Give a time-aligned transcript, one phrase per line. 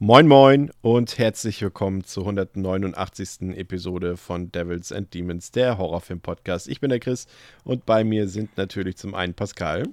[0.00, 3.56] Moin Moin und herzlich willkommen zur 189.
[3.56, 6.68] Episode von Devils and Demons, der Horrorfilm-Podcast.
[6.68, 7.26] Ich bin der Chris
[7.64, 9.88] und bei mir sind natürlich zum einen Pascal.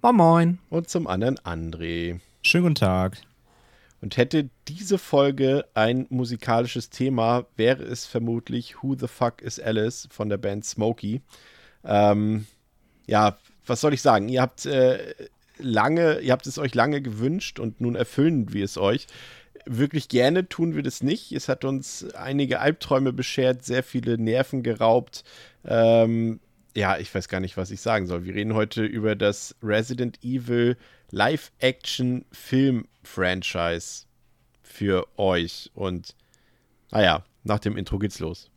[0.00, 0.58] Moin Moin.
[0.68, 2.20] Und zum anderen André.
[2.42, 3.20] Schönen guten Tag.
[4.00, 10.06] Und hätte diese Folge ein musikalisches Thema, wäre es vermutlich Who the Fuck is Alice
[10.12, 11.20] von der Band Smokey.
[11.82, 12.46] Ähm,
[13.08, 14.28] ja, was soll ich sagen?
[14.28, 15.14] Ihr habt äh,
[15.62, 19.06] lange, ihr habt es euch lange gewünscht und nun erfüllen wir es euch.
[19.66, 21.32] Wirklich gerne tun wir das nicht.
[21.32, 25.24] Es hat uns einige Albträume beschert, sehr viele Nerven geraubt.
[25.64, 26.40] Ähm,
[26.76, 28.24] ja, ich weiß gar nicht, was ich sagen soll.
[28.24, 30.76] Wir reden heute über das Resident Evil
[31.10, 34.04] Live-Action-Film-Franchise
[34.62, 35.70] für euch.
[35.74, 36.14] Und
[36.90, 38.49] naja, nach dem Intro geht's los.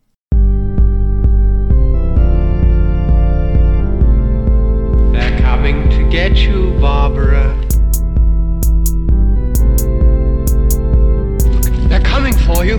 [6.14, 7.52] Get you, Barbara.
[11.88, 12.78] They're coming for you.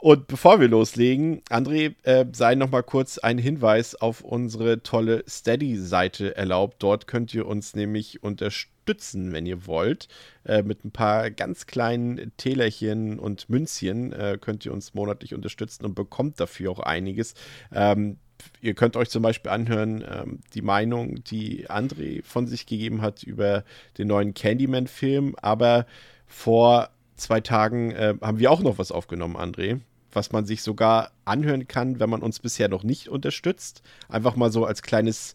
[0.00, 5.22] Und bevor wir loslegen, André, äh, sei noch mal kurz ein Hinweis auf unsere tolle
[5.28, 6.82] Steady-Seite erlaubt.
[6.82, 10.08] Dort könnt ihr uns nämlich unterstützen, wenn ihr wollt.
[10.44, 15.84] Äh, mit ein paar ganz kleinen Tälerchen und Münzchen äh, könnt ihr uns monatlich unterstützen
[15.84, 17.34] und bekommt dafür auch einiges.
[17.72, 18.18] Ähm,
[18.60, 23.22] ihr könnt euch zum Beispiel anhören, ähm, die Meinung, die André von sich gegeben hat
[23.22, 23.64] über
[23.96, 25.34] den neuen Candyman-Film.
[25.40, 25.86] Aber
[26.26, 29.80] vor zwei Tagen äh, haben wir auch noch was aufgenommen, André,
[30.12, 33.82] was man sich sogar anhören kann, wenn man uns bisher noch nicht unterstützt.
[34.08, 35.34] Einfach mal so als kleines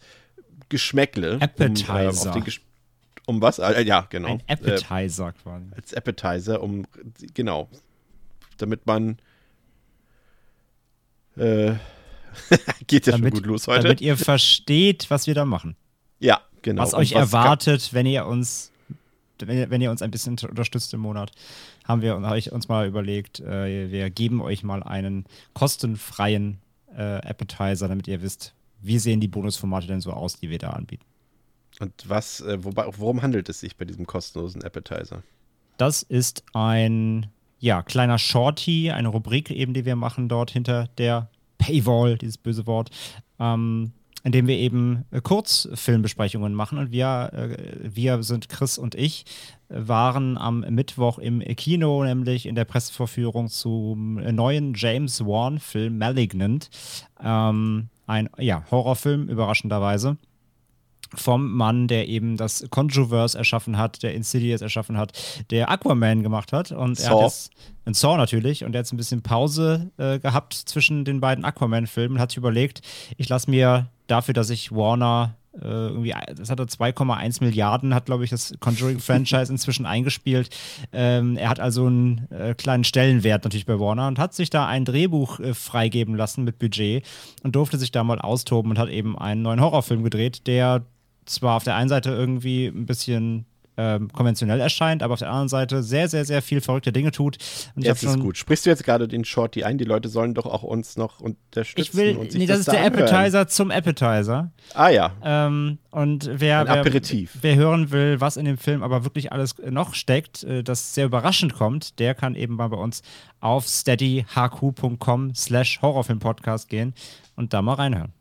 [0.69, 1.39] Geschmäckle.
[1.41, 2.33] Appetizer.
[2.33, 2.61] Um, äh, Gesch
[3.25, 3.59] um was?
[3.59, 4.29] Äh, ja, genau.
[4.29, 5.66] Ein Appetizer quasi.
[5.75, 6.85] Als Appetizer, um,
[7.33, 7.69] genau,
[8.57, 9.17] damit man
[11.38, 11.73] äh,
[12.88, 13.83] geht ja damit, schon gut los heute.
[13.83, 15.75] Damit ihr versteht, was wir da machen.
[16.19, 16.81] Ja, genau.
[16.81, 18.71] Was euch was erwartet, wenn ihr uns
[19.39, 21.31] wenn ihr, wenn ihr uns ein bisschen unterstützt im Monat,
[21.85, 26.59] haben wir euch uns mal überlegt, äh, wir geben euch mal einen kostenfreien
[26.95, 30.72] äh, Appetizer, damit ihr wisst, wie sehen die Bonusformate denn so aus, die wir da
[30.72, 31.05] anbieten.
[31.79, 35.23] Und was, äh, wobei, worum handelt es sich bei diesem kostenlosen Appetizer?
[35.77, 37.27] Das ist ein
[37.59, 41.29] ja, kleiner Shorty, eine Rubrik eben, die wir machen dort hinter der
[41.63, 42.90] Paywall, dieses böse Wort.
[43.40, 43.94] Ähm,
[44.25, 46.78] in dem wir eben äh, Kurzfilmbesprechungen machen.
[46.78, 49.25] Und wir, äh, wir sind Chris und ich,
[49.68, 56.69] waren am Mittwoch im Kino, nämlich in der Pressevorführung zum neuen James Wan-Film Malignant.
[57.22, 60.18] Ähm, ein ja, Horrorfilm, überraschenderweise
[61.16, 65.12] vom Mann, der eben das Controverse erschaffen hat, der Insidious erschaffen hat,
[65.50, 66.72] der Aquaman gemacht hat.
[66.72, 67.09] Und Saw.
[67.09, 67.51] er hat jetzt
[67.85, 71.46] ein Saw natürlich und er hat jetzt ein bisschen Pause äh, gehabt zwischen den beiden
[71.46, 72.81] Aquaman-Filmen und hat sich überlegt,
[73.18, 78.23] ich lasse mir dafür, dass ich Warner äh, irgendwie, das hatte 2,1 Milliarden, hat, glaube
[78.23, 80.50] ich, das Conjuring-Franchise inzwischen eingespielt.
[80.91, 84.68] Ähm, er hat also einen äh, kleinen Stellenwert natürlich bei Warner und hat sich da
[84.68, 87.06] ein Drehbuch äh, freigeben lassen mit Budget
[87.44, 90.85] und durfte sich da mal austoben und hat eben einen neuen Horrorfilm gedreht, der
[91.25, 93.45] zwar auf der einen Seite irgendwie ein bisschen
[93.75, 97.38] ähm, konventionell erscheint, aber auf der anderen Seite sehr, sehr, sehr viel verrückte Dinge tut.
[97.75, 98.38] Und jetzt ist gut.
[98.38, 99.78] Sprichst du jetzt gerade den Shorty ein?
[99.78, 101.81] Die Leute sollen doch auch uns noch unterstützen.
[101.81, 103.07] Ich will, und sich nee, das, das ist der anhören.
[103.07, 104.51] Appetizer zum Appetizer.
[104.75, 105.13] Ah ja.
[105.23, 107.38] Ähm, und wer, Ein wer, Aperitif.
[107.41, 111.05] wer hören will, was in dem Film aber wirklich alles noch steckt, äh, das sehr
[111.05, 113.01] überraschend kommt, der kann eben mal bei uns
[113.40, 116.94] auf steadyhq.com slash Horrorfilmpodcast gehen
[117.35, 118.13] und da mal reinhören.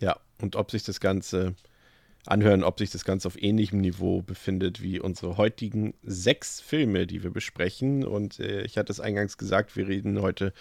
[0.00, 1.54] Ja, und ob sich das Ganze
[2.26, 7.22] anhören, ob sich das Ganze auf ähnlichem Niveau befindet wie unsere heutigen sechs Filme, die
[7.22, 8.04] wir besprechen.
[8.04, 10.52] Und äh, ich hatte es eingangs gesagt, wir reden heute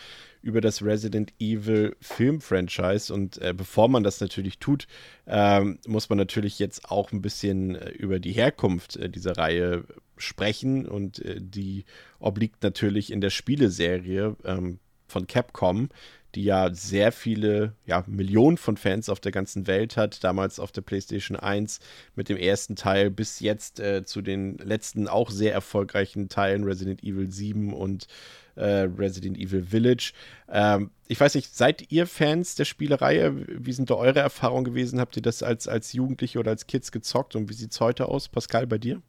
[0.42, 3.14] über das Resident Evil Film-Franchise.
[3.14, 4.88] Und äh, bevor man das natürlich tut,
[5.28, 9.84] ähm, muss man natürlich jetzt auch ein bisschen äh, über die Herkunft äh, dieser Reihe
[10.18, 10.88] sprechen.
[10.88, 11.84] Und äh, die
[12.20, 15.90] obliegt natürlich in der Spieleserie ähm, von Capcom
[16.36, 20.24] die ja sehr viele, ja, Millionen von Fans auf der ganzen Welt hat.
[20.24, 21.80] Damals auf der PlayStation 1
[22.16, 27.04] mit dem ersten Teil bis jetzt äh, zu den letzten auch sehr erfolgreichen Teilen Resident
[27.04, 28.08] Evil 7 und
[28.56, 30.14] äh, Resident Evil Village.
[30.50, 33.34] Ähm, ich weiß nicht, seid ihr Fans der Spielereihe?
[33.48, 35.00] Wie sind da eure Erfahrungen gewesen?
[35.00, 38.08] Habt ihr das als, als Jugendliche oder als Kids gezockt und wie sieht es heute
[38.08, 38.28] aus?
[38.28, 39.02] Pascal, bei dir?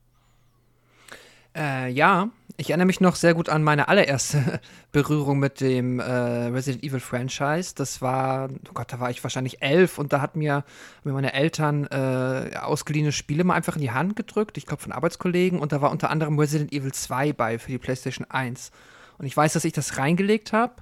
[1.56, 4.60] Äh, ja, ich erinnere mich noch sehr gut an meine allererste
[4.92, 7.74] Berührung mit dem äh, Resident Evil Franchise.
[7.74, 10.64] Das war, oh Gott, da war ich wahrscheinlich elf und da hat mir,
[11.02, 14.92] mir meine Eltern äh, ausgeliehene Spiele mal einfach in die Hand gedrückt, ich glaube von
[14.92, 18.70] Arbeitskollegen und da war unter anderem Resident Evil 2 bei für die PlayStation 1.
[19.18, 20.74] Und ich weiß, dass ich das reingelegt habe.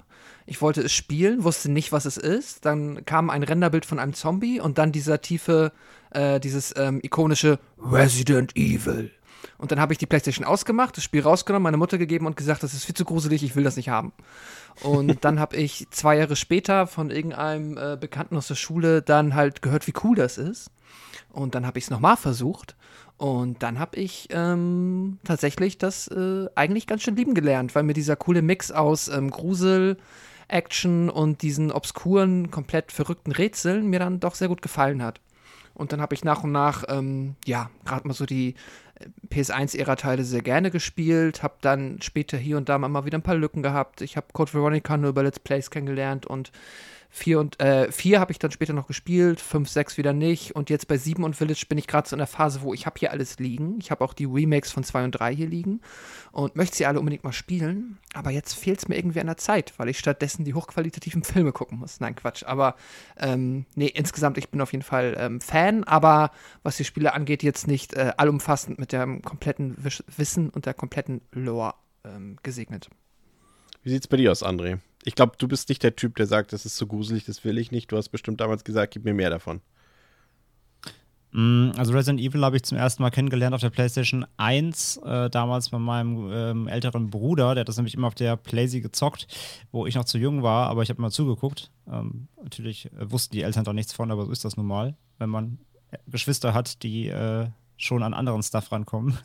[0.45, 2.65] Ich wollte es spielen, wusste nicht, was es ist.
[2.65, 5.71] Dann kam ein Renderbild von einem Zombie und dann dieser tiefe,
[6.11, 9.11] äh, dieses ähm, ikonische Resident Evil.
[9.57, 12.63] Und dann habe ich die PlayStation ausgemacht, das Spiel rausgenommen, meine Mutter gegeben und gesagt,
[12.63, 14.13] das ist viel zu gruselig, ich will das nicht haben.
[14.81, 19.35] Und dann habe ich zwei Jahre später von irgendeinem äh, Bekannten aus der Schule dann
[19.35, 20.71] halt gehört, wie cool das ist.
[21.31, 22.75] Und dann habe ich es nochmal versucht.
[23.17, 27.93] Und dann habe ich ähm, tatsächlich das äh, eigentlich ganz schön lieben gelernt, weil mir
[27.93, 29.97] dieser coole Mix aus ähm, Grusel,
[30.47, 35.19] Action und diesen obskuren, komplett verrückten Rätseln mir dann doch sehr gut gefallen hat.
[35.73, 38.55] Und dann habe ich nach und nach, ähm, ja, gerade mal so die
[39.29, 43.63] PS1-Ära-Teile sehr gerne gespielt, habe dann später hier und da mal wieder ein paar Lücken
[43.63, 44.01] gehabt.
[44.01, 46.51] Ich habe Code Veronica nur über Let's Plays kennengelernt und
[47.11, 50.55] Vier und äh, vier habe ich dann später noch gespielt, fünf, sechs wieder nicht.
[50.55, 52.85] Und jetzt bei sieben und Village bin ich gerade so in der Phase, wo ich
[52.85, 53.79] habe hier alles liegen.
[53.79, 55.81] Ich habe auch die Remakes von zwei und drei hier liegen
[56.31, 57.97] und möchte sie alle unbedingt mal spielen.
[58.13, 61.51] Aber jetzt fehlt es mir irgendwie an der Zeit, weil ich stattdessen die hochqualitativen Filme
[61.51, 61.99] gucken muss.
[61.99, 62.43] Nein, Quatsch.
[62.43, 62.75] Aber
[63.17, 66.31] ähm, nee, insgesamt, ich bin auf jeden Fall ähm, Fan, aber
[66.61, 69.75] was die Spiele angeht, jetzt nicht äh, allumfassend mit dem kompletten
[70.15, 71.73] Wissen und der kompletten Lore
[72.03, 72.89] ähm, gesegnet.
[73.83, 74.79] Wie sieht's bei dir aus, André?
[75.03, 77.57] Ich glaube, du bist nicht der Typ, der sagt, das ist so gruselig, das will
[77.57, 77.91] ich nicht.
[77.91, 79.61] Du hast bestimmt damals gesagt, gib mir mehr davon.
[81.31, 85.29] Mm, also Resident Evil habe ich zum ersten Mal kennengelernt auf der PlayStation 1, äh,
[85.29, 89.27] damals bei meinem ähm, älteren Bruder, der hat das nämlich immer auf der Playsee gezockt,
[89.71, 91.71] wo ich noch zu jung war, aber ich habe mal zugeguckt.
[91.91, 94.95] Ähm, natürlich äh, wussten die Eltern doch nichts von, aber so ist das nun mal,
[95.19, 95.59] wenn man
[95.91, 97.47] äh, Geschwister hat, die äh,
[97.79, 99.17] schon an anderen Stuff rankommen.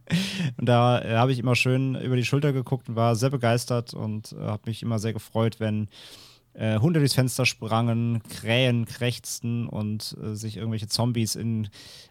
[0.56, 3.94] und da äh, habe ich immer schön über die Schulter geguckt und war sehr begeistert
[3.94, 5.88] und äh, habe mich immer sehr gefreut, wenn
[6.54, 11.68] äh, Hunde durchs Fenster sprangen, Krähen krächzten und äh, sich irgendwelche Zombies in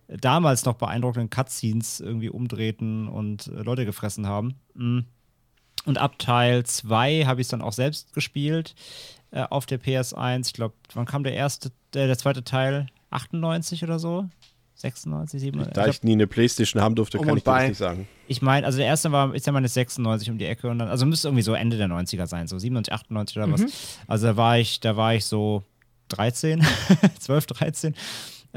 [0.07, 4.55] äh, damals noch beeindruckenden Cutscenes irgendwie umdrehten und äh, Leute gefressen haben.
[4.75, 5.05] Mhm.
[5.85, 8.73] Und ab Teil 2 habe ich es dann auch selbst gespielt
[9.31, 10.47] auf der PS1.
[10.47, 12.87] Ich glaube, wann kam der erste, der zweite Teil?
[13.11, 14.27] 98 oder so?
[14.75, 15.73] 96, 97.
[15.73, 17.59] Da ich, ich nie eine Playstation haben durfte, um kann ich bei.
[17.59, 18.07] das nicht sagen.
[18.27, 20.89] Ich meine, also der erste war, ich sag mal, 96 um die Ecke und dann,
[20.89, 23.53] also müsste irgendwie so Ende der 90er sein, so 97, 98 oder mhm.
[23.53, 23.99] was.
[24.07, 25.63] Also da war ich, da war ich so
[26.09, 26.65] 13,
[27.19, 27.95] 12, 13.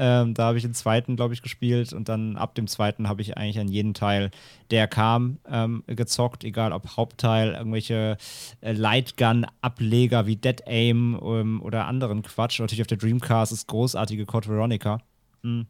[0.01, 3.21] Ähm, da habe ich den zweiten, glaube ich, gespielt und dann ab dem zweiten habe
[3.21, 4.31] ich eigentlich an jeden Teil,
[4.71, 8.17] der kam, ähm, gezockt, egal ob Hauptteil, irgendwelche
[8.61, 12.61] äh, Lightgun-Ableger wie Dead Aim ähm, oder anderen Quatsch.
[12.61, 14.99] Natürlich auf der Dreamcast ist großartige Code Veronica.
[15.41, 15.67] Mhm.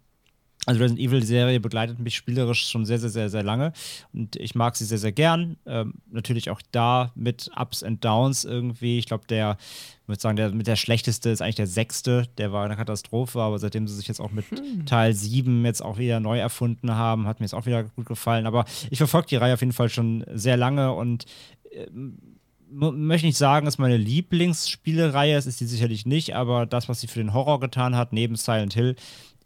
[0.66, 3.72] Also Resident Evil Serie begleitet mich spielerisch schon sehr, sehr, sehr, sehr lange
[4.14, 5.58] und ich mag sie sehr, sehr gern.
[5.66, 9.00] Ähm, natürlich auch da mit Ups und Downs irgendwie.
[9.00, 9.58] Ich glaube, der,
[10.04, 12.28] ich würde sagen, der mit der schlechteste ist eigentlich der sechste.
[12.38, 14.86] Der war eine Katastrophe, aber seitdem sie sich jetzt auch mit hm.
[14.86, 18.46] Teil 7 jetzt auch wieder neu erfunden haben, hat mir jetzt auch wieder gut gefallen.
[18.46, 21.26] Aber ich verfolge die Reihe auf jeden Fall schon sehr lange und
[21.72, 21.88] äh,
[22.72, 27.02] möchte nicht sagen, es ist meine Lieblingsspielereihe, es ist die sicherlich nicht, aber das, was
[27.02, 28.96] sie für den Horror getan hat, neben Silent Hill,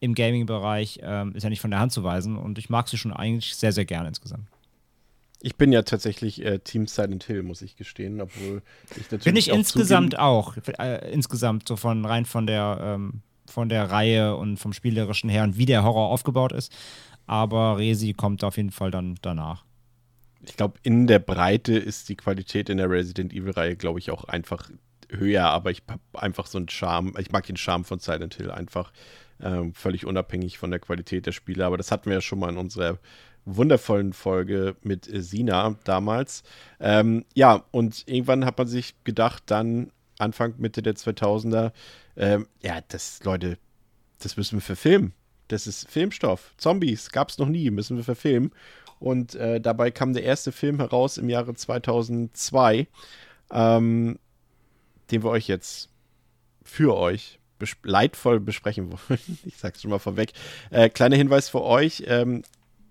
[0.04, 2.98] im Gaming-Bereich ähm, ist ja nicht von der Hand zu weisen und ich mag sie
[2.98, 4.50] schon eigentlich sehr, sehr gerne insgesamt.
[5.42, 8.62] Ich bin ja tatsächlich äh, Team Silent Hill, muss ich gestehen, obwohl
[8.92, 9.24] ich natürlich.
[9.24, 10.58] Bin ich auch insgesamt auch.
[10.78, 15.44] Äh, insgesamt, so von rein von der, ähm, von der Reihe und vom Spielerischen her
[15.44, 16.74] und wie der Horror aufgebaut ist.
[17.26, 19.64] Aber Resi kommt auf jeden Fall dann danach.
[20.46, 24.26] Ich glaube, in der Breite ist die Qualität in der Resident Evil-Reihe, glaube ich, auch
[24.26, 24.70] einfach
[25.10, 27.14] höher, aber ich habe einfach so einen Charme.
[27.20, 28.92] Ich mag den Charme von Silent Hill einfach
[29.44, 31.66] ähm, völlig unabhängig von der Qualität der Spiele.
[31.66, 32.98] Aber das hatten wir ja schon mal in unserer
[33.46, 36.44] wundervollen Folge mit äh, Sina damals.
[36.80, 41.72] Ähm, ja, und irgendwann hat man sich gedacht, dann Anfang, Mitte der 2000er,
[42.16, 43.58] ähm, ja, das, Leute,
[44.20, 45.14] das müssen wir verfilmen.
[45.50, 46.54] Das ist Filmstoff.
[46.58, 48.52] Zombies gab es noch nie, müssen wir verfilmen.
[49.00, 52.88] Und äh, dabei kam der erste Film heraus im Jahre 2002,
[53.52, 54.20] ähm,
[55.12, 55.90] den wir euch jetzt
[56.64, 59.20] für euch bes leidvoll besprechen wollen.
[59.46, 60.34] ich sag's schon mal vorweg.
[60.70, 62.04] Äh, kleiner Hinweis für euch.
[62.08, 62.44] Ähm,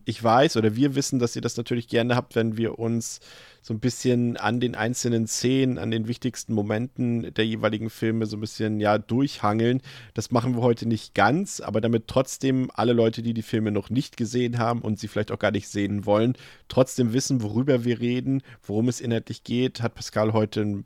[0.05, 3.21] ich weiß oder wir wissen, dass ihr das natürlich gerne habt, wenn wir uns
[3.61, 8.37] so ein bisschen an den einzelnen Szenen, an den wichtigsten Momenten der jeweiligen Filme so
[8.37, 9.81] ein bisschen ja durchhangeln.
[10.15, 13.91] Das machen wir heute nicht ganz, aber damit trotzdem alle Leute, die die Filme noch
[13.91, 16.35] nicht gesehen haben und sie vielleicht auch gar nicht sehen wollen,
[16.69, 20.85] trotzdem wissen, worüber wir reden, worum es inhaltlich geht, hat Pascal heute ein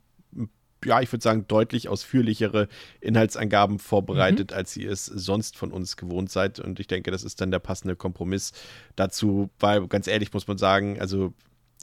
[0.87, 2.67] ja, ich würde sagen, deutlich ausführlichere
[3.01, 4.57] Inhaltsangaben vorbereitet, mhm.
[4.57, 6.59] als ihr es sonst von uns gewohnt seid.
[6.59, 8.53] Und ich denke, das ist dann der passende Kompromiss
[8.95, 11.33] dazu, weil ganz ehrlich muss man sagen, also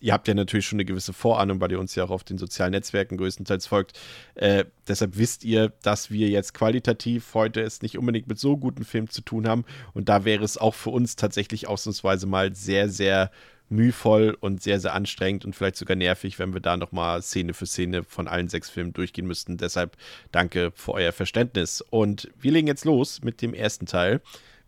[0.00, 2.38] ihr habt ja natürlich schon eine gewisse Vorahnung, weil ihr uns ja auch auf den
[2.38, 3.99] sozialen Netzwerken größtenteils folgt.
[4.34, 8.84] Äh, deshalb wisst ihr, dass wir jetzt qualitativ heute es nicht unbedingt mit so guten
[8.84, 9.64] Filmen zu tun haben.
[9.92, 13.30] Und da wäre es auch für uns tatsächlich ausnahmsweise mal sehr, sehr
[13.75, 17.66] mühvoll und sehr, sehr anstrengend und vielleicht sogar nervig, wenn wir da nochmal Szene für
[17.66, 19.57] Szene von allen sechs Filmen durchgehen müssten.
[19.57, 19.97] Deshalb
[20.33, 21.83] danke für euer Verständnis.
[21.83, 24.21] Und wir legen jetzt los mit dem ersten Teil.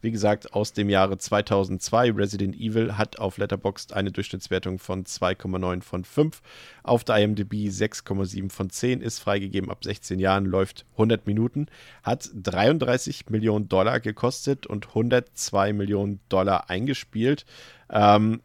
[0.03, 2.13] Wie gesagt, aus dem Jahre 2002.
[2.13, 6.43] Resident Evil hat auf Letterboxd eine Durchschnittswertung von 2,9 von 5.
[6.83, 9.01] Auf der IMDb 6,7 von 10.
[9.01, 11.67] Ist freigegeben ab 16 Jahren, läuft 100 Minuten.
[12.03, 17.47] Hat 33 Millionen Dollar gekostet und 102 Millionen Dollar eingespielt.
[17.91, 18.43] Ähm,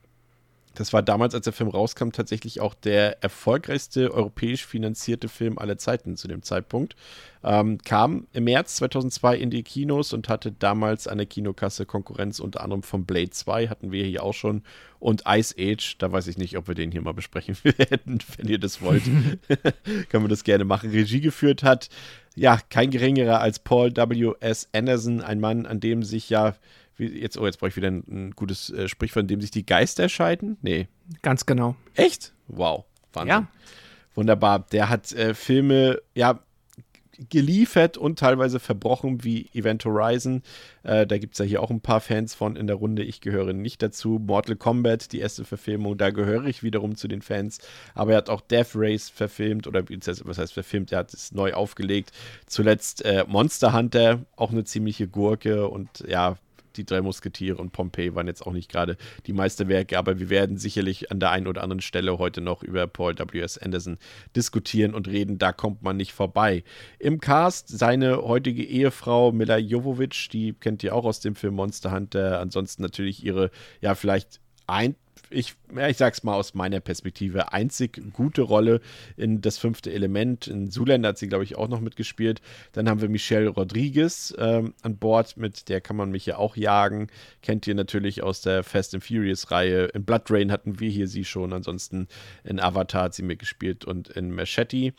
[0.75, 5.78] das war damals, als der Film rauskam, tatsächlich auch der erfolgreichste europäisch finanzierte Film aller
[5.78, 6.96] Zeiten zu dem Zeitpunkt.
[7.44, 12.62] Ähm, kam im März 2002 in die Kinos und hatte damals eine Kinokasse Konkurrenz unter
[12.62, 14.63] anderem von Blade 2, hatten wir hier auch schon,
[15.00, 15.98] und Ice Age.
[15.98, 19.04] Da weiß ich nicht, ob wir den hier mal besprechen werden, wenn ihr das wollt.
[20.10, 20.92] Können wir das gerne machen.
[20.92, 21.90] Regie geführt hat,
[22.36, 24.70] ja, kein geringerer als Paul W.S.
[24.74, 26.56] Anderson, ein Mann, an dem sich ja
[27.05, 29.65] jetzt, oh, jetzt brauche ich wieder ein, ein gutes äh, Sprichwort, in dem sich die
[29.65, 30.58] Geister scheiden?
[30.62, 30.88] Nee.
[31.22, 31.75] Ganz genau.
[31.96, 32.34] Echt?
[32.48, 32.86] Wow.
[33.13, 33.29] Wahnsinn.
[33.29, 33.48] Ja.
[34.15, 34.65] Wunderbar.
[34.72, 36.39] Der hat äh, Filme, ja,
[37.29, 40.41] geliefert und teilweise verbrochen wie Event Horizon.
[40.84, 43.03] Äh, da gibt es ja hier auch ein paar Fans von in der Runde.
[43.03, 44.20] Ich gehöre nicht dazu.
[44.20, 47.60] Mortal Kombat, die erste Verfilmung, da gehöre ich wiederum zu den Fans.
[47.93, 50.91] Aber er hat auch Death Race verfilmt oder was heißt verfilmt?
[50.91, 52.12] Er hat es neu aufgelegt.
[52.48, 56.38] Zuletzt äh, Monster Hunter, auch eine ziemliche Gurke und ja,
[56.78, 60.58] die drei Musketiere und Pompeii waren jetzt auch nicht gerade die Meisterwerke, aber wir werden
[60.58, 63.58] sicherlich an der einen oder anderen Stelle heute noch über Paul W.S.
[63.58, 63.98] Anderson
[64.36, 65.38] diskutieren und reden.
[65.38, 66.63] Da kommt man nicht vorbei.
[67.00, 71.92] Im Cast seine heutige Ehefrau Mila Jovovich, die kennt ihr auch aus dem Film Monster
[71.92, 72.40] Hunter.
[72.40, 73.51] Ansonsten natürlich ihre,
[73.82, 74.96] ja, vielleicht ein,
[75.31, 78.81] ich, ja, ich sag's mal aus meiner Perspektive, einzig gute Rolle
[79.17, 80.47] in das fünfte Element.
[80.47, 82.41] In Zuländer hat sie, glaube ich, auch noch mitgespielt.
[82.73, 86.55] Dann haben wir Michelle Rodriguez ähm, an Bord, mit der kann man mich ja auch
[86.55, 87.07] jagen.
[87.41, 89.85] Kennt ihr natürlich aus der Fast and Furious-Reihe.
[89.85, 91.53] In Blood Rain hatten wir hier sie schon.
[91.53, 92.07] Ansonsten
[92.43, 94.93] in Avatar hat sie mitgespielt und in Machete.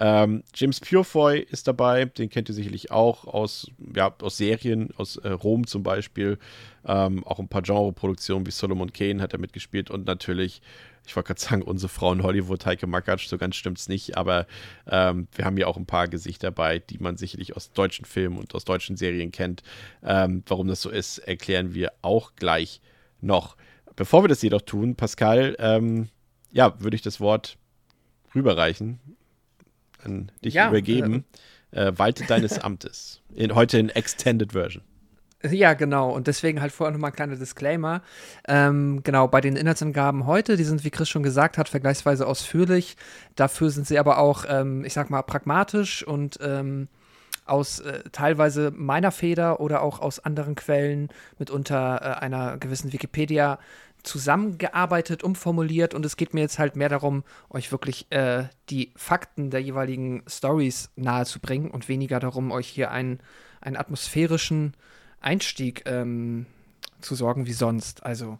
[0.00, 5.16] Ähm, James Purefoy ist dabei, den kennt ihr sicherlich auch aus, ja, aus Serien, aus
[5.16, 6.38] äh, Rom zum Beispiel.
[6.86, 10.62] Ähm, auch ein paar Genre-Produktionen wie Solomon Kane hat er mitgespielt und natürlich,
[11.04, 14.16] ich wollte gerade sagen, unsere Frau in Hollywood, Heike Makatsch, so ganz stimmt es nicht,
[14.16, 14.46] aber
[14.86, 18.38] ähm, wir haben ja auch ein paar Gesichter dabei, die man sicherlich aus deutschen Filmen
[18.38, 19.64] und aus deutschen Serien kennt.
[20.04, 22.80] Ähm, warum das so ist, erklären wir auch gleich
[23.20, 23.56] noch.
[23.96, 26.08] Bevor wir das jedoch tun, Pascal, ähm,
[26.52, 27.58] ja, würde ich das Wort
[28.32, 29.00] rüberreichen
[30.04, 31.24] an dich ja, übergeben.
[31.70, 33.20] Äh, äh, Walte deines Amtes.
[33.34, 34.82] In, heute in Extended Version.
[35.42, 36.10] Ja, genau.
[36.10, 38.02] Und deswegen halt vorher nochmal ein kleiner Disclaimer.
[38.48, 42.96] Ähm, genau, bei den Inhaltsangaben heute, die sind, wie Chris schon gesagt hat, vergleichsweise ausführlich.
[43.36, 46.88] Dafür sind sie aber auch, ähm, ich sag mal, pragmatisch und ähm,
[47.44, 53.58] aus äh, teilweise meiner Feder oder auch aus anderen Quellen, mitunter äh, einer gewissen Wikipedia,
[54.02, 59.50] zusammengearbeitet, umformuliert und es geht mir jetzt halt mehr darum, euch wirklich äh, die Fakten
[59.50, 63.20] der jeweiligen Stories nahezubringen und weniger darum, euch hier einen,
[63.60, 64.74] einen atmosphärischen
[65.20, 66.46] Einstieg ähm,
[67.00, 68.04] zu sorgen wie sonst.
[68.04, 68.38] Also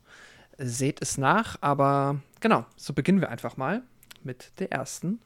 [0.59, 3.83] seht es nach, aber genau, so beginnen wir einfach mal
[4.25, 5.21] mit der ersten.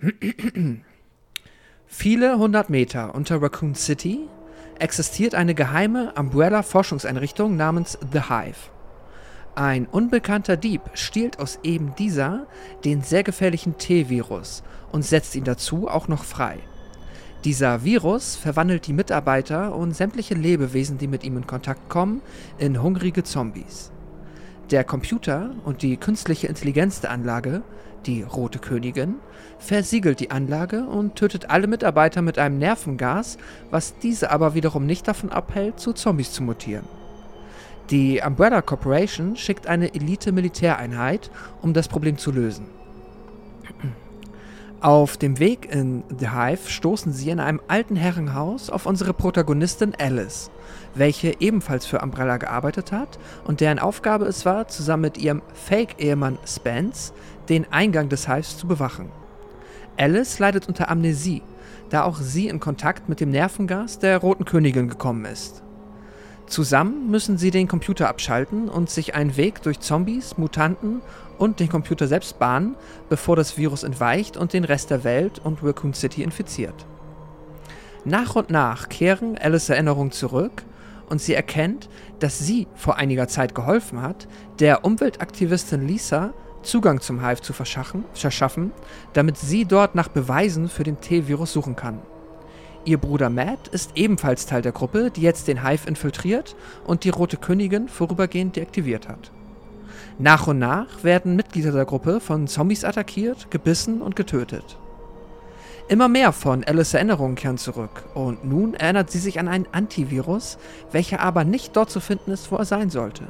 [1.86, 4.28] Viele hundert Meter unter Raccoon City
[4.78, 8.77] existiert eine geheime Umbrella-Forschungseinrichtung namens The Hive.
[9.58, 12.46] Ein unbekannter Dieb stiehlt aus eben dieser
[12.84, 14.62] den sehr gefährlichen T-Virus
[14.92, 16.58] und setzt ihn dazu auch noch frei.
[17.42, 22.22] Dieser Virus verwandelt die Mitarbeiter und sämtliche Lebewesen, die mit ihm in Kontakt kommen,
[22.58, 23.90] in hungrige Zombies.
[24.70, 27.62] Der Computer und die künstliche Intelligenz der Anlage,
[28.06, 29.16] die Rote Königin,
[29.58, 33.38] versiegelt die Anlage und tötet alle Mitarbeiter mit einem Nervengas,
[33.72, 36.84] was diese aber wiederum nicht davon abhält, zu Zombies zu mutieren.
[37.90, 41.30] Die Umbrella Corporation schickt eine Elite-Militäreinheit,
[41.62, 42.66] um das Problem zu lösen.
[44.80, 49.94] Auf dem Weg in The Hive stoßen sie in einem alten Herrenhaus auf unsere Protagonistin
[49.98, 50.50] Alice,
[50.94, 56.38] welche ebenfalls für Umbrella gearbeitet hat und deren Aufgabe es war, zusammen mit ihrem Fake-Ehemann
[56.46, 57.14] Spence
[57.48, 59.10] den Eingang des Hives zu bewachen.
[59.96, 61.42] Alice leidet unter Amnesie,
[61.88, 65.64] da auch sie in Kontakt mit dem Nervengas der Roten Königin gekommen ist.
[66.48, 71.02] Zusammen müssen sie den Computer abschalten und sich einen Weg durch Zombies, Mutanten
[71.36, 72.74] und den Computer selbst bahnen,
[73.10, 76.86] bevor das Virus entweicht und den Rest der Welt und Raccoon City infiziert.
[78.04, 80.64] Nach und nach kehren Alice Erinnerungen zurück
[81.10, 84.26] und sie erkennt, dass sie vor einiger Zeit geholfen hat,
[84.58, 88.72] der Umweltaktivistin Lisa Zugang zum Hive zu verschaffen,
[89.12, 92.00] damit sie dort nach Beweisen für den T-Virus suchen kann.
[92.88, 97.10] Ihr Bruder Matt ist ebenfalls Teil der Gruppe, die jetzt den Hive infiltriert und die
[97.10, 99.30] Rote Königin vorübergehend deaktiviert hat.
[100.18, 104.78] Nach und nach werden Mitglieder der Gruppe von Zombies attackiert, gebissen und getötet.
[105.88, 110.56] Immer mehr von Alice Erinnerungen kehren zurück und nun erinnert sie sich an einen Antivirus,
[110.90, 113.24] welcher aber nicht dort zu finden ist, wo er sein sollte.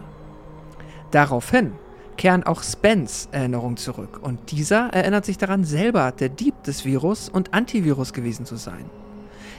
[1.11, 1.73] Daraufhin
[2.17, 7.29] kehren auch Spence Erinnerungen zurück und dieser erinnert sich daran, selber der Dieb des Virus
[7.29, 8.88] und Antivirus gewesen zu sein.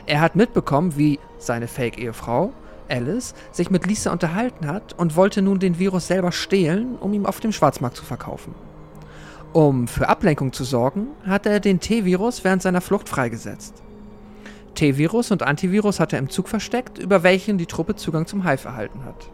[0.09, 2.51] Er hat mitbekommen, wie seine Fake-Ehefrau,
[2.89, 7.27] Alice, sich mit Lisa unterhalten hat und wollte nun den Virus selber stehlen, um ihn
[7.27, 8.55] auf dem Schwarzmarkt zu verkaufen.
[9.53, 13.83] Um für Ablenkung zu sorgen, hat er den T-Virus während seiner Flucht freigesetzt.
[14.73, 18.67] T-Virus und Antivirus hat er im Zug versteckt, über welchen die Truppe Zugang zum Hive
[18.67, 19.29] erhalten hat.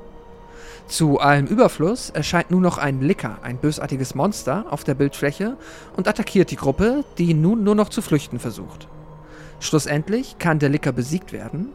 [0.89, 5.55] Zu allem Überfluss erscheint nun noch ein Licker, ein bösartiges Monster, auf der Bildfläche
[5.96, 8.89] und attackiert die Gruppe, die nun nur noch zu flüchten versucht.
[9.60, 11.70] Schlussendlich kann der Licker besiegt werden.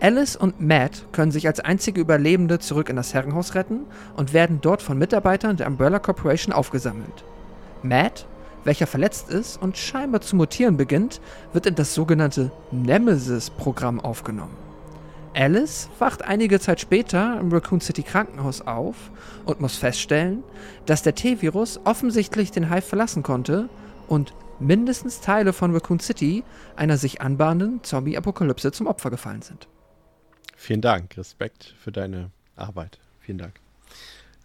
[0.00, 4.60] Alice und Matt können sich als einzige Überlebende zurück in das Herrenhaus retten und werden
[4.60, 7.24] dort von Mitarbeitern der Umbrella Corporation aufgesammelt.
[7.82, 8.26] Matt,
[8.64, 11.20] welcher verletzt ist und scheinbar zu mutieren beginnt,
[11.52, 14.56] wird in das sogenannte Nemesis-Programm aufgenommen.
[15.34, 18.96] Alice wacht einige Zeit später im Raccoon City Krankenhaus auf
[19.44, 20.42] und muss feststellen,
[20.86, 23.68] dass der T-Virus offensichtlich den Hive verlassen konnte
[24.08, 26.44] und mindestens Teile von Raccoon City
[26.76, 29.68] einer sich anbahnenden Zombie-Apokalypse zum Opfer gefallen sind.
[30.56, 32.98] Vielen Dank, Respekt für deine Arbeit.
[33.20, 33.60] Vielen Dank.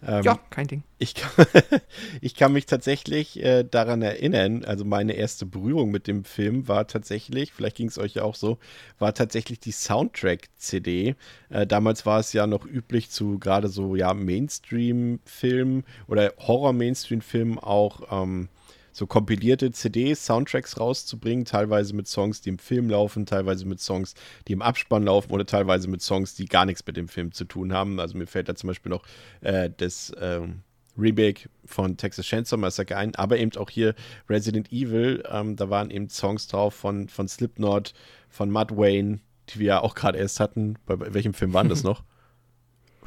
[0.04, 0.82] Ähm, ja, kein Ding.
[0.98, 1.46] Ich kann,
[2.20, 6.88] ich kann mich tatsächlich äh, daran erinnern, also meine erste Berührung mit dem Film war
[6.88, 8.58] tatsächlich, vielleicht ging es euch ja auch so,
[8.98, 11.14] war tatsächlich die Soundtrack-CD.
[11.50, 18.22] Äh, damals war es ja noch üblich zu gerade so ja Mainstream-Filmen oder Horror-Mainstream-Filmen auch
[18.22, 18.48] ähm,
[18.92, 24.14] so kompilierte CDs, Soundtracks rauszubringen, teilweise mit Songs, die im Film laufen, teilweise mit Songs,
[24.46, 27.44] die im Abspann laufen oder teilweise mit Songs, die gar nichts mit dem Film zu
[27.44, 27.98] tun haben.
[27.98, 29.04] Also mir fällt da zum Beispiel noch
[29.40, 30.60] äh, das ähm,
[30.98, 33.94] Remake von Texas Chainsaw Massacre ein, aber eben auch hier
[34.28, 37.94] Resident Evil, ähm, da waren eben Songs drauf von, von Slipknot,
[38.28, 40.76] von Mud Wayne, die wir ja auch gerade erst hatten.
[40.84, 42.02] Bei, bei welchem Film waren das noch?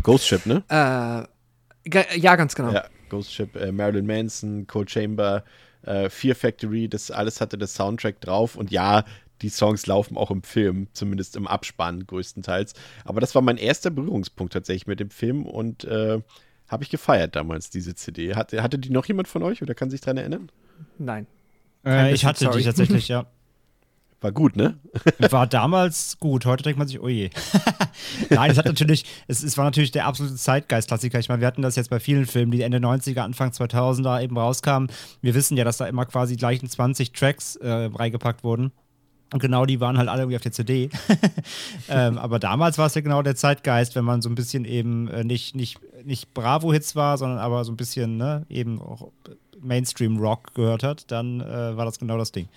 [0.01, 0.63] Ghost Ship, ne?
[0.69, 2.71] Äh, ja, ganz genau.
[2.71, 5.43] Ja, Ghost Ship, äh, Marilyn Manson, Cold Chamber,
[5.85, 9.03] äh, Fear Factory, das alles hatte das Soundtrack drauf und ja,
[9.41, 12.73] die Songs laufen auch im Film, zumindest im Abspann größtenteils.
[13.03, 16.21] Aber das war mein erster Berührungspunkt tatsächlich mit dem Film und äh,
[16.67, 18.35] habe ich gefeiert damals, diese CD.
[18.35, 20.51] Hatte, hatte die noch jemand von euch oder kann sich daran erinnern?
[20.97, 21.27] Nein.
[21.85, 22.59] Äh, ich hatte sorry.
[22.59, 23.27] die tatsächlich, ja.
[24.21, 24.77] War gut, ne?
[25.29, 26.45] war damals gut.
[26.45, 27.29] Heute denkt man sich, oh je.
[28.29, 31.19] Nein, es hat natürlich, es, es war natürlich der absolute Zeitgeist-Klassiker.
[31.19, 34.37] Ich meine, wir hatten das jetzt bei vielen Filmen, die Ende 90er, Anfang 2000er eben
[34.37, 34.89] rauskamen.
[35.21, 38.71] Wir wissen ja, dass da immer quasi gleichen 20 Tracks äh, reingepackt wurden.
[39.33, 40.89] Und genau die waren halt alle irgendwie auf der CD.
[41.89, 45.07] ähm, aber damals war es ja genau der Zeitgeist, wenn man so ein bisschen eben
[45.09, 49.11] äh, nicht, nicht, nicht Bravo-Hits war, sondern aber so ein bisschen ne, eben auch
[49.59, 52.47] Mainstream-Rock gehört hat, dann äh, war das genau das Ding.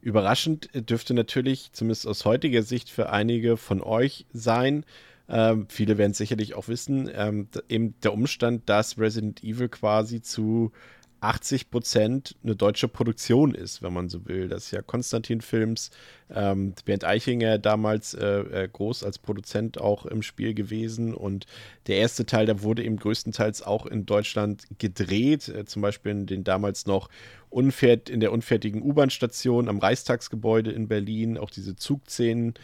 [0.00, 4.84] Überraschend dürfte natürlich, zumindest aus heutiger Sicht, für einige von euch sein.
[5.28, 10.20] Ähm, viele werden es sicherlich auch wissen, ähm, eben der Umstand, dass Resident Evil quasi
[10.20, 10.72] zu
[11.22, 14.48] 80 Prozent eine deutsche Produktion ist, wenn man so will.
[14.48, 15.90] Das ist ja Konstantin Films,
[16.30, 21.14] ähm, Bernd Eichinger damals äh, äh, groß als Produzent auch im Spiel gewesen.
[21.14, 21.46] Und
[21.86, 26.26] der erste Teil, der wurde eben größtenteils auch in Deutschland gedreht, äh, zum Beispiel in
[26.26, 27.08] den damals noch
[27.50, 32.54] unfert in der unfertigen U-Bahn-Station am Reichstagsgebäude in Berlin, auch diese Zugszenen,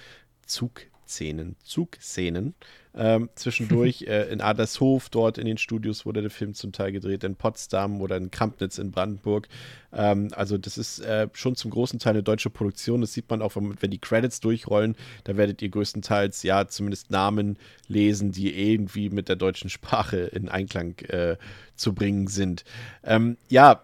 [1.08, 2.54] Zugszenen, Zugszenen
[2.94, 7.24] ähm, zwischendurch äh, in Adlershof, dort in den Studios wurde der Film zum Teil gedreht,
[7.24, 9.48] in Potsdam oder in Krampnitz in Brandenburg.
[9.92, 13.00] Ähm, also das ist äh, schon zum großen Teil eine deutsche Produktion.
[13.00, 14.96] Das sieht man auch, wenn, wenn die Credits durchrollen.
[15.24, 20.48] Da werdet ihr größtenteils ja zumindest Namen lesen, die irgendwie mit der deutschen Sprache in
[20.48, 21.36] Einklang äh,
[21.74, 22.64] zu bringen sind.
[23.02, 23.80] Ähm, ja,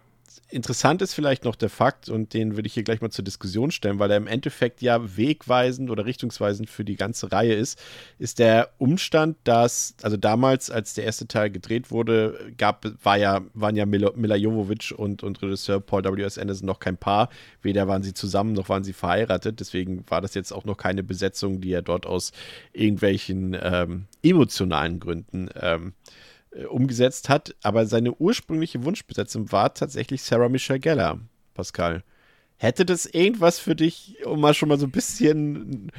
[0.49, 3.71] interessant ist vielleicht noch der Fakt, und den würde ich hier gleich mal zur Diskussion
[3.71, 7.81] stellen, weil er im Endeffekt ja wegweisend oder richtungsweisend für die ganze Reihe ist,
[8.19, 13.43] ist der Umstand, dass, also damals, als der erste Teil gedreht wurde, gab, war ja,
[13.55, 16.39] waren ja Mila, Mila Jovovich und, und Regisseur Paul W.S.
[16.39, 17.29] Anderson noch kein Paar.
[17.63, 19.61] Weder waren sie zusammen, noch waren sie verheiratet.
[19.61, 22.33] Deswegen war das jetzt auch noch keine Besetzung, die er dort aus
[22.73, 25.95] irgendwelchen ähm, emotionalen Gründen ähm,
[26.55, 27.55] äh, umgesetzt hat.
[27.63, 31.21] Aber seine ursprüngliche Wunschbesetzung war tatsächlich Sarah Michelle Gellar,
[31.55, 32.03] Pascal.
[32.57, 35.91] Hätte das irgendwas für dich, um mal schon mal so ein bisschen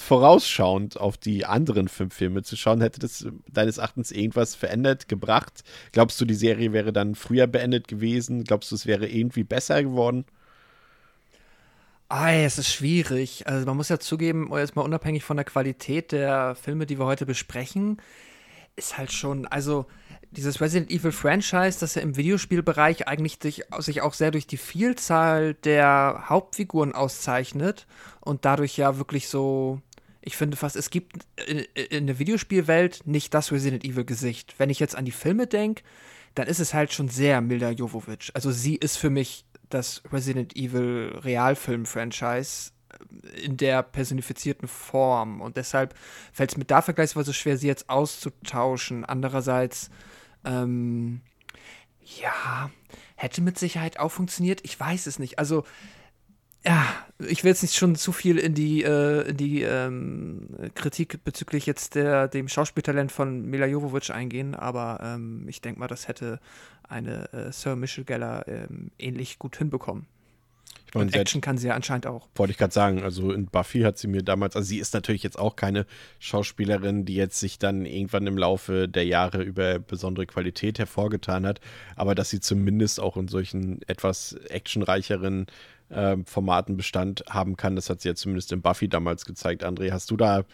[0.00, 5.64] vorausschauend auf die anderen fünf Filme zu schauen, hätte das deines Erachtens irgendwas verändert, gebracht?
[5.92, 8.44] Glaubst du, die Serie wäre dann früher beendet gewesen?
[8.44, 10.24] Glaubst du, es wäre irgendwie besser geworden?
[12.08, 13.46] Ah, es ist schwierig.
[13.46, 17.06] Also man muss ja zugeben, jetzt mal unabhängig von der Qualität der Filme, die wir
[17.06, 17.96] heute besprechen,
[18.76, 19.86] ist halt schon, also
[20.30, 24.56] dieses Resident Evil Franchise, das ja im Videospielbereich eigentlich sich, sich auch sehr durch die
[24.56, 27.86] Vielzahl der Hauptfiguren auszeichnet
[28.20, 29.80] und dadurch ja wirklich so,
[30.22, 34.54] ich finde fast, es gibt in, in der Videospielwelt nicht das Resident Evil Gesicht.
[34.58, 35.82] Wenn ich jetzt an die Filme denke,
[36.34, 38.32] dann ist es halt schon sehr Milda Jovovich.
[38.34, 42.72] Also sie ist für mich das Resident Evil Realfilm-Franchise
[43.42, 45.40] in der personifizierten Form.
[45.40, 45.94] Und deshalb
[46.32, 49.04] fällt es mir da vergleichsweise schwer, sie jetzt auszutauschen.
[49.04, 49.90] Andererseits,
[50.44, 51.20] ähm,
[52.00, 52.70] ja,
[53.16, 54.60] hätte mit Sicherheit auch funktioniert.
[54.64, 55.38] Ich weiß es nicht.
[55.38, 55.64] Also,
[56.66, 56.86] ja,
[57.18, 61.66] ich will jetzt nicht schon zu viel in die, äh, in die ähm, Kritik bezüglich
[61.66, 66.40] jetzt der, dem Schauspieltalent von Mila Jovovich eingehen, aber ähm, ich denke mal, das hätte
[66.88, 70.06] eine äh, Sir Michelle Geller ähm, ähnlich gut hinbekommen.
[70.94, 72.28] Und, und Action kann sie ja anscheinend auch.
[72.36, 75.24] Wollte ich gerade sagen, also in Buffy hat sie mir damals, also sie ist natürlich
[75.24, 75.86] jetzt auch keine
[76.20, 81.60] Schauspielerin, die jetzt sich dann irgendwann im Laufe der Jahre über besondere Qualität hervorgetan hat,
[81.96, 85.46] aber dass sie zumindest auch in solchen etwas actionreicheren
[85.88, 89.64] äh, Formaten Bestand haben kann, das hat sie ja zumindest in Buffy damals gezeigt.
[89.64, 90.44] André, hast du da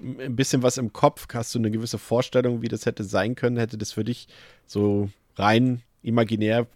[0.00, 1.26] ein bisschen was im Kopf?
[1.34, 3.56] Hast du eine gewisse Vorstellung, wie das hätte sein können?
[3.56, 4.28] Hätte das für dich
[4.64, 6.66] so rein imaginär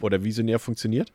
[0.00, 1.12] oder visionär funktioniert?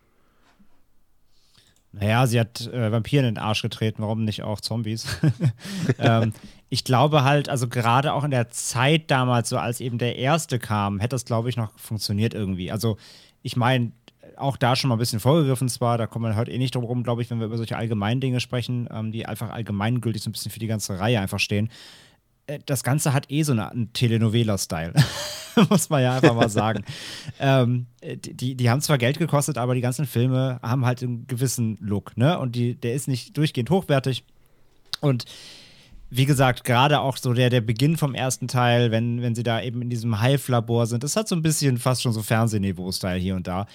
[1.94, 5.06] Naja, sie hat äh, Vampiren in den Arsch getreten, warum nicht auch Zombies?
[6.00, 6.34] ähm,
[6.70, 10.58] ich glaube halt, also gerade auch in der Zeit damals, so als eben der erste
[10.58, 12.72] kam, hätte das, glaube ich, noch funktioniert irgendwie.
[12.72, 12.98] Also,
[13.44, 13.92] ich meine,
[14.38, 16.84] auch da schon mal ein bisschen vorgegriffen zwar, da kommt man heute eh nicht drum
[16.84, 20.32] rum, glaube ich, wenn wir über solche allgemeinen Dinge sprechen, ähm, die einfach allgemeingültig so
[20.32, 21.70] ein bisschen für die ganze Reihe einfach stehen.
[22.48, 24.94] Äh, das Ganze hat eh so eine, einen Telenovela-Style,
[25.70, 26.84] muss man ja einfach mal sagen.
[27.40, 31.78] ähm, die, die haben zwar Geld gekostet, aber die ganzen Filme haben halt einen gewissen
[31.80, 32.40] Look, ne?
[32.40, 34.24] Und die, der ist nicht durchgehend hochwertig.
[35.02, 35.26] Und
[36.10, 39.62] wie gesagt, gerade auch so der, der Beginn vom ersten Teil, wenn, wenn sie da
[39.62, 43.36] eben in diesem Hive-Labor sind, das hat so ein bisschen fast schon so Fernsehniveau-Style hier
[43.36, 43.66] und da.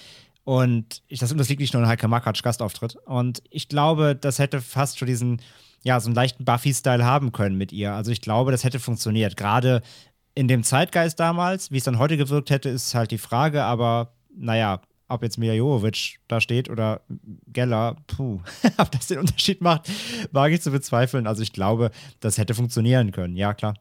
[0.44, 2.96] Und ich, das, das liegt nicht nur in Heike Makatsch Gastauftritt.
[3.04, 5.42] Und ich glaube, das hätte fast schon diesen,
[5.82, 7.92] ja, so einen leichten Buffy-Style haben können mit ihr.
[7.92, 9.36] Also ich glaube, das hätte funktioniert.
[9.36, 9.82] Gerade
[10.34, 14.12] in dem Zeitgeist damals, wie es dann heute gewirkt hätte, ist halt die Frage, aber
[14.34, 17.00] naja, ob jetzt Mia Jovovic da steht oder
[17.46, 18.40] Geller, puh,
[18.78, 19.90] ob das den Unterschied macht,
[20.32, 21.26] wage ich zu bezweifeln.
[21.26, 23.74] Also ich glaube, das hätte funktionieren können, ja klar.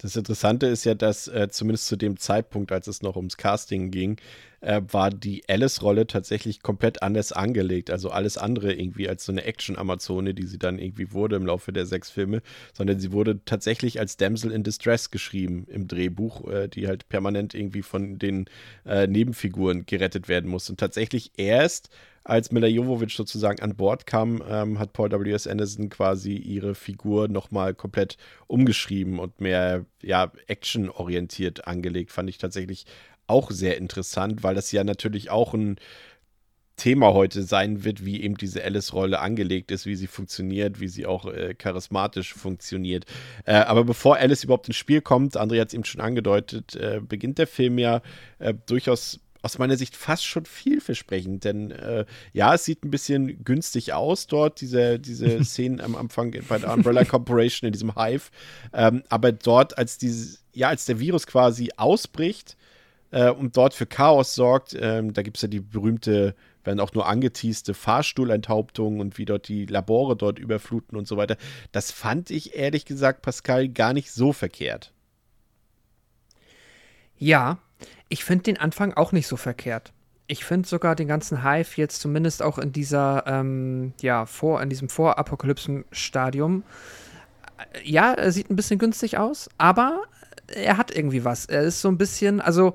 [0.00, 3.90] Das Interessante ist ja, dass äh, zumindest zu dem Zeitpunkt, als es noch ums Casting
[3.90, 4.16] ging,
[4.60, 7.90] äh, war die Alice-Rolle tatsächlich komplett anders angelegt.
[7.90, 11.72] Also alles andere irgendwie als so eine Action-Amazone, die sie dann irgendwie wurde im Laufe
[11.72, 12.42] der sechs Filme,
[12.74, 17.54] sondern sie wurde tatsächlich als Damsel in Distress geschrieben im Drehbuch, äh, die halt permanent
[17.54, 18.46] irgendwie von den
[18.86, 20.70] äh, Nebenfiguren gerettet werden muss.
[20.70, 21.90] Und tatsächlich erst
[22.28, 25.46] als Mila Jovovich sozusagen an Bord kam, ähm, hat Paul W.S.
[25.46, 32.12] Anderson quasi ihre Figur nochmal komplett umgeschrieben und mehr ja, actionorientiert angelegt.
[32.12, 32.84] Fand ich tatsächlich
[33.26, 35.76] auch sehr interessant, weil das ja natürlich auch ein
[36.76, 41.06] Thema heute sein wird, wie eben diese Alice-Rolle angelegt ist, wie sie funktioniert, wie sie
[41.06, 43.04] auch äh, charismatisch funktioniert.
[43.44, 47.00] Äh, aber bevor Alice überhaupt ins Spiel kommt, André hat es eben schon angedeutet, äh,
[47.00, 48.00] beginnt der Film ja
[48.38, 53.44] äh, durchaus aus meiner Sicht fast schon vielversprechend, denn äh, ja, es sieht ein bisschen
[53.44, 58.30] günstig aus dort, diese, diese Szenen am Anfang bei der Umbrella Corporation in diesem Hive.
[58.72, 62.56] Ähm, aber dort, als dieses, ja, als der Virus quasi ausbricht
[63.10, 66.92] äh, und dort für Chaos sorgt, ähm, da gibt es ja die berühmte, wenn auch
[66.92, 71.36] nur angeteaste Fahrstuhlenthauptung und wie dort die Labore dort überfluten und so weiter.
[71.70, 74.92] Das fand ich ehrlich gesagt, Pascal, gar nicht so verkehrt.
[77.16, 77.58] Ja,
[78.08, 79.92] ich finde den Anfang auch nicht so verkehrt.
[80.26, 84.68] Ich finde sogar den ganzen Hive jetzt zumindest auch in dieser, ähm, ja, vor, in
[84.68, 86.64] diesem Vorapokalypsen-Stadium.
[87.56, 90.02] Äh, ja, er sieht ein bisschen günstig aus, aber
[90.48, 91.46] er hat irgendwie was.
[91.46, 92.74] Er ist so ein bisschen, also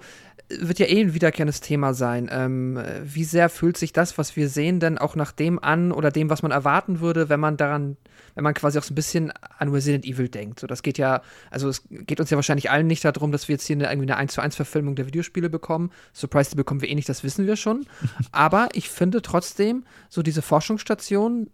[0.49, 2.29] wird ja eh ein wiederkehrendes Thema sein.
[2.31, 6.11] Ähm, wie sehr fühlt sich das, was wir sehen, denn auch nach dem an oder
[6.11, 7.97] dem, was man erwarten würde, wenn man daran,
[8.35, 10.59] wenn man quasi auch so ein bisschen an Resident Evil denkt.
[10.59, 13.53] So, das geht ja, also es geht uns ja wahrscheinlich allen nicht darum, dass wir
[13.53, 15.91] jetzt hier eine, irgendwie eine 1 zu 1 Verfilmung der Videospiele bekommen.
[16.13, 17.85] Surprise, die bekommen wir eh nicht, das wissen wir schon.
[18.31, 21.49] Aber ich finde trotzdem, so diese Forschungsstation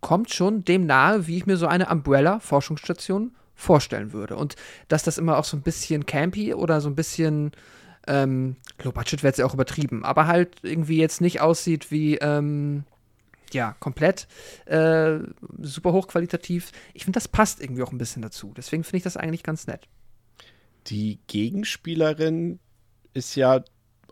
[0.00, 4.36] kommt schon dem nahe, wie ich mir so eine Umbrella-Forschungsstation vorstellen würde.
[4.36, 4.56] Und
[4.88, 7.52] dass das immer auch so ein bisschen campy oder so ein bisschen
[8.06, 12.16] ähm, Low Budget wäre jetzt ja auch übertrieben, aber halt irgendwie jetzt nicht aussieht wie,
[12.16, 12.84] ähm,
[13.52, 14.26] ja, komplett
[14.66, 15.18] äh,
[15.60, 16.72] super hochqualitativ.
[16.92, 18.52] Ich finde, das passt irgendwie auch ein bisschen dazu.
[18.56, 19.88] Deswegen finde ich das eigentlich ganz nett.
[20.88, 22.58] Die Gegenspielerin
[23.14, 23.64] ist ja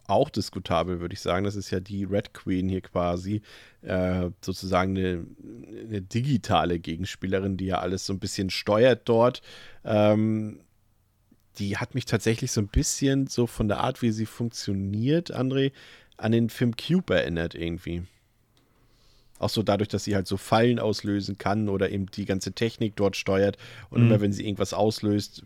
[0.07, 1.45] auch diskutabel, würde ich sagen.
[1.45, 3.43] Das ist ja die Red Queen hier quasi,
[3.83, 5.27] äh, sozusagen eine,
[5.87, 9.43] eine, digitale Gegenspielerin, die ja alles so ein bisschen steuert dort.
[9.85, 10.61] Ähm,
[11.59, 15.73] die hat mich tatsächlich so ein bisschen so von der Art, wie sie funktioniert, André,
[16.17, 18.05] an den Film Cube erinnert irgendwie.
[19.39, 22.95] Auch so dadurch, dass sie halt so Fallen auslösen kann oder eben die ganze Technik
[22.95, 23.59] dort steuert.
[23.91, 24.07] Und mhm.
[24.07, 25.43] immer wenn sie irgendwas auslöst,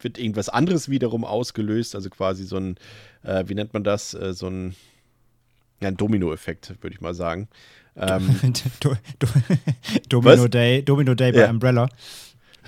[0.00, 1.94] wird irgendwas anderes wiederum ausgelöst.
[1.94, 2.76] Also quasi so ein,
[3.22, 4.14] äh, wie nennt man das?
[4.14, 4.74] Äh, so ein,
[5.82, 7.48] ja, ein Domino-Effekt, würde ich mal sagen.
[7.96, 8.34] Ähm,
[8.80, 9.28] do, do,
[10.08, 11.50] Domino Day, Domino Day bei ja.
[11.50, 11.90] Umbrella.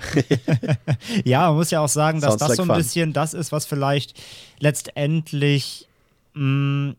[1.25, 2.77] ja, man muss ja auch sagen, dass Sounds das like so ein fun.
[2.77, 4.19] bisschen das ist, was vielleicht
[4.59, 5.87] letztendlich
[6.33, 6.95] mh, mm,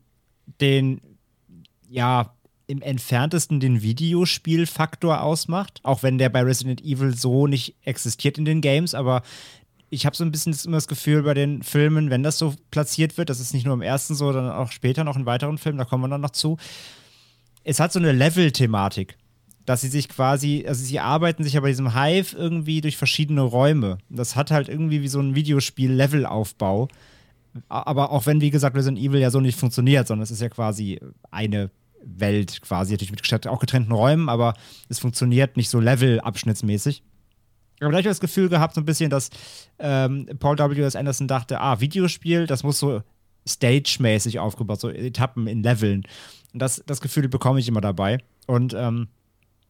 [0.60, 1.00] den,
[1.88, 2.32] ja,
[2.66, 8.44] im entferntesten den Videospielfaktor ausmacht, auch wenn der bei Resident Evil so nicht existiert in
[8.44, 9.22] den Games, aber
[9.90, 13.16] ich habe so ein bisschen immer das Gefühl bei den Filmen, wenn das so platziert
[13.16, 15.78] wird, das ist nicht nur im ersten so, sondern auch später noch in weiteren Filmen,
[15.78, 16.58] da kommen wir dann noch zu.
[17.64, 19.16] Es hat so eine Level-Thematik
[19.68, 23.42] dass sie sich quasi, also sie arbeiten sich ja bei diesem Hive irgendwie durch verschiedene
[23.42, 23.98] Räume.
[24.08, 26.88] Das hat halt irgendwie wie so ein Videospiel-Levelaufbau.
[27.68, 30.48] Aber auch wenn, wie gesagt, Resident Evil ja so nicht funktioniert, sondern es ist ja
[30.48, 30.98] quasi
[31.30, 31.70] eine
[32.02, 34.54] Welt, quasi natürlich mit auch getrennten Räumen, aber
[34.88, 37.02] es funktioniert nicht so Level-abschnittsmäßig.
[37.80, 39.28] Aber da habe ich das Gefühl gehabt, so ein bisschen, dass
[39.78, 40.96] ähm, Paul W.S.
[40.96, 43.02] Anderson dachte, ah, Videospiel, das muss so
[43.46, 46.04] stage-mäßig aufgebaut, so Etappen in Leveln.
[46.54, 48.18] Und das, das Gefühl bekomme ich immer dabei.
[48.46, 49.08] Und ähm,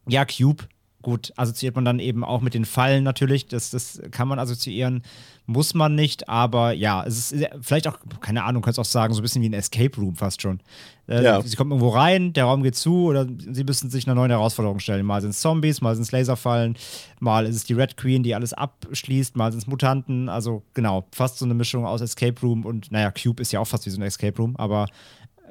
[0.09, 0.64] ja, Cube,
[1.03, 3.47] gut, assoziiert man dann eben auch mit den Fallen natürlich.
[3.47, 5.03] Das, das kann man assoziieren,
[5.47, 9.21] muss man nicht, aber ja, es ist vielleicht auch, keine Ahnung, kannst auch sagen, so
[9.21, 10.61] ein bisschen wie ein Escape Room fast schon.
[11.07, 11.40] Äh, ja.
[11.40, 14.81] Sie kommen irgendwo rein, der Raum geht zu oder sie müssen sich einer neuen Herausforderung
[14.81, 15.07] stellen.
[15.07, 16.77] Mal sind es Zombies, mal sind es Laserfallen,
[17.21, 20.29] mal ist es die Red Queen, die alles abschließt, mal sind es Mutanten.
[20.29, 23.66] Also genau, fast so eine Mischung aus Escape Room und, naja, Cube ist ja auch
[23.66, 24.88] fast wie so ein Escape Room, aber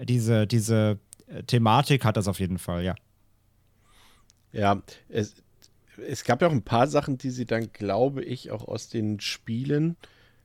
[0.03, 0.99] diese, diese
[1.47, 2.95] Thematik hat das auf jeden Fall, ja.
[4.51, 5.35] Ja, es,
[6.05, 9.19] es gab ja auch ein paar Sachen, die sie dann, glaube ich, auch aus den
[9.19, 9.97] Spielen,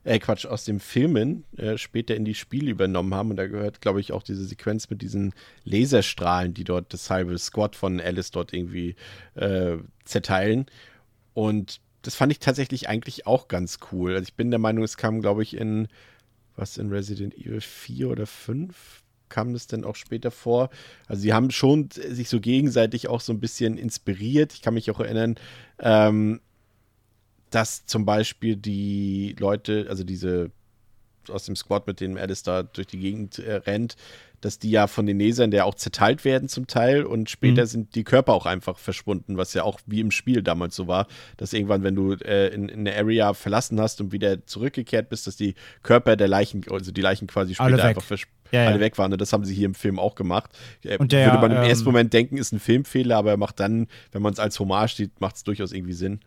[0.03, 3.31] äh, Quatsch, aus den Filmen äh, später in die Spiele übernommen haben.
[3.31, 7.37] Und da gehört, glaube ich, auch diese Sequenz mit diesen Laserstrahlen, die dort das halbe
[7.37, 8.95] Squad von Alice dort irgendwie
[9.35, 10.65] äh, zerteilen.
[11.33, 14.13] Und das fand ich tatsächlich eigentlich auch ganz cool.
[14.13, 15.87] Also ich bin der Meinung, es kam, glaube ich, in
[16.55, 19.02] was in Resident Evil 4 oder 5
[19.33, 20.69] kam das denn auch später vor?
[21.07, 24.53] Also sie haben schon sich so gegenseitig auch so ein bisschen inspiriert.
[24.53, 25.35] Ich kann mich auch erinnern,
[25.79, 26.39] ähm,
[27.49, 30.51] dass zum Beispiel die Leute, also diese
[31.29, 33.95] aus dem Squad, mit dem Alice da durch die Gegend äh, rennt,
[34.41, 37.67] dass die ja von den Lasern der auch zerteilt werden zum Teil und später mhm.
[37.67, 41.07] sind die Körper auch einfach verschwunden, was ja auch wie im Spiel damals so war,
[41.37, 45.27] dass irgendwann, wenn du äh, in, in eine Area verlassen hast und wieder zurückgekehrt bist,
[45.27, 48.03] dass die Körper der Leichen, also die Leichen quasi später einfach
[48.53, 48.79] ja, alle ja.
[48.79, 49.11] weg waren.
[49.11, 50.51] Und das haben sie hier im Film auch gemacht.
[50.83, 53.37] Äh, und der, Würde man im ähm, ersten Moment denken, ist ein Filmfehler, aber er
[53.37, 56.19] macht dann, wenn man es als Hommage sieht, macht es durchaus irgendwie Sinn.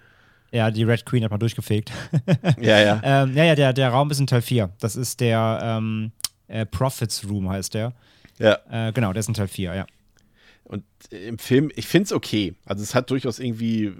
[0.53, 1.93] Ja, die Red Queen hat man durchgefegt.
[2.61, 3.01] ja, ja.
[3.05, 4.71] ähm, ja, ja, der, der Raum ist in Teil 4.
[4.81, 6.12] Das ist der ähm,
[6.49, 7.93] äh, Prophets Room, heißt der.
[8.39, 8.59] Ja.
[8.71, 9.87] Äh, genau, der ist in Teil 4, ja.
[10.68, 12.57] Und im Film, ich finde es okay.
[12.64, 13.92] Also es hat durchaus irgendwie,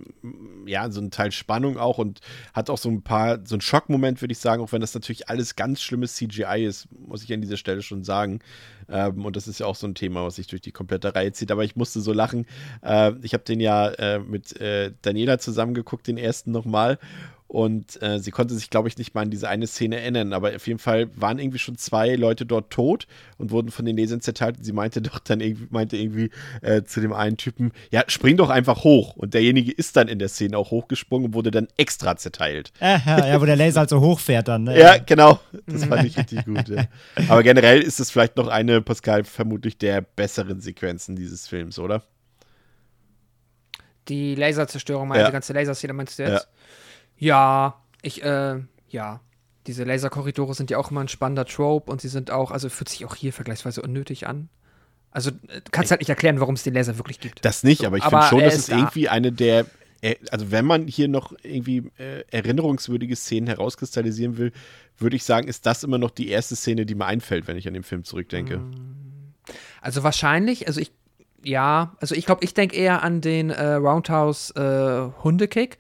[0.67, 2.21] ja, so einen Teil Spannung auch und
[2.55, 5.29] hat auch so ein paar, so einen Schockmoment, würde ich sagen, auch wenn das natürlich
[5.29, 8.41] alles ganz schlimmes CGI ist, muss ich an dieser Stelle schon sagen.
[8.89, 11.33] Ähm, und das ist ja auch so ein Thema, was sich durch die komplette Reihe
[11.33, 11.53] zieht.
[11.53, 12.47] Aber ich musste so lachen.
[12.83, 16.99] Äh, ich habe den ja äh, mit äh, Daniela zusammengeguckt, den ersten nochmal.
[17.49, 20.33] Und äh, sie konnte sich, glaube ich, nicht mal an diese eine Szene erinnern.
[20.33, 23.07] Aber auf jeden Fall waren irgendwie schon zwei Leute dort tot
[23.39, 24.59] und wurden von den Lesern zerteilt.
[24.59, 26.31] Und sie meinte doch dann irgendwie, meinte irgendwie
[26.63, 29.15] äh, zu dem einen Typen, ja, spring doch einfach hoch.
[29.15, 32.73] Und derjenige ist dann in der Szene auch hochgesprungen und wurde dann extra zerteilt.
[32.81, 34.65] Ja, ja, wo der Laser halt so hochfährt dann.
[34.65, 34.79] Ne?
[34.79, 35.39] Ja, genau.
[35.67, 36.69] Das fand ich richtig gut.
[36.69, 36.87] Ja.
[37.29, 42.03] Aber generell ist es vielleicht noch eine, Pascal, vermutlich der besseren Sequenzen dieses Films, oder?
[44.09, 45.27] Die Laserzerstörung, ja.
[45.27, 46.33] die ganze Laserszene meinst du jetzt?
[46.33, 46.56] Ja.
[47.19, 49.21] Ja, ich, äh, ja.
[49.67, 52.89] diese Laserkorridore sind ja auch immer ein spannender Trope und sie sind auch, also fühlt
[52.89, 54.49] sich auch hier vergleichsweise unnötig an.
[55.11, 57.45] Also äh, du kannst halt nicht erklären, warum es den Laser wirklich gibt.
[57.45, 58.77] Das nicht, So, aber ich finde schon, dass es da.
[58.77, 59.67] irgendwie eine der,
[60.03, 64.53] äh, also wenn man hier noch irgendwie äh, erinnerungswürdige Szenen herauskristallisieren will,
[64.99, 67.67] würde ich sagen, ist das immer noch die erste Szene, die mir einfällt, wenn ich
[67.67, 68.61] an den Film zurückdenke.
[69.81, 70.93] Also wahrscheinlich, also ich,
[71.43, 75.79] ja, also ich glaube, ich denke eher an den äh, Roundhouse äh, Hundekick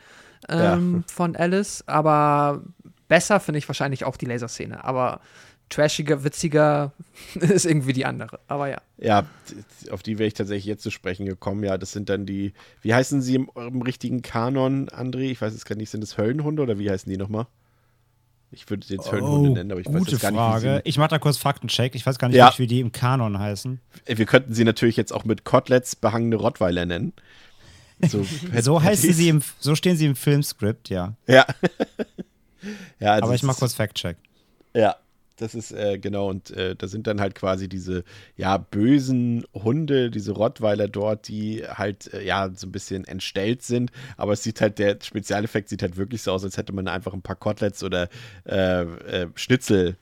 [0.48, 2.62] ähm, von Alice, aber
[3.08, 4.84] besser finde ich wahrscheinlich auch die Laserszene.
[4.84, 5.20] Aber
[5.68, 6.92] trashiger, witziger
[7.34, 8.38] ist irgendwie die andere.
[8.48, 8.78] Aber ja.
[8.98, 9.26] Ja,
[9.90, 11.62] auf die wäre ich tatsächlich jetzt zu sprechen gekommen.
[11.64, 15.30] Ja, das sind dann die, wie heißen sie im, im richtigen Kanon, André?
[15.30, 17.46] Ich weiß es gar nicht, sind das Höllenhunde oder wie heißen die nochmal?
[18.52, 20.74] Ich würde es jetzt Höllenhunde nennen, aber ich weiß Oh, gute jetzt gar Frage.
[20.74, 21.94] nicht, Ich mache da kurz Faktencheck.
[21.96, 22.52] Ich weiß gar nicht, Ja.
[22.56, 23.80] wie die im Kanon heißen.
[24.06, 27.12] wir könnten sie natürlich jetzt auch mit Koteletts behangene Rottweiler nennen.
[28.08, 28.26] So,
[28.60, 31.14] So heißen sie im, so stehen sie im Filmskript, ja.
[31.26, 31.46] Ja.
[33.00, 34.16] ja also Aber ich mach kurz Fact-Check.
[34.74, 34.96] Ja,
[35.36, 36.28] das ist äh, genau.
[36.28, 38.04] Und äh, da sind dann halt quasi diese,
[38.36, 43.90] ja, bösen Hunde, diese Rottweiler dort, die halt, äh, ja, so ein bisschen entstellt sind.
[44.16, 47.12] Aber es sieht halt, der Spezialeffekt sieht halt wirklich so aus, als hätte man einfach
[47.12, 48.08] ein paar Koteletts oder
[48.46, 49.96] äh, äh, Schnitzel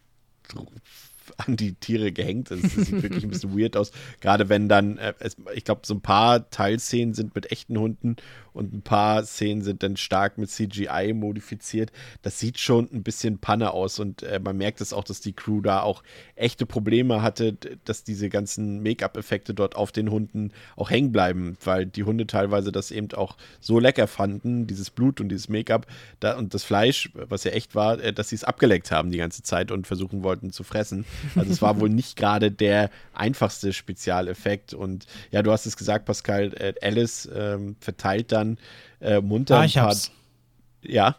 [1.38, 2.50] an die Tiere gehängt.
[2.50, 3.92] Das sieht wirklich ein bisschen weird aus.
[4.20, 8.16] Gerade wenn dann, äh, es, ich glaube, so ein paar Teilszenen sind mit echten Hunden
[8.54, 11.92] und ein paar Szenen sind dann stark mit CGI modifiziert.
[12.22, 15.32] Das sieht schon ein bisschen Panne aus und äh, man merkt es auch, dass die
[15.32, 16.02] Crew da auch
[16.36, 21.84] echte Probleme hatte, dass diese ganzen Make-up-Effekte dort auf den Hunden auch hängen bleiben, weil
[21.84, 25.86] die Hunde teilweise das eben auch so lecker fanden, dieses Blut und dieses Make-up
[26.20, 29.18] da, und das Fleisch, was ja echt war, äh, dass sie es abgeleckt haben die
[29.18, 31.04] ganze Zeit und versuchen wollten zu fressen.
[31.34, 36.04] Also es war wohl nicht gerade der einfachste Spezialeffekt und ja, du hast es gesagt,
[36.04, 38.43] Pascal, äh, Alice ähm, verteilt dann
[39.00, 40.10] äh, munter Ah, ein ich hab's.
[40.82, 41.16] Ja.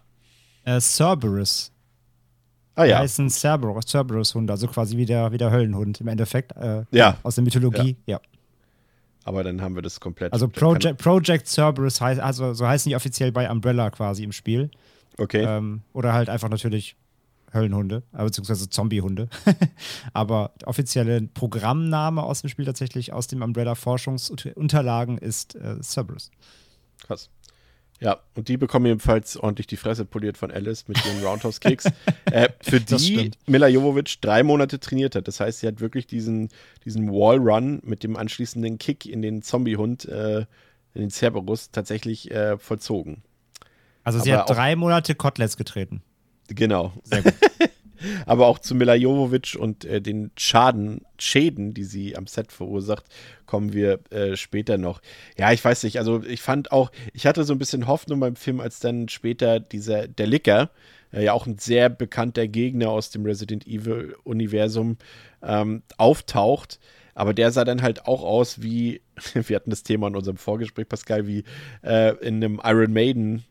[0.63, 1.71] Äh, Cerberus.
[2.75, 2.91] Ah Ja.
[2.91, 2.97] ja.
[2.99, 6.55] heißen Cerberus, Cerberus-Hund, also quasi wie der, wie der Höllenhund im Endeffekt.
[6.57, 7.17] Äh, Ja.
[7.23, 8.19] Aus der Mythologie, ja.
[9.23, 10.33] Aber dann haben wir das komplett.
[10.33, 14.31] Also dann Project, Project Cerberus heißt, also so heißen die offiziell bei Umbrella quasi im
[14.31, 14.69] Spiel.
[15.17, 15.43] Okay.
[15.43, 16.95] Ähm, oder halt einfach natürlich
[17.53, 19.29] Höllenhunde, äh, beziehungsweise Zombiehunde.
[20.13, 26.29] Aber der offizielle Programmname aus dem Spiel tatsächlich aus dem Umbrella-Forschungsunterlagen ist äh, Cerberus.
[27.05, 27.29] Krass.
[28.01, 31.85] Ja, und die bekommen ebenfalls ordentlich die Fresse poliert von Alice mit ihren Roundhouse-Kicks,
[32.31, 33.31] äh, für die.
[33.45, 35.27] Mila Jovovich drei Monate trainiert hat.
[35.29, 36.49] Das heißt, sie hat wirklich diesen,
[36.83, 40.39] diesen Wall-Run mit dem anschließenden Kick in den Zombie-Hund, äh,
[40.93, 43.23] in den Cerberus, tatsächlich äh, vollzogen.
[44.03, 46.01] Also sie Aber hat drei Monate Koteletts getreten.
[46.47, 46.93] Genau.
[47.03, 47.33] Sehr gut.
[48.25, 53.05] Aber auch zu Mila Jovovich und äh, den Schaden, Schäden, die sie am Set verursacht,
[53.45, 55.01] kommen wir äh, später noch.
[55.37, 58.35] Ja, ich weiß nicht, also ich fand auch, ich hatte so ein bisschen Hoffnung beim
[58.35, 60.71] Film, als dann später dieser, der Licker,
[61.11, 64.97] äh, ja auch ein sehr bekannter Gegner aus dem Resident Evil-Universum,
[65.41, 66.79] ähm, auftaucht.
[67.13, 69.01] Aber der sah dann halt auch aus wie,
[69.33, 71.43] wir hatten das Thema in unserem Vorgespräch, Pascal, wie
[71.83, 73.45] äh, in einem Iron Maiden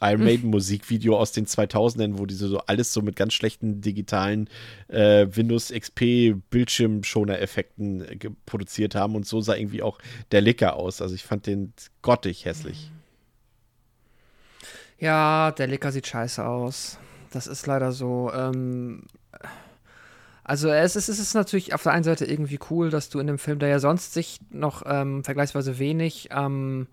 [0.00, 4.48] Iron Maiden Musikvideo aus den 2000ern, wo diese so alles so mit ganz schlechten digitalen
[4.88, 9.98] äh, Windows XP Bildschirmschoner-Effekten äh, produziert haben und so sah irgendwie auch
[10.32, 11.02] der Licker aus.
[11.02, 12.90] Also ich fand den grottig hässlich.
[14.98, 16.98] Ja, der Licker sieht scheiße aus.
[17.30, 18.30] Das ist leider so.
[18.34, 19.04] Ähm,
[20.44, 23.26] also es ist, es ist natürlich auf der einen Seite irgendwie cool, dass du in
[23.26, 26.86] dem Film, der ja sonst sich noch ähm, vergleichsweise wenig ähm,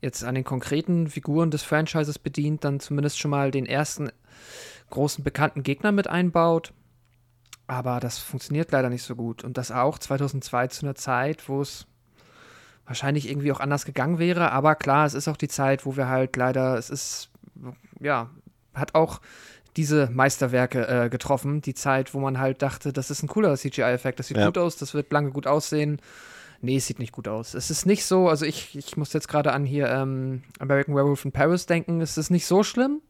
[0.00, 4.10] jetzt an den konkreten Figuren des Franchises bedient, dann zumindest schon mal den ersten
[4.90, 6.72] großen bekannten Gegner mit einbaut.
[7.66, 9.44] Aber das funktioniert leider nicht so gut.
[9.44, 11.86] Und das auch 2002 zu einer Zeit, wo es
[12.84, 14.50] wahrscheinlich irgendwie auch anders gegangen wäre.
[14.50, 17.30] Aber klar, es ist auch die Zeit, wo wir halt leider, es ist,
[18.00, 18.30] ja,
[18.74, 19.20] hat auch
[19.76, 21.60] diese Meisterwerke äh, getroffen.
[21.60, 24.46] Die Zeit, wo man halt dachte, das ist ein cooler CGI-Effekt, das sieht Ja.
[24.46, 26.00] gut aus, das wird lange gut aussehen.
[26.62, 27.54] Nee, es sieht nicht gut aus.
[27.54, 31.24] Es ist nicht so, also ich, ich muss jetzt gerade an hier ähm, American Werewolf
[31.24, 32.00] in Paris denken.
[32.00, 33.00] Es ist nicht so schlimm,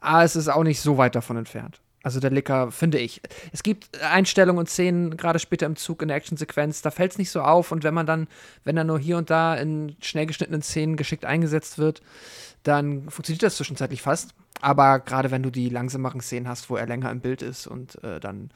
[0.00, 1.80] aber es ist auch nicht so weit davon entfernt.
[2.02, 3.20] Also der Licker, finde ich.
[3.52, 7.18] Es gibt Einstellungen und Szenen, gerade später im Zug in der Actionsequenz, da fällt es
[7.18, 7.70] nicht so auf.
[7.70, 8.26] Und wenn man dann,
[8.64, 12.02] wenn er nur hier und da in schnell geschnittenen Szenen geschickt eingesetzt wird,
[12.64, 14.34] dann funktioniert das zwischenzeitlich fast.
[14.60, 18.02] Aber gerade wenn du die langsameren Szenen hast, wo er länger im Bild ist und
[18.02, 18.50] äh, dann,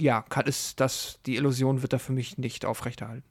[0.00, 3.24] ja, kann, ist das, die Illusion wird da für mich nicht aufrechterhalten.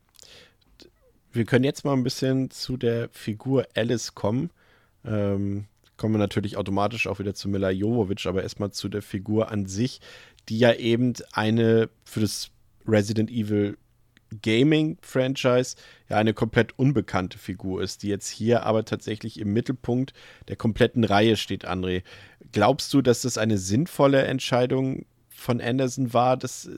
[1.32, 4.52] Wir können jetzt mal ein bisschen zu der Figur Alice kommen.
[5.04, 5.66] Ähm,
[5.98, 9.66] kommen wir natürlich automatisch auch wieder zu Mila Jovovich, aber erstmal zu der Figur an
[9.66, 10.00] sich,
[10.50, 12.52] die ja eben eine für das
[12.88, 13.78] Resident Evil
[14.42, 15.76] Gaming-Franchise
[16.10, 20.14] ja eine komplett unbekannte Figur ist, die jetzt hier aber tatsächlich im Mittelpunkt
[20.48, 22.04] der kompletten Reihe steht, André.
[22.52, 26.72] Glaubst du, dass das eine sinnvolle Entscheidung von Anderson war, dass äh,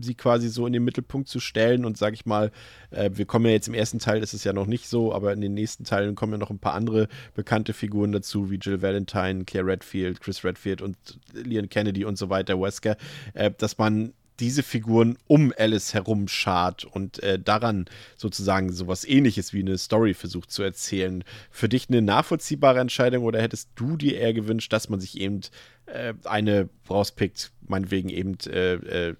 [0.00, 2.50] sie quasi so in den Mittelpunkt zu stellen und sage ich mal,
[2.90, 5.32] äh, wir kommen ja jetzt im ersten Teil, ist es ja noch nicht so, aber
[5.32, 8.80] in den nächsten Teilen kommen ja noch ein paar andere bekannte Figuren dazu, wie Jill
[8.82, 10.96] Valentine, Claire Redfield, Chris Redfield und
[11.32, 12.96] Leon Kennedy und so weiter, Wesker,
[13.34, 17.84] äh, dass man diese Figuren um Alice herum schart und äh, daran
[18.16, 21.22] sozusagen sowas ähnliches wie eine Story versucht zu erzählen.
[21.52, 25.42] Für dich eine nachvollziehbare Entscheidung oder hättest du dir eher gewünscht, dass man sich eben
[25.86, 28.74] äh, eine rauspickt, meinetwegen eben äh,
[29.10, 29.14] äh,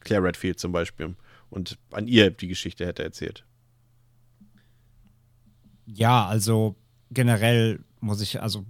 [0.00, 1.16] Claire Redfield zum Beispiel
[1.48, 3.46] und an ihr die Geschichte hätte erzählt?
[5.86, 6.76] Ja, also
[7.10, 8.66] generell muss ich, also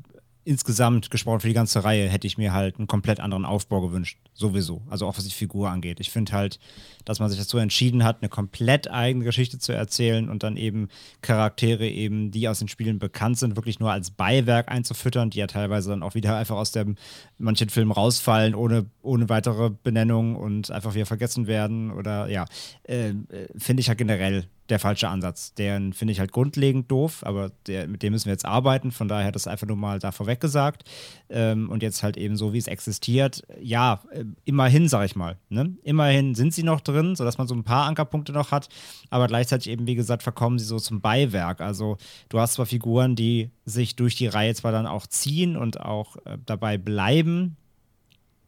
[0.47, 4.19] insgesamt gesprochen für die ganze Reihe hätte ich mir halt einen komplett anderen Aufbau gewünscht.
[4.33, 4.81] Sowieso.
[4.89, 5.99] Also auch was die Figur angeht.
[5.99, 6.61] Ich finde halt,
[7.05, 10.89] dass man sich dazu entschieden hat, eine komplett eigene Geschichte zu erzählen und dann eben
[11.21, 15.49] Charaktere eben, die aus den Spielen bekannt sind, wirklich nur als Beiwerk einzufüttern, die ja
[15.49, 16.95] teilweise dann auch wieder einfach aus dem
[17.39, 21.91] manchen Filmen rausfallen, ohne, ohne weitere Benennung und einfach wieder vergessen werden.
[21.91, 22.45] Oder ja,
[22.85, 23.15] äh, äh
[23.59, 25.55] finde ich halt generell der falsche Ansatz.
[25.55, 28.91] Den finde ich halt grundlegend doof, aber der, mit dem müssen wir jetzt arbeiten.
[28.91, 30.85] Von daher das einfach nur mal da vorweg gesagt.
[31.29, 33.43] Ähm, und jetzt halt eben so, wie es existiert.
[33.61, 35.39] Ja, äh, immerhin, sag ich mal.
[35.49, 35.77] Ne?
[35.83, 38.69] Immerhin sind sie noch drin, sodass man so ein paar Ankerpunkte noch hat.
[39.11, 41.61] Aber gleichzeitig eben, wie gesagt, verkommen sie so zum Beiwerk.
[41.61, 41.97] Also
[42.29, 46.17] du hast zwar Figuren, die sich durch die Reihe zwar dann auch ziehen und auch
[46.25, 47.57] äh, dabei bleiben,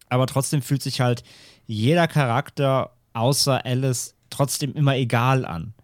[0.08, 1.22] aber trotzdem fühlt sich halt
[1.66, 5.74] jeder Charakter außer Alice trotzdem immer egal an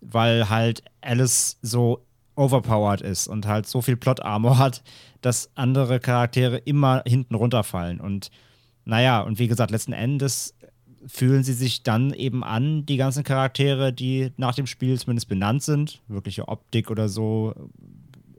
[0.00, 4.82] weil halt Alice so overpowered ist und halt so viel Plot-Armor hat,
[5.20, 8.00] dass andere Charaktere immer hinten runterfallen.
[8.00, 8.30] Und
[8.84, 10.54] naja, und wie gesagt, letzten Endes
[11.06, 15.62] fühlen sie sich dann eben an, die ganzen Charaktere, die nach dem Spiel zumindest benannt
[15.62, 16.02] sind.
[16.08, 17.54] Wirkliche Optik oder so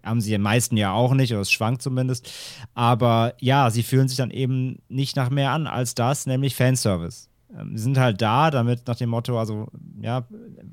[0.04, 2.32] haben sie die meisten ja auch nicht, oder es schwankt zumindest.
[2.74, 7.29] Aber ja, sie fühlen sich dann eben nicht nach mehr an als das, nämlich Fanservice.
[7.58, 9.68] Ähm, sie sind halt da, damit nach dem Motto, also
[10.02, 10.26] ja,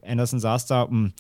[0.07, 1.13] Anderson saß da, um,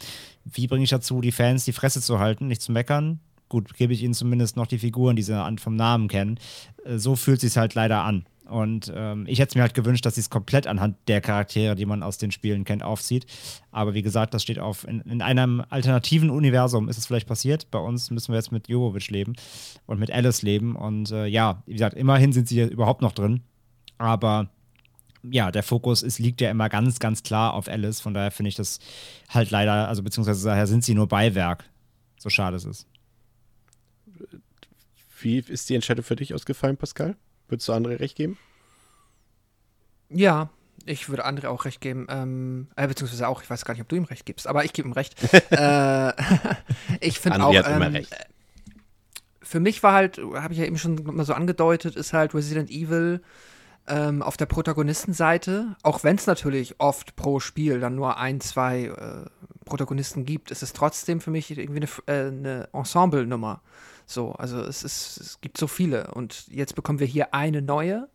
[0.44, 3.20] wie bringe ich dazu, die Fans die Fresse zu halten, nicht zu meckern.
[3.48, 6.38] Gut, gebe ich ihnen zumindest noch die Figuren, die sie vom Namen kennen.
[6.84, 8.26] Äh, so fühlt sich halt leider an.
[8.48, 11.74] Und ähm, ich hätte es mir halt gewünscht, dass sie es komplett anhand der Charaktere,
[11.74, 13.26] die man aus den Spielen kennt, aufzieht.
[13.72, 14.86] Aber wie gesagt, das steht auf.
[14.86, 17.70] In, in einem alternativen Universum ist es vielleicht passiert.
[17.70, 19.34] Bei uns müssen wir jetzt mit Jovovic leben
[19.86, 20.76] und mit Alice leben.
[20.76, 23.42] Und äh, ja, wie gesagt, immerhin sind sie überhaupt noch drin.
[23.98, 24.48] Aber
[25.30, 28.00] ja, der Fokus ist, liegt ja immer ganz, ganz klar auf Alice.
[28.00, 28.78] Von daher finde ich das
[29.28, 31.64] halt leider, also beziehungsweise daher sind sie nur Beiwerk.
[32.18, 32.86] So schade es ist.
[35.20, 37.16] Wie ist die Entscheidung für dich ausgefallen, Pascal?
[37.48, 38.38] Würdest du André recht geben?
[40.08, 40.50] Ja,
[40.84, 42.06] ich würde André auch recht geben.
[42.08, 44.72] Ähm, äh, beziehungsweise auch, ich weiß gar nicht, ob du ihm recht gibst, aber ich
[44.72, 45.16] gebe ihm recht.
[45.50, 46.12] äh,
[47.00, 47.54] ich finde auch.
[47.54, 48.14] Hat ähm, immer recht.
[49.42, 52.70] Für mich war halt, habe ich ja eben schon mal so angedeutet, ist halt Resident
[52.70, 53.20] Evil
[53.88, 58.84] ähm, auf der Protagonistenseite, auch wenn es natürlich oft pro Spiel dann nur ein, zwei
[58.84, 59.30] äh,
[59.64, 63.62] Protagonisten gibt, ist es trotzdem für mich irgendwie eine, äh, eine Ensemble-Nummer.
[64.06, 66.12] So, also es, ist, es gibt so viele.
[66.12, 68.08] Und jetzt bekommen wir hier eine neue.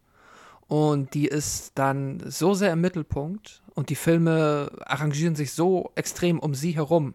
[0.67, 6.39] Und die ist dann so sehr im Mittelpunkt und die Filme arrangieren sich so extrem
[6.39, 7.13] um sie herum,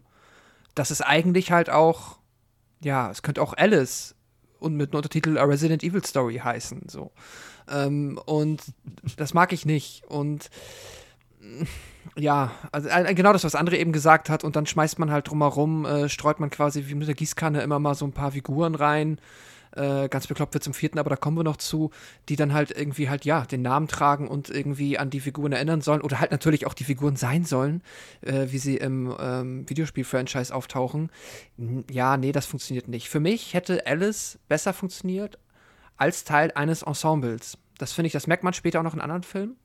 [0.74, 2.18] dass es eigentlich halt auch,
[2.82, 4.14] ja, es könnte auch Alice
[4.58, 6.82] und mit einem Untertitel A Resident Evil Story heißen.
[6.88, 7.12] So.
[7.70, 8.62] Ähm, und
[9.16, 10.04] das mag ich nicht.
[10.08, 10.50] Und
[12.16, 14.44] ja, also äh, genau das, was André eben gesagt hat.
[14.44, 17.78] Und dann schmeißt man halt drumherum, äh, streut man quasi wie mit der Gießkanne immer
[17.78, 19.18] mal so ein paar Figuren rein.
[19.72, 21.90] Äh, ganz bekloppt wird zum vierten, aber da kommen wir noch zu,
[22.30, 25.82] die dann halt irgendwie halt, ja, den Namen tragen und irgendwie an die Figuren erinnern
[25.82, 27.82] sollen oder halt natürlich auch die Figuren sein sollen,
[28.22, 31.10] äh, wie sie im ähm, Videospiel-Franchise auftauchen.
[31.90, 33.10] Ja, nee, das funktioniert nicht.
[33.10, 35.38] Für mich hätte Alice besser funktioniert
[35.96, 37.58] als Teil eines Ensembles.
[37.78, 39.56] Das finde ich, das merkt man später auch noch in anderen Filmen.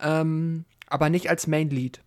[0.00, 2.00] Ähm, aber nicht als Main Lead.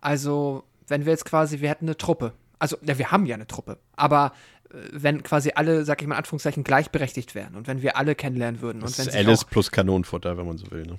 [0.00, 2.32] Also, wenn wir jetzt quasi, wir hätten eine Truppe.
[2.58, 3.78] Also, ja, wir haben ja eine Truppe.
[3.96, 4.32] Aber
[4.70, 8.14] äh, wenn quasi alle, sag ich mal in Anführungszeichen, gleichberechtigt wären und wenn wir alle
[8.14, 8.80] kennenlernen würden.
[8.80, 10.98] Das und wenn ist Alice plus Kanonenfutter, wenn man so will, ne?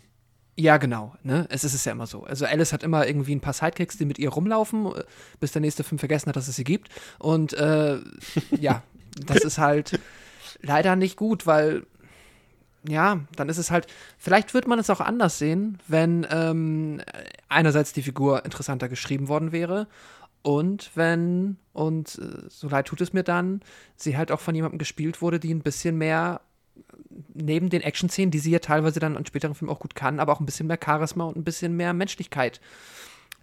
[0.60, 1.16] Ja, genau.
[1.24, 1.46] Ne?
[1.50, 2.26] Es ist es ja immer so.
[2.26, 5.04] Also Alice hat immer irgendwie ein paar Sidekicks, die mit ihr rumlaufen, äh,
[5.40, 6.90] bis der nächste Film vergessen hat, dass es sie gibt.
[7.18, 8.00] Und äh,
[8.60, 8.84] ja,
[9.26, 10.00] das ist halt
[10.62, 11.84] leider nicht gut, weil
[12.88, 17.02] ja, dann ist es halt, vielleicht wird man es auch anders sehen, wenn ähm,
[17.50, 19.88] einerseits die Figur interessanter geschrieben worden wäre
[20.42, 23.62] und wenn, und äh, so leid tut es mir dann,
[23.96, 26.42] sie halt auch von jemandem gespielt wurde, die ein bisschen mehr
[27.34, 30.32] neben den Action-Szenen, die sie ja teilweise dann in späteren Filmen auch gut kann, aber
[30.32, 32.62] auch ein bisschen mehr Charisma und ein bisschen mehr Menschlichkeit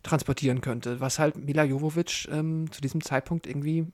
[0.03, 3.87] transportieren könnte, was halt Mila Jovovich ähm, zu diesem Zeitpunkt irgendwie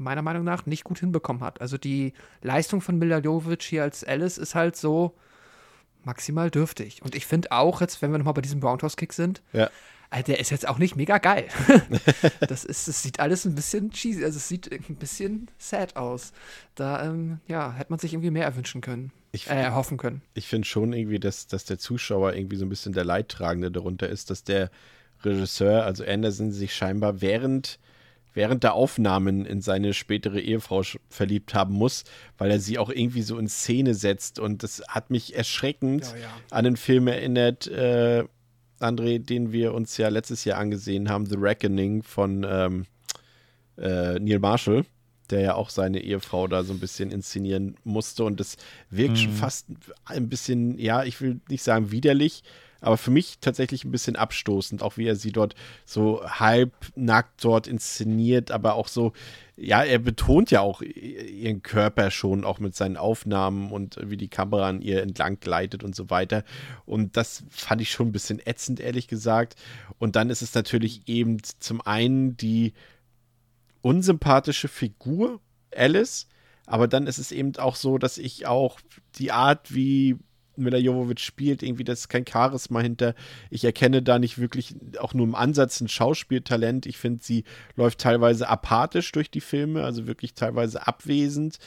[0.00, 1.60] meiner Meinung nach nicht gut hinbekommen hat.
[1.60, 5.14] Also die Leistung von Mila Jovovich hier als Alice ist halt so
[6.04, 7.02] maximal dürftig.
[7.02, 9.68] Und ich finde auch, jetzt, wenn wir nochmal bei diesem Roundhouse-Kick sind, Ja.
[10.10, 11.46] äh, der ist jetzt auch nicht mega geil.
[12.40, 16.32] das ist, es sieht alles ein bisschen cheesy, also es sieht ein bisschen sad aus.
[16.74, 20.22] Da, ähm, ja, hätte man sich irgendwie mehr erwünschen können, Ich, äh, erhoffen können.
[20.34, 24.08] ich finde schon irgendwie, dass, dass der Zuschauer irgendwie so ein bisschen der Leidtragende darunter
[24.08, 24.70] ist, dass der
[25.22, 27.78] Regisseur, also Anderson, sich scheinbar während,
[28.34, 32.04] während der Aufnahmen in seine spätere Ehefrau verliebt haben muss,
[32.38, 34.38] weil er sie auch irgendwie so in Szene setzt.
[34.38, 36.28] Und das hat mich erschreckend Ja, ja.
[36.50, 38.24] an den Film erinnert, äh,
[38.80, 42.86] André, den wir uns ja letztes Jahr angesehen haben, The Reckoning von ähm,
[43.76, 44.84] äh, Neil Marshall,
[45.28, 48.24] der ja auch seine Ehefrau da so ein bisschen inszenieren musste.
[48.24, 48.56] Und das
[48.88, 49.66] wirkt schon fast
[50.04, 52.42] ein bisschen, ja, ich will nicht sagen widerlich,
[52.80, 55.54] aber für mich tatsächlich ein bisschen abstoßend, auch wie er sie dort
[55.84, 59.12] so halbnackt dort inszeniert, aber auch so,
[59.56, 64.28] ja, er betont ja auch ihren Körper schon, auch mit seinen Aufnahmen und wie die
[64.28, 66.44] Kamera an ihr entlang gleitet und so weiter.
[66.86, 69.56] Und das fand ich schon ein bisschen ätzend, ehrlich gesagt.
[69.98, 72.72] Und dann ist es natürlich eben zum einen die
[73.82, 75.40] unsympathische Figur,
[75.74, 76.26] Alice,
[76.66, 78.80] aber dann ist es eben auch so, dass ich auch
[79.16, 80.16] die Art, wie
[80.56, 83.14] Mila Jovovich spielt, irgendwie, das ist kein Charisma hinter.
[83.50, 86.86] Ich erkenne da nicht wirklich auch nur im Ansatz ein Schauspieltalent.
[86.86, 87.44] Ich finde, sie
[87.76, 91.58] läuft teilweise apathisch durch die Filme, also wirklich teilweise abwesend.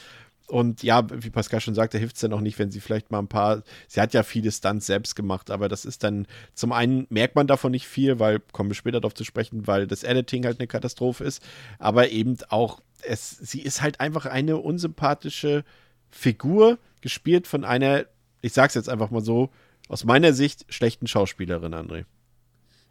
[0.48, 3.20] Und ja, wie Pascal schon sagte, hilft es dann auch nicht, wenn sie vielleicht mal
[3.20, 3.64] ein paar.
[3.88, 7.48] Sie hat ja viele Stunts selbst gemacht, aber das ist dann zum einen merkt man
[7.48, 10.68] davon nicht viel, weil kommen wir später darauf zu sprechen, weil das Editing halt eine
[10.68, 11.42] Katastrophe ist.
[11.80, 15.64] Aber eben auch, es, sie ist halt einfach eine unsympathische
[16.12, 18.06] Figur, gespielt von einer,
[18.44, 19.50] ich sag's jetzt einfach mal so,
[19.90, 22.06] aus meiner Sicht schlechten Schauspielerin, André.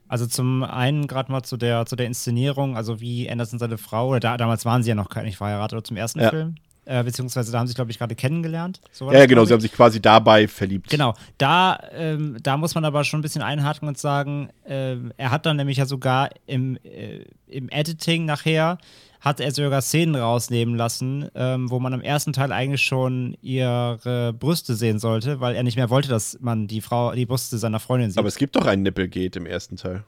[0.08, 4.08] Also zum einen gerade mal zu der, zu der Inszenierung, also wie Anderson seine Frau,
[4.08, 6.30] oder da, damals waren sie ja noch nicht verheiratet, oder zum ersten Ja.
[6.30, 6.56] Film.
[6.84, 8.80] Äh, beziehungsweise da haben sie, glaube ich, gerade kennengelernt.
[8.90, 10.90] So Ja, das, genau, sie haben sich quasi dabei verliebt.
[10.90, 15.30] Genau, da, ähm, da muss man aber schon ein bisschen einhaken und sagen, ähm, er
[15.30, 18.78] hat dann nämlich ja sogar im, äh, im Editing nachher,
[19.22, 24.32] hat er sogar Szenen rausnehmen lassen, ähm, wo man im ersten Teil eigentlich schon ihre
[24.32, 27.78] Brüste sehen sollte, weil er nicht mehr wollte, dass man die Frau, die Brüste seiner
[27.78, 28.18] Freundin sieht.
[28.18, 30.02] Aber es gibt doch ein Nippelgate im ersten Teil.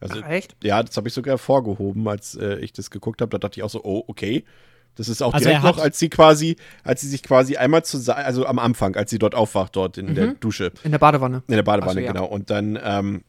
[0.00, 0.54] Also, Ach, echt?
[0.62, 3.30] ja, das habe ich sogar hervorgehoben, als äh, ich das geguckt habe.
[3.30, 4.44] Da dachte ich auch so, oh, okay.
[4.94, 7.98] Das ist auch Also direkt noch, als sie quasi, als sie sich quasi einmal zu,
[8.14, 11.42] also am Anfang, als sie dort aufwacht, dort in der Dusche, In der Badewanne.
[11.48, 12.12] in der Badewanne, Ach so, ja.
[12.12, 12.26] genau.
[12.26, 13.22] Und dann ähm,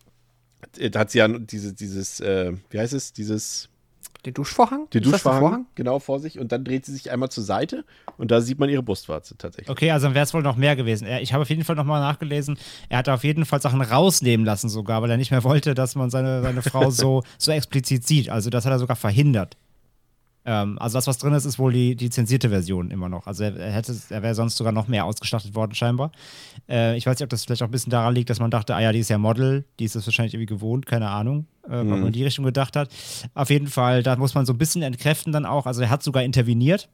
[0.92, 3.69] da hat sie ja diese, dieses, äh, wie heißt es, dieses,
[4.26, 4.90] Den Duschvorhang?
[4.94, 6.40] den Duschvorhang, genau vor sich.
[6.40, 7.86] Und dann dreht sie sich einmal zur Seite
[8.18, 9.70] und da sieht man ihre Brustwarze tatsächlich.
[9.70, 11.08] Okay, also dann wäre es wohl noch mehr gewesen.
[11.22, 12.58] Ich habe auf jeden Fall nochmal nachgelesen.
[12.90, 15.96] Er hat auf jeden Fall Sachen rausnehmen lassen, sogar, weil er nicht mehr wollte, dass
[15.96, 18.30] man seine, seine Frau so, so explizit sieht.
[18.30, 19.56] Also, das hat er sogar verhindert.
[20.50, 23.28] Ähm, also, das, was drin ist, ist wohl die, die zensierte Version immer noch.
[23.28, 26.12] Also, er, er, hätte, er wäre sonst sogar noch mehr ausgestattet worden, scheinbar.
[26.68, 28.74] Äh, ich weiß nicht, ob das vielleicht auch ein bisschen daran liegt, dass man dachte,
[28.74, 31.78] ah ja, die ist ja Model, die ist das wahrscheinlich irgendwie gewohnt, keine Ahnung, äh,
[31.78, 32.90] ob man in die Richtung gedacht hat.
[33.36, 35.68] Auf jeden Fall, da muss man so ein bisschen entkräften dann auch.
[35.68, 36.90] Also, er hat sogar interveniert.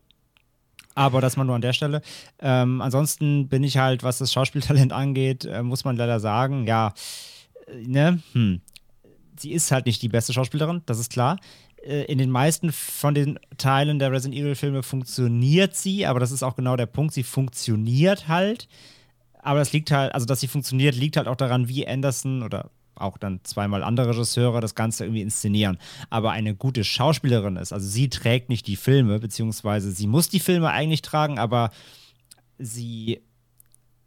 [0.93, 2.01] Aber das mal nur an der Stelle.
[2.39, 6.93] Ähm, ansonsten bin ich halt, was das Schauspieltalent angeht, äh, muss man leider sagen, ja,
[7.67, 8.59] äh, ne, hm.
[9.37, 11.37] Sie ist halt nicht die beste Schauspielerin, das ist klar.
[11.85, 16.43] Äh, in den meisten von den Teilen der Resident Evil-Filme funktioniert sie, aber das ist
[16.43, 17.13] auch genau der Punkt.
[17.13, 18.67] Sie funktioniert halt.
[19.41, 22.71] Aber das liegt halt, also dass sie funktioniert, liegt halt auch daran, wie Anderson oder
[22.95, 25.77] auch dann zweimal andere Regisseure das Ganze irgendwie inszenieren.
[26.09, 30.39] Aber eine gute Schauspielerin ist, also sie trägt nicht die Filme, beziehungsweise sie muss die
[30.39, 31.69] Filme eigentlich tragen, aber
[32.57, 33.21] sie,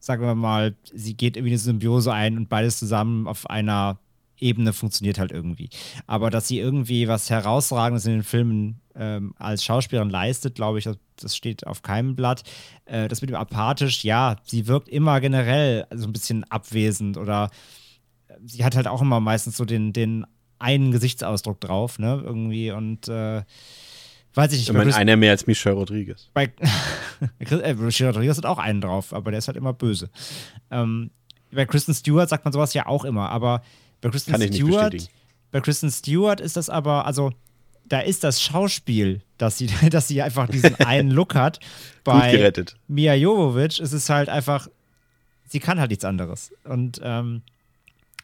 [0.00, 3.98] sagen wir mal, sie geht irgendwie eine Symbiose ein und beides zusammen auf einer
[4.40, 5.70] Ebene funktioniert halt irgendwie.
[6.06, 10.88] Aber dass sie irgendwie was Herausragendes in den Filmen ähm, als Schauspielerin leistet, glaube ich,
[11.16, 12.42] das, steht auf keinem Blatt.
[12.84, 17.50] Äh, das mit dem apathisch, ja, sie wirkt immer generell so ein bisschen abwesend oder
[18.28, 20.26] äh, sie hat halt auch immer meistens so den, den
[20.58, 23.42] einen Gesichtsausdruck drauf, ne, irgendwie und äh,
[24.34, 24.68] weiß ich nicht.
[24.68, 26.28] Ich meine, einer mehr als Michelle Rodriguez.
[26.34, 26.44] bei
[27.38, 30.10] äh, Richard Rodriguez hat auch einen drauf, aber der ist halt immer böse.
[30.70, 31.10] Ähm,
[31.52, 33.62] bei Kristen Stewart sagt man sowas ja auch immer, aber
[34.00, 35.18] bei Kristen Kann ich nicht Stewart, bestätigen.
[35.50, 37.32] bei Kristen Stewart ist das aber, also
[37.86, 41.60] da ist das Schauspiel, dass sie, dass sie einfach diesen einen Look hat.
[41.60, 42.76] Gut Bei gerettet.
[42.86, 44.68] Mia Jovovich ist es halt einfach,
[45.46, 46.52] sie kann halt nichts anderes.
[46.64, 47.42] Und ähm,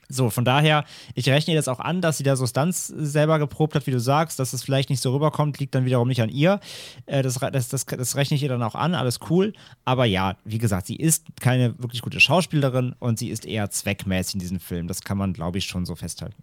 [0.09, 0.84] so, von daher,
[1.14, 4.00] ich rechne ihr das auch an, dass sie da Stunts selber geprobt hat, wie du
[4.00, 6.61] sagst, dass es vielleicht nicht so rüberkommt, liegt dann wiederum nicht an ihr.
[7.07, 9.52] Äh, das, das, das, das rechne ich ihr dann auch an, alles cool.
[9.84, 14.34] Aber ja, wie gesagt, sie ist keine wirklich gute Schauspielerin und sie ist eher zweckmäßig
[14.34, 14.88] in diesem Film.
[14.88, 16.42] Das kann man, glaube ich, schon so festhalten.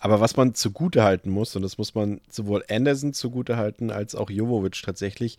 [0.00, 4.82] Aber was man zugutehalten muss, und das muss man sowohl Anderson zugutehalten als auch Jovovic
[4.82, 5.38] tatsächlich,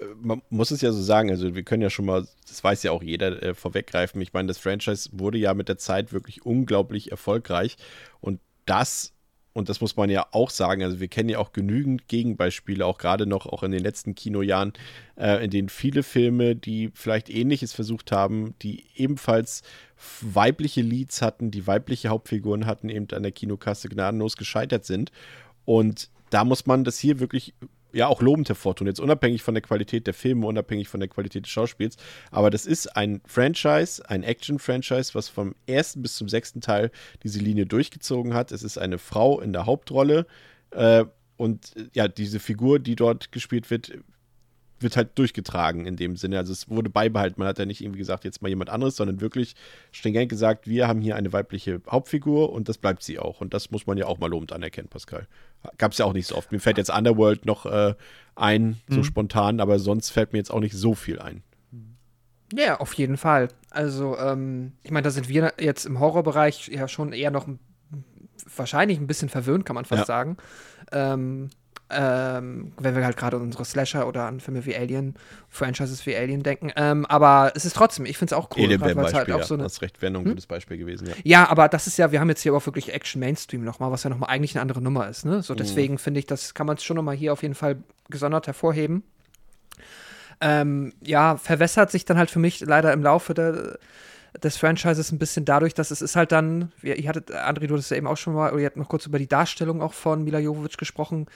[0.00, 2.82] äh, man muss es ja so sagen, also wir können ja schon mal, das weiß
[2.82, 4.20] ja auch jeder, äh, vorweggreifen.
[4.20, 7.76] Ich meine, das Franchise wurde ja mit der Zeit wirklich unglaublich erfolgreich
[8.20, 9.13] und das
[9.54, 12.98] und das muss man ja auch sagen, also wir kennen ja auch genügend Gegenbeispiele, auch
[12.98, 14.72] gerade noch auch in den letzten Kinojahren,
[15.16, 19.62] äh, in denen viele Filme, die vielleicht ähnliches versucht haben, die ebenfalls
[20.20, 25.12] weibliche Leads hatten, die weibliche Hauptfiguren hatten, eben an der Kinokasse gnadenlos gescheitert sind.
[25.64, 27.54] Und da muss man das hier wirklich
[27.94, 28.86] ja auch lobend hervortun.
[28.86, 31.96] Jetzt unabhängig von der Qualität der Filme, unabhängig von der Qualität des Schauspiels.
[32.30, 36.90] Aber das ist ein Franchise, ein Action-Franchise, was vom ersten bis zum sechsten Teil
[37.22, 38.52] diese Linie durchgezogen hat.
[38.52, 40.26] Es ist eine Frau in der Hauptrolle.
[40.70, 41.04] Äh,
[41.36, 43.92] und ja, diese Figur, die dort gespielt wird,
[44.80, 46.38] wird halt durchgetragen in dem Sinne.
[46.38, 47.36] Also es wurde beibehalten.
[47.38, 49.54] Man hat ja nicht irgendwie gesagt, jetzt mal jemand anderes, sondern wirklich
[49.92, 53.40] stringent gesagt, wir haben hier eine weibliche Hauptfigur und das bleibt sie auch.
[53.40, 55.26] Und das muss man ja auch mal lobend anerkennen, Pascal.
[55.78, 56.52] Gab es ja auch nicht so oft.
[56.52, 57.94] Mir fällt jetzt Underworld noch äh,
[58.34, 59.04] ein, so mhm.
[59.04, 61.42] spontan, aber sonst fällt mir jetzt auch nicht so viel ein.
[62.52, 63.48] Ja, auf jeden Fall.
[63.70, 67.48] Also, ähm, ich meine, da sind wir jetzt im Horrorbereich ja schon eher noch
[68.56, 70.06] wahrscheinlich ein bisschen verwöhnt, kann man fast ja.
[70.06, 70.36] sagen.
[70.92, 71.50] Ähm,
[71.90, 75.14] ähm, wenn wir halt gerade an unsere Slasher oder an Filme wie Alien,
[75.48, 76.72] Franchises wie Alien denken.
[76.76, 78.64] Ähm, aber es ist trotzdem, ich finde es auch cool.
[78.64, 80.32] Alien wäre halt auch so eine, das recht, wäre noch ein hm?
[80.32, 81.14] gutes Beispiel gewesen, ja.
[81.22, 84.02] Ja, aber das ist ja, wir haben jetzt hier auch wirklich Action Mainstream nochmal, was
[84.02, 85.42] ja nochmal eigentlich eine andere Nummer ist, ne?
[85.42, 85.58] So mhm.
[85.58, 85.98] deswegen mhm.
[85.98, 87.76] finde ich, das kann man schon nochmal hier auf jeden Fall
[88.08, 89.02] gesondert hervorheben.
[90.40, 93.78] Ähm, ja, verwässert sich dann halt für mich leider im Laufe der
[94.42, 97.90] des Franchises ein bisschen dadurch, dass es ist halt dann, ihr hattet, André, du hattest
[97.90, 100.24] ja eben auch schon mal, oder ihr habt noch kurz über die Darstellung auch von
[100.24, 101.26] Mila Jovovich gesprochen.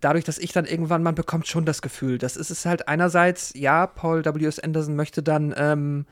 [0.00, 3.52] Dadurch, dass ich dann irgendwann, man bekommt schon das Gefühl, das ist es halt einerseits,
[3.54, 4.58] ja, Paul W.S.
[4.58, 6.06] Anderson möchte dann ähm,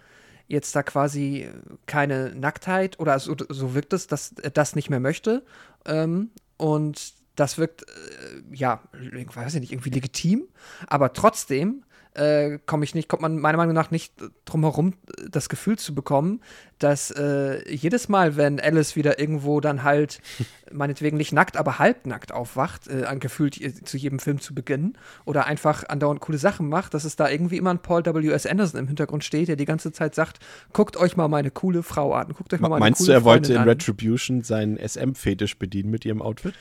[0.47, 1.49] jetzt da quasi
[1.87, 5.45] keine Nacktheit oder so, so wirkt es, dass er das nicht mehr möchte.
[5.85, 8.81] Ähm, und das wirkt, äh, ja,
[9.15, 10.49] ich weiß nicht, irgendwie legitim,
[10.87, 11.85] aber trotzdem
[12.19, 14.13] äh, komme ich nicht, kommt man meiner Meinung nach nicht
[14.45, 14.95] drum herum,
[15.31, 16.41] das Gefühl zu bekommen,
[16.79, 20.21] dass äh, jedes Mal, wenn Alice wieder irgendwo dann halt,
[20.73, 25.47] meinetwegen nicht nackt, aber halbnackt aufwacht, äh, angefühlt äh, zu jedem Film zu beginnen, oder
[25.47, 28.47] einfach andauernd coole Sachen macht, dass es da irgendwie immer ein Paul W.S.
[28.47, 30.41] Anderson im Hintergrund steht, der die ganze Zeit sagt,
[30.73, 33.25] guckt euch mal meine coole Frau an, guckt euch mal meine Meinst coole du, er
[33.25, 36.55] wollte in Retribution seinen SM-Fetisch bedienen mit ihrem Outfit?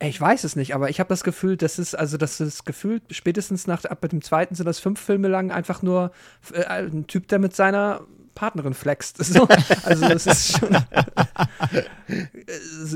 [0.00, 3.00] Ich weiß es nicht, aber ich habe das Gefühl, das ist, also das ist Gefühl,
[3.10, 6.10] spätestens nach ab mit dem zweiten sind das fünf Filme lang einfach nur
[6.52, 8.00] äh, ein Typ, der mit seiner
[8.34, 9.18] Partnerin flext.
[9.24, 9.48] So,
[9.84, 10.76] also es ist schon.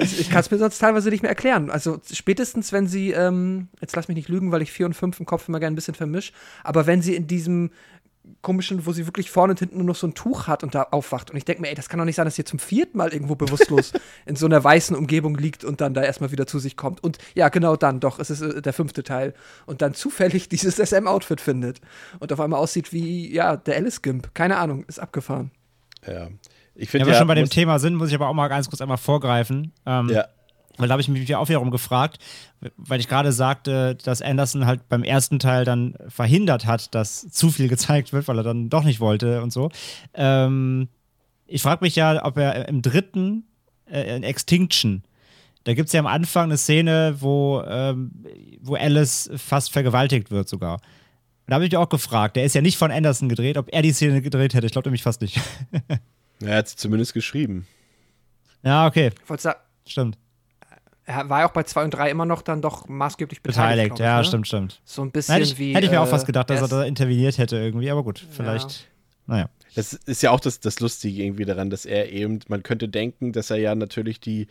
[0.00, 1.70] ich kann es mir sonst teilweise nicht mehr erklären.
[1.70, 5.18] Also spätestens, wenn sie, ähm, jetzt lass mich nicht lügen, weil ich vier und fünf
[5.18, 6.32] im Kopf immer gerne ein bisschen vermische,
[6.64, 7.70] aber wenn sie in diesem
[8.42, 10.84] komischen, wo sie wirklich vorne und hinten nur noch so ein Tuch hat und da
[10.90, 11.30] aufwacht.
[11.30, 13.12] Und ich denke mir, ey, das kann doch nicht sein, dass sie zum vierten Mal
[13.12, 13.92] irgendwo bewusstlos
[14.26, 17.02] in so einer weißen Umgebung liegt und dann da erstmal wieder zu sich kommt.
[17.02, 19.34] Und ja, genau dann, doch, es ist äh, der fünfte Teil.
[19.66, 21.80] Und dann zufällig dieses SM-Outfit findet.
[22.18, 24.34] Und auf einmal aussieht wie, ja, der Alice-Gimp.
[24.34, 25.50] Keine Ahnung, ist abgefahren.
[26.06, 26.28] Ja.
[26.74, 28.68] Ich finde ja, ja, schon bei dem Thema sind, muss ich aber auch mal ganz
[28.70, 29.72] kurz einmal vorgreifen.
[29.84, 30.26] Ähm, ja.
[30.78, 32.18] Weil da habe ich mich auch wiederum gefragt,
[32.76, 37.50] weil ich gerade sagte, dass Anderson halt beim ersten Teil dann verhindert hat, dass zu
[37.50, 39.70] viel gezeigt wird, weil er dann doch nicht wollte und so.
[40.14, 40.88] Ähm,
[41.46, 43.44] ich frage mich ja, ob er im dritten,
[43.90, 45.02] äh, in Extinction,
[45.64, 48.12] da gibt es ja am Anfang eine Szene, wo, ähm,
[48.60, 50.74] wo Alice fast vergewaltigt wird sogar.
[50.74, 50.80] Und
[51.48, 53.82] da habe ich mich auch gefragt, der ist ja nicht von Anderson gedreht, ob er
[53.82, 54.66] die Szene gedreht hätte.
[54.66, 55.40] Ich glaube nämlich fast nicht.
[56.40, 57.66] er hat sie zumindest geschrieben.
[58.62, 59.10] Ja, okay.
[59.86, 60.16] Stimmt
[61.08, 63.94] er war ja auch bei 2 und 3 immer noch dann doch maßgeblich beteiligt.
[63.94, 64.24] Beteiligt, ja, ne?
[64.24, 64.80] stimmt, stimmt.
[64.84, 65.74] So ein bisschen hätte ich, wie.
[65.74, 68.24] Hätte ich mir äh, auch fast gedacht, dass er da interveniert hätte irgendwie, aber gut,
[68.30, 68.70] vielleicht.
[68.70, 68.86] Ja.
[69.26, 69.50] Naja.
[69.74, 73.32] Das ist ja auch das, das Lustige irgendwie daran, dass er eben, man könnte denken,
[73.32, 74.48] dass er ja natürlich die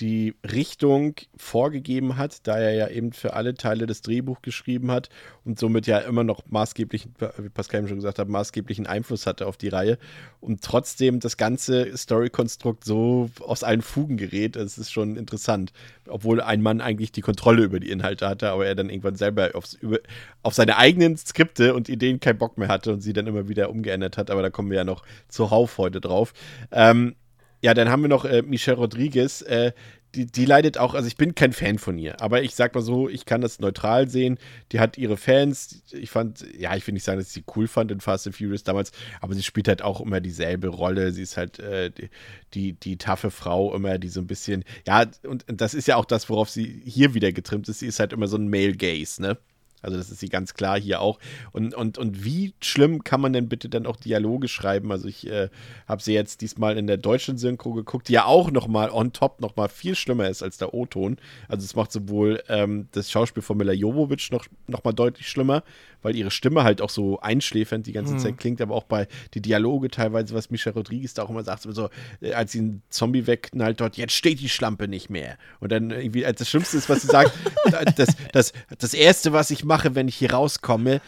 [0.00, 5.08] die Richtung vorgegeben hat, da er ja eben für alle Teile das Drehbuch geschrieben hat
[5.44, 9.56] und somit ja immer noch maßgeblichen, wie Pascal schon gesagt hat, maßgeblichen Einfluss hatte auf
[9.56, 9.98] die Reihe
[10.40, 15.72] und trotzdem das ganze Story-Konstrukt so aus allen Fugen gerät, das ist schon interessant.
[16.06, 19.50] Obwohl ein Mann eigentlich die Kontrolle über die Inhalte hatte, aber er dann irgendwann selber
[19.54, 19.98] aufs, über,
[20.42, 23.70] auf seine eigenen Skripte und Ideen keinen Bock mehr hatte und sie dann immer wieder
[23.70, 26.32] umgeändert hat, aber da kommen wir ja noch zuhauf heute drauf.
[26.70, 27.16] Ähm,
[27.62, 29.42] ja, dann haben wir noch äh, Michelle Rodriguez.
[29.42, 29.72] Äh,
[30.14, 32.80] die, die leidet auch, also ich bin kein Fan von ihr, aber ich sag mal
[32.80, 34.38] so, ich kann das neutral sehen.
[34.72, 35.82] Die hat ihre Fans.
[35.92, 38.34] Ich fand, ja, ich will nicht sagen, dass ich sie cool fand in Fast and
[38.34, 41.12] Furious damals, aber sie spielt halt auch immer dieselbe Rolle.
[41.12, 42.08] Sie ist halt äh, die,
[42.54, 45.96] die, die taffe Frau immer, die so ein bisschen, ja, und, und das ist ja
[45.96, 47.80] auch das, worauf sie hier wieder getrimmt ist.
[47.80, 49.36] Sie ist halt immer so ein Male Gaze, ne?
[49.82, 51.18] Also das ist sie ganz klar hier auch.
[51.52, 54.92] Und, und, und wie schlimm kann man denn bitte dann auch Dialoge schreiben?
[54.92, 55.48] Also ich äh,
[55.86, 59.40] habe sie jetzt diesmal in der deutschen Synchro geguckt, die ja auch nochmal on top
[59.40, 61.16] nochmal viel schlimmer ist als der O-Ton.
[61.48, 65.62] Also es macht sowohl ähm, das Schauspiel von Mila Jovovich noch, noch mal deutlich schlimmer,
[66.02, 68.18] weil ihre Stimme halt auch so einschläfernd die ganze hm.
[68.18, 71.62] Zeit klingt, aber auch bei die Dialoge teilweise, was Micha Rodriguez da auch immer sagt,
[71.68, 71.90] so,
[72.20, 75.36] äh, als sie einen Zombie wegknallt dort, jetzt steht die Schlampe nicht mehr.
[75.60, 77.32] Und dann irgendwie, als das Schlimmste ist, was sie sagt,
[77.96, 81.00] das, das, das Erste, was ich mache, wenn ich hier rauskomme,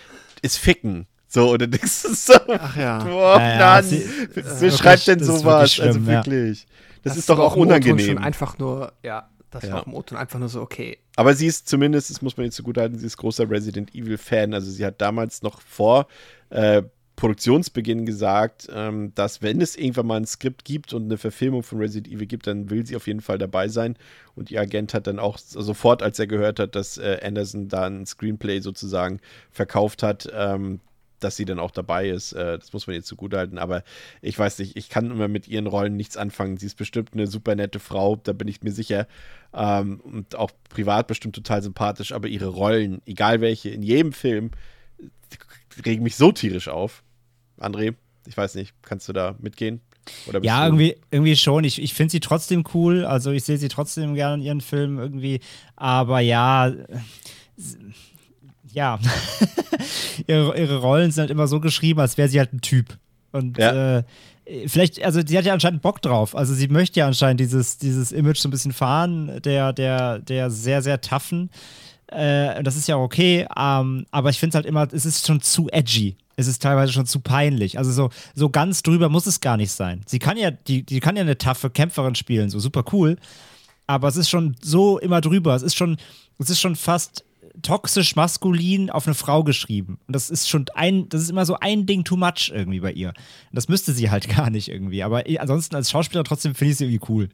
[0.42, 1.06] ist ficken.
[1.28, 3.04] So, oder denkst du so, Ach ja.
[3.04, 5.74] boah, ja, ja, sie, wer schreibt denn sowas?
[5.74, 6.66] Schlimm, also wirklich.
[7.02, 8.04] Das, das, ist doch auch unangenehm.
[8.04, 9.72] Schon einfach nur, ja, das ja.
[9.72, 10.98] war auch im O-Ton einfach nur so, okay.
[11.16, 13.94] Aber sie ist zumindest, das muss man jetzt so gut halten, sie ist großer Resident
[13.94, 14.54] Evil-Fan.
[14.54, 16.06] Also sie hat damals noch vor
[16.50, 16.82] äh,
[17.20, 21.78] Produktionsbeginn gesagt, ähm, dass wenn es irgendwann mal ein Skript gibt und eine Verfilmung von
[21.78, 23.96] Resident Evil gibt, dann will sie auf jeden Fall dabei sein.
[24.34, 27.84] Und ihr Agent hat dann auch sofort, als er gehört hat, dass äh, Anderson da
[27.84, 29.20] ein Screenplay sozusagen
[29.50, 30.80] verkauft hat, ähm,
[31.20, 32.32] dass sie dann auch dabei ist.
[32.32, 33.58] Äh, das muss man jetzt so halten.
[33.58, 33.82] Aber
[34.22, 36.56] ich weiß nicht, ich kann immer mit ihren Rollen nichts anfangen.
[36.56, 39.06] Sie ist bestimmt eine super nette Frau, da bin ich mir sicher.
[39.52, 42.12] Ähm, und auch privat bestimmt total sympathisch.
[42.12, 44.50] Aber ihre Rollen, egal welche, in jedem Film,
[45.84, 47.02] regen mich so tierisch auf.
[47.58, 47.94] André,
[48.26, 49.80] ich weiß nicht, kannst du da mitgehen?
[50.42, 51.64] ja, irgendwie, irgendwie schon.
[51.64, 53.04] Ich, ich finde sie trotzdem cool.
[53.04, 55.40] Also ich sehe sie trotzdem gerne in ihren Filmen irgendwie.
[55.76, 56.72] Aber ja,
[58.72, 58.98] ja,
[60.26, 62.98] ihre, ihre Rollen sind halt immer so geschrieben, als wäre sie halt ein Typ.
[63.32, 63.98] Und ja.
[63.98, 64.02] äh,
[64.66, 66.34] vielleicht, also sie hat ja anscheinend Bock drauf.
[66.36, 70.50] Also sie möchte ja anscheinend dieses, dieses Image so ein bisschen fahren, der, der, der
[70.50, 71.50] sehr, sehr toughen.
[72.08, 75.40] Äh, das ist ja okay, ähm, aber ich finde es halt immer, es ist schon
[75.40, 77.78] zu edgy es ist teilweise schon zu peinlich.
[77.78, 80.00] Also so, so ganz drüber muss es gar nicht sein.
[80.06, 83.16] Sie kann ja, die, die kann ja eine taffe Kämpferin spielen, so super cool.
[83.86, 85.54] Aber es ist schon so immer drüber.
[85.54, 85.98] Es ist schon,
[86.38, 87.24] es ist schon fast
[87.62, 89.98] toxisch maskulin auf eine Frau geschrieben.
[90.06, 92.92] Und das ist schon ein, das ist immer so ein Ding too much irgendwie bei
[92.92, 93.08] ihr.
[93.08, 95.02] Und das müsste sie halt gar nicht irgendwie.
[95.02, 97.28] Aber ansonsten als Schauspieler trotzdem finde ich sie irgendwie cool.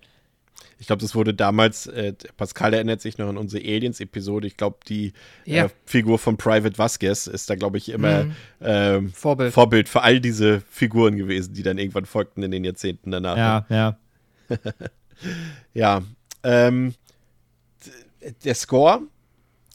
[0.78, 4.46] Ich glaube, das wurde damals, äh, Pascal erinnert sich noch an unsere Aliens-Episode.
[4.46, 5.14] Ich glaube, die
[5.46, 5.66] ja.
[5.66, 8.32] äh, Figur von Private Vasquez ist da, glaube ich, immer mhm.
[8.60, 9.54] ähm, Vorbild.
[9.54, 13.36] Vorbild für all diese Figuren gewesen, die dann irgendwann folgten in den Jahrzehnten danach.
[13.36, 13.98] Ja, ja.
[15.74, 16.02] ja.
[16.42, 16.94] Ähm,
[18.44, 19.00] der Score,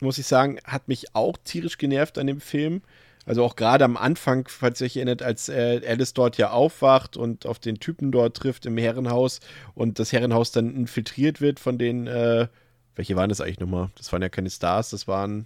[0.01, 2.81] muss ich sagen, hat mich auch tierisch genervt an dem Film.
[3.25, 7.17] Also auch gerade am Anfang, falls ihr euch erinnert, als äh, Alice dort ja aufwacht
[7.17, 9.39] und auf den Typen dort trifft im Herrenhaus
[9.75, 12.47] und das Herrenhaus dann infiltriert wird von den, äh,
[12.95, 13.91] welche waren das eigentlich nochmal?
[13.95, 15.45] Das waren ja keine Stars, das waren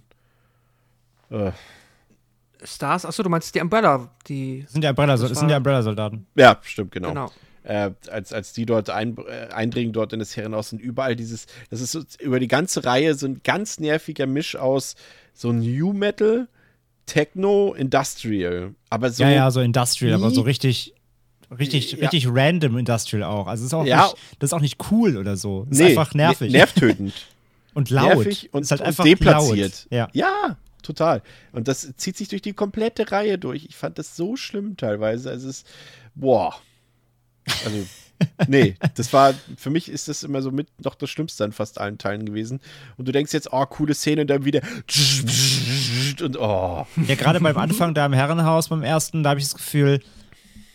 [1.30, 1.52] äh,
[2.62, 3.04] Stars?
[3.04, 4.62] Achso, du meinst die Umbrella, die.
[4.62, 5.38] Das sind die Umbrella-Soldaten.
[5.38, 6.26] sind die Umbrella-Soldaten.
[6.34, 7.08] Ja, stimmt, genau.
[7.08, 7.30] genau.
[7.66, 11.46] Äh, als, als die dort ein, äh, eindringen, dort in das Herrenhaus und überall dieses,
[11.68, 14.94] das ist so, über die ganze Reihe so ein ganz nerviger Misch aus
[15.34, 16.46] so New Metal,
[17.06, 18.72] Techno Industrial.
[18.88, 19.24] Aber so.
[19.24, 20.94] Ja, ja, so Industrial, aber so richtig.
[21.56, 21.98] Richtig, ja.
[21.98, 23.46] richtig random Industrial auch.
[23.46, 24.02] Also ist auch ja.
[24.04, 25.64] nicht, das ist auch nicht cool oder so.
[25.68, 26.50] Das nee, ist einfach nervig.
[26.50, 27.12] Nervtötend.
[27.74, 28.16] und laut.
[28.16, 29.86] Nervig und, ist halt einfach deplatziert.
[29.90, 29.92] Laut.
[29.92, 30.08] Ja.
[30.12, 31.22] ja, total.
[31.52, 33.64] Und das zieht sich durch die komplette Reihe durch.
[33.64, 35.30] Ich fand das so schlimm teilweise.
[35.30, 35.66] Also es ist,
[36.14, 36.54] boah.
[37.64, 37.84] Also
[38.48, 41.80] nee, das war, für mich ist das immer so mit noch das Schlimmste an fast
[41.80, 42.60] allen Teilen gewesen.
[42.96, 44.62] Und du denkst jetzt, oh, coole Szene, und dann wieder
[46.22, 46.86] und oh.
[47.06, 50.00] Ja, gerade beim Anfang da im Herrenhaus, beim ersten, da habe ich das Gefühl,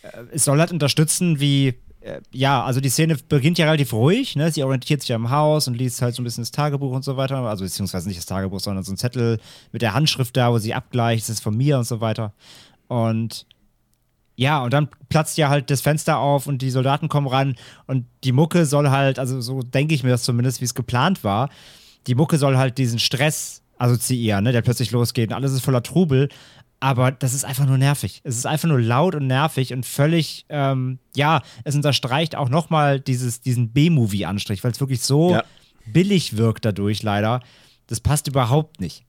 [0.02, 4.34] äh, es soll halt unterstützen, wie äh, ja, also die Szene beginnt ja relativ ruhig,
[4.36, 4.50] ne?
[4.50, 7.04] Sie orientiert sich ja im Haus und liest halt so ein bisschen das Tagebuch und
[7.04, 7.36] so weiter.
[7.38, 9.38] Also beziehungsweise nicht das Tagebuch, sondern so ein Zettel
[9.70, 12.32] mit der Handschrift da, wo sie abgleicht, das ist von mir und so weiter.
[12.88, 13.46] Und
[14.36, 17.56] ja, und dann platzt ja halt das Fenster auf und die Soldaten kommen ran
[17.86, 21.22] und die Mucke soll halt, also so denke ich mir das zumindest, wie es geplant
[21.22, 21.50] war,
[22.06, 25.82] die Mucke soll halt diesen Stress assoziieren, ne, der plötzlich losgeht und alles ist voller
[25.82, 26.28] Trubel.
[26.80, 28.22] Aber das ist einfach nur nervig.
[28.24, 32.98] Es ist einfach nur laut und nervig und völlig, ähm, ja, es unterstreicht auch nochmal
[32.98, 35.44] diesen B-Movie-Anstrich, weil es wirklich so ja.
[35.86, 37.40] billig wirkt dadurch leider.
[37.86, 39.04] Das passt überhaupt nicht.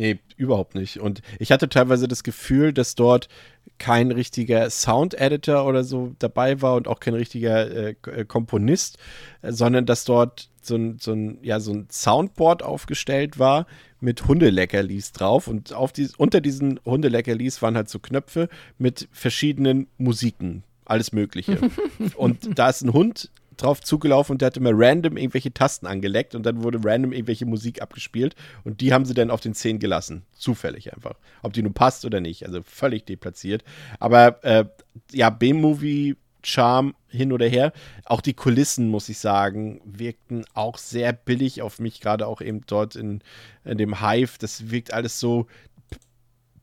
[0.00, 0.98] Nee, überhaupt nicht.
[0.98, 3.28] Und ich hatte teilweise das Gefühl, dass dort
[3.76, 8.96] kein richtiger Sound-Editor oder so dabei war und auch kein richtiger äh, äh, Komponist,
[9.42, 13.66] sondern dass dort so ein, so, ein, ja, so ein Soundboard aufgestellt war
[14.00, 15.48] mit Hundeleckerlis drauf.
[15.48, 18.48] Und auf die, unter diesen Hundeleckerlis waren halt so Knöpfe
[18.78, 20.62] mit verschiedenen Musiken.
[20.86, 21.58] Alles Mögliche.
[22.16, 23.30] und da ist ein Hund
[23.62, 27.46] drauf zugelaufen und der hat immer random irgendwelche Tasten angeleckt und dann wurde random irgendwelche
[27.46, 28.34] Musik abgespielt
[28.64, 30.22] und die haben sie dann auf den Szenen gelassen.
[30.32, 31.14] Zufällig einfach.
[31.42, 32.46] Ob die nun passt oder nicht.
[32.46, 33.64] Also völlig deplatziert.
[33.98, 34.64] Aber äh,
[35.12, 37.72] ja, B-Movie Charme hin oder her.
[38.04, 42.62] Auch die Kulissen, muss ich sagen, wirkten auch sehr billig auf mich, gerade auch eben
[42.66, 43.20] dort in,
[43.64, 44.38] in dem Hive.
[44.38, 45.46] Das wirkt alles so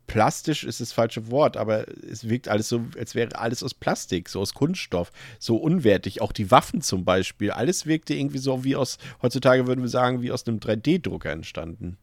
[0.07, 4.29] plastisch ist das falsche Wort, aber es wirkt alles so, als wäre alles aus Plastik,
[4.29, 6.21] so aus Kunststoff, so unwertig.
[6.21, 10.21] Auch die Waffen zum Beispiel, alles wirkte irgendwie so wie aus, heutzutage würden wir sagen,
[10.21, 11.97] wie aus einem 3D-Drucker entstanden.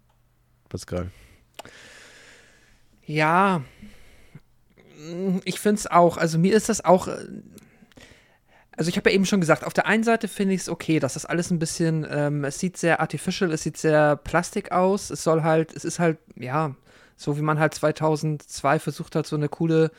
[0.68, 1.10] Pascal.
[3.06, 3.62] Ja,
[5.44, 6.16] ich finde es auch.
[6.16, 7.08] Also mir ist das auch.
[7.08, 7.26] äh,
[8.76, 10.98] Also ich habe ja eben schon gesagt, auf der einen Seite finde ich es okay,
[10.98, 15.10] dass das alles ein bisschen, ähm, es sieht sehr artificial, es sieht sehr plastik aus.
[15.10, 16.74] Es soll halt, es ist halt, ja,
[17.16, 19.90] so wie man halt 2002 versucht hat, so eine coole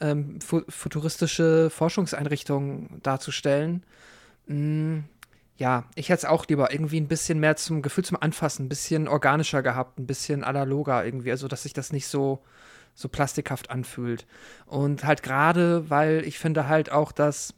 [0.00, 3.84] ähm, fu futuristische Forschungseinrichtung darzustellen.
[4.46, 5.00] Mm,
[5.56, 8.68] ja, ich hätte es auch lieber irgendwie ein bisschen mehr zum Gefühl zum Anfassen, ein
[8.68, 12.42] bisschen organischer gehabt, ein bisschen analoger irgendwie, also dass sich das nicht so
[12.94, 14.26] so plastikhaft anfühlt.
[14.66, 17.54] Und halt gerade, weil ich finde halt auch, dass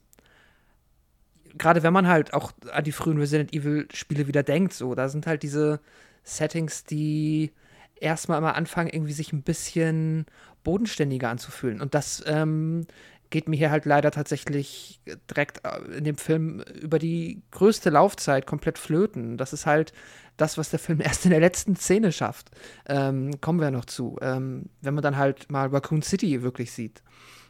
[1.57, 5.09] gerade wenn man halt auch an die frühen Resident Evil Spiele wieder denkt, so, da
[5.09, 5.81] sind halt diese
[6.25, 7.53] Settings, die
[7.97, 10.27] erstmal immer anfangen, irgendwie sich ein bisschen
[10.63, 11.81] bodenständiger anzufühlen.
[11.81, 12.87] Und das ähm,
[13.31, 18.47] geht mir hier halt leider tatsächlich direkt äh, in dem Film über die größte Laufzeit
[18.47, 19.37] komplett flöten.
[19.37, 19.93] Das ist halt
[20.37, 22.51] das, was der Film erst in der letzten Szene schafft.
[22.87, 24.19] Ähm, kommen wir noch zu.
[24.21, 27.03] Ähm, wenn man dann halt mal Raccoon City wirklich sieht.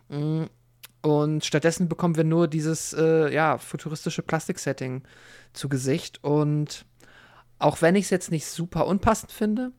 [0.09, 0.45] Mm,
[1.03, 5.03] Und stattdessen bekommen wir nur dieses, äh, ja, futuristische Plastik-Setting
[5.53, 6.23] zu Gesicht.
[6.25, 6.87] Und
[7.59, 9.73] auch wenn ich es jetzt nicht super unpassend finde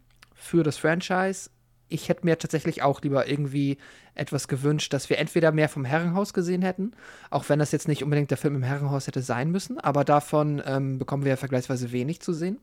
[0.46, 1.50] für das Franchise,
[1.88, 3.78] ich hätte mir tatsächlich auch lieber irgendwie
[4.16, 6.92] etwas gewünscht, dass wir entweder mehr vom Herrenhaus gesehen hätten,
[7.30, 10.62] auch wenn das jetzt nicht unbedingt der Film im Herrenhaus hätte sein müssen, aber davon
[10.66, 12.60] ähm, bekommen wir ja vergleichsweise wenig zu sehen.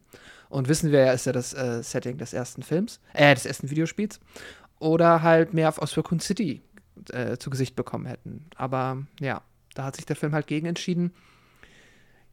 [0.48, 3.70] Und wissen wir ja, ist ja das äh, Setting des ersten Films, äh, des ersten
[3.70, 4.20] Videospiels.
[4.78, 6.62] Oder halt mehr auf aus Raccoon City
[7.10, 8.46] äh, zu Gesicht bekommen hätten.
[8.56, 9.42] Aber ja,
[9.74, 11.12] da hat sich der Film halt gegen entschieden.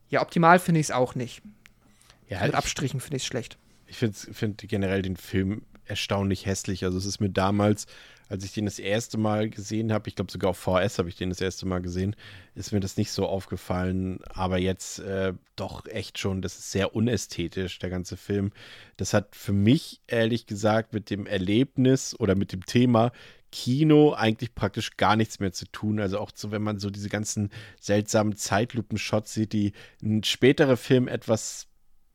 [0.09, 1.41] Ja, optimal finde ich es auch nicht.
[2.27, 3.57] Ja, Mit ich, Abstrichen finde ich es schlecht.
[3.89, 6.83] Ich finde find generell den Film erstaunlich hässlich.
[6.85, 7.87] Also es ist mir damals,
[8.29, 11.15] als ich den das erste Mal gesehen habe, ich glaube sogar auf VS habe ich
[11.15, 12.15] den das erste Mal gesehen,
[12.53, 14.19] ist mir das nicht so aufgefallen.
[14.29, 18.51] Aber jetzt äh, doch echt schon, das ist sehr unästhetisch, der ganze Film.
[18.97, 23.11] Das hat für mich, ehrlich gesagt, mit dem Erlebnis oder mit dem Thema
[23.51, 25.99] Kino eigentlich praktisch gar nichts mehr zu tun.
[25.99, 27.49] Also auch so, wenn man so diese ganzen
[27.81, 29.73] seltsamen Zeitlupen-Shots sieht, die
[30.03, 31.68] ein späterer Film etwas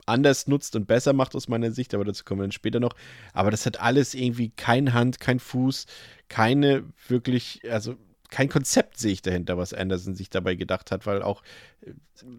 [0.07, 2.95] anders nutzt und besser macht aus meiner Sicht, aber dazu kommen wir dann später noch.
[3.33, 5.87] Aber das hat alles irgendwie kein Hand, kein Fuß,
[6.29, 7.97] keine wirklich, also
[8.31, 11.43] kein Konzept sehe ich dahinter, was Anderson sich dabei gedacht hat, weil auch
[11.83, 11.93] äh,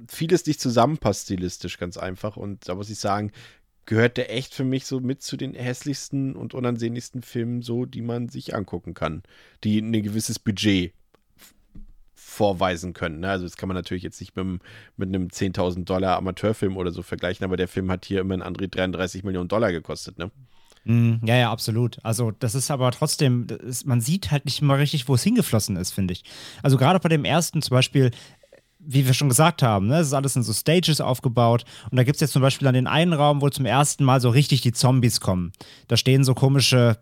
[0.09, 2.37] vieles nicht zusammenpasst stilistisch, ganz einfach.
[2.37, 3.31] Und da muss ich sagen,
[3.85, 8.01] gehört der echt für mich so mit zu den hässlichsten und unansehnlichsten Filmen, so die
[8.01, 9.23] man sich angucken kann,
[9.63, 10.93] die ein gewisses Budget
[12.35, 13.19] vorweisen können.
[13.21, 13.29] Ne?
[13.29, 14.59] Also das kann man natürlich jetzt nicht mit, einem-
[14.97, 18.43] mit einem 10.000 Dollar Amateurfilm oder so vergleichen, aber der Film hat hier immer ein
[18.43, 20.17] André 33 Millionen Dollar gekostet.
[20.19, 20.31] Ne?
[20.83, 21.97] Mm, Ja, ja, absolut.
[22.03, 25.77] Also, das ist aber trotzdem, ist, man sieht halt nicht mal richtig, wo es hingeflossen
[25.77, 26.23] ist, finde ich.
[26.61, 28.11] Also, gerade bei dem ersten zum Beispiel,
[28.79, 31.65] wie wir schon gesagt haben, ne, es ist alles in so Stages aufgebaut.
[31.89, 34.21] Und da gibt es jetzt zum Beispiel dann den einen Raum, wo zum ersten Mal
[34.21, 35.53] so richtig die Zombies kommen.
[35.87, 36.99] Da stehen so komische,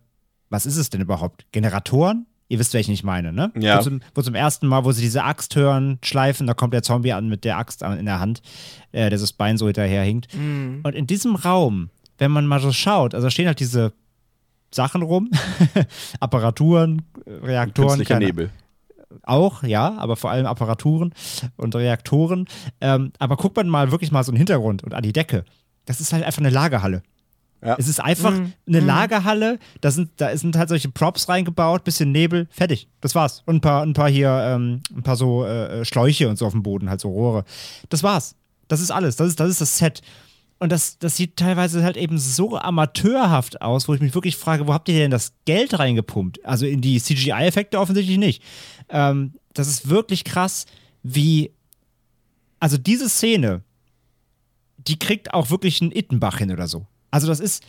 [0.50, 1.46] was ist es denn überhaupt?
[1.52, 2.26] Generatoren?
[2.54, 3.52] Ihr wisst, welchen ich meine, ne?
[3.60, 3.80] Ja.
[3.80, 6.84] Wo zum, wo zum ersten Mal, wo sie diese Axt hören, schleifen, da kommt der
[6.84, 8.44] Zombie an mit der Axt in der Hand,
[8.92, 10.28] äh, der so das Bein so hinterher hinkt.
[10.36, 11.90] Und in diesem Raum,
[12.20, 13.92] wenn man mal so schaut, also da stehen halt diese
[14.70, 15.32] Sachen rum,
[16.20, 18.50] Apparaturen, äh, Reaktoren, Künstlicher keine- Nebel.
[19.24, 21.14] auch, ja, aber vor allem Apparaturen
[21.58, 22.46] und Reaktoren.
[22.82, 25.44] Ähm, aber guckt man mal wirklich mal so einen Hintergrund und an die Decke.
[25.86, 27.04] Das ist halt einfach eine Lagerhalle.
[27.66, 27.76] Ja.
[27.78, 28.34] Es ist einfach
[28.68, 32.90] eine Lagerhalle, da sind, da sind halt solche Props reingebaut, bisschen Nebel, fertig.
[33.00, 33.42] Das war's.
[33.46, 36.52] Und ein paar, ein paar hier, ähm, ein paar so äh, Schläuche und so auf
[36.52, 37.46] dem Boden, halt so Rohre.
[37.90, 38.36] Das war's.
[38.68, 39.16] Das ist alles.
[39.16, 40.02] Das ist das, ist das Set.
[40.60, 44.68] Und das, das sieht teilweise halt eben so amateurhaft aus, wo ich mich wirklich frage,
[44.68, 46.46] wo habt ihr denn das Geld reingepumpt?
[46.46, 48.44] Also in die CGI-Effekte offensichtlich nicht.
[48.90, 50.66] Ähm, das ist wirklich krass,
[51.02, 51.52] wie.
[52.60, 53.62] Also diese Szene,
[54.78, 56.88] die kriegt auch wirklich einen Ittenbach hin oder so.
[57.14, 57.64] Also das ist,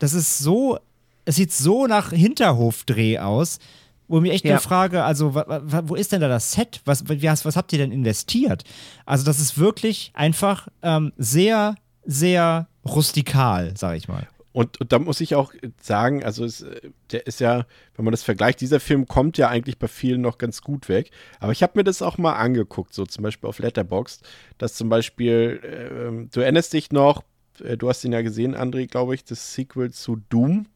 [0.00, 0.78] das ist so,
[1.24, 3.60] es sieht so nach Hinterhofdreh aus,
[4.08, 4.54] wo mich echt Ja.
[4.54, 6.80] nur frage, also wo ist denn da das Set?
[6.84, 8.64] Was, was, was habt ihr denn investiert?
[9.06, 14.26] Also das ist wirklich einfach ähm, sehr, sehr rustikal, sag ich mal.
[14.50, 18.10] Und, und da muss ich auch sagen, also es, äh, der ist ja, wenn man
[18.10, 21.12] das vergleicht, dieser Film kommt ja eigentlich bei vielen noch ganz gut weg.
[21.38, 24.26] Aber ich habe mir das auch mal angeguckt, so zum Beispiel auf Letterboxd,
[24.56, 27.22] dass zum Beispiel, ähm, du erinnerst dich noch, äh,
[27.78, 30.66] du hast ihn ja gesehen, André, glaube ich, das Sequel zu Doom.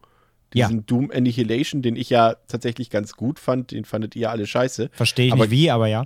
[0.55, 0.69] Ja.
[0.69, 4.91] Diesen Doom Annihilation, den ich ja tatsächlich ganz gut fand, den fandet ihr alle scheiße.
[4.93, 6.05] Verstehe ich Aber- nicht wie, aber ja.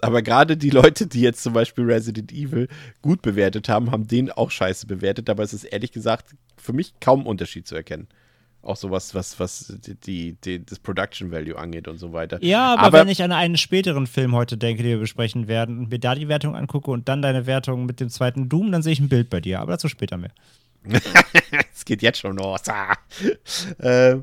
[0.00, 2.68] Aber gerade die Leute, die jetzt zum Beispiel Resident Evil
[3.00, 5.30] gut bewertet haben, haben den auch scheiße bewertet.
[5.30, 8.08] Aber es ist ehrlich gesagt für mich kaum Unterschied zu erkennen.
[8.64, 12.42] Auch sowas, was, was die, die, das Production Value angeht und so weiter.
[12.42, 15.78] Ja, aber, aber, wenn ich an einen späteren Film heute denke, den wir besprechen werden,
[15.78, 18.82] und mir da die Wertung angucke und dann deine Wertung mit dem zweiten Doom, dann
[18.82, 19.60] sehe ich ein Bild bei dir.
[19.60, 20.32] Aber dazu später mehr.
[21.74, 22.62] Es geht jetzt schon los.
[23.78, 24.16] äh,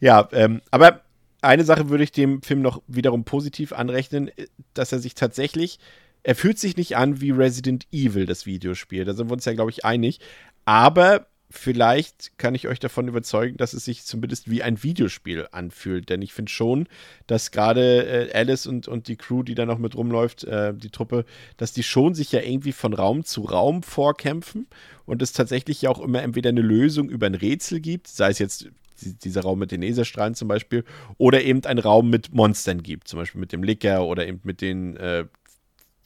[0.00, 1.02] ja, ähm, aber
[1.40, 4.30] eine Sache würde ich dem Film noch wiederum positiv anrechnen,
[4.74, 5.78] dass er sich tatsächlich,
[6.22, 9.04] er fühlt sich nicht an wie Resident Evil, das Videospiel.
[9.04, 10.20] Da sind wir uns ja, glaube ich, einig.
[10.64, 16.08] Aber vielleicht kann ich euch davon überzeugen, dass es sich zumindest wie ein Videospiel anfühlt.
[16.08, 16.88] Denn ich finde schon,
[17.26, 20.90] dass gerade äh, Alice und, und die Crew, die da noch mit rumläuft, äh, die
[20.90, 21.24] Truppe,
[21.56, 24.66] dass die schon sich ja irgendwie von Raum zu Raum vorkämpfen
[25.04, 28.38] und es tatsächlich ja auch immer entweder eine Lösung über ein Rätsel gibt, sei es
[28.38, 28.68] jetzt
[29.00, 30.84] dieser Raum mit den Laserstrahlen zum Beispiel,
[31.18, 34.60] oder eben ein Raum mit Monstern gibt, zum Beispiel mit dem Licker oder eben mit
[34.60, 35.26] den äh,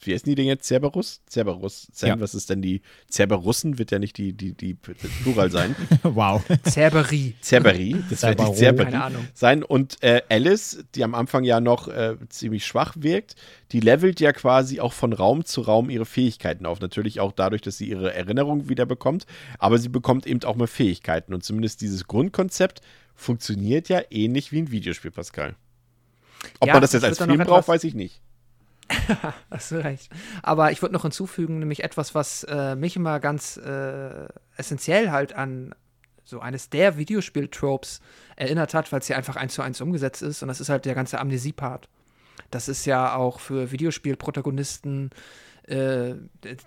[0.07, 0.67] wie heißen die denn jetzt?
[0.67, 1.21] Cerberus?
[1.29, 2.11] Cerberus sein.
[2.11, 2.21] Ja.
[2.21, 3.79] Was ist denn die Cerberussen?
[3.79, 5.77] Wird ja nicht die, die, die, Plural sein.
[6.03, 6.43] wow.
[6.67, 7.35] Cerberi.
[7.43, 7.97] Cerberi.
[8.09, 9.29] Das wird nicht Cerberi Keine Ahnung.
[9.35, 9.63] sein.
[9.63, 13.35] Und äh, Alice, die am Anfang ja noch äh, ziemlich schwach wirkt,
[13.73, 16.81] die levelt ja quasi auch von Raum zu Raum ihre Fähigkeiten auf.
[16.81, 19.27] Natürlich auch dadurch, dass sie ihre Erinnerung wieder bekommt,
[19.59, 21.35] aber sie bekommt eben auch mehr Fähigkeiten.
[21.35, 22.81] Und zumindest dieses Grundkonzept
[23.15, 25.57] funktioniert ja ähnlich wie ein Videospiel, Pascal.
[26.59, 28.23] Ob ja, man das jetzt als Film braucht, weiß ich nicht.
[29.51, 30.11] Hast du recht.
[30.43, 35.33] Aber ich würde noch hinzufügen, nämlich etwas, was äh, mich immer ganz äh, essentiell halt
[35.35, 35.75] an
[36.25, 38.01] so eines der Videospiel-Tropes
[38.37, 40.43] erinnert hat, weil es ja einfach eins zu eins umgesetzt ist.
[40.43, 41.89] Und das ist halt der ganze Amnesie-Part.
[42.51, 45.11] Das ist ja auch für Videospielprotagonisten
[45.65, 46.15] äh,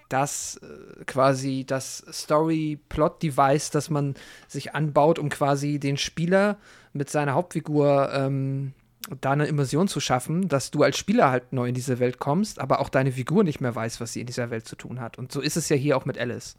[0.09, 4.15] das äh, quasi das Story-Plot-Device, das man
[4.47, 6.57] sich anbaut, um quasi den Spieler
[6.93, 8.74] mit seiner Hauptfigur ähm,
[9.21, 12.59] da eine Immersion zu schaffen, dass du als Spieler halt neu in diese Welt kommst,
[12.59, 15.17] aber auch deine Figur nicht mehr weiß, was sie in dieser Welt zu tun hat.
[15.17, 16.55] Und so ist es ja hier auch mit Alice.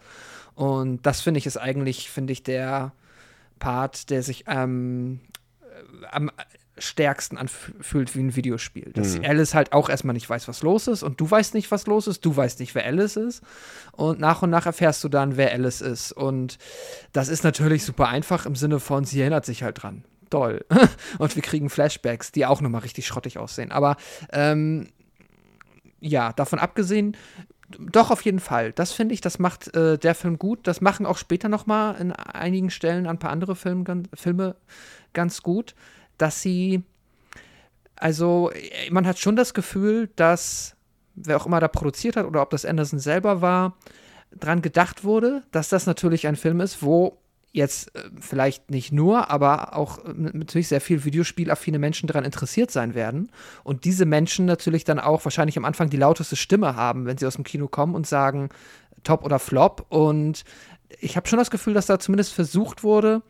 [0.55, 2.93] Und das finde ich ist eigentlich, finde ich, der
[3.59, 5.21] Part, der sich ähm,
[6.11, 6.31] am
[6.77, 8.91] stärksten anfühlt wie ein Videospiel.
[8.93, 9.25] Dass mhm.
[9.25, 12.07] Alice halt auch erstmal nicht weiß, was los ist und du weißt nicht, was los
[12.09, 13.43] ist, du weißt nicht, wer Alice ist
[13.93, 16.59] und nach und nach erfährst du dann, wer Alice ist und
[17.13, 20.65] das ist natürlich super einfach im Sinne von, sie erinnert sich halt dran doll.
[21.19, 23.73] und wir kriegen Flashbacks, die auch nochmal richtig schrottig aussehen.
[23.73, 23.97] Aber
[24.33, 24.89] ähm,
[26.01, 27.17] ja, davon abgesehen,
[27.79, 28.73] doch auf jeden Fall.
[28.73, 30.67] Das finde ich, das macht äh, der Film gut.
[30.67, 34.57] Das machen auch später nochmal in einigen Stellen ein paar andere Film, ganz, Filme
[35.13, 35.75] ganz gut,
[36.19, 36.83] dass sie,
[37.97, 38.51] also
[38.91, 40.77] man hat schon das Gefühl, dass
[41.15, 43.77] wer auch immer da produziert hat oder ob das Anderson selber war,
[44.33, 47.19] dran gedacht wurde, dass das natürlich ein Film ist, wo
[47.55, 52.71] jetzt äh, vielleicht nicht nur, aber auch äh, natürlich sehr viel Videospielaffine Menschen daran interessiert
[52.71, 53.31] sein werden.
[53.63, 57.27] Und diese Menschen natürlich dann auch wahrscheinlich am Anfang die lauteste Stimme haben, wenn sie
[57.27, 58.49] aus dem Kino kommen und sagen,
[59.05, 59.87] top oder flop.
[59.89, 60.45] Und
[61.01, 63.23] ich habe schon das Gefühl, dass da zumindest versucht wurde,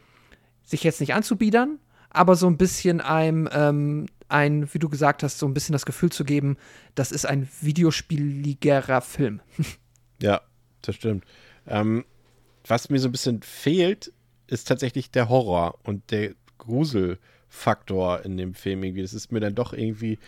[0.65, 5.39] sich jetzt nicht anzubiedern, aber so ein bisschen einem, ähm, ein, wie du gesagt hast,
[5.39, 6.57] so ein bisschen das Gefühl zu geben,
[6.95, 9.43] das ist ein videospieligerer Film.
[10.23, 10.41] ja,
[10.81, 11.25] das stimmt.
[11.67, 12.05] Ähm,
[12.67, 14.13] was mir so ein bisschen fehlt,
[14.47, 19.03] ist tatsächlich der Horror und der Gruselfaktor in dem Film irgendwie.
[19.03, 20.19] Das ist mir dann doch irgendwie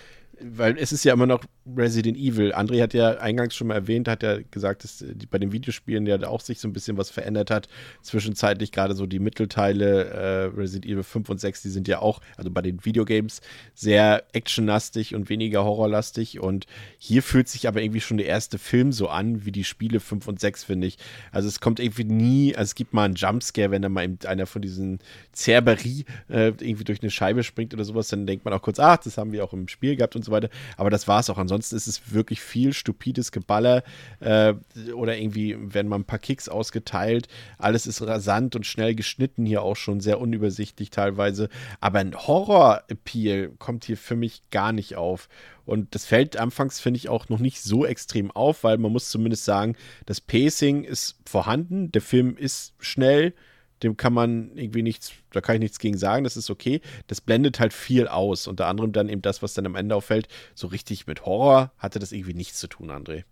[0.41, 1.45] weil es ist ja immer noch
[1.75, 2.53] Resident Evil.
[2.55, 6.07] André hat ja eingangs schon mal erwähnt, hat ja gesagt, dass die, bei den Videospielen
[6.07, 7.69] ja auch sich so ein bisschen was verändert hat.
[8.03, 12.21] Zwischenzeitlich gerade so die Mittelteile, äh, Resident Evil 5 und 6, die sind ja auch,
[12.37, 13.41] also bei den Videogames,
[13.75, 16.41] sehr actionlastig und weniger horrorlastig.
[16.41, 16.67] Und
[16.99, 20.29] hier fühlt sich aber irgendwie schon der erste Film so an, wie die Spiele 5
[20.29, 20.99] und 6, finde ich.
[21.33, 24.47] Also es kommt irgendwie nie, also es gibt mal einen Jumpscare, wenn da mal einer
[24.47, 25.01] von diesen
[25.35, 28.99] Cerberie äh, irgendwie durch eine Scheibe springt oder sowas, dann denkt man auch kurz, ach,
[28.99, 30.49] das haben wir auch im Spiel gehabt und so weiter.
[30.77, 31.39] Aber das war es auch.
[31.39, 33.83] Ansonsten ist es wirklich viel stupides Geballer
[34.21, 34.55] äh,
[34.95, 37.29] oder irgendwie werden mal ein paar Kicks ausgeteilt.
[37.59, 41.49] Alles ist rasant und schnell geschnitten, hier auch schon sehr unübersichtlich teilweise.
[41.81, 45.29] Aber ein Horror-Appeal kommt hier für mich gar nicht auf.
[45.65, 49.11] Und das fällt anfangs, finde ich, auch noch nicht so extrem auf, weil man muss
[49.11, 49.77] zumindest sagen,
[50.07, 53.35] das Pacing ist vorhanden, der Film ist schnell,
[53.83, 56.81] dem kann man irgendwie nichts, da kann ich nichts gegen sagen, das ist okay.
[57.07, 58.47] Das blendet halt viel aus.
[58.47, 60.29] Unter anderem dann eben das, was dann am Ende auffällt.
[60.55, 63.24] So richtig mit Horror hatte das irgendwie nichts zu tun, André.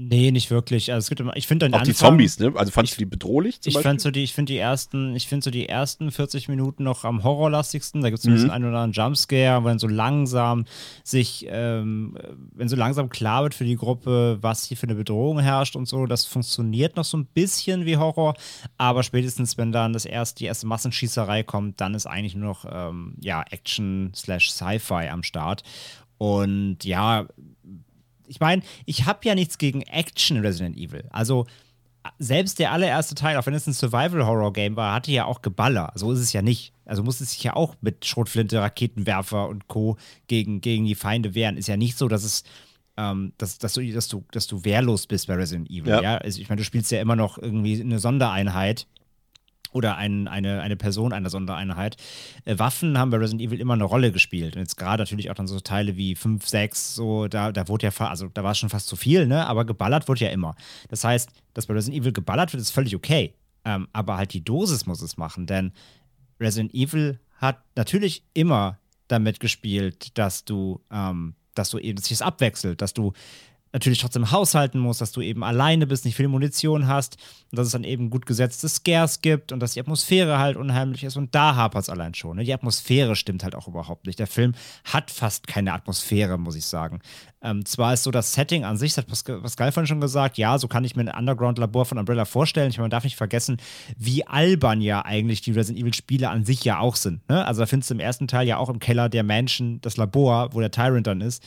[0.00, 0.92] Nee, nicht wirklich.
[0.92, 2.52] Also es gibt immer, ich finde Auch Anfang, die Zombies, ne?
[2.54, 3.58] Also fandest du die bedrohlich?
[3.64, 6.84] ich fand so die, ich finde die ersten, ich finde so die ersten 40 Minuten
[6.84, 8.00] noch am horrorlastigsten.
[8.00, 8.48] Da gibt es so mhm.
[8.48, 10.66] einen oder anderen Jumpscare, wenn so langsam
[11.02, 12.16] sich, ähm,
[12.54, 15.88] wenn so langsam klar wird für die Gruppe, was hier für eine Bedrohung herrscht und
[15.88, 16.06] so.
[16.06, 18.34] Das funktioniert noch so ein bisschen wie Horror,
[18.76, 22.64] aber spätestens, wenn dann das erste, die erste Massenschießerei kommt, dann ist eigentlich nur noch
[22.70, 25.64] ähm, ja, Action slash Sci-Fi am Start.
[26.18, 27.26] Und ja,
[28.28, 31.04] ich meine, ich habe ja nichts gegen Action in Resident Evil.
[31.10, 31.46] Also
[32.18, 35.92] selbst der allererste Teil, auch wenn es ein Survival-Horror-Game war, hatte ja auch Geballer.
[35.94, 36.72] So ist es ja nicht.
[36.84, 39.96] Also musste sich ja auch mit Schrotflinte, Raketenwerfer und Co.
[40.26, 41.56] gegen, gegen die Feinde wehren.
[41.56, 42.44] Ist ja nicht so, dass es
[42.98, 45.88] ähm, dass, dass, du, dass, du, dass du wehrlos bist bei Resident Evil.
[45.88, 46.02] Ja.
[46.02, 46.16] ja?
[46.18, 48.88] Also ich meine, du spielst ja immer noch irgendwie eine Sondereinheit
[49.72, 51.96] oder ein, eine, eine Person einer Sondereinheit.
[52.44, 54.56] Äh, Waffen haben bei Resident Evil immer eine Rolle gespielt.
[54.56, 57.86] Und jetzt gerade natürlich auch dann so Teile wie 5, 6, so, da, da wurde
[57.86, 59.46] ja, also da war es schon fast zu viel, ne?
[59.46, 60.56] Aber geballert wurde ja immer.
[60.88, 63.34] Das heißt, dass bei Resident Evil geballert wird, ist völlig okay.
[63.64, 65.72] Ähm, aber halt die Dosis muss es machen, denn
[66.40, 72.22] Resident Evil hat natürlich immer damit gespielt, dass du, ähm, dass du eben, sich das
[72.22, 73.12] abwechselt, dass du
[73.72, 77.16] natürlich trotzdem haushalten musst, dass du eben alleine bist, nicht viel Munition hast
[77.50, 81.04] und dass es dann eben gut gesetzte Scares gibt und dass die Atmosphäre halt unheimlich
[81.04, 82.36] ist und da hapert es allein schon.
[82.36, 82.44] Ne?
[82.44, 84.18] Die Atmosphäre stimmt halt auch überhaupt nicht.
[84.18, 84.54] Der Film
[84.84, 87.00] hat fast keine Atmosphäre, muss ich sagen.
[87.40, 90.58] Ähm, zwar ist so das Setting an sich, das hat Pascal vorhin schon gesagt, ja,
[90.58, 92.70] so kann ich mir ein Underground-Labor von Umbrella vorstellen.
[92.70, 93.58] Ich meine, man darf nicht vergessen,
[93.96, 97.28] wie albern ja eigentlich die Resident Evil-Spiele an sich ja auch sind.
[97.28, 97.44] Ne?
[97.46, 100.52] Also da findest du im ersten Teil ja auch im Keller der Mansion das Labor,
[100.52, 101.46] wo der Tyrant dann ist.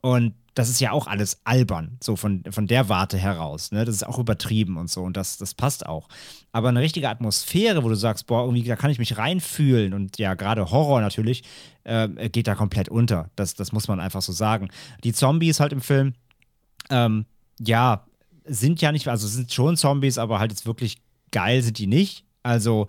[0.00, 3.72] Und das ist ja auch alles albern, so von, von der Warte heraus.
[3.72, 3.84] Ne?
[3.84, 6.08] Das ist auch übertrieben und so und das, das passt auch.
[6.52, 10.18] Aber eine richtige Atmosphäre, wo du sagst, boah, irgendwie, da kann ich mich reinfühlen und
[10.18, 11.42] ja, gerade Horror natürlich,
[11.84, 13.30] äh, geht da komplett unter.
[13.36, 14.68] Das, das muss man einfach so sagen.
[15.04, 16.14] Die Zombies halt im Film,
[16.90, 17.24] ähm,
[17.58, 18.04] ja,
[18.44, 20.98] sind ja nicht, also sind schon Zombies, aber halt jetzt wirklich
[21.30, 22.24] geil sind die nicht.
[22.42, 22.88] Also,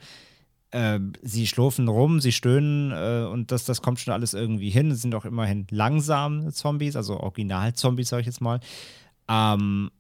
[0.74, 4.90] äh, sie schlurfen rum, sie stöhnen äh, und das, das kommt schon alles irgendwie hin.
[4.90, 8.60] Es sind auch immerhin langsame Zombies, also Original-Zombies, sag ich jetzt mal.
[9.30, 9.92] Ähm,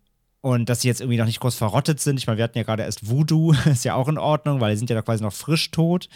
[0.42, 2.18] und dass sie jetzt irgendwie noch nicht groß verrottet sind.
[2.18, 4.78] Ich meine, wir hatten ja gerade erst Voodoo, ist ja auch in Ordnung, weil die
[4.78, 6.10] sind ja da quasi noch frisch tot.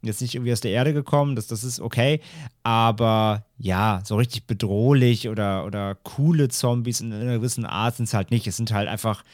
[0.00, 2.20] Jetzt nicht irgendwie aus der Erde gekommen, das, das ist okay.
[2.62, 8.14] Aber ja, so richtig bedrohlich oder, oder coole Zombies in einer gewissen Art sind es
[8.14, 8.46] halt nicht.
[8.46, 9.24] Es sind halt einfach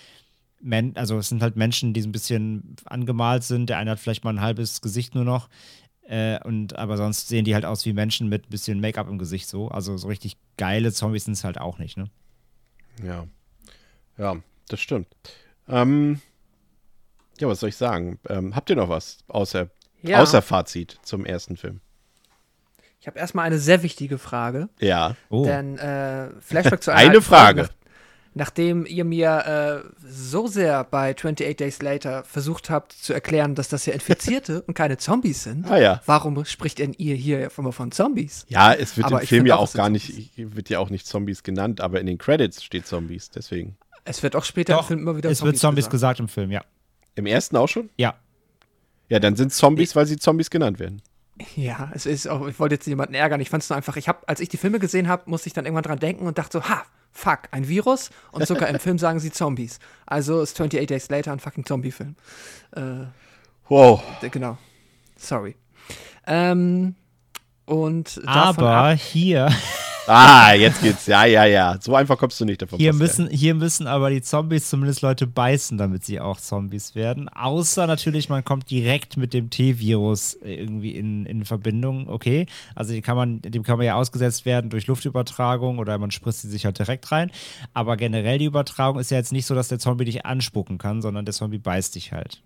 [0.61, 3.68] Men also es sind halt Menschen, die so ein bisschen angemalt sind.
[3.68, 5.48] Der eine hat vielleicht mal ein halbes Gesicht nur noch.
[6.02, 9.18] Äh, und aber sonst sehen die halt aus wie Menschen mit ein bisschen Make-up im
[9.18, 9.68] Gesicht so.
[9.68, 12.11] Also so richtig geile Zombies sind es halt auch nicht, ne?
[13.02, 13.26] Ja.
[14.18, 14.36] Ja,
[14.68, 15.06] das stimmt.
[15.68, 16.20] Ähm,
[17.38, 18.18] ja, was soll ich sagen?
[18.28, 19.70] Ähm, habt ihr noch was außer,
[20.02, 20.20] ja.
[20.20, 21.80] außer Fazit zum ersten Film?
[23.00, 24.68] Ich habe erstmal eine sehr wichtige Frage.
[24.78, 25.16] Ja.
[25.30, 25.44] Oh.
[25.44, 27.64] Denn äh, Flashback zu einer Eine Frage.
[27.64, 27.80] Frage
[28.35, 33.68] nachdem ihr mir äh, so sehr bei 28 Days Later versucht habt zu erklären, dass
[33.68, 36.01] das ja Infizierte und keine Zombies sind, ah, ja.
[36.07, 38.47] warum spricht denn ihr hier immer von Zombies?
[38.49, 41.43] Ja, es wird aber im Film ja auch gar nicht, wird ja auch nicht Zombies
[41.43, 43.76] genannt, aber in den Credits steht Zombies, deswegen.
[44.05, 46.18] Es wird auch später Doch, im Film immer wieder es Zombies wird Zombies gesagt.
[46.18, 46.64] gesagt im Film, ja.
[47.16, 47.91] Im ersten auch schon?
[47.97, 48.14] Ja.
[49.09, 51.03] Ja, dann sind Zombies, weil sie Zombies genannt werden.
[51.57, 53.41] Ja, es ist auch, ich wollte jetzt jemanden ärgern.
[53.41, 55.53] Ich fand es nur einfach, ich habe, als ich die Filme gesehen habe, musste ich
[55.53, 58.98] dann irgendwann dran denken und dachte so, ha, fuck, ein Virus und sogar im Film
[58.98, 59.78] sagen sie Zombies.
[60.06, 62.16] Also ist 28 Days Later ein fucking Zombie-Film.
[62.72, 63.06] Äh,
[63.68, 64.02] wow.
[64.30, 64.58] Genau.
[65.16, 65.56] Sorry.
[66.26, 66.94] Ähm,
[67.66, 69.48] und Aber hier
[70.12, 71.06] Ah, jetzt geht's.
[71.06, 71.76] Ja, ja, ja.
[71.80, 72.80] So einfach kommst du nicht davon.
[72.80, 77.28] Hier müssen, hier müssen aber die Zombies zumindest Leute beißen, damit sie auch Zombies werden.
[77.28, 82.08] Außer natürlich, man kommt direkt mit dem T-Virus irgendwie in, in Verbindung.
[82.08, 82.46] Okay.
[82.74, 86.48] Also kann man, dem kann man ja ausgesetzt werden durch Luftübertragung oder man spritzt sie
[86.48, 87.30] sich halt direkt rein.
[87.72, 91.02] Aber generell die Übertragung ist ja jetzt nicht so, dass der Zombie dich anspucken kann,
[91.02, 92.42] sondern der Zombie beißt dich halt.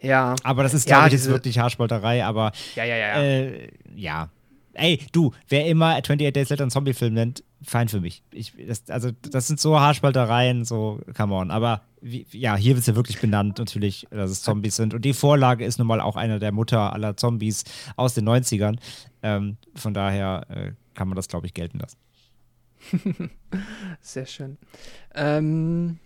[0.00, 0.34] Ja.
[0.42, 3.22] Aber das ist, glaube ja, ich, jetzt wirklich Haarspalterei, aber ja, ja, ja, ja.
[3.22, 4.30] Äh, ja.
[4.74, 8.22] Ey, du, wer immer 28 Days Later einen Zombie-Film nennt, fein für mich.
[8.30, 11.50] Ich, das, also, das sind so Haarspaltereien, so, come on.
[11.50, 14.94] Aber wie, ja, hier wird es ja wirklich benannt, natürlich, dass es Zombies sind.
[14.94, 17.64] Und die Vorlage ist nun mal auch einer der Mutter aller Zombies
[17.96, 18.78] aus den 90ern.
[19.22, 21.98] Ähm, von daher äh, kann man das, glaube ich, gelten lassen.
[24.00, 24.56] Sehr schön.
[25.14, 25.98] Ähm,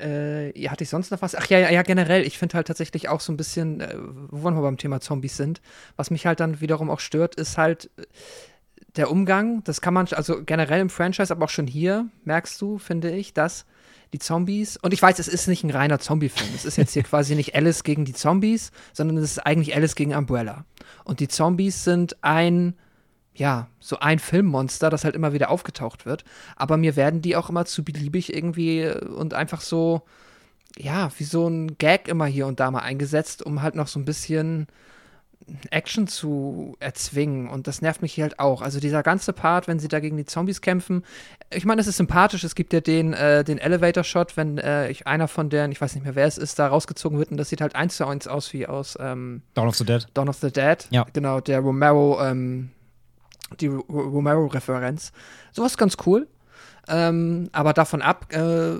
[0.00, 1.34] äh, hatte ich sonst noch was?
[1.34, 2.26] Ach ja, ja, ja generell.
[2.26, 3.94] Ich finde halt tatsächlich auch so ein bisschen, äh,
[4.30, 5.60] wo wir beim Thema Zombies sind,
[5.96, 8.02] was mich halt dann wiederum auch stört, ist halt äh,
[8.96, 9.62] der Umgang.
[9.64, 13.32] Das kann man, also generell im Franchise, aber auch schon hier, merkst du, finde ich,
[13.32, 13.66] dass
[14.12, 16.50] die Zombies, und ich weiß, es ist nicht ein reiner Zombie-Film.
[16.54, 19.94] Es ist jetzt hier quasi nicht Alice gegen die Zombies, sondern es ist eigentlich Alice
[19.94, 20.64] gegen Umbrella.
[21.04, 22.74] Und die Zombies sind ein
[23.40, 26.24] ja, so ein Filmmonster, das halt immer wieder aufgetaucht wird.
[26.56, 30.02] Aber mir werden die auch immer zu beliebig irgendwie äh, und einfach so,
[30.76, 33.98] ja, wie so ein Gag immer hier und da mal eingesetzt, um halt noch so
[33.98, 34.66] ein bisschen
[35.70, 37.48] Action zu erzwingen.
[37.48, 38.60] Und das nervt mich hier halt auch.
[38.60, 41.02] Also dieser ganze Part, wenn sie da gegen die Zombies kämpfen,
[41.50, 42.44] ich meine, es ist sympathisch.
[42.44, 45.94] Es gibt ja den, äh, den Elevator-Shot, wenn äh, ich, einer von denen, ich weiß
[45.94, 47.30] nicht mehr, wer es ist, da rausgezogen wird.
[47.30, 50.06] Und das sieht halt eins zu eins aus wie aus ähm, Dawn of the Dead.
[50.12, 50.86] Dawn of the Dead.
[50.90, 51.06] Ja.
[51.14, 52.68] Genau, der Romero ähm,
[53.58, 55.12] die Romero-Referenz.
[55.52, 56.28] Sowas ganz cool.
[56.88, 58.74] Ähm, aber davon ab, äh,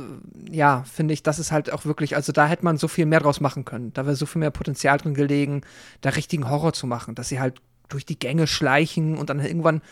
[0.51, 3.21] ja, finde ich, das ist halt auch wirklich, also da hätte man so viel mehr
[3.21, 3.93] draus machen können.
[3.93, 5.63] Da wäre so viel mehr Potenzial drin gelegen,
[6.01, 9.83] da richtigen Horror zu machen, dass sie halt durch die Gänge schleichen und dann irgendwann.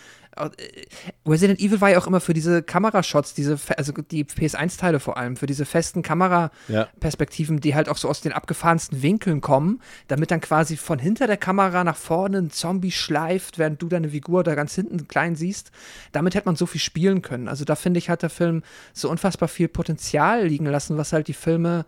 [0.47, 0.87] Äh,
[1.27, 5.37] Resident Evil war ja auch immer für diese Kamerashots, diese, also die PS1-Teile vor allem,
[5.37, 7.61] für diese festen Kameraperspektiven, ja.
[7.61, 11.37] die halt auch so aus den abgefahrensten Winkeln kommen, damit dann quasi von hinter der
[11.37, 15.71] Kamera nach vorne ein Zombie schleift, während du deine Figur da ganz hinten klein siehst.
[16.13, 17.49] Damit hätte man so viel spielen können.
[17.49, 18.63] Also da finde ich, hat der Film
[18.93, 21.85] so unfassbar viel Potenzial liegen lassen, was halt die Filme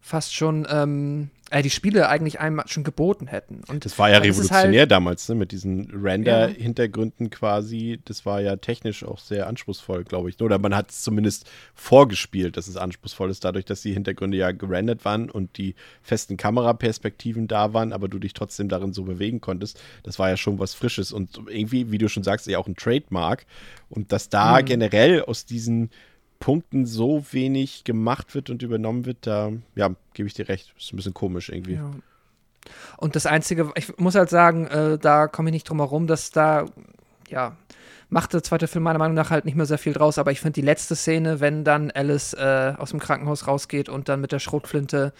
[0.00, 3.62] fast schon ähm, äh, die Spiele eigentlich einem schon geboten hätten.
[3.68, 5.34] Und das war ja revolutionär halt damals, ne?
[5.34, 7.30] mit diesen Render-Hintergründen ja.
[7.30, 8.00] quasi.
[8.04, 10.40] Das war ja technisch auch sehr anspruchsvoll, glaube ich.
[10.40, 14.52] Oder man hat es zumindest vorgespielt, dass es anspruchsvoll ist, dadurch, dass die Hintergründe ja
[14.52, 19.40] gerendert waren und die festen Kameraperspektiven da waren, aber du dich trotzdem darin so bewegen
[19.40, 19.80] konntest.
[20.04, 22.76] Das war ja schon was Frisches und irgendwie, wie du schon sagst, ja auch ein
[22.76, 23.44] Trademark.
[23.88, 24.66] Und dass da mhm.
[24.66, 25.90] generell aus diesen
[26.40, 30.74] Punkten so wenig gemacht wird und übernommen wird, da, ja, gebe ich dir recht.
[30.76, 31.74] Ist ein bisschen komisch irgendwie.
[31.74, 31.90] Ja.
[32.96, 36.30] Und das Einzige, ich muss halt sagen, äh, da komme ich nicht drum herum, dass
[36.30, 36.66] da,
[37.28, 37.56] ja,
[38.08, 40.40] macht der zweite Film meiner Meinung nach halt nicht mehr sehr viel draus, aber ich
[40.40, 44.32] finde die letzte Szene, wenn dann Alice äh, aus dem Krankenhaus rausgeht und dann mit
[44.32, 45.12] der Schrotflinte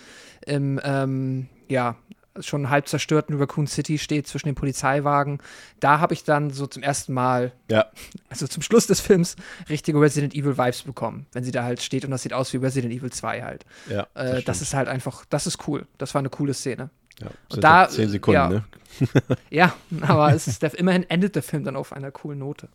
[0.44, 1.96] im, ähm, ja,
[2.42, 5.38] schon halb zerstörten Raccoon City steht zwischen den Polizeiwagen.
[5.80, 7.86] Da habe ich dann so zum ersten Mal, ja.
[8.28, 9.36] also zum Schluss des Films,
[9.68, 12.58] richtige Resident Evil Vibes bekommen, wenn sie da halt steht und das sieht aus wie
[12.58, 13.66] Resident Evil 2 halt.
[13.88, 15.86] Ja, das, äh, das ist halt einfach, das ist cool.
[15.98, 16.90] Das war eine coole Szene.
[17.20, 18.64] Ja, und da, zehn Sekunden, ja, ne?
[19.50, 22.68] ja, aber es ist der, immerhin endet der Film dann auf einer coolen Note.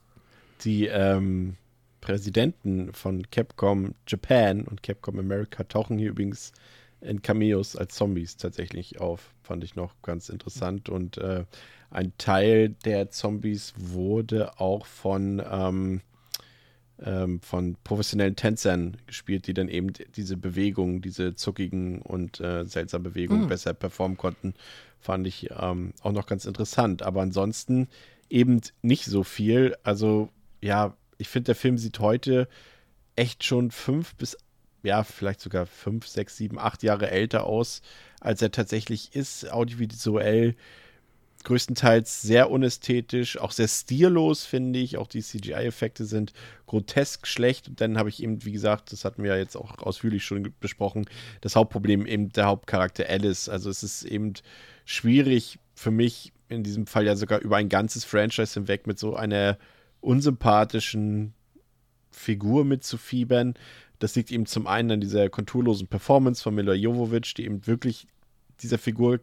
[0.64, 1.56] Die ähm,
[2.06, 6.54] Präsidenten von Capcom Japan und Capcom America tauchen hier übrigens
[7.02, 9.34] in Cameos als Zombies tatsächlich auf.
[9.44, 10.90] Fand ich noch ganz interessant.
[10.90, 11.46] Und äh,
[11.90, 16.02] ein Teil der Zombies wurde auch von, ähm,
[17.04, 23.04] ähm, von professionellen Tänzern gespielt, die dann eben diese Bewegungen, diese zuckigen und äh, seltsamen
[23.04, 23.50] Bewegungen mhm.
[23.50, 24.56] besser performen konnten.
[25.00, 27.04] Fand ich ähm, auch noch ganz interessant.
[27.04, 27.88] Aber ansonsten
[28.30, 29.76] eben nicht so viel.
[29.84, 30.30] Also,
[30.62, 32.48] ja, ich finde, der Film sieht heute
[33.16, 34.38] echt schon fünf bis
[34.86, 37.82] ja, vielleicht sogar fünf, sechs, sieben, acht Jahre älter aus,
[38.20, 39.52] als er tatsächlich ist.
[39.52, 40.56] Audiovisuell
[41.46, 44.98] größtenteils sehr unästhetisch, auch sehr stillos, finde ich.
[44.98, 46.34] Auch die CGI-Effekte sind
[46.68, 47.70] grotesk schlecht.
[47.70, 50.54] Und dann habe ich eben, wie gesagt, das hatten wir ja jetzt auch ausführlich schon
[50.60, 51.06] besprochen,
[51.42, 53.48] das Hauptproblem eben der Hauptcharakter Alice.
[53.48, 54.34] Also es ist eben
[54.84, 59.16] schwierig für mich, in diesem Fall ja sogar über ein ganzes Franchise hinweg mit so
[59.16, 59.58] einer
[60.02, 61.34] unsympathischen
[62.12, 63.56] Figur mitzufiebern.
[64.00, 68.08] Das liegt eben zum einen an dieser konturlosen Performance von Mila Jovovich, die eben wirklich
[68.62, 69.20] dieser Figur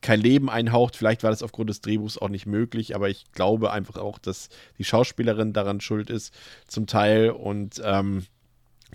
[0.00, 0.96] kein Leben einhaucht.
[0.96, 4.48] Vielleicht war das aufgrund des Drehbuchs auch nicht möglich, aber ich glaube einfach auch, dass
[4.78, 6.32] die Schauspielerin daran schuld ist,
[6.66, 7.30] zum Teil.
[7.30, 8.26] Und ähm,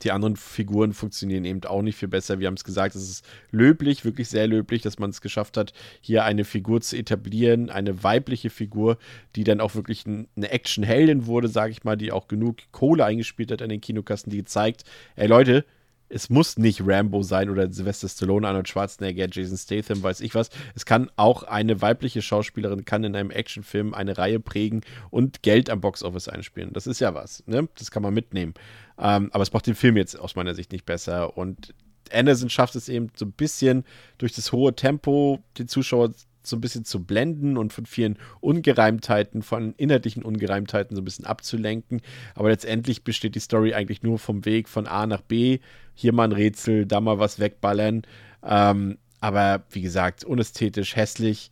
[0.02, 2.40] die anderen Figuren funktionieren eben auch nicht viel besser.
[2.40, 5.74] Wir haben es gesagt, es ist löblich, wirklich sehr löblich, dass man es geschafft hat,
[6.02, 8.98] hier eine Figur zu etablieren, eine weibliche Figur,
[9.36, 13.52] die dann auch wirklich eine Actionheldin wurde, sage ich mal, die auch genug Kohle eingespielt
[13.52, 14.84] hat an den Kinokassen, die gezeigt,
[15.16, 15.66] ey Leute,
[16.14, 20.52] es muss nicht Rambo sein oder Sylvester Stallone, Arnold Schwarzenegger, Jason Statham, weiß ich was.
[20.76, 25.72] Es kann auch eine weibliche Schauspielerin, kann in einem Actionfilm eine Reihe prägen und Geld
[25.72, 26.72] am Boxoffice einspielen.
[26.72, 27.68] Das ist ja was, ne?
[27.80, 28.54] Das kann man mitnehmen.
[28.98, 31.38] Ähm, aber es macht den Film jetzt aus meiner Sicht nicht besser.
[31.38, 31.74] Und
[32.12, 33.84] Anderson schafft es eben so ein bisschen
[34.18, 36.12] durch das hohe Tempo den Zuschauer
[36.46, 41.26] so ein bisschen zu blenden und von vielen Ungereimtheiten, von inhaltlichen Ungereimtheiten so ein bisschen
[41.26, 42.02] abzulenken.
[42.36, 45.60] Aber letztendlich besteht die Story eigentlich nur vom Weg von A nach B.
[45.96, 48.04] Hier mal ein Rätsel, da mal was wegballern.
[48.44, 51.50] Ähm, aber wie gesagt, unästhetisch, hässlich,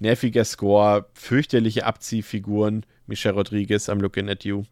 [0.00, 2.84] nerviger Score, fürchterliche Abziehfiguren.
[3.06, 4.64] Michelle Rodriguez, I'm looking at you.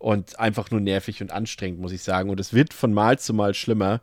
[0.00, 2.30] Und einfach nur nervig und anstrengend, muss ich sagen.
[2.30, 4.00] Und es wird von Mal zu Mal schlimmer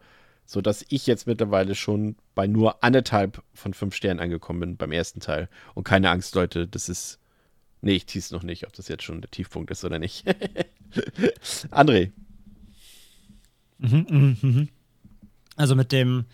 [0.47, 5.19] sodass ich jetzt mittlerweile schon bei nur anderthalb von fünf Sternen angekommen bin beim ersten
[5.19, 5.49] Teil.
[5.75, 7.19] Und keine Angst, Leute, das ist.
[7.81, 10.25] Nee, ich tease noch nicht, ob das jetzt schon der Tiefpunkt ist oder nicht.
[11.69, 12.11] André.
[13.77, 14.69] Mhm, mhm, mhm.
[15.57, 16.25] Also mit dem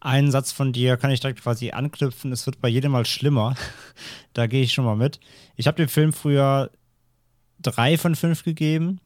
[0.00, 2.32] einen Satz von dir kann ich direkt quasi anknüpfen.
[2.32, 3.54] Es wird bei jedem Mal schlimmer.
[4.32, 5.20] da gehe ich schon mal mit.
[5.56, 6.70] Ich habe dem Film früher
[7.60, 8.98] drei von fünf gegeben.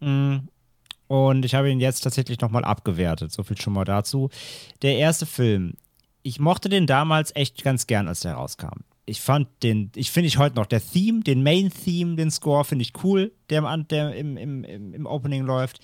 [0.00, 0.48] Mhm.
[1.08, 3.32] Und ich habe ihn jetzt tatsächlich nochmal abgewertet.
[3.32, 4.30] So viel schon mal dazu.
[4.82, 5.74] Der erste Film.
[6.22, 8.80] Ich mochte den damals echt ganz gern, als der rauskam.
[9.04, 12.82] Ich fand den, ich finde ich heute noch, der Theme, den Main-Theme, den Score finde
[12.82, 15.78] ich cool, der, im, der im, im, im Opening läuft.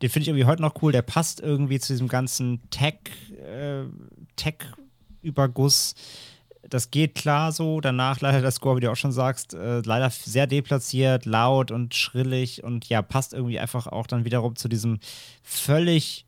[0.00, 0.90] Den finde ich irgendwie heute noch cool.
[0.90, 2.94] Der passt irgendwie zu diesem ganzen Tech,
[3.46, 3.84] äh,
[4.36, 5.94] Tech-Überguss.
[6.68, 7.80] Das geht klar so.
[7.80, 11.94] Danach leider der Score, wie du auch schon sagst, äh, leider sehr deplatziert, laut und
[11.94, 15.00] schrillig und ja, passt irgendwie einfach auch dann wiederum zu diesem
[15.42, 16.26] völlig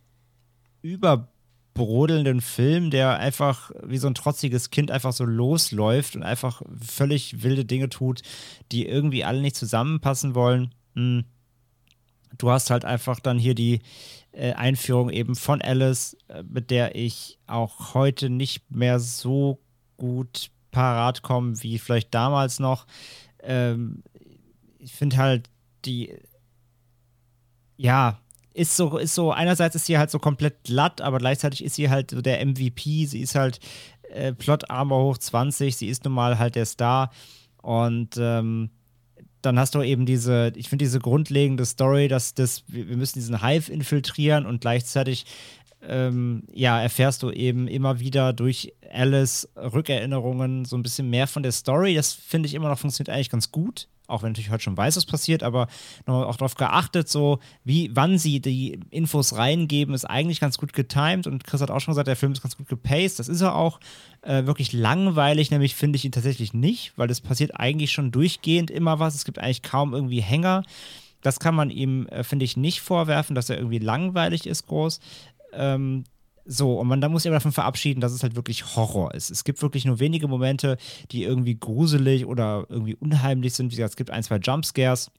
[0.83, 7.43] überbrodelnden Film, der einfach wie so ein trotziges Kind einfach so losläuft und einfach völlig
[7.43, 8.23] wilde Dinge tut,
[8.73, 10.75] die irgendwie alle nicht zusammenpassen wollen.
[10.95, 11.25] Hm.
[12.37, 13.81] Du hast halt einfach dann hier die
[14.33, 19.61] äh, Einführung eben von Alice, äh, mit der ich auch heute nicht mehr so
[19.97, 22.87] gut parat komme wie vielleicht damals noch.
[23.43, 24.03] Ähm,
[24.79, 25.49] ich finde halt
[25.85, 26.15] die,
[27.77, 28.19] ja,
[28.53, 31.91] ist so, ist so, einerseits ist sie halt so komplett glatt, aber gleichzeitig ist sie
[31.91, 33.07] halt so der MVP.
[33.07, 33.59] Sie ist halt
[34.11, 37.11] äh, Plot Armor hoch 20, sie ist nun mal halt der Star.
[37.63, 38.71] Und ähm,
[39.43, 43.43] dann hast du eben diese, ich finde diese grundlegende Story, dass das, wir müssen diesen
[43.43, 45.27] Hive infiltrieren und gleichzeitig
[45.89, 51.43] ähm, ja, erfährst du eben immer wieder durch Alice Rückerinnerungen so ein bisschen mehr von
[51.43, 51.95] der Story.
[51.95, 54.97] Das finde ich immer noch funktioniert eigentlich ganz gut auch wenn natürlich heute schon weiß,
[54.97, 55.67] was passiert, aber
[56.07, 61.27] auch darauf geachtet, so wie, wann sie die Infos reingeben, ist eigentlich ganz gut getimed
[61.27, 63.19] und Chris hat auch schon gesagt, der Film ist ganz gut gepaced.
[63.19, 63.81] Das ist er auch.
[64.23, 68.71] Äh, wirklich langweilig, nämlich finde ich ihn tatsächlich nicht, weil es passiert eigentlich schon durchgehend
[68.71, 69.15] immer was.
[69.15, 70.63] Es gibt eigentlich kaum irgendwie Hänger.
[71.21, 75.01] Das kann man ihm, äh, finde ich, nicht vorwerfen, dass er irgendwie langweilig ist, groß.
[75.57, 76.05] Ähm,
[76.47, 79.31] so, und man da muss sich aber davon verabschieden, dass es halt wirklich Horror ist.
[79.31, 80.77] Es gibt wirklich nur wenige Momente,
[81.11, 83.73] die irgendwie gruselig oder irgendwie unheimlich sind.
[83.73, 85.11] Wie gesagt, es gibt ein, zwei Jumpscares.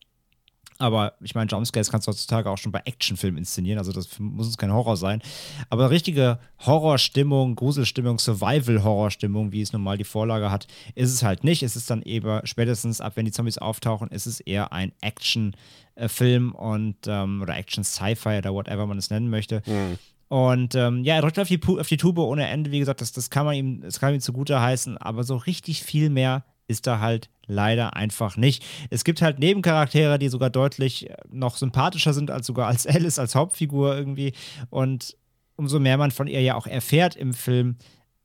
[0.77, 4.47] Aber ich meine, Jumpscares kannst du heutzutage auch schon bei Actionfilmen inszenieren, also das muss
[4.47, 5.21] es kein Horror sein.
[5.69, 11.63] Aber richtige Horrorstimmung, Gruselstimmung, Survival-Horrorstimmung, wie es normal die Vorlage hat, ist es halt nicht.
[11.63, 16.53] Es ist dann eben spätestens ab, wenn die Zombies auftauchen, ist es eher ein Action-Film
[16.53, 19.61] und ähm, oder Action-Sci-Fi oder whatever man es nennen möchte.
[19.65, 19.97] Mhm.
[20.27, 22.71] Und ähm, ja, er drückt auf die, auf die Tube ohne Ende.
[22.71, 25.83] Wie gesagt, das, das kann man ihm, das kann ihm zugute heißen, aber so richtig
[25.83, 28.65] viel mehr ist da halt leider einfach nicht.
[28.89, 33.19] Es gibt halt Nebencharaktere, die sogar deutlich äh, noch sympathischer sind als sogar als Alice,
[33.19, 34.33] als Hauptfigur irgendwie.
[34.69, 35.15] Und
[35.55, 37.77] umso mehr man von ihr ja auch erfährt im Film,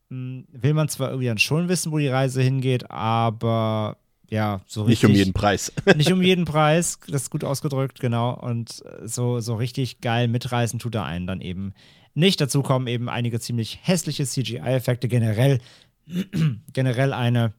[0.08, 3.98] hm, will man zwar irgendwie dann schon wissen, wo die Reise hingeht, aber
[4.30, 5.08] ja, so richtig.
[5.08, 5.72] Nicht um jeden Preis.
[5.96, 8.32] nicht um jeden Preis, das ist gut ausgedrückt, genau.
[8.32, 11.74] Und so, so richtig geil mitreißen tut er einen dann eben
[12.14, 12.40] nicht.
[12.40, 15.60] Dazu kommen eben einige ziemlich hässliche CGI-Effekte, generell,
[16.72, 17.52] generell eine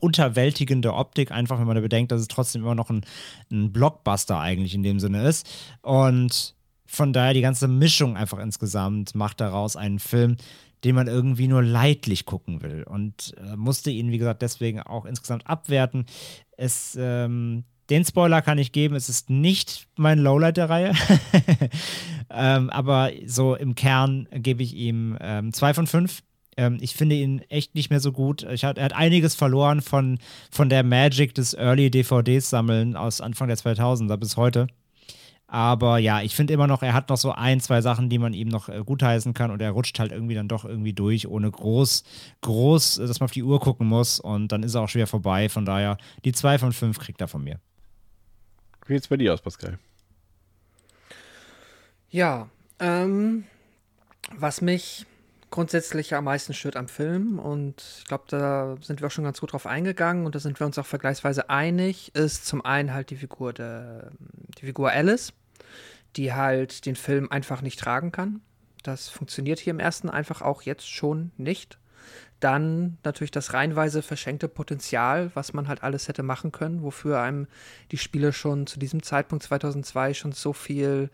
[0.00, 3.04] unterwältigende Optik, einfach wenn man bedenkt, dass es trotzdem immer noch ein,
[3.50, 5.48] ein Blockbuster eigentlich in dem Sinne ist.
[5.82, 6.54] Und
[6.86, 10.36] von daher die ganze Mischung einfach insgesamt macht daraus einen Film,
[10.84, 12.84] den man irgendwie nur leidlich gucken will.
[12.84, 16.06] Und äh, musste ihn, wie gesagt, deswegen auch insgesamt abwerten.
[16.56, 20.92] Es, ähm, den Spoiler kann ich geben, es ist nicht mein Lowlight der Reihe.
[22.30, 26.22] ähm, aber so im Kern gebe ich ihm ähm, zwei von fünf.
[26.56, 28.44] Ähm, ich finde ihn echt nicht mehr so gut.
[28.44, 30.18] Hat, er hat einiges verloren von,
[30.50, 34.66] von der Magic des Early DVDs-Sammeln aus Anfang der 2000er bis heute.
[35.50, 38.34] Aber ja, ich finde immer noch, er hat noch so ein, zwei Sachen, die man
[38.34, 41.50] ihm noch äh, gutheißen kann und er rutscht halt irgendwie dann doch irgendwie durch, ohne
[41.50, 42.04] groß,
[42.42, 45.06] groß, äh, dass man auf die Uhr gucken muss und dann ist er auch schwer
[45.06, 45.48] vorbei.
[45.48, 45.96] Von daher,
[46.26, 47.58] die zwei von fünf kriegt er von mir.
[48.86, 49.78] Wie sieht's bei dir aus, Pascal?
[52.10, 53.44] Ja, ähm,
[54.36, 55.06] was mich
[55.50, 59.40] grundsätzlich am meisten stört am Film und ich glaube, da sind wir auch schon ganz
[59.40, 63.10] gut drauf eingegangen und da sind wir uns auch vergleichsweise einig, ist zum einen halt
[63.10, 64.10] die Figur der,
[64.58, 65.32] die Figur Alice,
[66.16, 68.40] die halt den Film einfach nicht tragen kann.
[68.82, 71.78] Das funktioniert hier im ersten einfach auch jetzt schon nicht.
[72.40, 77.48] Dann natürlich das reinweise verschenkte Potenzial, was man halt alles hätte machen können, wofür einem
[77.90, 81.10] die Spiele schon zu diesem Zeitpunkt 2002 schon so viel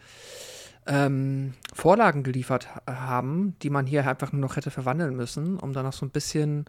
[0.87, 5.85] ähm, Vorlagen geliefert haben, die man hier einfach nur noch hätte verwandeln müssen, um dann
[5.85, 6.67] noch so ein bisschen,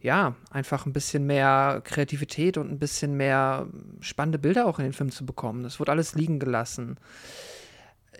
[0.00, 3.66] ja, einfach ein bisschen mehr Kreativität und ein bisschen mehr
[4.00, 5.62] spannende Bilder auch in den Film zu bekommen.
[5.62, 6.96] Das wurde alles liegen gelassen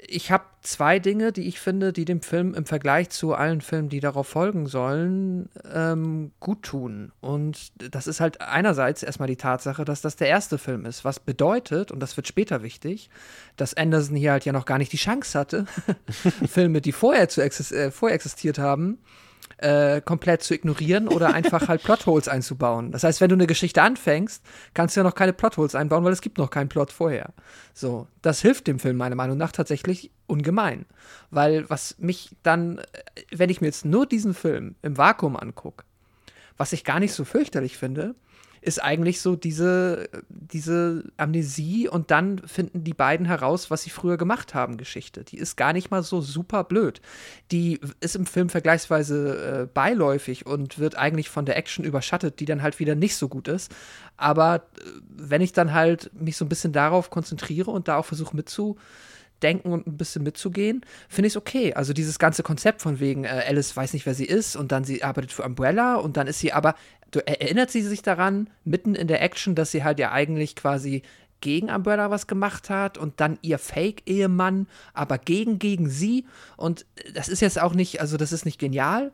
[0.07, 3.89] ich habe zwei Dinge, die ich finde, die dem Film im Vergleich zu allen Filmen,
[3.89, 7.13] die darauf folgen sollen, ähm, gut tun.
[7.21, 11.21] Und das ist halt einerseits erstmal die Tatsache, dass das der erste Film ist, was
[11.21, 13.11] bedeutet, und das wird später wichtig,
[13.57, 15.67] dass Anderson hier halt ja noch gar nicht die Chance hatte,
[16.49, 18.99] Filme, die vorher, zu exist äh, vorher existiert haben,
[19.59, 22.93] äh, komplett zu ignorieren oder einfach halt Plotholes einzubauen.
[22.93, 24.45] Das heißt, wenn du eine Geschichte anfängst,
[24.75, 27.31] kannst du ja noch keine Plotholes einbauen, weil es gibt noch keinen Plot vorher.
[27.73, 30.87] So, das hilft dem Film meiner Meinung nach tatsächlich ungemein.
[31.31, 32.83] Weil was mich dann, äh,
[33.33, 35.85] wenn ich mir jetzt nur diesen Film im Vakuum angucke,
[36.57, 38.15] was ich gar nicht so fürchterlich finde,
[38.65, 44.17] ist eigentlich so diese, diese Amnesie und dann finden die beiden heraus, was sie früher
[44.17, 45.23] gemacht haben, Geschichte.
[45.23, 47.03] Die ist gar nicht mal so super blöd.
[47.53, 52.47] Die ist im Film vergleichsweise äh, beiläufig und wird eigentlich von der Action überschattet, die
[52.47, 53.71] dann halt wieder nicht so gut ist.
[54.17, 54.61] Aber äh,
[55.11, 58.79] wenn ich dann halt mich so ein bisschen darauf konzentriere und da auch versuche mitzu
[59.43, 61.75] denken und ein bisschen mitzugehen, finde ich es okay.
[61.75, 64.85] Also dieses ganze Konzept von wegen, äh, Alice weiß nicht, wer sie ist und dann
[64.85, 66.75] sie arbeitet für Umbrella und dann ist sie aber,
[67.21, 71.03] erinnert sie sich daran, mitten in der Action, dass sie halt ja eigentlich quasi
[71.41, 76.27] gegen Umbrella was gemacht hat und dann ihr Fake-Ehemann, aber gegen, gegen sie.
[76.57, 79.13] Und das ist jetzt auch nicht, also das ist nicht genial,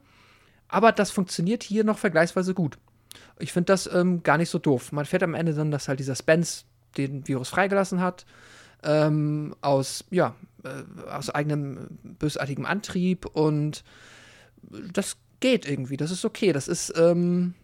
[0.69, 2.79] aber das funktioniert hier noch vergleichsweise gut.
[3.39, 4.93] Ich finde das ähm, gar nicht so doof.
[4.93, 6.65] Man fährt am Ende dann, dass halt dieser Spence
[6.97, 8.27] den Virus freigelassen hat
[8.83, 13.85] ähm, aus, ja, äh, aus eigenem bösartigem Antrieb und
[14.93, 16.53] das geht irgendwie, das ist okay.
[16.53, 17.55] Das ist ähm,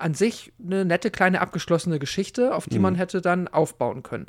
[0.00, 2.82] an sich eine nette kleine abgeschlossene Geschichte, auf die mhm.
[2.82, 4.26] man hätte dann aufbauen können.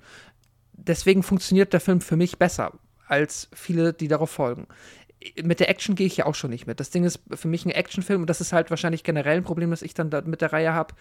[0.73, 2.73] Deswegen funktioniert der Film für mich besser
[3.07, 4.67] als viele, die darauf folgen.
[5.41, 6.79] Mit der Action gehe ich ja auch schon nicht mit.
[6.79, 9.71] Das Ding ist für mich ein Actionfilm und das ist halt wahrscheinlich generell ein Problem,
[9.71, 10.93] das ich dann mit der Reihe habe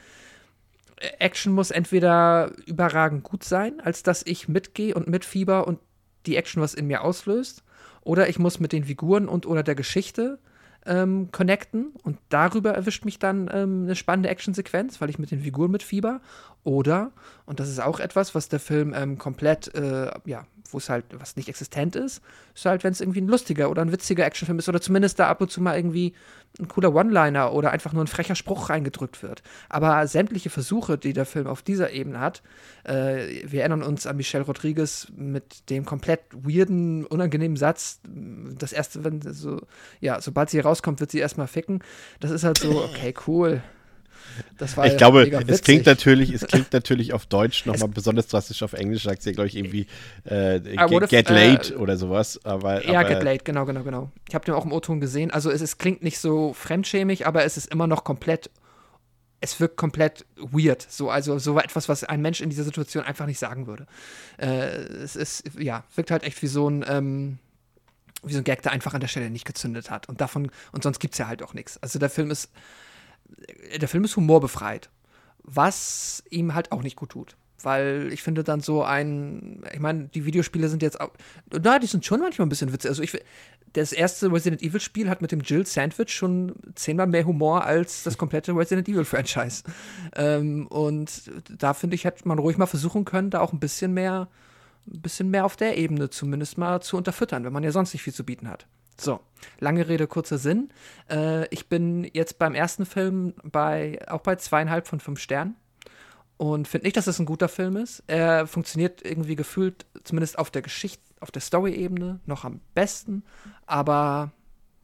[1.18, 5.78] Action muss entweder überragend gut sein, als dass ich mitgehe und mitfieber und
[6.26, 7.64] die Action was in mir auslöst,
[8.02, 10.38] oder ich muss mit den Figuren und oder der Geschichte
[10.88, 15.40] ähm, connecten und darüber erwischt mich dann ähm, eine spannende Actionsequenz, weil ich mit den
[15.40, 16.20] Figuren mitfieber.
[16.64, 17.12] Oder,
[17.46, 21.04] und das ist auch etwas, was der Film ähm, komplett, äh, ja, wo es halt
[21.12, 22.22] was nicht existent ist,
[22.54, 25.28] ist halt, wenn es irgendwie ein lustiger oder ein witziger Actionfilm ist oder zumindest da
[25.28, 26.14] ab und zu mal irgendwie
[26.58, 29.42] ein cooler One-Liner oder einfach nur ein frecher Spruch reingedrückt wird.
[29.68, 32.42] Aber sämtliche Versuche, die der Film auf dieser Ebene hat,
[32.84, 39.04] äh, wir erinnern uns an Michelle Rodriguez mit dem komplett weirden, unangenehmen Satz, das erste,
[39.04, 39.60] wenn so,
[40.00, 41.82] ja, sobald sie rauskommt, wird sie erstmal ficken.
[42.20, 43.62] Das ist halt so, okay, cool
[44.84, 48.62] ich glaube, es klingt natürlich, es klingt natürlich auf Deutsch nochmal besonders drastisch.
[48.62, 49.86] Auf Englisch sagt sie, glaube ich, irgendwie
[50.24, 52.40] äh, get, get late äh, oder sowas.
[52.44, 54.10] Aber, ja, aber, get late, genau, genau, genau.
[54.28, 55.30] Ich habe den auch im O-Ton gesehen.
[55.30, 58.50] Also es, es klingt nicht so fremdschämig, aber es ist immer noch komplett
[59.40, 60.84] es wirkt komplett weird.
[60.88, 63.86] So, also so etwas, was ein Mensch in dieser Situation einfach nicht sagen würde.
[64.36, 67.38] Äh, es ist, ja, wirkt halt echt wie so ein, ähm,
[68.22, 70.08] wie so ein Gag, der einfach an der Stelle nicht gezündet hat.
[70.08, 71.80] Und davon, und sonst gibt es ja halt auch nichts.
[71.82, 72.50] Also der Film ist
[73.76, 74.90] der Film ist humorbefreit,
[75.42, 77.36] was ihm halt auch nicht gut tut.
[77.60, 81.10] Weil ich finde dann so ein, ich meine, die Videospiele sind jetzt auch,
[81.50, 82.88] na, die sind schon manchmal ein bisschen witzig.
[82.88, 83.18] Also ich,
[83.72, 88.04] das erste Resident Evil Spiel hat mit dem Jill Sandwich schon zehnmal mehr Humor als
[88.04, 89.64] das komplette Resident Evil Franchise.
[90.14, 93.92] Ähm, und da finde ich, hätte man ruhig mal versuchen können, da auch ein bisschen
[93.92, 94.28] mehr,
[94.86, 98.02] ein bisschen mehr auf der Ebene zumindest mal zu unterfüttern, wenn man ja sonst nicht
[98.02, 98.68] viel zu bieten hat.
[99.00, 99.20] So,
[99.60, 100.70] lange Rede, kurzer Sinn.
[101.08, 105.56] Äh, ich bin jetzt beim ersten Film bei, auch bei zweieinhalb von fünf Sternen
[106.36, 108.02] und finde nicht, dass es ein guter Film ist.
[108.06, 113.24] Er funktioniert irgendwie gefühlt, zumindest auf der Geschichte, auf der Story-Ebene, noch am besten.
[113.66, 114.32] Aber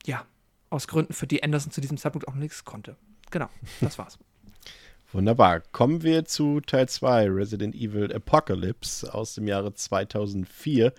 [0.06, 0.24] ja,
[0.70, 2.96] aus Gründen, für die Anderson zu diesem Zeitpunkt auch nichts konnte.
[3.30, 3.48] Genau,
[3.80, 4.18] das war's.
[5.12, 5.60] Wunderbar.
[5.60, 10.92] Kommen wir zu Teil 2, Resident Evil Apocalypse aus dem Jahre 2004.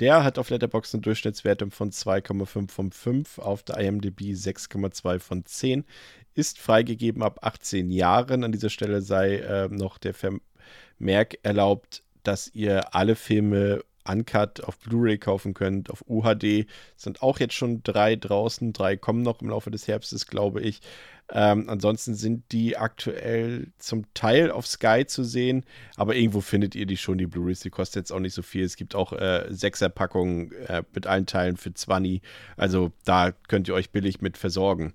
[0.00, 5.44] Der hat auf Letterboxd eine Durchschnittswertung von 2,5 von 5, auf der IMDb 6,2 von
[5.44, 5.84] 10.
[6.34, 8.44] Ist freigegeben ab 18 Jahren.
[8.44, 14.78] An dieser Stelle sei äh, noch der Vermerk erlaubt, dass ihr alle Filme uncut auf
[14.78, 16.66] Blu-ray kaufen könnt, auf UHD.
[16.96, 20.80] Sind auch jetzt schon drei draußen, drei kommen noch im Laufe des Herbstes, glaube ich.
[21.30, 25.64] Ähm, ansonsten sind die aktuell zum Teil auf Sky zu sehen,
[25.96, 27.60] aber irgendwo findet ihr die schon, die Blu-rays.
[27.60, 28.64] Die kosten jetzt auch nicht so viel.
[28.64, 32.22] Es gibt auch äh, Sechserpackungen äh, mit allen Teilen für 20.
[32.56, 34.94] Also da könnt ihr euch billig mit versorgen.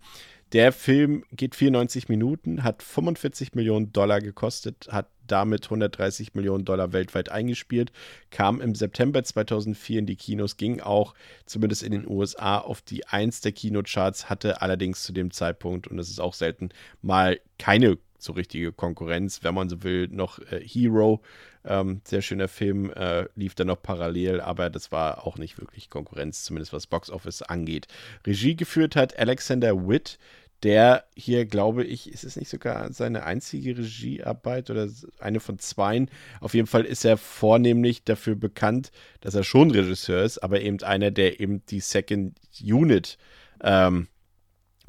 [0.53, 6.93] Der Film geht 94 Minuten, hat 45 Millionen Dollar gekostet, hat damit 130 Millionen Dollar
[6.93, 7.91] weltweit eingespielt,
[8.30, 11.15] kam im September 2004 in die Kinos, ging auch
[11.47, 15.97] zumindest in den USA auf die 1 der Kinocharts, hatte allerdings zu dem Zeitpunkt, und
[15.97, 16.69] das ist auch selten,
[17.01, 21.21] mal keine so richtige Konkurrenz, wenn man so will, noch äh, Hero,
[21.65, 25.89] ähm, sehr schöner Film, äh, lief dann noch parallel, aber das war auch nicht wirklich
[25.89, 27.88] Konkurrenz, zumindest was Box Office angeht.
[28.25, 30.19] Regie geführt hat Alexander Witt,
[30.64, 34.88] der hier, glaube ich, ist es nicht sogar seine einzige Regiearbeit oder
[35.19, 36.10] eine von zweien.
[36.40, 40.81] Auf jeden Fall ist er vornehmlich dafür bekannt, dass er schon Regisseur ist, aber eben
[40.81, 43.18] einer, der eben die Second Unit
[43.61, 44.07] ähm,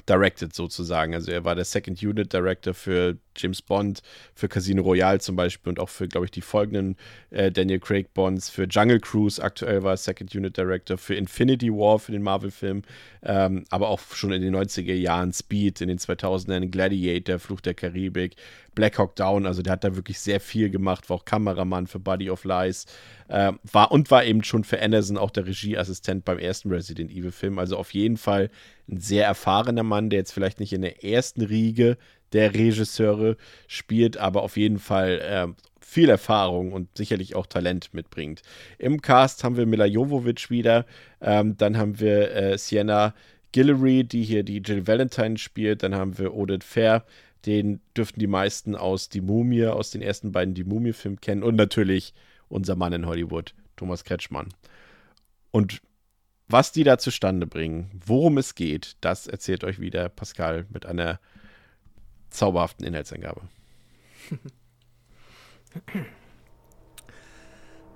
[0.09, 1.14] directed sozusagen.
[1.14, 4.02] Also er war der Second Unit Director für James Bond,
[4.35, 6.97] für Casino Royale zum Beispiel und auch für, glaube ich, die folgenden
[7.31, 11.70] äh, Daniel Craig Bonds, für Jungle Cruise aktuell war er Second Unit Director, für Infinity
[11.70, 12.82] War, für den Marvel-Film,
[13.22, 17.74] ähm, aber auch schon in den 90er Jahren Speed, in den 2000ern Gladiator, Fluch der
[17.74, 18.36] Karibik,
[18.74, 21.98] Black Hawk Down, also der hat da wirklich sehr viel gemacht, war auch Kameramann für
[21.98, 22.86] Body of Lies,
[23.28, 27.32] äh, war und war eben schon für Anderson auch der Regieassistent beim ersten Resident Evil
[27.32, 28.51] Film, also auf jeden Fall
[28.89, 31.97] ein sehr erfahrener Mann, der jetzt vielleicht nicht in der ersten Riege
[32.32, 33.36] der Regisseure
[33.66, 35.47] spielt, aber auf jeden Fall äh,
[35.81, 38.43] viel Erfahrung und sicherlich auch Talent mitbringt.
[38.78, 40.86] Im Cast haben wir Mila Jovovich wieder,
[41.20, 43.15] ähm, dann haben wir äh, Sienna
[43.52, 47.05] Guillory, die hier die Jill Valentine spielt, dann haben wir Odette Fair,
[47.47, 51.43] den dürften die meisten aus Die Mumie, aus den ersten beiden Die Mumie-Filmen kennen.
[51.43, 52.15] Und natürlich
[52.48, 54.48] unser Mann in Hollywood, Thomas Kretschmann.
[55.51, 55.81] Und
[56.55, 61.18] was die da zustande bringen, worum es geht, das erzählt euch wieder Pascal mit einer
[62.31, 63.40] zauberhaften Inhaltsangabe.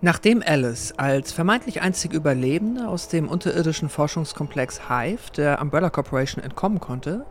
[0.00, 6.80] Nachdem Alice als vermeintlich einzige Überlebende aus dem unterirdischen Forschungskomplex Hive der Umbrella Corporation entkommen
[6.80, 7.26] konnte,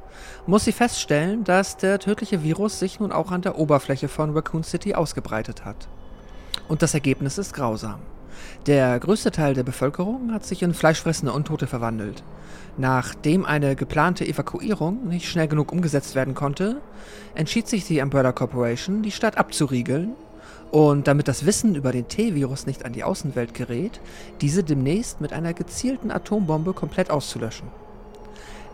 [0.45, 4.63] muss sie feststellen, dass der tödliche Virus sich nun auch an der Oberfläche von Raccoon
[4.63, 5.89] City ausgebreitet hat.
[6.69, 7.99] Und das Ergebnis ist grausam.
[8.65, 12.23] Der größte Teil der Bevölkerung hat sich in fleischfressende Untote verwandelt.
[12.77, 16.81] Nachdem eine geplante Evakuierung nicht schnell genug umgesetzt werden konnte,
[17.33, 20.15] entschied sich die Umbrella Corporation, die Stadt abzuriegeln
[20.71, 24.01] und damit das Wissen über den T-Virus nicht an die Außenwelt gerät,
[24.41, 27.67] diese demnächst mit einer gezielten Atombombe komplett auszulöschen.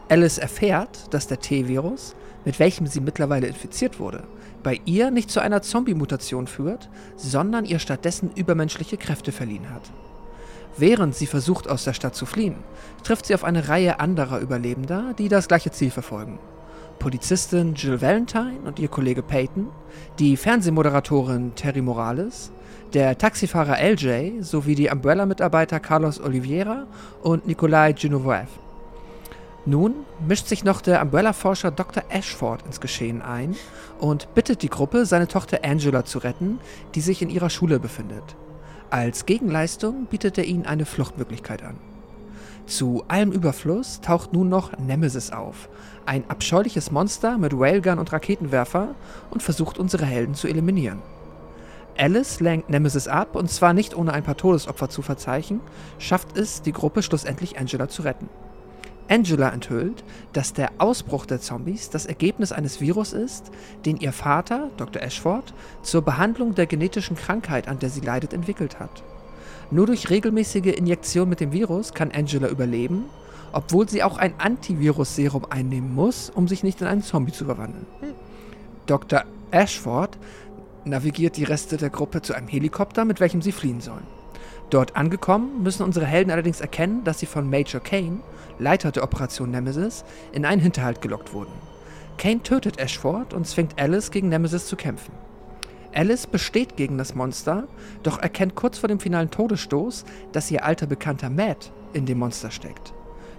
[0.10, 2.16] Alice erfährt, dass der T-Virus,
[2.46, 4.24] mit welchem sie mittlerweile infiziert wurde,
[4.64, 9.92] bei ihr nicht zu einer Zombie-Mutation führt, sondern ihr stattdessen übermenschliche Kräfte verliehen hat.
[10.78, 12.56] Während sie versucht, aus der Stadt zu fliehen,
[13.04, 16.40] trifft sie auf eine Reihe anderer Überlebender, die das gleiche Ziel verfolgen.
[16.98, 19.68] Polizistin Jill Valentine und ihr Kollege Peyton,
[20.20, 22.52] die Fernsehmoderatorin Terry Morales,
[22.94, 26.86] der Taxifahrer LJ sowie die Umbrella-Mitarbeiter Carlos Oliveira
[27.22, 28.48] und Nikolai Genoviev.
[29.66, 32.04] Nun mischt sich noch der Umbrella-Forscher Dr.
[32.10, 33.56] Ashford ins Geschehen ein
[34.04, 36.60] und bittet die Gruppe, seine Tochter Angela zu retten,
[36.94, 38.36] die sich in ihrer Schule befindet.
[38.90, 41.78] Als Gegenleistung bietet er ihnen eine Fluchtmöglichkeit an.
[42.66, 45.70] Zu allem Überfluss taucht nun noch Nemesis auf,
[46.06, 48.94] ein abscheuliches Monster mit Railgun und Raketenwerfer
[49.30, 51.02] und versucht unsere Helden zu eliminieren.
[51.98, 55.62] Alice lenkt Nemesis ab und zwar nicht ohne ein paar Todesopfer zu verzeichnen,
[55.98, 58.28] schafft es, die Gruppe schlussendlich Angela zu retten.
[59.10, 60.04] Angela enthüllt,
[60.34, 63.52] dass der Ausbruch der Zombies das Ergebnis eines Virus ist,
[63.86, 65.02] den ihr Vater, Dr.
[65.02, 69.04] Ashford, zur Behandlung der genetischen Krankheit, an der sie leidet, entwickelt hat.
[69.72, 73.06] Nur durch regelmäßige Injektion mit dem Virus kann Angela überleben,
[73.52, 77.86] obwohl sie auch ein Antivirus-Serum einnehmen muss, um sich nicht in einen Zombie zu verwandeln.
[78.86, 79.24] Dr.
[79.52, 80.18] Ashford
[80.86, 84.06] navigiert die Reste der Gruppe zu einem Helikopter, mit welchem sie fliehen sollen.
[84.70, 88.20] Dort angekommen, müssen unsere Helden allerdings erkennen, dass sie von Major Kane,
[88.60, 91.54] Leiter der Operation Nemesis, in einen Hinterhalt gelockt wurden.
[92.18, 95.14] Kane tötet Ashford und zwingt Alice gegen Nemesis zu kämpfen.
[95.94, 97.68] Alice besteht gegen das Monster,
[98.02, 102.50] doch erkennt kurz vor dem finalen Todesstoß, dass ihr alter Bekannter Matt in dem Monster
[102.52, 102.94] steckt.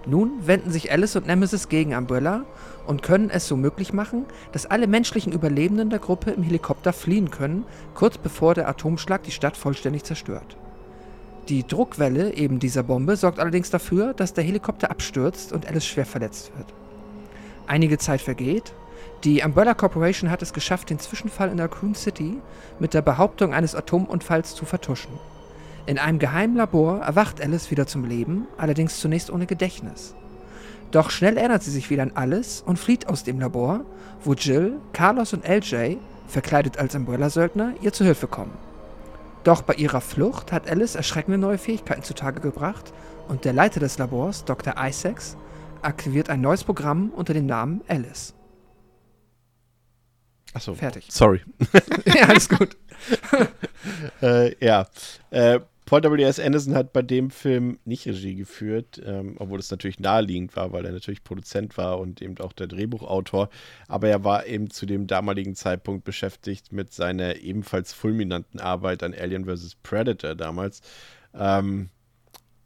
[0.07, 2.45] Nun wenden sich Alice und Nemesis gegen Umbrella
[2.85, 7.31] und können es so möglich machen, dass alle menschlichen Überlebenden der Gruppe im Helikopter fliehen
[7.31, 7.65] können,
[7.95, 10.57] kurz bevor der Atomschlag die Stadt vollständig zerstört.
[11.47, 16.05] Die Druckwelle eben dieser Bombe sorgt allerdings dafür, dass der Helikopter abstürzt und Alice schwer
[16.05, 16.73] verletzt wird.
[17.67, 18.73] Einige Zeit vergeht.
[19.23, 22.37] Die Umbrella Corporation hat es geschafft, den Zwischenfall in Raccoon City
[22.79, 25.11] mit der Behauptung eines Atomunfalls zu vertuschen.
[25.85, 30.15] In einem geheimen Labor erwacht Alice wieder zum Leben, allerdings zunächst ohne Gedächtnis.
[30.89, 33.81] Doch schnell erinnert sie sich wieder an alles und flieht aus dem Labor,
[34.23, 35.97] wo Jill, Carlos und LJ,
[36.27, 38.64] verkleidet als Umbrella-Söldner, ihr zu Hilfe kommen.
[39.45, 42.91] Doch bei ihrer Flucht hat Alice erschreckende neue Fähigkeiten zutage gebracht
[43.27, 44.73] und der Leiter des Labors, Dr.
[44.75, 45.37] Isaacs,
[45.83, 48.33] aktiviert ein neues Programm unter dem Namen Alice.
[50.55, 50.73] Achso.
[50.73, 51.05] Fertig.
[51.11, 51.41] Sorry.
[52.05, 52.75] ja, alles gut.
[54.23, 54.87] äh, ja.
[55.29, 56.39] Äh, Paul W.S.
[56.39, 60.83] Anderson hat bei dem Film nicht Regie geführt, ähm, obwohl es natürlich naheliegend war, weil
[60.85, 63.49] er natürlich Produzent war und eben auch der Drehbuchautor.
[63.87, 69.13] Aber er war eben zu dem damaligen Zeitpunkt beschäftigt mit seiner ebenfalls fulminanten Arbeit an
[69.13, 69.75] Alien vs.
[69.83, 70.81] Predator damals.
[71.35, 71.89] Ähm,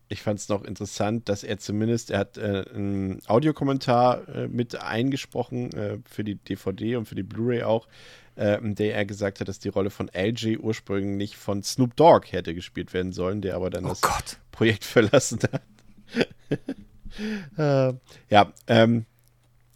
[0.09, 4.81] ich fand es noch interessant, dass er zumindest, er hat äh, einen Audiokommentar äh, mit
[4.81, 7.87] eingesprochen äh, für die DVD und für die Blu-ray auch,
[8.39, 12.27] äh, in der er gesagt hat, dass die Rolle von LJ ursprünglich von Snoop Dogg
[12.31, 14.37] hätte gespielt werden sollen, der aber dann Oh das Gott.
[14.51, 15.61] Projekt verlassen hat.
[17.57, 17.93] äh,
[18.29, 19.05] ja, ähm,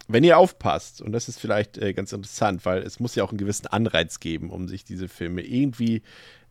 [0.08, 3.30] wenn ihr aufpasst, und das ist vielleicht äh, ganz interessant, weil es muss ja auch
[3.30, 6.02] einen gewissen Anreiz geben, um sich diese Filme irgendwie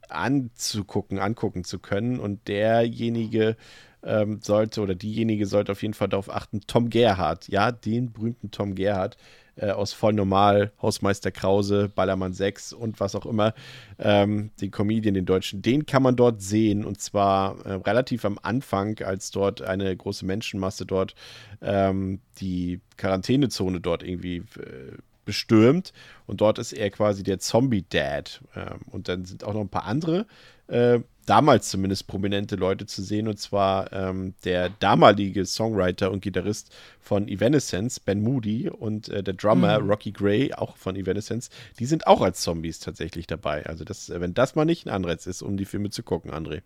[0.10, 2.20] anzugucken, angucken zu können.
[2.20, 3.56] Und derjenige
[4.04, 8.52] ähm, sollte oder diejenige sollte auf jeden Fall darauf achten, Tom Gerhardt, ja, den berühmten
[8.52, 9.18] Tom Gerhardt,
[9.56, 13.54] äh, aus Voll Normal, Hausmeister Krause, Ballermann 6 und was auch immer,
[14.00, 18.40] ähm, den Comedian, den Deutschen, den kann man dort sehen und zwar äh, relativ am
[18.42, 21.16] Anfang, als dort eine große Menschenmasse dort
[21.62, 25.94] ähm, die Quarantänezone dort irgendwie äh, bestürmt
[26.26, 28.42] und dort ist er quasi der Zombie-Dad.
[28.56, 30.26] Ähm, und dann sind auch noch ein paar andere
[30.68, 36.74] äh, damals zumindest prominente Leute zu sehen, und zwar ähm, der damalige Songwriter und Gitarrist
[37.00, 39.90] von Evanescence, Ben Moody, und äh, der Drummer mhm.
[39.90, 41.50] Rocky Gray, auch von Evanescence,
[41.80, 43.66] die sind auch als Zombies tatsächlich dabei.
[43.66, 46.62] Also, das, wenn das mal nicht ein Anreiz ist, um die Filme zu gucken, André.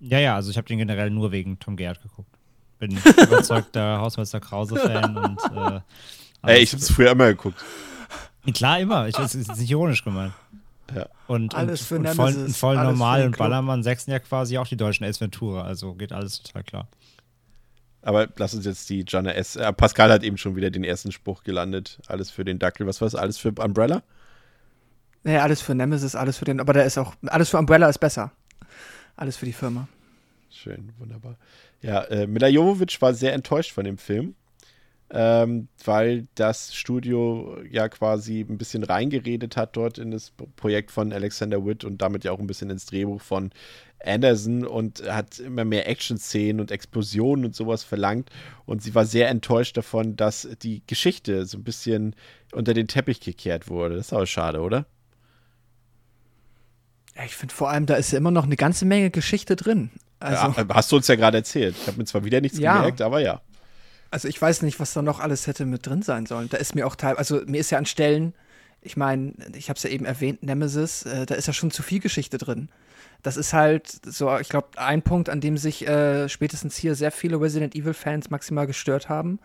[0.00, 2.30] Ja, ja, also ich habe den generell nur wegen Tom Gerhardt geguckt.
[2.78, 2.92] Bin
[3.22, 5.38] überzeugter Hausmeister Krause-Fan und.
[5.56, 5.80] Äh,
[6.42, 7.62] Ey, ich habe es früher immer geguckt.
[8.54, 9.06] Klar, immer.
[9.08, 10.32] Ich, das ist nicht ironisch gemeint.
[10.94, 11.08] Ja.
[11.26, 13.38] Und, alles und, für und Nemesis, voll, voll alles normal und.
[13.38, 16.88] Ballermann 6 ja quasi auch die deutschen Ace Ventura, also geht alles total klar.
[18.02, 19.56] Aber lass uns jetzt die Jana S.
[19.56, 21.98] Äh, Pascal hat eben schon wieder den ersten Spruch gelandet.
[22.06, 22.86] Alles für den Dackel.
[22.86, 23.14] Was war das?
[23.14, 24.02] Alles für Umbrella?
[25.24, 27.98] Ja, alles für Nemesis, alles für den, aber da ist auch, alles für Umbrella ist
[27.98, 28.32] besser.
[29.16, 29.86] Alles für die Firma.
[30.50, 31.36] Schön, wunderbar.
[31.82, 34.34] Ja, äh, Mila Jovovich war sehr enttäuscht von dem Film,
[35.12, 41.12] ähm, weil das Studio ja quasi ein bisschen reingeredet hat dort in das Projekt von
[41.12, 43.50] Alexander Witt und damit ja auch ein bisschen ins Drehbuch von
[44.04, 48.30] Anderson und hat immer mehr Action-Szenen und Explosionen und sowas verlangt.
[48.66, 52.14] Und sie war sehr enttäuscht davon, dass die Geschichte so ein bisschen
[52.52, 53.96] unter den Teppich gekehrt wurde.
[53.96, 54.86] Das ist aber schade, oder?
[57.26, 59.90] Ich finde vor allem, da ist ja immer noch eine ganze Menge Geschichte drin.
[60.20, 61.74] Also, ja, hast du uns ja gerade erzählt.
[61.78, 62.76] Ich habe mir zwar wieder nichts Ja.
[62.76, 63.40] gemerkt, aber ja.
[64.10, 66.48] Also ich weiß nicht, was da noch alles hätte mit drin sein sollen.
[66.48, 68.34] Da ist mir auch teil, also mir ist ja an Stellen,
[68.82, 71.82] ich meine, ich habe es ja eben erwähnt, Nemesis, äh, da ist ja schon zu
[71.82, 72.68] viel Geschichte drin.
[73.22, 77.12] Das ist halt so, ich glaube, ein Punkt, an dem sich äh, spätestens hier sehr
[77.12, 79.38] viele Resident Evil-Fans maximal gestört haben,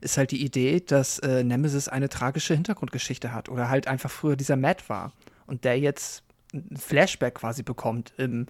[0.00, 4.36] ist halt die Idee, dass äh, Nemesis eine tragische Hintergrundgeschichte hat oder halt einfach früher
[4.36, 5.12] dieser Matt war
[5.46, 6.22] und der jetzt
[6.54, 8.12] ein Flashback quasi bekommt.
[8.18, 8.46] Ähm,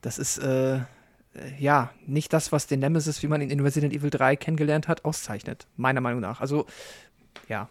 [0.00, 0.80] das ist äh,
[1.58, 5.04] ja nicht das, was den Nemesis, wie man ihn in Resident Evil 3 kennengelernt hat,
[5.04, 6.40] auszeichnet, meiner Meinung nach.
[6.40, 6.66] Also
[7.48, 7.68] ja,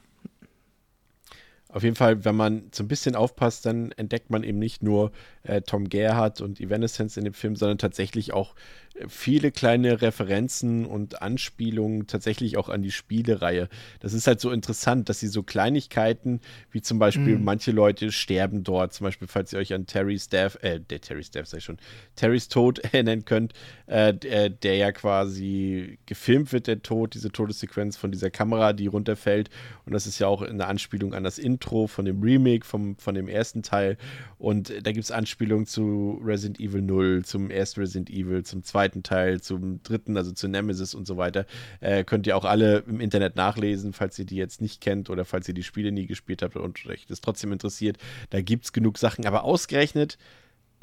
[1.72, 5.12] Auf jeden Fall, wenn man so ein bisschen aufpasst, dann entdeckt man eben nicht nur
[5.44, 8.56] äh, Tom Gerhardt und Evanescence in dem Film, sondern tatsächlich auch
[8.89, 13.70] äh, viele kleine Referenzen und Anspielungen tatsächlich auch an die Spielereihe.
[14.00, 17.44] Das ist halt so interessant, dass sie so Kleinigkeiten, wie zum Beispiel Mhm.
[17.44, 21.32] manche Leute sterben dort, zum Beispiel, falls ihr euch an Terry's Death, äh, der Terry's
[21.32, 21.78] Death, ich schon,
[22.16, 23.54] Terry's Tod erinnern könnt,
[23.86, 28.88] äh, der, der ja quasi gefilmt wird, der Tod, diese Todessequenz von dieser Kamera, die
[28.88, 29.50] runterfällt.
[29.86, 33.16] Und das ist ja auch eine Anspielung an das Intro von dem Remake, vom, von
[33.16, 33.98] dem ersten Teil.
[34.38, 38.89] Und da gibt es Anspielungen zu Resident Evil 0, zum ersten Resident Evil, zum zweiten
[39.04, 41.46] Teil, zum dritten, also zu Nemesis und so weiter.
[41.80, 45.26] Äh, könnt ihr auch alle im Internet nachlesen, falls ihr die jetzt nicht kennt oder
[45.26, 47.98] falls ihr die Spiele nie gespielt habt und euch das trotzdem interessiert.
[48.30, 50.18] Da gibt es genug Sachen, aber ausgerechnet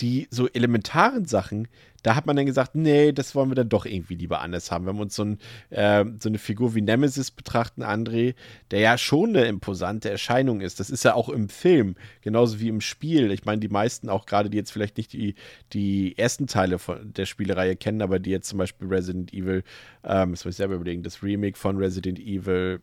[0.00, 1.68] die so elementaren Sachen,
[2.02, 4.86] da hat man dann gesagt, nee, das wollen wir dann doch irgendwie lieber anders haben.
[4.86, 5.38] Wenn wir uns so, ein,
[5.70, 8.36] äh, so eine Figur wie Nemesis betrachten, André,
[8.70, 10.78] der ja schon eine imposante Erscheinung ist.
[10.78, 13.32] Das ist ja auch im Film, genauso wie im Spiel.
[13.32, 15.34] Ich meine, die meisten, auch gerade die jetzt vielleicht nicht die,
[15.72, 19.64] die ersten Teile von der Spielereihe kennen, aber die jetzt zum Beispiel Resident Evil,
[20.04, 22.80] ähm, das muss ich selber überlegen, das Remake von Resident Evil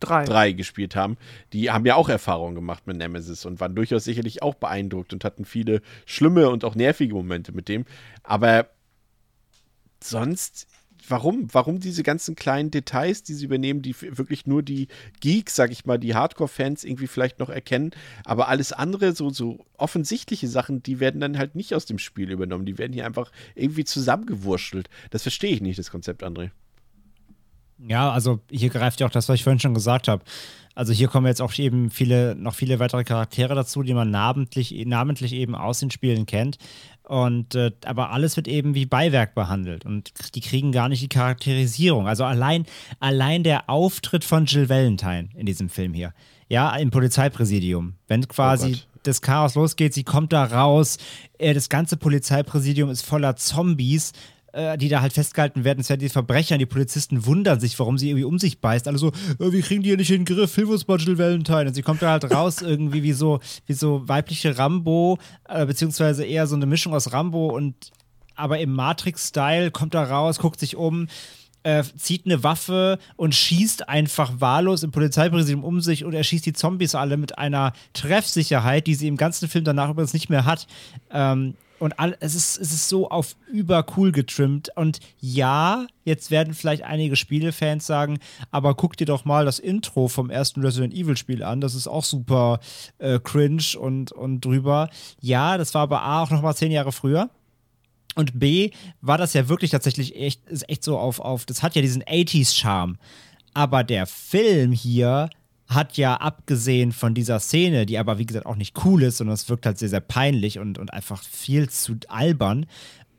[0.00, 0.24] drei.
[0.24, 1.16] 3 gespielt haben,
[1.52, 5.24] die haben ja auch Erfahrungen gemacht mit Nemesis und waren durchaus sicherlich auch beeindruckt und
[5.24, 7.84] hatten viele schlimme und auch nervige Momente mit dem.
[8.22, 8.68] Aber
[10.02, 10.66] sonst,
[11.08, 11.48] warum?
[11.52, 14.88] Warum diese ganzen kleinen Details, die sie übernehmen, die wirklich nur die
[15.20, 17.90] Geeks, sag ich mal, die Hardcore-Fans irgendwie vielleicht noch erkennen,
[18.24, 22.30] aber alles andere, so, so offensichtliche Sachen, die werden dann halt nicht aus dem Spiel
[22.30, 22.66] übernommen.
[22.66, 24.88] Die werden hier einfach irgendwie zusammengewurschtelt.
[25.10, 26.50] Das verstehe ich nicht, das Konzept, André.
[27.88, 30.22] Ja, also hier greift ja auch das, was ich vorhin schon gesagt habe.
[30.74, 34.74] Also hier kommen jetzt auch eben viele, noch viele weitere Charaktere dazu, die man namentlich,
[34.86, 36.58] namentlich eben aus den Spielen kennt.
[37.02, 41.08] Und äh, aber alles wird eben wie Beiwerk behandelt und die kriegen gar nicht die
[41.08, 42.06] Charakterisierung.
[42.06, 42.66] Also allein,
[43.00, 46.14] allein der Auftritt von Jill Valentine in diesem Film hier,
[46.48, 48.86] ja, im Polizeipräsidium, wenn quasi Gott.
[49.02, 50.98] das Chaos losgeht, sie kommt da raus,
[51.38, 54.12] äh, das ganze Polizeipräsidium ist voller Zombies,
[54.52, 55.80] äh, die da halt festgehalten werden.
[55.80, 58.88] Es werden die Verbrecher, die Polizisten wundern sich, warum sie irgendwie um sich beißt.
[58.88, 61.18] Alle so, äh, wir kriegen die hier nicht in den Griff, hilf uns mal Jill
[61.18, 61.66] Valentine.
[61.66, 65.18] Und sie kommt da halt raus irgendwie wie so, wie so weibliche Rambo,
[65.48, 67.74] äh, beziehungsweise eher so eine Mischung aus Rambo und
[68.36, 71.08] aber im Matrix-Style kommt da raus, guckt sich um
[71.62, 76.46] äh, zieht eine Waffe und schießt einfach wahllos im Polizeipräsidium um sich und er schießt
[76.46, 80.44] die Zombies alle mit einer Treffsicherheit, die sie im ganzen Film danach übrigens nicht mehr
[80.44, 80.66] hat.
[81.10, 84.70] Ähm, und all, es, ist, es ist so auf übercool getrimmt.
[84.76, 88.18] Und ja, jetzt werden vielleicht einige Spielefans sagen,
[88.50, 91.60] aber guck dir doch mal das Intro vom ersten Resident Evil Spiel an.
[91.60, 92.60] Das ist auch super
[92.98, 94.90] äh, cringe und, und drüber.
[95.20, 97.30] Ja, das war aber A auch noch mal zehn Jahre früher.
[98.14, 98.70] Und B
[99.00, 102.02] war das ja wirklich tatsächlich echt, ist echt so auf, auf, das hat ja diesen
[102.02, 102.98] 80s-Charme.
[103.54, 105.30] Aber der Film hier
[105.70, 109.34] hat ja abgesehen von dieser Szene, die aber wie gesagt auch nicht cool ist, sondern
[109.34, 112.66] es wirkt halt sehr, sehr peinlich und, und einfach viel zu albern,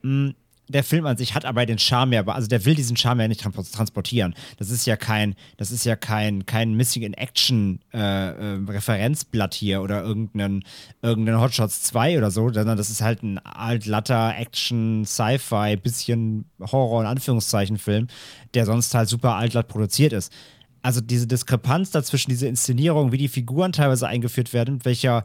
[0.04, 0.32] mm,
[0.68, 3.28] der Film an sich hat aber den Charme ja, also der will diesen Charme ja
[3.28, 4.34] nicht transportieren.
[4.58, 9.54] Das ist ja kein, das ist ja kein, kein Missing in Action äh, äh, Referenzblatt
[9.54, 10.64] hier oder irgendein,
[11.02, 17.02] irgendein Hotshots 2 oder so, sondern das ist halt ein altlatter Action, Sci-Fi, bisschen Horror
[17.02, 18.08] in Anführungszeichen Film,
[18.54, 20.32] der sonst halt super altlatt produziert ist
[20.82, 25.24] also diese Diskrepanz dazwischen, diese Inszenierung, wie die Figuren teilweise eingeführt werden, welcher,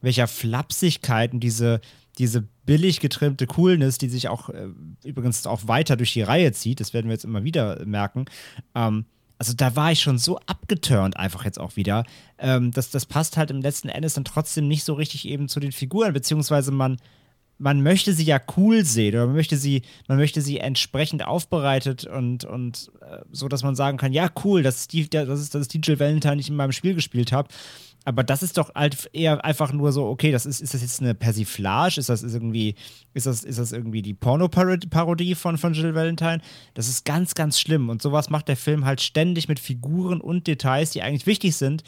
[0.00, 1.80] welcher Flapsigkeit und diese,
[2.18, 4.68] diese billig getrimmte Coolness, die sich auch äh,
[5.04, 8.26] übrigens auch weiter durch die Reihe zieht, das werden wir jetzt immer wieder merken.
[8.74, 9.06] Ähm,
[9.38, 12.04] also da war ich schon so abgeturnt einfach jetzt auch wieder.
[12.38, 15.60] Ähm, das, das passt halt im letzten Endes dann trotzdem nicht so richtig eben zu
[15.60, 16.98] den Figuren, beziehungsweise man,
[17.58, 22.06] man möchte sie ja cool sehen oder man möchte sie, man möchte sie entsprechend aufbereitet
[22.06, 25.54] und, und äh, so, dass man sagen kann, ja, cool, das ist die, das ist,
[25.54, 27.48] das ist die Jill Valentine, ich in meinem Spiel gespielt habe.
[28.04, 31.02] Aber das ist doch halt eher einfach nur so, okay, das ist, ist das jetzt
[31.02, 32.00] eine Persiflage?
[32.00, 32.74] Ist das ist irgendwie,
[33.12, 36.40] ist das, ist das irgendwie die Porno-Parodie von, von Jill Valentine?
[36.72, 37.90] Das ist ganz, ganz schlimm.
[37.90, 41.82] Und sowas macht der Film halt ständig mit Figuren und Details, die eigentlich wichtig sind.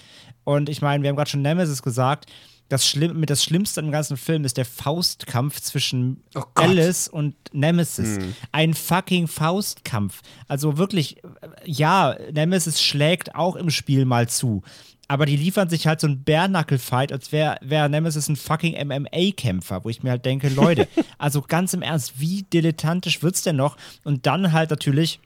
[0.45, 2.27] Und ich meine, wir haben gerade schon Nemesis gesagt,
[2.71, 7.35] das, Schlimm, mit das Schlimmste im ganzen Film ist der Faustkampf zwischen oh Alice und
[7.53, 8.19] Nemesis.
[8.19, 8.35] Mhm.
[8.53, 10.23] Ein fucking Faustkampf.
[10.47, 11.21] Also wirklich,
[11.65, 14.63] ja, Nemesis schlägt auch im Spiel mal zu.
[15.09, 19.85] Aber die liefern sich halt so einen Bärnackel-Fight, als wäre wär Nemesis ein fucking MMA-Kämpfer,
[19.85, 20.87] wo ich mir halt denke, Leute,
[21.19, 23.77] also ganz im Ernst, wie dilettantisch wird's denn noch?
[24.05, 25.19] Und dann halt natürlich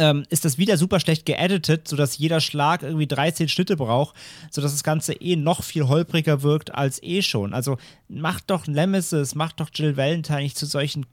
[0.00, 4.16] ähm, ist das wieder super schlecht geeditet, sodass jeder Schlag irgendwie 13 Schnitte braucht,
[4.50, 7.52] sodass das Ganze eh noch viel holpriger wirkt als eh schon.
[7.52, 7.76] Also
[8.08, 11.04] macht doch Nemesis, macht doch Jill Valentine nicht zu solchen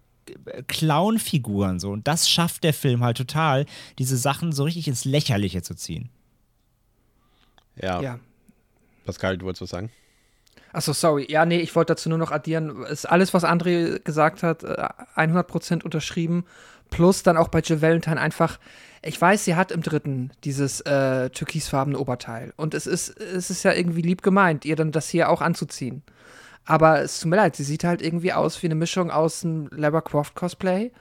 [0.45, 1.91] äh, Clown-Figuren so.
[1.91, 3.65] Und das schafft der Film halt total,
[3.99, 6.09] diese Sachen so richtig ins Lächerliche zu ziehen.
[7.75, 8.01] Ja.
[8.01, 8.19] ja.
[9.05, 9.91] Pascal, du wolltest was sagen?
[10.71, 11.25] Achso, sorry.
[11.29, 12.83] Ja, nee, ich wollte dazu nur noch addieren.
[12.83, 16.45] Ist alles, was André gesagt hat, 100% äh, unterschrieben.
[16.89, 18.59] Plus dann auch bei Jill Valentine einfach,
[19.03, 22.53] ich weiß, sie hat im dritten dieses äh, türkisfarbene Oberteil.
[22.55, 26.03] Und es ist, es ist ja irgendwie lieb gemeint, ihr dann das hier auch anzuziehen.
[26.65, 29.69] Aber es tut mir leid, sie sieht halt irgendwie aus wie eine Mischung aus einem
[29.71, 30.91] Lara Croft Cosplay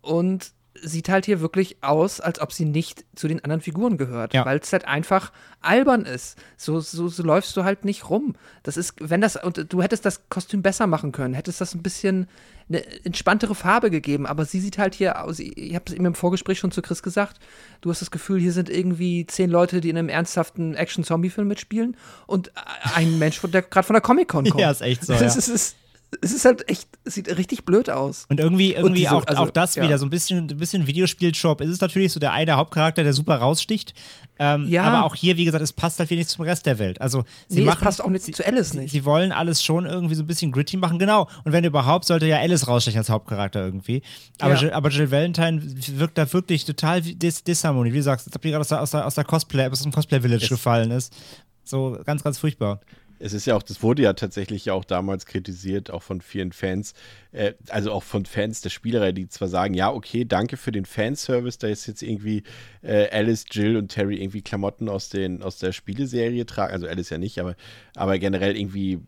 [0.00, 0.52] und
[0.82, 4.44] sieht halt hier wirklich aus, als ob sie nicht zu den anderen Figuren gehört, ja.
[4.44, 6.38] weil es halt einfach albern ist.
[6.56, 8.34] So, so, so läufst du halt nicht rum.
[8.62, 11.82] Das ist, wenn das, und du hättest das Kostüm besser machen können, hättest das ein
[11.82, 12.28] bisschen
[12.68, 16.14] eine entspanntere Farbe gegeben, aber sie sieht halt hier aus, ich habe es eben im
[16.14, 17.40] Vorgespräch schon zu Chris gesagt,
[17.80, 21.96] du hast das Gefühl, hier sind irgendwie zehn Leute, die in einem ernsthaften Action-Zombie-Film mitspielen
[22.28, 22.52] und
[22.94, 24.60] ein Mensch, der gerade von der Comic-Con kommt.
[24.60, 25.12] Ja, ist echt so.
[25.12, 25.38] Das ja.
[25.38, 25.76] ist, ist
[26.22, 28.26] es ist halt echt, sieht richtig blöd aus.
[28.28, 29.84] Und irgendwie, irgendwie und diese, auch, also, auch das ja.
[29.84, 31.60] wieder, so ein bisschen, ein bisschen Videospiel-Shop.
[31.60, 33.94] Es ist natürlich so der eine Hauptcharakter, der super raussticht.
[34.38, 34.82] Ähm, ja.
[34.84, 37.00] Aber auch hier, wie gesagt, es passt halt wenig zum Rest der Welt.
[37.00, 38.90] Also, sie nee, machen, es passt auch nicht sie, zu Alice nicht.
[38.90, 41.28] Sie, sie, wollen alles schon irgendwie so ein bisschen gritty machen, genau.
[41.44, 44.02] Und wenn überhaupt, sollte ja Alice rausstechen als Hauptcharakter irgendwie.
[44.40, 44.60] Aber, ja.
[44.60, 47.92] Jill, aber Jill Valentine wirkt da wirklich total dis Disharmonie.
[47.92, 49.82] Wie du sagst, als ob die gerade aus der, aus der, aus der Cosplay, aus
[49.82, 51.14] dem Cosplay-Village gefallen ist.
[51.62, 52.80] So ganz, ganz furchtbar
[53.20, 56.94] es ist ja auch, das wurde ja tatsächlich auch damals kritisiert, auch von vielen Fans,
[57.32, 60.86] äh, also auch von Fans der Spielerei, die zwar sagen, ja, okay, danke für den
[60.86, 62.42] Fanservice, da ist jetzt irgendwie
[62.82, 67.10] äh, Alice, Jill und Terry irgendwie Klamotten aus, den, aus der Spieleserie tragen, also Alice
[67.10, 67.54] ja nicht, aber,
[67.94, 69.00] aber generell irgendwie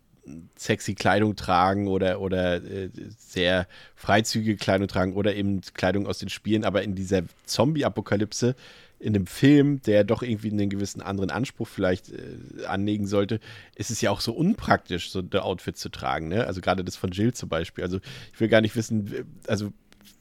[0.57, 3.67] sexy Kleidung tragen oder, oder äh, sehr
[3.97, 8.55] freizügige Kleidung tragen oder eben Kleidung aus den Spielen, aber in dieser Zombie-Apokalypse
[9.03, 13.41] in einem Film, der doch irgendwie einen gewissen anderen Anspruch vielleicht äh, anlegen sollte,
[13.75, 16.29] ist es ja auch so unpraktisch, so ein Outfit zu tragen.
[16.29, 16.47] Ne?
[16.47, 17.83] Also gerade das von Jill zum Beispiel.
[17.83, 17.99] Also
[18.33, 19.73] ich will gar nicht wissen, also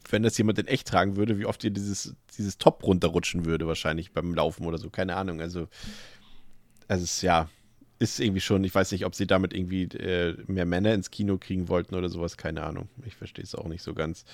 [0.10, 3.68] wenn das jemand in echt tragen würde, wie oft ihr dieses, dieses Top runterrutschen würde,
[3.68, 4.90] wahrscheinlich beim Laufen oder so.
[4.90, 5.42] Keine Ahnung.
[5.42, 5.68] Also,
[6.88, 7.50] also es ja,
[8.00, 11.38] ist irgendwie schon, ich weiß nicht, ob sie damit irgendwie äh, mehr Männer ins Kino
[11.38, 12.90] kriegen wollten oder sowas, keine Ahnung.
[13.06, 14.26] Ich verstehe es auch nicht so ganz.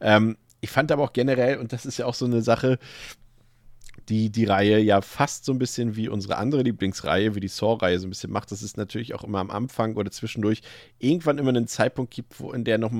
[0.00, 2.78] Ähm, ich fand aber auch generell, und das ist ja auch so eine Sache,
[4.08, 7.98] die die Reihe ja fast so ein bisschen wie unsere andere Lieblingsreihe, wie die Saw-Reihe
[7.98, 10.60] so ein bisschen macht, dass es natürlich auch immer am Anfang oder zwischendurch
[10.98, 12.92] irgendwann immer einen Zeitpunkt gibt, wo in der noch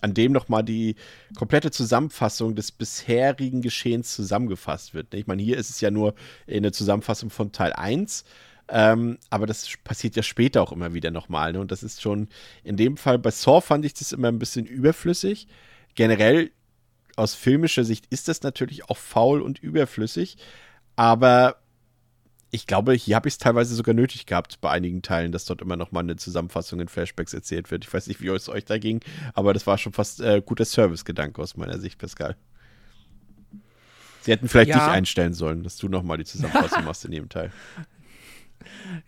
[0.00, 0.96] an dem nochmal die
[1.36, 5.12] komplette Zusammenfassung des bisherigen Geschehens zusammengefasst wird.
[5.12, 5.20] Ne?
[5.20, 6.14] Ich meine, hier ist es ja nur
[6.48, 8.24] eine Zusammenfassung von Teil 1.
[8.68, 11.52] Ähm, aber das passiert ja später auch immer wieder nochmal.
[11.52, 11.60] Ne?
[11.60, 12.28] Und das ist schon
[12.64, 15.46] in dem Fall, bei Saw fand ich das immer ein bisschen überflüssig.
[15.94, 16.50] Generell
[17.16, 20.36] aus filmischer Sicht ist das natürlich auch faul und überflüssig.
[20.96, 21.56] Aber
[22.50, 25.62] ich glaube, hier habe ich es teilweise sogar nötig gehabt bei einigen Teilen, dass dort
[25.62, 27.84] immer noch mal eine Zusammenfassung in Flashbacks erzählt wird.
[27.84, 29.00] Ich weiß nicht, wie es euch da ging,
[29.32, 32.36] aber das war schon fast äh, guter Servicegedanke aus meiner Sicht, Pascal.
[34.20, 34.78] Sie hätten vielleicht ja.
[34.78, 37.52] dich einstellen sollen, dass du noch mal die Zusammenfassung machst in jedem Teil.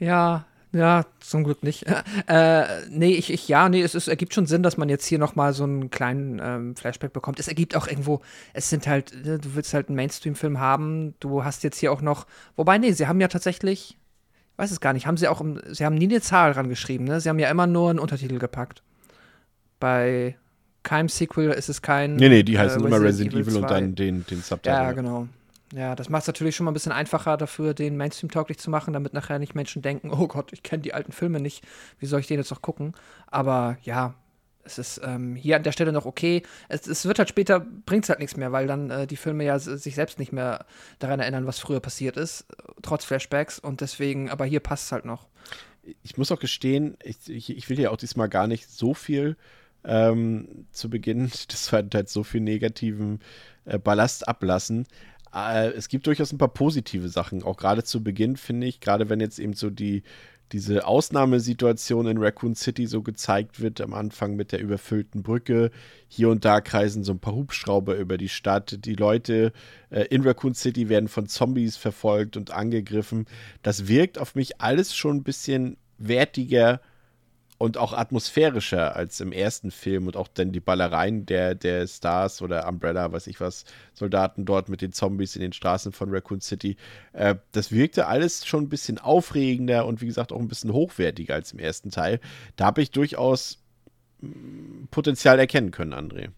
[0.00, 1.86] Ja, ja, zum Glück nicht.
[2.26, 5.18] Äh, nee, ich, ich, ja, nee, es, es ergibt schon Sinn, dass man jetzt hier
[5.18, 7.38] nochmal so einen kleinen ähm, Flashback bekommt.
[7.38, 8.20] Es ergibt auch irgendwo,
[8.54, 12.00] es sind halt, äh, du willst halt einen Mainstream-Film haben, du hast jetzt hier auch
[12.00, 12.26] noch,
[12.56, 13.98] wobei, nee, sie haben ja tatsächlich,
[14.52, 17.06] ich weiß es gar nicht, haben sie auch, im, sie haben nie eine Zahl rangeschrieben,
[17.06, 17.20] ne?
[17.20, 18.82] Sie haben ja immer nur einen Untertitel gepackt.
[19.80, 20.36] Bei
[20.82, 22.16] keinem Sequel ist es kein.
[22.16, 24.72] Nee, nee, die heißen äh, immer Resident Evil, Evil und dann den, den Subtitle.
[24.72, 25.28] Ja, genau.
[25.74, 28.70] Ja, das macht es natürlich schon mal ein bisschen einfacher dafür, den Mainstream tauglich zu
[28.70, 31.64] machen, damit nachher nicht Menschen denken, oh Gott, ich kenne die alten Filme nicht,
[31.98, 32.94] wie soll ich den jetzt noch gucken?
[33.26, 34.14] Aber ja,
[34.62, 36.42] es ist ähm, hier an der Stelle noch okay.
[36.68, 39.44] Es, es wird halt später, bringt es halt nichts mehr, weil dann äh, die Filme
[39.44, 40.64] ja sich selbst nicht mehr
[41.00, 42.46] daran erinnern, was früher passiert ist,
[42.82, 45.26] trotz Flashbacks und deswegen, aber hier passt es halt noch.
[46.04, 49.36] Ich muss auch gestehen, ich, ich, ich will ja auch diesmal gar nicht so viel
[49.84, 53.20] ähm, zu Beginn des zweiten Teils so viel negativen
[53.64, 54.86] äh, Ballast ablassen.
[55.34, 59.08] Äh, es gibt durchaus ein paar positive Sachen, auch gerade zu Beginn, finde ich, gerade
[59.08, 60.02] wenn jetzt eben so die,
[60.52, 65.70] diese Ausnahmesituation in Raccoon City so gezeigt wird, am Anfang mit der überfüllten Brücke.
[66.06, 68.84] Hier und da kreisen so ein paar Hubschrauber über die Stadt.
[68.84, 69.52] Die Leute
[69.90, 73.26] äh, in Raccoon City werden von Zombies verfolgt und angegriffen.
[73.62, 76.80] Das wirkt auf mich alles schon ein bisschen wertiger
[77.56, 82.42] und auch atmosphärischer als im ersten Film und auch dann die Ballereien der, der Stars
[82.42, 86.40] oder Umbrella, weiß ich was, Soldaten dort mit den Zombies in den Straßen von Raccoon
[86.40, 86.76] City.
[87.12, 91.34] Äh, das wirkte alles schon ein bisschen aufregender und wie gesagt auch ein bisschen hochwertiger
[91.34, 92.20] als im ersten Teil.
[92.56, 93.62] Da habe ich durchaus
[94.20, 96.30] mm, Potenzial erkennen können, André.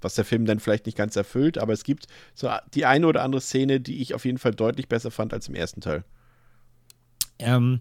[0.00, 3.22] Was der Film dann vielleicht nicht ganz erfüllt, aber es gibt so die eine oder
[3.22, 6.04] andere Szene, die ich auf jeden Fall deutlich besser fand als im ersten Teil.
[7.38, 7.80] Ähm,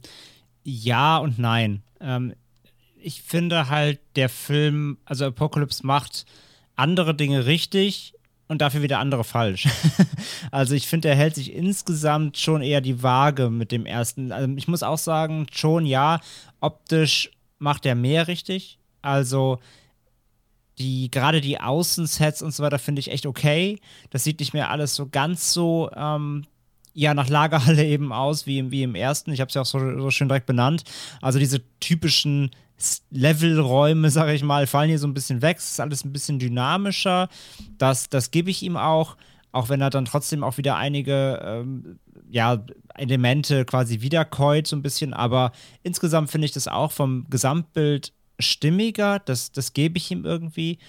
[0.64, 1.84] ja und nein.
[2.00, 2.34] Ähm,
[3.04, 6.26] ich finde halt, der Film, also Apocalypse macht
[6.76, 8.14] andere Dinge richtig
[8.48, 9.68] und dafür wieder andere falsch.
[10.52, 14.32] also ich finde, er hält sich insgesamt schon eher die Waage mit dem ersten.
[14.32, 16.20] Also ich muss auch sagen, schon ja,
[16.60, 18.80] optisch macht er mehr richtig.
[19.02, 19.60] Also
[20.80, 23.80] die gerade die Außensets und so weiter finde ich echt okay.
[24.10, 26.46] Das sieht nicht mehr alles so ganz so ähm,
[26.94, 29.32] ja nach Lagerhalle eben aus wie im, wie im ersten.
[29.32, 30.84] Ich habe es ja auch so, so schön direkt benannt.
[31.22, 32.52] Also diese typischen
[33.12, 35.58] Levelräume, sage ich mal, fallen hier so ein bisschen weg.
[35.58, 37.30] Es ist alles ein bisschen dynamischer.
[37.78, 39.16] Das, das gebe ich ihm auch,
[39.52, 42.64] auch wenn er dann trotzdem auch wieder einige ähm, ja,
[42.96, 45.14] Elemente quasi wiederkäut, so ein bisschen.
[45.14, 45.52] Aber
[45.84, 49.20] insgesamt finde ich das auch vom Gesamtbild stimmiger.
[49.20, 50.80] Das, das gebe ich ihm irgendwie.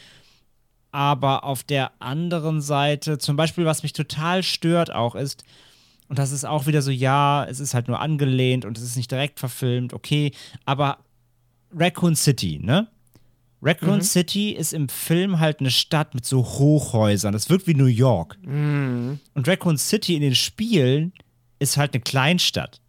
[0.91, 5.45] Aber auf der anderen Seite, zum Beispiel, was mich total stört auch, ist,
[6.09, 8.97] und das ist auch wieder so, ja, es ist halt nur angelehnt und es ist
[8.97, 10.33] nicht direkt verfilmt, okay,
[10.65, 10.99] aber
[11.77, 12.89] Raccoon City, ne?
[13.65, 14.03] Raccoon mhm.
[14.03, 17.33] City ist im Film halt eine Stadt mit so Hochhäusern.
[17.33, 18.37] Das wirkt wie New York.
[18.43, 19.19] Mhm.
[19.33, 21.13] Und Raccoon City in den Spielen
[21.59, 22.81] ist halt eine Kleinstadt.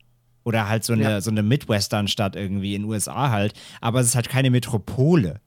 [0.43, 1.21] Oder halt so eine, ja.
[1.21, 3.53] so eine Midwestern-Stadt irgendwie in den USA halt.
[3.81, 5.39] Aber es ist halt keine Metropole.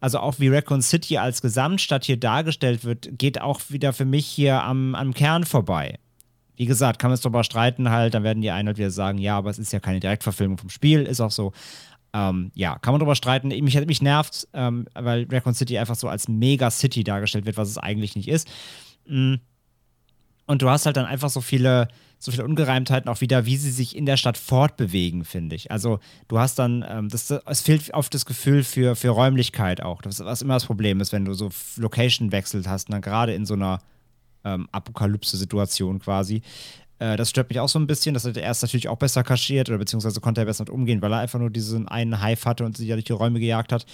[0.00, 4.26] Also auch wie Raccoon City als Gesamtstadt hier dargestellt wird, geht auch wieder für mich
[4.26, 5.98] hier am, am Kern vorbei.
[6.56, 9.18] Wie gesagt, kann man es darüber streiten halt, dann werden die einen halt wieder sagen,
[9.18, 11.52] ja, aber es ist ja keine Direktverfilmung vom Spiel, ist auch so.
[12.14, 13.48] Ähm, ja, kann man drüber streiten.
[13.48, 17.78] Mich, mich nervt, ähm, weil Raccoon City einfach so als Mega-City dargestellt wird, was es
[17.78, 18.48] eigentlich nicht ist.
[19.06, 19.36] Mm.
[20.46, 23.70] Und du hast halt dann einfach so viele, so viele Ungereimtheiten auch wieder, wie sie
[23.70, 25.70] sich in der Stadt fortbewegen, finde ich.
[25.70, 30.02] Also du hast dann, ähm, das, es fehlt oft das Gefühl für, für Räumlichkeit auch.
[30.02, 33.46] Das, was immer das Problem ist, wenn du so Location wechselt hast, dann gerade in
[33.46, 33.78] so einer
[34.44, 36.42] ähm, Apokalypse-Situation quasi.
[37.02, 38.14] Äh, das stört mich auch so ein bisschen.
[38.14, 41.02] Das hat er erst natürlich auch besser kaschiert oder beziehungsweise konnte er besser mit umgehen,
[41.02, 43.72] weil er einfach nur diesen einen Hive hatte und sich ja durch die Räume gejagt
[43.72, 43.86] hat.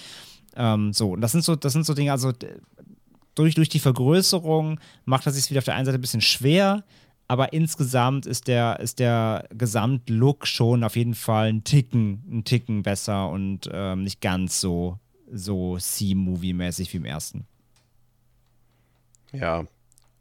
[0.55, 2.31] Ähm, so, und das sind so, das sind so Dinge, also
[3.33, 6.83] durch, durch die Vergrößerung macht er sich wieder auf der einen Seite ein bisschen schwer,
[7.27, 12.83] aber insgesamt ist der, ist der Gesamtlook schon auf jeden Fall ein Ticken, ein Ticken
[12.83, 14.99] besser und ähm, nicht ganz so,
[15.31, 17.45] so C-Movie-mäßig wie im ersten.
[19.31, 19.65] Ja,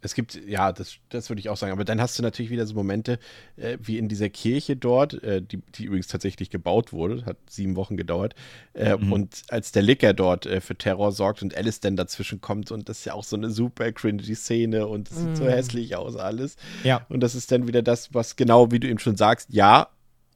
[0.01, 1.73] Es gibt, ja, das, das würde ich auch sagen.
[1.73, 3.19] Aber dann hast du natürlich wieder so Momente
[3.57, 7.77] äh, wie in dieser Kirche dort, äh, die, die übrigens tatsächlich gebaut wurde, hat sieben
[7.77, 8.35] Wochen gedauert.
[8.75, 9.13] Äh, mhm.
[9.13, 12.89] Und als der Licker dort äh, für Terror sorgt und Alice dann dazwischen kommt und
[12.89, 15.27] das ist ja auch so eine super cringy Szene und es mhm.
[15.27, 15.49] sieht so mhm.
[15.49, 16.57] hässlich aus alles.
[16.85, 17.05] Ja.
[17.09, 19.89] Und das ist dann wieder das, was genau, wie du eben schon sagst, ja,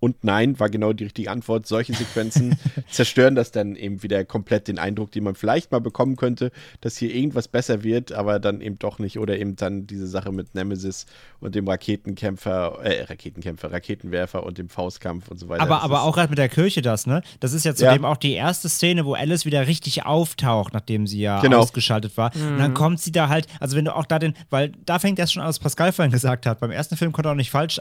[0.02, 1.68] und nein war genau die richtige Antwort.
[1.68, 2.58] Solche Sequenzen
[2.90, 6.50] zerstören das dann eben wieder komplett den Eindruck, den man vielleicht mal bekommen könnte,
[6.80, 9.20] dass hier irgendwas besser wird, aber dann eben doch nicht.
[9.20, 11.06] Oder eben dann diese Sache mit Nemesis
[11.38, 15.62] und dem Raketenkämpfer, äh, Raketenkämpfer, Raketenwerfer und dem Faustkampf und so weiter.
[15.62, 17.22] Aber, aber auch gerade mit der Kirche das, ne?
[17.38, 18.08] Das ist ja zudem ja.
[18.08, 21.60] auch die erste Szene, wo Alice wieder richtig auftaucht, nachdem sie ja genau.
[21.60, 22.36] ausgeschaltet war.
[22.36, 22.48] Mhm.
[22.48, 22.74] Und dann mhm.
[22.74, 25.42] kommt sie da halt, also wenn du auch da den, weil da fängt erst schon
[25.42, 26.58] an, was Pascal vorhin gesagt hat.
[26.58, 27.78] Beim ersten Film konnte er auch nicht falsch,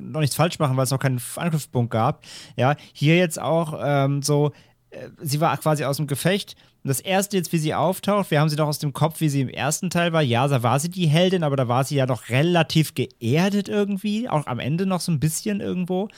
[0.00, 2.24] noch nichts falsch machen, weil es noch keinen Angriff Angriffspunkt gab.
[2.56, 4.52] Ja, hier jetzt auch ähm, so,
[4.90, 6.56] äh, sie war quasi aus dem Gefecht.
[6.82, 9.30] Und das erste jetzt, wie sie auftaucht, wir haben sie doch aus dem Kopf, wie
[9.30, 10.22] sie im ersten Teil war.
[10.22, 14.28] Ja, da war sie die Heldin, aber da war sie ja doch relativ geerdet irgendwie.
[14.28, 16.08] Auch am Ende noch so ein bisschen irgendwo.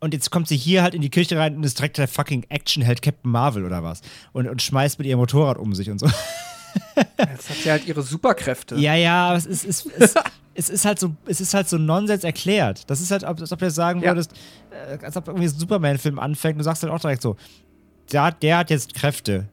[0.00, 2.46] Und jetzt kommt sie hier halt in die Kirche rein und ist direkt der fucking
[2.48, 4.00] Actionheld Captain Marvel oder was.
[4.32, 6.06] Und, und schmeißt mit ihrem Motorrad um sich und so.
[7.18, 8.76] Jetzt hat sie halt ihre Superkräfte.
[8.76, 10.14] Ja, ja, aber es ist, es, es,
[10.54, 12.88] es ist halt so, es ist halt so Nonsens erklärt.
[12.88, 14.12] Das ist halt, als ob du sagen ja.
[14.12, 14.32] würdest,
[14.70, 17.36] äh, als ob irgendwie ein Superman-Film anfängt und du sagst halt auch direkt so,
[18.12, 19.48] der, der hat jetzt Kräfte.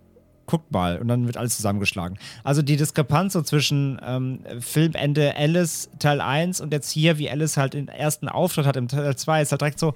[0.46, 1.00] Guckt mal.
[1.00, 2.18] Und dann wird alles zusammengeschlagen.
[2.44, 7.58] Also die Diskrepanz so zwischen ähm, Filmende Alice Teil 1 und jetzt hier, wie Alice
[7.58, 9.94] halt den ersten Auftritt hat im Teil 2, ist halt direkt so,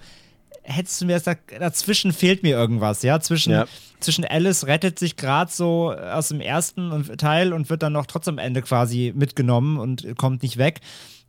[0.66, 3.20] hättest du mir da, dazwischen fehlt mir irgendwas, ja?
[3.20, 3.66] Zwischen, ja.
[4.00, 8.36] zwischen Alice rettet sich gerade so aus dem ersten Teil und wird dann noch trotzdem
[8.36, 10.82] am Ende quasi mitgenommen und kommt nicht weg.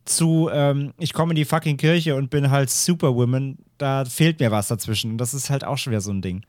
[0.05, 4.51] Zu, ähm, ich komme in die fucking Kirche und bin halt Superwoman, da fehlt mir
[4.51, 5.17] was dazwischen.
[5.17, 6.43] Das ist halt auch schon wieder so ein Ding.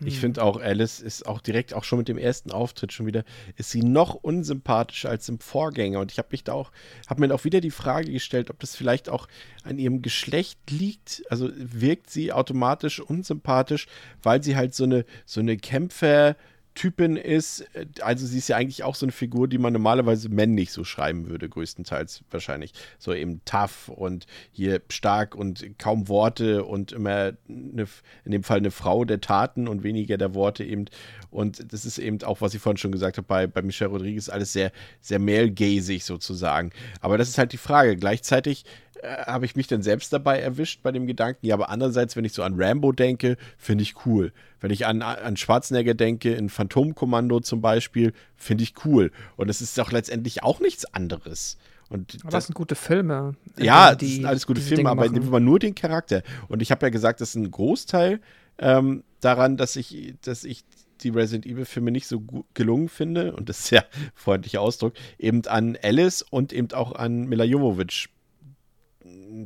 [0.00, 0.20] Ich hm.
[0.20, 3.24] finde auch, Alice ist auch direkt, auch schon mit dem ersten Auftritt schon wieder,
[3.56, 6.00] ist sie noch unsympathischer als im Vorgänger.
[6.00, 6.72] Und ich habe mich da auch,
[7.08, 9.28] habe mir auch wieder die Frage gestellt, ob das vielleicht auch
[9.64, 11.22] an ihrem Geschlecht liegt.
[11.30, 13.86] Also wirkt sie automatisch unsympathisch,
[14.22, 16.36] weil sie halt so eine, so eine Kämpfer-
[16.76, 20.28] Typin ist, äh, also sie ist ja eigentlich auch so eine Figur, die man normalerweise
[20.28, 22.72] männlich so schreiben würde, größtenteils wahrscheinlich.
[22.98, 27.86] So eben tough und hier stark und kaum Worte und immer eine,
[28.24, 30.84] in dem Fall eine Frau der Taten und weniger der Worte eben.
[31.30, 34.28] Und das ist eben auch, was ich vorhin schon gesagt habe, bei, bei Michelle Rodriguez
[34.28, 34.70] alles sehr,
[35.00, 36.70] sehr male-gazig sozusagen.
[37.00, 37.96] Aber das ist halt die Frage.
[37.96, 38.64] Gleichzeitig
[39.02, 41.46] äh, habe ich mich dann selbst dabei erwischt bei dem Gedanken.
[41.46, 44.32] Ja, aber andererseits, wenn ich so an Rambo denke, finde ich cool.
[44.60, 49.10] Wenn ich an, an Schwarzenegger denke, in Phantomkommando zum Beispiel, finde ich cool.
[49.36, 51.58] Und es ist doch letztendlich auch nichts anderes.
[51.88, 53.34] Und aber das sind gute Filme.
[53.58, 56.22] Ja, die, das sind alles gute Filme, aber nehmen wir nur den Charakter.
[56.48, 58.20] Und ich habe ja gesagt, das ist ein Großteil
[58.58, 60.64] ähm, daran, dass ich, dass ich
[61.02, 62.22] die Resident Evil Filme nicht so
[62.54, 67.26] gelungen finde, und das ist ja freundlicher Ausdruck, eben an Alice und eben auch an
[67.26, 68.08] Mila Jovovich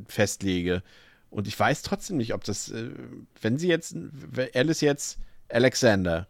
[0.07, 0.83] festlege.
[1.31, 2.91] Und ich weiß trotzdem nicht, ob das, äh,
[3.41, 3.97] wenn sie jetzt,
[4.55, 6.27] Alice jetzt Alexander,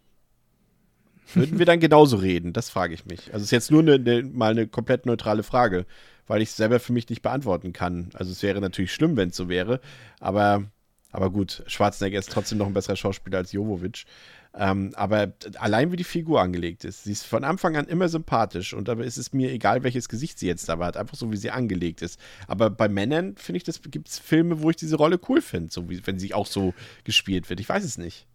[1.35, 2.53] würden wir dann genauso reden?
[2.53, 3.33] Das frage ich mich.
[3.33, 5.87] Also es ist jetzt nur eine, eine, mal eine komplett neutrale Frage,
[6.27, 8.11] weil ich es selber für mich nicht beantworten kann.
[8.15, 9.81] Also es wäre natürlich schlimm, wenn es so wäre,
[10.19, 10.65] aber,
[11.13, 14.05] aber gut, Schwarzenegger ist trotzdem noch ein besserer Schauspieler als Jovovic.
[14.53, 18.75] Ähm, aber allein wie die Figur angelegt ist, sie ist von Anfang an immer sympathisch
[18.75, 21.37] und dabei ist es mir egal, welches Gesicht sie jetzt dabei hat, einfach so wie
[21.37, 22.19] sie angelegt ist.
[22.49, 25.73] Aber bei Männern finde ich, das gibt es Filme, wo ich diese Rolle cool finde,
[25.73, 26.75] so wie wenn sie auch so
[27.05, 27.61] gespielt wird.
[27.61, 28.27] Ich weiß es nicht.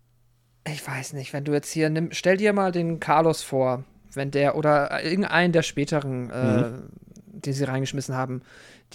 [0.68, 3.84] Ich weiß nicht, wenn du jetzt hier nimm, stell dir mal den Carlos vor,
[4.14, 6.84] wenn der oder irgendeinen der späteren, äh, mhm.
[7.26, 8.42] die sie reingeschmissen haben,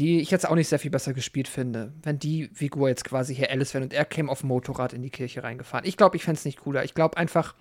[0.00, 3.34] die ich jetzt auch nicht sehr viel besser gespielt finde, wenn die Figur jetzt quasi
[3.34, 5.86] hier Alice wäre und er käme auf dem Motorrad in die Kirche reingefahren.
[5.86, 6.84] Ich glaube, ich fände es nicht cooler.
[6.84, 7.54] Ich glaube einfach,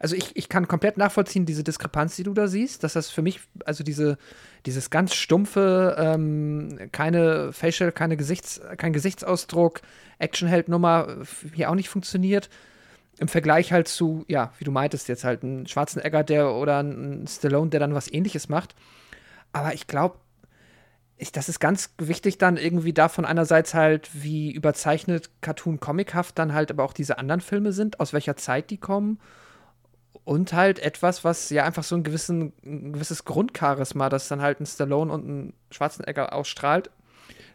[0.00, 3.20] also ich, ich kann komplett nachvollziehen, diese Diskrepanz, die du da siehst, dass das für
[3.20, 4.16] mich, also diese,
[4.64, 9.82] dieses ganz stumpfe, ähm, keine Facial, keine Gesichts, kein Gesichtsausdruck,
[10.18, 11.18] Actionheld-Nummer
[11.52, 12.48] hier auch nicht funktioniert.
[13.18, 17.26] Im Vergleich halt zu, ja, wie du meintest, jetzt halt ein Schwarzenegger der oder ein
[17.28, 18.74] Stallone, der dann was ähnliches macht.
[19.52, 20.16] Aber ich glaube,
[21.16, 26.70] ich, das ist ganz wichtig dann irgendwie davon einerseits halt, wie überzeichnet Cartoon-Comichaft dann halt
[26.70, 29.18] aber auch diese anderen Filme sind, aus welcher Zeit die kommen
[30.24, 34.60] und halt etwas, was ja einfach so ein, gewissen, ein gewisses Grundcharisma, das dann halt
[34.60, 36.90] ein Stallone und ein Schwarzenegger ausstrahlt,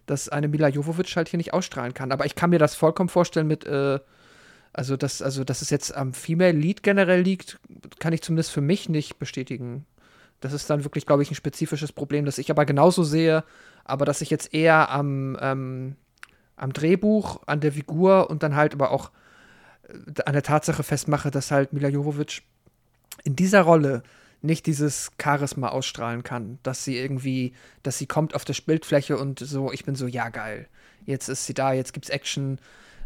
[0.05, 2.11] das eine Mila Jovovich halt hier nicht ausstrahlen kann.
[2.11, 3.99] Aber ich kann mir das vollkommen vorstellen mit, äh,
[4.71, 7.59] also, dass, also dass es jetzt am Female Lead generell liegt,
[7.99, 9.85] kann ich zumindest für mich nicht bestätigen.
[10.39, 13.43] Das ist dann wirklich, glaube ich, ein spezifisches Problem, das ich aber genauso sehe,
[13.83, 15.95] aber dass ich jetzt eher am, ähm,
[16.55, 19.11] am Drehbuch, an der Figur und dann halt aber auch
[19.87, 22.43] äh, an der Tatsache festmache, dass halt Mila Jovovich
[23.23, 24.03] in dieser Rolle
[24.41, 27.53] nicht dieses Charisma ausstrahlen kann, dass sie irgendwie,
[27.83, 30.67] dass sie kommt auf der Bildfläche und so, ich bin so, ja geil,
[31.05, 32.59] jetzt ist sie da, jetzt gibt's Action.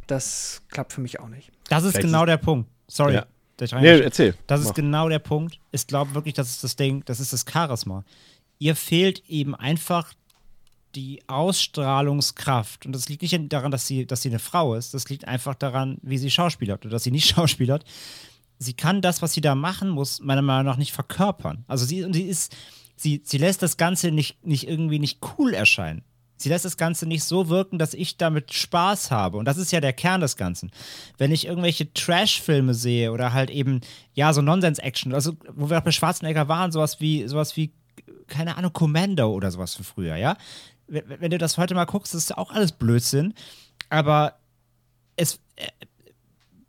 [0.05, 1.51] Das klappt für mich auch nicht.
[1.69, 2.69] Das ist Vielleicht genau ist- der Punkt.
[2.87, 3.15] Sorry.
[3.15, 3.25] Ja.
[3.63, 4.35] Dass ich Nee, erzähl.
[4.47, 4.73] Das ist Mach.
[4.75, 5.59] genau der Punkt.
[5.71, 8.03] Ich glaube wirklich, das ist das Ding, das ist das Charisma.
[8.59, 10.13] Ihr fehlt eben einfach
[10.95, 12.85] die Ausstrahlungskraft.
[12.85, 14.93] Und das liegt nicht daran, dass sie, dass sie eine Frau ist.
[14.93, 17.83] Das liegt einfach daran, wie sie schauspielert oder dass sie nicht schauspielert.
[18.59, 21.65] Sie kann das, was sie da machen muss, meiner Meinung nach nicht verkörpern.
[21.67, 22.55] Also sie, sie ist,
[22.95, 26.03] sie, sie lässt das Ganze nicht, nicht irgendwie nicht cool erscheinen.
[26.37, 29.37] Sie lässt das Ganze nicht so wirken, dass ich damit Spaß habe.
[29.37, 30.71] Und das ist ja der Kern des Ganzen.
[31.17, 33.81] Wenn ich irgendwelche Trash-Filme sehe oder halt eben,
[34.13, 37.71] ja, so Nonsens-Action, also wo wir auch bei Schwarzenegger waren, sowas wie, sowas wie,
[38.27, 40.37] keine Ahnung, Commando oder sowas für früher, ja.
[40.87, 43.33] Wenn, wenn du das heute mal guckst, ist auch alles Blödsinn.
[43.89, 44.35] Aber
[45.15, 45.67] es, äh,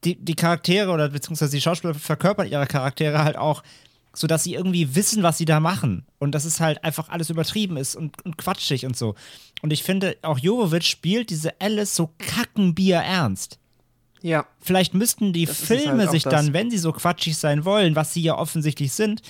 [0.05, 3.63] die, die Charaktere oder beziehungsweise die Schauspieler verkörpern ihre Charaktere halt auch,
[4.13, 6.07] sodass sie irgendwie wissen, was sie da machen.
[6.19, 9.15] Und dass es halt einfach alles übertrieben ist und, und quatschig und so.
[9.65, 13.59] Und ich finde, auch Jovovic spielt diese Alice so kackenbier ernst.
[14.21, 17.97] Ja, Vielleicht müssten die Das Filme halt sich dann, wenn sie so quatschig sein wollen,
[17.97, 19.23] was sie ja offensichtlich sind,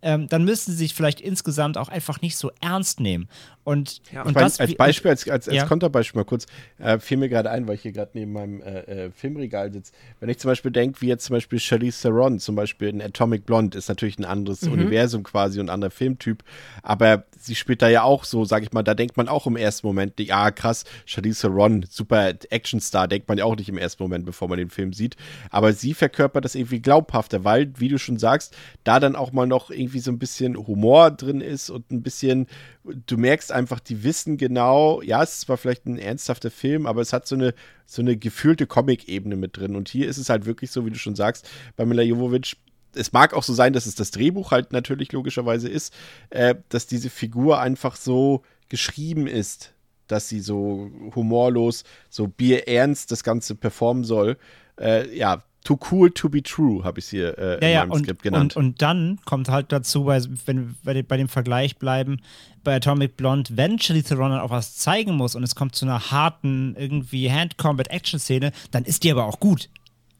[0.00, 3.28] ähm, dann müssten sie sich vielleicht insgesamt auch einfach nicht so ernst nehmen.
[3.70, 4.22] Und, Ja.
[4.24, 5.64] und das als Beispiel, als, als, als Ja.
[5.66, 6.46] Konterbeispiel mal kurz,
[6.78, 9.92] äh, fiel mir gerade ein, weil ich hier gerade neben meinem äh, äh, Filmregal sitze.
[10.18, 13.46] Wenn ich zum Beispiel denke, wie jetzt zum Beispiel Charlize Theron, zum Beispiel in Atomic
[13.46, 14.72] Blonde, ist natürlich ein anderes Mhm.
[14.72, 16.42] Universum quasi und ein anderer Filmtyp,
[16.82, 19.56] aber sie spielt da ja auch so, sag ich mal, da denkt man auch im
[19.56, 24.02] ersten Moment, ja krass, Charlize Theron, super Actionstar, denkt man ja auch nicht im ersten
[24.02, 25.16] Moment, bevor man den Film sieht,
[25.50, 29.46] aber sie verkörpert das irgendwie glaubhafter, weil, wie du schon sagst, da dann auch mal
[29.46, 32.46] noch irgendwie so ein bisschen Humor drin ist und ein bisschen,
[32.84, 37.00] du merkst einfach, die wissen genau, ja, es ist zwar vielleicht ein ernsthafter Film, aber
[37.02, 37.54] es hat so eine,
[37.86, 39.76] so eine gefühlte Comic-Ebene mit drin.
[39.76, 42.56] Und hier ist es halt wirklich so, wie du schon sagst, bei Mila Jovovich,
[42.94, 45.94] es mag auch so sein, dass es das Drehbuch halt natürlich logischerweise ist,
[46.30, 49.74] äh, dass diese Figur einfach so geschrieben ist,
[50.06, 54.38] dass sie so humorlos, so bierernst das Ganze performen soll.
[54.80, 57.80] Äh, ja, too cool to be true, habe ich es hier äh, ja, in ja,
[57.80, 58.56] meinem und, Skript genannt.
[58.56, 62.20] Und, und dann kommt halt dazu, bei, wenn wir bei dem- Vergleich bleiben,
[62.64, 65.84] bei Atomic Blonde, wenn Charlize Theron dann auch was zeigen muss und es kommt zu
[65.84, 69.68] einer harten, irgendwie Hand-Combat-Action-Szene, dann ist die aber auch gut.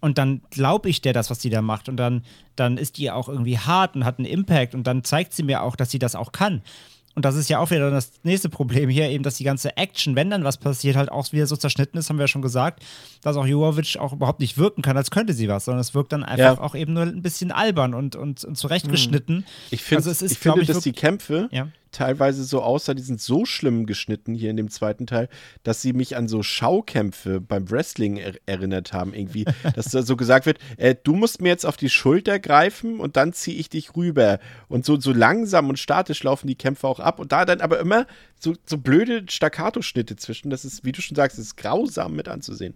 [0.01, 1.89] Und dann glaube ich der das, was die da macht.
[1.89, 2.23] Und dann,
[2.57, 4.75] dann ist die auch irgendwie hart und hat einen Impact.
[4.75, 6.63] Und dann zeigt sie mir auch, dass sie das auch kann.
[7.17, 10.15] Und das ist ja auch wieder das nächste Problem hier, eben, dass die ganze Action,
[10.15, 12.83] wenn dann was passiert, halt auch wieder so zerschnitten ist, haben wir ja schon gesagt,
[13.21, 16.13] dass auch Jovovic auch überhaupt nicht wirken kann, als könnte sie was, sondern es wirkt
[16.13, 16.61] dann einfach Ja.
[16.61, 19.45] auch eben nur ein bisschen albern und, und, und zurechtgeschnitten.
[19.71, 21.69] Ich, find, Also es ist, ich finde, ich, dass die Kämpfe Ja.
[21.93, 25.29] Teilweise so aussah, die sind so schlimm geschnitten hier in dem zweiten Teil,
[25.63, 29.15] dass sie mich an so Schaukämpfe beim Wrestling er erinnert haben.
[29.15, 29.45] Irgendwie,
[29.75, 33.17] dass da so gesagt wird, äh, du musst mir jetzt auf die Schulter greifen und
[33.17, 34.39] dann ziehe ich dich rüber.
[34.69, 37.19] Und so, so langsam und statisch laufen die Kämpfe auch ab.
[37.19, 38.07] Und da dann aber immer
[38.39, 40.51] so, so blöde Staccato-Schnitte zwischen.
[40.51, 42.75] Das ist, wie du schon sagst, ist grausam mit anzusehen.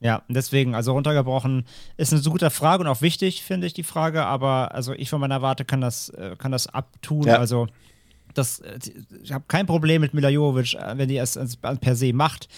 [0.00, 1.64] Ja, deswegen, also runtergebrochen
[1.96, 5.10] ist eine so gute Frage und auch wichtig, finde ich, die Frage, aber also ich
[5.10, 7.24] von meiner Warte kann das, äh, kann das abtun.
[7.24, 7.38] Ja.
[7.38, 7.66] Also
[8.34, 8.78] das, äh,
[9.22, 11.38] ich habe kein Problem mit Mila Jovovich, äh, wenn die es
[11.80, 12.48] per se macht.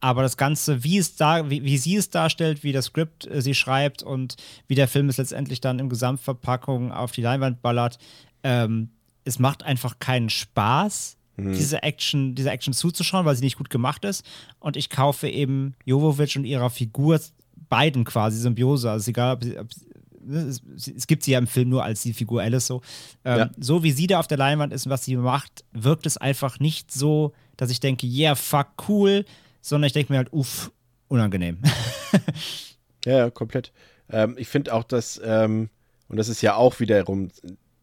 [0.00, 3.40] Aber das Ganze, wie es da, wie, wie sie es darstellt, wie das Skript äh,
[3.40, 4.34] sie schreibt und
[4.66, 7.98] wie der Film es letztendlich dann in Gesamtverpackung auf die Leinwand ballert,
[8.42, 8.90] ähm,
[9.24, 14.04] es macht einfach keinen Spaß, diese Action, diese Action zuzuschauen, weil sie nicht gut gemacht
[14.04, 14.24] ist.
[14.60, 17.18] Und ich kaufe eben Jovovic und ihrer Figur
[17.70, 18.90] beiden quasi Symbiose.
[18.90, 19.68] Also egal, ob, sie- ob
[20.30, 20.62] es,
[20.96, 22.82] es gibt sie ja im Film nur als die Figur Alice so.
[23.24, 23.50] Ähm, Ja.
[23.58, 26.58] So wie sie da auf der Leinwand ist und was sie macht, wirkt es einfach
[26.60, 29.24] nicht so, dass ich denke, yeah, fuck, cool,
[29.60, 30.70] sondern ich denke mir halt, uff,
[31.08, 31.58] unangenehm.
[33.04, 33.72] Ja, ja, komplett.
[34.10, 35.70] Ähm, ich finde auch, dass, ähm,
[36.08, 37.30] und das ist ja auch wiederum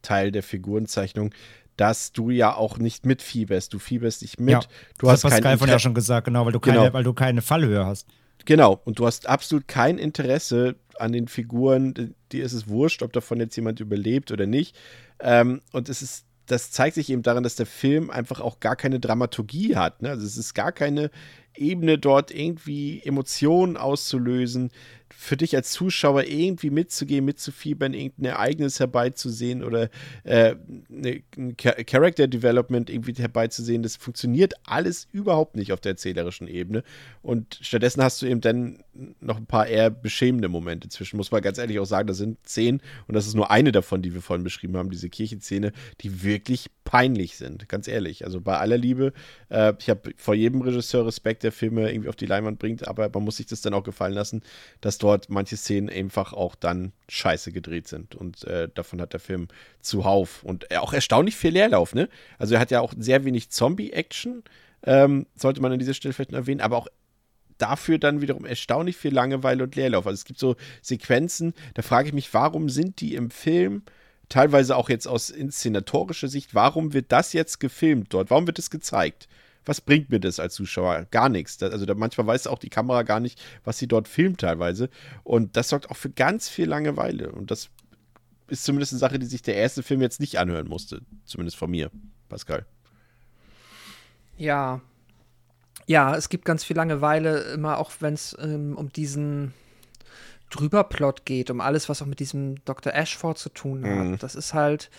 [0.00, 1.34] Teil der Figurenzeichnung,
[1.76, 3.72] dass du ja auch nicht mitfieberst.
[3.72, 4.52] Du fieberst nicht mit.
[4.52, 4.60] Ja,
[4.98, 6.92] du das hast hat Pascal von ja schon gesagt, genau, weil du keine, Genau.
[6.94, 8.06] weil du keine Fallhöhe hast.
[8.44, 12.14] Genau, und du hast absolut kein Interesse an den Figuren.
[12.32, 14.76] Dir ist es wurscht, ob davon jetzt jemand überlebt oder nicht.
[15.20, 18.76] Ähm, und es ist, das zeigt sich eben daran, dass der Film einfach auch gar
[18.76, 20.02] keine Dramaturgie hat.
[20.02, 20.10] Ne?
[20.10, 21.10] Also es ist gar keine
[21.54, 24.70] Ebene dort irgendwie Emotionen auszulösen,
[25.12, 29.90] für dich als Zuschauer irgendwie mitzugehen, mitzufiebern, irgendein Ereignis herbeizusehen oder
[30.24, 30.54] äh,
[30.88, 33.82] ne, ein Cha- Character Development irgendwie herbeizusehen.
[33.82, 36.84] Das funktioniert alles überhaupt nicht auf der erzählerischen Ebene.
[37.22, 38.82] Und stattdessen hast du eben dann
[39.20, 41.16] noch ein paar eher beschämende Momente zwischen.
[41.16, 44.02] Muss man ganz ehrlich auch sagen, da sind zehn und das ist nur eine davon,
[44.02, 48.24] die wir vorhin beschrieben haben, diese Kirchenszene, die wirklich peinlich sind, ganz ehrlich.
[48.24, 49.12] Also bei aller Liebe,
[49.48, 53.08] äh, ich habe vor jedem Regisseur Respekt, der Filme irgendwie auf die Leinwand bringt, aber
[53.12, 54.42] man muss sich das dann auch gefallen lassen,
[54.80, 58.14] dass dort manche Szenen einfach auch dann scheiße gedreht sind.
[58.14, 59.48] Und äh, davon hat der Film
[59.80, 60.42] zuhauf.
[60.42, 62.08] Und auch erstaunlich viel Leerlauf, ne?
[62.38, 64.42] Also er hat ja auch sehr wenig Zombie-Action,
[64.82, 66.88] ähm, sollte man an dieser Stelle vielleicht erwähnen, aber auch
[67.60, 70.06] dafür dann wiederum erstaunlich viel Langeweile und Leerlauf.
[70.06, 73.82] Also es gibt so Sequenzen, da frage ich mich, warum sind die im Film
[74.28, 78.30] teilweise auch jetzt aus inszenatorischer Sicht, warum wird das jetzt gefilmt dort?
[78.30, 79.28] Warum wird es gezeigt?
[79.66, 81.06] Was bringt mir das als Zuschauer?
[81.10, 81.62] Gar nichts.
[81.62, 84.88] Also da, manchmal weiß auch die Kamera gar nicht, was sie dort filmt teilweise.
[85.22, 87.30] Und das sorgt auch für ganz viel Langeweile.
[87.32, 87.68] Und das
[88.48, 91.02] ist zumindest eine Sache, die sich der erste Film jetzt nicht anhören musste.
[91.24, 91.90] Zumindest von mir,
[92.28, 92.64] Pascal.
[94.38, 94.80] Ja.
[95.86, 99.54] Ja, es gibt ganz viel Langeweile, immer auch wenn es ähm, um diesen
[100.50, 102.92] Drüberplot geht, um alles, was auch mit diesem Dr.
[102.92, 104.06] Ashford zu tun hat.
[104.06, 104.18] Mhm.
[104.18, 104.90] Das ist halt.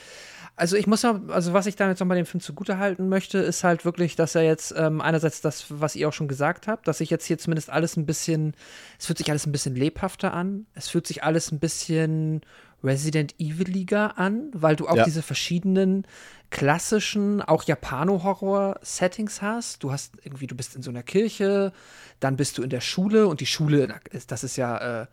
[0.56, 3.64] Also ich muss ja, also was ich da jetzt nochmal dem Film zugutehalten möchte, ist
[3.64, 6.99] halt wirklich, dass er jetzt ähm, einerseits das, was ihr auch schon gesagt habt, dass
[6.99, 8.53] sich jetzt hier zumindest alles ein bisschen,
[8.99, 12.41] es fühlt sich alles ein bisschen lebhafter an, es fühlt sich alles ein bisschen
[12.84, 15.03] Resident Evil-Liga an, weil du auch ja.
[15.03, 16.06] diese verschiedenen
[16.49, 19.84] klassischen, auch Japano-Horror-Settings hast.
[19.84, 21.72] Du hast irgendwie, du bist in so einer Kirche,
[22.20, 23.94] dann bist du in der Schule und die Schule,
[24.28, 25.08] das ist ja äh,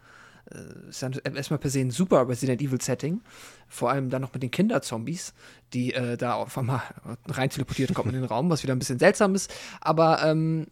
[0.51, 3.21] äh, ist ja erstmal per se ein super Resident Evil Setting.
[3.69, 5.35] Vor allem dann noch mit den Kinderzombies,
[5.73, 6.83] die äh, da auf einmal
[7.29, 9.53] rein teleportiert kommen in den Raum, was wieder ein bisschen seltsam ist.
[9.81, 10.67] Aber ähm,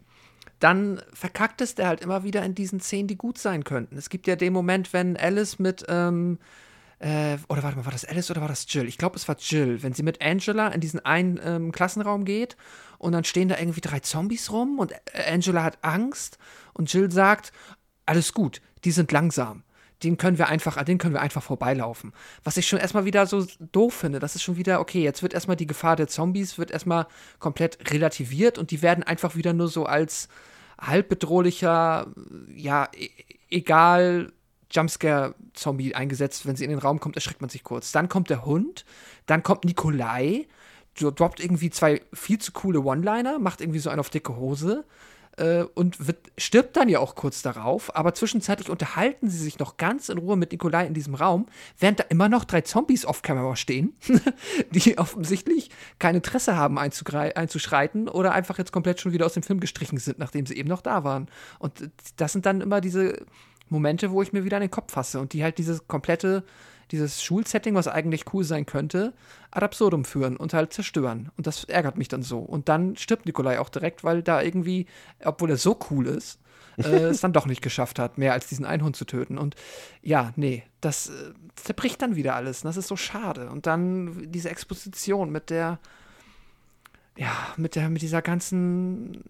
[0.61, 3.97] dann verkackt es der halt immer wieder in diesen Szenen, die gut sein könnten.
[3.97, 6.39] Es gibt ja den Moment, wenn Alice mit, ähm,
[6.99, 8.89] äh, oder warte mal, war das Alice oder war das Jill?
[8.89, 12.57] Ich glaube, es war Jill, wenn sie mit Angela in diesen einen ähm, Klassenraum geht
[12.99, 14.95] und dann stehen da irgendwie drei Zombies rum und
[15.29, 16.39] Angela hat Angst
[16.73, 17.53] und Jill sagt,
[18.07, 19.63] alles gut, die sind langsam
[20.03, 22.13] den können wir einfach, den können wir einfach vorbeilaufen.
[22.45, 25.33] Was ich schon erstmal wieder so doof finde, das ist schon wieder, okay, jetzt wird
[25.33, 27.07] erstmal die Gefahr der Zombies, wird erstmal
[27.39, 30.29] komplett relativiert und die werden einfach wieder nur so als
[30.79, 32.09] halbbedrohlicher,
[32.55, 33.09] ja, e
[33.49, 34.33] egal,
[34.71, 36.47] Jumpscare-Zombie eingesetzt.
[36.47, 37.93] Wenn sie in den Raum kommt, erschreckt man sich kurz.
[37.93, 38.85] Dann kommt der Hund,
[39.27, 40.47] dann kommt Nikolai,
[40.99, 44.85] droppt irgendwie zwei viel zu coole One-Liner, macht irgendwie so einen auf dicke Hose
[45.37, 47.95] äh, und wird, stirbt dann ja auch kurz darauf.
[47.95, 51.47] Aber zwischenzeitlich unterhalten sie sich noch ganz in Ruhe mit Nikolai in diesem Raum,
[51.79, 53.95] während da immer noch drei Zombies auf Kamera stehen,
[54.71, 59.61] die offensichtlich kein Interesse haben einzuschreiten oder einfach jetzt komplett schon wieder aus dem Film
[59.61, 61.29] gestrichen sind, nachdem sie eben noch da waren.
[61.59, 63.27] Und das sind dann immer diese
[63.69, 66.45] Momente, wo ich mir wieder an den Kopf fasse und die halt dieses komplette
[66.93, 69.13] dieses Schulsetting, was eigentlich cool sein könnte,
[69.51, 71.31] ad absurdum führen und halt zerstören.
[71.37, 72.39] Und das ärgert mich dann so.
[72.39, 74.87] Und dann stirbt Nikolai auch direkt, weil da irgendwie,
[75.25, 76.39] obwohl er so cool ist,
[76.77, 79.39] äh, es dann doch nicht geschafft hat, mehr als diesen Einhund zu töten.
[79.39, 79.57] Und
[80.03, 82.63] ja, nee, das äh, zerbricht dann wieder alles.
[82.63, 83.51] Und das ist so schade.
[83.51, 85.79] Und dann diese Exposition mit der
[87.17, 89.23] ja, mit, der, mit dieser ganzen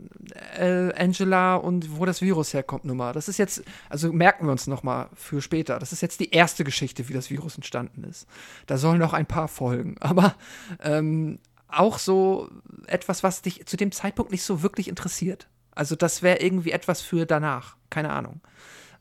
[0.59, 3.13] äh, Angela und wo das Virus herkommt Nummer.
[3.13, 5.79] Das ist jetzt, also merken wir uns nochmal für später.
[5.79, 8.27] Das ist jetzt die erste Geschichte, wie das Virus entstanden ist.
[8.67, 9.97] Da sollen noch ein paar folgen.
[10.01, 10.35] Aber
[10.83, 11.39] ähm,
[11.69, 12.51] auch so
[12.87, 15.47] etwas, was dich zu dem Zeitpunkt nicht so wirklich interessiert.
[15.71, 17.77] Also das wäre irgendwie etwas für danach.
[17.91, 18.41] Keine Ahnung.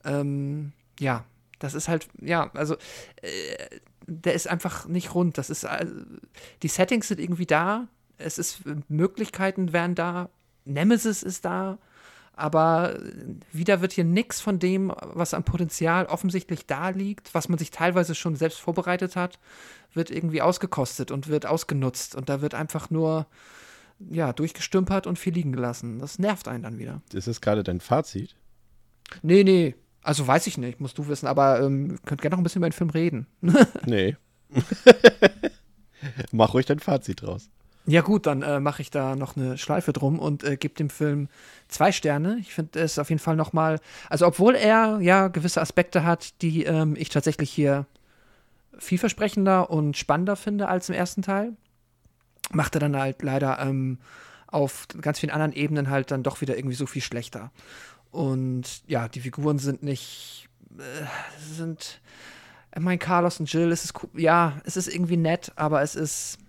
[0.03, 1.25] Ähm, ja,
[1.57, 2.75] das ist halt, ja, also
[3.21, 5.39] äh, der ist einfach nicht rund.
[5.39, 5.87] Das ist, äh,
[6.61, 7.87] die Settings sind irgendwie da,
[8.17, 10.29] es ist Möglichkeiten wären da,
[10.65, 11.77] Nemesis ist da,
[12.33, 12.99] aber
[13.51, 17.71] wieder wird hier nichts von dem, was an Potenzial offensichtlich da liegt, was man sich
[17.71, 19.39] teilweise schon selbst vorbereitet hat,
[19.93, 23.27] wird irgendwie ausgekostet und wird ausgenutzt und da wird einfach nur
[24.09, 25.99] ja, durchgestümpert und viel liegen gelassen.
[25.99, 27.01] Das nervt einen dann wieder.
[27.13, 28.35] Ist das gerade dein Fazit?
[29.21, 29.75] Nee, nee.
[30.01, 32.69] Also weiß ich nicht, musst du wissen, aber ähm, könnt gerne noch ein bisschen über
[32.69, 33.27] den Film reden.
[33.85, 34.17] nee.
[36.31, 37.49] Mach ruhig dein Fazit draus.
[37.87, 40.89] Ja gut, dann äh, mache ich da noch eine Schleife drum und äh, gebe dem
[40.89, 41.29] Film
[41.67, 42.37] zwei Sterne.
[42.39, 43.79] Ich finde es auf jeden Fall noch mal,
[44.09, 47.85] also obwohl er ja gewisse Aspekte hat, die ähm, ich tatsächlich hier
[48.77, 51.53] vielversprechender und spannender finde als im ersten Teil,
[52.51, 53.99] macht er dann halt leider ähm,
[54.47, 57.51] auf ganz vielen anderen Ebenen halt dann doch wieder irgendwie so viel schlechter.
[58.11, 60.47] Und ja, die Figuren sind nicht,
[60.77, 61.05] äh,
[61.39, 62.01] sind,
[62.71, 66.39] äh, mein Carlos und Jill, es ist, ja, es ist irgendwie nett, aber es ist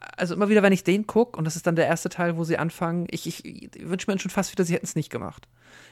[0.00, 2.44] also immer wieder, wenn ich den gucke, und das ist dann der erste Teil, wo
[2.44, 5.46] sie anfangen, ich, ich, ich wünsche mir schon fast wieder, sie hätten es nicht gemacht.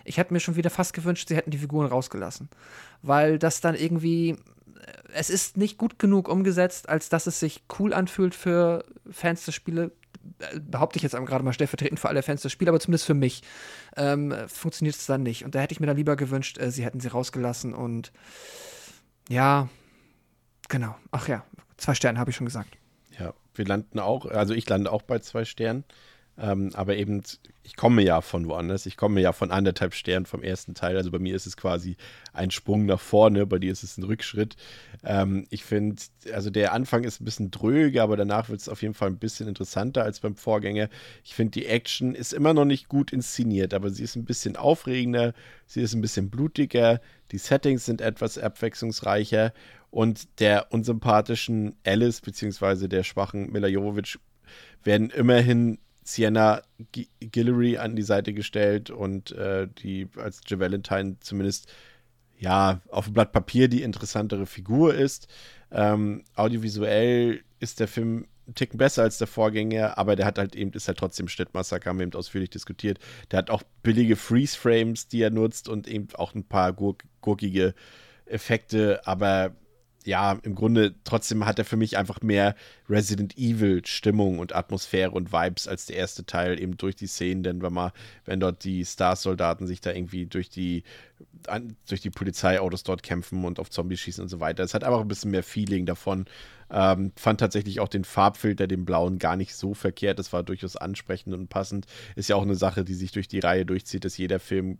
[0.05, 2.49] Ich hätte mir schon wieder fast gewünscht, sie hätten die Figuren rausgelassen.
[3.03, 4.37] Weil das dann irgendwie,
[5.13, 9.55] es ist nicht gut genug umgesetzt, als dass es sich cool anfühlt für Fans des
[9.55, 9.93] Spiele.
[10.61, 13.43] Behaupte ich jetzt gerade mal stellvertretend für alle Fans des Spiels, aber zumindest für mich
[13.97, 15.45] ähm, funktioniert es dann nicht.
[15.45, 18.13] Und da hätte ich mir dann lieber gewünscht, äh, sie hätten sie rausgelassen und
[19.29, 19.69] ja,
[20.69, 20.97] genau.
[21.11, 21.45] Ach ja,
[21.77, 22.78] zwei Sterne habe ich schon gesagt.
[23.59, 25.85] Wir landen auch, also ich lande auch bei zwei Sternen.
[26.41, 27.23] Ähm, aber eben,
[27.65, 28.87] ich komme ja von woanders.
[28.87, 30.97] Ich komme ja von anderthalb Sternen vom ersten Teil.
[30.97, 31.97] Also bei mir ist es quasi
[32.33, 34.57] ein Sprung nach vorne, bei dir ist es ein Rückschritt.
[35.03, 36.01] Ähm, ich finde,
[36.33, 39.19] also der Anfang ist ein bisschen dröge, aber danach wird es auf jeden Fall ein
[39.19, 40.89] bisschen interessanter als beim Vorgänger.
[41.25, 44.57] Ich finde, die Action ist immer noch nicht gut inszeniert, aber sie ist ein bisschen
[44.57, 45.35] aufregender,
[45.67, 47.01] sie ist ein bisschen blutiger,
[47.33, 49.53] die Settings sind etwas abwechslungsreicher
[49.91, 52.89] und der unsympathischen Alice bzw.
[52.89, 54.19] der schwachen Mila Jovovich
[54.85, 56.63] werden immerhin Sienna
[57.21, 61.71] Guillory an die Seite gestellt und äh, die als Joe Valentine zumindest
[62.39, 65.29] ja auf dem Blatt Papier die interessantere Figur ist.
[65.71, 70.57] Ähm, audiovisuell ist der Film ein Ticken besser als der Vorgänger, aber der hat halt
[70.57, 72.99] eben, ist halt trotzdem Schnittmassaker, haben wir eben ausführlich diskutiert.
[73.31, 77.75] Der hat auch billige Freeze-Frames, die er nutzt und eben auch ein paar gurk gurkige
[78.25, 79.55] Effekte, aber
[80.09, 82.55] ja, im Grunde trotzdem hat er für mich einfach mehr
[82.89, 87.43] Resident Evil Stimmung und Atmosphäre und Vibes als der erste Teil eben durch die Szenen,
[87.43, 87.93] denn wenn man,
[88.25, 90.83] wenn dort die Stars-Soldaten sich da irgendwie durch die,
[91.47, 94.65] an, durch die Polizeiautos dort kämpfen und auf Zombies schießen und so weiter.
[94.65, 96.25] Es hat einfach ein bisschen mehr Feeling davon.
[96.71, 100.19] Ähm, fand tatsächlich auch den Farbfilter, den blauen, gar nicht so verkehrt.
[100.19, 101.85] Das war durchaus ansprechend und passend.
[102.17, 104.79] Ist ja auch eine Sache, die sich durch die Reihe durchzieht, dass jeder Film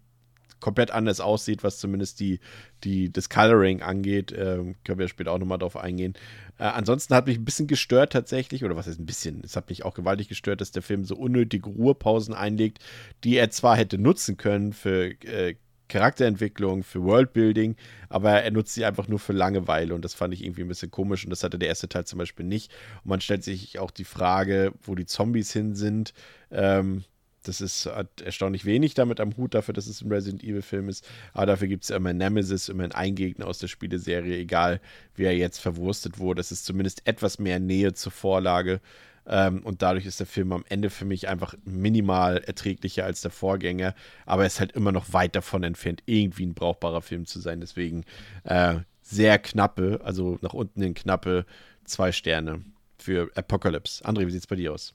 [0.61, 2.41] komplett anders aussieht, was zumindest die,
[2.85, 4.33] die, das Coloring angeht.
[4.37, 6.15] Ähm, können wir später auch nochmal drauf eingehen.
[6.59, 9.43] Äh, ansonsten hat mich ein bisschen gestört tatsächlich, oder was heißt ein bisschen?
[9.45, 12.79] Es hat mich auch gewaltig gestört, dass der Film so unnötige Ruhepausen einlegt,
[13.25, 15.57] die er zwar hätte nutzen können für äh,
[15.89, 17.77] Charakterentwicklung, für Worldbuilding,
[18.09, 20.91] aber er nutzt sie einfach nur für Langeweile und das fand ich irgendwie ein bisschen
[20.91, 22.71] komisch und das hatte der erste Teil zum Beispiel nicht.
[23.03, 26.13] Und man stellt sich auch die Frage, wo die Zombies hin sind.
[26.51, 27.05] Ähm,
[27.49, 31.09] das ist hat erstaunlich wenig damit am Hut, dafür, dass es ein Resident Evil-Film ist.
[31.33, 34.81] Aber dafür gibt es immer Nemesis, immer einen Gegner aus der Spieleserie, egal
[35.15, 36.39] wie er jetzt verwurstet wurde.
[36.39, 38.81] Das ist zumindest etwas mehr Nähe zur Vorlage.
[39.27, 43.31] Ähm, und dadurch ist der Film am Ende für mich einfach minimal erträglicher als der
[43.31, 43.95] Vorgänger.
[44.27, 47.61] Aber er ist halt immer noch weit davon entfernt, irgendwie ein brauchbarer Film zu sein.
[47.61, 48.05] Deswegen
[48.45, 51.47] äh, sehr knappe, also nach unten in knappe
[51.85, 52.63] zwei Sterne
[52.99, 54.05] für Apocalypse.
[54.05, 54.95] André, wie sieht es bei dir aus?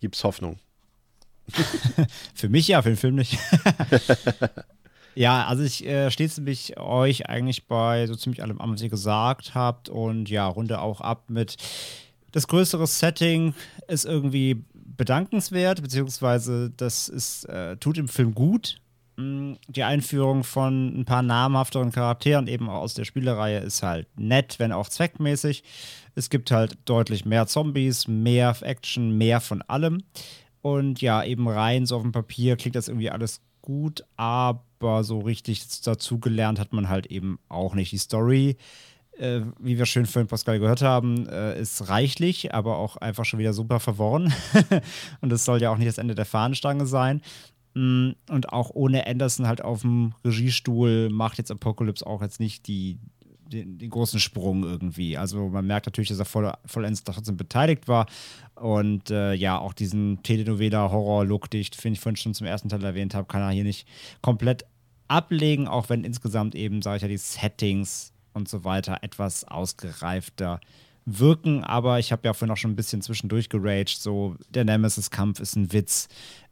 [0.00, 0.58] Gibt's Hoffnung?
[2.34, 3.38] für mich ja, für den Film nicht.
[5.14, 9.54] ja, also ich äh, stets mich euch eigentlich bei so ziemlich allem was ihr gesagt
[9.54, 11.56] habt und ja, runde auch ab mit
[12.32, 13.54] das größere Setting
[13.88, 18.78] ist irgendwie bedankenswert, beziehungsweise das ist, äh, tut im Film gut.
[19.16, 24.06] Mm, die Einführung von ein paar namhafteren Charakteren, eben auch aus der Spielereihe, ist halt
[24.18, 25.64] nett, wenn auch zweckmäßig.
[26.14, 30.02] Es gibt halt deutlich mehr Zombies, mehr Action, mehr von allem.
[30.66, 35.20] Und ja, eben rein so auf dem Papier klingt das irgendwie alles gut, aber so
[35.20, 37.92] richtig dazugelernt hat man halt eben auch nicht.
[37.92, 38.56] Die Story,
[39.16, 43.38] äh, wie wir schön vorhin Pascal gehört haben, äh, ist reichlich, aber auch einfach schon
[43.38, 44.34] wieder super verworren.
[45.20, 47.22] und das soll ja auch nicht das Ende der Fahnenstange sein.
[47.74, 52.66] Mm, und auch ohne Anderson halt auf dem Regiestuhl macht jetzt Apocalypse auch jetzt nicht
[52.66, 52.98] die,
[53.52, 55.16] den, den, großen Sprung irgendwie.
[55.16, 58.06] Also man merkt natürlich, dass er voll, vollends trotzdem beteiligt war.
[58.56, 62.82] Und äh, ja, auch diesen Telenovela-Horror-Look, den ich, finde ich, vorhin schon zum ersten Teil
[62.84, 63.86] erwähnt habe, kann er hier nicht
[64.22, 64.64] komplett
[65.08, 70.60] ablegen, auch wenn insgesamt eben, sage ich ja, die Settings und so weiter etwas ausgereifter
[71.04, 71.64] wirken.
[71.64, 75.56] Aber ich habe ja vorhin auch schon ein bisschen zwischendurch geraged, so der Nemesis-Kampf ist
[75.56, 76.08] ein Witz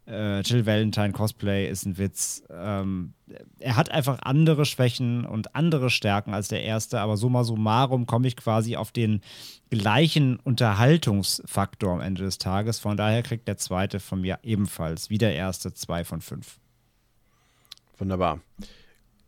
[0.07, 2.43] äh, Jill Valentine Cosplay ist ein Witz.
[2.51, 3.15] Ähm,
[3.59, 8.29] er hat einfach andere Schwächen und andere Stärken als der erste, aber summa summarum komme
[8.29, 9.23] ich quasi auf den
[9.71, 12.79] gleichen Unterhaltungsfaktor am Ende des Tages.
[12.79, 16.59] Von daher kriegt der zweite von mir ebenfalls wie der erste zwei von fünf.
[17.99, 18.41] Wunderbar.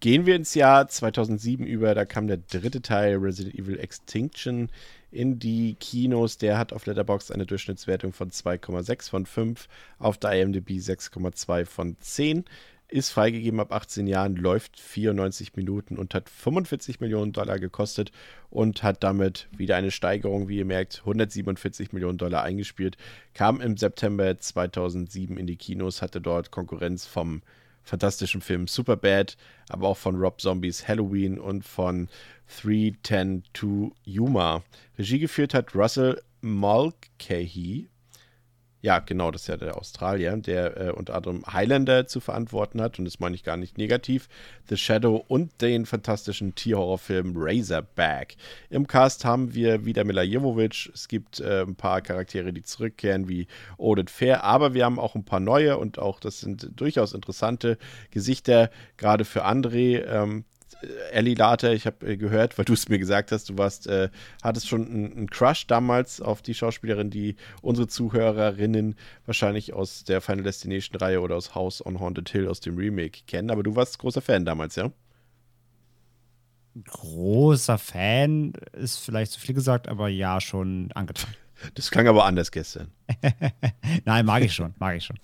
[0.01, 4.69] Gehen wir ins Jahr 2007 über, da kam der dritte Teil Resident Evil Extinction
[5.11, 6.39] in die Kinos.
[6.39, 9.69] Der hat auf Letterboxd eine Durchschnittswertung von 2,6 von 5,
[9.99, 12.45] auf der IMDb 6,2 von 10.
[12.89, 18.13] Ist freigegeben ab 18 Jahren, läuft 94 Minuten und hat 45 Millionen Dollar gekostet
[18.49, 22.97] und hat damit wieder eine Steigerung, wie ihr merkt, 147 Millionen Dollar eingespielt.
[23.35, 27.43] Kam im September 2007 in die Kinos, hatte dort Konkurrenz vom
[27.87, 29.37] fantastischen Film Superbad,
[29.69, 32.09] aber auch von Rob Zombies Halloween und von
[32.63, 33.45] 310
[34.05, 34.63] Yuma.
[34.99, 37.89] Regie geführt hat Russell Mulcahy.
[38.87, 43.01] Ja, genau, das ist ja der Australier, der äh, unter anderem Highlander zu verantworten hat,
[43.01, 44.29] und das meine ich gar nicht negativ,
[44.69, 48.37] The Shadow und den fantastischen Tierhorrorfilm Razorback.
[48.71, 53.29] Im Cast haben wir wieder Mila Jovovich, es gibt äh, ein paar Charaktere, die zurückkehren,
[53.29, 57.13] wie Odin Fair, aber wir haben auch ein paar neue und auch das sind durchaus
[57.13, 57.79] interessante
[58.13, 60.05] Gesichter, gerade für André.
[60.07, 60.56] Ähm, äh,
[61.13, 64.11] Ellie Later, ich habe äh, gehört, weil du es mir gesagt hast, du warst, äh,
[64.43, 70.43] hattest schon einen Crush damals auf die Schauspielerin, die unsere Zuhörerinnen wahrscheinlich aus der Final
[70.43, 73.99] Destination Reihe oder aus House on Haunted Hill aus dem Remake kennen, aber du warst
[73.99, 74.91] großer Fan damals, ja?
[76.85, 81.31] Großer Fan ist vielleicht zu viel gesagt, aber ja, schon angetan.
[81.75, 82.93] Das klang aber anders gestern.
[84.05, 85.17] Nein, mag ich schon, mag ich schon.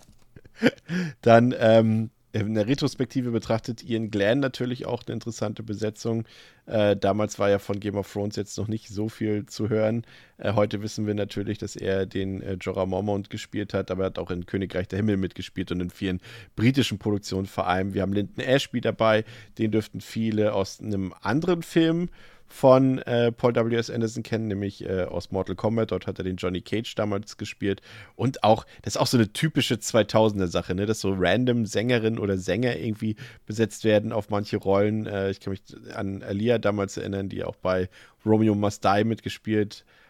[1.20, 6.25] Dann ähm, in der Retrospektive betrachtet Ian Glenn natürlich auch eine interessante Besetzung.
[6.67, 10.05] Äh, damals war ja von Game of Thrones jetzt noch nicht so viel zu hören.
[10.39, 14.07] Äh, heute wissen wir natürlich, dass er den äh, Jorah Mormont gespielt hat, aber er
[14.07, 16.21] hat auch in Königreich der Himmel mitgespielt und in vielen
[16.57, 17.93] britischen Produktionen vor allem.
[17.93, 19.25] Wir haben Linton Ashby dabei,
[19.59, 22.09] den dürften viele aus einem anderen Film
[22.53, 23.89] von äh, Paul W.S.
[23.89, 25.91] Anderson kennen, nämlich äh, aus Mortal Kombat.
[25.91, 27.81] Dort hat er den Johnny Cage damals gespielt.
[28.15, 30.85] Und auch, das ist auch so eine typische 2000er-Sache, ne?
[30.85, 33.16] dass so random Sängerinnen oder Sänger irgendwie
[33.47, 35.07] besetzt werden auf manche Rollen.
[35.07, 35.62] Äh, ich kann mich
[35.95, 37.89] an Alia damals erinnern, die auch bei
[38.27, 40.02] Romeo Must Die mitgespielt hat.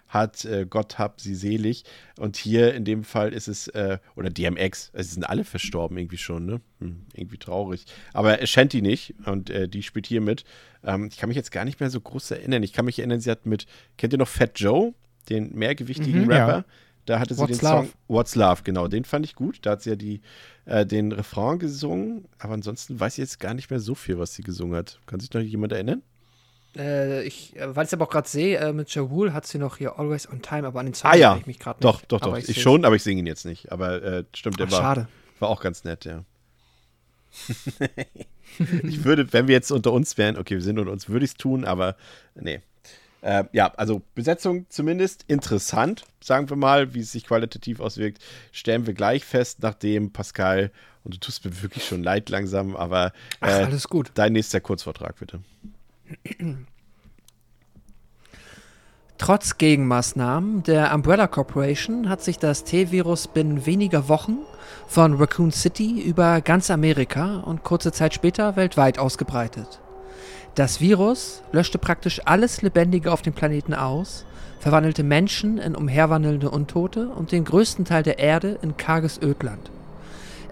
[0.44, 1.84] Äh, Gott hab sie selig.
[2.18, 6.18] Und hier in dem Fall ist es, äh, oder DMX, es sind alle verstorben irgendwie
[6.18, 6.60] schon, ne?
[6.80, 7.86] Hm, irgendwie traurig.
[8.12, 10.44] Aber Shanty nicht und äh, die spielt hier mit.
[10.84, 12.62] Ähm, ich kann mich jetzt gar nicht mehr so groß erinnern.
[12.62, 13.66] Ich kann mich erinnern, sie hat mit,
[13.96, 14.94] kennt ihr noch Fat Joe,
[15.28, 16.56] den mehrgewichtigen mhm, Rapper?
[16.58, 16.64] Ja.
[17.06, 17.86] Da hatte sie What's den Love?
[17.86, 19.58] Song What's Love, genau, den fand ich gut.
[19.62, 20.20] Da hat sie ja die,
[20.66, 24.34] äh, den Refrain gesungen, aber ansonsten weiß ich jetzt gar nicht mehr so viel, was
[24.34, 25.00] sie gesungen hat.
[25.06, 26.02] Kann sich noch jemand erinnern?
[26.76, 29.58] Äh, ich, äh, weil ich es aber auch gerade sehe, äh, mit Jawul hat sie
[29.58, 31.36] noch hier Always on Time, aber an den Song ah, ja.
[31.36, 31.84] ich mich gerade nicht.
[31.84, 32.36] Doch, doch, doch.
[32.36, 33.70] Ich, ich schon, aber ich singe ihn jetzt nicht.
[33.70, 35.08] Aber äh, stimmt, der Ach, war, schade.
[35.38, 36.24] war auch ganz nett, ja.
[38.82, 41.32] ich würde, wenn wir jetzt unter uns wären, okay, wir sind unter uns, würde ich
[41.32, 41.96] es tun, aber
[42.34, 42.60] nee.
[43.22, 48.20] Äh, ja, also Besetzung zumindest interessant, sagen wir mal, wie es sich qualitativ auswirkt,
[48.50, 50.72] stellen wir gleich fest, nachdem Pascal,
[51.04, 54.10] und du tust mir wirklich schon leid langsam, aber äh, Ach, alles gut.
[54.14, 55.40] dein nächster Kurzvortrag bitte.
[59.18, 64.38] Trotz Gegenmaßnahmen der Umbrella Corporation hat sich das T-Virus binnen weniger Wochen
[64.88, 69.80] von Raccoon City über ganz Amerika und kurze Zeit später weltweit ausgebreitet.
[70.56, 74.26] Das Virus löschte praktisch alles Lebendige auf dem Planeten aus,
[74.58, 79.70] verwandelte Menschen in umherwandelnde Untote und den größten Teil der Erde in karges Ödland.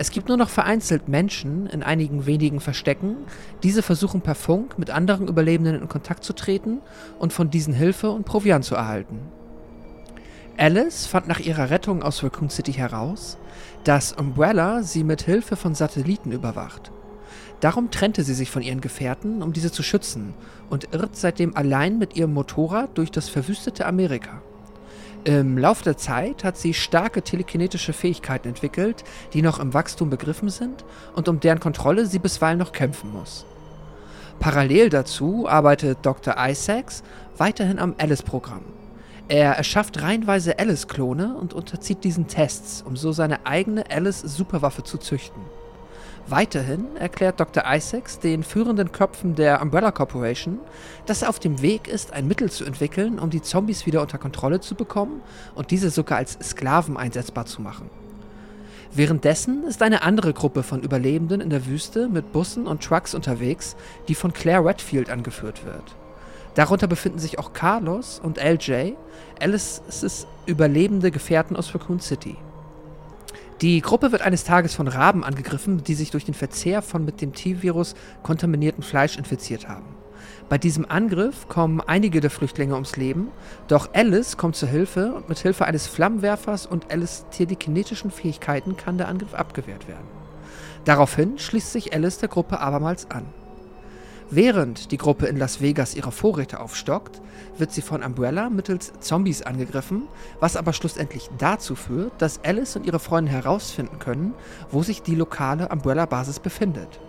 [0.01, 3.17] Es gibt nur noch vereinzelt Menschen in einigen wenigen Verstecken.
[3.63, 6.79] Diese versuchen per Funk mit anderen Überlebenden in Kontakt zu treten
[7.19, 9.19] und von diesen Hilfe und Proviant zu erhalten.
[10.57, 13.37] Alice fand nach ihrer Rettung aus Raccoon City heraus,
[13.85, 16.91] dass Umbrella sie mit Hilfe von Satelliten überwacht.
[17.61, 20.33] Darum trennte sie sich von ihren Gefährten, um diese zu schützen,
[20.71, 24.41] und irrt seitdem allein mit ihrem Motorrad durch das verwüstete Amerika.
[25.25, 30.49] Im Laufe der Zeit hat sie starke telekinetische Fähigkeiten entwickelt, die noch im Wachstum begriffen
[30.49, 30.83] sind
[31.15, 33.45] und um deren Kontrolle sie bisweilen noch kämpfen muss.
[34.39, 36.37] Parallel dazu arbeitet Dr.
[36.39, 37.03] Isaacs
[37.37, 38.63] weiterhin am Alice-Programm.
[39.29, 45.43] Er erschafft reihenweise Alice-Klone und unterzieht diesen Tests, um so seine eigene Alice-Superwaffe zu züchten.
[46.31, 47.65] Weiterhin erklärt Dr.
[47.67, 50.61] Isaacs den führenden Köpfen der Umbrella Corporation,
[51.07, 54.17] dass er auf dem Weg ist, ein Mittel zu entwickeln, um die Zombies wieder unter
[54.17, 55.23] Kontrolle zu bekommen
[55.57, 57.91] und diese sogar als Sklaven einsetzbar zu machen.
[58.93, 63.75] Währenddessen ist eine andere Gruppe von Überlebenden in der Wüste mit Bussen und Trucks unterwegs,
[64.07, 65.97] die von Claire Redfield angeführt wird.
[66.55, 68.93] Darunter befinden sich auch Carlos und LJ,
[69.41, 72.37] Alice's überlebende Gefährten aus Raccoon City.
[73.61, 77.21] Die Gruppe wird eines Tages von Raben angegriffen, die sich durch den Verzehr von mit
[77.21, 79.85] dem T-Virus kontaminierten Fleisch infiziert haben.
[80.49, 83.29] Bei diesem Angriff kommen einige der Flüchtlinge ums Leben,
[83.69, 88.97] doch Alice kommt zur Hilfe und mit Hilfe eines Flammenwerfers und Alice telekinetischen Fähigkeiten kann
[88.97, 90.09] der Angriff abgewehrt werden.
[90.87, 93.27] Daraufhin schließt sich Alice der Gruppe abermals an.
[94.33, 97.21] Während die Gruppe in Las Vegas ihre Vorräte aufstockt,
[97.59, 100.05] wird sie von Umbrella mittels Zombies angegriffen,
[100.39, 104.35] was aber schlussendlich dazu führt, dass Alice und ihre Freunde herausfinden können,
[104.71, 107.01] wo sich die lokale Umbrella-Basis befindet.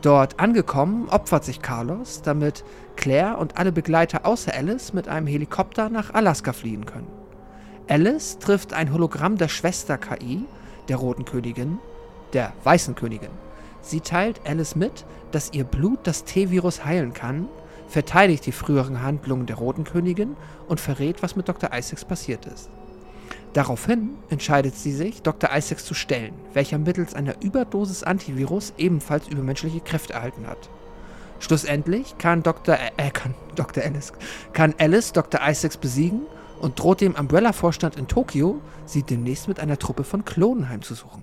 [0.00, 2.62] Dort angekommen, opfert sich Carlos, damit
[2.94, 7.08] Claire und alle Begleiter außer Alice mit einem Helikopter nach Alaska fliehen können.
[7.88, 10.44] Alice trifft ein Hologramm der Schwester KI,
[10.88, 11.78] der Roten Königin,
[12.32, 13.30] der Weißen Königin.
[13.84, 17.48] Sie teilt Alice mit, dass ihr Blut das T-Virus heilen kann,
[17.86, 20.36] verteidigt die früheren Handlungen der Roten Königin
[20.68, 21.70] und verrät, was mit Dr.
[21.72, 22.70] Isaacs passiert ist.
[23.52, 25.50] Daraufhin entscheidet sie sich, Dr.
[25.54, 30.70] Isaacs zu stellen, welcher mittels einer Überdosis Antivirus ebenfalls übermenschliche Kräfte erhalten hat.
[31.38, 32.76] Schlussendlich kann Dr.
[32.76, 33.84] Äh, äh, kann Dr.
[33.84, 34.14] Alice,
[34.54, 35.40] kann Alice Dr.
[35.46, 36.22] Isaacs besiegen
[36.58, 41.22] und droht dem Umbrella-Vorstand in Tokio, sie demnächst mit einer Truppe von Klonen heimzusuchen.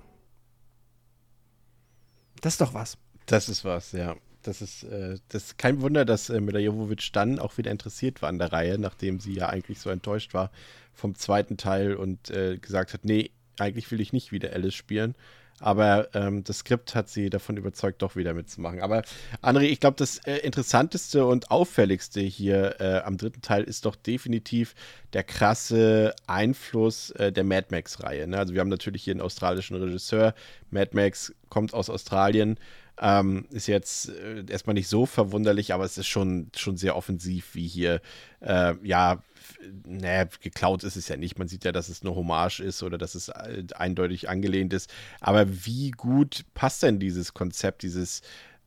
[2.42, 2.98] Das ist doch was.
[3.26, 4.16] Das ist was, ja.
[4.42, 8.20] das ist, äh, das ist kein Wunder, dass äh, Mila Jovovich dann auch wieder interessiert
[8.20, 10.50] war an der Reihe, nachdem sie ja eigentlich so enttäuscht war
[10.92, 15.14] vom zweiten Teil und äh, gesagt hat, nee, eigentlich will ich nicht wieder Alice spielen.
[15.60, 18.80] Aber ähm, das Skript hat sie davon überzeugt, doch wieder mitzumachen.
[18.80, 19.02] Aber
[19.42, 23.94] André, ich glaube, das äh, Interessanteste und Auffälligste hier äh, am dritten Teil ist doch
[23.94, 24.74] definitiv
[25.12, 28.26] der krasse Einfluss äh, der Mad Max-Reihe.
[28.26, 28.38] Ne?
[28.38, 30.34] Also wir haben natürlich hier einen australischen Regisseur.
[30.70, 32.58] Mad Max kommt aus Australien.
[32.98, 37.54] Ähm, ist jetzt äh, erstmal nicht so verwunderlich, aber es ist schon, schon sehr offensiv,
[37.54, 38.00] wie hier,
[38.40, 39.22] äh, ja,
[39.84, 41.38] naja, geklaut ist es ja nicht.
[41.38, 44.90] Man sieht ja, dass es eine Hommage ist oder dass es äh, eindeutig angelehnt ist.
[45.20, 48.22] Aber wie gut passt denn dieses Konzept, dieses,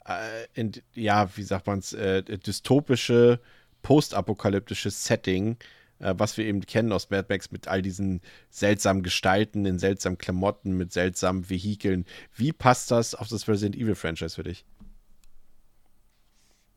[0.05, 3.39] äh, in, ja, wie sagt man es, äh, dystopische,
[3.81, 5.57] postapokalyptische Setting,
[5.99, 10.75] was wir eben kennen aus Mad Max mit all diesen seltsamen Gestalten, in seltsamen Klamotten,
[10.77, 12.05] mit seltsamen Vehikeln.
[12.35, 14.65] Wie passt das auf das Resident Evil Franchise für dich?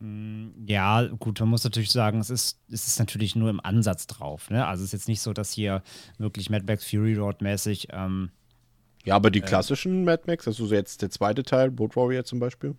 [0.00, 4.06] Mm, ja, gut, man muss natürlich sagen, es ist, es ist natürlich nur im Ansatz
[4.06, 4.50] drauf.
[4.50, 4.64] Ne?
[4.66, 5.82] Also es ist jetzt nicht so, dass hier
[6.18, 7.88] wirklich Mad Max Fury Road mäßig.
[7.90, 8.30] Ähm,
[9.04, 12.24] ja, aber die äh, klassischen äh, Mad Max, also jetzt der zweite Teil, Boat Warrior
[12.24, 12.76] zum Beispiel.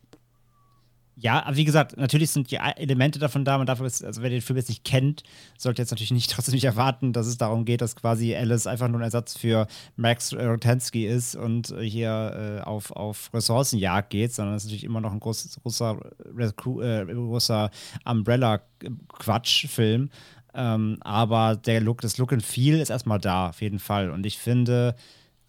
[1.22, 3.58] Ja, aber wie gesagt, natürlich sind die Elemente davon da.
[3.58, 5.24] Man darf jetzt, also wer den Film jetzt nicht kennt,
[5.58, 8.88] sollte jetzt natürlich nicht trotzdem nicht erwarten, dass es darum geht, dass quasi Alice einfach
[8.88, 9.68] nur ein Ersatz für
[9.98, 15.02] Max Rotensky ist und hier äh, auf, auf Ressourcenjagd geht, sondern es ist natürlich immer
[15.02, 16.00] noch ein groß, großer,
[16.38, 17.70] äh, großer
[18.06, 20.10] Umbrella-Quatsch-Film.
[20.54, 24.10] Ähm, aber der Look, das Look and Feel ist erstmal da, auf jeden Fall.
[24.10, 24.96] Und ich finde,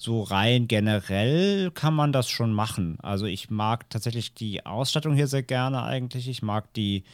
[0.00, 2.96] so rein generell kann man das schon machen.
[3.02, 6.26] Also ich mag tatsächlich die Ausstattung hier sehr gerne eigentlich.
[6.26, 7.04] Ich mag die.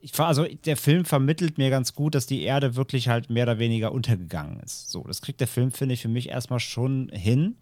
[0.00, 3.58] Ich, also der Film vermittelt mir ganz gut, dass die Erde wirklich halt mehr oder
[3.58, 4.90] weniger untergegangen ist.
[4.90, 7.56] So, das kriegt der Film, finde ich, für mich erstmal schon hin.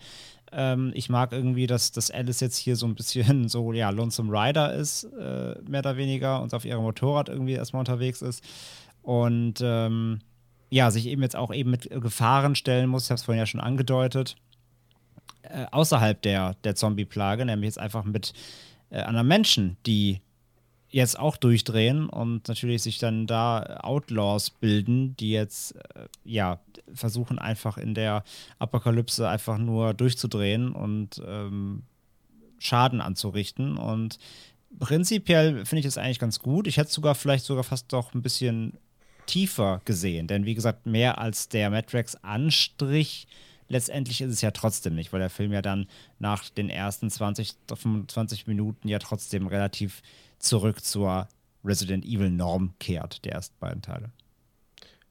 [0.53, 4.31] Ähm, ich mag irgendwie, dass, dass Alice jetzt hier so ein bisschen so, ja, Lonesome
[4.31, 8.45] Rider ist, äh, mehr oder weniger, und auf ihrem Motorrad irgendwie erstmal unterwegs ist.
[9.03, 10.20] Und ähm,
[10.70, 13.47] ja, sich eben jetzt auch eben mit Gefahren stellen muss, ich habe es vorhin ja
[13.47, 14.36] schon angedeutet,
[15.43, 18.32] äh, außerhalb der, der Zombie-Plage, nämlich jetzt einfach mit
[18.90, 20.20] äh, anderen Menschen, die
[20.88, 26.60] jetzt auch durchdrehen und natürlich sich dann da Outlaws bilden, die jetzt äh, ja
[26.94, 28.22] versuchen einfach in der
[28.59, 31.82] Apokalypse einfach nur durchzudrehen und ähm,
[32.59, 33.76] Schaden anzurichten.
[33.76, 34.18] Und
[34.78, 36.66] prinzipiell finde ich das eigentlich ganz gut.
[36.66, 38.78] Ich hätte sogar vielleicht sogar fast doch ein bisschen
[39.27, 40.27] tiefer gesehen.
[40.27, 43.27] Denn wie gesagt, mehr als der Matrix-Anstrich
[43.69, 45.86] letztendlich ist es ja trotzdem nicht, weil der Film ja dann
[46.19, 50.03] nach den ersten 20, 25 Minuten ja trotzdem relativ
[50.39, 51.28] zurück zur
[51.65, 54.11] Resident Evil Norm kehrt, der ersten beiden Teile.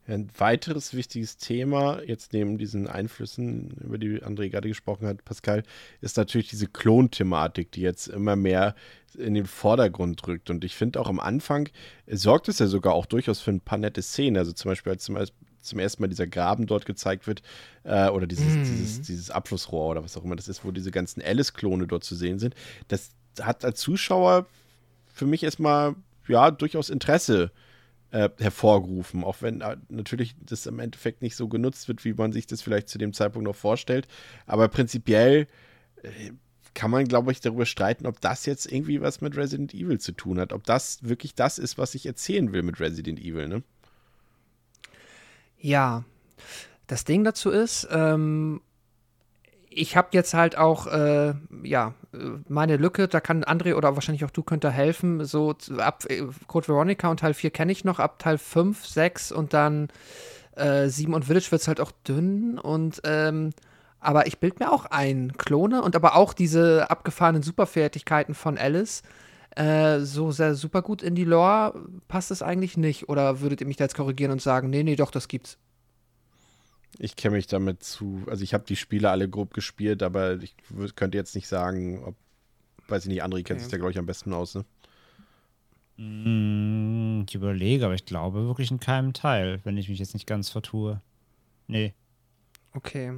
[0.08, 5.64] Ein weiteres wichtiges Thema, jetzt neben diesen Einflüssen, über die André gerade gesprochen hat, Pascal,
[6.00, 8.76] ist natürlich diese Klon-Thematik, die jetzt immer mehr
[9.18, 10.50] in den Vordergrund rückt.
[10.50, 11.70] Und ich finde auch am Anfang
[12.08, 14.38] sorgt es ja sogar auch durchaus für ein paar nette Szenen.
[14.38, 15.18] Also zum Beispiel, als zum,
[15.62, 17.42] zum ersten Mal dieser Graben dort gezeigt wird,
[17.84, 18.64] äh, oder dieses, mhm.
[18.64, 22.16] dieses, dieses Abflussrohr oder was auch immer das ist, wo diese ganzen Alice-Klone dort zu
[22.16, 22.56] sehen sind.
[22.88, 23.12] Das
[23.42, 24.48] hat als Zuschauer
[25.06, 25.96] für mich erstmal
[26.28, 27.52] ja durchaus Interesse
[28.12, 32.32] äh, hervorgerufen, auch wenn äh, natürlich das im Endeffekt nicht so genutzt wird, wie man
[32.32, 34.08] sich das vielleicht zu dem Zeitpunkt noch vorstellt.
[34.46, 35.48] Aber prinzipiell
[36.02, 36.32] äh,
[36.76, 40.12] kann man, glaube ich, darüber streiten, ob das jetzt irgendwie was mit Resident Evil zu
[40.12, 43.64] tun hat, ob das wirklich das ist, was ich erzählen will mit Resident Evil, ne?
[45.58, 46.04] Ja,
[46.86, 48.62] das Ding dazu ist, ähm,
[49.70, 51.34] ich habe jetzt halt auch, äh,
[51.64, 51.94] ja,
[52.48, 55.26] meine Lücke, da kann André oder wahrscheinlich auch du könnt da helfen.
[55.26, 59.32] So ab äh, Code Veronica und Teil 4 kenne ich noch, ab Teil 5, 6
[59.32, 59.90] und dann
[60.56, 63.52] äh, 7 und Village wird es halt auch dünn und ähm,
[64.06, 69.04] aber ich bild mir auch ein, Klone und aber auch diese abgefahrenen Superfertigkeiten von Alice.
[69.56, 73.10] Äh, so sehr super gut in die Lore passt es eigentlich nicht.
[73.10, 75.58] Oder würdet ihr mich da jetzt korrigieren und sagen, nee, nee, doch, das gibt's?
[76.98, 80.56] Ich kenne mich damit zu, also ich habe die Spiele alle grob gespielt, aber ich
[80.96, 82.16] könnte jetzt nicht sagen, ob,
[82.88, 83.60] weiß ich nicht, André kennt okay.
[83.60, 84.66] sich da, glaube ich, am besten aus, ne?
[85.98, 90.28] Mm, ich überlege, aber ich glaube wirklich in keinem Teil, wenn ich mich jetzt nicht
[90.28, 91.02] ganz vertue.
[91.68, 91.94] Nee.
[92.76, 93.14] Okay.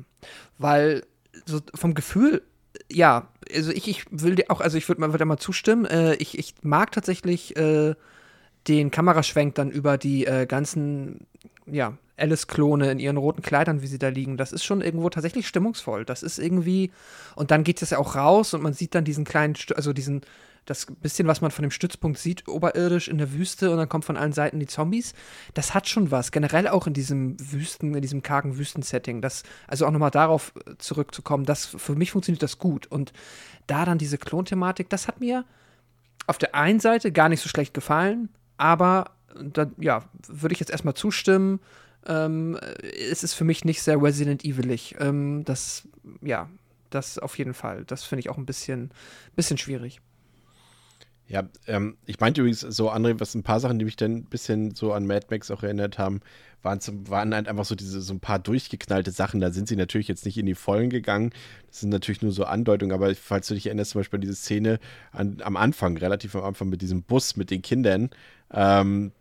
[0.57, 1.03] Weil
[1.45, 2.43] so vom Gefühl,
[2.91, 6.37] ja, also ich, ich will dir auch, also ich würde mal, mal zustimmen, äh, ich,
[6.37, 7.95] ich mag tatsächlich äh,
[8.67, 11.27] den Kameraschwenk dann über die äh, ganzen,
[11.65, 14.37] ja, Alice-Klone in ihren roten Kleidern, wie sie da liegen.
[14.37, 16.03] Das ist schon irgendwo tatsächlich stimmungsvoll.
[16.03, 16.91] Das ist irgendwie.
[17.35, 20.21] Und dann geht es ja auch raus und man sieht dann diesen kleinen, also diesen,
[20.67, 24.05] das bisschen, was man von dem Stützpunkt sieht, oberirdisch in der Wüste und dann kommt
[24.05, 25.13] von allen Seiten die Zombies.
[25.53, 26.31] Das hat schon was.
[26.31, 29.21] Generell auch in diesem Wüsten, in diesem kargen Wüstensetting.
[29.21, 32.85] Das, also auch nochmal darauf zurückzukommen, das, für mich funktioniert das gut.
[32.87, 33.13] Und
[33.65, 35.45] da dann diese Klonthematik, das hat mir
[36.27, 39.11] auf der einen Seite gar nicht so schlecht gefallen, aber
[39.41, 41.61] da, ja, würde ich jetzt erstmal zustimmen.
[42.05, 44.95] Ähm, es ist für mich nicht sehr Resident Evilig.
[44.99, 45.87] Ähm, das,
[46.21, 46.49] ja,
[46.89, 47.85] das auf jeden Fall.
[47.85, 48.91] Das finde ich auch ein bisschen,
[49.35, 50.01] bisschen schwierig.
[51.29, 54.23] Ja, ähm, ich meinte übrigens so, André, was ein paar Sachen, die mich dann ein
[54.23, 56.21] bisschen so an Mad Max auch erinnert haben,
[56.61, 59.41] waren, zum, waren halt einfach so diese so ein paar durchgeknallte Sachen.
[59.41, 61.31] Da sind sie natürlich jetzt nicht in die Vollen gegangen.
[61.67, 64.35] Das sind natürlich nur so Andeutungen, aber falls du dich erinnerst, zum Beispiel an diese
[64.35, 64.79] Szene
[65.11, 68.09] an, am Anfang, relativ am Anfang mit diesem Bus mit den Kindern,
[68.51, 69.11] ähm,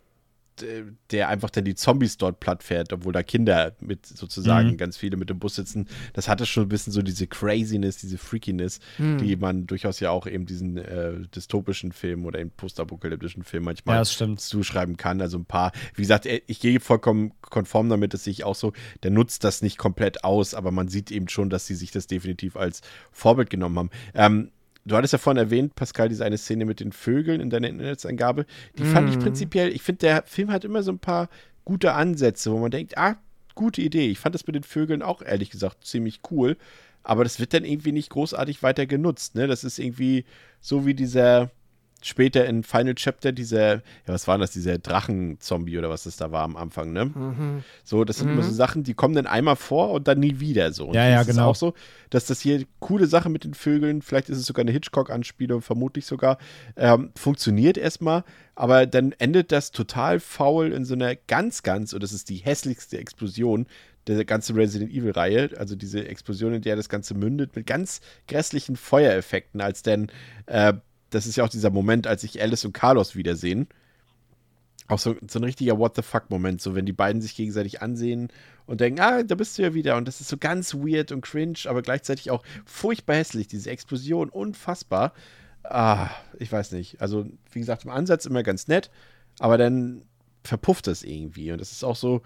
[1.11, 4.77] der einfach dann die Zombies dort platt fährt, obwohl da Kinder mit sozusagen mhm.
[4.77, 5.87] ganz viele mit dem Bus sitzen.
[6.13, 9.17] Das hatte schon ein bisschen so diese Craziness, diese Freakiness, mhm.
[9.17, 13.97] die man durchaus ja auch eben diesen äh, dystopischen Film oder eben postapokalyptischen Film manchmal
[13.97, 15.21] ja, zuschreiben kann.
[15.21, 18.73] Also ein paar, wie gesagt, äh, ich gehe vollkommen konform damit, dass ich auch so,
[19.03, 22.07] der nutzt das nicht komplett aus, aber man sieht eben schon, dass sie sich das
[22.07, 22.81] definitiv als
[23.11, 23.89] Vorbild genommen haben.
[24.13, 24.51] Ähm,
[24.87, 28.45] Du hattest ja vorhin erwähnt, Pascal, diese eine Szene mit den Vögeln in deiner Internetsangabe.
[28.77, 28.93] Die mm.
[28.93, 29.21] fand ich mhm.
[29.23, 31.29] prinzipiell, ich finde, der Film hat immer so ein paar
[31.65, 33.17] gute Ansätze, wo man denkt, ah,
[33.53, 34.07] gute Idee.
[34.09, 36.55] Ich fand das mit den Vögeln auch ehrlich gesagt ziemlich cool.
[37.03, 39.35] Aber das wird dann irgendwie nicht großartig weiter genutzt.
[39.35, 39.47] Ne?
[39.47, 40.25] Das ist irgendwie
[40.61, 41.51] so wie dieser,
[42.01, 46.31] später in Final Chapter dieser, ja, was war das, dieser Drachenzombie oder was das da
[46.31, 47.05] war am Anfang, ne?
[47.05, 47.63] Mhm.
[47.83, 48.33] So, das sind mhm.
[48.33, 50.87] immer so Sachen, die kommen dann einmal vor und dann nie wieder so.
[50.87, 51.43] Und ja, ja, genau.
[51.43, 51.73] Ist auch so,
[52.09, 56.05] dass das hier coole Sache mit den Vögeln, vielleicht ist es sogar eine Hitchcock-Anspielung, vermutlich
[56.05, 56.37] sogar,
[56.75, 58.23] ähm, funktioniert erstmal,
[58.55, 62.37] aber dann endet das total faul in so einer ganz, ganz, und das ist die
[62.37, 63.67] hässlichste Explosion,
[64.07, 68.75] der ganzen Resident Evil-Reihe, also diese Explosion, in der das Ganze mündet, mit ganz grässlichen
[68.75, 70.07] Feuereffekten, als dann
[70.45, 70.73] äh,
[71.09, 73.67] das ist ja auch dieser Moment, als sich Alice und Carlos wiedersehen.
[74.87, 78.29] Auch so, so ein richtiger What the fuck-Moment, so wenn die beiden sich gegenseitig ansehen
[78.65, 79.97] und denken, ah, da bist du ja wieder.
[79.97, 83.47] Und das ist so ganz weird und cringe, aber gleichzeitig auch furchtbar hässlich.
[83.47, 85.13] Diese Explosion, unfassbar.
[85.63, 86.09] Ah,
[86.39, 87.01] ich weiß nicht.
[87.01, 88.89] Also, wie gesagt, im Ansatz immer ganz nett,
[89.39, 90.03] aber dann
[90.43, 91.51] verpufft das irgendwie.
[91.51, 92.21] Und das ist auch so,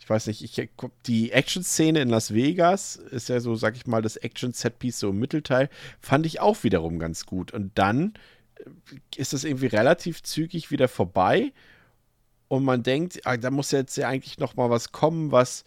[0.00, 0.70] ich weiß nicht, ich,
[1.06, 5.18] die Action-Szene in Las Vegas ist ja so, sag ich mal, das Action-Set-Piece so im
[5.18, 5.68] Mittelteil,
[6.00, 7.52] fand ich auch wiederum ganz gut.
[7.52, 8.14] Und dann
[8.56, 8.70] äh,
[9.16, 11.52] ist das irgendwie relativ zügig wieder vorbei
[12.48, 15.64] und man denkt, ah, da muss jetzt ja eigentlich noch mal was kommen, was,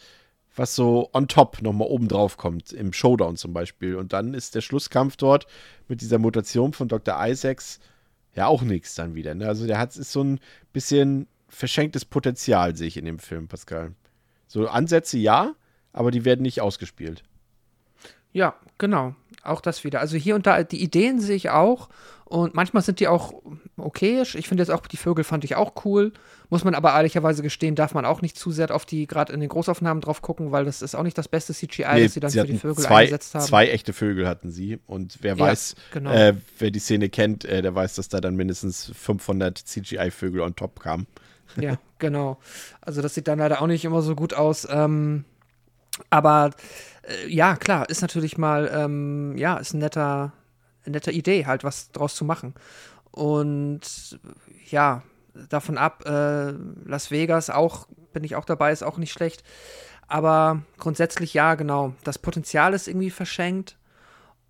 [0.56, 3.96] was so on top noch mal oben drauf kommt, im Showdown zum Beispiel.
[3.96, 5.46] Und dann ist der Schlusskampf dort
[5.88, 7.16] mit dieser Mutation von Dr.
[7.20, 7.80] Isaacs
[8.36, 9.36] ja auch nichts dann wieder.
[9.36, 9.48] Ne?
[9.48, 10.40] Also der hat ist so ein
[10.74, 13.94] bisschen verschenktes Potenzial, sehe ich in dem Film, Pascal.
[14.54, 15.56] So Ansätze ja,
[15.94, 17.24] aber die werden nicht ausgespielt.
[18.34, 19.16] Ja, genau.
[19.42, 20.00] Auch das wieder.
[20.00, 21.90] Also hier und da, die Ideen sehe ich auch.
[22.26, 23.34] Und manchmal sind die auch
[23.78, 24.36] okayisch.
[24.36, 26.14] Ich finde jetzt auch, die Vögel fand ich auch cool.
[26.52, 29.40] Muss man aber ehrlicherweise gestehen, darf man auch nicht zu sehr auf die, gerade in
[29.40, 32.20] den Großaufnahmen drauf gucken, weil das ist auch nicht das beste CGI, nee, das sie
[32.20, 33.46] dann sie für die Vögel zwei, eingesetzt haben.
[33.46, 34.80] Zwei echte Vögel hatten sie.
[34.86, 36.12] Und wer ja, weiß, genau.
[36.12, 40.56] äh, wer die Szene kennt, äh, der weiß, dass da dann mindestens 500 CGI-Vögel on
[40.56, 41.08] top kamen.
[41.58, 42.38] Ja, genau.
[42.82, 44.68] Also das sieht dann leider auch nicht immer so gut aus.
[44.70, 45.26] Ähm,
[46.10, 46.52] aber
[47.04, 50.34] äh, ja, klar, ist natürlich mal, ähm, ja, ist ein netter,
[50.86, 52.54] eine nette Idee, halt was draus zu machen.
[53.12, 54.20] Und
[54.70, 55.04] ja,
[55.50, 56.52] davon ab, äh,
[56.86, 59.44] Las Vegas auch, bin ich auch dabei, ist auch nicht schlecht.
[60.08, 61.94] Aber grundsätzlich ja, genau.
[62.04, 63.78] Das Potenzial ist irgendwie verschenkt.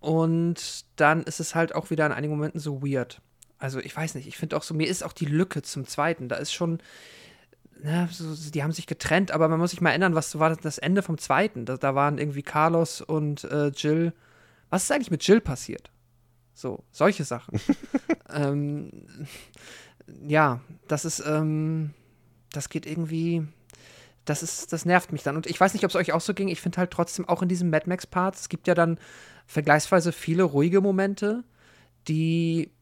[0.00, 3.22] Und dann ist es halt auch wieder in einigen Momenten so weird.
[3.64, 6.28] Also ich weiß nicht, ich finde auch so, mir ist auch die Lücke zum zweiten,
[6.28, 6.82] da ist schon,
[7.82, 10.76] na, so, die haben sich getrennt, aber man muss sich mal erinnern, was war das
[10.76, 11.64] Ende vom zweiten?
[11.64, 14.12] Da, da waren irgendwie Carlos und äh, Jill.
[14.68, 15.90] Was ist eigentlich mit Jill passiert?
[16.52, 17.58] So, solche Sachen.
[18.30, 19.06] ähm,
[20.28, 21.94] ja, das ist, ähm,
[22.52, 23.46] das geht irgendwie,
[24.26, 25.36] das ist, das nervt mich dann.
[25.36, 26.48] Und ich weiß nicht, ob es euch auch so ging.
[26.48, 28.98] Ich finde halt trotzdem auch in diesem Mad Max-Part, es gibt ja dann
[29.46, 31.44] vergleichsweise viele ruhige Momente,
[32.08, 32.73] die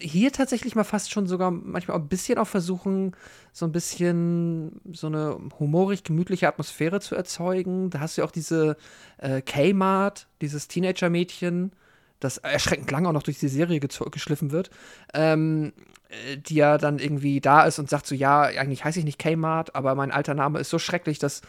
[0.00, 3.16] hier tatsächlich mal fast schon sogar manchmal auch ein bisschen auch versuchen,
[3.52, 7.90] so ein bisschen so eine humorig gemütliche Atmosphäre zu erzeugen.
[7.90, 8.76] Da hast du ja auch diese
[9.18, 11.72] äh, Kmart, dieses Teenager-Mädchen,
[12.20, 14.70] das erschreckend lange auch noch durch die Serie geschliffen wird,
[15.14, 15.72] ähm,
[16.08, 19.18] äh, die ja dann irgendwie da ist und sagt so, ja, eigentlich heiße ich nicht
[19.18, 21.42] Kmart, aber mein alter Name ist so schrecklich, dass,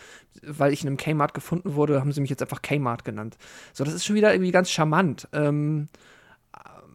[0.43, 3.37] weil ich in einem Kmart gefunden wurde, haben sie mich jetzt einfach Kmart genannt.
[3.73, 5.27] So, das ist schon wieder irgendwie ganz charmant.
[5.33, 5.89] Ähm,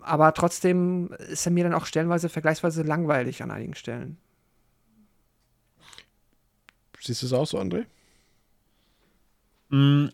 [0.05, 4.19] aber trotzdem ist er mir dann auch stellenweise vergleichsweise langweilig an einigen Stellen.
[7.01, 7.85] Siehst du es auch so, André?
[9.69, 10.07] Mm,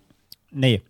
[0.50, 0.82] nee.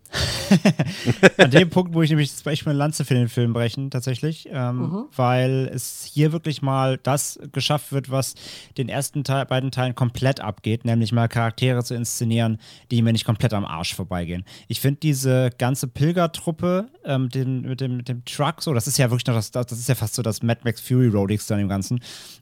[1.37, 4.47] An dem Punkt, wo ich nämlich zum Beispiel eine Lanze für den Film brechen, tatsächlich,
[4.51, 8.35] ähm, weil es hier wirklich mal das geschafft wird, was
[8.77, 12.59] den ersten Teil, beiden Teilen komplett abgeht, nämlich mal Charaktere zu inszenieren,
[12.91, 14.43] die mir nicht komplett am Arsch vorbeigehen.
[14.67, 18.97] Ich finde diese ganze Pilgertruppe ähm, den, mit, dem, mit dem Truck, so, das ist
[18.97, 21.59] ja wirklich noch das, das ist ja fast so das Mad Max Fury Roadix dann
[21.59, 21.99] im Ganzen.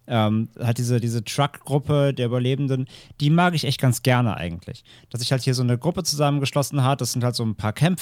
[0.08, 2.88] Ähm, hat diese, diese Truck-Gruppe der Überlebenden,
[3.20, 4.84] die mag ich echt ganz gerne eigentlich.
[5.10, 7.74] Dass sich halt hier so eine Gruppe zusammengeschlossen hat, das sind halt so ein paar
[7.74, 7.99] Kämpfer,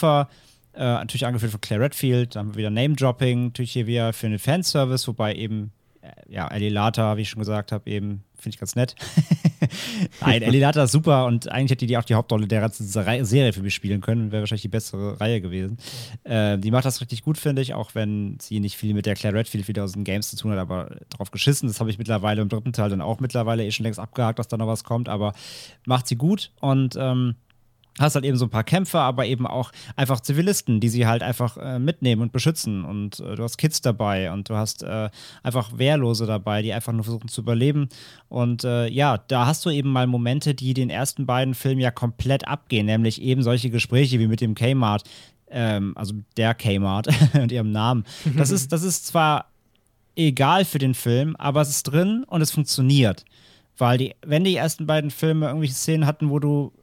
[0.77, 5.07] äh, natürlich angeführt von Claire Redfield, dann wieder Name-Dropping, natürlich hier wieder für einen Fanservice,
[5.07, 8.75] wobei eben, äh, ja, Ellie Lata, wie ich schon gesagt habe, eben, finde ich ganz
[8.75, 8.95] nett.
[10.21, 13.53] Nein, Ellie Lata ist super und eigentlich hätte die auch die Hauptrolle der ganzen Serie
[13.53, 15.77] für mich spielen können, wäre wahrscheinlich die bessere Reihe gewesen.
[16.23, 19.15] Äh, die macht das richtig gut, finde ich, auch wenn sie nicht viel mit der
[19.15, 21.67] Claire Redfield wieder aus den Games zu tun hat, aber drauf geschissen.
[21.67, 24.47] Das habe ich mittlerweile im dritten Teil dann auch mittlerweile eh schon längst abgehakt, dass
[24.47, 25.33] da noch was kommt, aber
[25.85, 27.35] macht sie gut und ähm,
[27.99, 31.23] hast halt eben so ein paar Kämpfer, aber eben auch einfach Zivilisten, die sie halt
[31.23, 32.83] einfach äh, mitnehmen und beschützen.
[32.83, 35.09] Und äh, du hast Kids dabei und du hast äh,
[35.43, 37.89] einfach Wehrlose dabei, die einfach nur versuchen zu überleben.
[38.29, 41.91] Und äh, ja, da hast du eben mal Momente, die den ersten beiden Filmen ja
[41.91, 45.03] komplett abgehen, nämlich eben solche Gespräche wie mit dem Kmart,
[45.49, 48.05] ähm, also der Kmart und ihrem Namen.
[48.35, 49.45] Das ist, das ist zwar
[50.15, 53.23] egal für den Film, aber es ist drin und es funktioniert.
[53.77, 56.73] Weil die, wenn die ersten beiden Filme irgendwelche Szenen hatten, wo du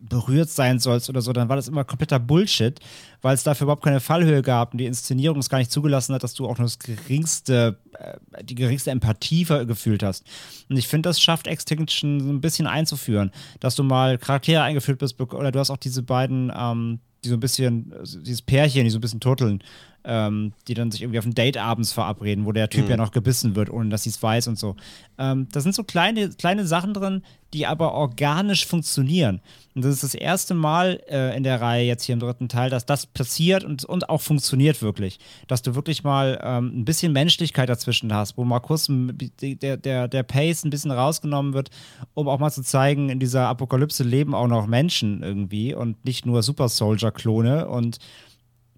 [0.00, 2.78] berührt sein sollst oder so, dann war das immer kompletter Bullshit,
[3.22, 6.22] weil es dafür überhaupt keine Fallhöhe gab und die Inszenierung es gar nicht zugelassen hat,
[6.22, 10.24] dass du auch nur das geringste, äh, die geringste Empathie gefühlt hast.
[10.68, 14.98] Und ich finde, das schafft Extinction so ein bisschen einzuführen, dass du mal Charaktere eingeführt
[14.98, 18.90] bist oder du hast auch diese beiden, ähm, die so ein bisschen, dieses Pärchen, die
[18.90, 19.62] so ein bisschen turteln,
[20.04, 22.90] ähm, die dann sich irgendwie auf ein Date abends verabreden, wo der Typ Mhm.
[22.90, 24.76] ja noch gebissen wird, ohne dass sie es weiß und so.
[25.18, 27.22] Ähm, da sind so kleine, kleine Sachen drin,
[27.54, 29.40] die aber organisch funktionieren.
[29.74, 32.68] Und das ist das erste Mal äh, in der Reihe jetzt hier im dritten Teil,
[32.68, 35.18] dass das passiert und, und auch funktioniert wirklich.
[35.46, 40.08] Dass du wirklich mal ähm, ein bisschen Menschlichkeit dazwischen hast, wo mal kurz der, der,
[40.08, 41.70] der Pace ein bisschen rausgenommen wird,
[42.14, 46.26] um auch mal zu zeigen, in dieser Apokalypse leben auch noch Menschen irgendwie und nicht
[46.26, 47.68] nur Super Soldier-Klone.
[47.68, 47.98] Und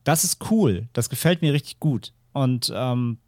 [0.05, 0.89] das ist cool.
[0.93, 2.13] Das gefällt mir richtig gut.
[2.33, 3.19] Und ähm,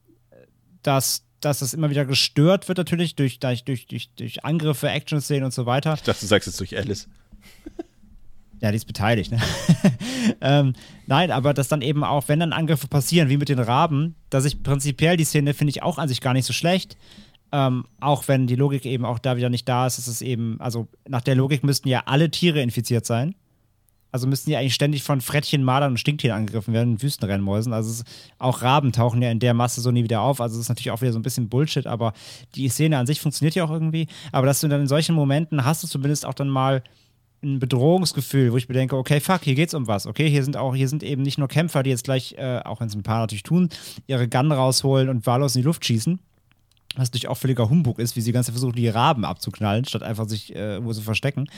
[0.82, 5.54] dass, dass das immer wieder gestört wird, natürlich durch, durch, durch, durch, Angriffe, Action-Szenen und
[5.54, 5.94] so weiter.
[5.94, 7.08] Ich dachte, du sagst jetzt durch Alice.
[8.60, 9.32] Ja, die ist beteiligt.
[9.32, 9.40] Ne?
[10.40, 10.74] ähm,
[11.08, 14.44] nein, aber dass dann eben auch, wenn dann Angriffe passieren, wie mit den Raben, dass
[14.44, 16.96] ich prinzipiell die Szene finde ich auch an sich gar nicht so schlecht.
[17.50, 20.60] Ähm, auch wenn die Logik eben auch da wieder nicht da ist, ist es eben,
[20.60, 23.34] also nach der Logik müssten ja alle Tiere infiziert sein.
[24.12, 27.72] Also müssten die eigentlich ständig von Frettchen, Madern und Stinktieren angegriffen werden, Wüstenrennmäusen.
[27.72, 28.04] Also es
[28.38, 30.40] auch Raben tauchen ja in der Masse so nie wieder auf.
[30.40, 32.12] Also es ist natürlich auch wieder so ein bisschen Bullshit, aber
[32.54, 34.06] die Szene an sich funktioniert ja auch irgendwie.
[34.30, 36.82] Aber dass du dann in solchen Momenten hast du zumindest auch dann mal
[37.42, 40.06] ein Bedrohungsgefühl, wo ich mir denke, okay, fuck, hier geht's um was.
[40.06, 42.80] Okay, hier sind auch, hier sind eben nicht nur Kämpfer, die jetzt gleich, äh, auch
[42.80, 43.68] wenn es ein paar natürlich tun,
[44.06, 46.20] ihre Gun rausholen und wahllos in die Luft schießen.
[46.96, 50.28] Was natürlich auch völliger Humbug ist, wie sie ganz versuchen, die Raben abzuknallen, statt einfach
[50.28, 51.48] sich äh, irgendwo zu verstecken.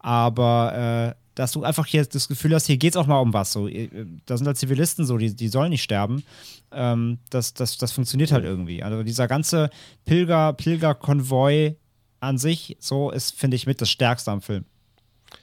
[0.00, 3.52] Aber äh, dass du einfach hier das Gefühl hast, hier geht's auch mal um was.
[3.52, 3.88] So, äh,
[4.26, 6.24] da sind halt Zivilisten so, die, die sollen nicht sterben.
[6.72, 8.82] Ähm, das, das, das funktioniert halt irgendwie.
[8.82, 9.70] Also dieser ganze
[10.04, 11.76] Pilger, Pilgerkonvoi
[12.20, 14.64] an sich, so ist, finde ich, mit das Stärkste am Film.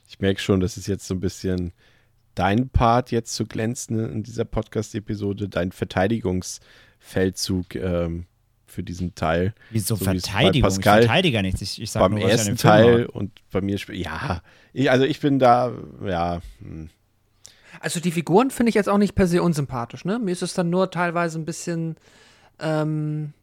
[0.07, 1.73] Ich merke schon, das ist jetzt so ein bisschen
[2.35, 8.27] dein Part jetzt zu glänzen in dieser Podcast-Episode, dein Verteidigungsfeldzug ähm,
[8.67, 9.53] für diesen Teil.
[9.71, 10.69] Wieso So Verteidigung?
[10.69, 11.61] Pascal ich verteidige nichts.
[11.61, 13.77] Ich, ich sage Beim nur, was ich an ersten dem Film Teil und bei mir,
[13.93, 14.41] ja,
[14.73, 15.71] ich, also ich bin da,
[16.05, 16.89] ja, hm.
[17.79, 20.17] Also die Figuren finde ich jetzt auch nicht per se unsympathisch, ne?
[20.17, 21.95] Mir ist es dann nur teilweise ein bisschen,
[22.59, 23.33] ähm,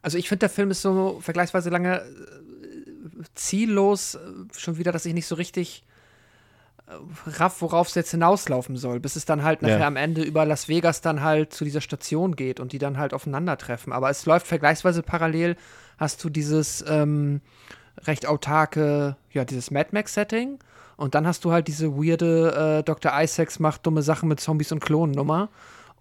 [0.00, 2.02] also ich finde, der Film ist so vergleichsweise lange äh,
[3.34, 4.18] ziellos, äh,
[4.56, 5.91] schon wieder, dass ich nicht so richtig äh,
[7.26, 9.86] raff, worauf es jetzt hinauslaufen soll, bis es dann halt nachher Ja.
[9.86, 13.14] am Ende über Las Vegas dann halt zu dieser Station geht und die dann halt
[13.14, 13.92] aufeinandertreffen.
[13.92, 15.56] Aber es läuft vergleichsweise parallel,
[15.98, 17.40] hast du dieses ähm,
[18.04, 20.58] recht autarke, ja, dieses Mad Max-Setting.
[20.96, 23.12] Und dann hast du halt diese weirde äh, Dr.
[23.14, 25.48] Isaacs macht dumme Sachen mit Zombies und Klonen Nummer.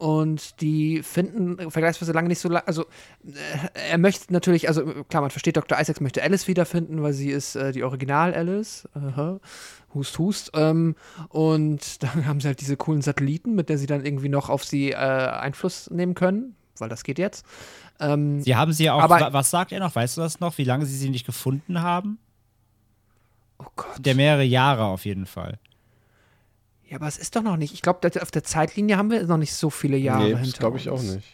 [0.02, 2.64] Und die finden vergleichsweise lange nicht so lang.
[2.66, 2.86] Also,
[3.24, 5.80] äh, er möchte natürlich, also klar, man versteht, Dr.
[5.80, 8.90] Isaacs möchte Alice wiederfinden, weil sie ist äh, die Original-Alice.
[8.96, 9.40] Aha.
[9.94, 10.52] Hust, hust.
[10.56, 10.96] Ähm,
[11.30, 14.64] und dann haben sie halt diese coolen Satelliten, mit der sie dann irgendwie noch auf
[14.66, 17.46] sie äh, Einfluss nehmen können, weil das geht jetzt.
[18.00, 19.94] Ähm, Sie haben sie ja auch, Aber- wa- was sagt er noch?
[19.94, 20.58] Weißt du das noch?
[20.58, 22.18] Wie lange sie sie nicht gefunden haben?
[23.60, 23.98] oh Gott.
[24.00, 25.60] Der mehrere Jahre auf jeden Fall.
[26.92, 27.74] Ja, aber es ist doch noch nicht.
[27.74, 30.60] Ich glaube, auf der Zeitlinie haben wir noch nicht so viele Jahre nee, hinter das
[30.60, 31.16] glaube ich auch uns.
[31.16, 31.28] nicht.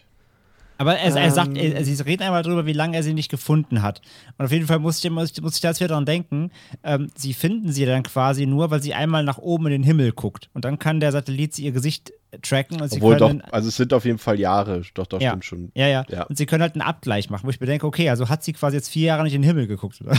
[0.78, 3.82] Aber er, er sagt, er, sie reden einmal darüber, wie lange er sie nicht gefunden
[3.82, 4.02] hat.
[4.38, 6.52] Und auf jeden Fall muss ich, muss, muss ich da jetzt wieder dran denken,
[6.84, 10.12] ähm, sie finden sie dann quasi nur, weil sie einmal nach oben in den Himmel
[10.12, 10.52] guckt.
[10.54, 12.14] Und dann kann der Satellit sie ihr Gesicht
[12.44, 12.80] tracken.
[12.80, 15.32] Und sie Obwohl können, doch, also es sind auf jeden Fall Jahre, doch, doch, ja,
[15.32, 15.72] stimmt schon.
[15.74, 16.24] Ja, ja, Ja.
[16.26, 18.54] Und sie können halt einen Abgleich machen, wo ich mir denke, okay, also hat sie
[18.54, 20.00] quasi jetzt vier Jahre nicht in den Himmel geguckt.
[20.02, 20.16] Oder?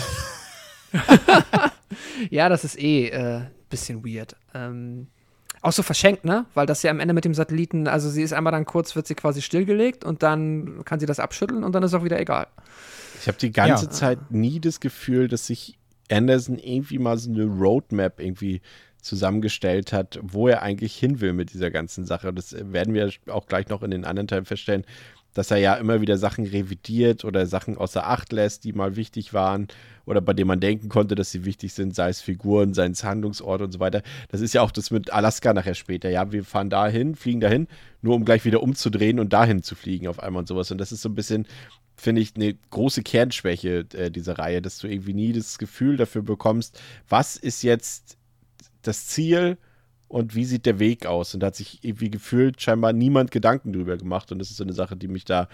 [2.30, 4.36] Ja, das ist eh äh, bisschen weird.
[4.54, 5.08] Ähm,
[5.62, 6.46] auch so verschenkt, ne?
[6.54, 9.06] Weil das ja am Ende mit dem Satelliten, also sie ist einmal dann kurz, wird
[9.06, 12.46] sie quasi stillgelegt und dann kann sie das abschütteln und dann ist auch wieder egal.
[13.20, 13.90] Ich habe die ganze Ja.
[13.90, 15.76] Zeit nie das Gefühl, dass sich
[16.10, 18.60] Anderson irgendwie mal so eine Roadmap irgendwie
[19.02, 22.32] zusammengestellt hat, wo er eigentlich hin will mit dieser ganzen Sache.
[22.32, 24.84] Das werden wir auch gleich noch in den anderen Teilen feststellen,
[25.34, 29.34] dass er ja immer wieder Sachen revidiert oder Sachen außer Acht lässt, die mal wichtig
[29.34, 29.68] waren
[30.08, 33.04] oder bei denen man denken konnte, dass sie wichtig sind, sei es Figuren, sei es
[33.04, 34.02] Handlungsort und so weiter.
[34.28, 36.08] Das ist ja auch das mit Alaska nachher später.
[36.08, 37.68] Ja, wir fahren dahin, fliegen dahin,
[38.00, 40.70] nur um gleich wieder umzudrehen und dahin zu fliegen auf einmal und sowas.
[40.70, 41.46] Und das ist so ein bisschen,
[41.94, 46.22] finde ich, eine große Kernschwäche äh, dieser Reihe, dass du irgendwie nie das Gefühl dafür
[46.22, 48.16] bekommst, was ist jetzt
[48.82, 49.58] das Ziel
[50.08, 51.34] und wie sieht der Weg aus?
[51.34, 54.32] Und da hat sich irgendwie gefühlt scheinbar niemand Gedanken drüber gemacht.
[54.32, 55.48] Und das ist so eine Sache, die mich da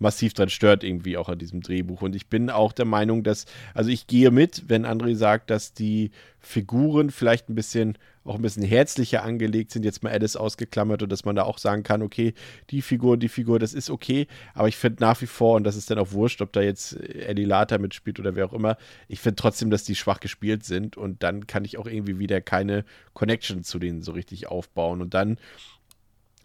[0.00, 2.02] massiv dran stört, irgendwie auch an diesem Drehbuch.
[2.02, 5.72] Und ich bin auch der Meinung, dass, also ich gehe mit, wenn André sagt, dass
[5.74, 11.02] die Figuren vielleicht ein bisschen, auch ein bisschen herzlicher angelegt sind, jetzt mal Alice ausgeklammert
[11.02, 12.32] und dass man da auch sagen kann, okay,
[12.70, 15.76] die Figur, die Figur, das ist okay, aber ich finde nach wie vor, und das
[15.76, 19.20] ist dann auch wurscht, ob da jetzt Ellie Lata mitspielt oder wer auch immer, ich
[19.20, 20.96] finde trotzdem, dass die schwach gespielt sind.
[20.96, 25.02] Und dann kann ich auch irgendwie wieder keine Connection zu denen so richtig aufbauen.
[25.02, 25.36] Und dann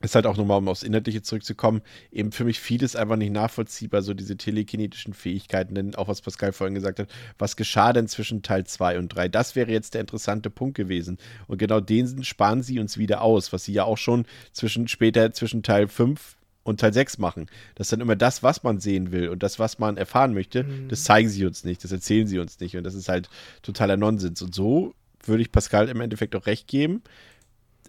[0.06, 4.01] ist halt auch nochmal, um aufs Inhaltliche zurückzukommen, eben für mich vieles einfach nicht nachvollziehbar,
[4.01, 8.42] so diese telekinetischen Fähigkeiten, denn auch was Pascal vorhin gesagt hat, was geschah denn zwischen
[8.42, 9.27] Teil 2 und 3?
[9.27, 11.17] Das wäre jetzt der interessante Punkt gewesen.
[11.48, 15.34] Und genau den sparen sie uns wieder aus, was sie ja auch schon zwischen später
[15.34, 17.48] zwischen Teil 5 und Teil 6 machen.
[17.75, 20.66] Das ist dann immer das, was man sehen will und das, was man erfahren möchte,
[20.90, 23.30] das zeigen sie uns nicht, das erzählen sie uns nicht und das ist halt
[23.61, 24.42] totaler Nonsens.
[24.42, 24.93] Und so
[25.24, 27.01] würde ich Pascal im Endeffekt auch recht geben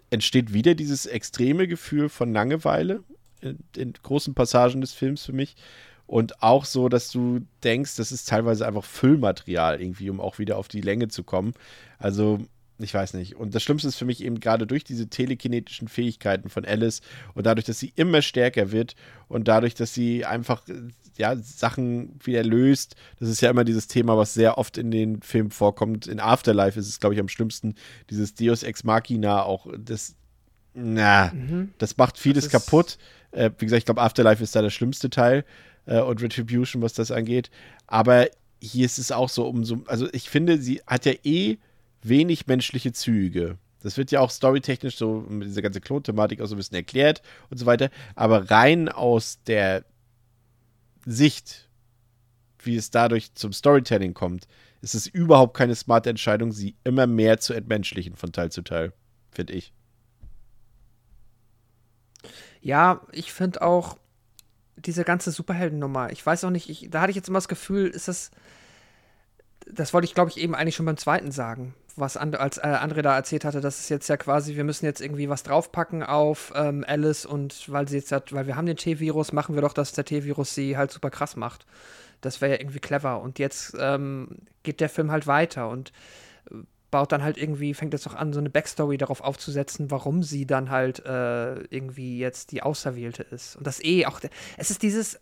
[0.09, 3.03] entsteht wieder dieses extreme Gefühl von Langeweile
[3.41, 5.55] in, in großen Passagen des Films für mich.
[6.05, 10.57] Und auch so, dass du denkst, das ist teilweise einfach Füllmaterial irgendwie, um auch wieder
[10.57, 11.53] auf die Länge zu kommen.
[11.99, 12.39] Also,
[12.79, 13.35] ich weiß nicht.
[13.35, 17.01] Und das Schlimmste ist für mich eben gerade durch diese telekinetischen Fähigkeiten von Alice
[17.33, 18.95] und dadurch, dass sie immer stärker wird
[19.27, 20.63] und dadurch, dass sie einfach
[21.17, 22.95] ja, Sachen wieder löst.
[23.19, 26.07] Das ist ja immer dieses Thema, was sehr oft in den Filmen vorkommt.
[26.07, 27.75] In Afterlife ist es, glaube ich, am schlimmsten.
[28.09, 29.67] Dieses Deus Ex Machina auch.
[29.77, 30.15] Das,
[30.73, 31.31] na,
[31.77, 32.97] das macht vieles Das kaputt.
[33.31, 35.43] Äh, wie gesagt, ich glaube, Afterlife ist da der schlimmste Teil
[35.85, 37.49] äh, und Retribution, was das angeht.
[37.87, 38.27] Aber
[38.61, 41.57] hier ist es auch so, umso, also ich finde, sie hat ja eh
[42.01, 43.57] wenig menschliche Züge.
[43.83, 47.21] Das wird ja auch storytechnisch so mit dieser ganzen Klon-Thematik auch so ein bisschen erklärt
[47.49, 47.89] und so weiter.
[48.15, 49.85] Aber rein aus der
[51.07, 51.69] Sicht,
[52.59, 54.45] wie es dadurch zum Storytelling kommt,
[54.81, 58.91] ist es überhaupt keine smarte Entscheidung, sie immer mehr zu entmenschlichen von Teil zu Teil,
[59.31, 59.73] finde ich.
[62.61, 63.97] Ja, ich finde auch
[64.75, 67.87] diese ganze Superheldennummer, ich weiß auch nicht, ich, da hatte ich jetzt immer das Gefühl,
[67.87, 68.29] ist das,
[69.65, 72.61] das wollte ich glaube ich eben eigentlich schon beim zweiten sagen, was And, als äh,
[72.61, 76.03] André da erzählt hatte, dass es jetzt ja quasi, wir müssen jetzt irgendwie was draufpacken
[76.03, 79.61] auf ähm, Alice und weil sie jetzt hat, weil wir haben den T-Virus, machen wir
[79.61, 81.65] doch, dass der T-Virus sie halt super krass macht.
[82.21, 83.21] Das wäre ja irgendwie clever.
[83.21, 85.91] Und jetzt ähm, geht der Film halt weiter und
[86.51, 86.55] äh,
[86.91, 90.45] baut dann halt irgendwie, fängt jetzt auch an, so eine Backstory darauf aufzusetzen, warum sie
[90.45, 93.55] dann halt äh, irgendwie jetzt die Auserwählte ist.
[93.55, 94.21] Und das eh auch,
[94.57, 95.19] es ist dieses,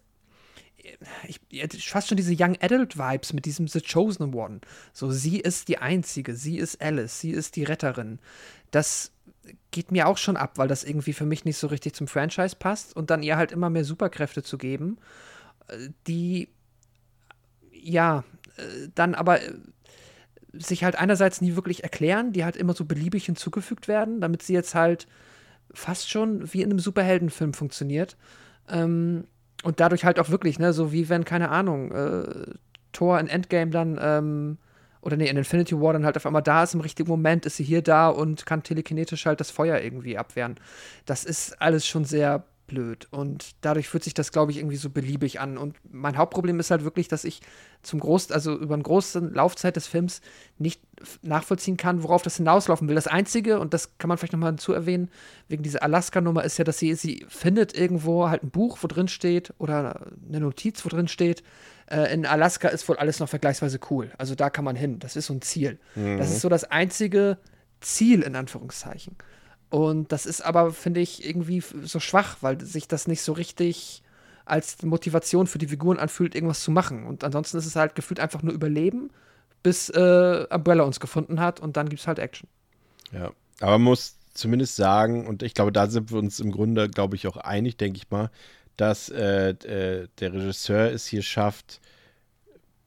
[1.28, 4.62] ich, ich- fast schon diese Young Adult Vibes mit diesem The Chosen One.
[4.94, 8.20] So, sie ist die Einzige, sie ist Alice, sie ist die Retterin.
[8.72, 9.12] Das
[9.72, 12.56] geht mir auch schon ab, weil das irgendwie für mich nicht so richtig zum Franchise
[12.56, 14.98] passt und dann ihr halt immer mehr Superkräfte zu geben,
[15.68, 16.50] äh, die
[17.72, 18.24] ja
[18.58, 19.54] äh, dann aber äh,
[20.54, 24.54] sich halt einerseits nie wirklich erklären, die halt immer so beliebig hinzugefügt werden, damit sie
[24.54, 25.08] jetzt halt
[25.74, 28.16] fast schon wie in einem Superheldenfilm funktioniert.
[28.70, 29.28] Ähm,
[29.64, 32.54] und dadurch halt auch wirklich, ne, so wie wenn, keine Ahnung, äh,
[32.92, 34.58] Thor in Endgame dann, ähm,
[35.02, 37.58] oder nee, in Infinity War dann halt auf einmal da ist, im richtigen Moment ist
[37.58, 40.56] sie hier da und kann telekinetisch halt das Feuer irgendwie abwehren.
[41.06, 44.90] Das ist alles schon sehr blöd und dadurch fühlt sich das, glaube ich, irgendwie so
[44.90, 45.58] beliebig an.
[45.58, 47.42] Und mein Hauptproblem ist halt wirklich, dass ich
[47.82, 50.22] zum Groß, also über eine große Laufzeit des Films
[50.58, 50.82] nicht
[51.22, 52.96] nachvollziehen kann, worauf das hinauslaufen will.
[52.96, 55.10] Das Einzige, und das kann man vielleicht nochmal hinzu erwähnen,
[55.48, 59.08] wegen dieser Alaska-Nummer, ist ja, dass sie, sie findet irgendwo halt ein Buch, wo drin
[59.08, 61.44] steht, oder eine Notiz, wo drin steht,
[61.88, 64.12] äh, in Alaska ist wohl alles noch vergleichsweise cool.
[64.18, 65.00] Also da kann man hin.
[65.00, 65.80] Das ist so ein Ziel.
[65.96, 67.38] Das ist so das einzige
[67.82, 69.16] Ziel, in Anführungszeichen.
[69.70, 74.04] Und das ist aber, finde ich, irgendwie so schwach, weil sich das nicht so richtig
[74.46, 77.06] als Motivation für die Figuren anfühlt, irgendwas zu machen.
[77.06, 79.10] Und ansonsten ist es halt gefühlt einfach nur Überleben,
[79.64, 82.48] bis äh, Umbrella uns gefunden hat und dann gibt es halt Action.
[83.12, 86.90] Ja, aber man muss zumindest sagen, und ich glaube, da sind wir uns im Grunde,
[86.90, 88.30] glaube ich, auch einig, denke ich mal,
[88.78, 91.80] dass äh, äh, der Regisseur es hier schafft,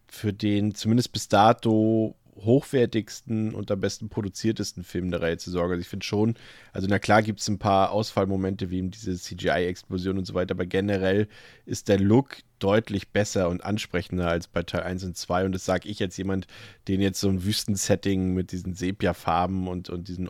[0.06, 5.72] für den zumindest bis dato hochwertigsten und am besten produziertesten Film der Reihe zu sorgen.
[5.72, 6.34] Also ich finde schon,
[6.72, 10.54] also na klar gibt es ein paar Ausfallmomente wie eben diese CGI-Explosion und so weiter,
[10.54, 11.28] aber generell
[11.66, 15.64] ist der Look deutlich besser und ansprechender als bei Teil 1 und 2 und das
[15.64, 16.46] sage ich als jemand,
[16.88, 20.28] den jetzt so ein Wüstensetting mit diesen Sepia-Farben und, und diesen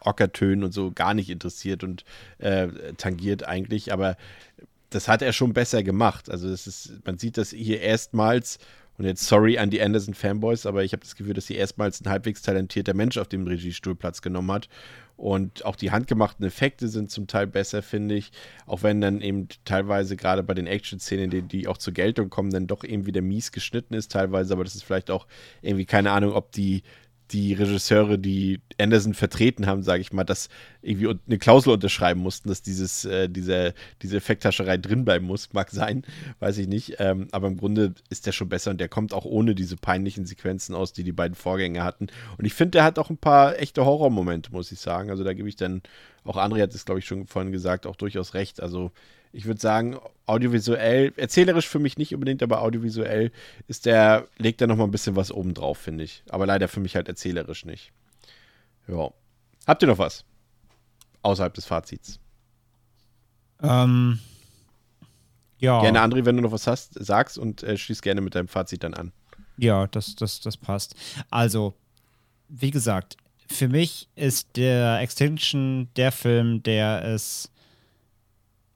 [0.00, 2.04] Ockertönen und so gar nicht interessiert und
[2.38, 4.16] äh, tangiert eigentlich, aber
[4.94, 6.30] das hat er schon besser gemacht.
[6.30, 8.58] Also ist, man sieht das hier erstmals
[8.96, 12.08] und jetzt sorry an die Anderson-Fanboys, aber ich habe das Gefühl, dass hier erstmals ein
[12.08, 14.68] halbwegs talentierter Mensch auf dem Regiestuhl Platz genommen hat.
[15.16, 18.32] Und auch die handgemachten Effekte sind zum Teil besser, finde ich.
[18.66, 22.50] Auch wenn dann eben teilweise gerade bei den Action-Szenen, die, die auch zur Geltung kommen,
[22.50, 24.52] dann doch eben wieder mies geschnitten ist teilweise.
[24.52, 25.26] Aber das ist vielleicht auch
[25.62, 26.82] irgendwie keine Ahnung, ob die
[27.30, 30.48] die Regisseure, die Anderson vertreten haben, sage ich mal, dass
[30.82, 35.52] irgendwie eine Klausel unterschreiben mussten, dass dieses, äh, diese, diese Effekthascherei drin bleiben muss.
[35.52, 36.04] Mag sein,
[36.40, 36.96] weiß ich nicht.
[36.98, 40.26] Ähm, aber im Grunde ist der schon besser und der kommt auch ohne diese peinlichen
[40.26, 42.08] Sequenzen aus, die die beiden Vorgänger hatten.
[42.36, 45.10] Und ich finde, der hat auch ein paar echte Horrormomente, muss ich sagen.
[45.10, 45.82] Also da gebe ich dann,
[46.24, 48.62] auch André hat es, glaube ich, schon vorhin gesagt, auch durchaus recht.
[48.62, 48.92] Also
[49.34, 53.32] ich würde sagen, audiovisuell, erzählerisch für mich nicht unbedingt, aber audiovisuell
[53.66, 56.22] ist der, legt da nochmal ein bisschen was oben drauf, finde ich.
[56.30, 57.92] Aber leider für mich halt erzählerisch nicht.
[58.86, 59.10] Ja.
[59.66, 60.24] Habt ihr noch was?
[61.22, 62.20] Außerhalb des Fazits.
[63.60, 64.20] Ähm.
[65.58, 65.80] Ja.
[65.80, 68.84] Gerne, André, wenn du noch was hast, sagst und äh, schließ gerne mit deinem Fazit
[68.84, 69.12] dann an.
[69.56, 70.94] Ja, das, das, das passt.
[71.30, 71.74] Also,
[72.48, 73.16] wie gesagt,
[73.50, 77.50] für mich ist der Extinction der Film, der es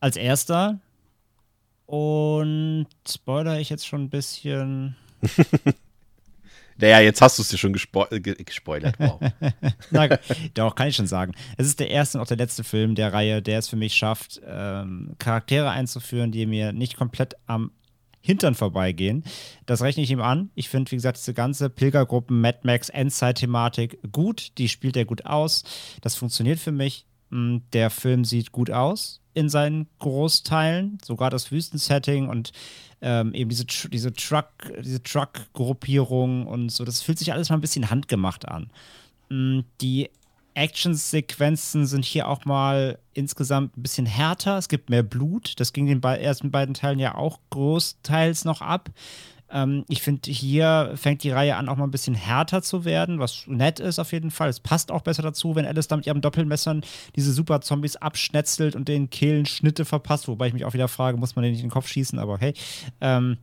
[0.00, 0.80] als erster.
[1.86, 4.94] Und spoiler ich jetzt schon ein bisschen.
[6.76, 8.96] naja, jetzt hast du es dir schon gespo gespoilert.
[8.98, 9.20] Wow.
[9.90, 10.08] Na,
[10.52, 11.32] doch, kann ich schon sagen.
[11.56, 13.94] Es ist der erste und auch der letzte Film der Reihe, der es für mich
[13.94, 17.70] schafft, ähm, Charaktere einzuführen, die mir nicht komplett am
[18.20, 19.24] Hintern vorbeigehen.
[19.64, 20.50] Das rechne ich ihm an.
[20.54, 24.58] Ich finde, wie gesagt, diese ganze Pilgergruppen, Mad Max, Endzeit-Thematik gut.
[24.58, 25.64] Die spielt er gut aus.
[26.02, 27.06] Das funktioniert für mich.
[27.30, 32.50] Mm, der Film sieht gut aus in seinen Großteilen, sogar das Wüstensetting und
[33.00, 34.48] ähm, eben diese, diese Truck,
[34.82, 36.84] diese Truck-Gruppierung und so.
[36.84, 38.70] Das fühlt sich alles mal ein bisschen handgemacht an.
[39.28, 40.10] Mm, die
[40.54, 44.58] Action-Sequenzen sind hier auch mal insgesamt ein bisschen härter.
[44.58, 45.52] Es gibt mehr Blut.
[45.60, 48.90] Das ging den ersten beiden Teilen ja auch großteils noch ab.
[49.50, 53.18] Ähm, ich finde, hier fängt die Reihe an, auch mal ein bisschen härter zu werden,
[53.18, 54.48] was nett ist auf jeden Fall.
[54.48, 56.82] Es passt auch besser dazu, wenn Alice da mit ihrem Doppelmessern
[57.16, 61.36] diese Super-Zombies abschnetzelt und den Kehlen Schnitte verpasst, wobei ich mich auch wieder frage, muss
[61.36, 62.54] man den nicht in den Kopf schießen, aber hey.
[63.00, 63.38] Ähm,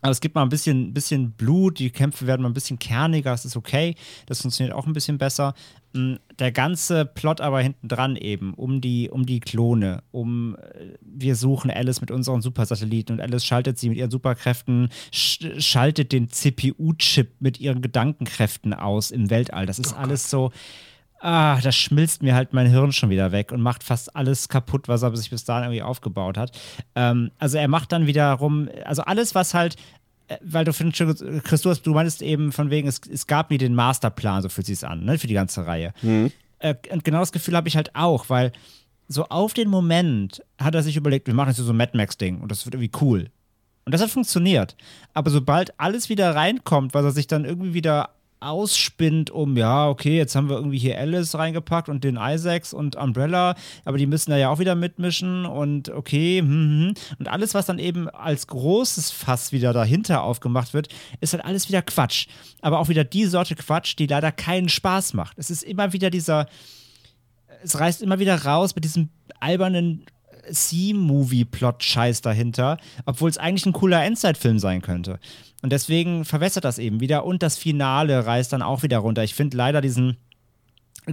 [0.00, 3.32] aber es gibt mal ein bisschen, bisschen Blut, die Kämpfe werden mal ein bisschen kerniger,
[3.32, 3.94] das ist okay.
[4.26, 5.54] Das funktioniert auch ein bisschen besser.
[5.92, 10.94] Mm, der ganze Plot aber hinten dran eben, um die, um die Klone, um äh,
[11.02, 16.12] wir suchen Alice mit unseren Supersatelliten und Alice schaltet sie mit ihren Superkräften, sch schaltet
[16.12, 19.66] den CPU-Chip mit ihren Gedankenkräften aus im Weltall.
[19.66, 20.52] Das ist oh alles so.
[21.20, 24.86] Ah, das schmilzt mir halt mein Hirn schon wieder weg und macht fast alles kaputt,
[24.86, 26.56] was er sich bis dahin irgendwie aufgebaut hat.
[26.94, 29.76] Ähm, also er macht dann wiederum, also alles, was halt
[30.28, 33.58] äh, weil du findest schon, Christus, du meintest eben von wegen, es, es gab mir
[33.58, 35.92] den Masterplan, so fühlt sich an, ne, für die ganze Reihe.
[36.02, 36.30] Mhm.
[36.60, 38.52] Äh, und genau das Gefühl habe ich halt auch, weil
[39.08, 42.40] so auf den Moment hat er sich überlegt, wir machen jetzt so ein Mad Max-Ding
[42.40, 43.30] und das wird irgendwie cool.
[43.86, 44.76] Und das hat funktioniert.
[45.14, 48.10] Aber sobald alles wieder reinkommt, was er sich dann irgendwie wieder
[48.40, 52.96] ausspinnt um, ja, okay, jetzt haben wir irgendwie hier Alice reingepackt und den Isaacs und
[52.96, 56.94] Umbrella, aber die müssen da ja auch wieder mitmischen und okay, hm, hm, hm.
[57.18, 60.88] und alles, was dann eben als großes Fass wieder dahinter aufgemacht wird,
[61.20, 62.26] ist halt alles wieder Quatsch.
[62.60, 65.38] Aber auch wieder die Sorte Quatsch, die leider keinen Spaß macht.
[65.38, 66.46] Es ist immer wieder dieser,
[67.62, 69.08] es reißt immer wieder raus mit diesem
[69.40, 70.04] albernen
[70.50, 75.18] C-Movie-Plot-Scheiß dahinter, obwohl es eigentlich ein cooler Endzeit-Film sein könnte.
[75.62, 79.24] Und deswegen verwässert das eben wieder und das Finale reißt dann auch wieder runter.
[79.24, 80.16] Ich finde leider diesen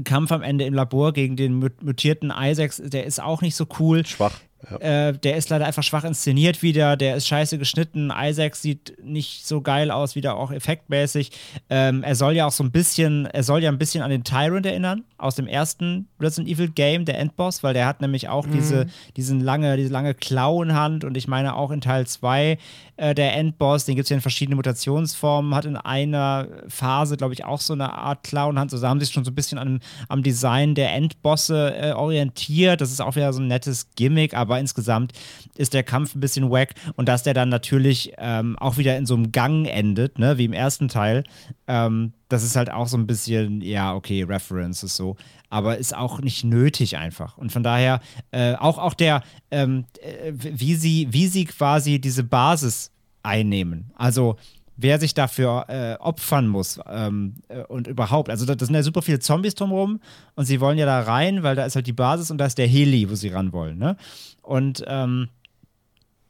[0.04, 4.06] Kampf am Ende im Labor gegen den mutierten Isaacs, der ist auch nicht so cool.
[4.06, 4.40] Schwach.
[4.70, 5.10] Ja.
[5.10, 8.12] Äh, der ist leider einfach schwach inszeniert wieder, der ist scheiße geschnitten.
[8.16, 11.32] Isaac sieht nicht so geil aus, wieder auch effektmäßig.
[11.70, 14.24] Ähm, er soll ja auch so ein bisschen, er soll ja ein bisschen an den
[14.24, 18.48] Tyrant erinnern, aus dem ersten Resident Evil Game, der Endboss, weil der hat nämlich auch
[18.48, 18.54] mhm.
[18.54, 22.58] diese, diesen lange, diese lange Klauenhand und ich meine auch in Teil 2
[22.98, 27.34] äh, der Endboss, den gibt es ja in verschiedenen Mutationsformen, hat in einer Phase, glaube
[27.34, 28.72] ich, auch so eine Art Klauenhand.
[28.72, 32.80] So also haben sich schon so ein bisschen an, am Design der Endbosse äh, orientiert.
[32.80, 35.12] Das ist auch wieder so ein nettes Gimmick, aber aber insgesamt
[35.58, 39.06] ist der Kampf ein bisschen wack und dass der dann natürlich ähm, auch wieder in
[39.06, 41.24] so einem Gang endet, ne, wie im ersten Teil,
[41.68, 45.18] ähm, das ist halt auch so ein bisschen, ja, okay, References so,
[45.50, 47.38] aber ist auch nicht nötig einfach.
[47.38, 48.00] Und von daher
[48.32, 52.92] äh, auch, auch der, ähm, äh, wie, sie, wie sie quasi diese Basis
[53.24, 53.92] einnehmen.
[53.96, 54.38] Also
[54.78, 58.30] wer sich dafür äh, opfern muss ähm, äh, und überhaupt.
[58.30, 60.00] Also da, da, sind ja super viele Zombies drumherum
[60.36, 62.58] und sie wollen ja da rein, weil da ist halt die Basis und da ist
[62.58, 63.78] der Heli, wo sie ran wollen.
[63.78, 63.98] Ne?
[64.46, 65.30] Und ähm,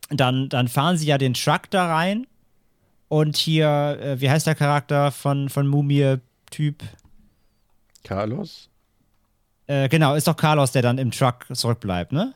[0.10, 2.28] dann, dann fahren sie ja den Truck da rein
[3.08, 6.84] und hier, äh, wie heißt der Charakter von, von Mumie-Typ?
[8.04, 8.70] Carlos?
[9.68, 12.34] Äh, genau, ist doch Carlos, der dann im Truck zurückbleibt, ne?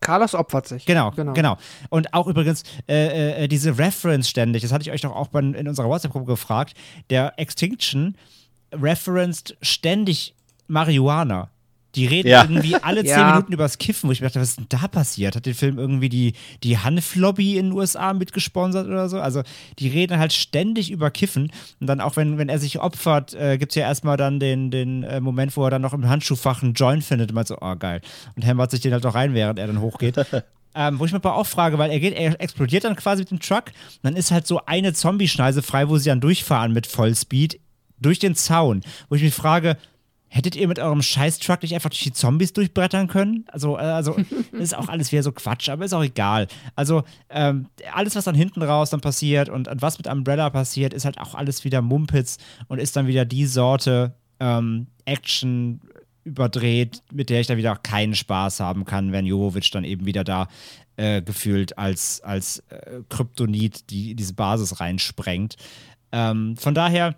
[0.00, 0.86] Carlos opfert sich.
[0.86, 1.32] Genau, genau.
[1.32, 1.58] genau.
[1.88, 5.40] Und auch übrigens äh, äh, diese Reference ständig, das hatte ich euch doch auch bei,
[5.40, 6.74] in unserer WhatsApp-Gruppe gefragt,
[7.10, 8.16] der Extinction
[8.72, 10.34] referenced ständig
[10.68, 11.50] Marihuana.
[11.94, 12.42] Die reden ja.
[12.42, 13.30] irgendwie alle zehn ja.
[13.32, 15.36] Minuten übers Kiffen, wo ich mir dachte, was ist denn da passiert?
[15.36, 19.20] Hat den Film irgendwie die, die Hanf-Lobby in den USA mitgesponsert oder so?
[19.20, 19.42] Also,
[19.78, 21.50] die reden halt ständig über Kiffen.
[21.80, 24.70] Und dann auch, wenn, wenn er sich opfert, äh, gibt es ja erstmal dann den,
[24.70, 27.56] den äh, Moment, wo er dann noch im Handschuhfach einen Joint findet und meint so,
[27.60, 28.00] oh geil.
[28.36, 30.16] Und hämmert sich den halt auch rein, während er dann hochgeht.
[30.74, 33.30] Ähm, wo ich mir aber auch frage, weil er geht, er explodiert dann quasi mit
[33.32, 37.58] dem Truck, dann ist halt so eine Zombie-Schneise frei, wo sie dann durchfahren mit Vollspeed
[38.00, 38.82] durch den Zaun.
[39.08, 39.76] Wo ich mich frage,
[40.28, 43.44] Hättet ihr mit eurem Scheiß-Truck nicht einfach durch die Zombies durchbrettern können?
[43.48, 44.16] Also, äh, also
[44.52, 46.48] ist auch alles wieder so Quatsch, aber ist auch egal.
[46.74, 50.92] Also, ähm, alles, was dann hinten raus dann passiert und, und, was mit Umbrella passiert,
[50.92, 55.80] ist halt auch alles wieder Mumpitz und ist dann wieder die Sorte ähm, Action
[56.24, 60.04] überdreht, mit der ich dann wieder auch keinen Spaß haben kann, wenn Jovovic dann eben
[60.04, 60.48] wieder da
[60.96, 65.56] äh, gefühlt als, als äh, Kryptonit die, diese Basis reinsprengt.
[66.12, 67.16] Ähm, von daher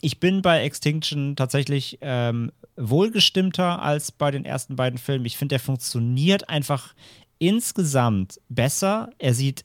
[0.00, 5.24] ich bin bei Extinction tatsächlich ähm, wohlgestimmter als bei den ersten beiden Filmen.
[5.24, 6.94] Ich finde, der funktioniert einfach
[7.38, 9.10] insgesamt besser.
[9.18, 9.64] Er sieht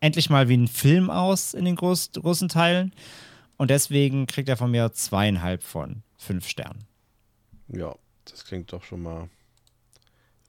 [0.00, 2.92] endlich mal wie ein Film aus in den groß, großen Teilen.
[3.56, 6.84] Und deswegen kriegt er von mir zweieinhalb von fünf Sternen.
[7.68, 9.28] Ja, das klingt doch schon mal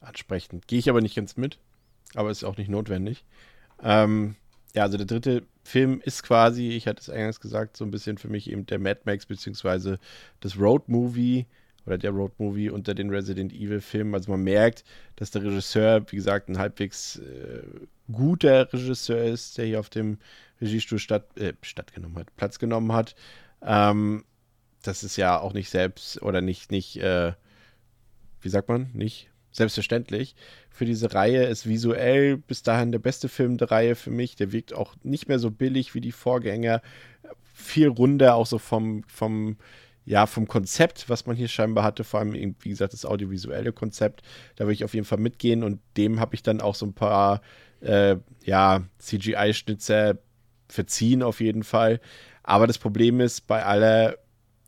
[0.01, 0.67] ansprechend.
[0.67, 1.59] Gehe ich aber nicht ganz mit,
[2.13, 3.23] aber ist auch nicht notwendig.
[3.81, 4.35] Ähm,
[4.75, 8.17] ja, also der dritte Film ist quasi, ich hatte es eingangs gesagt, so ein bisschen
[8.17, 9.99] für mich eben der Mad Max beziehungsweise
[10.41, 11.45] das Road Movie
[11.85, 14.13] oder der Road Movie unter den Resident Evil Filmen.
[14.13, 14.83] Also man merkt,
[15.15, 17.63] dass der Regisseur, wie gesagt, ein halbwegs äh,
[18.11, 20.17] guter Regisseur ist, der hier auf dem
[20.59, 23.15] Regiestuhl statt, äh, stattgenommen hat, Platz genommen hat.
[23.61, 24.25] Ähm,
[24.83, 27.31] das ist ja auch nicht selbst oder nicht, nicht, äh,
[28.41, 30.35] wie sagt man, nicht selbstverständlich
[30.69, 31.45] für diese Reihe.
[31.45, 34.35] Ist visuell bis dahin der beste Film der Reihe für mich.
[34.35, 36.81] Der wirkt auch nicht mehr so billig wie die Vorgänger.
[37.53, 39.57] Viel runder, auch so vom, vom,
[40.05, 44.21] ja, vom Konzept, was man hier scheinbar hatte, vor allem, wie gesagt, das audiovisuelle Konzept.
[44.55, 46.93] Da würde ich auf jeden Fall mitgehen und dem habe ich dann auch so ein
[46.93, 47.41] paar,
[47.81, 50.17] äh, ja, CGI-Schnitzer
[50.67, 51.99] verziehen auf jeden Fall.
[52.43, 54.17] Aber das Problem ist, bei aller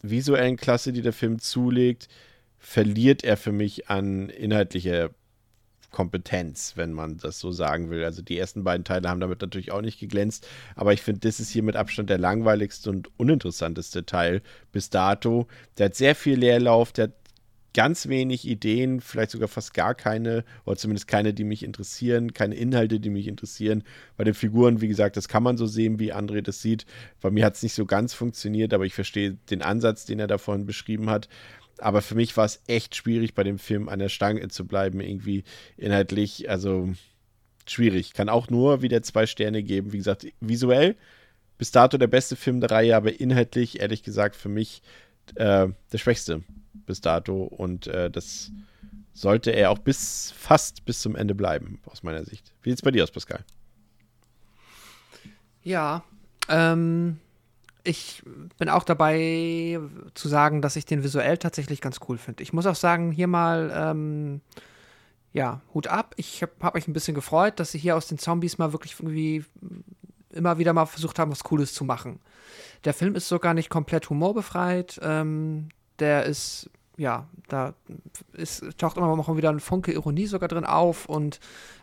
[0.02, 2.08] visuellen Klasse, die der Film zulegt,
[2.68, 5.12] verliert er für mich an inhaltlicher
[5.90, 8.04] Kompetenz, wenn man das so sagen will.
[8.04, 11.40] Also die ersten beiden Teile haben damit natürlich auch nicht geglänzt, aber ich finde, das
[11.40, 14.42] ist hier mit Abstand der langweiligste und uninteressanteste Teil
[14.74, 15.48] bis dato.
[15.78, 17.14] Der hat sehr viel Leerlauf, der hat
[17.74, 22.56] ganz wenig Ideen, vielleicht sogar fast gar keine, oder zumindest keine, die mich interessieren, keine
[22.56, 23.86] Inhalte, die mich interessieren.
[24.18, 26.86] Bei den Figuren, wie gesagt, das kann man so sehen, wie André das sieht.
[27.22, 30.28] Bei mir hat es nicht so ganz funktioniert, aber ich verstehe den Ansatz, den er
[30.28, 31.30] da vorhin beschrieben hat.
[31.80, 35.00] Aber für mich war es echt schwierig, bei dem Film an der Stange zu bleiben,
[35.00, 35.44] irgendwie
[35.78, 36.50] inhaltlich.
[36.50, 36.90] Also
[37.66, 38.14] schwierig.
[38.14, 39.94] Kann auch nur wieder zwei Sterne geben.
[39.94, 40.96] Wie gesagt, visuell
[41.58, 44.82] bis dato der beste Film der Reihe, aber inhaltlich, ehrlich gesagt, für mich
[45.36, 47.44] äh, der schwächste bis dato.
[47.44, 48.52] Und äh, das
[49.14, 52.54] sollte er auch bis fast bis zum Ende bleiben, aus meiner Sicht.
[52.62, 53.44] Wie sieht es bei dir aus, Pascal?
[55.64, 56.04] Ja,
[56.50, 57.20] ähm,
[57.88, 58.22] ich
[58.58, 59.80] bin auch dabei
[60.14, 62.44] zu sagen, dass ich den visuell tatsächlich ganz cool finde.
[62.44, 64.42] Ich muss auch sagen, hier mal, ähm,
[65.34, 66.14] ja, Hut ab.
[66.18, 68.96] Ich habe hab mich ein bisschen gefreut, dass sie hier aus den Zombies mal wirklich
[69.00, 69.46] irgendwie
[70.32, 72.20] immer wieder mal versucht haben, was Cooles zu machen.
[72.84, 75.00] Der Film ist sogar nicht komplett humorbefreit.
[75.02, 77.74] Ähm, der ist, ja, da
[78.34, 81.40] ist, taucht immer mal wieder ein Funke Ironie sogar drin auf und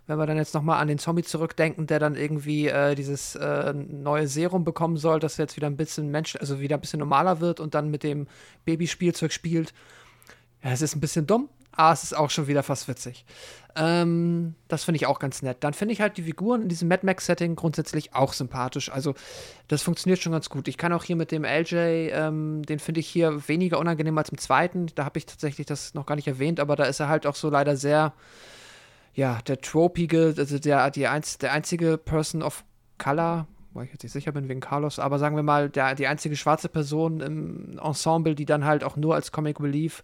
[0.07, 3.73] wenn wir dann jetzt nochmal an den Zombie zurückdenken, der dann irgendwie äh, dieses äh,
[3.73, 7.41] neue Serum bekommen soll, das jetzt wieder ein bisschen Mensch, also wieder ein bisschen normaler
[7.41, 8.27] wird und dann mit dem
[8.65, 9.73] Babyspielzeug spielt.
[10.63, 13.25] Ja, es ist ein bisschen dumm, aber es ist auch schon wieder fast witzig.
[13.77, 15.59] Ähm, das finde ich auch ganz nett.
[15.61, 18.91] Dann finde ich halt die Figuren in diesem Mad Max-Setting grundsätzlich auch sympathisch.
[18.91, 19.15] Also,
[19.67, 20.69] das funktioniert schon ganz gut.
[20.69, 21.75] Ich kann auch hier mit dem LJ,
[22.13, 24.87] ähm, den finde ich hier weniger unangenehm als im zweiten.
[24.95, 27.35] Da habe ich tatsächlich das noch gar nicht erwähnt, aber da ist er halt auch
[27.35, 28.13] so leider sehr
[29.15, 32.65] ja, der tropige, also der, die einz, der einzige Person of
[32.99, 36.07] Color, wo ich jetzt nicht sicher bin wegen Carlos, aber sagen wir mal, der, die
[36.07, 40.03] einzige schwarze Person im Ensemble, die dann halt auch nur als Comic Relief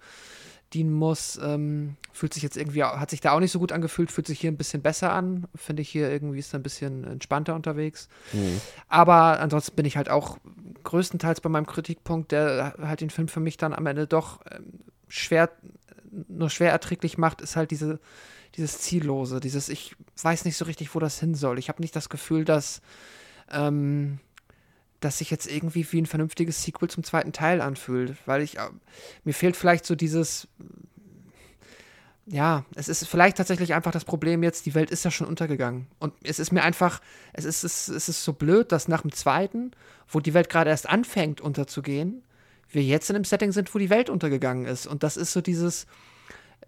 [0.72, 4.12] dienen muss, ähm, fühlt sich jetzt irgendwie, hat sich da auch nicht so gut angefühlt,
[4.12, 5.46] fühlt sich hier ein bisschen besser an.
[5.54, 8.08] Finde ich hier irgendwie ist ein bisschen entspannter unterwegs.
[8.32, 8.60] Mhm.
[8.88, 10.38] Aber ansonsten bin ich halt auch
[10.84, 14.80] größtenteils bei meinem Kritikpunkt, der halt den Film für mich dann am Ende doch ähm,
[15.08, 15.50] schwer,
[16.28, 17.98] nur schwer erträglich macht, ist halt diese,
[18.56, 21.58] dieses Ziellose, dieses, ich weiß nicht so richtig, wo das hin soll.
[21.58, 22.80] Ich habe nicht das Gefühl, dass,
[23.50, 24.18] ähm,
[25.00, 28.68] dass sich jetzt irgendwie wie ein vernünftiges Sequel zum zweiten Teil anfühlt, weil ich, äh,
[29.24, 30.46] mir fehlt vielleicht so dieses,
[32.26, 35.86] ja, es ist vielleicht tatsächlich einfach das Problem jetzt, die Welt ist ja schon untergegangen.
[35.98, 37.00] Und es ist mir einfach,
[37.32, 39.72] es ist, es, es ist so blöd, dass nach dem zweiten,
[40.08, 42.22] wo die Welt gerade erst anfängt unterzugehen,
[42.68, 44.86] wir jetzt in einem Setting sind, wo die Welt untergegangen ist.
[44.86, 45.86] Und das ist so dieses,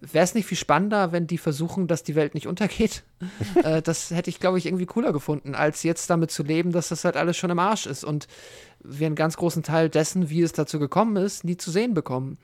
[0.03, 3.05] wäre es nicht viel spannender, wenn die versuchen, dass die Welt nicht untergeht?
[3.63, 6.89] äh, das hätte ich, glaube ich, irgendwie cooler gefunden, als jetzt damit zu leben, dass
[6.89, 8.27] das halt alles schon im Arsch ist und
[8.83, 12.39] wir einen ganz großen Teil dessen, wie es dazu gekommen ist, nie zu sehen bekommen.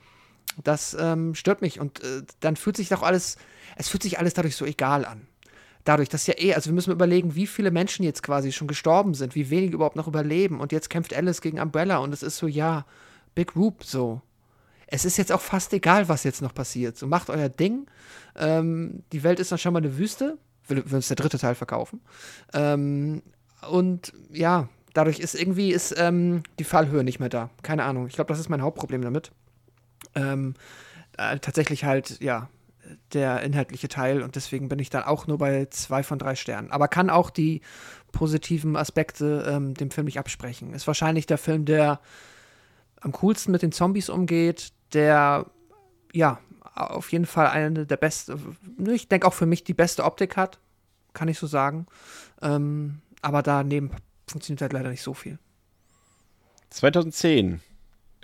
[0.63, 3.37] Das ähm, stört mich und äh, dann fühlt sich doch alles,
[3.75, 5.27] es fühlt sich alles dadurch so egal an.
[5.83, 9.13] Dadurch, dass ja eh, also wir müssen überlegen, wie viele Menschen jetzt quasi schon gestorben
[9.13, 12.37] sind, wie wenige überhaupt noch überleben und jetzt kämpft Alice gegen Umbrella und es ist
[12.37, 12.85] so, ja,
[13.35, 14.21] Big Whoop, so
[14.91, 16.97] es ist jetzt auch fast egal, was jetzt noch passiert.
[16.97, 17.85] So macht euer Ding.
[18.35, 20.37] Ähm, die Welt ist dann schon mal eine Wüste.
[20.67, 22.01] Will, will uns der dritte Teil verkaufen.
[22.53, 23.21] Ähm,
[23.69, 27.49] und ja, dadurch ist irgendwie ist, ähm, die Fallhöhe nicht mehr da.
[27.61, 28.07] Keine Ahnung.
[28.07, 29.31] Ich glaube, das ist mein Hauptproblem damit.
[30.15, 30.55] Ähm,
[31.17, 32.49] äh, tatsächlich halt, ja,
[33.13, 36.71] der inhaltliche Teil und deswegen bin ich dann auch nur bei zwei von drei Sternen.
[36.71, 37.61] Aber kann auch die
[38.11, 40.73] positiven Aspekte ähm, dem Film nicht absprechen.
[40.73, 41.99] Ist wahrscheinlich der Film, der
[42.99, 45.45] am coolsten mit den Zombies umgeht, der
[46.13, 46.39] ja
[46.75, 50.59] auf jeden Fall eine der besten, ich denke auch für mich die beste Optik hat,
[51.13, 51.87] kann ich so sagen.
[52.41, 53.91] Ähm, aber daneben
[54.27, 55.39] funktioniert halt leider nicht so viel.
[56.69, 57.61] 2010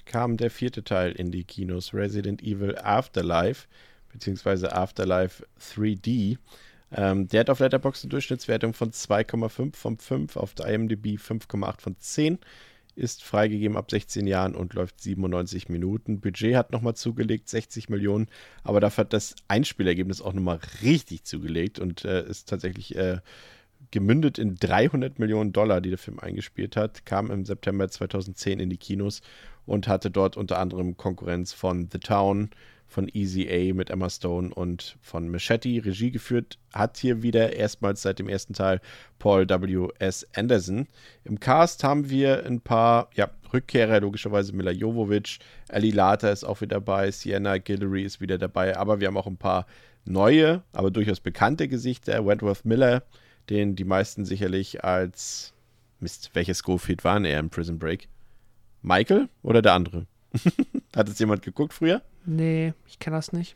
[0.05, 3.67] kam der vierte Teil in die Kinos, Resident Evil Afterlife,
[4.11, 6.37] beziehungsweise Afterlife 3D.
[6.91, 11.81] Ähm, der hat auf Letterboxd eine Durchschnittswertung von 2,5 von 5, auf der IMDb 5,8
[11.81, 12.39] von 10
[12.95, 16.21] ist freigegeben ab 16 Jahren und läuft 97 Minuten.
[16.21, 18.27] Budget hat nochmal zugelegt, 60 Millionen,
[18.63, 23.19] aber dafür hat das Einspielergebnis auch nochmal richtig zugelegt und äh, ist tatsächlich äh,
[23.91, 28.69] gemündet in 300 Millionen Dollar, die der Film eingespielt hat, kam im September 2010 in
[28.69, 29.21] die Kinos
[29.65, 32.49] und hatte dort unter anderem Konkurrenz von The Town,
[32.87, 35.83] von Easy A mit Emma Stone und von Machete.
[35.83, 38.79] Regie geführt hat hier wieder erstmals seit dem ersten Teil
[39.19, 40.27] Paul W.S.
[40.35, 40.87] Anderson.
[41.23, 45.39] Im Cast haben wir ein paar ja, Rückkehrer, logischerweise Mila Jovovich,
[45.69, 49.27] Ali Lata ist auch wieder dabei, Sienna Guillory ist wieder dabei, aber wir haben auch
[49.27, 49.65] ein paar
[50.05, 52.25] neue, aber durchaus bekannte Gesichter.
[52.25, 53.03] Wentworth Miller,
[53.49, 55.53] den die meisten sicherlich als
[55.99, 58.07] Mist, welches Schofield waren er im Prison Break?
[58.81, 60.05] Michael oder der andere?
[60.95, 62.01] Hat es jemand geguckt früher?
[62.25, 63.55] Nee, ich kenne das nicht.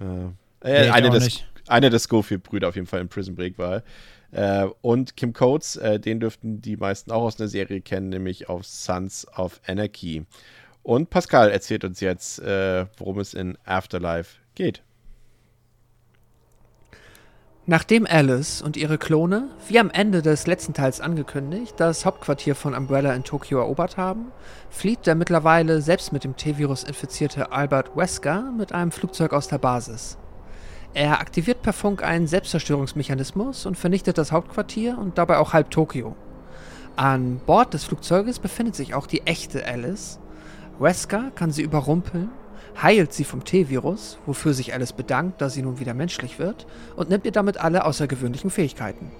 [0.00, 3.82] Äh, äh, nee, eine, des, eine der Schofield-Brüder auf jeden Fall in Prison Break war.
[4.30, 8.48] Äh, und Kim Coates, äh, den dürften die meisten auch aus einer Serie kennen, nämlich
[8.48, 10.24] auf Sons of Anarchy.
[10.82, 14.82] Und Pascal erzählt uns jetzt, äh, worum es in Afterlife geht.
[17.64, 22.74] Nachdem Alice und ihre Klone, wie am Ende des letzten Teils angekündigt, das Hauptquartier von
[22.74, 24.32] Umbrella in Tokio erobert haben,
[24.68, 29.58] flieht der mittlerweile selbst mit dem T-Virus infizierte Albert Wesker mit einem Flugzeug aus der
[29.58, 30.18] Basis.
[30.92, 36.16] Er aktiviert per Funk einen Selbstzerstörungsmechanismus und vernichtet das Hauptquartier und dabei auch halb Tokio.
[36.96, 40.18] An Bord des Flugzeuges befindet sich auch die echte Alice.
[40.80, 42.28] Wesker kann sie überrumpeln
[42.80, 47.10] heilt sie vom T-Virus, wofür sich Alice bedankt, da sie nun wieder menschlich wird, und
[47.10, 49.10] nimmt ihr damit alle außergewöhnlichen Fähigkeiten.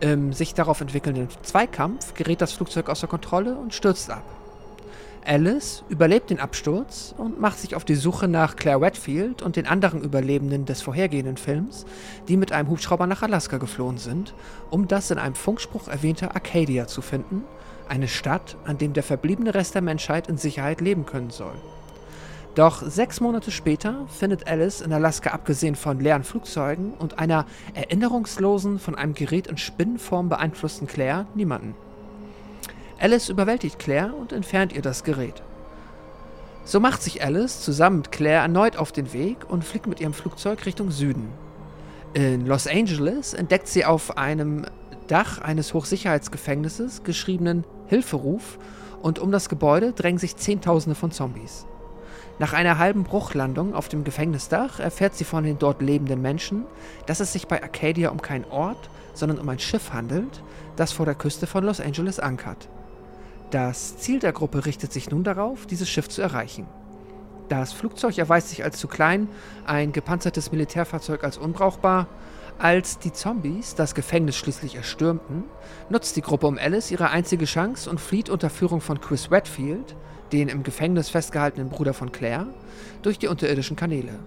[0.00, 4.24] Im sich darauf entwickelnden Zweikampf gerät das Flugzeug außer Kontrolle und stürzt ab.
[5.24, 9.66] Alice überlebt den Absturz und macht sich auf die Suche nach Claire Redfield und den
[9.66, 11.84] anderen Überlebenden des vorhergehenden Films,
[12.28, 14.34] die mit einem Hubschrauber nach Alaska geflohen sind,
[14.70, 17.42] um das in einem Funkspruch erwähnte Arcadia zu finden,
[17.88, 21.54] eine Stadt, an dem der verbliebene Rest der Menschheit in Sicherheit leben können soll.
[22.56, 27.44] Doch sechs Monate später findet Alice in Alaska abgesehen von leeren Flugzeugen und einer
[27.74, 31.74] erinnerungslosen, von einem Gerät in Spinnenform beeinflussten Claire niemanden.
[32.98, 35.42] Alice überwältigt Claire und entfernt ihr das Gerät.
[36.64, 40.14] So macht sich Alice zusammen mit Claire erneut auf den Weg und fliegt mit ihrem
[40.14, 41.28] Flugzeug Richtung Süden.
[42.14, 44.64] In Los Angeles entdeckt sie auf einem
[45.08, 48.58] Dach eines Hochsicherheitsgefängnisses geschriebenen Hilferuf
[49.02, 51.66] und um das Gebäude drängen sich Zehntausende von Zombies.
[52.38, 56.66] Nach einer halben Bruchlandung auf dem Gefängnisdach erfährt sie von den dort lebenden Menschen,
[57.06, 60.42] dass es sich bei Arcadia um keinen Ort, sondern um ein Schiff handelt,
[60.76, 62.68] das vor der Küste von Los Angeles ankert.
[63.50, 66.66] Das Ziel der Gruppe richtet sich nun darauf, dieses Schiff zu erreichen.
[67.48, 69.28] Das Flugzeug erweist sich als zu klein,
[69.64, 72.06] ein gepanzertes Militärfahrzeug als unbrauchbar.
[72.58, 75.44] Als die Zombies das Gefängnis schließlich erstürmten,
[75.88, 79.94] nutzt die Gruppe um Alice ihre einzige Chance und flieht unter Führung von Chris Redfield,
[80.32, 82.46] den im Gefängnis festgehaltenen Bruder von Claire,
[83.02, 84.18] durch die unterirdischen Kanäle.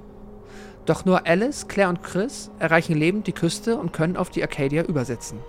[0.85, 4.83] Doch nur Alice, Claire und Chris erreichen lebend die Küste und können auf die Arcadia
[4.83, 5.39] übersetzen.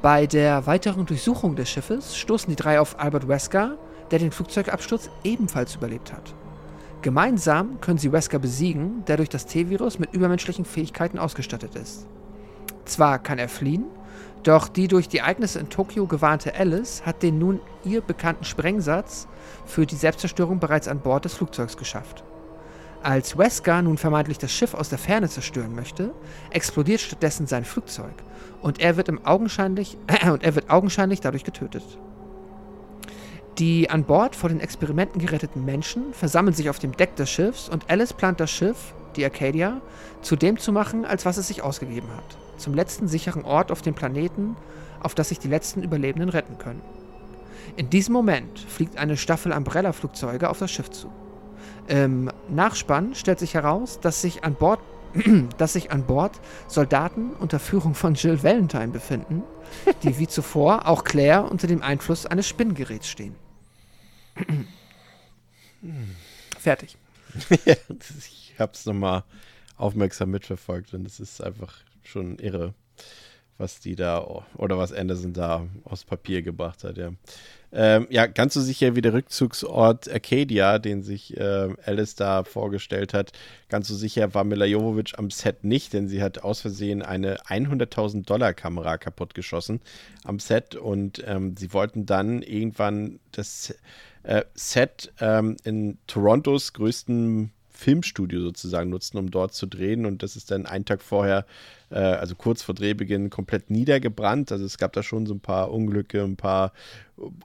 [0.00, 3.78] Bei der weiteren Durchsuchung des Schiffes stoßen die drei auf Albert Wesker,
[4.10, 6.34] der den Flugzeugabsturz ebenfalls überlebt hat.
[7.02, 12.06] Gemeinsam können sie Wesker besiegen, der durch das T-Virus mit übermenschlichen Fähigkeiten ausgestattet ist.
[12.84, 13.84] Zwar kann er fliehen,
[14.42, 19.28] doch die durch die Ereignisse in Tokio gewarnte Alice hat den nun ihr bekannten Sprengsatz
[19.64, 22.24] für die Selbstzerstörung bereits an Bord des Flugzeugs geschafft.
[23.02, 26.12] Als Wesker nun vermeintlich das Schiff aus der Ferne zerstören möchte,
[26.50, 28.14] explodiert stattdessen sein Flugzeug
[28.60, 31.84] und er wird, im augenscheinlich, äh, und er wird augenscheinlich dadurch getötet.
[33.58, 37.68] Die an Bord vor den Experimenten geretteten Menschen versammeln sich auf dem Deck des Schiffs
[37.68, 39.80] und Alice plant das Schiff, die Arcadia,
[40.22, 42.24] zu dem zu machen, als was es sich ausgegeben hat.
[42.56, 44.56] Zum letzten sicheren Ort auf dem Planeten,
[45.00, 46.80] auf das sich die letzten Überlebenden retten können.
[47.76, 51.12] In diesem Moment fliegt eine Staffel Umbrella-Flugzeuge auf das Schiff zu.
[51.88, 54.80] Im Nachspann stellt sich heraus, dass sich an Bord,
[55.58, 59.42] dass sich an Bord Soldaten unter Führung von Jill Valentine befinden,
[60.02, 63.34] die wie zuvor auch Claire unter dem Einfluss eines Spinngeräts stehen.
[66.58, 66.96] Fertig.
[67.58, 69.24] ich habe es nochmal
[69.76, 71.74] aufmerksam mitverfolgt und es ist einfach
[72.04, 72.74] schon irre,
[73.62, 77.12] was die da oder was Anderson da aus Papier gebracht hat, ja.
[77.74, 83.14] Ähm, ja, ganz so sicher wie der Rückzugsort Arcadia, den sich äh, Alice da vorgestellt
[83.14, 83.32] hat,
[83.70, 87.38] ganz so sicher war Mila Jovovich am Set nicht, denn sie hat aus Versehen eine
[87.44, 89.80] 100.000 Dollar Kamera kaputtgeschossen
[90.22, 93.74] am Set und ähm, sie wollten dann irgendwann das
[94.24, 100.06] äh, Set ähm, in Torontos größten Filmstudio sozusagen nutzen, um dort zu drehen.
[100.06, 101.44] Und das ist dann einen Tag vorher,
[101.92, 104.50] äh, also kurz vor Drehbeginn, komplett niedergebrannt.
[104.52, 106.72] Also es gab da schon so ein paar Unglücke, ein paar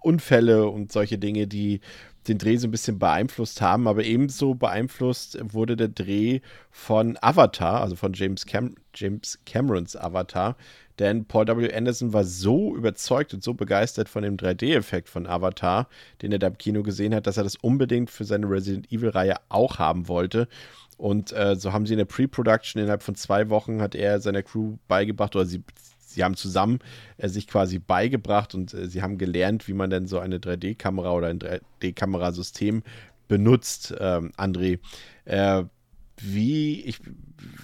[0.02, 1.82] Unfälle und solche Dinge, die
[2.28, 3.88] den Dreh so ein bisschen beeinflusst haben.
[3.88, 6.40] Aber ebenso beeinflusst wurde der Dreh
[6.72, 10.56] von Avatar, also von James, Cam James Camerons Avatar.
[11.00, 11.72] Denn Paul W.
[11.72, 15.88] Anderson war so überzeugt und so begeistert von dem 3D-Effekt von Avatar,
[16.22, 19.36] den er da im Kino gesehen hat, dass er das unbedingt für seine Resident Evil-Reihe
[19.50, 20.48] auch haben wollte.
[20.98, 24.44] Und äh, so haben sie in der Pre-Production innerhalb von zwei Wochen hat er seiner
[24.44, 25.64] Crew beigebracht, oder sie,
[26.06, 26.80] sie haben zusammen
[27.18, 31.12] äh, sich quasi beigebracht und äh, sie haben gelernt, wie man denn so eine 3D-Kamera
[31.14, 32.82] oder ein 3D-Kamerasystem
[33.28, 34.80] benutzt, ähm, André.
[35.26, 35.66] Äh,
[36.20, 37.00] wie, ich,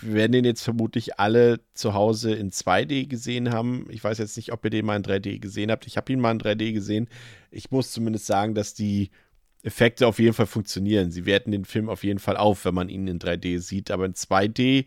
[0.01, 3.87] wir werden den jetzt vermutlich alle zu Hause in 2D gesehen haben.
[3.89, 5.87] Ich weiß jetzt nicht, ob ihr den mal in 3D gesehen habt.
[5.87, 7.07] Ich habe ihn mal in 3D gesehen.
[7.49, 9.09] Ich muss zumindest sagen, dass die
[9.63, 11.09] Effekte auf jeden Fall funktionieren.
[11.11, 13.91] Sie werten den Film auf jeden Fall auf, wenn man ihn in 3D sieht.
[13.91, 14.85] Aber in 2D,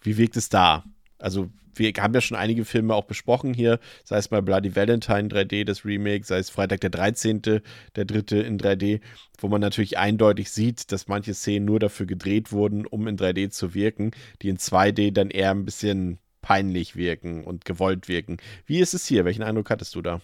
[0.00, 0.84] wie wirkt es da?
[1.18, 5.28] Also wir haben ja schon einige Filme auch besprochen hier, sei es mal Bloody Valentine
[5.28, 9.00] 3D, das Remake, sei es Freitag der 13., der dritte in 3D,
[9.38, 13.50] wo man natürlich eindeutig sieht, dass manche Szenen nur dafür gedreht wurden, um in 3D
[13.50, 14.12] zu wirken,
[14.42, 18.36] die in 2D dann eher ein bisschen peinlich wirken und gewollt wirken.
[18.66, 19.24] Wie ist es hier?
[19.24, 20.20] Welchen Eindruck hattest du da?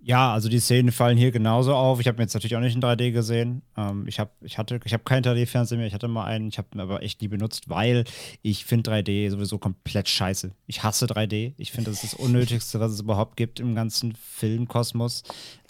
[0.00, 1.98] Ja, also die Szenen fallen hier genauso auf.
[1.98, 3.62] Ich habe mir jetzt natürlich auch nicht in 3D gesehen.
[3.76, 4.58] Ähm, ich habe ich ich
[4.92, 5.88] habe keinen 3D-Fernseher mehr.
[5.88, 6.48] Ich hatte mal einen.
[6.48, 8.04] Ich habe ihn aber echt nie benutzt, weil
[8.42, 10.52] ich finde 3D sowieso komplett scheiße.
[10.66, 11.54] Ich hasse 3D.
[11.56, 15.24] Ich finde, das ist das Unnötigste, was es überhaupt gibt im ganzen Filmkosmos.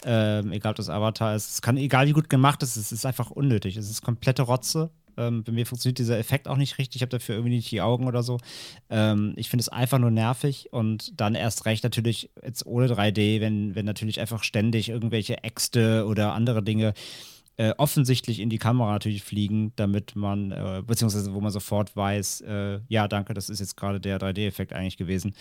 [0.05, 1.49] Ähm, egal, ob das Avatar ist.
[1.49, 3.77] Es kann, egal wie gut gemacht es ist, es ist einfach unnötig.
[3.77, 4.91] Es ist komplette Rotze.
[5.19, 6.97] Ähm, bei mir funktioniert dieser Effekt auch nicht richtig.
[6.97, 8.37] Ich habe dafür irgendwie nicht die Augen oder so.
[8.89, 13.41] Ähm, ich finde es einfach nur nervig und dann erst recht natürlich jetzt ohne 3D,
[13.41, 16.93] wenn, wenn natürlich einfach ständig irgendwelche Äxte oder andere Dinge
[17.59, 22.39] äh, offensichtlich in die Kamera natürlich fliegen, damit man, äh, beziehungsweise wo man sofort weiß,
[22.41, 25.33] äh, ja, danke, das ist jetzt gerade der 3D-Effekt eigentlich gewesen.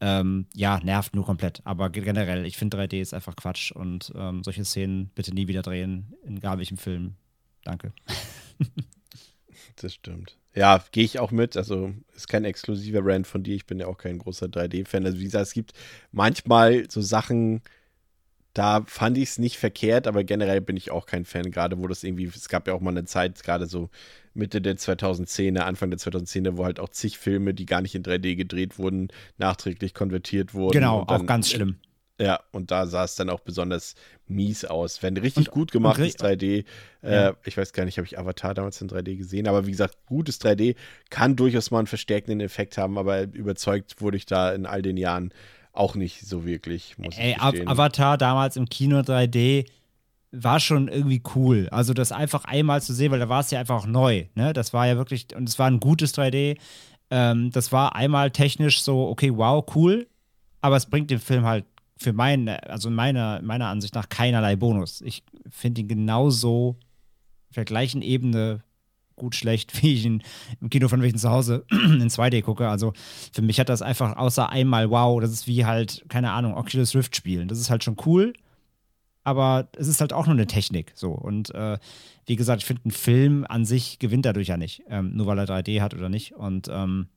[0.00, 1.62] Ähm, ja, nervt nur komplett.
[1.64, 5.62] Aber generell, ich finde 3D ist einfach Quatsch und ähm, solche Szenen bitte nie wieder
[5.62, 7.16] drehen, in gar welchem Film.
[7.64, 7.92] Danke.
[9.76, 10.36] Das stimmt.
[10.54, 11.56] Ja, gehe ich auch mit.
[11.56, 13.56] Also ist kein exklusiver Rand von dir.
[13.56, 15.04] Ich bin ja auch kein großer 3D-Fan.
[15.04, 15.72] Also wie gesagt, es gibt
[16.12, 17.62] manchmal so Sachen,
[18.54, 21.88] da fand ich es nicht verkehrt, aber generell bin ich auch kein Fan, gerade wo
[21.88, 23.90] das irgendwie, es gab ja auch mal eine Zeit, gerade so
[24.32, 28.04] Mitte der 2010er, Anfang der 2010er, wo halt auch zig Filme, die gar nicht in
[28.04, 30.72] 3D gedreht wurden, nachträglich konvertiert wurden.
[30.72, 31.78] Genau, auch ganz schlimm.
[32.20, 33.96] Ja, und da sah es dann auch besonders
[34.28, 35.02] mies aus.
[35.02, 36.64] Wenn richtig Und- gut gemachtes und- 3D,
[37.02, 37.34] äh, Ja.
[37.44, 40.38] ich weiß gar nicht, habe ich Avatar damals in 3D gesehen, aber wie gesagt, gutes
[40.38, 40.76] 3D
[41.10, 44.96] kann durchaus mal einen verstärkenden Effekt haben, aber überzeugt wurde ich da in all den
[44.96, 45.32] Jahren
[45.72, 47.66] auch nicht so wirklich, muss Ey, ich gestehen.
[47.68, 49.66] Avatar damals im Kino 3D
[50.30, 51.68] war schon irgendwie cool.
[51.72, 54.26] Also das einfach einmal zu sehen, weil da war es ja einfach auch neu.
[54.36, 54.52] Ne?
[54.52, 56.58] Das war ja wirklich, und es war ein gutes 3D.
[57.10, 60.06] Ähm, das war einmal technisch so, okay, wow, cool,
[60.60, 61.64] aber es bringt dem Film halt
[62.04, 65.00] für meine, also meiner, meiner Ansicht nach keinerlei Bonus.
[65.00, 66.76] Ich finde ihn genauso
[67.48, 68.62] auf der gleichen Ebene
[69.16, 70.22] gut, schlecht, wie ich ihn
[70.60, 72.68] im Kino von welchen zu Hause in 2D gucke.
[72.68, 72.92] Also
[73.32, 76.94] für mich hat das einfach außer einmal wow, das ist wie halt, keine Ahnung, Oculus
[76.94, 77.48] Rift spielen.
[77.48, 78.34] Das ist halt schon cool,
[79.22, 80.92] aber es ist halt auch nur eine Technik.
[80.94, 81.10] So.
[81.10, 81.78] Und äh,
[82.26, 85.38] wie gesagt, ich finde, ein Film an sich gewinnt dadurch ja nicht, ähm, nur weil
[85.38, 86.34] er 3D hat oder nicht.
[86.34, 87.08] Und ähm,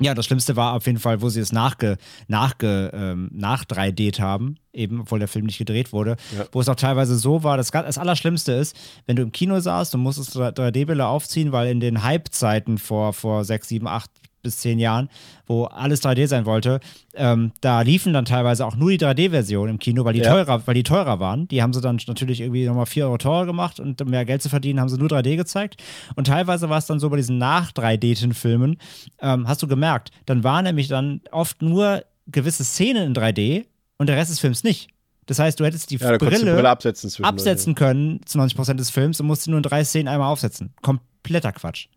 [0.00, 1.96] ja, das Schlimmste war auf jeden Fall, wo sie es nachge,
[2.28, 6.44] nachge, ähm, nach 3D haben, eben, obwohl der Film nicht gedreht wurde, Ja.
[6.52, 8.76] wo es auch teilweise so war, das, das Allerschlimmste ist,
[9.06, 13.44] wenn du im Kino saßt, du musstest 3D-Bilder aufziehen, weil in den Hype-Zeiten vor, vor
[13.44, 14.10] sechs, sieben, acht
[14.46, 15.08] bis zehn Jahren,
[15.46, 16.80] wo alles 3D sein wollte,
[17.14, 20.30] ähm, da liefen dann teilweise auch nur die 3D-Version im Kino, weil die, Ja.
[20.30, 21.48] teurer, weil die teurer waren.
[21.48, 24.42] Die haben sie dann natürlich irgendwie nochmal 4 Euro teurer gemacht und um mehr Geld
[24.42, 25.82] zu verdienen, haben sie nur 3D gezeigt.
[26.14, 28.78] Und teilweise war es dann so bei diesen Nach-3D-Filmen,
[29.20, 33.66] ähm, hast du gemerkt, dann waren nämlich dann oft nur gewisse Szenen in 3D
[33.98, 34.88] und der Rest des Films nicht.
[35.26, 38.74] Das heißt, du hättest die ja, du die Brille, Brille absetzen absetzen können zu 90%
[38.74, 40.72] des Films und musst sie nur in drei Szenen einmal aufsetzen.
[40.82, 41.88] Kompletter Quatsch.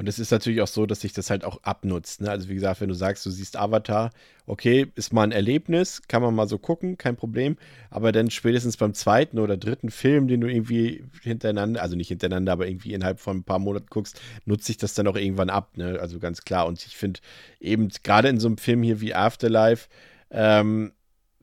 [0.00, 2.22] Und es ist natürlich auch so, dass sich das halt auch abnutzt.
[2.22, 2.30] Ne?
[2.30, 4.12] Also wie gesagt, wenn du sagst, du siehst Avatar,
[4.46, 7.58] okay, ist mal ein Erlebnis, kann man mal so gucken, kein Problem.
[7.90, 12.52] Aber dann spätestens beim zweiten oder dritten Film, den du irgendwie hintereinander, also nicht hintereinander,
[12.52, 15.76] aber irgendwie innerhalb von ein paar Monaten guckst, nutzt sich das dann auch irgendwann ab.
[15.76, 15.98] Ne?
[16.00, 16.66] Also ganz klar.
[16.66, 17.20] Und ich finde
[17.60, 19.90] eben gerade in so einem Film hier wie Afterlife,
[20.30, 20.92] ähm,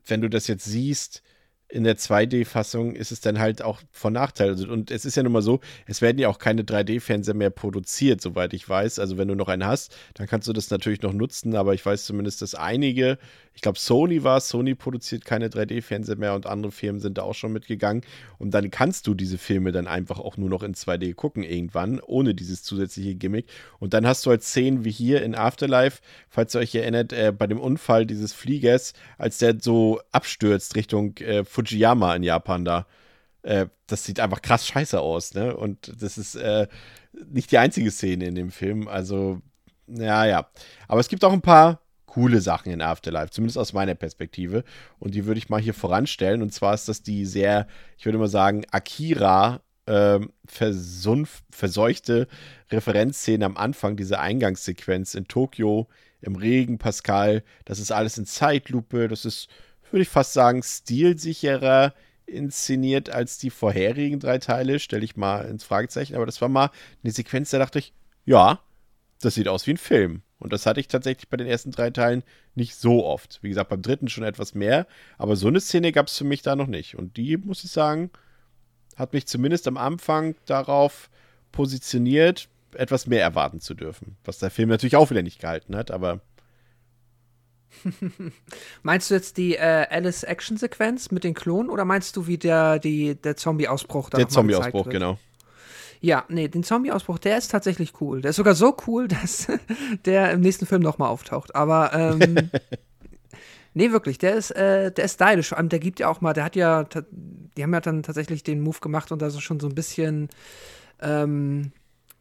[0.08, 1.22] wenn du das jetzt siehst,
[1.70, 4.50] in der 2D-Fassung ist es dann halt auch von Nachteil.
[4.50, 7.50] Also, und es ist ja nun mal so, es werden ja auch keine 3D-Fernseher mehr
[7.50, 9.00] produziert, soweit ich weiß.
[9.00, 11.86] Also wenn du noch einen hast, dann kannst du das natürlich noch nutzen, aber ich
[11.86, 13.18] weiß zumindest, dass einige,
[13.58, 17.24] ich glaube Sony war es, Sony produziert keine 3D-Fernseher mehr und andere Firmen sind da
[17.24, 18.04] auch schon mitgegangen.
[18.38, 22.00] Und dann kannst du diese Filme dann einfach auch nur noch in 2D gucken irgendwann,
[22.00, 23.48] ohne dieses zusätzliche Gimmick.
[23.80, 27.34] Und dann hast du halt Szenen wie hier in Afterlife, falls ihr euch erinnert, äh,
[27.36, 32.86] bei dem Unfall dieses Fliegers, als der so abstürzt Richtung äh, Fujiyama in Japan da.
[33.42, 35.58] Äh, das sieht einfach krass scheiße aus, ne?
[35.58, 36.68] Und das ist äh,
[37.28, 38.88] nicht die einzige Szene in dem Film.
[38.88, 39.42] Also,
[39.88, 40.48] ja, ja.
[40.88, 44.64] Aber es gibt auch ein paar coole Sachen in Afterlife, zumindest aus meiner Perspektive.
[44.98, 46.42] Und die würde ich mal hier voranstellen.
[46.42, 52.28] Und zwar ist das die sehr, ich würde mal sagen, Akira ähm, verseuchte
[52.72, 55.88] Referenzszene am Anfang dieser Eingangssequenz in Tokio
[56.22, 57.44] im Regen, Pascal.
[57.66, 59.08] Das ist alles in Zeitlupe.
[59.08, 59.48] Das ist,
[59.92, 61.94] würde ich fast sagen, stilsicherer
[62.26, 64.80] inszeniert als die vorherigen drei Teile.
[64.80, 66.16] Stelle ich mal ins Fragezeichen.
[66.16, 66.72] Aber das war mal
[67.04, 67.94] eine Sequenz, da dachte ich,
[68.26, 68.60] ja,
[69.22, 70.22] das sieht aus wie ein Film.
[70.40, 73.40] Und das hatte ich tatsächlich bei den ersten drei Teilen nicht so oft.
[73.42, 74.86] Wie gesagt, beim dritten schon etwas mehr.
[75.18, 76.96] Aber so eine Szene gab es für mich da noch nicht.
[76.96, 78.12] Und die, muss ich sagen,
[78.96, 81.10] hat mich zumindest am Anfang darauf
[81.52, 84.18] positioniert, etwas mehr erwarten zu dürfen.
[84.26, 86.22] Was der Film natürlich auch wieder nicht gehalten hat, aber
[88.84, 93.16] Meinst du jetzt die äh, Alice-Action-Sequenz mit den Klonen oder meinst du, wie der, die,
[93.16, 95.20] der Zombie-Ausbruch da der Zombie-Ausbruch, genau.
[96.00, 98.22] Ja, nee, den Zombie-Ausbruch, der ist tatsächlich cool.
[98.22, 99.48] Der ist sogar so cool, dass
[100.06, 101.56] der im nächsten Film nochmal auftaucht.
[101.56, 102.50] Aber, ähm,
[103.74, 105.50] nee, wirklich, der ist, äh, der ist stylisch.
[105.50, 106.86] Vor allem, der gibt ja auch mal, der hat ja,
[107.58, 110.30] die haben ja dann tatsächlich den Move gemacht und da so schon so ein bisschen,
[111.02, 111.72] ähm,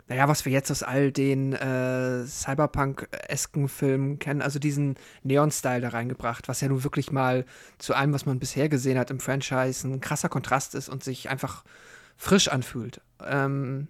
[0.09, 5.89] naja, was wir jetzt aus all den äh, Cyberpunk-esken Filmen kennen, also diesen Neon-Style da
[5.89, 7.45] reingebracht, was ja nun wirklich mal
[7.79, 11.29] zu allem, was man bisher gesehen hat im Franchise, ein krasser Kontrast ist und sich
[11.29, 11.65] einfach
[12.17, 13.01] frisch anfühlt.
[13.25, 13.89] Ähm,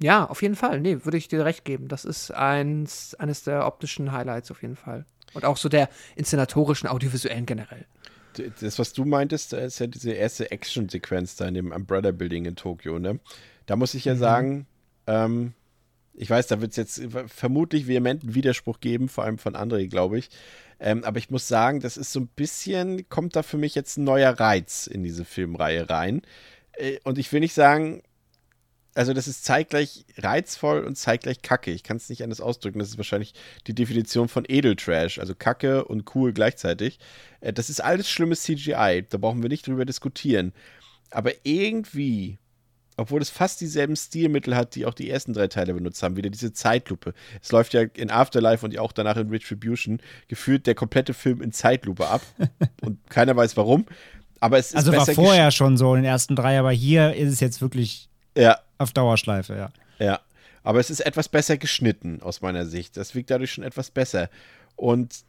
[0.00, 0.80] ja, auf jeden Fall.
[0.80, 1.88] Nee, würde ich dir recht geben.
[1.88, 5.06] Das ist eins, eines der optischen Highlights auf jeden Fall.
[5.34, 7.86] Und auch so der inszenatorischen, audiovisuellen generell.
[8.60, 12.46] Das, was du meintest, da ist ja diese erste Action-Sequenz da in dem Umbrella Building
[12.46, 13.20] in Tokio, ne?
[13.66, 14.66] Da muss ich ja sagen,
[15.06, 15.52] ähm,
[16.14, 20.18] ich weiß, da wird es jetzt vermutlich vehementen Widerspruch geben, vor allem von André, glaube
[20.18, 20.30] ich.
[20.80, 23.98] Ähm, aber ich muss sagen, das ist so ein bisschen, kommt da für mich jetzt
[23.98, 26.22] ein neuer Reiz in diese Filmreihe rein.
[26.72, 28.02] Äh, und ich will nicht sagen,
[28.94, 31.70] also das ist zeitgleich reizvoll und zeitgleich kacke.
[31.70, 32.78] Ich kann es nicht anders ausdrücken.
[32.78, 33.34] Das ist wahrscheinlich
[33.66, 36.98] die Definition von Edeltrash, also kacke und cool gleichzeitig.
[37.40, 39.04] Äh, Das ist alles schlimmes CGI.
[39.08, 40.52] Da brauchen wir nicht drüber diskutieren.
[41.10, 42.38] Aber irgendwie
[42.96, 46.16] obwohl es fast dieselben Stilmittel hat, die auch die ersten drei Teile benutzt haben.
[46.16, 47.14] Wieder diese Zeitlupe.
[47.40, 51.52] Es läuft ja in Afterlife und auch danach in Retribution gefühlt der komplette Film in
[51.52, 52.20] Zeitlupe ab.
[52.82, 53.86] und keiner weiß warum.
[54.40, 57.32] Aber es ist Also war vorher schon so in den ersten drei, aber hier ist
[57.32, 59.72] es jetzt wirklich Ja, auf Dauerschleife, ja.
[59.98, 60.20] ja.
[60.62, 62.96] Aber es ist etwas besser geschnitten, aus meiner Sicht.
[62.96, 64.28] Das wirkt dadurch schon etwas besser.
[64.76, 65.24] Und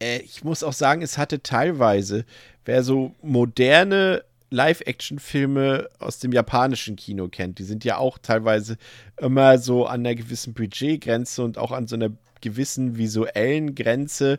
[0.00, 2.24] äh, ich muss auch sagen, es hatte teilweise,
[2.64, 8.76] wer so moderne Live-Action-Filme aus dem japanischen Kino kennt, die sind ja auch teilweise
[9.16, 12.10] immer so an einer gewissen Budgetgrenze und auch an so einer
[12.40, 14.38] gewissen visuellen Grenze,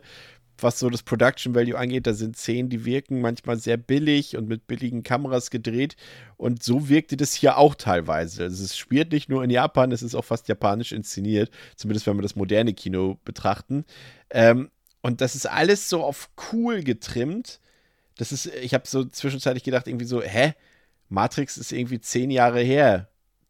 [0.62, 2.06] was so das Production Value angeht.
[2.06, 5.96] Da sind Szenen, die wirken manchmal sehr billig und mit billigen Kameras gedreht.
[6.36, 8.44] Und so wirkte das hier auch teilweise.
[8.44, 12.16] Also es spielt nicht nur in Japan, es ist auch fast japanisch inszeniert, zumindest wenn
[12.16, 13.84] wir das moderne Kino betrachten.
[14.30, 14.70] Ähm,
[15.02, 17.60] und das ist alles so auf cool getrimmt.
[18.16, 20.54] Das ist, ich habe so zwischenzeitlich gedacht, irgendwie so, hä?
[21.08, 23.08] Matrix ist irgendwie zehn Jahre her.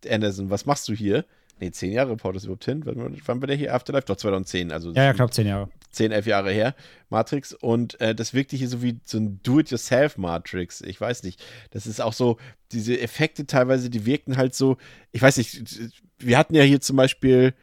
[0.09, 1.25] Anderson, was machst du hier?
[1.61, 2.85] Nee, zehn Jahre, Paul, das überhaupt hin?
[2.85, 3.75] Wann, wann war der hier?
[3.75, 4.07] Afterlife?
[4.07, 4.73] Doch, 2010.
[4.73, 5.69] Also Ja, ja, knapp zehn Jahre.
[5.93, 6.75] 10, 11 Jahre her,
[7.09, 7.53] Matrix.
[7.53, 10.81] Und äh, das wirkte hier so wie so ein Do-it-yourself-Matrix.
[10.83, 11.43] Ich weiß nicht.
[11.71, 12.39] Das ist auch so,
[12.73, 14.77] diese Effekte teilweise, die wirkten halt so,
[15.13, 17.55] ich weiß nicht, wir hatten ja hier zum Beispiel,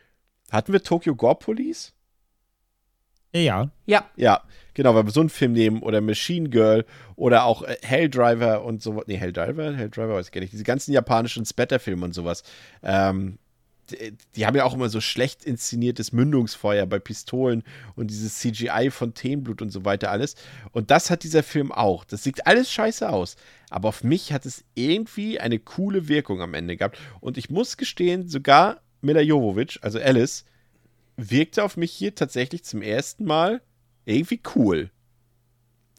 [0.52, 1.94] hatten wir Tokyo Gore Police?
[3.32, 4.44] Ja, Ja, Ja,
[4.74, 6.86] genau, wenn wir so einen Film nehmen oder Machine Girl
[7.16, 10.94] oder auch äh, Helldriver und so, nee, Helldriver, Helldriver weiß ich gar nicht, diese ganzen
[10.94, 12.44] japanischen Splatter-Filme und sowas,
[12.82, 13.38] ähm,
[14.36, 17.64] die, haben ja auch immer so schlecht inszeniertes Mündungsfeuer bei Pistolen
[17.96, 20.36] und dieses CGI von Fontaineblut und so weiter alles.
[20.72, 22.06] Und das hat dieser Film auch.
[22.06, 23.36] Das sieht alles scheiße aus.
[23.70, 26.98] Aber auf mich hat es irgendwie eine coole Wirkung am Ende gehabt.
[27.20, 30.46] Und ich muss gestehen, sogar Mila Jovovich, also Alice,
[31.18, 33.62] wirkte auf mich hier tatsächlich zum ersten Mal
[34.06, 34.92] irgendwie cool.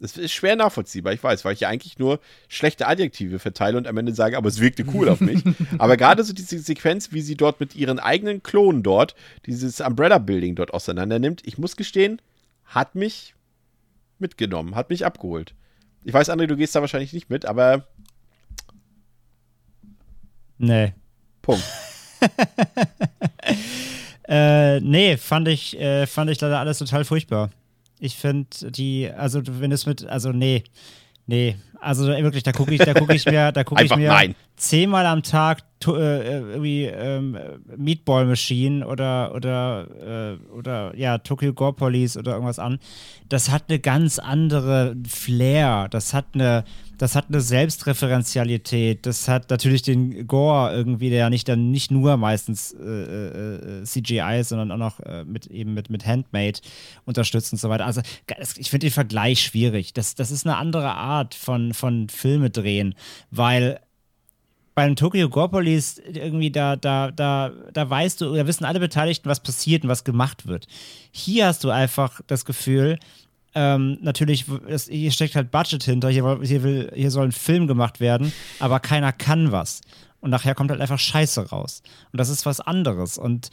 [0.01, 3.87] Das ist schwer nachvollziehbar, ich weiß, weil ich ja eigentlich nur schlechte Adjektive verteile und
[3.87, 5.43] am Ende sage, aber es wirkte cool auf mich.
[5.77, 9.13] aber gerade so diese Sequenz, wie sie dort mit ihren eigenen Klonen dort,
[9.45, 12.19] dieses Umbrella-Building dort auseinander nimmt, ich muss gestehen,
[12.65, 13.35] hat mich
[14.17, 15.53] mitgenommen, hat mich abgeholt.
[16.03, 17.85] Ich weiß, André, du gehst da wahrscheinlich nicht mit, aber
[20.57, 20.93] nee.
[21.43, 21.63] Punkt.
[24.27, 27.49] Äh, nee, fand ich, äh, fand ich leider alles total furchtbar.
[28.03, 30.63] Ich finde die, also wenn es mit, also nee,
[31.27, 34.35] nee, also wirklich, da gucke ich, da gucke ich mir, da gucke ich mir nein.
[34.55, 37.37] zehnmal am Tag äh, irgendwie ähm,
[37.77, 42.79] Meatball Machine oder oder äh, oder ja Tokyo Gore Police oder irgendwas an.
[43.29, 45.87] Das hat eine ganz andere Flair.
[45.89, 46.63] Das hat eine
[47.01, 49.07] das hat eine Selbstreferenzialität.
[49.07, 53.83] Das hat natürlich den Gore irgendwie, der ja nicht dann nicht nur meistens äh, äh,
[53.83, 56.59] CGI ist, sondern auch noch äh, mit eben mit, mit Handmade
[57.05, 57.87] unterstützt und so weiter.
[57.87, 58.01] Also
[58.55, 59.93] ich finde den Vergleich schwierig.
[59.93, 62.93] Das, das ist eine andere Art von, von Filme drehen,
[63.31, 63.79] weil
[64.75, 69.27] beim Tokyo Gore Police irgendwie da, da, da, da weißt du, da wissen alle Beteiligten,
[69.27, 70.67] was passiert und was gemacht wird.
[71.11, 72.99] Hier hast du einfach das Gefühl,
[73.53, 77.67] ähm, natürlich, es, hier steckt halt Budget hinter, hier, hier, will, hier soll ein Film
[77.67, 79.81] gemacht werden, aber keiner kann was.
[80.19, 81.81] Und nachher kommt halt einfach Scheiße raus.
[82.11, 83.17] Und das ist was anderes.
[83.17, 83.49] Und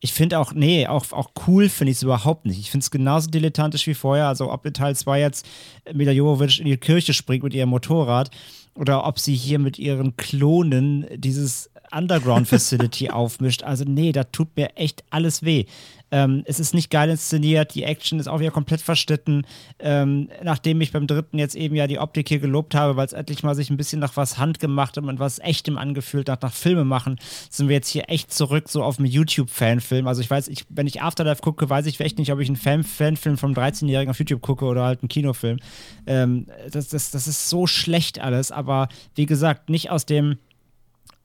[0.00, 2.58] ich finde auch, nee, auch, auch cool finde ich es überhaupt nicht.
[2.58, 4.28] Ich finde es genauso dilettantisch wie vorher.
[4.28, 5.46] Also ob in Teil 2 jetzt
[5.92, 8.30] Mila Jovovich in die Kirche springt mit ihrem Motorrad
[8.74, 13.62] oder ob sie hier mit ihren Klonen dieses Underground-Facility aufmischt.
[13.62, 15.66] Also nee, da tut mir echt alles weh.
[16.12, 19.46] Ähm, es ist nicht geil inszeniert, die Action ist auch wieder komplett verschnitten.
[19.78, 23.14] Ähm, nachdem ich beim dritten jetzt eben ja die Optik hier gelobt habe, weil es
[23.14, 26.84] endlich mal sich ein bisschen nach was Handgemachtem und was Echtem angefühlt hat, nach Filme
[26.84, 30.06] machen, sind wir jetzt hier echt zurück so auf einen YouTube-Fanfilm.
[30.06, 32.56] Also ich weiß, ich, wenn ich Afterlife gucke, weiß ich echt nicht, ob ich einen
[32.56, 35.58] Fan Fanfilm vom 13-Jährigen auf YouTube gucke oder halt einen Kinofilm.
[36.06, 40.36] Ähm, das, das, das ist so schlecht alles, aber wie gesagt, nicht aus dem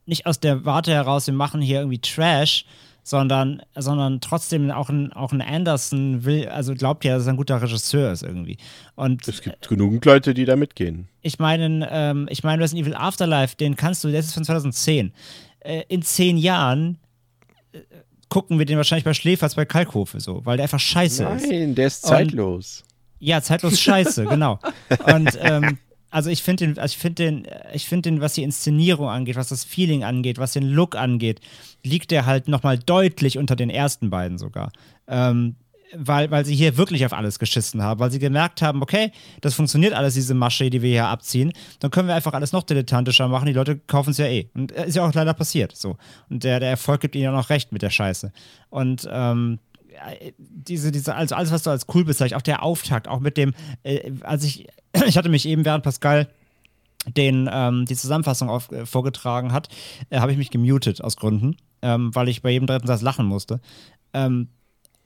[0.07, 2.65] nicht aus der Warte heraus, wir machen hier irgendwie Trash,
[3.03, 7.37] sondern, sondern trotzdem auch ein, auch ein Anderson will, also glaubt ja, dass er ein
[7.37, 8.57] guter Regisseur ist irgendwie.
[8.95, 11.07] Und Es gibt genügend Leute, die da mitgehen.
[11.21, 15.13] ich meine, ähm, ich meine, Resident Evil Afterlife, den kannst du, das ist von 2010.
[15.59, 16.97] Äh, in zehn Jahren
[17.71, 17.79] äh,
[18.29, 21.47] gucken wir den wahrscheinlich bei Schläferz bei Kalkhofe so, weil der einfach scheiße ist.
[21.49, 22.83] Nein, der ist Und- zeitlos.
[23.19, 24.59] Ja, zeitlos scheiße, genau.
[25.15, 25.77] Und ähm,
[26.17, 29.35] also ich finde den, also ich finde den, ich finde den, was die Inszenierung angeht,
[29.35, 31.41] was das Feeling angeht, was den Look angeht,
[31.83, 34.71] liegt der halt nochmal deutlich unter den ersten beiden sogar.
[35.07, 35.57] Ähm,
[35.93, 39.53] weil, weil sie hier wirklich auf alles geschissen haben, weil sie gemerkt haben, okay, das
[39.53, 43.27] funktioniert alles, diese Masche, die wir hier abziehen, dann können wir einfach alles noch dilettantischer
[43.27, 44.49] machen, die Leute kaufen es ja eh.
[44.55, 45.97] Und äh, ist ja auch leider passiert, so.
[46.31, 48.31] Und der, der Erfolg gibt ihnen ja noch recht mit der Scheiße.
[48.71, 49.59] Und, ähm,
[50.37, 53.53] diese, diese, also alles, was du als cool bezeichnest, auch der Auftakt, auch mit dem,
[53.83, 54.67] äh, als ich,
[55.05, 56.27] ich hatte mich eben während Pascal
[57.15, 59.69] den ähm, die Zusammenfassung auf, äh, vorgetragen hat,
[60.09, 63.25] äh, habe ich mich gemutet aus Gründen, ähm, weil ich bei jedem dritten Satz lachen
[63.25, 63.61] musste.
[64.13, 64.49] Ähm,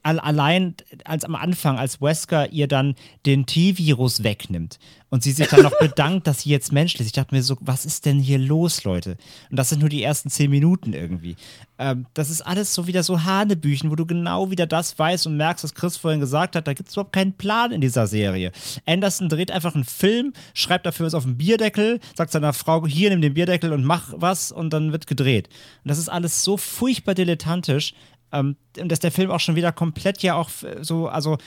[0.02, 0.74] allein
[1.04, 2.94] als am Anfang, als Wesker ihr dann
[3.26, 4.78] den T-Virus wegnimmt
[5.12, 7.06] und sie sich dann noch bedankt, dass sie jetzt Mensch ist.
[7.06, 9.18] Ich dachte mir so, was ist denn hier los, Leute?
[9.50, 11.36] Und das sind nur die ersten zehn Minuten irgendwie.
[11.78, 15.36] Ähm, das ist alles so wieder so Hanebüchen, wo du genau wieder das weißt und
[15.36, 16.66] merkst, was Chris vorhin gesagt hat.
[16.66, 18.52] Da gibt es überhaupt keinen Plan in dieser Serie.
[18.86, 23.10] Anderson dreht einfach einen Film, schreibt dafür was auf den Bierdeckel, sagt seiner Frau, hier
[23.10, 25.48] nimm den Bierdeckel und mach was und dann wird gedreht.
[25.84, 27.92] Und das ist alles so furchtbar dilettantisch.
[28.32, 31.38] Ähm, und dass der Film auch schon wieder komplett ja auch so, also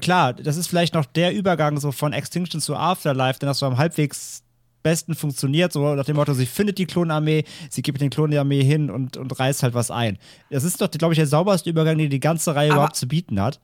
[0.00, 3.66] klar, das ist vielleicht noch der Übergang so von Extinction zu Afterlife, denn das so
[3.66, 4.42] am halbwegs
[4.82, 8.90] besten funktioniert, so nach dem Motto, sie findet die Klonarmee, sie gibt den Klonarmee hin
[8.90, 10.18] und, und reißt halt was ein.
[10.50, 13.08] Das ist doch, glaube ich, der sauberste Übergang, den die ganze Reihe aber, überhaupt zu
[13.08, 13.60] bieten hat.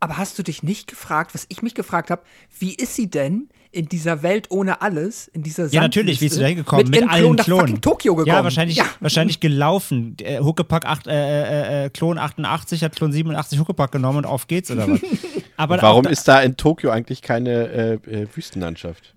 [0.00, 2.22] Aber hast du dich nicht gefragt, was ich mich gefragt habe,
[2.58, 6.34] wie ist sie denn in dieser Welt ohne alles, in dieser Ja, natürlich, wie ist
[6.34, 6.88] sie da hingekommen?
[6.88, 7.80] Mit, mit allen Klon Klonen.
[7.80, 8.34] Tokio gekommen.
[8.34, 8.86] Ja, wahrscheinlich, ja.
[9.00, 10.16] wahrscheinlich gelaufen.
[10.20, 14.46] Äh, Huckepack 8, äh, äh, äh, Klon 88 hat Klon 87 Huckepack genommen und auf
[14.46, 15.00] geht's oder was?
[15.56, 19.14] Aber warum da, ist da in Tokio eigentlich keine äh, äh, Wüstenlandschaft?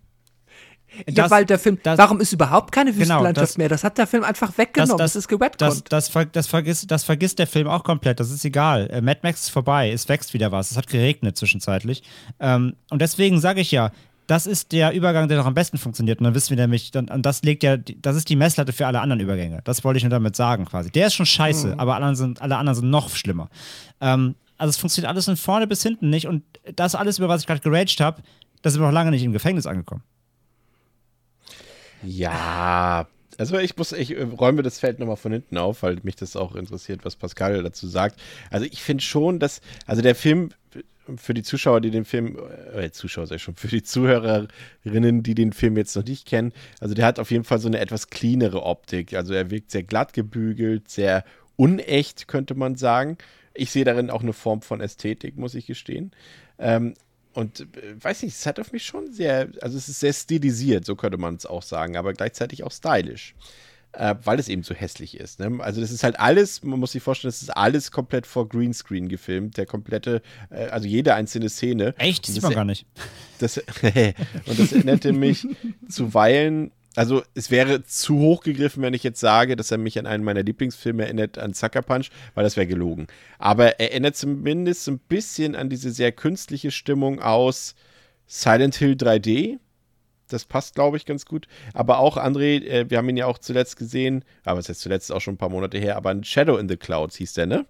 [1.08, 3.70] Ja, das, weil der Film, das, warum ist überhaupt keine Wüstenlandschaft genau, das, mehr?
[3.70, 4.98] Das hat der Film einfach weggenommen.
[4.98, 5.62] Das, das ist gewetconnt.
[5.62, 8.20] Das, das, das, vergisst, das vergisst der Film auch komplett.
[8.20, 8.90] Das ist egal.
[9.02, 9.90] Mad Max ist vorbei.
[9.92, 10.72] Es wächst wieder was.
[10.72, 12.04] Es hat geregnet zwischenzeitlich.
[12.42, 13.92] Ähm, und deswegen sage ich ja,
[14.32, 16.20] das ist der Übergang, der noch am besten funktioniert.
[16.20, 18.88] Und dann wissen wir nämlich, dann, und das legt ja, das ist die Messlatte für
[18.88, 19.60] alle anderen Übergänge.
[19.66, 20.90] Das wollte ich nur damit sagen, quasi.
[20.90, 21.80] Der ist schon scheiße, mhm.
[21.82, 23.50] aber alle anderen, sind, alle anderen sind noch schlimmer.
[24.00, 26.28] Ähm, also es funktioniert alles von vorne bis hinten nicht.
[26.28, 26.44] Und
[26.78, 28.22] das alles, über was ich gerade geraged habe,
[28.62, 30.04] da sind wir noch lange nicht im Gefängnis angekommen.
[32.02, 36.38] Ja, also ich muss, ich räume das Feld nochmal von hinten auf, weil mich das
[36.38, 38.18] auch interessiert, was Pascal dazu sagt.
[38.50, 40.52] Also ich finde schon, dass, also der Film
[41.16, 42.38] für die Zuschauer, die den Film,
[42.74, 46.94] äh, Zuschauer sei schon, für die Zuhörerinnen, die den Film jetzt noch nicht kennen, also
[46.94, 49.14] der hat auf jeden Fall so eine etwas cleanere Optik.
[49.14, 51.24] Also er wirkt sehr glatt gebügelt, sehr
[51.56, 53.18] unecht, könnte man sagen.
[53.54, 56.12] Ich sehe darin auch eine Form von Ästhetik, muss ich gestehen.
[56.58, 56.94] Ähm,
[57.34, 60.86] und äh, weiß nicht, es hat auf mich schon sehr, also es ist sehr stilisiert,
[60.86, 63.36] so könnte man es auch sagen, aber gleichzeitig auch stylisch
[63.94, 65.40] äh, weil es eben so hässlich ist.
[65.40, 65.60] Ne?
[65.60, 69.10] Also das ist halt alles, man muss sich vorstellen, das ist alles komplett vor Greenscreen
[69.10, 71.94] gefilmt, der komplette, äh, also jede einzelne Szene.
[71.98, 72.28] Echt?
[72.28, 72.86] Das sieht man gar nicht.
[73.40, 73.58] Das,
[74.46, 75.48] und das erinnerte mich
[75.90, 80.06] zuweilen also es wäre zu hoch gegriffen, wenn ich jetzt sage, dass er mich an
[80.06, 83.08] einen meiner Lieblingsfilme erinnert, an Sucker Punch, weil das wäre gelogen.
[83.40, 87.76] Aber er erinnert zumindest so ein bisschen an diese sehr künstliche Stimmung aus
[88.28, 89.60] Silent Hill 3D,
[90.34, 91.48] das passt, glaube ich, ganz gut.
[91.74, 94.82] Aber auch André, äh, wir haben ihn ja auch zuletzt gesehen, aber es ist jetzt
[94.82, 97.46] zuletzt auch schon ein paar Monate her, aber ein Shadow in the Clouds hieß der,
[97.46, 97.66] ne?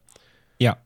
[0.59, 0.77] Ja.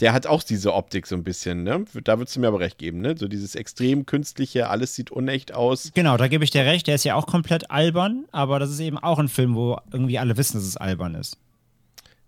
[0.00, 1.84] Der hat auch diese Optik so ein bisschen, ne?
[2.04, 3.16] Da würdest du mir aber recht geben, ne?
[3.16, 5.90] So dieses extrem künstliche, alles sieht unecht aus.
[5.94, 6.86] Genau, da gebe ich dir recht.
[6.86, 10.18] Der ist ja auch komplett albern, aber das ist eben auch ein Film, wo irgendwie
[10.18, 11.38] alle wissen, dass es albern ist.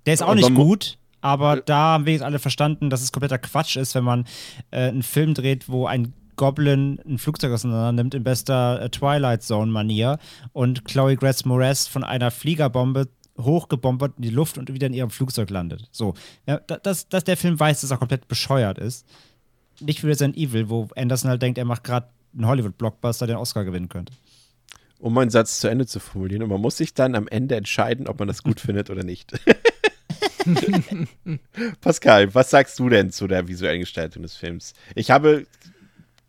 [0.07, 3.39] Der ist auch nicht gut, aber da haben wir jetzt alle verstanden, dass es kompletter
[3.39, 4.25] Quatsch ist, wenn man
[4.71, 9.43] äh, einen Film dreht, wo ein Goblin ein Flugzeug auseinander nimmt in bester äh, Twilight
[9.43, 10.19] Zone-Manier
[10.55, 13.09] und Chloe Grace Moretz von einer Fliegerbombe
[13.39, 15.89] hochgebombert in die Luft und wieder in ihrem Flugzeug landet.
[15.93, 16.15] So,
[16.47, 19.07] ja, dass, dass der Film weiß, dass er komplett bescheuert ist.
[19.81, 23.41] Nicht wie Resident Evil, wo Anderson halt denkt, er macht gerade einen Hollywood-Blockbuster, der den
[23.41, 24.13] Oscar gewinnen könnte.
[24.99, 26.43] Um meinen Satz zu Ende zu formulieren.
[26.43, 29.33] Und man muss sich dann am Ende entscheiden, ob man das gut findet oder nicht.
[31.81, 34.75] Pascal, was sagst du denn zu der visuellen Gestaltung des Films?
[34.97, 35.47] Ich habe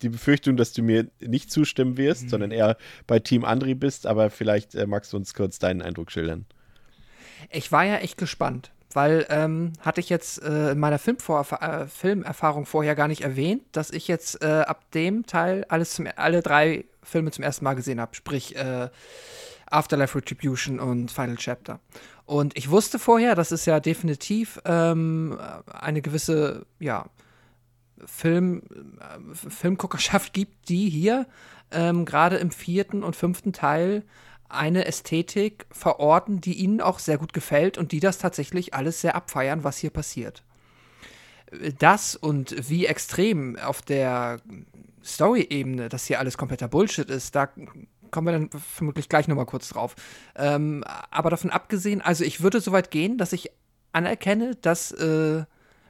[0.02, 2.30] die Befürchtung, dass du mir nicht zustimmen wirst, mhm.
[2.30, 6.12] sondern eher bei Team Andri bist, aber vielleicht äh, magst du uns kurz deinen Eindruck
[6.12, 6.46] schildern.
[7.52, 11.88] Ich war ja echt gespannt, weil ähm, hatte ich jetzt äh, in meiner Filmvor äh,
[11.88, 16.42] Filmerfahrung vorher gar nicht erwähnt, dass ich jetzt äh, ab dem Teil alles zum, alle
[16.42, 18.90] drei Filme zum ersten Mal gesehen habe, sprich äh,
[19.70, 21.80] Afterlife Retribution und Final Chapter.
[22.26, 25.40] Und ich wusste vorher, dass es ja definitiv ähm,
[25.72, 27.06] eine gewisse, ja,
[28.06, 28.62] Film,
[29.00, 31.28] äh, Filmguckerschaft gibt, die hier
[31.72, 34.04] ähm, gerade im vierten und fünften Teil
[34.50, 39.16] eine Ästhetik verorten, die ihnen auch sehr gut gefällt und die das tatsächlich alles sehr
[39.16, 40.44] abfeiern, was hier passiert.
[41.78, 44.40] Das und wie extrem auf der
[45.04, 47.50] Story-Ebene das hier alles kompletter Bullshit ist, da
[48.12, 49.96] kommen wir dann vermutlich gleich nochmal kurz drauf.
[50.36, 53.52] Ähm, aber davon abgesehen, also ich würde so weit gehen, dass ich
[53.94, 55.44] anerkenne, dass äh,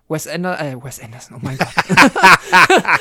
[0.10, 1.70] Wes Anderson, äh, Wes Anderson, oh mein Gott.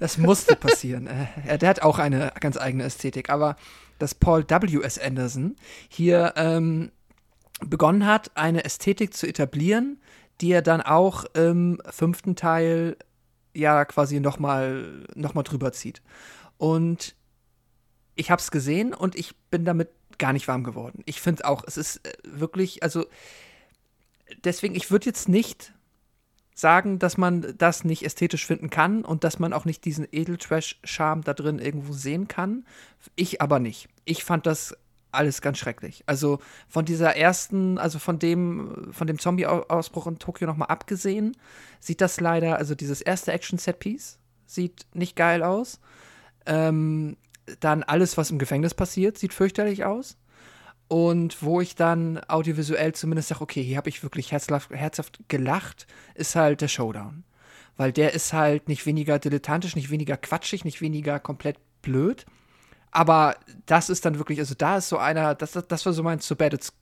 [0.00, 1.06] das musste passieren.
[1.46, 3.56] Äh, der hat auch eine ganz eigene Ästhetik, aber
[3.98, 4.82] dass Paul W.
[4.82, 4.98] S.
[4.98, 5.56] Anderson
[5.88, 6.90] hier ähm,
[7.64, 10.00] begonnen hat, eine Ästhetik zu etablieren,
[10.40, 12.96] die er dann auch im fünften Teil
[13.54, 16.02] ja quasi nochmal noch mal drüber zieht.
[16.56, 17.14] Und
[18.16, 21.02] ich habe es gesehen und ich bin damit gar nicht warm geworden.
[21.06, 23.06] Ich finde auch, es ist äh, wirklich, also
[24.44, 25.74] deswegen, ich würde jetzt nicht
[26.60, 31.22] sagen, dass man das nicht ästhetisch finden kann und dass man auch nicht diesen Edeltrash-Charme
[31.22, 32.64] da drin irgendwo sehen kann.
[33.16, 33.88] Ich aber nicht.
[34.04, 34.76] Ich fand das
[35.12, 36.04] alles ganz schrecklich.
[36.06, 41.36] Also von dieser ersten, also von dem, von dem Zombie-Ausbruch in Tokio nochmal abgesehen,
[41.80, 45.80] sieht das leider, also dieses erste Action-Set-Piece sieht nicht geil aus.
[46.46, 47.16] Ähm,
[47.60, 50.16] dann alles, was im Gefängnis passiert, sieht fürchterlich aus.
[50.90, 55.86] Und wo ich dann audiovisuell zumindest sage, okay, hier habe ich wirklich herzhaft, herzhaft gelacht,
[56.16, 57.22] ist halt der Showdown.
[57.76, 62.26] Weil der ist halt nicht weniger dilettantisch, nicht weniger quatschig, nicht weniger komplett blöd.
[62.90, 63.36] Aber
[63.66, 66.34] das ist dann wirklich, also da ist so einer, das, das war so mein So
[66.34, 66.72] Bad It's,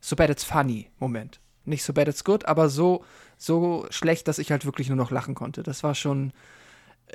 [0.00, 1.38] so bad it's Funny Moment.
[1.64, 3.04] Nicht So Bad It's Good, aber so,
[3.38, 5.62] so schlecht, dass ich halt wirklich nur noch lachen konnte.
[5.62, 6.32] Das war schon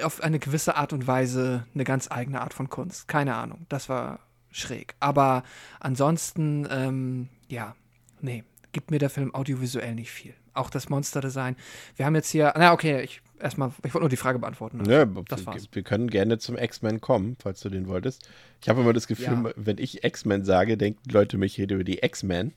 [0.01, 3.09] auf eine gewisse Art und Weise eine ganz eigene Art von Kunst.
[3.09, 3.65] Keine Ahnung.
[3.67, 4.19] Das war
[4.51, 4.95] schräg.
[4.99, 5.43] Aber
[5.79, 7.75] ansonsten, ähm, ja,
[8.21, 10.33] nee, gibt mir der Film audiovisuell nicht viel.
[10.53, 11.55] Auch das Monster-Design.
[11.95, 14.83] Wir haben jetzt hier, na okay, ich erstmal, ich wollte nur die Frage beantworten.
[14.89, 15.67] Ja, das war's.
[15.71, 18.27] Wir können gerne zum X-Men kommen, falls du den wolltest.
[18.61, 19.51] Ich habe immer das Gefühl, ja.
[19.55, 22.53] wenn ich X-Men sage, denken Leute, mich rede über die X-Men.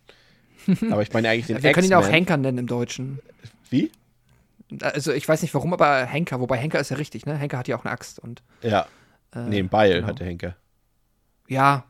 [0.90, 3.20] Aber ich meine eigentlich den Wir können ihn auch Henker nennen im Deutschen.
[3.70, 3.90] Wie?
[4.82, 7.36] Also ich weiß nicht warum, aber Henker, wobei Henker ist ja richtig, ne?
[7.36, 8.40] Henker hat ja auch eine Axt und.
[8.62, 8.86] Ja.
[9.34, 10.06] Äh, nee, ein Beil genau.
[10.06, 10.54] hat der Henker.
[11.50, 11.84] Ja.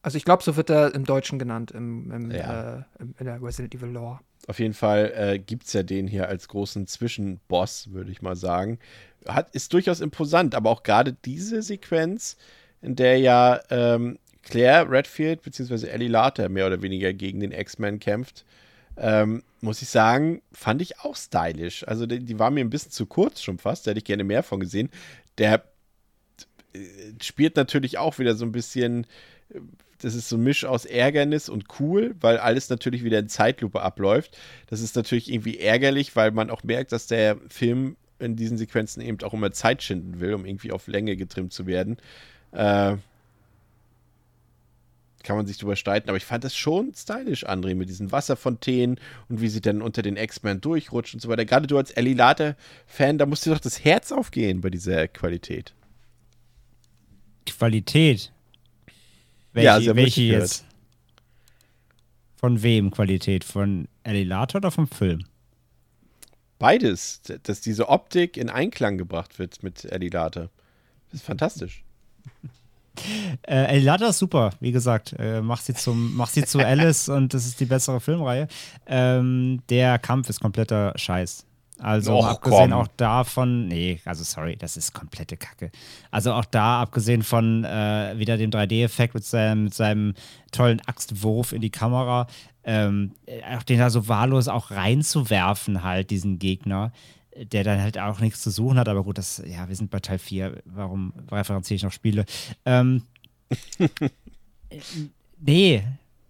[0.00, 2.78] Also ich glaube, so wird er im Deutschen genannt, im, im, ja.
[2.78, 2.82] äh,
[3.18, 4.20] in der Resident Evil Lore.
[4.46, 8.36] Auf jeden Fall äh, gibt es ja den hier als großen Zwischenboss, würde ich mal
[8.36, 8.78] sagen.
[9.26, 12.36] Hat, ist durchaus imposant, aber auch gerade diese Sequenz,
[12.80, 15.88] in der ja ähm, Claire Redfield bzw.
[15.88, 18.44] Ellie Later mehr oder weniger gegen den X-Men kämpft,
[18.96, 21.86] ähm, muss ich sagen, fand ich auch stylisch.
[21.88, 24.22] Also die, die, war mir ein bisschen zu kurz schon fast, da hätte ich gerne
[24.22, 24.90] mehr von gesehen.
[25.38, 25.64] Der
[27.22, 29.06] spielt natürlich auch wieder so ein bisschen
[29.98, 33.80] das ist so ein Misch aus Ärgernis und cool, weil alles natürlich wieder in Zeitlupe
[33.80, 34.36] abläuft.
[34.68, 39.02] Das ist natürlich irgendwie ärgerlich, weil man auch merkt, dass der Film in diesen Sequenzen
[39.02, 41.98] eben auch immer Zeit schinden will, um irgendwie auf Länge getrimmt zu werden.
[42.52, 42.96] Äh,
[45.22, 49.00] kann man sich drüber streiten, aber ich fand das schon stylisch, André, mit diesen Wasserfontänen
[49.28, 51.44] und wie sie dann unter den X-Men durchrutscht und so weiter.
[51.44, 55.74] Gerade du als Ellie Later-Fan, da muss dir doch das Herz aufgehen bei dieser Qualität.
[57.46, 58.32] Qualität?
[59.52, 60.64] Welche, ja, sehr welche jetzt?
[62.36, 63.44] Von wem Qualität?
[63.44, 65.24] Von Elilator oder vom Film?
[66.58, 67.22] Beides.
[67.42, 70.50] Dass diese Optik in Einklang gebracht wird mit Elilator.
[71.10, 71.82] Das ist fantastisch.
[73.42, 75.14] Äh, Elilata ist super, wie gesagt.
[75.18, 78.48] Äh, mach, sie zum, mach sie zu Alice und das ist die bessere Filmreihe.
[78.86, 81.44] Ähm, der Kampf ist kompletter Scheiß.
[81.78, 82.80] Also Och, abgesehen komm.
[82.80, 85.70] auch davon, nee, also sorry, das ist komplette Kacke.
[86.10, 90.14] Also auch da, abgesehen von äh, wieder dem 3D-Effekt mit seinem, mit seinem
[90.52, 92.26] tollen Axtwurf in die Kamera,
[92.64, 93.12] ähm,
[93.54, 96.92] auch den da so wahllos auch reinzuwerfen, halt, diesen Gegner,
[97.36, 100.00] der dann halt auch nichts zu suchen hat, aber gut, das, ja, wir sind bei
[100.00, 102.24] Teil 4, warum referenziere ich noch Spiele?
[102.64, 103.02] Ähm,
[105.40, 105.82] nee,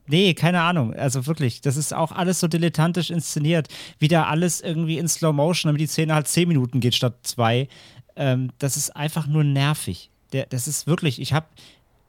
[0.09, 0.95] Nee, keine Ahnung.
[0.95, 3.69] Also wirklich, das ist auch alles so dilettantisch inszeniert.
[3.99, 7.69] Wieder alles irgendwie in Slow Motion, damit die Szene halt zehn Minuten geht statt zwei.
[8.15, 10.11] Ähm, das ist einfach nur nervig.
[10.33, 11.47] Der, das ist wirklich, ich habe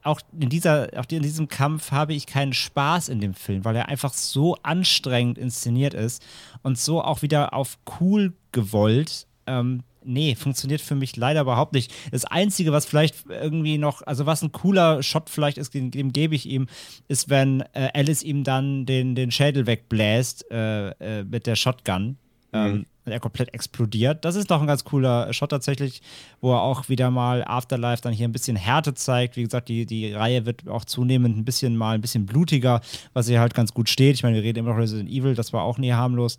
[0.03, 3.75] auch in, dieser, auch in diesem Kampf habe ich keinen Spaß in dem Film, weil
[3.75, 6.23] er einfach so anstrengend inszeniert ist
[6.63, 9.27] und so auch wieder auf cool gewollt.
[9.45, 11.93] Ähm, nee, funktioniert für mich leider überhaupt nicht.
[12.11, 16.13] Das Einzige, was vielleicht irgendwie noch, also was ein cooler Shot vielleicht ist, dem, dem
[16.13, 16.67] gebe ich ihm,
[17.07, 22.17] ist, wenn äh, Alice ihm dann den, den Schädel wegbläst äh, äh, mit der Shotgun.
[22.53, 22.85] Ähm, mhm.
[23.05, 24.25] Und er komplett explodiert.
[24.25, 26.01] Das ist doch ein ganz cooler Shot tatsächlich,
[26.41, 29.37] wo er auch wieder mal Afterlife dann hier ein bisschen Härte zeigt.
[29.37, 32.81] Wie gesagt, die, die Reihe wird auch zunehmend ein bisschen mal ein bisschen blutiger,
[33.13, 34.15] was hier halt ganz gut steht.
[34.15, 36.37] Ich meine, wir reden immer noch Resident Evil, das war auch nie harmlos.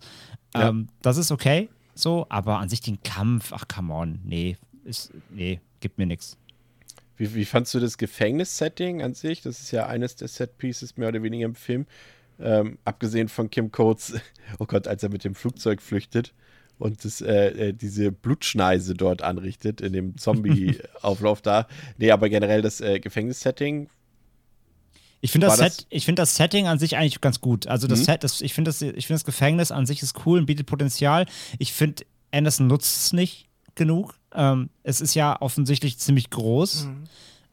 [0.53, 0.69] Ja.
[0.69, 1.69] Ähm, das ist okay
[1.99, 6.37] so, aber an sich den Kampf, ach come on, nee, ist, nee, gibt mir nichts.
[7.17, 9.41] Wie, wie fandst du das Gefängnis-Setting an sich?
[9.41, 11.85] Das ist ja eines der Set-Pieces mehr oder weniger im Film.
[12.39, 14.13] Ähm, abgesehen von Kim Coates,
[14.59, 16.33] oh Gott, als er mit dem Flugzeug flüchtet
[16.77, 21.67] und das, äh, äh diese Blutschneise dort anrichtet in dem Zombie-Auflauf da.
[21.97, 23.89] Nee, aber generell das äh, Gefängnissetting
[25.21, 27.67] ich finde das, das, find das Setting an sich eigentlich ganz gut.
[27.67, 28.03] Also das mhm.
[28.05, 31.25] Set, das, ich finde das, find das Gefängnis an sich ist cool und bietet Potenzial.
[31.57, 34.15] Ich finde, Anderson nutzt es nicht genug.
[34.33, 36.85] Ähm, es ist ja offensichtlich ziemlich groß.
[36.85, 37.03] Mhm.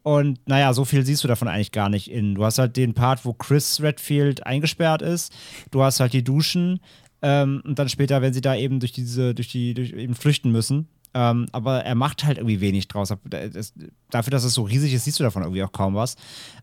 [0.02, 2.36] Und naja, so viel siehst du davon eigentlich gar nicht in.
[2.36, 5.32] Du hast halt den Part, wo Chris Redfield eingesperrt ist.
[5.72, 6.78] Du hast halt die Duschen.
[7.22, 10.52] Ähm, und dann später, wenn sie da eben durch diese, durch die, durch eben flüchten
[10.52, 10.86] müssen.
[11.14, 13.12] Ähm, aber er macht halt irgendwie wenig draus.
[13.24, 13.72] Das,
[14.10, 16.16] dafür, dass es so riesig ist, siehst du davon irgendwie auch kaum was.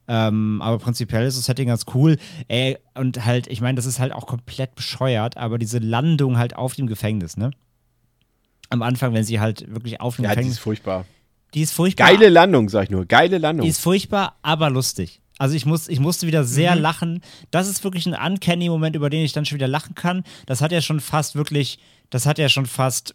[0.08, 2.18] Ähm, aber prinzipiell ist das Setting ganz cool.
[2.48, 6.56] Ey, und halt, ich meine, das ist halt auch komplett bescheuert, aber diese Landung halt
[6.56, 7.52] auf dem Gefängnis, ne?
[8.70, 10.56] Am Anfang, wenn sie halt wirklich auf dem Ja, die Gefängnis.
[10.58, 11.06] ist furchtbar.
[11.54, 12.08] Die ist furchtbar.
[12.08, 13.06] Geile Landung, sag ich nur.
[13.06, 13.64] Geile Landung.
[13.64, 15.22] Die ist furchtbar, aber lustig.
[15.38, 17.22] Also ich, muss, ich musste wieder sehr lachen.
[17.52, 20.24] Das ist wirklich ein uncanny Moment, über den ich dann schon wieder lachen kann.
[20.46, 23.14] Das hat ja schon fast wirklich, das hat ja schon fast äh,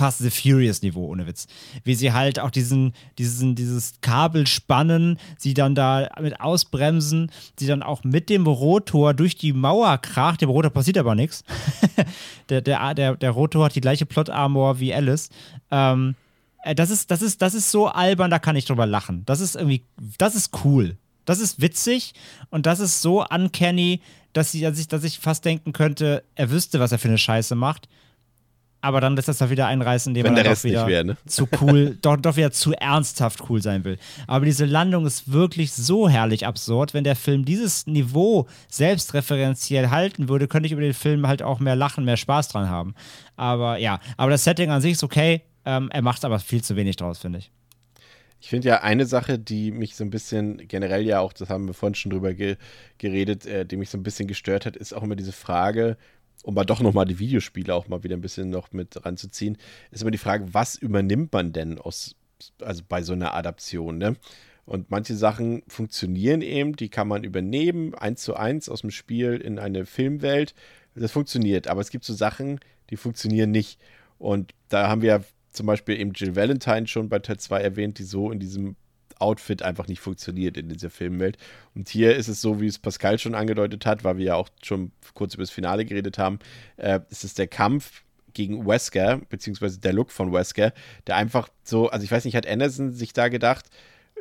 [0.00, 1.46] fast The Furious Niveau, ohne Witz.
[1.84, 7.66] Wie sie halt auch diesen, diesen, dieses Kabel spannen, sie dann da mit ausbremsen, sie
[7.66, 10.40] dann auch mit dem Rotor durch die Mauer kracht.
[10.40, 11.44] Dem Rotor passiert aber nichts.
[12.48, 15.28] Der, der, der, der Rotor hat die gleiche Plot-Armor wie Alice.
[15.70, 16.16] Ähm,
[16.64, 19.22] äh, das ist, das ist, das ist so albern, da kann ich drüber lachen.
[19.26, 19.84] Das ist irgendwie,
[20.18, 20.96] das ist cool.
[21.26, 22.14] Das ist witzig
[22.48, 24.00] und das ist so uncanny,
[24.32, 27.18] dass, sie, dass, ich, dass ich fast denken könnte, er wüsste, was er für eine
[27.18, 27.88] Scheiße macht.
[28.82, 30.90] Aber dann lässt das doch wieder einreißen, indem Wenn er der Rest doch wieder nicht
[30.90, 31.16] wäre, ne?
[31.26, 33.98] zu cool, doch, doch wieder zu ernsthaft cool sein will.
[34.26, 36.94] Aber diese Landung ist wirklich so herrlich absurd.
[36.94, 41.60] Wenn der Film dieses Niveau selbstreferenziell halten würde, könnte ich über den Film halt auch
[41.60, 42.94] mehr lachen, mehr Spaß dran haben.
[43.36, 45.42] Aber ja, aber das Setting an sich ist okay.
[45.64, 47.50] Ähm, er macht aber viel zu wenig draus, finde ich.
[48.40, 51.66] Ich finde ja eine Sache, die mich so ein bisschen generell ja auch, das haben
[51.66, 52.56] wir vorhin schon drüber ge
[52.96, 55.98] geredet, äh, die mich so ein bisschen gestört hat, ist auch immer diese Frage,
[56.42, 59.58] um mal doch nochmal die Videospiele auch mal wieder ein bisschen noch mit ranzuziehen,
[59.90, 62.16] ist immer die Frage, was übernimmt man denn aus,
[62.60, 64.16] also bei so einer Adaption, ne?
[64.66, 69.32] Und manche Sachen funktionieren eben, die kann man übernehmen, eins zu eins aus dem Spiel
[69.34, 70.54] in eine Filmwelt.
[70.94, 72.60] Das funktioniert, aber es gibt so Sachen,
[72.90, 73.80] die funktionieren nicht.
[74.18, 78.04] Und da haben wir zum Beispiel eben Jill Valentine schon bei Teil 2 erwähnt, die
[78.04, 78.76] so in diesem
[79.20, 81.36] Outfit einfach nicht funktioniert in dieser Filmwelt.
[81.74, 84.48] Und hier ist es so, wie es Pascal schon angedeutet hat, weil wir ja auch
[84.62, 86.38] schon kurz über das Finale geredet haben,
[86.76, 90.72] äh, es ist der Kampf gegen Wesker, beziehungsweise der Look von Wesker,
[91.06, 93.66] der einfach so, also ich weiß nicht, hat Anderson sich da gedacht,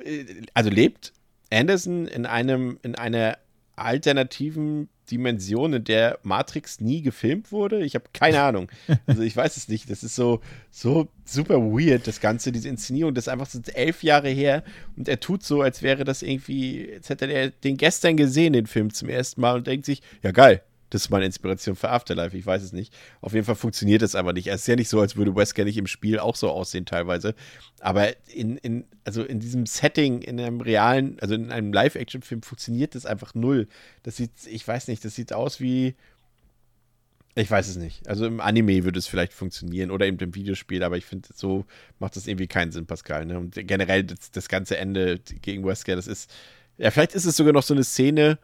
[0.03, 1.13] äh, also lebt
[1.51, 3.37] Anderson in einem, in einer
[3.75, 7.83] alternativen Dimension, in der Matrix nie gefilmt wurde?
[7.83, 8.69] Ich habe keine Ahnung.
[9.07, 9.89] Also ich weiß es nicht.
[9.89, 13.13] Das ist so, so super weird, das Ganze, diese Inszenierung.
[13.13, 14.63] Das ist einfach so elf Jahre her
[14.95, 18.67] und er tut so, als wäre das irgendwie, als hätte er den gestern gesehen, den
[18.67, 22.35] Film zum ersten Mal und denkt sich, ja geil, das ist meine Inspiration für Afterlife,
[22.35, 22.93] ich weiß es nicht.
[23.21, 24.47] Auf jeden Fall funktioniert es aber nicht.
[24.47, 27.35] Es ist ja nicht so, als würde Wesker nicht im Spiel auch so aussehen teilweise.
[27.79, 32.95] Aber in, in, also in diesem Setting, in einem realen, also in einem Live-Action-Film funktioniert
[32.95, 33.67] das einfach null.
[34.03, 35.95] Das sieht, ich weiß nicht, das sieht aus wie.
[37.35, 38.07] Ich weiß es nicht.
[38.07, 41.65] Also im Anime würde es vielleicht funktionieren oder eben im Videospiel, aber ich finde, so
[41.99, 43.25] macht das irgendwie keinen Sinn, Pascal.
[43.25, 43.37] Ne?
[43.37, 46.31] Und generell das, das ganze Ende gegen Wesker, das ist.
[46.77, 48.39] Ja, vielleicht ist es sogar noch so eine Szene,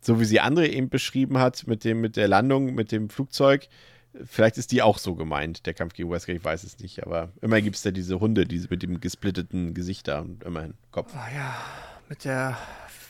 [0.00, 3.68] so wie sie andere eben beschrieben hat, mit dem, mit der Landung, mit dem Flugzeug.
[4.24, 7.04] Vielleicht ist die auch so gemeint, der Kampf gegen Wesker, ich weiß es nicht.
[7.06, 10.74] Aber immerhin gibt es ja diese Hunde, diese mit dem gesplitteten Gesicht da und immerhin
[10.90, 11.12] Kopf.
[11.14, 11.54] Oh ja,
[12.08, 12.56] mit der.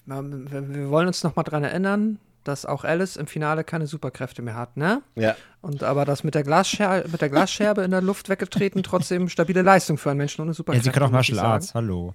[0.07, 4.55] Wir wollen uns noch mal dran erinnern, dass auch Alice im Finale keine Superkräfte mehr
[4.57, 5.02] hat, ne?
[5.17, 5.36] Ja.
[5.60, 9.60] Und aber das mit der, Glasscherbe, mit der Glasscherbe in der Luft weggetreten, trotzdem stabile
[9.62, 10.84] Leistung für einen Menschen ohne Ja, Superkräfte.
[10.84, 11.39] sie kann auch Martial.
[11.41, 12.15] Arts, hallo.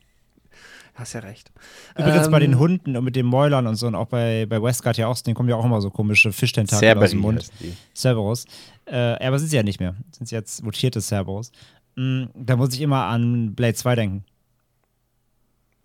[0.95, 1.51] Hast ja recht.
[1.97, 4.61] Übrigens bei den Ähm, Hunden und mit den Mäulern und so und auch bei, bei
[4.61, 7.49] Westgard ja auch, denen kommen ja auch immer so komische Fischtentakel aus dem Mund.
[7.95, 8.45] Cerberus.
[8.85, 9.95] Äh, aber sind sie ja nicht mehr.
[10.11, 11.51] Sind sie jetzt mutierte Cerberus.
[11.95, 14.25] Mm, da muss ich immer an Blade 2 denken.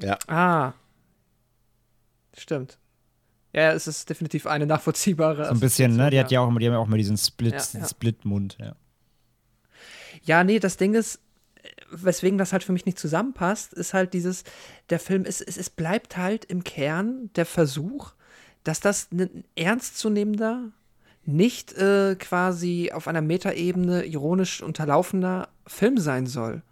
[0.03, 0.19] Ja.
[0.27, 0.73] Ah.
[2.37, 2.79] Stimmt.
[3.55, 5.47] Ja, es ist definitiv eine nachvollziehbare.
[5.47, 6.11] So ein bisschen, ne?
[6.11, 7.89] Die hat ja ja auch immer, die haben ja auch immer diesen Split, Ja, ja.
[7.89, 8.75] Split-Mund, ja.
[10.23, 11.21] Ja, nee, das Ding ist,
[11.91, 14.45] weswegen das halt für mich nicht zusammenpasst, ist halt dieses,
[14.91, 18.13] der Film ist, es, es bleibt halt im Kern der Versuch,
[18.65, 20.71] dass das ein ernstzunehmender,
[21.25, 26.63] nicht äh, quasi auf einer Metaebene ironisch unterlaufender Film sein soll.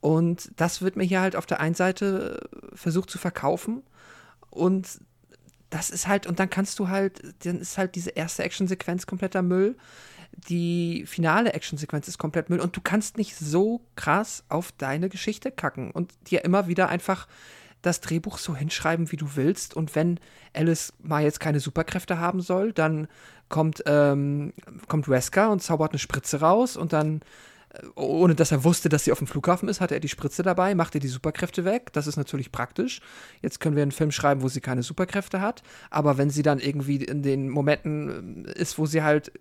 [0.00, 3.82] Und das wird mir hier halt auf der einen Seite äh, versucht zu verkaufen
[4.50, 5.00] und
[5.70, 9.42] das ist halt, und dann kannst du halt, dann ist halt diese erste Actionsequenz kompletter
[9.42, 9.76] Müll
[10.36, 15.50] die finale Actionsequenz ist komplett Müll und du kannst nicht so krass auf deine Geschichte
[15.50, 17.26] kacken und dir immer wieder einfach
[17.82, 19.74] das Drehbuch so hinschreiben, wie du willst.
[19.74, 20.18] Und wenn
[20.54, 23.08] Alice mal jetzt keine Superkräfte haben soll, dann
[23.48, 24.52] kommt, ähm,
[24.88, 27.20] kommt Wesker und zaubert eine Spritze raus und dann,
[27.94, 30.74] ohne dass er wusste, dass sie auf dem Flughafen ist, hatte er die Spritze dabei,
[30.74, 31.92] macht ihr die Superkräfte weg.
[31.92, 33.00] Das ist natürlich praktisch.
[33.42, 35.62] Jetzt können wir einen Film schreiben, wo sie keine Superkräfte hat.
[35.90, 39.32] Aber wenn sie dann irgendwie in den Momenten äh, ist, wo sie halt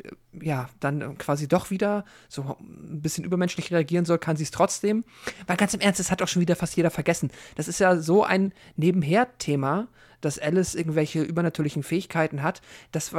[0.42, 5.04] ja, dann quasi doch wieder so ein bisschen übermenschlich reagieren soll, kann sie es trotzdem.
[5.48, 7.32] Weil ganz im Ernst, das hat auch schon wieder fast jeder vergessen.
[7.56, 9.88] Das ist ja so ein Nebenher-Thema,
[10.26, 13.16] dass Alice irgendwelche übernatürlichen Fähigkeiten hat, dass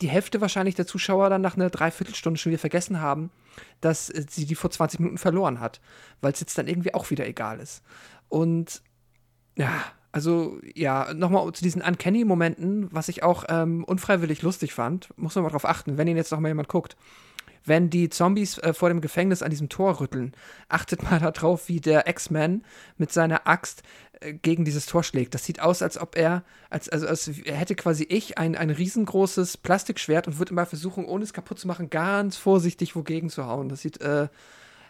[0.00, 3.30] die Hälfte wahrscheinlich der Zuschauer dann nach einer Dreiviertelstunde schon wieder vergessen haben,
[3.80, 5.80] dass äh, sie die vor 20 Minuten verloren hat,
[6.20, 7.84] weil es jetzt dann irgendwie auch wieder egal ist.
[8.28, 8.82] Und
[9.56, 15.36] ja, also ja, nochmal zu diesen Uncanny-Momenten, was ich auch ähm, unfreiwillig lustig fand, muss
[15.36, 16.96] man mal drauf achten, wenn ihn jetzt noch mal jemand guckt
[17.64, 20.32] wenn die Zombies äh, vor dem Gefängnis an diesem Tor rütteln,
[20.68, 22.62] achtet mal darauf, wie der X-Man
[22.98, 23.82] mit seiner Axt
[24.20, 25.34] äh, gegen dieses Tor schlägt.
[25.34, 29.56] Das sieht aus, als ob er, als, also als hätte quasi ich ein, ein riesengroßes
[29.58, 33.68] Plastikschwert und würde immer versuchen, ohne es kaputt zu machen, ganz vorsichtig wogegen zu hauen.
[33.68, 34.28] Das sieht äh,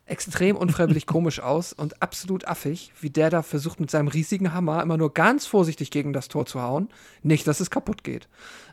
[0.06, 4.82] extrem unfreiwillig komisch aus und absolut affig, wie der da versucht, mit seinem riesigen Hammer
[4.82, 6.88] immer nur ganz vorsichtig gegen das Tor zu hauen.
[7.22, 8.28] Nicht, dass es kaputt geht.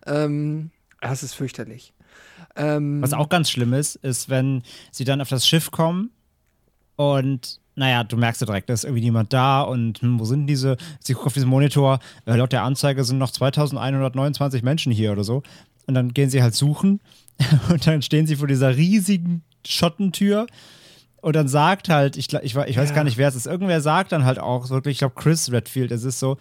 [0.05, 1.93] Ähm, das ist fürchterlich.
[2.55, 6.11] Ähm, Was auch ganz schlimm ist, ist, wenn sie dann auf das Schiff kommen
[6.95, 10.47] und naja, du merkst ja direkt, da ist irgendwie niemand da und hm, wo sind
[10.47, 10.77] diese?
[10.99, 15.23] Sie guckt auf diesen Monitor, äh, laut der Anzeige sind noch 2129 Menschen hier oder
[15.23, 15.41] so.
[15.87, 16.99] Und dann gehen sie halt suchen
[17.69, 20.47] und dann stehen sie vor dieser riesigen Schottentür
[21.21, 22.95] und dann sagt halt, ich, ich, ich weiß ja.
[22.95, 25.91] gar nicht, wer es ist, irgendwer sagt dann halt auch wirklich, ich glaube Chris Redfield,
[25.91, 26.37] es ist so,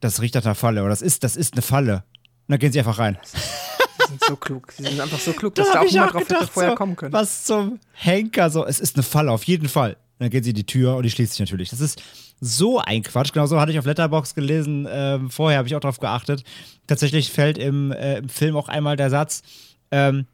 [0.00, 2.04] das riecht nach einer Falle oder das ist, das ist eine Falle.
[2.46, 3.18] Und dann gehen sie einfach rein
[4.20, 4.72] sind so klug.
[4.76, 6.96] Sie sind einfach so klug, dass da, da auch niemand drauf hätte vorher so, kommen
[6.96, 7.12] können.
[7.12, 8.64] Was zum Henker so.
[8.64, 9.92] Es ist eine Falle, auf jeden Fall.
[9.92, 11.70] Und dann geht sie in die Tür und die schließt sich natürlich.
[11.70, 12.02] Das ist
[12.40, 13.32] so ein Quatsch.
[13.32, 14.86] Genau so hatte ich auf Letterbox gelesen.
[14.90, 16.44] Ähm, vorher habe ich auch darauf geachtet.
[16.86, 19.42] Tatsächlich fällt im, äh, im Film auch einmal der Satz:
[19.90, 20.26] ähm,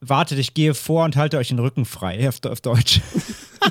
[0.00, 2.28] Wartet, ich gehe vor und halte euch den Rücken frei.
[2.28, 3.00] Auf, auf Deutsch.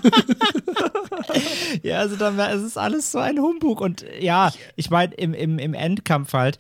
[1.84, 3.80] ja, also dann, es ist alles so ein Humbug.
[3.80, 6.58] Und ja, ich meine, im, im, im Endkampf halt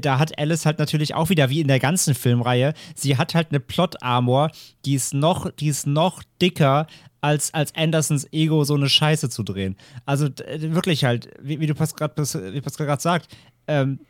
[0.00, 3.48] da hat Alice halt natürlich auch wieder, wie in der ganzen Filmreihe, sie hat halt
[3.50, 4.50] eine Plot-Armor,
[4.84, 6.86] die ist noch, die ist noch dicker
[7.20, 9.76] als, als Andersons Ego so eine Scheiße zu drehen.
[10.04, 13.28] Also wirklich halt, wie, wie du gerade sagt,
[13.66, 14.00] ähm,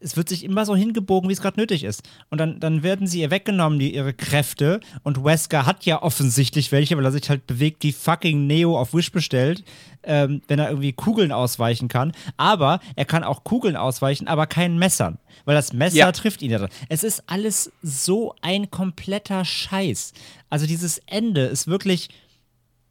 [0.00, 2.02] es wird sich immer so hingebogen, wie es gerade nötig ist.
[2.30, 4.80] Und dann, dann werden sie ihr weggenommen, die, ihre Kräfte.
[5.02, 8.94] Und Wesker hat ja offensichtlich welche, weil er sich halt bewegt, wie fucking Neo auf
[8.94, 9.64] Wish bestellt,
[10.06, 12.12] ähm, wenn er irgendwie Kugeln ausweichen kann.
[12.36, 15.18] Aber er kann auch Kugeln ausweichen, aber keinen Messern.
[15.44, 16.12] Weil das Messer ja.
[16.12, 16.70] trifft ihn ja dann.
[16.88, 20.12] Es ist alles so ein kompletter Scheiß.
[20.50, 22.08] Also dieses Ende ist wirklich.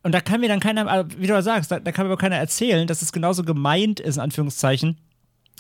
[0.04, 2.36] Und da kann mir dann keiner, wie du sagst, da, da kann mir aber keiner
[2.36, 4.98] erzählen, dass es genauso gemeint ist, in Anführungszeichen,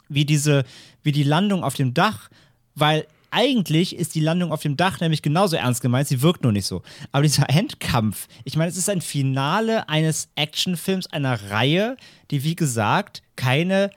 [0.09, 0.65] wie diese,
[1.01, 2.29] wie die Landung auf dem Dach,
[2.75, 6.51] weil eigentlich ist die Landung auf dem Dach nämlich genauso ernst gemeint, sie wirkt nur
[6.51, 6.83] nicht so.
[7.11, 11.97] Aber dieser Endkampf, ich meine, es ist ein Finale eines Actionfilms, einer Reihe,
[12.31, 13.89] die wie gesagt keine,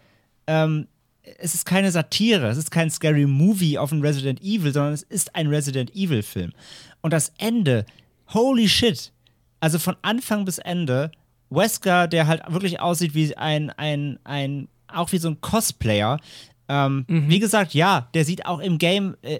[0.47, 0.87] ähm,
[1.39, 5.03] es ist keine Satire, es ist kein Scary Movie auf ein Resident Evil, sondern es
[5.03, 6.53] ist ein Resident Evil Film.
[7.03, 7.85] Und das Ende,
[8.33, 9.13] holy shit,
[9.61, 11.11] also von Anfang bis Ende,
[11.51, 16.19] Wesker, der halt wirklich aussieht wie ein, ein, ein auch wie so ein Cosplayer.
[16.69, 17.29] Ähm, mhm.
[17.29, 19.39] Wie gesagt, ja, der sieht auch im Game, äh,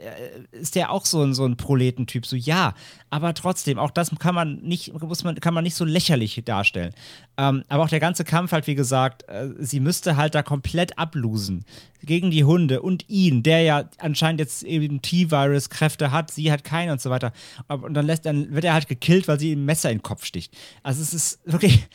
[0.53, 2.75] ist der auch so ein, so ein Proletentyp, so ja,
[3.11, 6.93] aber trotzdem, auch das kann man nicht, muss man, kann man nicht so lächerlich darstellen.
[7.37, 10.99] Ähm, aber auch der ganze Kampf halt, wie gesagt, äh, sie müsste halt da komplett
[10.99, 11.65] ablosen
[12.03, 16.93] gegen die Hunde und ihn, der ja anscheinend jetzt eben T-Virus-Kräfte hat, sie hat keine
[16.93, 17.33] und so weiter.
[17.69, 20.03] Und dann lässt, dann wird er halt gekillt, weil sie ihm ein Messer in den
[20.03, 20.55] Kopf sticht.
[20.83, 21.87] Also es ist wirklich,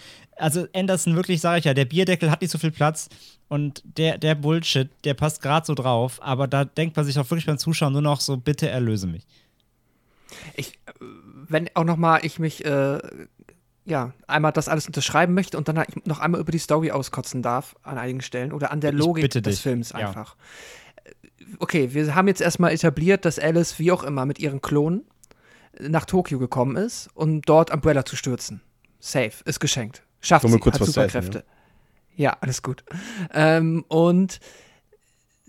[0.41, 3.09] also Anderson, wirklich, sage ich ja, der Bierdeckel hat nicht so viel Platz
[3.47, 7.29] und der, der Bullshit, der passt gerade so drauf, aber da denkt man sich auch
[7.29, 9.25] wirklich beim Zuschauen nur noch so, bitte erlöse mich.
[10.55, 10.79] Ich,
[11.47, 12.99] wenn auch noch mal ich mich, äh,
[13.85, 17.75] ja, einmal das alles unterschreiben möchte und dann noch einmal über die Story auskotzen darf
[17.83, 20.35] an einigen Stellen oder an der Logik des Films einfach.
[20.35, 21.11] Ja.
[21.59, 25.03] Okay, wir haben jetzt erstmal etabliert, dass Alice, wie auch immer, mit ihren Klonen
[25.79, 28.61] nach Tokio gekommen ist, um dort Umbrella zu stürzen.
[28.99, 30.03] Safe, ist geschenkt.
[30.22, 31.40] Schafft sie, kurz hat Superkräfte.
[31.40, 31.50] Essen,
[32.16, 32.32] ja.
[32.32, 32.38] ja.
[32.41, 32.83] alles gut.
[33.33, 34.40] Ähm, und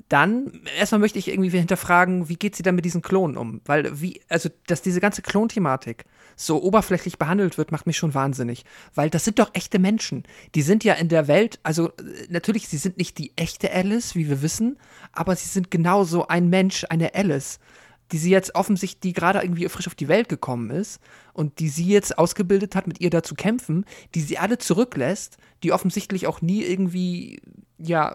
[0.09, 3.63] dann, erstmal möchte ich irgendwie hinterfragen, wie geht sie dann mit diesen Klonen um?
[3.65, 6.05] Weil, wie, also, dass diese ganze Klonthematik
[6.37, 8.65] so oberflächlich behandelt wird, macht mich schon wahnsinnig.
[8.95, 10.25] Weil das sind doch echte Menschen.
[10.55, 11.93] Die sind ja in der Welt, also
[12.29, 14.79] natürlich, sie sind nicht die echte Alice, wie wir wissen,
[15.13, 17.59] aber sie sind genauso ein Mensch, eine Alice
[18.13, 21.01] die sie jetzt offensichtlich, die gerade irgendwie frisch auf die Welt gekommen ist
[21.33, 25.39] und die sie jetzt ausgebildet hat, mit ihr da zu kämpfen, die sie alle zurücklässt,
[25.63, 27.41] die offensichtlich auch nie irgendwie,
[27.79, 28.15] ja,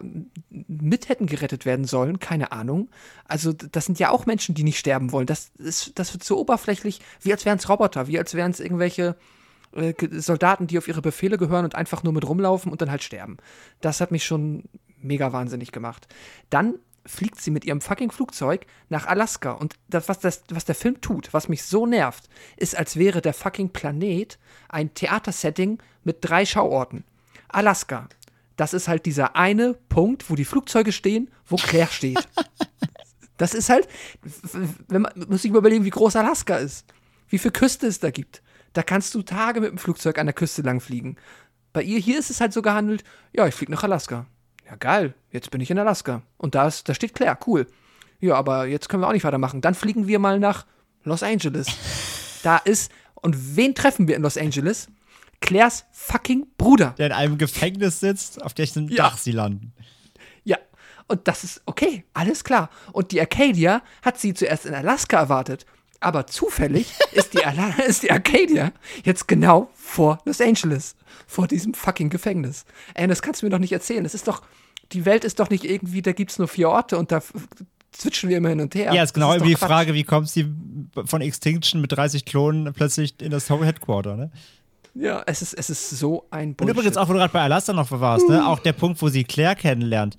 [0.49, 2.89] mit hätten gerettet werden sollen, keine Ahnung.
[3.25, 5.25] Also, das sind ja auch Menschen, die nicht sterben wollen.
[5.25, 8.59] Das, ist, das wird so oberflächlich, wie als wären es Roboter, wie als wären es
[8.59, 9.15] irgendwelche
[9.73, 13.03] äh, Soldaten, die auf ihre Befehle gehören und einfach nur mit rumlaufen und dann halt
[13.03, 13.37] sterben.
[13.81, 14.63] Das hat mich schon
[15.01, 16.07] mega wahnsinnig gemacht.
[16.49, 16.75] Dann
[17.07, 19.51] fliegt sie mit ihrem fucking Flugzeug nach Alaska.
[19.51, 23.21] Und das, was, das, was der Film tut, was mich so nervt, ist, als wäre
[23.21, 24.37] der fucking Planet
[24.69, 27.03] ein Theatersetting mit drei Schauorten.
[27.47, 28.07] Alaska.
[28.57, 32.27] Das ist halt dieser eine Punkt, wo die Flugzeuge stehen, wo Claire steht.
[33.37, 33.87] Das ist halt,
[34.87, 36.87] wenn man muss sich überlegen, wie groß Alaska ist,
[37.29, 38.41] wie viel Küste es da gibt.
[38.73, 41.17] Da kannst du Tage mit dem Flugzeug an der Küste lang fliegen.
[41.71, 43.03] Bei ihr hier ist es halt so gehandelt,
[43.33, 44.25] ja, ich fliege nach Alaska.
[44.69, 46.21] Ja, geil, jetzt bin ich in Alaska.
[46.37, 47.67] Und da, ist, da steht Claire, cool.
[48.19, 49.61] Ja, aber jetzt können wir auch nicht weitermachen.
[49.61, 50.65] Dann fliegen wir mal nach
[51.03, 51.67] Los Angeles.
[52.43, 54.87] Da ist, und wen treffen wir in Los Angeles?
[55.41, 56.93] Claires fucking Bruder.
[56.97, 59.09] Der in einem Gefängnis sitzt, auf dessen Ja.
[59.09, 59.73] Dach sie landen.
[60.43, 60.57] Ja,
[61.07, 62.69] und das ist okay, alles klar.
[62.93, 65.65] Und die Arcadia hat sie zuerst in Alaska erwartet.
[65.99, 67.41] Aber zufällig ist die,
[67.87, 68.71] ist die Arcadia
[69.03, 70.95] jetzt genau vor Los Angeles.
[71.25, 72.65] Vor diesem fucking Gefängnis.
[72.93, 74.03] Ey, das kannst du mir doch nicht erzählen.
[74.03, 74.41] Das ist doch,
[74.91, 77.21] die Welt ist doch nicht irgendwie, da gibt's nur vier Orte und da
[77.91, 78.93] zwitschern wir immer hin und her.
[78.93, 79.67] Ja, ist genau wie die Quatsch.
[79.67, 80.47] Frage, wie kommt sie
[81.05, 84.31] von Extinction mit 30 Klonen plötzlich in das Headquarter, ne?
[84.93, 86.75] Ja, es ist, es ist so ein Und Bullshit.
[86.75, 88.47] übrigens auch, wo du gerade bei Alaska noch warst, ne?
[88.47, 90.17] Auch der Punkt, wo sie Claire kennenlernt,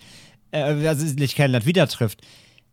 [0.53, 2.21] äh, also nicht kennenlernt, wieder trifft.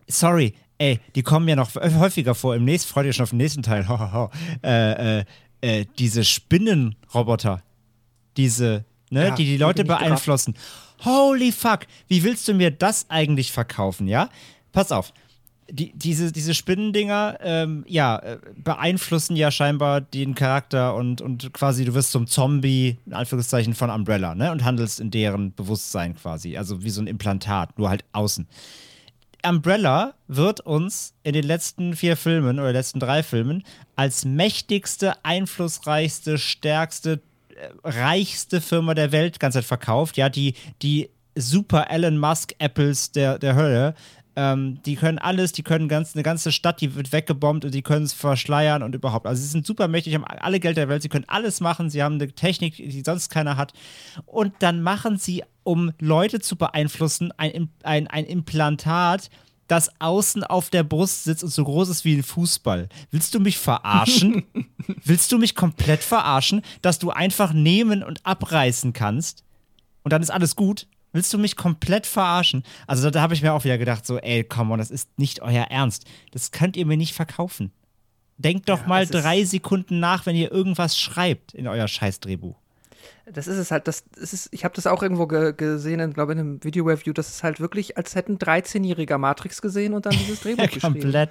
[0.08, 2.56] Sorry, ey, die kommen ja noch häufiger vor.
[2.56, 3.88] Im nächsten, freut ihr schon auf den nächsten Teil.
[3.90, 4.30] Ho, ho, ho.
[4.64, 5.26] Äh, äh,
[5.62, 7.64] äh, diese Spinnenroboter,
[8.38, 10.56] diese, ne, Ja, die die Leute beeinflussen.
[11.04, 14.30] Holy fuck, wie willst du mir das eigentlich verkaufen, ja?
[14.72, 15.14] Pass auf.
[15.70, 21.86] Die, diese, diese Spinnendinger, ähm, ja, äh, beeinflussen ja scheinbar den Charakter und, und quasi
[21.86, 24.52] du wirst zum Zombie, in Anführungszeichen, von Umbrella, ne?
[24.52, 26.56] Und handelst in deren Bewusstsein quasi.
[26.56, 28.48] Also wie so ein Implantat, nur halt außen.
[29.44, 33.64] Umbrella wird uns in den letzten vier Filmen oder letzten drei Filmen
[33.96, 37.22] als mächtigste, einflussreichste, stärkste,
[37.84, 40.18] reichste Firma der Welt ganz Zeit verkauft.
[40.18, 43.96] Ja, die, die super Elon Musk Apples der, der Hölle.
[44.38, 47.82] Ähm, die können alles, die können ganz, eine ganze Stadt, die wird weggebombt und die
[47.82, 49.28] können es verschleiern und überhaupt.
[49.28, 52.04] Also sie sind super mächtig, haben alle Geld der Welt, sie können alles machen, sie
[52.04, 53.72] haben eine Technik, die sonst keiner hat.
[54.26, 59.30] Und dann machen sie, um Leute zu beeinflussen, ein, ein, ein Implantat,
[59.68, 62.88] das außen auf der Brust sitzt und so groß ist wie ein Fußball.
[63.12, 64.44] Willst du mich verarschen?
[65.04, 69.44] Willst du mich komplett verarschen, dass du einfach nehmen und abreißen kannst
[70.04, 70.88] und dann ist alles gut?
[71.14, 72.64] Willst du mich komplett verarschen?
[72.88, 75.18] Also da, da habe ich mir auch wieder gedacht, so, ey, come on, das ist
[75.18, 76.06] nicht euer Ernst.
[76.32, 77.72] Das könnt ihr mir nicht verkaufen.
[78.38, 82.58] Denkt doch Ja, mal drei Sekunden nach, wenn ihr irgendwas schreibt in euer Scheißdrehbuch.
[83.32, 86.34] Das ist es halt, das, das ist, ich habe das auch irgendwo ge gesehen, glaube
[86.34, 90.40] in einem Video-Review, das ist halt wirklich, als hätten 13-jähriger Matrix gesehen und dann dieses
[90.42, 91.02] Drehbuch Ja, geschrieben.
[91.02, 91.30] komplett.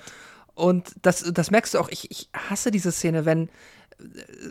[0.55, 3.48] Und das, das merkst du auch, ich, ich hasse diese Szene, wenn,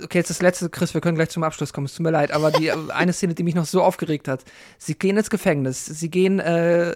[0.04, 2.32] okay, jetzt das letzte, Chris, wir können gleich zum Abschluss kommen, es tut mir leid,
[2.32, 4.44] aber die eine Szene, die mich noch so aufgeregt hat,
[4.78, 6.96] sie gehen ins Gefängnis, sie gehen, äh,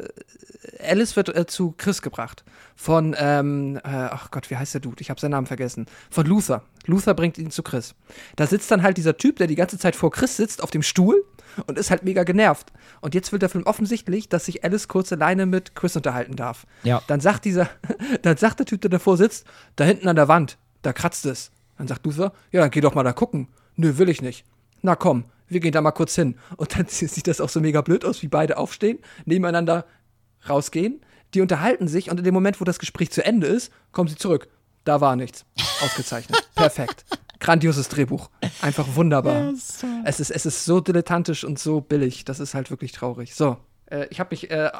[0.83, 2.43] Alice wird äh, zu Chris gebracht
[2.75, 5.01] von, ähm, äh, ach Gott, wie heißt der Dude?
[5.01, 5.87] Ich habe seinen Namen vergessen.
[6.09, 6.63] Von Luther.
[6.85, 7.95] Luther bringt ihn zu Chris.
[8.35, 10.83] Da sitzt dann halt dieser Typ, der die ganze Zeit vor Chris sitzt, auf dem
[10.83, 11.25] Stuhl
[11.65, 12.71] und ist halt mega genervt.
[13.01, 16.67] Und jetzt will der Film offensichtlich, dass sich Alice kurz alleine mit Chris unterhalten darf.
[16.83, 17.01] Ja.
[17.07, 17.69] Dann sagt dieser,
[18.21, 19.45] dann sagt der Typ, der davor sitzt,
[19.75, 21.51] da hinten an der Wand, da kratzt es.
[21.77, 23.47] Dann sagt Luther, ja, dann geh doch mal da gucken.
[23.75, 24.45] Nö, will ich nicht.
[24.81, 26.35] Na komm, wir gehen da mal kurz hin.
[26.57, 29.85] Und dann sieht das auch so mega blöd aus, wie beide aufstehen, nebeneinander
[30.47, 31.01] rausgehen.
[31.33, 34.15] Die unterhalten sich und in dem Moment, wo das Gespräch zu Ende ist, kommen sie
[34.15, 34.47] zurück.
[34.85, 35.45] Da war nichts.
[35.83, 36.49] Ausgezeichnet.
[36.55, 37.05] Perfekt.
[37.39, 38.29] Grandioses Drehbuch.
[38.61, 39.53] Einfach wunderbar.
[40.05, 42.25] Es ist, es ist so dilettantisch und so billig.
[42.25, 43.35] Das ist halt wirklich traurig.
[43.35, 43.57] So,
[43.87, 44.71] äh, ich habe mich, äh,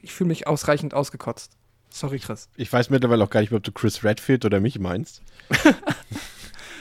[0.00, 1.52] ich fühle mich ausreichend ausgekotzt.
[1.94, 2.48] Sorry, Chris.
[2.56, 5.22] Ich weiß mittlerweile auch gar nicht, ob du Chris Redfield oder mich meinst.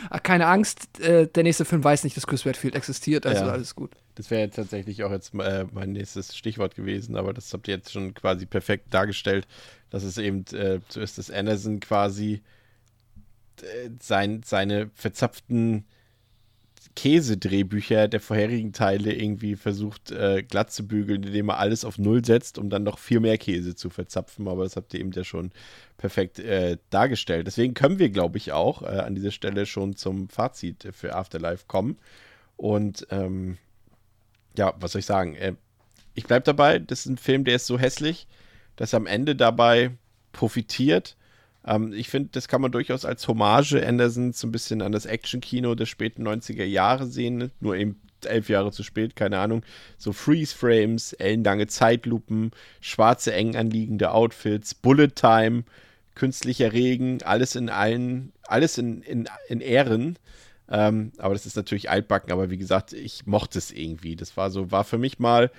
[0.09, 3.51] Ah, keine Angst, äh, der nächste Film weiß nicht, dass Chris Redfield existiert, also Ja.
[3.53, 3.91] alles gut.
[4.15, 7.75] Das wäre jetzt tatsächlich auch jetzt äh, mein nächstes Stichwort gewesen, aber das habt ihr
[7.75, 9.47] jetzt schon quasi perfekt dargestellt,
[9.91, 12.41] dass es eben äh, so ist, dass Anderson quasi
[13.61, 15.85] äh, sein, seine verzapften
[16.95, 22.23] Käsedrehbücher der vorherigen Teile irgendwie versucht äh, glatt zu bügeln, indem er alles auf Null
[22.23, 24.47] setzt, um dann noch viel mehr Käse zu verzapfen.
[24.47, 25.51] Aber das habt ihr eben ja schon
[25.97, 27.47] perfekt äh, dargestellt.
[27.47, 31.65] Deswegen können wir, glaube ich, auch äh, an dieser Stelle schon zum Fazit für Afterlife
[31.67, 31.97] kommen.
[32.57, 33.57] Und ähm,
[34.57, 35.35] ja, was soll ich sagen?
[35.35, 35.53] Äh,
[36.13, 38.27] ich bleibe dabei, das ist ein Film, der ist so hässlich,
[38.75, 39.91] dass er am Ende dabei
[40.31, 41.17] profitiert.
[41.65, 45.05] Ähm, ich finde, das kann man durchaus als Hommage Andersons so ein bisschen an das
[45.05, 47.51] Action-Kino der späten 90er Jahre sehen, ne?
[47.59, 49.63] nur eben elf Jahre zu spät, keine Ahnung.
[49.97, 55.63] So Freeze-Frames, ellenlange Zeitlupen, schwarze, eng anliegende Outfits, Bullet-Time,
[56.15, 60.17] künstlicher Regen, alles in allen, alles in, in, in Ehren.
[60.69, 64.15] Ähm, aber das ist natürlich altbacken, aber wie gesagt, ich mochte es irgendwie.
[64.15, 65.51] Das war so, war für mich mal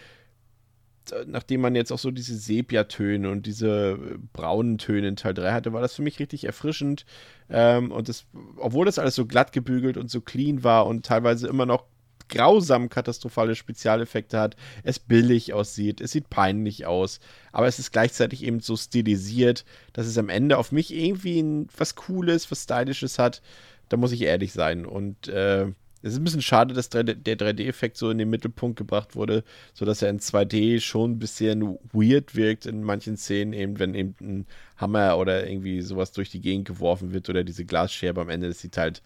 [1.27, 5.53] nachdem man jetzt auch so diese Sepia-Töne und diese äh, braunen Töne in Teil 3
[5.53, 7.05] hatte, war das für mich richtig erfrischend.
[7.51, 8.27] Ähm, und das,
[8.57, 11.85] obwohl das alles so glatt gebügelt und so clean war und teilweise immer noch
[12.29, 17.21] grausam katastrophale Spezialeffekte hat, es billig aussieht, es sieht peinlich aus,
[17.53, 21.95] aber es ist gleichzeitig eben so stilisiert, dass es am Ende auf mich irgendwie was
[21.95, 23.43] Cooles, was Stylisches hat.
[23.91, 24.87] Da muss ich ehrlich sein.
[24.87, 25.67] Und äh,
[26.05, 29.43] es ist ein bisschen schade, dass der 3D-Effekt so in den Mittelpunkt gebracht wurde,
[29.73, 34.15] sodass er in 2D schon ein bisschen weird wirkt in manchen Szenen, eben wenn eben
[34.21, 38.49] ein Hammer oder irgendwie sowas durch die Gegend geworfen wird oder diese Glasscherbe am Ende,
[38.49, 39.01] das sieht halt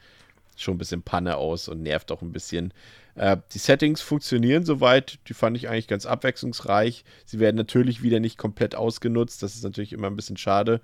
[0.57, 2.75] schon ein bisschen Panne aus und nervt auch ein bisschen.
[3.15, 7.05] Äh, die Settings funktionieren soweit, die fand ich eigentlich ganz abwechslungsreich.
[7.25, 10.81] Sie werden natürlich wieder nicht komplett ausgenutzt, das ist natürlich immer ein bisschen schade.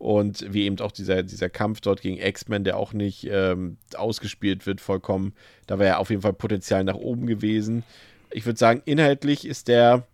[0.00, 4.64] Und wie eben auch dieser, dieser Kampf dort gegen X-Men, der auch nicht ähm, ausgespielt
[4.64, 5.34] wird, vollkommen.
[5.66, 7.84] Da wäre ja auf jeden Fall Potenzial nach oben gewesen.
[8.30, 10.06] Ich würde sagen, inhaltlich ist der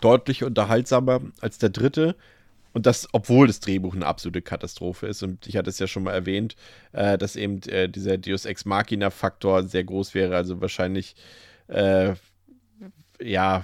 [0.00, 2.16] deutlich unterhaltsamer als der dritte.
[2.72, 5.22] Und das, obwohl das Drehbuch eine absolute Katastrophe ist.
[5.22, 6.56] Und ich hatte es ja schon mal erwähnt,
[6.92, 10.36] äh, dass eben äh, dieser Deus Ex Machina-Faktor sehr groß wäre.
[10.36, 11.16] Also wahrscheinlich,
[11.68, 12.14] äh,
[13.20, 13.62] ja,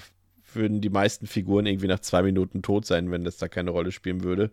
[0.52, 3.92] würden die meisten Figuren irgendwie nach zwei Minuten tot sein, wenn das da keine Rolle
[3.92, 4.50] spielen würde.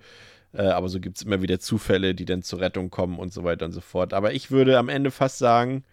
[0.54, 3.44] Äh, aber so gibt es immer wieder Zufälle, die dann zur Rettung kommen und so
[3.44, 4.14] weiter und so fort.
[4.14, 5.84] Aber ich würde am Ende fast sagen,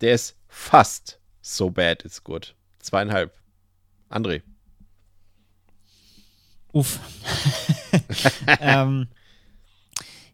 [0.00, 2.54] der ist fast so bad it's good.
[2.78, 3.32] Zweieinhalb.
[4.10, 4.42] André.
[6.72, 7.00] Uff.
[8.60, 9.08] ähm,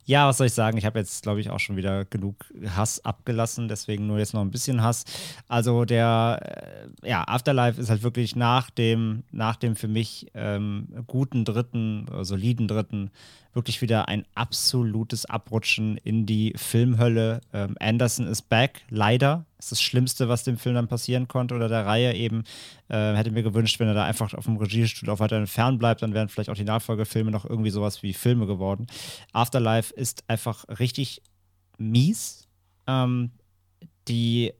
[0.06, 0.78] ja, was soll ich sagen?
[0.78, 4.40] Ich habe jetzt, glaube ich, auch schon wieder genug Hass abgelassen, deswegen nur jetzt noch
[4.40, 5.04] ein bisschen Hass.
[5.48, 10.88] Also der, äh, ja, Afterlife ist halt wirklich nach dem, nach dem für mich ähm,
[11.08, 13.10] guten dritten, soliden dritten
[13.56, 17.40] wirklich wieder ein absolutes Abrutschen in die Filmhölle.
[17.52, 19.46] Ähm, Anderson ist back, leider.
[19.56, 22.44] Das ist das Schlimmste, was dem Film dann passieren konnte oder der Reihe eben.
[22.88, 26.02] Äh, hätte mir gewünscht, wenn er da einfach auf dem Regiestuhl auch weiterhin fern bleibt,
[26.02, 28.86] dann wären vielleicht auch die Nachfolgefilme noch irgendwie sowas wie Filme geworden.
[29.32, 31.22] Afterlife ist einfach richtig
[31.78, 32.46] mies.
[32.86, 33.30] Ähm,
[34.06, 34.52] die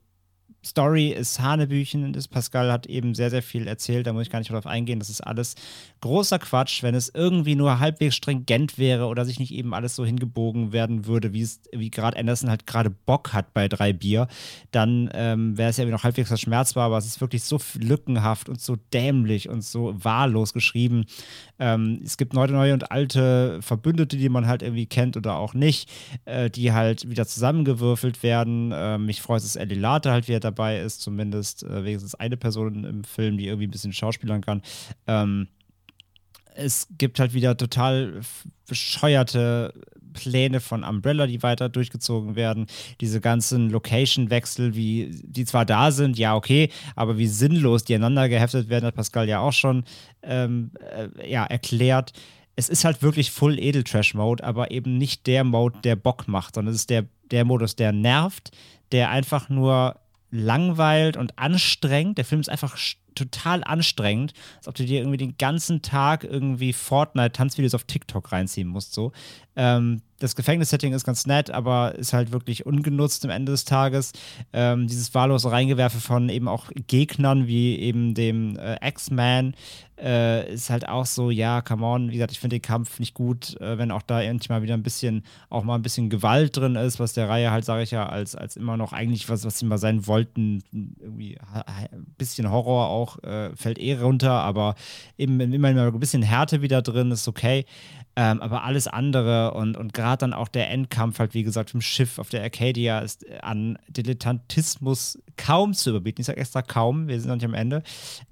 [0.67, 2.13] Story ist Hanebüchen.
[2.13, 4.05] Das Pascal hat eben sehr, sehr viel erzählt.
[4.05, 4.99] Da muss ich gar nicht darauf eingehen.
[4.99, 5.55] Das ist alles
[6.01, 6.83] großer Quatsch.
[6.83, 11.05] Wenn es irgendwie nur halbwegs stringent wäre oder sich nicht eben alles so hingebogen werden
[11.05, 14.27] würde, wie es, wie gerade Anderson halt gerade Bock hat bei drei Bier,
[14.71, 16.85] dann ähm, wäre es ja noch halbwegs verschmerzbar.
[16.85, 21.05] Aber es ist wirklich so lückenhaft und so dämlich und so wahllos geschrieben.
[21.59, 25.53] Ähm, es gibt neue, neue und alte Verbündete, die man halt irgendwie kennt oder auch
[25.53, 25.89] nicht,
[26.25, 28.71] äh, die halt wieder zusammengewürfelt werden.
[28.73, 32.37] Ähm, mich freut es, dass Ellie Late halt wieder dabei ist, zumindest äh, wenigstens eine
[32.37, 34.61] Person im Film, die irgendwie ein bisschen schauspielern kann.
[35.07, 35.47] Ähm,
[36.57, 38.21] es gibt halt wieder total
[38.67, 39.73] bescheuerte
[40.13, 42.65] Pläne von Umbrella, die weiter durchgezogen werden.
[42.99, 48.27] Diese ganzen Location-Wechsel, wie die zwar da sind, ja, okay, aber wie sinnlos die aneinander
[48.27, 49.83] geheftet werden, hat Pascal ja auch schon
[50.23, 52.13] ähm, äh, ja, erklärt.
[52.55, 56.73] Es ist halt wirklich Full Edeltrash-Mode, aber eben nicht der Mode, der Bock macht, sondern
[56.73, 58.51] es ist der, der Modus, der nervt,
[58.91, 59.99] der einfach nur
[60.31, 62.17] langweilt und anstrengend.
[62.17, 62.77] Der Film ist einfach
[63.15, 68.67] total anstrengend, als ob du dir irgendwie den ganzen Tag irgendwie Fortnite-Tanzvideos auf TikTok reinziehen
[68.67, 68.93] musst.
[68.93, 69.11] So.
[69.55, 74.13] Ähm, das Gefängnissetting ist ganz nett, aber ist halt wirklich ungenutzt am Ende des Tages.
[74.53, 79.53] Ähm, dieses wahllose Reingewerfe von eben auch Gegnern wie eben dem äh, X-Man
[79.99, 83.13] äh, ist halt auch so, ja, come on, wie gesagt, ich finde den Kampf nicht
[83.13, 86.55] gut, äh, wenn auch da endlich mal wieder ein bisschen, auch mal ein bisschen Gewalt
[86.55, 89.43] drin ist, was der Reihe halt, sage ich ja, als, als immer noch eigentlich was,
[89.43, 94.75] was sie mal sein wollten, irgendwie ein bisschen Horror auch, äh, fällt eh runter, aber
[95.17, 97.65] eben immer mal ein bisschen Härte wieder drin, ist okay.
[98.19, 101.81] Ähm, aber alles andere und, und gerade dann auch der Endkampf halt, wie gesagt, im
[101.81, 106.21] Schiff auf der Arcadia ist an Dilettantismus kaum zu überbieten.
[106.21, 107.83] Ich sage extra kaum, wir sind noch nicht am Ende.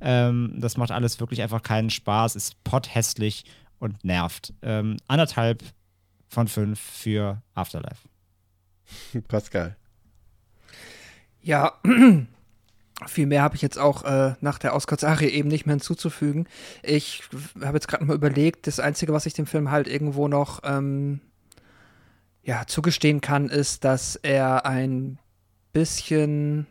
[0.02, 3.46] Ähm, das macht alles wirklich einfach keinen Spaß, ist potthässlich
[3.78, 4.56] und nervt.
[4.64, 5.64] Ähm, anderthalb
[6.30, 8.10] von fünf für Afterlife.
[9.28, 9.76] Pascal.
[11.44, 11.74] Ja,
[13.08, 16.48] Viel mehr habe ich jetzt auch äh, nach der Oscars-Arie eben nicht mehr hinzuzufügen.
[16.82, 17.24] Ich
[17.62, 21.20] habe jetzt gerade mal überlegt, das Einzige, was ich dem Film halt irgendwo noch ähm,
[22.42, 25.20] ja, zugestehen kann, ist, dass er ein
[25.74, 26.68] bisschen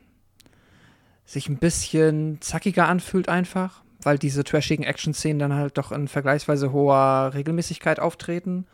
[1.27, 6.73] sich ein bisschen zackiger anfühlt einfach, weil diese trashigen Action-Szenen dann halt doch in vergleichsweise
[6.73, 8.67] hoher Regelmäßigkeit auftreten.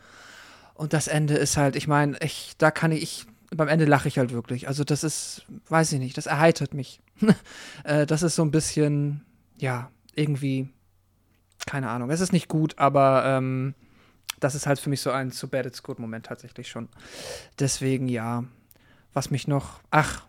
[0.73, 4.17] Und das Ende ist halt, ich meine, ich, da kann ich, beim Ende lache ich
[4.17, 4.67] halt wirklich.
[4.67, 7.01] Also das ist, weiß ich nicht, das erheitert mich.
[7.83, 9.21] äh, das ist so ein bisschen,
[9.57, 10.69] ja, irgendwie,
[11.67, 12.09] keine Ahnung.
[12.09, 13.75] Es ist nicht gut, aber ähm,
[14.39, 16.89] das ist halt für mich so ein So Bad It's Good Moment tatsächlich schon.
[17.59, 18.43] Deswegen, ja,
[19.13, 20.25] was mich noch, ach,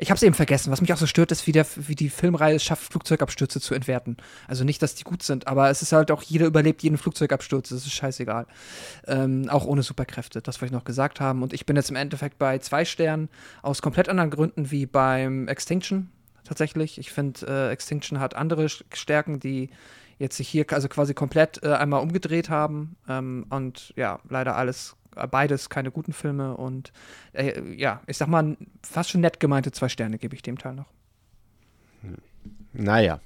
[0.00, 0.70] Ich habe es eben vergessen.
[0.70, 3.74] Was mich auch so stört, ist, wie, der, wie die Filmreihe es schafft, Flugzeugabstürze zu
[3.74, 4.16] entwerten.
[4.46, 7.70] Also nicht, dass die gut sind, aber es ist halt auch, jeder überlebt jeden Flugzeugabsturz.
[7.70, 8.46] Das ist scheißegal.
[9.08, 10.40] Ähm, auch ohne Superkräfte.
[10.40, 11.42] Das wollte ich noch gesagt haben.
[11.42, 13.28] Und ich bin jetzt im Endeffekt bei zwei Sternen
[13.62, 16.10] aus komplett anderen Gründen wie beim Extinction.
[16.44, 16.98] Tatsächlich.
[16.98, 19.68] Ich finde, äh, Extinction hat andere Stärken, die
[20.18, 22.96] jetzt sich hier also quasi komplett äh, einmal umgedreht haben.
[23.08, 24.94] Ähm, und ja, leider alles
[25.30, 26.92] beides keine guten Filme und
[27.32, 30.74] äh, ja, ich sag mal, fast schon nett gemeinte zwei Sterne gebe ich dem Teil
[30.74, 30.90] noch.
[32.72, 33.20] Naja.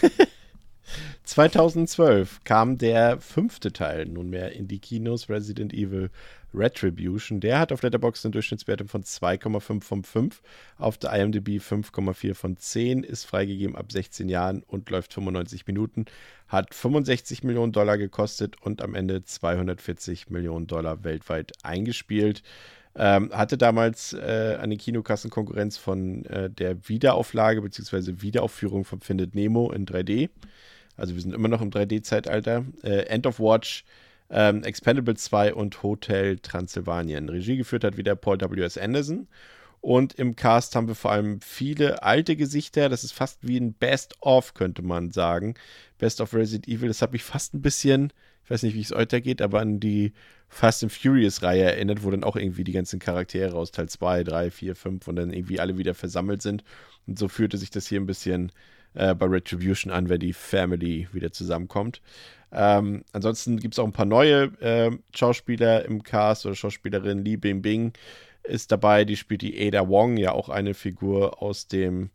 [1.25, 6.11] 2012 kam der fünfte Teil nunmehr in die Kinos, Resident Evil
[6.55, 7.41] Retribution.
[7.41, 10.43] Der hat auf Letterboxd eine Durchschnittswertung von 2,5 von 5,
[10.79, 16.07] auf der IMDb 5,4 von 10, ist freigegeben ab 16 Jahren und läuft 95 Minuten,
[16.49, 22.43] hat 65 Millionen Dollar gekostet und am Ende 240 Millionen Dollar weltweit eingespielt.
[22.97, 28.23] Ähm, hatte damals äh, eine Kinokassenkonkurrenz von äh, der Wiederauflage bzw.
[28.23, 30.31] Wiederaufführung von Findet Nemo in 3D.
[30.97, 32.65] Also wir sind immer noch im 3D-Zeitalter.
[32.83, 33.85] Äh, End of Watch,
[34.35, 37.29] ähm, Expendable 2 und Hotel Transylvanien.
[37.29, 38.77] Regie geführt hat wieder Paul W.S.
[38.77, 39.29] Anderson.
[39.81, 42.89] Und im Cast haben wir vor allem viele alte Gesichter.
[42.89, 45.55] Das ist fast wie ein Best-of, könnte man sagen.
[45.99, 46.89] Best of Resident Evil.
[46.89, 49.79] Das hat mich fast ein bisschen, ich weiß nicht, wie es heute geht, aber an
[49.79, 50.13] die
[50.49, 54.51] Fast and Furious-Reihe erinnert, wo dann auch irgendwie die ganzen Charaktere aus Teil 2, 3,
[54.51, 56.65] 4, 5 und dann irgendwie alle wieder versammelt sind.
[57.07, 58.51] Und so fühlte sich das hier ein bisschen
[58.95, 62.01] äh, bei Retribution an, wenn die Family wieder zusammenkommt.
[62.53, 67.25] Ähm, ansonsten gibt es auch ein paar neue äh, Schauspieler im Cast oder Schauspielerin.
[67.25, 67.93] Li Bingbing
[68.45, 72.11] ist dabei, die spielt die Ada Wong, ja auch eine Figur aus dem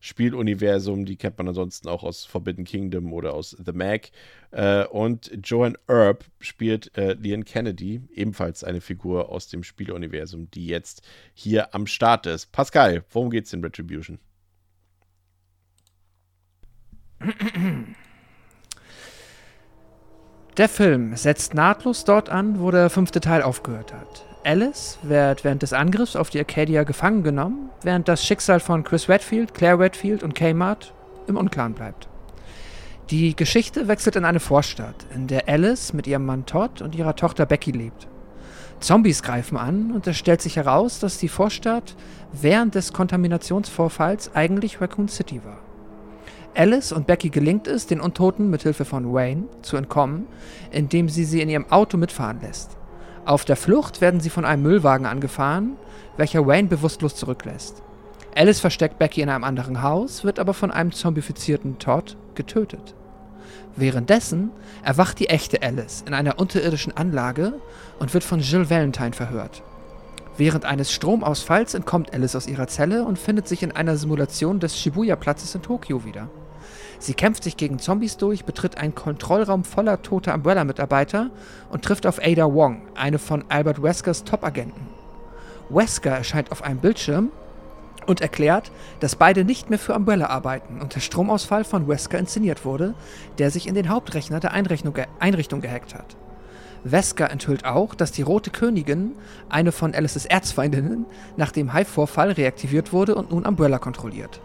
[0.00, 1.06] Spieluniversum.
[1.06, 4.10] Die kennt man ansonsten auch aus Forbidden Kingdom oder aus The Mag.
[4.50, 10.66] Äh, und Joan Erb spielt äh, Leon Kennedy, ebenfalls eine Figur aus dem Spieluniversum, die
[10.66, 12.52] jetzt hier am Start ist.
[12.52, 14.18] Pascal, worum geht's in Retribution?
[20.56, 24.24] Der Film setzt nahtlos dort an, wo der fünfte Teil aufgehört hat.
[24.44, 29.08] Alice wird während des Angriffs auf die Arcadia gefangen genommen, während das Schicksal von Chris
[29.08, 30.92] Redfield, Claire Redfield und Kmart
[31.26, 32.08] im Unklaren bleibt.
[33.10, 37.16] Die Geschichte wechselt in eine Vorstadt, in der Alice mit ihrem Mann Todd und ihrer
[37.16, 38.06] Tochter Becky lebt.
[38.80, 41.96] Zombies greifen an und es stellt sich heraus, dass die Vorstadt
[42.32, 45.58] während des Kontaminationsvorfalls eigentlich Raccoon City war.
[46.56, 50.26] Alice und Becky gelingt es, den Untoten mit Hilfe von Wayne zu entkommen,
[50.70, 52.76] indem sie sie in ihrem Auto mitfahren lässt.
[53.24, 55.76] Auf der Flucht werden sie von einem Müllwagen angefahren,
[56.16, 57.82] welcher Wayne bewusstlos zurücklässt.
[58.36, 62.94] Alice versteckt Becky in einem anderen Haus, wird aber von einem zombifizierten Todd getötet.
[63.74, 64.50] Währenddessen
[64.84, 67.54] erwacht die echte Alice in einer unterirdischen Anlage
[67.98, 69.62] und wird von Jill Valentine verhört.
[70.36, 74.78] Während eines Stromausfalls entkommt Alice aus ihrer Zelle und findet sich in einer Simulation des
[74.78, 76.28] Shibuya-Platzes in Tokio wieder.
[77.04, 81.28] Sie kämpft sich gegen Zombies durch, betritt einen Kontrollraum voller toter Umbrella-Mitarbeiter
[81.68, 84.86] und trifft auf Ada Wong, eine von Albert Weskers Top-Agenten.
[85.68, 87.30] Wesker erscheint auf einem Bildschirm
[88.06, 92.64] und erklärt, dass beide nicht mehr für Umbrella arbeiten und der Stromausfall von Wesker inszeniert
[92.64, 92.94] wurde,
[93.36, 96.16] der sich in den Hauptrechner der Einrichtung, Einrichtung gehackt hat.
[96.84, 99.12] Wesker enthüllt auch, dass die Rote Königin,
[99.50, 101.04] eine von Alices Erzfeindinnen,
[101.36, 104.40] nach dem Hive-Vorfall reaktiviert wurde und nun Umbrella kontrolliert.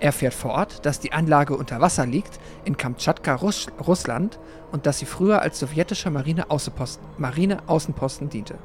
[0.00, 4.38] Er fährt fort, dass die Anlage unter Wasser liegt, in Kamtschatka, Russ Russland,
[4.70, 8.58] und dass sie früher als sowjetischer Marineaußenposten, Marineaußenposten diente.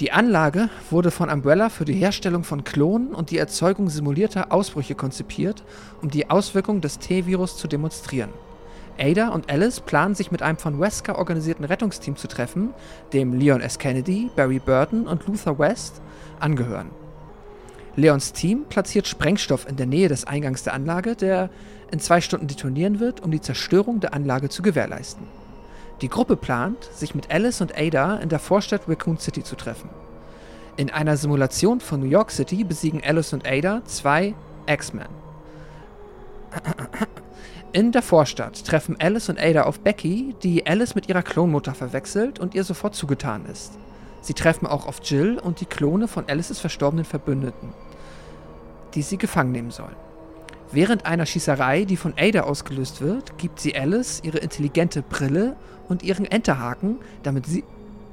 [0.00, 4.94] Die Anlage wurde von Umbrella für die Herstellung von Klonen und die Erzeugung simulierter Ausbrüche
[4.94, 5.62] konzipiert,
[6.00, 8.30] um die Auswirkungen des T-Virus zu demonstrieren.
[8.98, 12.74] Ada und Alice planen sich mit einem von Wesker organisierten Rettungsteam zu treffen,
[13.12, 13.78] dem Leon S.
[13.78, 16.00] Kennedy, Barry Burton und Luther West
[16.38, 16.90] angehören.
[18.00, 21.50] Leons Team platziert Sprengstoff in der Nähe des Eingangs der Anlage, der
[21.90, 25.26] in zwei Stunden detonieren wird, um die Zerstörung der Anlage zu gewährleisten.
[26.00, 29.90] Die Gruppe plant, sich mit Alice und Ada in der Vorstadt Raccoon City zu treffen.
[30.76, 34.34] In einer Simulation von New York City besiegen Alice und Ada zwei
[34.66, 35.08] X-Men.
[37.72, 42.38] In der Vorstadt treffen Alice und Ada auf Becky, die Alice mit ihrer Klonmutter verwechselt
[42.38, 43.72] und ihr sofort zugetan ist.
[44.22, 47.72] Sie treffen auch auf Jill und die Klone von Alices verstorbenen Verbündeten,
[48.94, 49.96] die sie gefangen nehmen sollen.
[50.72, 55.56] Während einer Schießerei, die von Ada ausgelöst wird, gibt sie Alice ihre intelligente Brille
[55.88, 57.64] und ihren Enterhaken, damit sie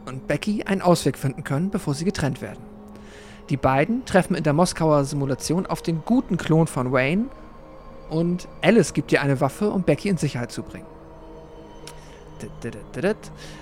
[0.06, 2.64] und Becky einen Ausweg finden können, bevor sie getrennt werden.
[3.50, 7.26] Die beiden treffen in der Moskauer Simulation auf den guten Klon von Wayne
[8.10, 10.86] und Alice gibt ihr eine Waffe, um Becky in Sicherheit zu bringen.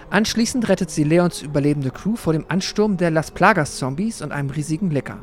[0.10, 4.50] Anschließend rettet sie Leons überlebende Crew vor dem Ansturm der Las Plagas Zombies und einem
[4.50, 5.20] riesigen Lecker.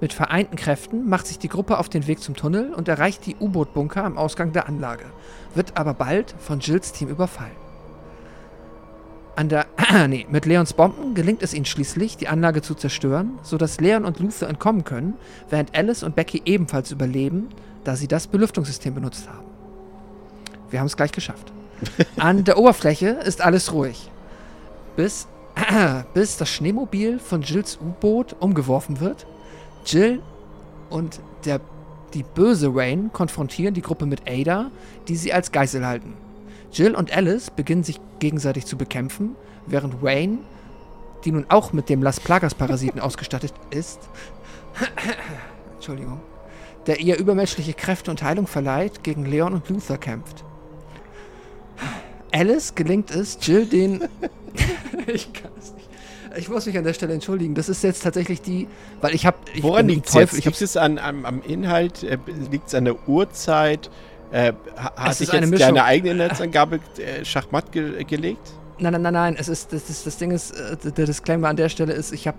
[0.00, 3.36] Mit vereinten Kräften macht sich die Gruppe auf den Weg zum Tunnel und erreicht die
[3.36, 5.04] U-Boot-Bunker am Ausgang der Anlage,
[5.54, 7.56] wird aber bald von Jills Team überfallen.
[9.36, 9.66] An der,
[10.08, 14.20] nee, mit Leons Bomben gelingt es ihnen schließlich, die Anlage zu zerstören, sodass Leon und
[14.20, 15.14] Luther entkommen können,
[15.50, 17.48] während Alice und Becky ebenfalls überleben,
[17.84, 19.46] da sie das Belüftungssystem benutzt haben.
[20.70, 21.52] Wir haben es gleich geschafft.
[22.16, 24.10] An der Oberfläche ist alles ruhig.
[24.96, 25.26] Bis,
[26.14, 29.26] bis das Schneemobil von Jills U-Boot umgeworfen wird.
[29.86, 30.20] Jill
[30.88, 31.60] und der,
[32.14, 34.70] die böse Rain konfrontieren die Gruppe mit Ada,
[35.08, 36.14] die sie als Geisel halten.
[36.72, 39.36] Jill und Alice beginnen sich gegenseitig zu bekämpfen,
[39.66, 40.38] während Wayne,
[41.24, 44.00] die nun auch mit dem Las Plagas-Parasiten ausgestattet ist,
[45.74, 46.20] Entschuldigung,
[46.86, 50.44] der ihr übermenschliche Kräfte und Heilung verleiht, gegen Leon und Luther kämpft.
[52.32, 54.08] Alice gelingt es, Jill den.
[55.06, 55.79] ich kann es nicht.
[56.36, 57.54] Ich muss mich an der Stelle entschuldigen.
[57.54, 58.68] Das ist jetzt tatsächlich die,
[59.00, 59.38] weil ich habe.
[59.60, 60.44] Woran liegt es jetzt?
[60.44, 62.02] Liegt es an, am, am Inhalt?
[62.02, 62.18] Äh,
[62.50, 63.90] liegt es an der Uhrzeit?
[64.32, 65.58] Äh, hat sich jetzt Mischung.
[65.58, 68.52] deine eigene Netzangabe äh, Schachmatt ge gelegt?
[68.78, 69.36] Nein, nein, nein, nein.
[69.38, 72.26] Es ist, das, ist, das Ding ist, äh, der Disclaimer an der Stelle ist, ich
[72.26, 72.38] habe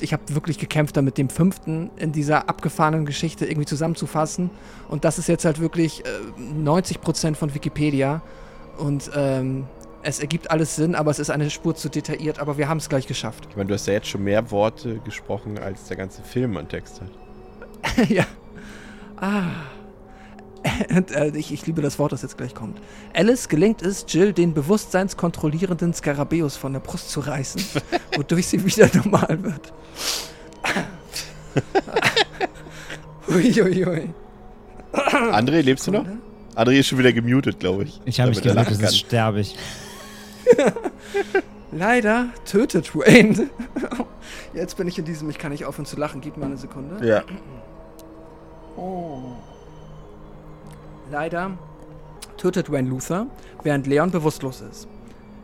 [0.00, 4.50] ich hab wirklich gekämpft, damit dem fünften in dieser abgefahrenen Geschichte irgendwie zusammenzufassen.
[4.88, 8.22] Und das ist jetzt halt wirklich äh, 90% von Wikipedia.
[8.78, 9.66] Und ähm,
[10.04, 12.88] es ergibt alles Sinn, aber es ist eine Spur zu detailliert, aber wir haben es
[12.88, 13.48] gleich geschafft.
[13.50, 16.68] Ich meine, du hast ja jetzt schon mehr Worte gesprochen, als der ganze Film an
[16.68, 18.08] Text hat.
[18.08, 18.26] ja.
[19.16, 19.44] Ah.
[20.88, 22.80] Äh, ich, ich, liebe das Wort, das jetzt gleich kommt.
[23.14, 27.62] Alice gelingt es, Jill den bewusstseinskontrollierenden Skarabäus von der Brust zu reißen,
[28.16, 29.72] wodurch sie wieder normal wird.
[33.28, 34.10] Uiuiui.
[34.92, 36.06] André, lebst du noch?
[36.54, 38.00] André ist schon wieder gemutet, glaube ich.
[38.04, 39.56] Ich habe mich gemutet, jetzt sterbe ich.
[41.72, 43.50] Leider tötet Wayne.
[44.54, 46.20] Jetzt bin ich in diesem, ich kann nicht aufhören zu lachen.
[46.20, 47.06] Gib mal eine Sekunde.
[47.06, 47.24] Ja.
[48.76, 49.36] Oh.
[51.08, 51.56] Leider
[52.36, 53.28] tötet Wayne Luther,
[53.62, 54.88] während Leon bewusstlos ist.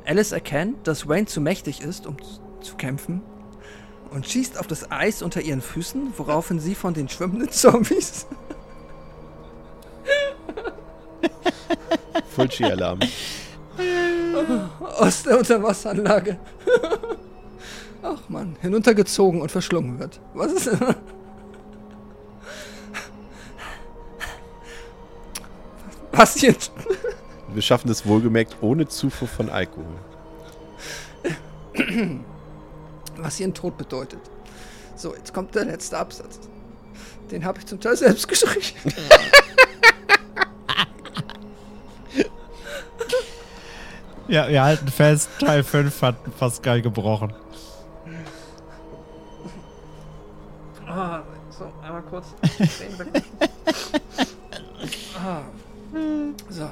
[0.04, 2.16] Alice erkennt, dass Wayne zu mächtig ist, um
[2.60, 3.22] zu kämpfen,
[4.10, 8.26] und schießt auf das Eis unter ihren Füßen, woraufhin sie von den schwimmenden Zombies.
[12.34, 12.98] Fulci-Alarm.
[14.98, 16.38] Aus der Unterwasseranlage.
[18.02, 20.20] Ach man, hinuntergezogen und verschlungen wird.
[20.34, 20.70] Was ist.
[26.12, 26.72] Was jetzt?
[27.52, 29.86] Wir schaffen das wohlgemerkt ohne Zufuhr von Alkohol.
[33.16, 34.20] Was hier ein Tod bedeutet.
[34.96, 36.40] So, jetzt kommt der letzte Absatz.
[37.30, 38.92] Den habe ich zum Teil selbst geschrieben.
[44.30, 47.32] Ja, wir halten fest, Teil 5 hat Pascal gebrochen.
[50.86, 52.26] Ah, so, einmal kurz.
[55.22, 55.42] ah.
[56.48, 56.70] So.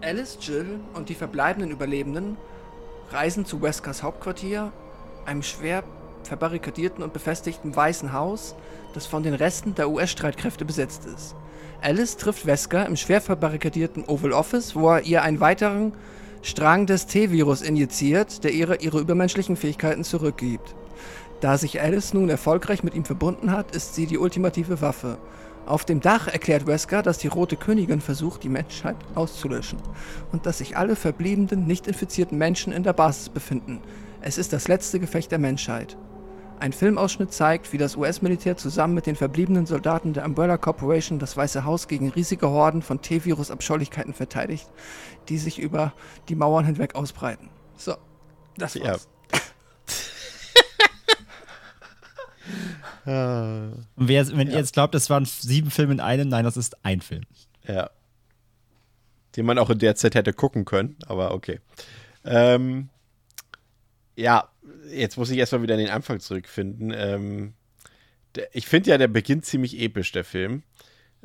[0.00, 2.36] Alice, Jill und die verbleibenden Überlebenden
[3.10, 4.72] reisen zu Weskers Hauptquartier,
[5.26, 5.82] einem schwer
[6.22, 8.54] verbarrikadierten und befestigten weißen Haus,
[8.92, 11.34] das von den Resten der US-Streitkräfte besetzt ist.
[11.84, 15.92] Alice trifft Wesker im schwer verbarrikadierten Oval Office, wo er ihr einen weiteren
[16.42, 20.74] Strang des T-Virus injiziert, der ihre, ihre übermenschlichen Fähigkeiten zurückgibt.
[21.40, 25.18] Da sich Alice nun erfolgreich mit ihm verbunden hat, ist sie die ultimative Waffe
[25.66, 29.78] auf dem Dach erklärt Wesker, dass die Rote Königin versucht, die Menschheit auszulöschen
[30.30, 33.80] und dass sich alle verbliebenen, nicht infizierten Menschen in der Basis befinden.
[34.20, 35.96] Es ist das letzte Gefecht der Menschheit.
[36.60, 41.36] Ein Filmausschnitt zeigt, wie das US-Militär zusammen mit den verbliebenen Soldaten der Umbrella Corporation das
[41.36, 44.66] Weiße Haus gegen riesige Horden von T-Virus-Abscheulichkeiten verteidigt,
[45.28, 45.92] die sich über
[46.28, 47.50] die Mauern hinweg ausbreiten.
[47.76, 47.96] So,
[48.56, 49.08] das war's.
[49.32, 49.40] Ja.
[53.96, 54.54] Und wer, wenn ja.
[54.54, 57.24] ihr jetzt glaubt, es waren sieben Filme in einem, nein, das ist ein Film.
[57.66, 57.90] Ja.
[59.36, 61.60] Den man auch in der Zeit hätte gucken können, aber okay.
[62.24, 62.88] Ähm,
[64.16, 64.48] ja,
[64.94, 66.92] jetzt muss ich erstmal wieder in den Anfang zurückfinden.
[66.94, 67.54] Ähm,
[68.34, 70.62] der, ich finde ja, der beginnt ziemlich episch, der Film.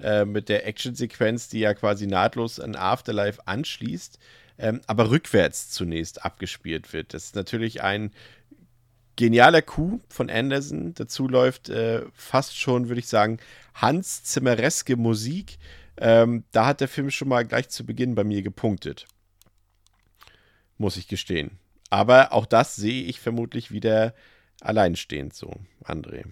[0.02, 4.18] Äh, mit der Actionsequenz, die ja quasi nahtlos an Afterlife anschließt,
[4.58, 7.14] ähm, aber rückwärts zunächst abgespielt wird.
[7.14, 8.12] Das ist natürlich ein
[9.18, 10.94] genialer Coup von Anderson.
[10.94, 13.40] Dazu läuft äh, fast schon, würde ich sagen,
[13.74, 15.58] Hans Zimmereske Musik.
[15.98, 19.06] Ähm, da hat der Film schon mal gleich zu Beginn bei mir gepunktet.
[20.78, 21.60] Muss ich gestehen.
[21.90, 24.14] Aber auch das sehe ich vermutlich wieder
[24.62, 25.52] alleinstehend so,
[25.84, 26.26] André.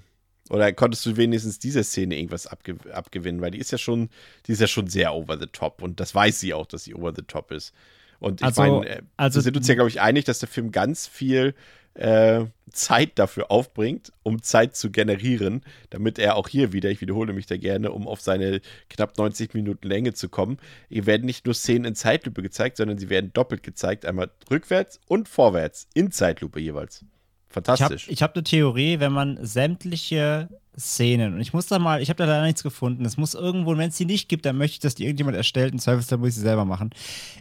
[0.49, 3.41] Oder konntest du wenigstens dieser Szene irgendwas abge abgewinnen?
[3.41, 4.09] Weil die ist ja schon,
[4.45, 6.93] die ist ja schon sehr over the top und das weiß sie auch, dass sie
[6.95, 7.73] over the top ist.
[8.19, 10.47] Und ich Also- meine, äh, also- wir sind uns ja, glaube ich, einig, dass der
[10.49, 11.53] Film ganz viel
[11.97, 17.33] äh, Zeit dafür aufbringt, um Zeit zu generieren, damit er auch hier wieder, ich wiederhole
[17.33, 20.57] mich da gerne, um auf seine knapp 90 Minuten Länge zu kommen,
[20.89, 24.99] hier werden nicht nur Szenen in Zeitlupe gezeigt, sondern sie werden doppelt gezeigt, einmal rückwärts
[25.07, 27.03] und vorwärts, in Zeitlupe jeweils.
[27.49, 28.07] Ich habe Fantastisch.
[28.09, 32.17] ich hab eine Theorie, wenn man sämtliche Szenen, und ich muss da mal, ich habe
[32.17, 34.79] da leider nichts gefunden, es muss irgendwo, wenn es die nicht gibt, dann möchte ich,
[34.79, 36.91] dass die irgendjemand erstellt, im Zweifelsfall muss ich sie selber machen.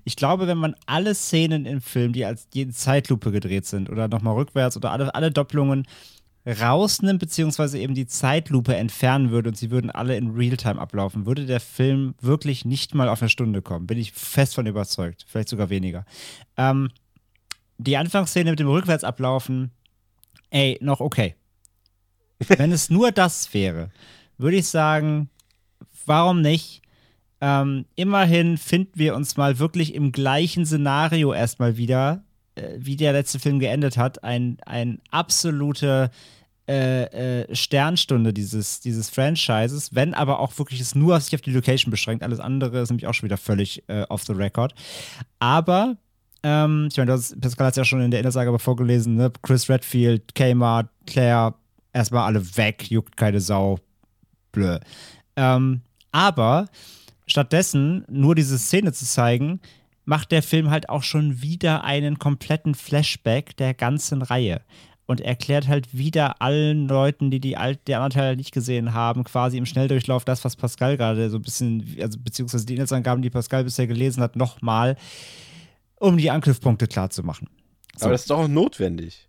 [0.05, 3.91] Ich glaube, wenn man alle Szenen im Film, die als die in Zeitlupe gedreht sind
[3.91, 5.86] oder nochmal rückwärts oder alle, alle Doppelungen
[6.47, 11.44] rausnimmt, beziehungsweise eben die Zeitlupe entfernen würde und sie würden alle in Realtime ablaufen, würde
[11.44, 13.86] der Film wirklich nicht mal auf eine Stunde kommen.
[13.86, 15.26] Bin ich fest von überzeugt.
[15.28, 16.07] Vielleicht sogar weniger.
[16.57, 16.91] Ähm,
[17.78, 19.73] die Anfangsszene mit dem Rückwärtsablaufen,
[20.57, 21.35] ey, noch okay.
[22.49, 23.91] Wenn es nur das wäre,
[24.39, 25.28] würde ich sagen,
[26.07, 26.83] warum nicht?
[27.43, 33.12] Ähm, immerhin finden wir uns mal wirklich im gleichen Szenario erstmal wieder, äh, wie der
[33.12, 34.25] letzte Film geendet hat.
[34.25, 36.10] Ein, ein absolute
[36.67, 41.52] äh, äh, Sternstunde dieses, dieses Franchises, wenn aber auch wirklich es nur sich auf die
[41.52, 42.25] Location beschränkt.
[42.25, 44.75] Alles andere ist nämlich auch schon wieder völlig äh, off the record.
[45.39, 45.99] Aber
[46.42, 49.32] ähm, ich meine, Pascal hat es ja schon in der Innersage vorgelesen, ne?
[49.42, 51.55] Chris Redfield, Kmart, Claire,
[51.92, 53.78] erstmal alle weg, juckt keine Sau.
[54.52, 54.78] Blö.
[55.36, 55.82] Ähm,
[56.12, 56.66] aber
[57.26, 59.60] stattdessen nur diese Szene zu zeigen,
[60.06, 64.62] macht der Film halt auch schon wieder einen kompletten Flashback der ganzen Reihe.
[65.08, 69.23] Und erklärt halt wieder allen Leuten, die die, alt, die anderen Teile nicht gesehen haben,
[69.23, 73.31] quasi im Schnelldurchlauf das, was Pascal gerade so ein bisschen, also beziehungsweise die Inhaltsangaben, die
[73.31, 74.97] Pascal bisher gelesen hat, nochmal,
[75.99, 77.49] um die Anknüpfpunkte klar zu machen.
[77.97, 78.07] So.
[78.07, 79.28] Aber das ist doch auch notwendig.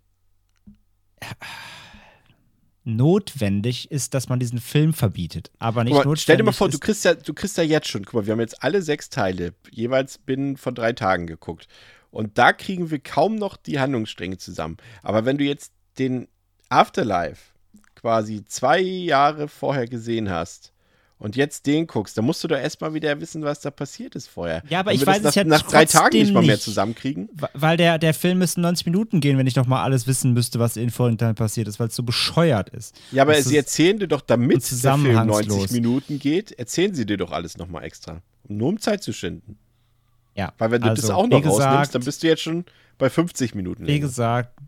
[2.84, 6.22] notwendig ist, dass man diesen Film verbietet, aber nicht mal, notwendig.
[6.22, 8.32] stell dir mal vor, du kriegst, ja, du kriegst ja jetzt schon, guck mal, wir
[8.32, 11.68] haben jetzt alle sechs Teile jeweils binnen von drei Tagen geguckt.
[12.10, 14.78] Und da kriegen wir kaum noch die Handlungsstränge zusammen.
[15.02, 16.28] Aber wenn du jetzt den
[16.70, 17.52] Afterlife
[17.94, 20.72] quasi zwei Jahre vorher gesehen hast
[21.18, 24.28] und jetzt den guckst, dann musst du doch erstmal wieder wissen, was da passiert ist
[24.28, 24.62] vorher.
[24.68, 27.28] Ja, aber ich weiß es ja nach drei Tagen nicht mal mehr zusammenkriegen.
[27.54, 30.58] weil der, der Film müsste 90 Minuten gehen, wenn ich noch mal alles wissen müsste,
[30.58, 32.94] was in Vorhinein passiert ist, weil es so bescheuert ist.
[33.10, 35.46] Ja, aber Das sie erzählen dir doch, damit der Film zusammenhangslos.
[35.46, 38.22] 90 Minuten geht, erzählen sie dir doch alles nochmal extra.
[38.46, 39.58] Nur um Zeit zu schinden.
[40.34, 42.64] Ja, Weil wenn du also, das auch noch gesagt, rausnimmst, dann bist du jetzt schon
[42.98, 43.82] bei 50 Minuten.
[43.84, 44.00] Wie Länge.
[44.00, 44.58] gesagt,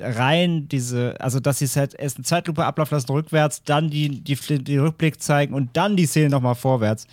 [0.00, 4.22] rein diese, also dass sie es halt erst eine Zeitlupe ablaufen lassen, rückwärts, dann die,
[4.22, 7.06] die, die Rückblick zeigen und dann die Szene nochmal vorwärts.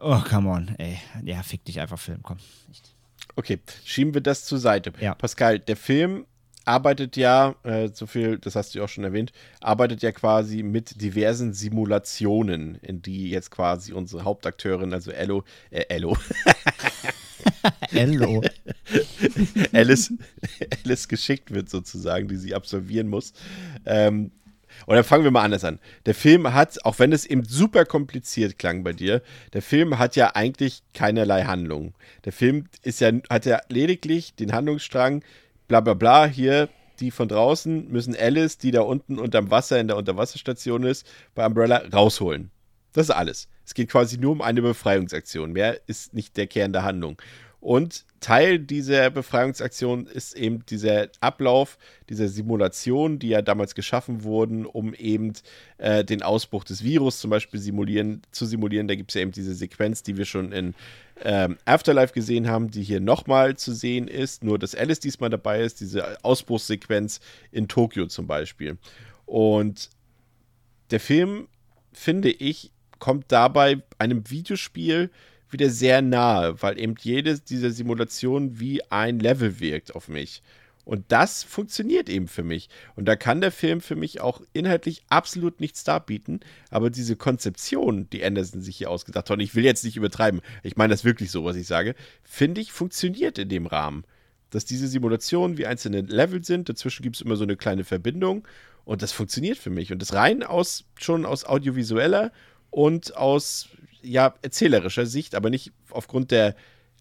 [0.00, 0.98] Oh, come on, ey.
[1.24, 2.38] Ja, fick dich einfach, Film, komm.
[3.36, 4.92] Okay, schieben wir das zur Seite.
[5.00, 5.14] Ja.
[5.14, 6.24] Pascal, der Film
[6.64, 10.62] arbeitet ja, äh, so viel, das hast du ja auch schon erwähnt, arbeitet ja quasi
[10.62, 16.16] mit diversen Simulationen, in die jetzt quasi unsere Hauptakteurin, also Ello, äh, Ello,
[17.90, 18.42] Hello.
[19.72, 20.12] Alice,
[20.84, 23.32] Alice geschickt wird sozusagen, die sie absolvieren muss.
[23.86, 24.30] Ähm,
[24.86, 25.78] oder fangen wir mal anders an.
[26.06, 29.22] Der Film hat, auch wenn es eben super kompliziert klang bei dir,
[29.52, 31.94] der Film hat ja eigentlich keinerlei Handlung.
[32.24, 35.24] Der Film ist ja, hat ja lediglich den Handlungsstrang,
[35.66, 36.68] bla bla bla, hier,
[37.00, 41.46] die von draußen müssen Alice, die da unten unterm Wasser in der Unterwasserstation ist, bei
[41.46, 42.50] Umbrella rausholen.
[42.92, 43.48] Das ist alles.
[43.64, 45.52] Es geht quasi nur um eine Befreiungsaktion.
[45.52, 47.20] Mehr ist nicht der Kern der Handlung.
[47.60, 51.76] Und Teil dieser Befreiungsaktion ist eben dieser Ablauf
[52.08, 55.32] dieser Simulation, die ja damals geschaffen wurden, um eben
[55.78, 58.86] äh, den Ausbruch des Virus zum Beispiel simulieren, zu simulieren.
[58.86, 60.74] Da gibt es ja eben diese Sequenz, die wir schon in
[61.24, 64.44] ähm, Afterlife gesehen haben, die hier nochmal zu sehen ist.
[64.44, 67.20] Nur, dass Alice diesmal dabei ist, diese Ausbruchssequenz
[67.50, 68.78] in Tokio zum Beispiel.
[69.26, 69.90] Und
[70.90, 71.48] der Film,
[71.92, 72.70] finde ich,
[73.00, 75.10] kommt dabei einem Videospiel
[75.52, 80.42] wieder sehr nahe, weil eben jede dieser Simulationen wie ein Level wirkt auf mich.
[80.88, 82.70] Und das funktioniert eben für mich.
[82.96, 86.40] Und da kann der Film für mich auch inhaltlich absolut nichts darbieten.
[86.70, 90.40] Aber diese Konzeption, die Anderson sich hier ausgedacht hat, und ich will jetzt nicht übertreiben,
[90.62, 94.04] ich meine das wirklich so, was ich sage, finde ich, funktioniert in dem Rahmen.
[94.48, 98.48] Dass diese Simulationen wie einzelne Level sind, dazwischen gibt es immer so eine kleine Verbindung.
[98.86, 99.92] Und das funktioniert für mich.
[99.92, 102.32] Und das rein aus, schon aus audiovisueller
[102.70, 103.68] und aus
[104.02, 106.54] ja, erzählerischer Sicht, aber nicht aufgrund der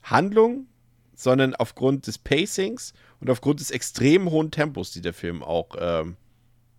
[0.03, 0.67] Handlung,
[1.16, 6.16] sondern aufgrund des Pacings und aufgrund des extrem hohen Tempos, die der Film auch ähm,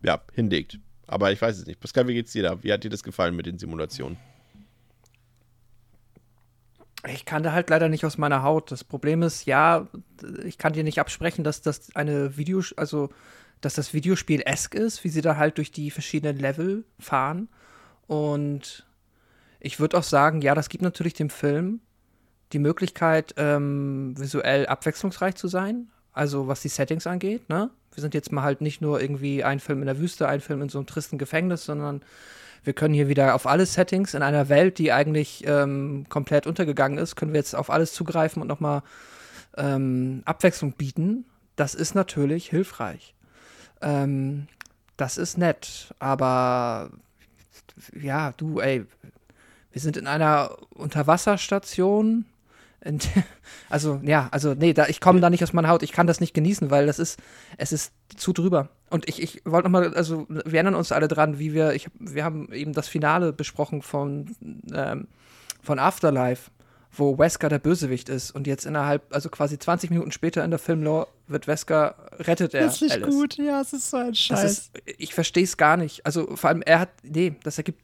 [0.02, 0.78] ja, hinlegt.
[1.06, 1.80] Aber ich weiß es nicht.
[1.80, 2.62] Pascal, wie geht's dir da?
[2.62, 4.18] Wie hat dir das gefallen mit den Simulationen?
[7.06, 8.70] Ich kann da halt leider nicht aus meiner Haut.
[8.70, 9.88] Das Problem ist, ja,
[10.44, 13.10] ich kann dir nicht absprechen, dass das eine Video, also
[13.60, 17.48] dass das Videospiel esk ist, wie sie da halt durch die verschiedenen Level fahren.
[18.06, 18.86] Und
[19.61, 21.81] ich würde auch sagen, ja, das gibt natürlich dem Film
[22.53, 25.89] die Möglichkeit, ähm, visuell abwechslungsreich zu sein.
[26.12, 27.70] Also was die Settings angeht, ne?
[27.95, 30.62] Wir sind jetzt mal halt nicht nur irgendwie ein Film in der Wüste, ein Film
[30.62, 32.03] in so einem tristen Gefängnis, sondern
[32.65, 36.99] wir können hier wieder auf alle Settings in einer Welt, die eigentlich ähm, komplett untergegangen
[36.99, 38.83] ist, können wir jetzt auf alles zugreifen und nochmal
[39.57, 41.25] ähm, Abwechslung bieten.
[41.57, 43.15] Das ist natürlich hilfreich.
[43.81, 44.49] Ähm,
[44.97, 46.91] das ist nett, aber
[48.01, 48.85] ja, du, ey,
[49.78, 52.24] wir sind in einer Unterwasserstation.
[52.81, 52.98] In,
[53.70, 55.84] also, ja, also, nee, da, ich komme da nicht aus meiner Haut.
[55.84, 57.20] Ich kann das nicht genießen, weil das ist,
[57.58, 58.70] es ist zu drüber.
[58.90, 62.24] Und ich, ich wollte nochmal, also, wir erinnern uns alle dran, wie wir, ich, wir
[62.24, 64.34] haben eben das Finale besprochen von,
[64.74, 65.07] ähm,
[65.62, 66.50] von Afterlife,
[66.90, 68.32] wo Wesker der Bösewicht ist.
[68.32, 72.65] Und jetzt innerhalb, also quasi 20 Minuten später in der Filmlore wird Wesker, rettet er.
[72.65, 73.15] Das ist nicht Alice.
[73.15, 74.42] gut, ja, es ist so ein Scheiß.
[74.42, 76.05] ist, ich verstehe es gar nicht.
[76.05, 77.81] Also vor allem, er hat, nee, das ergibt,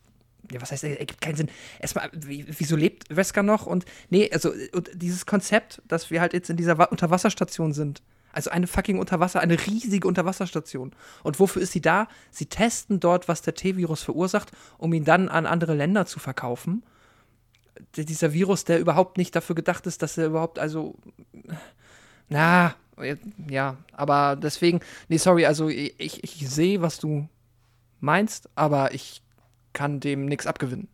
[0.52, 1.48] ja, was heißt, er ergibt keinen Sinn.
[1.80, 3.66] Erstmal, wie, wieso lebt Wesker noch?
[3.66, 8.02] Und nee, also und dieses Konzept, dass wir halt jetzt in dieser Wa Unterwasserstation sind.
[8.32, 10.92] Also eine fucking Unterwasser, eine riesige Unterwasserstation.
[11.22, 12.08] Und wofür ist sie da?
[12.32, 16.82] Sie testen dort, was der T-Virus verursacht, um ihn dann an andere Länder zu verkaufen.
[17.96, 20.96] D- Dieser Virus, der überhaupt nicht dafür gedacht ist, dass er überhaupt, also,
[22.28, 22.74] na,
[23.48, 27.28] ja, aber deswegen, nee, sorry, also ich, ich sehe, was du
[28.00, 29.22] meinst, aber ich
[29.74, 30.88] kann dem nichts abgewinnen.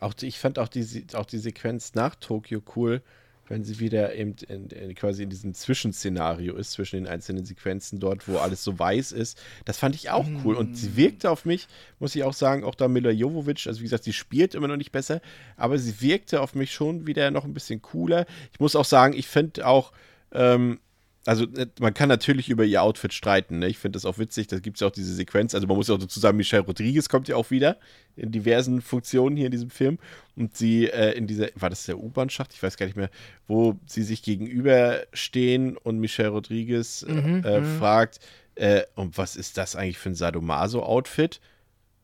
[0.00, 3.02] Auch die, ich fand auch die, auch die Sequenz nach Tokio cool,
[3.48, 8.00] wenn sie wieder eben in, in, quasi in diesem Zwischenszenario ist, zwischen den einzelnen Sequenzen
[8.00, 9.40] dort, wo alles so weiß ist.
[9.64, 10.56] Das fand ich auch cool.
[10.56, 13.84] Und sie wirkte auf mich, muss ich auch sagen, auch da Mila Jovovic, also wie
[13.84, 15.20] gesagt, sie spielt immer noch nicht besser,
[15.56, 18.26] aber sie wirkte auf mich schon wieder noch ein bisschen cooler.
[18.52, 19.92] Ich muss auch sagen, ich finde auch,
[20.32, 20.80] ähm,
[21.24, 23.60] also äh, man kann natürlich über ihr Outfit streiten.
[23.60, 23.68] Ne?
[23.68, 24.48] Ich finde das auch witzig.
[24.48, 25.54] Da gibt es ja auch diese Sequenz.
[25.54, 27.76] Also man muss ja auch dazu sagen, Michelle Rodriguez kommt ja auch wieder
[28.16, 29.98] in diversen Funktionen hier in diesem Film.
[30.36, 32.52] Und sie äh, in dieser, war das der U-Bahn-Schacht?
[32.54, 33.10] Ich weiß gar nicht mehr,
[33.46, 37.78] wo sie sich gegenüberstehen und Michelle Rodriguez äh, Mhm, äh, mhm.
[37.78, 38.20] fragt,
[38.54, 41.40] äh, und was ist das eigentlich für ein Sadomaso-Outfit?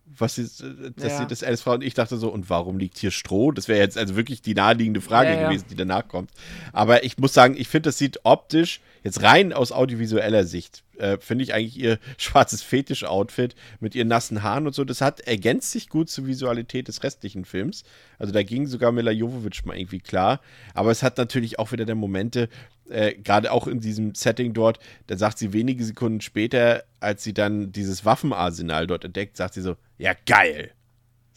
[0.06, 1.18] Was sie, äh, dass Ja.
[1.18, 1.80] sie das alles fragt.
[1.80, 3.52] Und ich dachte so, und warum liegt hier Stroh?
[3.52, 5.48] Das wäre jetzt also wirklich die naheliegende Frage Ja, ja.
[5.48, 6.30] gewesen, die danach kommt.
[6.72, 11.18] Aber ich muss sagen, ich finde, das sieht optisch, jetzt rein aus audiovisueller Sicht, äh,
[11.18, 15.70] finde ich eigentlich ihr schwarzes Fetisch-Outfit mit ihren nassen Haaren und so, das hat ergänzt
[15.70, 17.85] sich gut zur Visualität des restlichen Films.
[18.18, 20.41] Also da ging sogar Mila Jovovich mal irgendwie klar.
[20.75, 22.49] Aber es hat natürlich auch wieder der Momente,
[22.89, 27.35] äh, gerade auch in diesem Setting dort, da sagt sie wenige Sekunden später, als sie
[27.35, 30.73] dann dieses Waffenarsenal dort entdeckt, sagt sie so, ja geil.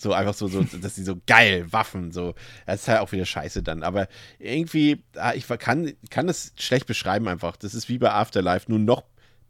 [0.02, 2.34] So einfach so, so dass sie so geil, Waffen, so.
[2.66, 3.84] Das ist halt auch wieder scheiße dann.
[3.84, 4.08] Aber
[4.40, 7.56] irgendwie, ah, ich kann, kann das schlecht beschreiben einfach.
[7.56, 9.04] Das ist wie bei Afterlife, nur noch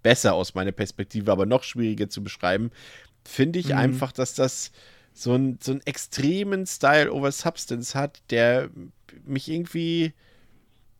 [0.04, 2.72] besser aus meiner Perspektive, aber noch schwieriger zu beschreiben.
[3.24, 4.72] Finde ich einfach, dass das
[5.14, 8.70] so, ein, so einen extremen Style over Substance hat, der
[9.26, 10.14] mich irgendwie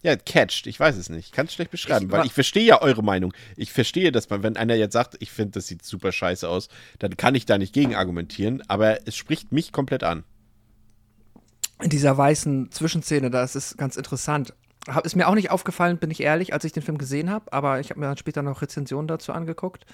[0.04, 0.66] ja, catcht.
[0.68, 1.28] Ich weiß es nicht.
[1.28, 3.34] Ich kann es schlecht beschreiben, Ich weil ich verstehe ja eure Meinung.
[3.56, 6.70] Ich verstehe, dass man, wenn einer jetzt sagt, ich finde, das sieht super scheiße aus,
[7.00, 10.24] dann kann ich da nicht gegen argumentieren, aber es spricht mich komplett an.
[11.82, 14.54] In dieser weißen Zwischenszene, da ist es ganz interessant.
[14.88, 17.54] Hab, ist mir auch nicht aufgefallen, bin ich ehrlich, als ich den Film gesehen habe,
[17.54, 19.86] aber ich habe mir dann später noch Rezensionen dazu angeguckt.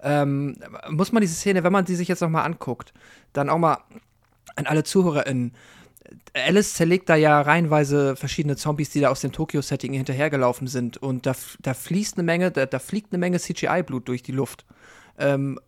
[0.00, 0.56] Ähm,
[0.88, 2.94] muss man diese Szene, wenn man die sich jetzt nochmal anguckt,
[3.34, 3.78] dann auch mal
[4.56, 5.52] an alle ZuhörerInnen.
[6.34, 10.96] Alice zerlegt da ja reihenweise verschiedene Zombies, die da aus dem Tokio-Setting hinterhergelaufen sind.
[10.96, 14.64] Und da, da fließt eine Menge, da, da fliegt eine Menge CGI-Blut durch die Luft.
[15.18, 15.58] Ähm,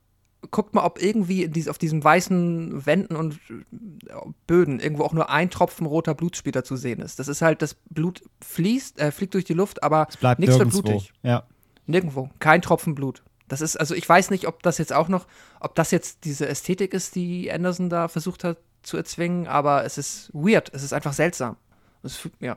[0.51, 4.15] guckt mal, ob irgendwie dies, auf diesen weißen Wänden und äh,
[4.47, 7.19] Böden irgendwo auch nur ein Tropfen roter Blutspieler zu sehen ist.
[7.19, 10.59] Das ist halt, das Blut fließt, äh, fliegt durch die Luft, aber Es bleibt nichts
[10.59, 11.13] wird blutig.
[11.23, 11.45] Ja.
[11.87, 12.31] Nirgendwo.
[12.41, 13.23] Kein Tropfen Blut.
[13.49, 15.27] Das ist, also ich weiß nicht, ob das jetzt auch noch,
[15.61, 19.99] ob das jetzt diese Ästhetik ist, die Anderson da versucht hat zu erzwingen, aber es
[19.99, 20.71] ist weird.
[20.73, 21.57] Es ist einfach seltsam.
[22.03, 22.57] Es, fühlt- ja.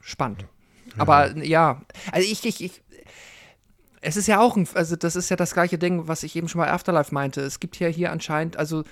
[0.00, 0.46] Spannend.
[0.98, 1.80] Aber ja,
[2.10, 2.82] also ich, ich, ich,
[4.00, 6.48] es ist ja auch ein, also das ist ja das gleiche Ding, was ich eben
[6.48, 7.40] schon mal Afterlife meinte.
[7.40, 8.84] Es gibt ja hier anscheinend, also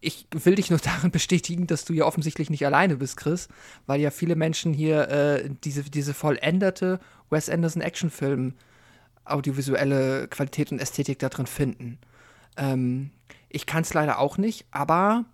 [0.00, 3.48] ich will dich nur darin bestätigen, dass du ja offensichtlich nicht alleine bist, Chris,
[3.86, 7.00] weil ja viele Menschen hier äh, diese, diese vollenderte
[7.30, 8.54] Wes Anderson Actionfilm
[9.24, 11.98] audiovisuelle Qualität und Ästhetik da drin finden.
[12.56, 13.10] Ähm,
[13.48, 15.24] ich kann es leider auch nicht, aber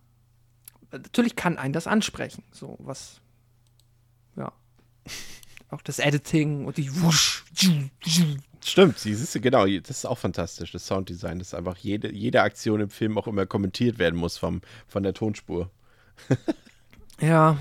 [0.92, 2.44] natürlich kann einen das ansprechen.
[2.52, 3.20] So was,
[4.36, 4.52] ja.
[5.70, 7.44] Auch das Editing und die Wusch.
[8.62, 12.80] Stimmt, siehst du, genau, das ist auch fantastisch, das Sounddesign, dass einfach jede, jede Aktion
[12.80, 15.70] im Film auch immer kommentiert werden muss vom, von der Tonspur.
[17.20, 17.58] Ja.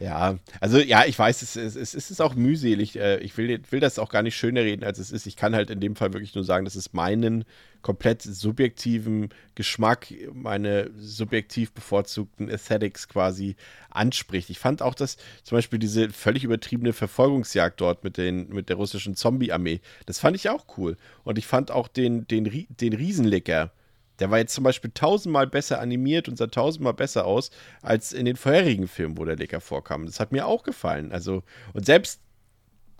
[0.00, 2.94] Ja, also ja, ich weiß, es, es, es ist auch mühselig.
[2.96, 5.26] Äh, Ich will, will das auch gar nicht schöner reden, als es ist.
[5.26, 7.44] Ich kann halt in dem Fall wirklich nur sagen, dass es meinen
[7.82, 13.56] komplett subjektiven Geschmack, meine subjektiv bevorzugten Aesthetics quasi
[13.90, 14.50] anspricht.
[14.50, 18.76] Ich fand auch, dass zum Beispiel diese völlig übertriebene Verfolgungsjagd dort mit, den, mit der
[18.76, 20.96] russischen Zombie-Armee, das fand ich auch cool.
[21.24, 23.72] Und ich fand auch den, den, den Riesenlecker,
[24.18, 27.50] der war jetzt zum Beispiel tausendmal besser animiert und sah tausendmal besser aus
[27.82, 30.06] als in den vorherigen Filmen, wo der Lecker vorkam.
[30.06, 31.12] Das hat mir auch gefallen.
[31.12, 32.20] Also, und selbst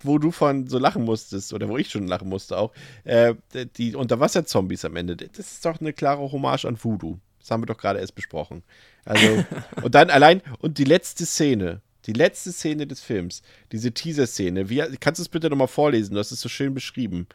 [0.01, 2.71] wo du von so lachen musstest, oder wo ich schon lachen musste auch,
[3.03, 3.35] äh,
[3.77, 7.19] die Unterwasser-Zombies am Ende, das ist doch eine klare Hommage an Voodoo.
[7.39, 8.63] Das haben wir doch gerade erst besprochen.
[9.05, 9.43] Also,
[9.81, 13.41] und dann allein, und die letzte Szene, die letzte Szene des Films,
[13.71, 16.13] diese Teaser-Szene, wie, kannst du es bitte nochmal vorlesen?
[16.13, 17.27] Du hast es so schön beschrieben.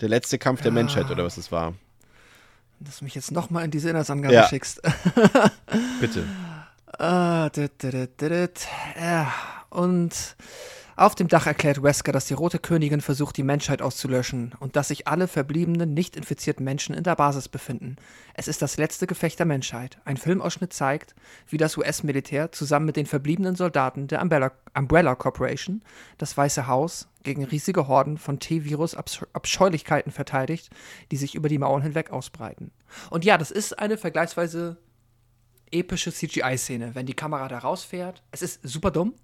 [0.00, 1.74] Der letzte Kampf der Menschheit, oder was es war.
[2.84, 4.48] Dass du mich jetzt nochmal in diese Inhaltsangabe Ja.
[4.48, 4.80] schickst.
[6.00, 6.24] Bitte.
[6.98, 8.68] Ah, dit, dit, dit, dit.
[9.00, 9.32] Ja,
[9.70, 10.36] und
[11.02, 14.88] auf dem Dach erklärt Wesker, dass die Rote Königin versucht, die Menschheit auszulöschen und dass
[14.88, 17.96] sich alle verbliebenen, nicht infizierten Menschen in der Basis befinden.
[18.34, 19.98] Es ist das letzte Gefecht der Menschheit.
[20.04, 21.16] Ein Filmausschnitt zeigt,
[21.48, 25.82] wie das US-Militär zusammen mit den verbliebenen Soldaten der Umbrella, Corporation
[26.18, 30.70] das Weiße Haus gegen riesige Horden von T-Virus-Abscheulichkeiten verteidigt,
[31.10, 32.70] die sich über die Mauern hinweg ausbreiten.
[33.10, 34.76] Und ja, das ist eine vergleichsweise
[35.72, 38.22] epische CGI-Szene, wenn die Kamera da rausfährt.
[38.30, 39.14] Es ist super dumm,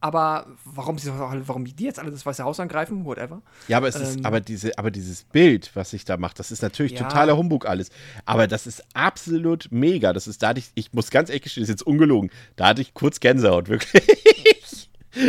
[0.00, 3.42] aber warum, sie, warum die jetzt alle das Weiße Haus angreifen, whatever.
[3.66, 4.26] Ja, aber es ist, Ähm.
[4.26, 6.98] aber diese, aber dieses Bild, was sich da macht, das ist natürlich Ja.
[7.08, 7.90] totaler Humbug alles.
[8.24, 10.12] Aber das ist absolut mega.
[10.12, 12.30] Das ist, da hatte ich, ich muss ganz ehrlich gestehen, das ist jetzt ungelogen.
[12.56, 14.88] Da hatte ich kurz Gänsehaut, wirklich.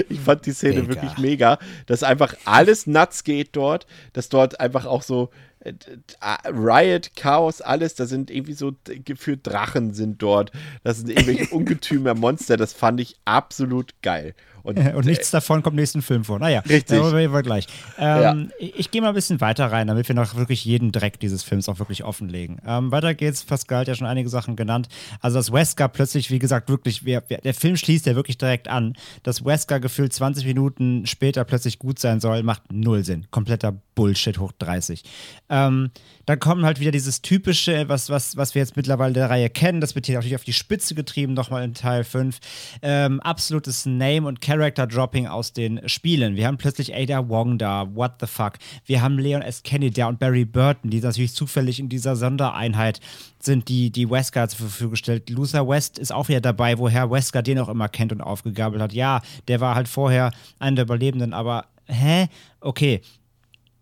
[0.09, 0.87] Ich fand die Szene Mega.
[0.89, 1.57] wirklich mega,
[1.87, 5.29] dass einfach alles nuts geht dort, dass dort einfach auch so
[5.61, 10.51] Riot, Chaos, alles, da sind irgendwie so gefühlt Drachen sind dort,
[10.83, 14.35] das sind irgendwelche Ungetümer, Monster, das fand ich absolut geil.
[14.63, 16.39] Und, Und nichts davon kommt im nächsten Film vor.
[16.39, 16.97] Naja, Richtig.
[16.97, 17.67] darüber reden wir gleich.
[17.97, 21.43] Ähm, Ich gehe mal ein bisschen weiter rein, damit wir noch wirklich jeden Dreck dieses
[21.43, 22.57] Films auch wirklich offenlegen.
[22.65, 23.43] Ähm, weiter geht's.
[23.43, 24.87] Pascal hat ja schon einige Sachen genannt.
[25.21, 28.67] Also, dass Wesker plötzlich, wie gesagt, wirklich, wer, wer, der Film schließt ja wirklich direkt
[28.67, 33.27] an, dass Wesker gefühlt 20 Minuten später plötzlich gut sein soll, macht null Sinn.
[33.31, 35.03] Kompletter Bullshit hoch 30.
[35.49, 35.91] Ähm,
[36.25, 39.81] dann kommt halt wieder dieses typische, was, was, was wir jetzt mittlerweile der Reihe kennen,
[39.81, 42.37] das wird hier natürlich auf die Spitze getrieben, nochmal in Teil 5.
[42.81, 46.35] Ähm, absolutes Name- und Character-Dropping aus den Spielen.
[46.35, 48.53] Wir haben plötzlich Ada Wong da, what the fuck.
[48.85, 49.63] Wir haben Leon S.
[49.63, 52.99] Kennedy da und Barry Burton, die natürlich zufällig in dieser Sondereinheit
[53.39, 55.29] sind, die, die Wesker zur Verfügung gestellt.
[55.29, 58.93] Luther West ist auch wieder dabei, woher Wesker den auch immer kennt und aufgegabelt hat.
[58.93, 62.27] Ja, der war halt vorher einer der Überlebenden, aber hä?
[62.61, 63.01] Okay,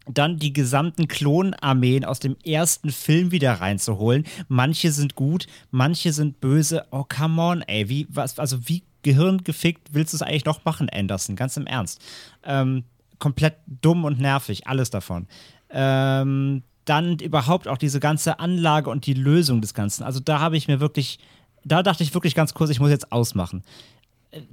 [0.09, 4.25] dann die gesamten Klonarmeen aus dem ersten Film wieder reinzuholen.
[4.47, 6.85] Manche sind gut, manche sind böse.
[6.91, 7.89] Oh, come on, ey.
[7.89, 11.35] Wie, was, also wie gehirngefickt willst du es eigentlich noch machen, Anderson?
[11.35, 12.01] Ganz im Ernst.
[12.43, 12.83] Ähm,
[13.19, 15.27] komplett dumm und nervig, alles davon.
[15.69, 20.03] Ähm, dann überhaupt auch diese ganze Anlage und die Lösung des Ganzen.
[20.03, 21.19] Also da habe ich mir wirklich,
[21.65, 23.63] da dachte ich wirklich ganz kurz, ich muss jetzt ausmachen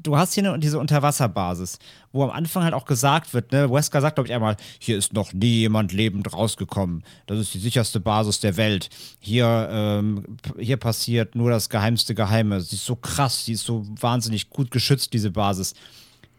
[0.03, 1.79] du hast hier diese Unterwasserbasis,
[2.13, 5.13] wo am Anfang halt auch gesagt wird, ne, Wesker sagt, glaube ich, einmal, hier ist
[5.13, 7.03] noch nie jemand lebend rausgekommen.
[7.27, 8.89] Das ist die sicherste Basis der Welt.
[9.19, 10.25] Hier, ähm,
[10.59, 12.61] hier passiert nur das geheimste Geheime.
[12.61, 15.75] Sie ist so krass, sie ist so wahnsinnig gut geschützt, diese Basis.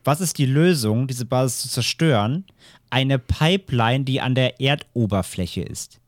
[0.03, 2.45] Was ist die Lösung, diese Basis zu zerstören?
[2.89, 5.99] Eine Pipeline, die an der Erdoberfläche ist.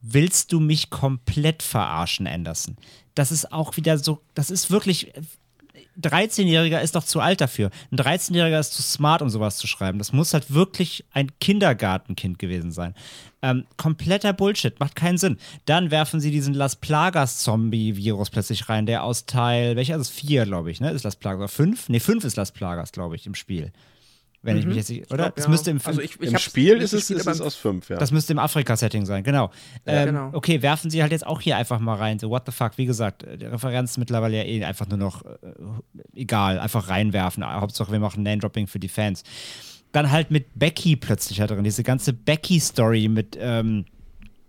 [0.00, 2.76] Willst du mich komplett verarschen, Anderson?
[3.14, 5.12] Das ist auch wieder so, das ist wirklich
[6.00, 7.70] 13-Jähriger ist doch zu alt dafür.
[7.90, 9.98] Ein 13-Jähriger ist zu smart, um sowas zu schreiben.
[9.98, 12.94] Das muss halt wirklich ein Kindergartenkind gewesen sein.
[13.42, 15.38] Ähm, kompletter Bullshit, macht keinen Sinn.
[15.64, 20.10] Dann werfen sie diesen Las Plagas-Zombie-Virus plötzlich rein, der aus Teil, welcher ist es?
[20.10, 20.90] Vier, glaube ich, ne?
[20.90, 21.52] Ist Las Plagas?
[21.52, 21.88] Fünf?
[21.88, 23.72] Ne, fünf ist Las Plagas, glaube ich, im Spiel.
[24.44, 25.24] Wenn ich mich jetzt nicht, oder?
[25.24, 25.50] glaub, das ja.
[25.50, 27.96] müsste im, Also ich- Im hab's Spiel ist es, ist es aus fünf, ja.
[27.96, 29.50] das müsste im Afrika-Setting sein, genau.
[29.86, 30.30] Ja, ähm, genau.
[30.32, 32.18] Okay, werfen sie halt jetzt auch hier einfach mal rein.
[32.18, 32.72] So, what the fuck?
[32.76, 35.36] Wie gesagt, die Referenz mittlerweile ja eh einfach nur noch äh,
[36.14, 37.44] egal, einfach reinwerfen.
[37.44, 39.22] Hauptsache, wir machen Name-Dropping für die Fans.
[39.92, 41.62] Dann halt mit Becky plötzlich da drin.
[41.64, 43.84] Diese ganze Becky-Story mit, ähm,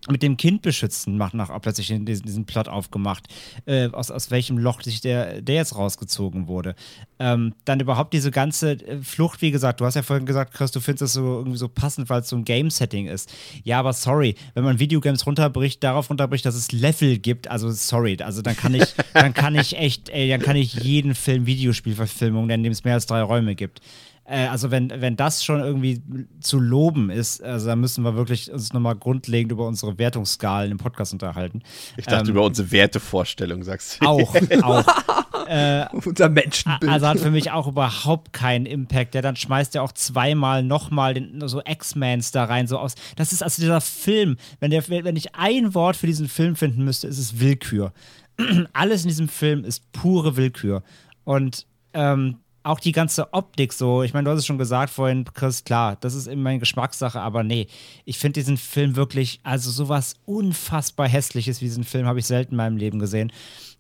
[0.09, 3.27] mit dem Kind beschützen macht nach plötzlich diesen, diesen Plot aufgemacht,
[3.65, 6.75] äh, aus, aus welchem Loch sich der, der jetzt rausgezogen wurde.
[7.19, 10.72] Ähm, dann überhaupt diese ganze äh, Flucht, wie gesagt, du hast ja vorhin gesagt, Chris,
[10.72, 13.33] du findest das so irgendwie so passend, weil es so ein Game-Setting ist.
[13.64, 18.17] Ja, aber sorry, wenn man Videogames runterbricht, darauf runterbricht, dass es Level gibt, also sorry,
[18.22, 22.48] also dann kann ich, dann kann ich echt, ey, dann kann ich jeden Film Videospielverfilmung
[22.48, 23.82] nennen, in dem es mehr als drei Räume gibt.
[24.26, 26.02] Äh, also wenn, wenn das schon irgendwie
[26.40, 30.77] zu loben ist, also dann müssen wir wirklich uns nochmal grundlegend über unsere Wertungsskalen im
[30.77, 31.61] Podcast unterhalten.
[31.98, 34.06] Ich dachte Ähm, über unsere Wertevorstellung, sagst du.
[34.06, 35.48] Auch, auch.
[35.48, 36.92] äh, Unser Menschenbild.
[36.92, 39.14] also hat für mich auch überhaupt keinen Impact.
[39.14, 42.95] Der dann schmeißt er auch zweimal nochmal so X-Mans da rein, so aus.
[43.18, 44.38] Das ist also dieser Film.
[44.60, 47.92] Wenn, der, wenn ich ein Wort für diesen Film finden müsste, ist es Willkür.
[48.74, 50.82] Alles in diesem Film ist pure Willkür.
[51.26, 55.25] Und ähm, auch die ganze Optik so, ich meine, du hast es schon gesagt vorhin,
[55.33, 57.67] Chris, klar, das ist immer meine Geschmackssache, aber nee,
[58.06, 62.53] ich finde diesen Film wirklich, also sowas unfassbar hässliches wie diesen Film habe ich selten
[62.53, 63.32] in meinem Leben gesehen.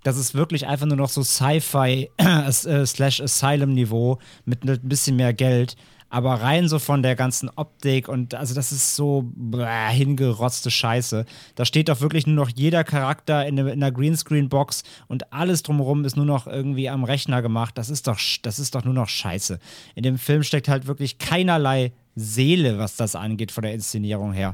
[0.03, 5.33] Das ist wirklich einfach nur noch so Sci-Fi äh, slash Asylum-Niveau mit ein bisschen mehr
[5.33, 5.77] Geld.
[6.13, 11.25] Aber rein so von der ganzen Optik und also das ist so bläh, hingerotzte Scheiße.
[11.55, 16.15] Da steht doch wirklich nur noch jeder Charakter in, einer Greenscreen-Box und alles drumherum ist
[16.15, 17.79] nur noch irgendwie am Rechner gemacht.
[17.79, 19.57] Das ist doch, das ist doch nur noch Scheiße.
[19.95, 24.53] In dem Film steckt halt wirklich keinerlei Seele, was das angeht, von der Inszenierung her.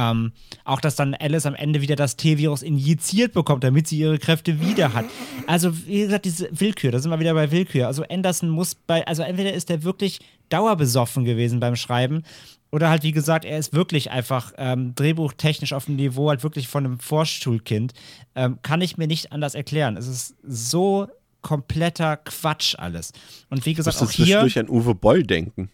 [0.00, 0.32] Ähm,
[0.64, 4.60] auch, dass dann Alice am Ende wieder das T-Virus injiziert bekommt, damit sie ihre Kräfte
[4.60, 5.04] wieder hat.
[5.46, 7.86] Also, wie gesagt, diese Willkür, da sind wir wieder bei Willkür.
[7.86, 12.22] Also, Anderson muss bei, also entweder ist er wirklich dauerbesoffen gewesen beim Schreiben
[12.72, 16.68] oder halt, wie gesagt, er ist wirklich einfach ähm, drehbuchtechnisch auf dem Niveau halt wirklich
[16.68, 17.92] von einem Vorschulkind.
[18.34, 19.96] Ähm, kann ich mir nicht anders erklären.
[19.96, 21.08] Es ist so
[21.42, 23.12] kompletter Quatsch alles.
[23.48, 24.40] Und wie gesagt, auch hier.
[24.40, 25.70] zwischendurch an Uwe Boll denken.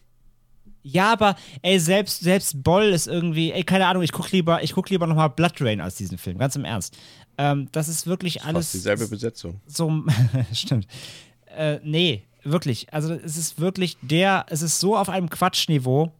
[0.89, 4.71] Ja, aber ey, selbst, selbst Boll ist irgendwie, ey, keine Ahnung, ich guck lieber, ich
[4.71, 6.95] guck lieber nochmal Blood Rain als diesen Film, ganz im Ernst.
[7.37, 8.67] Ähm, das ist wirklich alles.
[8.67, 9.59] Fast dieselbe Besetzung.
[9.67, 10.03] so,
[10.53, 10.87] stimmt.
[11.55, 12.87] Äh, nee, wirklich.
[12.93, 16.13] Also es ist wirklich der, es ist so auf einem Quatschniveau,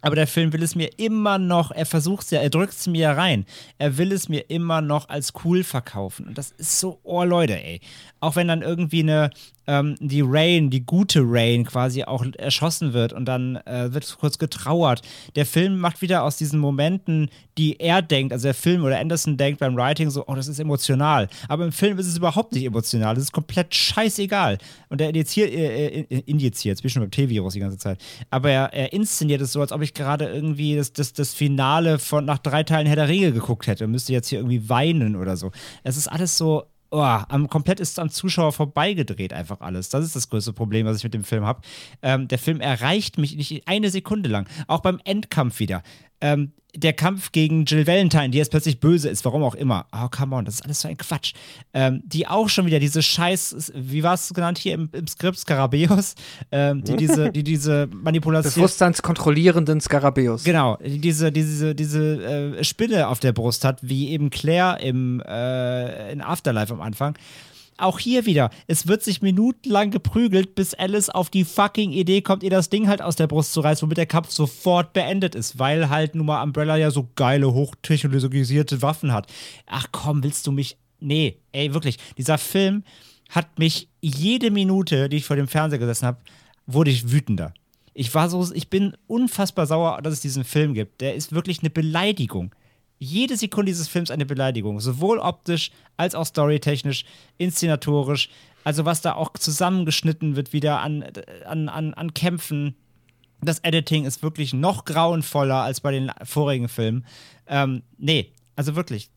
[0.00, 2.86] aber der Film will es mir immer noch, er versucht es ja, er drückt es
[2.86, 3.44] mir rein.
[3.78, 6.28] Er will es mir immer noch als cool verkaufen.
[6.28, 7.80] Und das ist so, oh Leute, ey.
[8.20, 9.30] Auch wenn dann irgendwie eine,
[9.66, 14.38] ähm, die Rain, die gute Rain quasi auch erschossen wird und dann äh, wird kurz
[14.38, 15.02] getrauert.
[15.36, 19.36] Der Film macht wieder aus diesen Momenten, die er denkt, also der Film oder Anderson
[19.36, 21.28] denkt beim Writing so, oh, das ist emotional.
[21.48, 23.14] Aber im Film ist es überhaupt nicht emotional.
[23.14, 24.58] Das ist komplett scheißegal.
[24.88, 28.00] Und er injiziert, äh, äh, ich schon beim T-Virus die ganze Zeit.
[28.30, 31.98] Aber er, er inszeniert es so, als ob ich gerade irgendwie das, das, das Finale
[31.98, 35.16] von nach drei Teilen Herr der Ringe geguckt hätte und müsste jetzt hier irgendwie weinen
[35.16, 35.50] oder so.
[35.82, 39.88] Es ist alles so, oh, am, komplett ist am Zuschauer vorbeigedreht, einfach alles.
[39.88, 41.60] Das ist das größte Problem, was ich mit dem Film habe.
[42.02, 44.48] Ähm, der Film erreicht mich nicht eine Sekunde lang.
[44.66, 45.82] Auch beim Endkampf wieder.
[46.20, 49.86] Ähm, der Kampf gegen Jill Valentine, die jetzt plötzlich böse ist, warum auch immer.
[49.92, 51.32] Oh, come on, das ist alles so ein Quatsch.
[51.72, 55.38] Ähm, die auch schon wieder diese Scheiß, wie war es genannt hier im, im Skript,
[55.38, 56.14] Skarabäus,
[56.52, 58.54] ähm, die diese, die diese Manipulation.
[58.54, 60.44] Bewusstseinskontrollierenden Skarabäus.
[60.44, 65.20] Genau, die diese, diese, diese äh, Spinne auf der Brust hat, wie eben Claire im
[65.26, 67.16] äh, in Afterlife am Anfang.
[67.78, 72.42] Auch hier wieder, es wird sich minutenlang geprügelt, bis Alice auf die fucking Idee kommt,
[72.42, 75.60] ihr das Ding halt aus der Brust zu reißen, womit der Kampf sofort beendet ist,
[75.60, 79.32] weil halt nun mal Umbrella ja so geile, hochtechnologisierte Waffen hat.
[79.66, 80.76] Ach komm, willst du mich.
[80.98, 81.98] Nee, ey, wirklich.
[82.18, 82.82] Dieser Film
[83.28, 86.18] hat mich jede Minute, die ich vor dem Fernseher gesessen habe,
[86.66, 87.54] wurde ich wütender.
[87.94, 91.00] Ich war so, ich bin unfassbar sauer, dass es diesen Film gibt.
[91.00, 92.52] Der ist wirklich eine Beleidigung.
[92.98, 97.04] Jede Sekunde dieses Films eine Beleidigung, sowohl optisch als auch storytechnisch,
[97.36, 98.28] inszenatorisch.
[98.64, 101.04] Also was da auch zusammengeschnitten wird wieder an,
[101.46, 102.74] an, an, an Kämpfen.
[103.40, 107.06] Das Editing ist wirklich noch grauenvoller als bei den vorigen Filmen.
[107.46, 109.10] Ähm, nee, also wirklich,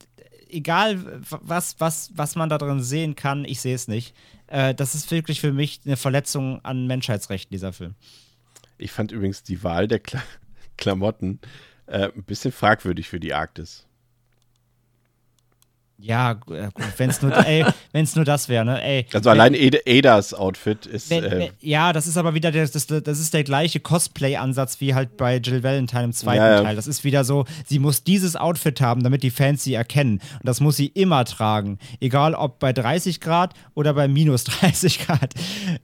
[0.49, 4.15] egal was, was, was man da drin sehen kann, ich sehe es nicht.
[4.47, 7.95] Äh, das ist wirklich für mich eine Verletzung an Menschheitsrechten, dieser Film.
[8.77, 10.21] Ich fand übrigens die Wahl der Kla
[10.77, 11.39] Klamotten
[11.91, 13.85] äh, ein bisschen fragwürdig für die Arktis.
[16.01, 16.39] Ja,
[16.97, 18.81] wenn es nur, ey, wenn's nur das wäre, ne?
[18.83, 21.09] Ey, Also allein Ed Edas Outfit ist.
[21.09, 24.81] Wenn, äh, wenn, ja, das ist aber wieder der, das, das ist der gleiche Cosplay-Ansatz
[24.81, 26.61] wie halt bei Jill Valentine im zweiten Ja.
[26.63, 26.75] Teil.
[26.75, 30.19] Das ist wieder so, sie muss dieses Outfit haben, damit die Fans sie erkennen.
[30.39, 31.77] Und das muss sie immer tragen.
[31.99, 35.33] Egal ob bei 30 Grad oder bei minus 30 Grad.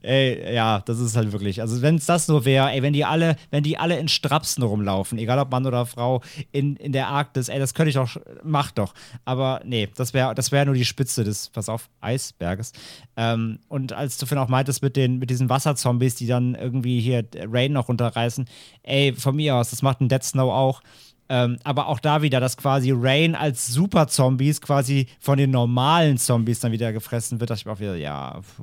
[0.02, 1.60] Ey, ja, das ist halt wirklich.
[1.60, 4.62] Also, wenn es das so wäre, ey, wenn die alle, wenn die alle in Strapsen
[4.62, 6.22] rumlaufen, egal ob Mann oder Frau,
[6.52, 8.94] in, in der Arktis, ey, das könnte ich doch, mach doch.
[9.24, 12.72] Aber nee, das wäre das wär nur die Spitze des, pass auf, Eisberges.
[13.16, 17.00] Ähm, und als du vorhin auch meintest mit, den, mit diesen Wasserzombies, die dann irgendwie
[17.00, 18.46] hier Rain noch runterreißen,
[18.82, 20.82] ey, von mir aus, das macht ein Dead Snow auch.
[21.30, 26.60] Ähm, aber auch da wieder, dass quasi Rain als Super-Zombies quasi von den normalen Zombies
[26.60, 28.62] dann wieder gefressen wird, dachte ich mir auch wieder, ja, pf,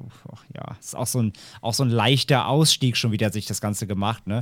[0.55, 3.85] ja, ist auch so, ein, auch so ein leichter Ausstieg schon wieder sich das Ganze
[3.85, 4.41] gemacht, ne?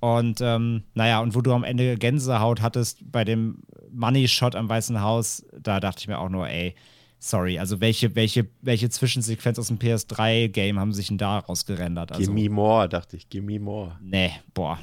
[0.00, 5.02] Und ähm, naja, und wo du am Ende Gänsehaut hattest bei dem Money-Shot am Weißen
[5.02, 6.74] Haus, da dachte ich mir auch nur, ey,
[7.18, 12.12] sorry, also welche, welche, welche Zwischensequenz aus dem PS3-Game haben sich denn da rausgerendert?
[12.12, 13.28] Also, Gimme more, dachte ich.
[13.28, 13.98] Gimme more.
[14.00, 14.78] nee, boah.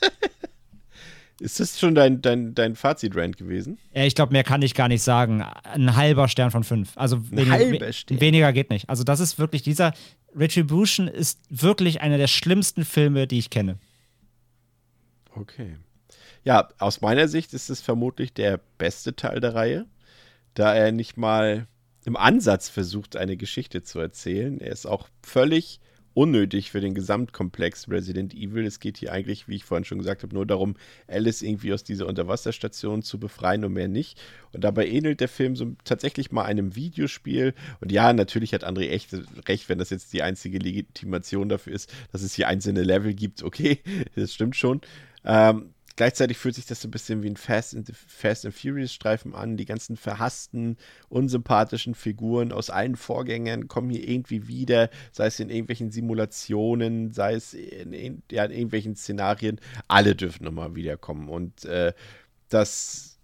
[1.38, 3.78] Ist das schon dein, dein, dein Fazit-Rand gewesen?
[3.92, 5.42] Ja, ich glaube, mehr kann ich gar nicht sagen.
[5.42, 6.92] Ein halber Stern von fünf.
[6.96, 8.20] Also wenig, halber Stern.
[8.20, 8.88] weniger geht nicht.
[8.88, 9.92] Also das ist wirklich, dieser
[10.34, 13.78] Retribution ist wirklich einer der schlimmsten Filme, die ich kenne.
[15.34, 15.76] Okay.
[16.44, 19.86] Ja, aus meiner Sicht ist es vermutlich der beste Teil der Reihe,
[20.54, 21.66] da er nicht mal
[22.06, 24.60] im Ansatz versucht, eine Geschichte zu erzählen.
[24.60, 25.80] Er ist auch völlig
[26.16, 28.64] unnötig für den Gesamtkomplex Resident Evil.
[28.64, 30.74] Es geht hier eigentlich, wie ich vorhin schon gesagt habe, nur darum,
[31.06, 34.18] Alice irgendwie aus dieser Unterwasserstation zu befreien und mehr nicht.
[34.52, 37.52] Und dabei ähnelt der Film so tatsächlich mal einem Videospiel.
[37.80, 39.10] Und ja, natürlich hat André echt
[39.46, 43.42] recht, wenn das jetzt die einzige Legitimation dafür ist, dass es hier einzelne Level gibt.
[43.42, 43.80] Okay,
[44.16, 44.80] das stimmt schon.
[45.22, 48.92] Ähm, gleichzeitig fühlt sich das so ein bisschen wie ein Fast and, Fast and Furious
[48.92, 49.56] Streifen an.
[49.56, 50.76] Die ganzen verhassten,
[51.08, 57.34] unsympathischen Figuren aus allen Vorgängern kommen hier irgendwie wieder, sei es in irgendwelchen Simulationen, sei
[57.34, 59.60] es in, in, ja, in irgendwelchen Szenarien.
[59.88, 61.28] Alle dürfen nochmal wiederkommen.
[61.28, 61.92] Und äh,
[62.48, 63.18] das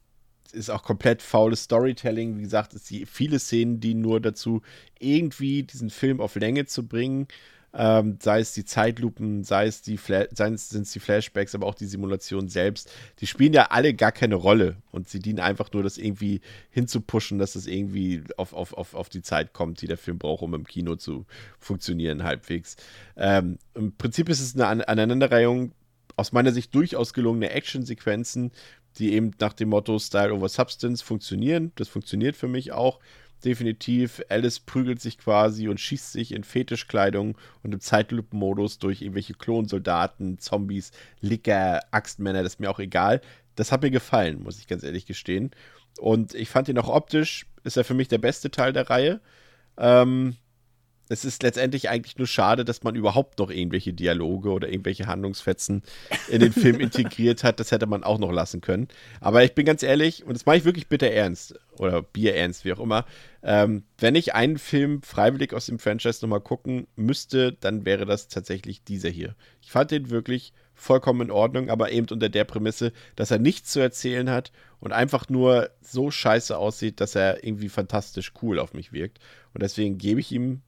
[0.53, 2.39] ist auch komplett faules Storytelling.
[2.39, 4.63] Wie gesagt, es die, viele Szenen dienen nur dazu,
[4.99, 7.27] irgendwie diesen Film auf Länge zu bringen.
[7.75, 11.75] Ähm, sei es die Zeitlupen, sei es die, Fla seien es, die Flashbacks, aber auch
[11.75, 12.93] die Simulation selbst.
[13.21, 17.39] Die spielen ja alle gar keine Rolle und sie dienen einfach nur, das irgendwie hinzupushen,
[17.39, 20.53] dass es irgendwie auf, auf, auf, auf die Zeit kommt, die der Film braucht, um
[20.53, 21.25] im Kino zu
[21.59, 22.77] funktionieren, halbwegs.
[23.17, 25.73] Ähm, Im Prinzip ist es eine An Aneinanderreihung
[26.17, 28.53] aus meiner Sicht durchaus gelungene Actionsequenzen,
[28.99, 31.73] die eben nach dem Motto Style over Substance funktionieren.
[31.77, 33.01] Das funktioniert für mich auch
[33.45, 34.23] definitiv.
[34.29, 40.39] Alice prügelt sich quasi und schießt sich in Fetischkleidung und im Zeitlupenmodus durch irgendwelche Klonsoldaten,
[40.39, 43.21] Zombies, Licker, Axtmänner, das ist mir auch egal.
[43.55, 45.51] Das hat mir gefallen, muss ich ganz ehrlich gestehen.
[45.99, 49.21] Und ich fand ihn auch optisch, ist er für mich der beste Teil der Reihe.
[49.77, 50.37] Ähm,
[51.13, 55.83] es ist letztendlich eigentlich nur schade, dass man überhaupt noch irgendwelche Dialoge oder irgendwelche Handlungsfetzen
[56.29, 57.61] in den Film integriert hat.
[57.61, 58.89] Das hätte man auch noch lassen können.
[59.21, 62.73] Aber ich bin ganz ehrlich, und das mache ich wirklich bitter ernst oder bierernst, wie
[62.73, 63.05] auch immer.
[63.43, 68.29] Ähm, wenn ich einen Film freiwillig aus dem Franchise nochmal gucken müsste, dann wäre das
[68.29, 69.35] tatsächlich dieser hier.
[69.61, 73.71] Ich fand den wirklich vollkommen in Ordnung, aber eben unter der Prämisse, dass er nichts
[73.71, 74.51] zu erzählen hat
[74.81, 79.19] und einfach nur so scheiße aussieht, dass er irgendwie fantastisch cool auf mich wirkt.
[79.53, 80.63] Und deswegen gebe ich ihm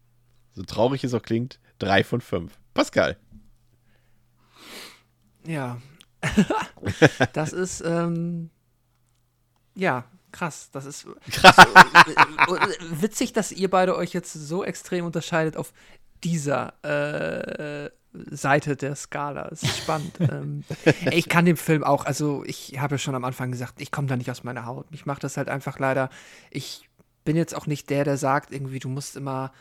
[0.54, 2.58] so traurig es auch klingt, drei von fünf.
[2.72, 3.16] Pascal.
[5.46, 5.80] Ja.
[7.32, 8.50] das ist, ähm,
[9.74, 10.70] ja, krass.
[10.72, 11.56] Das ist krass.
[12.46, 12.58] So,
[13.00, 15.72] witzig, dass ihr beide euch jetzt so extrem unterscheidet auf
[16.22, 19.48] dieser äh, Seite der Skala.
[19.48, 20.12] Das ist spannend.
[20.20, 20.64] ähm,
[21.10, 24.08] ich kann dem Film auch, also ich habe ja schon am Anfang gesagt, ich komme
[24.08, 24.86] da nicht aus meiner Haut.
[24.90, 26.10] Ich mache das halt einfach leider.
[26.50, 26.88] Ich
[27.24, 29.52] bin jetzt auch nicht der, der sagt, irgendwie, du musst immer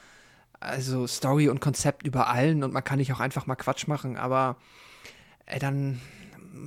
[0.64, 4.18] also Story und Konzept über allen und man kann nicht auch einfach mal Quatsch machen,
[4.18, 4.58] aber
[5.46, 6.00] äh, dann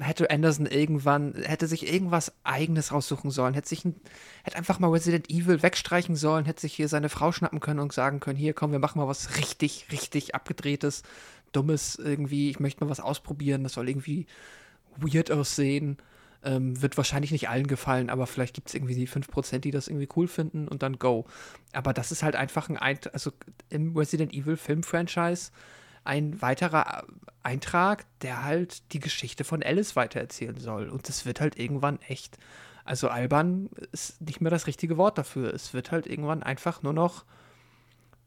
[0.01, 3.95] hätte Anderson irgendwann, hätte sich irgendwas eigenes raussuchen sollen, hätte sich ein,
[4.43, 7.93] hätte einfach mal Resident Evil wegstreichen sollen, hätte sich hier seine Frau schnappen können und
[7.93, 11.03] sagen können, hier komm, wir machen mal was richtig, richtig abgedrehtes,
[11.53, 14.27] dummes irgendwie, ich möchte mal was ausprobieren, das soll irgendwie
[14.97, 15.99] weird aussehen.
[16.43, 19.89] Ähm, wird wahrscheinlich nicht allen gefallen, aber vielleicht gibt es irgendwie die 5%, die das
[19.89, 21.27] irgendwie cool finden und dann go.
[21.73, 23.33] Aber das ist halt einfach ein, Eint also
[23.69, 25.51] im Resident Evil Film-Franchise
[26.05, 27.05] ein weiterer
[27.43, 30.89] Eintrag, der halt die Geschichte von Alice weitererzählen soll.
[30.89, 32.39] Und das wird halt irgendwann echt,
[32.85, 35.53] also albern ist nicht mehr das richtige Wort dafür.
[35.53, 37.25] Es wird halt irgendwann einfach nur noch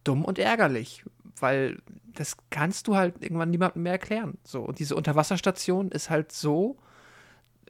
[0.04, 1.04] dumm und ärgerlich,
[1.40, 1.82] weil
[2.14, 4.38] das kannst du halt irgendwann niemandem mehr erklären.
[4.44, 6.78] So, und diese Unterwasserstation ist halt so,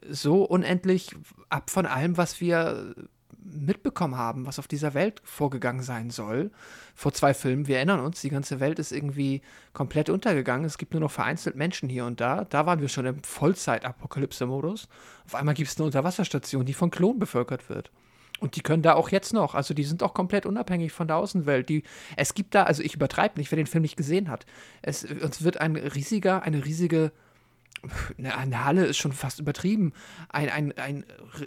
[0.08, 1.14] so unendlich
[1.48, 2.94] ab von allem, was wir
[3.42, 6.50] mitbekommen haben, was auf dieser Welt vorgegangen sein soll.
[6.94, 10.66] Vor zwei Filmen, wir erinnern uns, die ganze Welt ist irgendwie komplett untergegangen.
[10.66, 12.44] Es gibt nur noch vereinzelt Menschen hier und da.
[12.44, 14.88] Da waren wir schon im Vollzeit-Apokalypse-Modus.
[15.26, 17.90] Auf einmal gibt es eine Unterwasserstation, die von Klonen bevölkert wird.
[18.40, 21.16] Und die können da auch jetzt noch, also die sind auch komplett unabhängig von der
[21.16, 21.68] Außenwelt.
[21.68, 21.82] Die,
[22.16, 24.46] es gibt da, also ich übertreibe nicht, wer den Film nicht gesehen hat.
[24.80, 27.12] Es, es wird ein riesiger, eine riesige
[28.18, 29.92] eine Halle ist schon fast übertrieben.
[30.28, 31.04] Ein, ein, ein,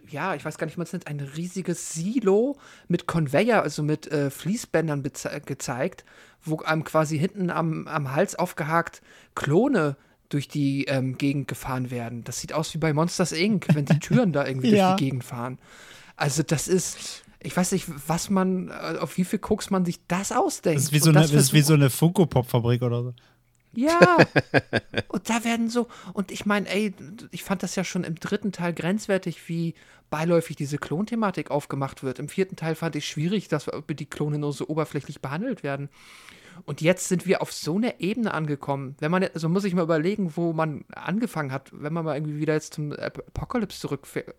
[0.10, 3.84] ja, ich weiß gar nicht, wie man es nennt, ein riesiges Silo mit Conveyor, also
[3.84, 6.06] mit äh, Fließbändern gezeigt,
[6.44, 9.02] wo einem quasi hinten am, am Hals aufgehakt
[9.36, 9.96] Klone
[10.30, 12.24] durch die ähm, Gegend gefahren werden.
[12.24, 14.90] Das sieht aus wie bei Monsters Inc., wenn die Türen da irgendwie Ja.
[14.90, 15.60] durch die Gegend fahren.
[16.16, 17.24] Also, das ist.
[17.46, 20.78] Ich weiß nicht, was man, äh, auf wie viel Koks man sich das ausdenkt.
[20.78, 23.14] Das ist wie so eine, das ist wie so eine Funko-Pop-Fabrik oder so.
[23.76, 24.18] Ja.
[25.08, 26.94] und da werden so, und ich meine, ey,
[27.32, 29.74] ich fand das ja schon im dritten Teil grenzwertig, wie
[30.10, 32.20] beiläufig diese Klonthematik aufgemacht wird.
[32.20, 35.90] Im vierten Teil fand ich schwierig, dass die Klone nur so oberflächlich behandelt werden.
[36.66, 38.96] Und jetzt sind wir auf so einer Ebene angekommen.
[39.00, 42.40] Wenn man, also muss ich mal überlegen, wo man angefangen hat, wenn man mal irgendwie
[42.40, 44.38] wieder jetzt zum Apocalypse zurückgeht,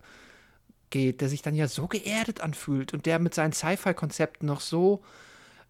[0.93, 5.03] der sich dann ja so geerdet anfühlt und der mit seinen Sci-Fi-Konzepten noch so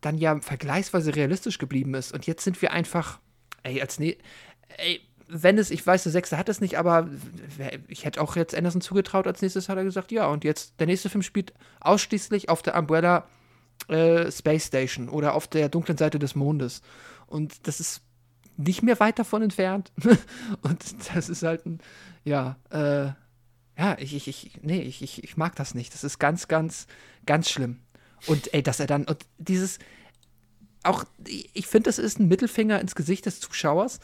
[0.01, 2.13] dann ja vergleichsweise realistisch geblieben ist.
[2.13, 3.19] Und jetzt sind wir einfach
[3.65, 4.15] Ey, als ne
[4.77, 7.09] ey, wenn es, ich weiß, der Sechste hat es nicht, aber
[7.87, 10.87] ich hätte auch jetzt Anderson zugetraut, als nächstes hat er gesagt, ja, und jetzt, der
[10.87, 13.27] nächste Film spielt ausschließlich auf der Umbrella
[13.87, 16.81] äh, Space Station oder auf der dunklen Seite des Mondes.
[17.25, 18.01] Und das ist
[18.55, 19.91] nicht mehr weit davon entfernt.
[20.61, 20.85] und
[21.15, 21.79] das ist halt ein,
[22.23, 23.11] ja, äh,
[23.77, 25.93] ja, ich, ich, ich, nee, ich, ich, ich mag das nicht.
[25.93, 26.85] Das ist ganz, ganz,
[27.25, 27.79] ganz schlimm.
[28.27, 29.79] Und ey, dass er dann, und dieses,
[30.85, 31.05] auch,
[31.53, 33.99] ich finde, das ist ein Mittelfinger ins Gesicht des Zuschauers.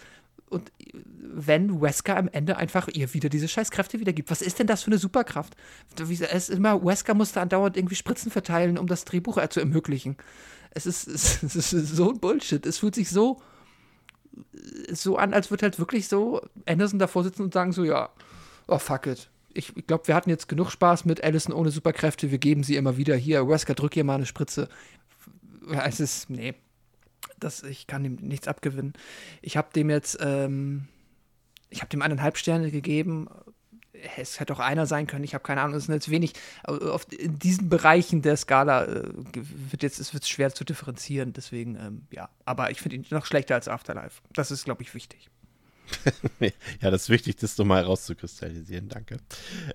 [0.50, 4.84] Und wenn Wesker am Ende einfach ihr wieder diese Scheißkräfte wiedergibt, was ist denn das
[4.84, 5.56] für eine Superkraft?
[5.98, 10.18] Es ist immer, Wesker musste andauernd irgendwie Spritzen verteilen, um das Drehbuch zu ermöglichen.
[10.74, 12.66] Es ist, es ist so ein Bullshit.
[12.66, 13.42] Es fühlt sich so,
[14.90, 18.08] so an, als würde halt wirklich so Anderson davor sitzen und sagen so, ja,
[18.69, 19.30] oh fuck it.
[19.53, 22.32] Ich, ich glaube, wir hatten jetzt genug Spaß mit Allison ohne Superkräfte.
[22.32, 23.18] Wir geben sie immer wieder.
[23.18, 24.69] Hier, Wesker, drück ihr mal eine Spritze.
[25.84, 26.56] Es ist, nee,
[27.44, 28.94] das, ich kann ihm nichts abgewinnen.
[29.42, 30.88] Ich habe dem jetzt, ähm,
[31.70, 33.28] ich habe dem eineinhalb Sterne gegeben.
[34.18, 36.34] Es hätte auch einer sein können, ich habe keine Ahnung, es sind jetzt wenig.
[36.64, 39.03] Auf, in diesen Bereichen der Skala äh,
[39.34, 42.30] wird jetzt, es wird schwer zu differenzieren, deswegen, ähm, ja.
[42.45, 44.22] Aber ich finde ihn noch schlechter als Afterlife.
[44.34, 45.30] Das ist, glaube ich, wichtig.
[46.82, 49.18] ja, das ist wichtig, das nochmal rauszukristallisieren, danke.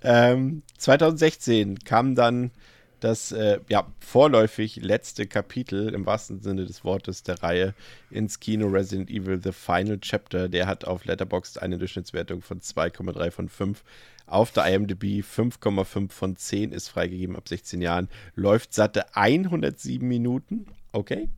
[0.02, 2.50] Ähm, 2016 kam dann
[3.00, 7.74] das äh, ja, vorläufig letzte Kapitel im wahrsten Sinne des Wortes der Reihe
[8.10, 10.48] ins Kino Resident Evil The Final Chapter.
[10.48, 13.84] Der hat auf Letterboxd eine Durchschnittswertung von 2,3 von 5.
[14.26, 18.08] Auf der IMDb 5,5 von 10 ist freigegeben ab 16 Jahren.
[18.34, 20.66] Läuft satte 107 Minuten.
[20.92, 21.28] Okay.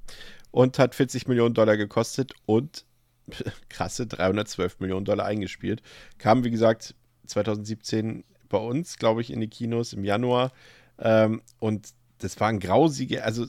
[0.51, 2.85] Und hat 40 Millionen Dollar gekostet und
[3.69, 5.83] krasse 312 Millionen Dollar eingespielt.
[6.19, 6.95] Kam, wie gesagt,
[7.27, 10.53] 2017 bei uns, glaube ich, in die Kinos im Januar.
[10.99, 13.47] Ähm, und das war ein grausige, also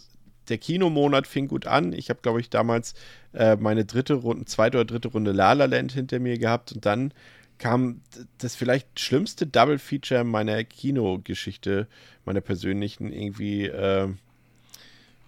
[0.49, 1.93] der Kinomonat fing gut an.
[1.93, 2.93] Ich habe, glaube ich, damals
[3.33, 6.85] äh, meine dritte Runde, zweite oder dritte Runde La La Land hinter mir gehabt und
[6.85, 7.13] dann
[7.57, 8.01] kam
[8.37, 11.87] das vielleicht schlimmste Double Feature meiner Kinogeschichte,
[12.25, 14.07] meiner persönlichen irgendwie äh,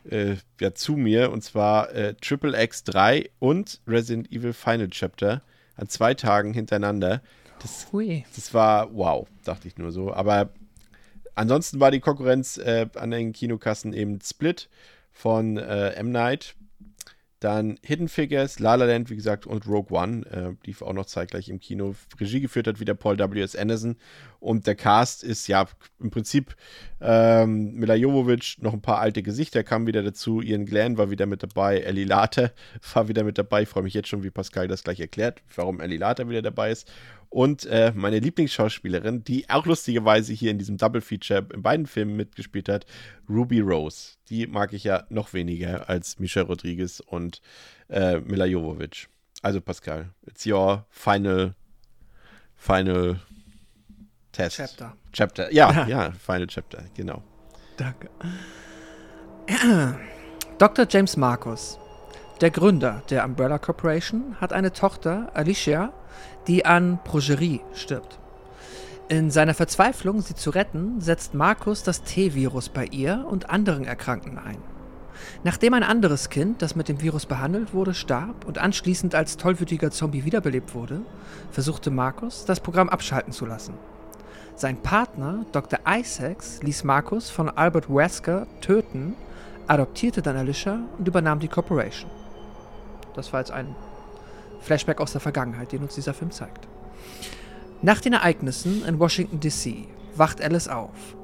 [0.10, 5.42] äh, ja, zu mir und zwar äh, Triple X 3 und Resident Evil Final Chapter
[5.76, 7.22] an zwei Tagen hintereinander.
[7.62, 7.88] Das,
[8.36, 10.14] das war wow, dachte ich nur so.
[10.14, 10.50] Aber
[11.36, 14.70] ansonsten war die Konkurrenz äh, an den Kinokassen eben Split
[15.12, 16.12] von äh, M.
[16.12, 16.56] Night.
[17.40, 21.08] Dann Hidden Figures, La La Land, wie gesagt, und Rogue One äh, lief auch noch
[21.08, 21.96] zeitgleich im Kino.
[22.20, 23.56] Regie geführt hat wieder Paul W.S.
[23.56, 23.98] Anderson.
[24.42, 25.68] Und der Cast ist ja
[26.00, 26.56] im Prinzip
[27.00, 30.42] ähm, Mila Jovovich, noch ein paar alte Gesichter kamen wieder dazu.
[30.42, 31.82] Ian Glenn war wieder mit dabei.
[31.82, 32.52] Ellie Later
[32.94, 33.62] war wieder mit dabei.
[33.62, 36.72] Ich freue mich jetzt schon, wie Pascal das gleich erklärt, warum Ellie Later wieder dabei
[36.72, 36.92] ist.
[37.30, 42.16] Und äh, meine Lieblingsschauspielerin, die auch lustigerweise hier in diesem Double Feature in beiden Filmen
[42.16, 42.88] mitgespielt hat,
[43.30, 44.16] Ruby Rose.
[44.30, 47.42] Die mag ich ja noch weniger als Misha Rodriguez und
[47.90, 49.08] äh, Mila Jovovich.
[49.44, 51.54] Also Pascal, it's your final,
[52.56, 53.20] final
[54.32, 54.58] Test.
[54.58, 54.94] Chapter.
[55.12, 57.22] Chapter, ja, ja, Final Chapter, genau.
[57.78, 58.10] Danke.
[60.58, 60.86] Dr.
[60.90, 61.80] James Marcus,
[62.40, 65.92] der Gründer der Umbrella Corporation, hat eine Tochter, Alicia,
[66.48, 68.20] die an Progerie stirbt.
[69.10, 74.38] In seiner Verzweiflung, sie zu retten, setzt Markus das T-Virus bei ihr und anderen Erkrankten
[74.38, 74.58] ein.
[75.44, 79.92] Nachdem ein anderes Kind, das mit dem Virus behandelt wurde, starb und anschließend als tollwütiger
[79.92, 81.02] Zombie wiederbelebt wurde,
[81.52, 83.74] versuchte Markus, das Programm abschalten zu lassen.
[84.56, 85.80] Sein Partner, Dr.
[85.88, 89.16] Isaacs, ließ Markus von Albert Wesker töten,
[89.68, 92.12] adoptierte dann Alicia und übernahm die Corporation.
[93.16, 93.76] Das war jetzt ein
[94.62, 96.68] Flashback aus der Vergangenheit, den uns dieser Film zeigt.
[97.82, 101.16] Nach den Ereignissen in Washington DC wacht Alice auf.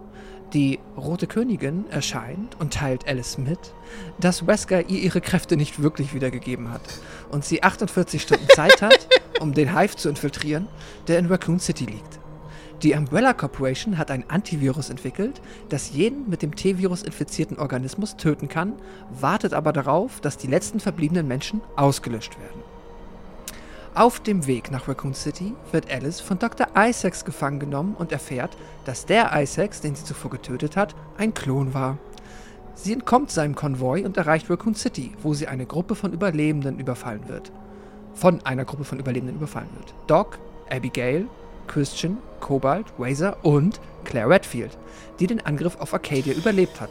[0.53, 3.59] Die Rote Königin erscheint und teilt Alice mit,
[4.17, 6.81] dass Wesker ihr ihre Kräfte nicht wirklich wiedergegeben hat
[7.29, 9.07] und sie 48 Stunden Zeit hat,
[9.41, 10.67] um den Hive zu infiltrieren,
[11.07, 12.19] der in Raccoon City liegt.
[12.83, 18.49] Die Umbrella Corporation hat ein Antivirus entwickelt, das jeden mit dem T-Virus infizierten Organismus töten
[18.49, 18.73] kann,
[19.09, 22.61] wartet aber darauf, dass die letzten verbliebenen Menschen ausgelöscht werden.
[23.95, 26.67] Auf dem Weg nach Raccoon City wird Alice von Dr.
[26.75, 31.73] Isaacs gefangen genommen und erfährt, dass der Isaacs, den sie zuvor getötet hat, ein Klon
[31.73, 31.97] war.
[32.75, 37.27] Sie entkommt seinem Konvoi und erreicht Raccoon City, wo sie eine Gruppe von Überlebenden überfallen
[37.27, 37.51] wird.
[38.17, 39.93] von einer Gruppe von Überlebenden überfallen wird.
[40.07, 40.39] Doc,
[40.69, 41.27] Abigail,
[41.67, 44.77] Christian, Cobalt, Razor und Claire Redfield,
[45.19, 46.89] die den Angriff auf Arcadia überlebt hat.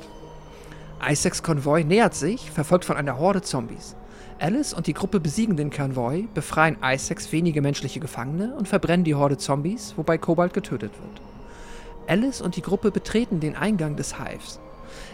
[1.05, 3.97] Isaacs Konvoi nähert sich, verfolgt von einer Horde Zombies.
[4.39, 9.15] Alice und die Gruppe besiegen den Konvoi, befreien Isaacs wenige menschliche Gefangene und verbrennen die
[9.15, 11.23] Horde Zombies, wobei Cobalt getötet wird.
[12.07, 14.61] Alice und die Gruppe betreten den Eingang des Hives,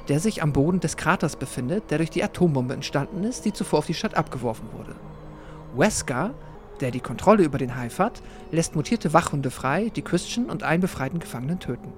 [0.09, 3.81] der sich am Boden des Kraters befindet, der durch die Atombombe entstanden ist, die zuvor
[3.81, 4.95] auf die Stadt abgeworfen wurde.
[5.75, 6.35] Wesker,
[6.81, 10.81] der die Kontrolle über den Hive hat, lässt mutierte Wachhunde frei, die Christian und einen
[10.81, 11.93] befreiten Gefangenen töten.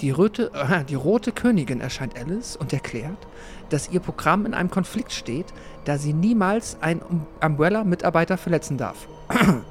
[0.00, 3.26] Die, Röte, äh, die rote Königin erscheint Alice und erklärt,
[3.70, 5.46] dass ihr Programm in einem Konflikt steht,
[5.84, 9.08] da sie niemals einen Um- Umbrella-Mitarbeiter verletzen darf.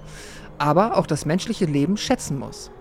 [0.57, 2.71] Aber auch das menschliche Leben schätzen muss.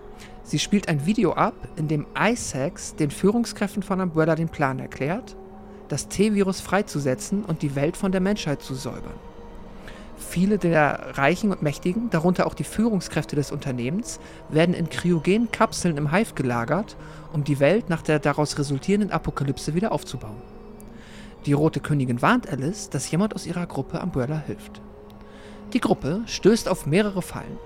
[0.43, 5.35] Sie spielt ein Video ab, in dem Isaacs den Führungskräften von Umbrella den Plan erklärt,
[5.87, 9.13] das T-Virus freizusetzen und die Welt von der Menschheit zu säubern.
[10.17, 14.19] Viele der Reichen und Mächtigen, darunter auch die Führungskräfte des Unternehmens,
[14.49, 16.95] werden in kryogenen Kapseln im Hive gelagert,
[17.33, 20.41] um die Welt nach der daraus resultierenden Apokalypse wieder aufzubauen.
[21.45, 24.81] Die Rote Königin warnt Alice, dass jemand aus ihrer Gruppe Umbrella hilft.
[25.73, 27.57] Die Gruppe stößt auf mehrere Fallen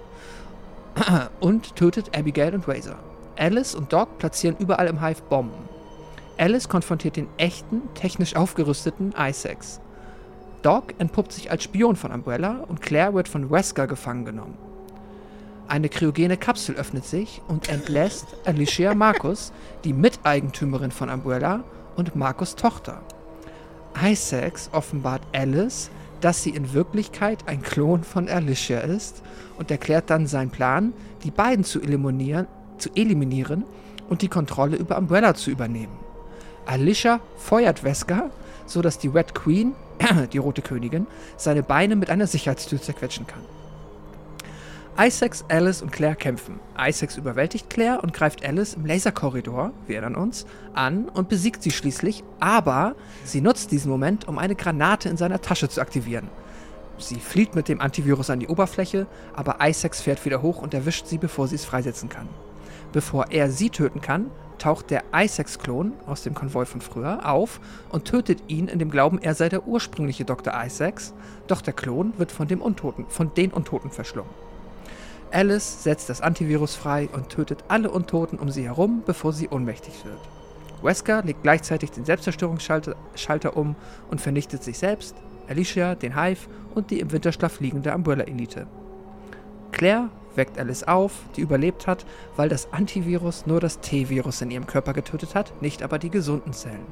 [1.39, 2.97] und tötet Abigail und Razor.
[3.37, 5.69] Alice und Doc platzieren überall im Hive Bomben.
[6.37, 9.79] Alice konfrontiert den echten, technisch aufgerüsteten Isaacs.
[10.61, 14.57] Doc entpuppt sich als Spion von Umbrella und Claire wird von Wesker gefangen genommen.
[15.67, 21.63] Eine kryogene Kapsel öffnet sich und entlässt Alicia Marcus, die Miteigentümerin von Umbrella
[21.95, 23.01] und Marcus Tochter.
[24.03, 29.21] Isaacs offenbart Alice, dass sie in Wirklichkeit ein Klon von Alicia ist
[29.57, 32.47] und erklärt dann seinen Plan, die beiden zu eliminieren,
[32.77, 33.63] zu eliminieren
[34.09, 35.97] und die Kontrolle über Umbrella zu übernehmen.
[36.65, 38.31] Alicia feuert Wesker,
[38.65, 39.73] sodass die Red Queen,
[40.33, 43.41] die rote Königin, seine Beine mit einer Sicherheitstür zerquetschen kann.
[44.97, 46.59] Isaacs, Alice und Claire kämpfen.
[46.77, 51.71] Isaacs überwältigt Claire und greift Alice im Laserkorridor, wir erinnern uns, an und besiegt sie
[51.71, 56.27] schließlich, aber sie nutzt diesen Moment, um eine Granate in seiner Tasche zu aktivieren.
[56.97, 61.07] Sie flieht mit dem Antivirus an die Oberfläche, aber Isaacs fährt wieder hoch und erwischt
[61.07, 62.27] sie, bevor sie es freisetzen kann.
[62.91, 68.05] Bevor er sie töten kann, taucht der Isaacs-Klon aus dem Konvoi von früher auf und
[68.05, 70.53] tötet ihn in dem Glauben, er sei der ursprüngliche Dr.
[70.55, 71.13] Isaacs,
[71.47, 74.31] doch der Klon wird von, dem Untoten, von den Untoten verschlungen.
[75.31, 80.05] Alice setzt das Antivirus frei und tötet alle Untoten um sie herum, bevor sie ohnmächtig
[80.05, 80.19] wird.
[80.81, 83.75] Wesker legt gleichzeitig den Selbstzerstörungsschalter Schalter um
[84.09, 85.15] und vernichtet sich selbst,
[85.47, 88.67] Alicia, den Hive und die im Winterschlaf liegende Umbrella-Elite.
[89.71, 94.67] Claire weckt Alice auf, die überlebt hat, weil das Antivirus nur das T-Virus in ihrem
[94.67, 96.85] Körper getötet hat, nicht aber die gesunden Zellen.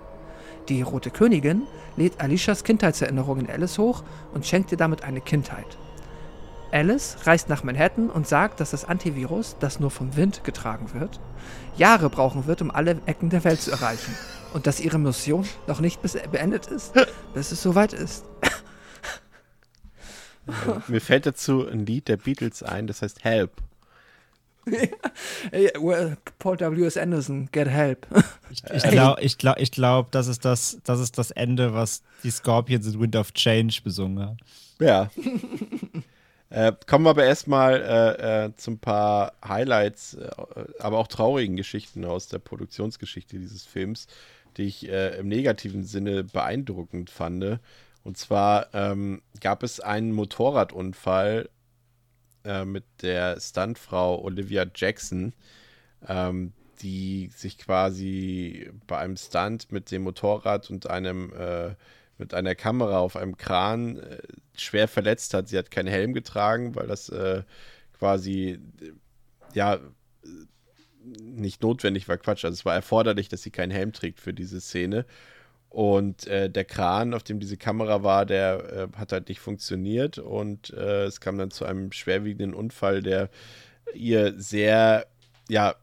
[0.69, 1.63] Die Rote Königin
[1.95, 5.77] lädt Alicias Kindheitserinnerungen in Alice hoch und schenkt ihr damit eine Kindheit.
[6.71, 11.19] Alice reist nach Manhattan und sagt, dass das Antivirus, das nur vom Wind getragen wird,
[11.77, 14.13] Jahre brauchen wird, um alle Ecken der Welt zu erreichen.
[14.53, 16.01] Und dass ihre Mission noch nicht
[16.31, 16.93] beendet ist,
[17.33, 18.25] bis es soweit ist.
[20.87, 23.51] Mir fällt dazu ein Lied der Beatles ein, das heißt Help.
[25.79, 26.97] Well, Paul W.S.
[26.97, 28.05] Anderson, get help.
[28.49, 32.01] Ich, ich glaube, ich glaub, ich glaub, das, ist das, das ist das Ende, was
[32.23, 34.37] die Scorpions in Wind of Change besungen haben.
[34.79, 35.11] Ja.
[36.49, 40.29] äh, kommen wir aber erstmal äh, äh, zu ein paar Highlights, äh,
[40.79, 44.07] aber auch traurigen Geschichten aus der Produktionsgeschichte dieses Films,
[44.55, 47.59] die ich äh, im negativen Sinne beeindruckend fand.
[48.07, 51.49] Und zwar ähm, gab es einen Motorradunfall
[52.45, 55.33] äh, mit der Stuntfrau Olivia Jackson,
[56.07, 61.75] ähm, die sich quasi bei einem Stunt mit dem Motorrad und einem äh,
[62.17, 64.19] mit einer Kamera auf einem Kran äh,
[64.55, 65.49] schwer verletzt hat.
[65.49, 67.43] Sie hat keinen Helm getragen, weil das äh,
[67.99, 68.57] quasi
[69.53, 69.81] ja
[71.03, 72.17] nicht notwendig war.
[72.17, 72.45] Quatsch.
[72.45, 75.05] Also es war erforderlich, dass sie keinen Helm trägt für diese Szene.
[75.77, 80.17] Und äh, der Kran, auf dem diese Kamera war, der äh, hat halt nicht funktioniert.
[80.17, 83.29] Und äh, es kam dann zu einem schwerwiegenden Unfall, der
[83.93, 85.05] ihr sehr,
[85.49, 85.75] ja,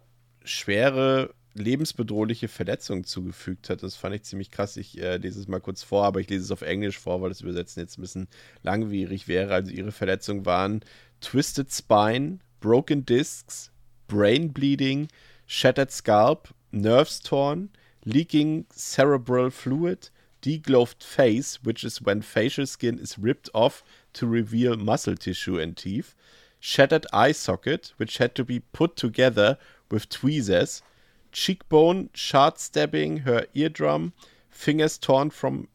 [0.43, 3.85] schwere, lebensbedrohliche Verletzungen zugefügt hat.
[3.85, 4.77] Das fand ich ziemlich krass.
[4.77, 7.29] Ich äh, lese es mal kurz vor, aber ich lese es auf Englisch vor, weil
[7.29, 8.27] das Übersetzen jetzt ein bisschen
[8.65, 9.55] langwierig wäre.
[9.55, 10.81] Also ihre Verletzungen waren
[11.21, 13.71] Twisted Spine, Broken Discs,
[14.09, 15.07] Brain Bleeding,
[15.47, 17.71] Shattered Scalp, Nerves torn,
[18.05, 20.11] leaking cerebral fluid,
[20.43, 25.77] degloved face, which is when facial skin is ripped off to reveal muscle tissue and
[25.77, 26.15] teeth,
[26.61, 29.59] shattered eye socket, which had to be put together
[29.91, 30.83] with tweezers,
[31.33, 34.13] cheekbone shard stabbing her eardrum,
[34.49, 35.69] fingers torn from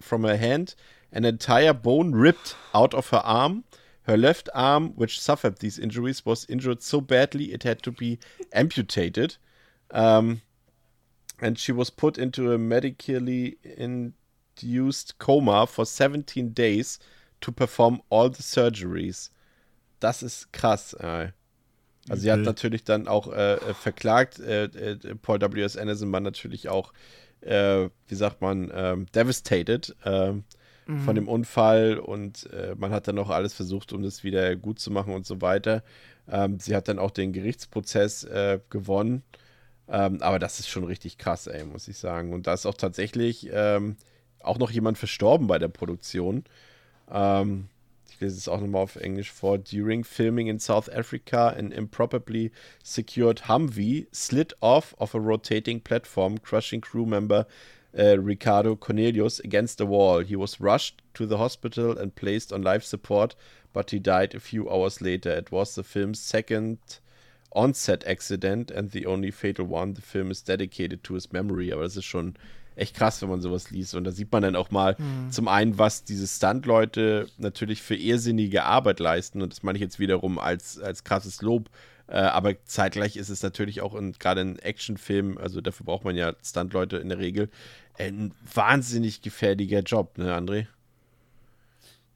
[0.00, 0.74] from her hand,
[1.12, 3.64] an entire bone ripped out of her arm,
[4.04, 8.18] Her left arm, which suffered these injuries, was injured so badly it had to be
[8.52, 9.36] amputated.
[9.90, 10.42] Um,
[11.40, 16.98] and she was put into a medically induced coma for 17 days
[17.40, 19.30] to perform all the surgeries.
[20.00, 20.94] Das ist krass.
[20.94, 21.32] Äh.
[22.08, 24.38] Also sie hat natürlich dann auch äh, äh verklagt.
[24.38, 25.76] Äh, äh Paul W.S.
[25.76, 26.92] Anderson war natürlich auch,
[27.40, 30.44] äh, wie sagt man, ähm, devastated ähm,
[30.86, 31.00] mhm.
[31.00, 34.78] von dem Unfall und äh, man hat dann auch alles versucht, um das wieder gut
[34.78, 35.82] zu machen und so weiter.
[36.28, 38.26] Ähm, sie hat dann auch den Gerichtsprozess
[38.70, 39.22] gewonnen.
[39.88, 42.32] Ähm, aber das ist schon richtig krass, ey, muss ich sagen.
[42.32, 43.96] Und da ist auch tatsächlich ähm,
[44.40, 46.44] auch noch jemand verstorben bei der Produktion.
[47.10, 47.68] Ähm,
[48.10, 49.58] ich lese es auch nochmal auf Englisch vor.
[49.58, 56.40] During filming in South Africa, an improperly secured Humvee slid off of a rotating platform,
[56.40, 57.46] crushing crew member
[57.98, 60.20] uh, Ricardo Cornelius against the wall.
[60.20, 63.34] He was rushed to the hospital and placed on life support,
[63.72, 65.30] but he died a few hours later.
[65.30, 66.78] It was the film's second
[67.54, 69.94] on-set accident and the only fatal one.
[69.94, 71.72] The film is dedicated to his memory.
[71.72, 72.34] Aber das ist schon
[72.76, 73.94] echt krass, wenn man sowas liest.
[73.94, 75.30] Und da sieht man dann auch mal mhm.
[75.30, 79.42] zum einen, was diese Stunt-Leute natürlich für irrsinnige Arbeit leisten.
[79.42, 81.70] Und das meine ich jetzt wiederum als, als krasses Lob.
[82.06, 86.34] Äh, aber zeitgleich ist es natürlich auch gerade in Actionfilmen, also dafür braucht man ja
[86.44, 87.48] Stunt-Leute in der Regel,
[87.98, 90.66] ein wahnsinnig gefährlicher Job, ne, André?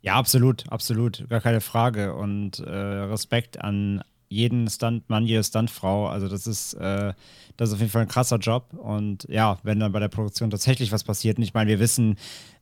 [0.02, 2.15] Ja, absolut, absolut, gar keine Frage.
[2.15, 6.08] Und äh, Respekt an jeden Stuntmann, jede Stuntfrau.
[6.08, 7.12] Also das ist, äh,
[7.57, 8.74] das ist auf jeden Fall ein krasser Job.
[8.74, 12.16] Und ja, wenn dann bei der Produktion tatsächlich was passiert, und ich meine, wir wissen,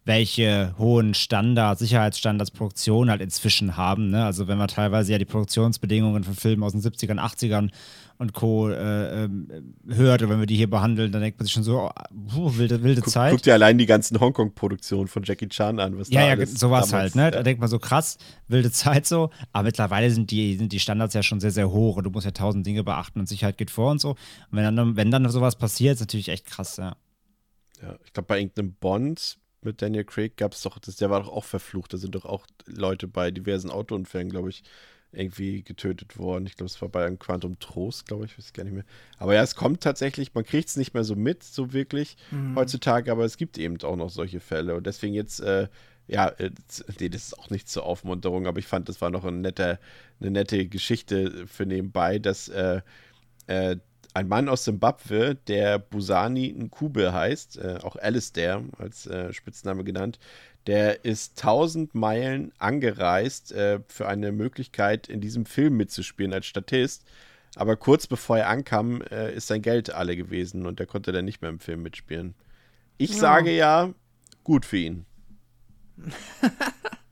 [0.06, 4.10] welche hohen Standards, Sicherheitsstandards Produktionen halt inzwischen haben.
[4.10, 4.24] Ne?
[4.24, 7.70] Also wenn man teilweise ja die Produktionsbedingungen von Filmen aus den 70ern, 80ern
[8.16, 8.70] und Co.
[8.70, 9.28] Äh, äh,
[9.88, 11.90] hört und wenn wir die hier behandeln, dann denkt man sich schon so,
[12.36, 13.32] oh, wilde, wilde guck, Zeit.
[13.32, 15.98] Guck dir allein die ganzen Hongkong-Produktionen von Jackie Chan an.
[15.98, 17.16] Was ja, da ja, sowas halt.
[17.16, 17.32] Ne?
[17.32, 19.30] Da denkt man so, krass, wilde Zeit so.
[19.52, 22.24] Aber mittlerweile sind die, sind die Standards ja schon sehr, sehr hoch und du musst
[22.24, 24.10] ja tausend Dinge beachten und Sicherheit geht vor und so.
[24.10, 24.16] Und
[24.52, 26.96] wenn dann, wenn dann sowas passiert, ist natürlich echt krass, ja.
[27.82, 31.20] Ja, ich glaube, bei irgendeinem Bond mit Daniel Craig gab es doch, das, der war
[31.20, 31.92] doch auch verflucht.
[31.92, 34.62] Da sind doch auch Leute bei diversen Autounfällen, glaube ich,
[35.12, 36.46] irgendwie getötet worden.
[36.46, 38.84] Ich glaube, es war bei einem Quantum Trost, glaube ich, weiß gar nicht mehr.
[39.18, 42.56] Aber ja, es kommt tatsächlich, man kriegt es nicht mehr so mit, so wirklich mhm.
[42.56, 44.74] heutzutage, aber es gibt eben auch noch solche Fälle.
[44.74, 45.68] Und deswegen jetzt, äh,
[46.06, 46.50] ja, äh,
[47.00, 49.78] nee, das ist auch nicht zur Aufmunterung, aber ich fand, das war noch ein netter,
[50.20, 52.80] eine nette Geschichte für nebenbei, dass äh,
[53.46, 53.76] äh,
[54.16, 60.18] ein Mann aus Simbabwe, der Busani Nkube heißt, äh, auch Alistair als äh, Spitzname genannt,
[60.66, 67.04] der ist 1000 Meilen angereist äh, für eine Möglichkeit, in diesem Film mitzuspielen als Statist.
[67.56, 71.26] Aber kurz bevor er ankam, äh, ist sein Geld alle gewesen und er konnte dann
[71.26, 72.34] nicht mehr im Film mitspielen.
[72.96, 73.16] Ich ja.
[73.18, 73.92] sage ja,
[74.44, 75.04] gut für ihn.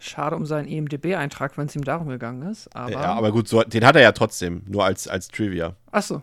[0.00, 2.74] Schade um seinen IMDB-Eintrag, wenn es ihm darum gegangen ist.
[2.74, 5.76] Aber ja, aber gut, so, den hat er ja trotzdem, nur als, als Trivia.
[5.92, 6.22] Ach so.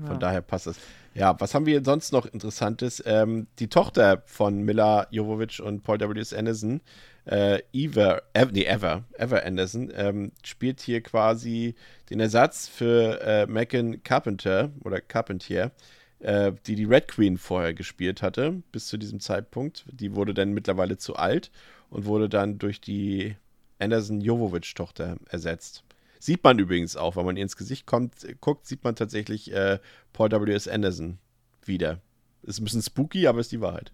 [0.00, 0.06] Ja.
[0.06, 0.76] Von daher passt das.
[1.14, 3.02] Ja, was haben wir sonst noch Interessantes?
[3.06, 6.32] Ähm, die Tochter von Mila Jovovich und Paul W.S.
[6.32, 6.80] Anderson,
[7.24, 11.74] äh, Eva, Ev, nee, Ever, Ever Anderson, ähm, spielt hier quasi
[12.10, 15.72] den Ersatz für äh, Megan Carpenter oder Carpentier,
[16.20, 19.84] äh, die die Red Queen vorher gespielt hatte, bis zu diesem Zeitpunkt.
[19.90, 21.50] Die wurde dann mittlerweile zu alt
[21.90, 23.36] und wurde dann durch die
[23.78, 25.84] Anderson-Jovovich-Tochter ersetzt.
[26.20, 29.78] Sieht man übrigens auch, wenn man ihr ins Gesicht kommt, guckt, sieht man tatsächlich äh,
[30.12, 30.66] Paul W.S.
[30.66, 31.18] Anderson
[31.64, 32.00] wieder.
[32.42, 33.92] Ist ein bisschen spooky, aber ist die Wahrheit.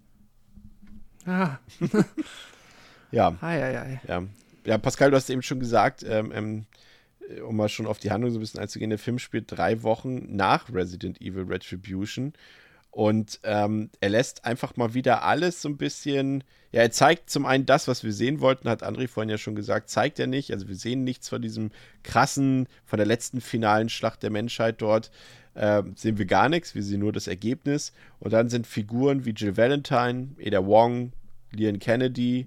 [1.26, 1.58] Ah.
[3.10, 3.36] ja.
[3.40, 4.00] Ei, ei, ei.
[4.08, 4.22] ja.
[4.66, 6.66] Ja, Pascal, du hast eben schon gesagt, ähm, ähm,
[7.46, 10.36] um mal schon auf die Handlung so ein bisschen einzugehen, der Film spielt drei Wochen
[10.36, 12.32] nach Resident Evil Retribution
[12.94, 16.44] und ähm, er lässt einfach mal wieder alles so ein bisschen.
[16.70, 19.56] Ja, er zeigt zum einen das, was wir sehen wollten, hat André vorhin ja schon
[19.56, 20.52] gesagt, zeigt er nicht.
[20.52, 21.72] Also wir sehen nichts von diesem
[22.04, 25.10] krassen, von der letzten finalen Schlacht der Menschheit dort.
[25.54, 27.92] Äh, sehen wir gar nichts, wir sehen nur das Ergebnis.
[28.20, 31.10] Und dann sind Figuren wie Jill Valentine, Ada Wong,
[31.50, 32.46] Leon Kennedy,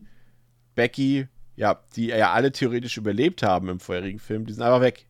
[0.76, 5.08] Becky, ja, die ja alle theoretisch überlebt haben im vorherigen Film, die sind einfach weg.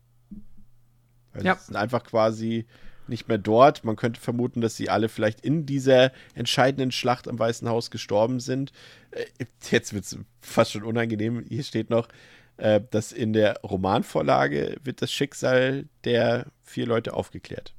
[1.32, 1.54] Also ja.
[1.54, 2.66] sind einfach quasi
[3.06, 3.84] nicht mehr dort.
[3.84, 8.40] Man könnte vermuten, dass sie alle vielleicht in dieser entscheidenden Schlacht am Weißen Haus gestorben
[8.40, 8.72] sind.
[9.10, 11.44] Äh, jetzt wird es fast schon unangenehm.
[11.48, 12.08] Hier steht noch,
[12.56, 17.74] äh, dass in der Romanvorlage wird das Schicksal der vier Leute aufgeklärt.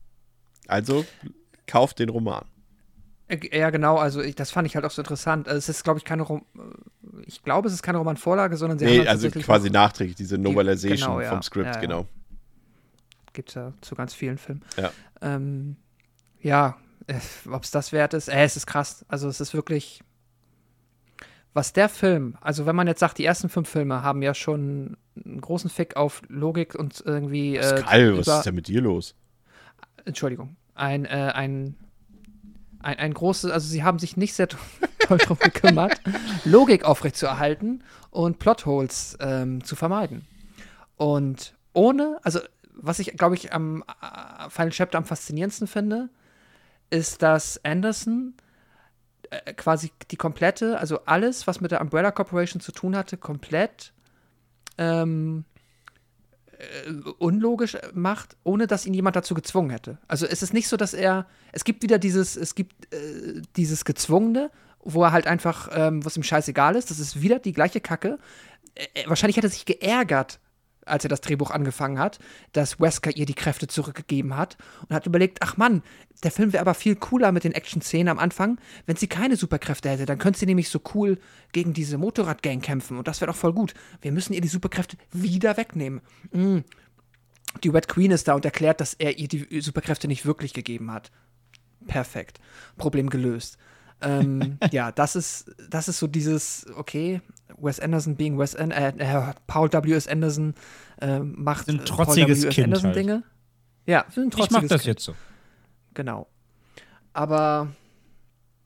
[0.67, 1.06] Also
[1.65, 2.45] kauft den Roman.
[3.27, 5.48] Äh, ja, genau, also ich, das fand ich halt auch so interessant.
[5.48, 6.45] Also es ist, glaube ich, keine Rom
[7.25, 10.97] ich glaube, es ist keine Romanvorlage, sondern sie nee, haben also quasi nachträglich diese Novelization
[10.97, 11.29] die, genau, ja.
[11.29, 11.79] vom Skript, ja, ja.
[11.79, 12.07] genau
[13.39, 14.61] gibt es ja zu ganz vielen Filmen.
[14.77, 15.77] Ja, ähm,
[16.41, 17.15] ja äh,
[17.49, 19.05] ob es das wert ist, äh, es ist krass.
[19.07, 20.01] Also es ist wirklich,
[21.53, 24.97] was der Film, also wenn man jetzt sagt, die ersten fünf Filme haben ja schon
[25.23, 27.55] einen großen Fick auf Logik und irgendwie.
[27.55, 29.15] Äh, Pascal, was ist denn mit dir los?
[30.05, 31.75] Entschuldigung, ein, äh, ein,
[32.79, 34.47] ein, ein großes, also sie haben sich nicht sehr
[35.09, 35.99] toll darum gekümmert,
[36.45, 40.25] Logik aufrechtzuerhalten und Plotholes ähm, zu vermeiden.
[40.97, 42.39] Und ohne, also
[42.73, 46.09] was ich, glaube ich, am äh, Final Chapter am faszinierendsten finde,
[46.91, 48.35] ist, dass Anderson
[49.31, 53.93] äh, quasi die komplette, also alles, was mit der Umbrella Corporation zu tun hatte, komplett
[54.77, 55.43] ähm,
[56.57, 59.97] äh, unlogisch macht, ohne dass ihn jemand dazu gezwungen hätte.
[60.07, 63.85] Also es ist nicht so, dass er, es gibt wieder dieses, es gibt äh, dieses
[63.85, 64.51] Gezwungene,
[64.83, 68.17] wo er halt einfach, ähm, was ihm scheißegal ist, das ist wieder die gleiche Kacke.
[68.75, 70.40] Äh, äh, wahrscheinlich hat er sich geärgert,
[70.85, 72.19] als er das Drehbuch angefangen hat,
[72.53, 75.83] dass Wesker ihr die Kräfte zurückgegeben hat und hat überlegt, ach Mann,
[76.24, 79.90] der Film wäre aber viel cooler mit den Action-Szenen am Anfang, wenn sie keine Superkräfte
[79.90, 80.06] hätte.
[80.06, 81.19] Dann könnte sie nämlich so cool
[81.51, 83.74] gegen diese Motorradgang kämpfen und das wäre doch voll gut.
[84.01, 86.01] Wir müssen ihr die Superkräfte wieder wegnehmen.
[86.32, 86.59] Mm.
[87.64, 90.91] Die Red Queen ist da und erklärt, dass er ihr die Superkräfte nicht wirklich gegeben
[90.91, 91.11] hat.
[91.88, 92.40] Perfekt.
[92.77, 93.58] Problem gelöst.
[94.01, 97.21] Ähm, ja, das ist, das ist so dieses, okay,
[97.57, 100.07] Wes Anderson being Wes An äh, äh, Paul W.S.
[100.07, 100.53] Anderson
[101.01, 102.51] äh, macht Ein äh, trotziges Paul.
[102.51, 102.95] Kind Anderson halt.
[102.95, 103.23] Dinge.
[103.85, 104.85] Ja, ein trotziges Ich mach das Kind.
[104.85, 105.15] jetzt so.
[105.93, 106.27] Genau.
[107.13, 107.69] Aber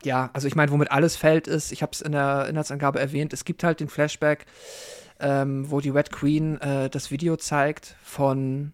[0.03, 3.33] ja, also ich meine, womit alles fällt ist, ich habe es in der Inhaltsangabe erwähnt,
[3.33, 4.45] es gibt halt den Flashback,
[5.19, 8.73] ähm, wo die Red Queen äh, das Video zeigt von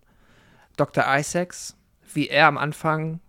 [0.75, 1.05] Dr.
[1.07, 1.75] Isaacs,
[2.13, 3.19] wie er am Anfang,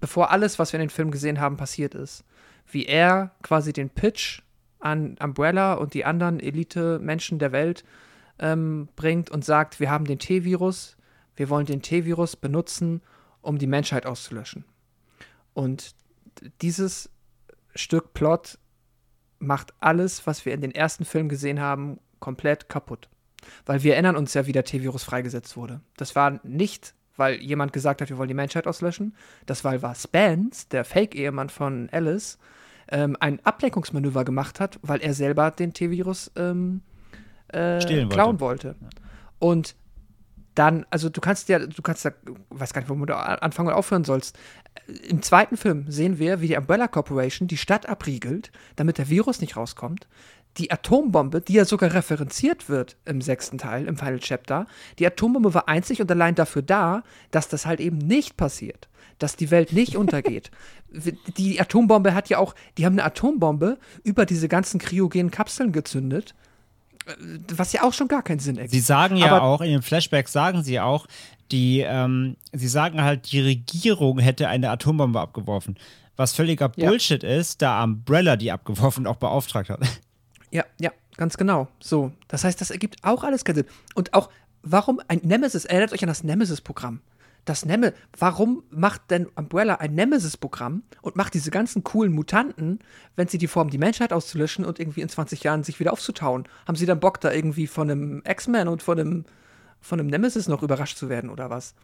[0.00, 2.24] bevor alles, was wir in den Film gesehen haben, passiert ist,
[2.70, 4.42] wie er quasi den Pitch
[4.80, 7.84] an Umbrella und die anderen Elite-Menschen der Welt
[8.38, 10.96] ähm, bringt und sagt, wir haben den T-Virus,
[11.36, 13.02] wir wollen den T-Virus benutzen,
[13.40, 14.64] um die Menschheit auszulöschen.
[15.54, 15.94] Und
[16.62, 17.10] dieses
[17.74, 18.58] Stück Plot
[19.38, 23.08] macht alles, was wir in den ersten Filmen gesehen haben, komplett kaputt.
[23.66, 25.80] Weil wir erinnern uns ja, wie der T-Virus freigesetzt wurde.
[25.96, 29.14] Das war nicht, weil jemand gesagt hat, wir wollen die Menschheit auslöschen.
[29.46, 32.38] Das war, weil Spence, der Fake-Ehemann von Alice,
[32.90, 36.82] ähm, ein Ablenkungsmanöver gemacht hat, weil er selber den T-Virus ähm,
[37.48, 38.14] äh, Stehlen wollte.
[38.14, 38.74] klauen wollte.
[39.38, 39.76] Und
[40.58, 42.10] dann, also du kannst ja, du kannst da,
[42.50, 44.36] weiß gar nicht, wo du anfangen oder aufhören sollst.
[45.08, 49.40] Im zweiten Film sehen wir, wie die Umbrella Corporation die Stadt abriegelt, damit der Virus
[49.40, 50.08] nicht rauskommt.
[50.56, 54.66] Die Atombombe, die ja sogar referenziert wird im sechsten Teil, im Final Chapter,
[54.98, 58.88] die Atombombe war einzig und allein dafür da, dass das halt eben nicht passiert.
[59.18, 60.50] Dass die Welt nicht untergeht.
[61.36, 66.34] Die Atombombe hat ja auch, die haben eine Atombombe über diese ganzen kryogenen Kapseln gezündet,
[67.54, 68.72] was ja auch schon gar keinen Sinn ergibt.
[68.72, 71.06] Sie sagen ja Aber- auch, in den Flashbacks sagen sie auch,
[71.50, 75.78] die, ähm, sie sagen halt, die Regierung hätte eine Atombombe abgeworfen.
[76.16, 76.88] Was völliger Ja.
[76.90, 79.80] Bullshit ist, da Umbrella die abgeworfen und auch beauftragt hat.
[80.50, 81.68] Ja, ja, ganz genau.
[81.78, 83.66] So, das heißt, das ergibt auch alles keinen Sinn.
[83.94, 84.30] Und auch,
[84.62, 87.00] warum ein Nemesis, erinnert euch an das Nemesis-Programm.
[87.48, 92.80] Das Neme, warum macht denn Umbrella ein Nemesis-Programm und macht diese ganzen coolen Mutanten,
[93.16, 96.44] wenn sie die vorhaben, die Menschheit auszulöschen und irgendwie in 20 Jahren sich wieder aufzutauen?
[96.66, 99.24] Haben sie dann Bock, da irgendwie von einem X-Men und von einem,
[99.80, 101.74] von einem Nemesis noch überrascht zu werden oder was?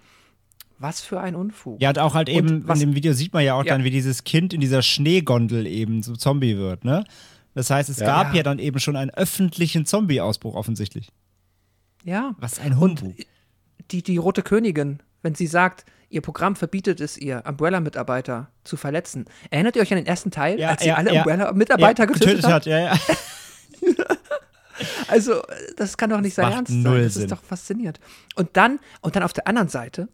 [0.79, 1.81] Was für ein Unfug.
[1.81, 3.73] Ja, und auch halt eben, was- in dem Video sieht man ja auch Ja.
[3.73, 7.05] dann, wie dieses Kind in dieser Schneegondel eben so Zombie wird, ne?
[7.55, 8.07] Das heißt, es Ja.
[8.07, 8.43] gab Ja.
[8.43, 11.09] dann eben schon einen öffentlichen Zombie-Ausbruch offensichtlich.
[12.05, 12.35] ja.
[12.39, 13.15] Was ein Humbug.
[13.91, 19.25] die, die Rote Königin, wenn sie sagt, ihr Programm verbietet es ihr, Umbrella-Mitarbeiter zu verletzen.
[19.51, 22.67] Erinnert ihr euch an den ersten Teil, als sie alle Umbrella-Mitarbeiter ja, getötet, hat?
[22.67, 22.99] Ja, ja.
[25.07, 25.41] Also,
[25.77, 27.03] das kann doch nicht sein Ernst null sein.
[27.05, 27.23] Das Sinn.
[27.23, 28.01] ist doch faszinierend.
[28.35, 30.09] Und dann, und dann auf der anderen Seite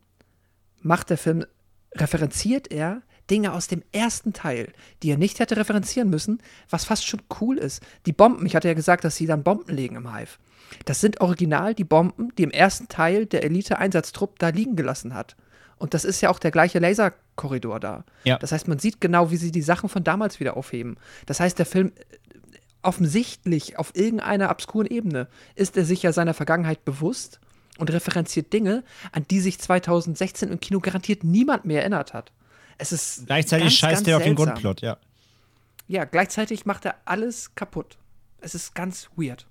[0.83, 1.47] macht der Film,
[1.95, 4.73] referenziert er Dinge aus dem ersten Teil,
[5.03, 7.83] die er nicht hätte referenzieren müssen, was fast schon cool ist.
[8.05, 10.37] Die Bomben, ich hatte ja gesagt, dass sie dann Bomben legen im Hive.
[10.85, 15.37] Das sind original die Bomben, die im ersten Teil der Elite-Einsatztrupp da liegen gelassen hat.
[15.77, 18.05] Und das ist ja auch der gleiche Laserkorridor da.
[18.25, 18.39] Ja.
[18.39, 20.97] Das heißt, man sieht genau, wie sie die Sachen von damals wieder aufheben.
[21.27, 21.93] Das heißt, der Film
[22.83, 27.41] offensichtlich auf irgendeiner obskuren Ebene ist er sich ja seiner Vergangenheit bewusst
[27.79, 32.33] und referenziert Dinge, an die sich 2016 im Kino garantiert niemand mehr erinnert hat.
[32.79, 34.55] Es ist Gleichzeitig ganz, scheißt ganz er auf den seltsam.
[34.55, 34.99] Grundplot, ja.
[35.89, 37.99] Ja, gleichzeitig macht er alles kaputt.
[38.41, 39.47] Es ist ganz weird.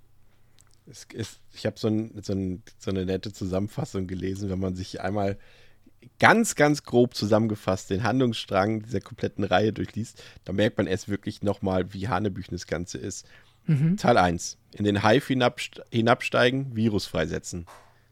[0.90, 4.74] Es ist, ich habe so, ein, so, ein, so eine nette Zusammenfassung gelesen, wenn man
[4.74, 5.38] sich einmal
[6.18, 11.42] ganz, ganz grob zusammengefasst den Handlungsstrang dieser kompletten Reihe durchliest, dann merkt man erst wirklich
[11.42, 13.26] nochmal, wie hanebüchen das Ganze ist.
[13.96, 14.58] Teil 1.
[14.72, 17.66] In den Hive hinabst hinabsteigen, Virus freisetzen.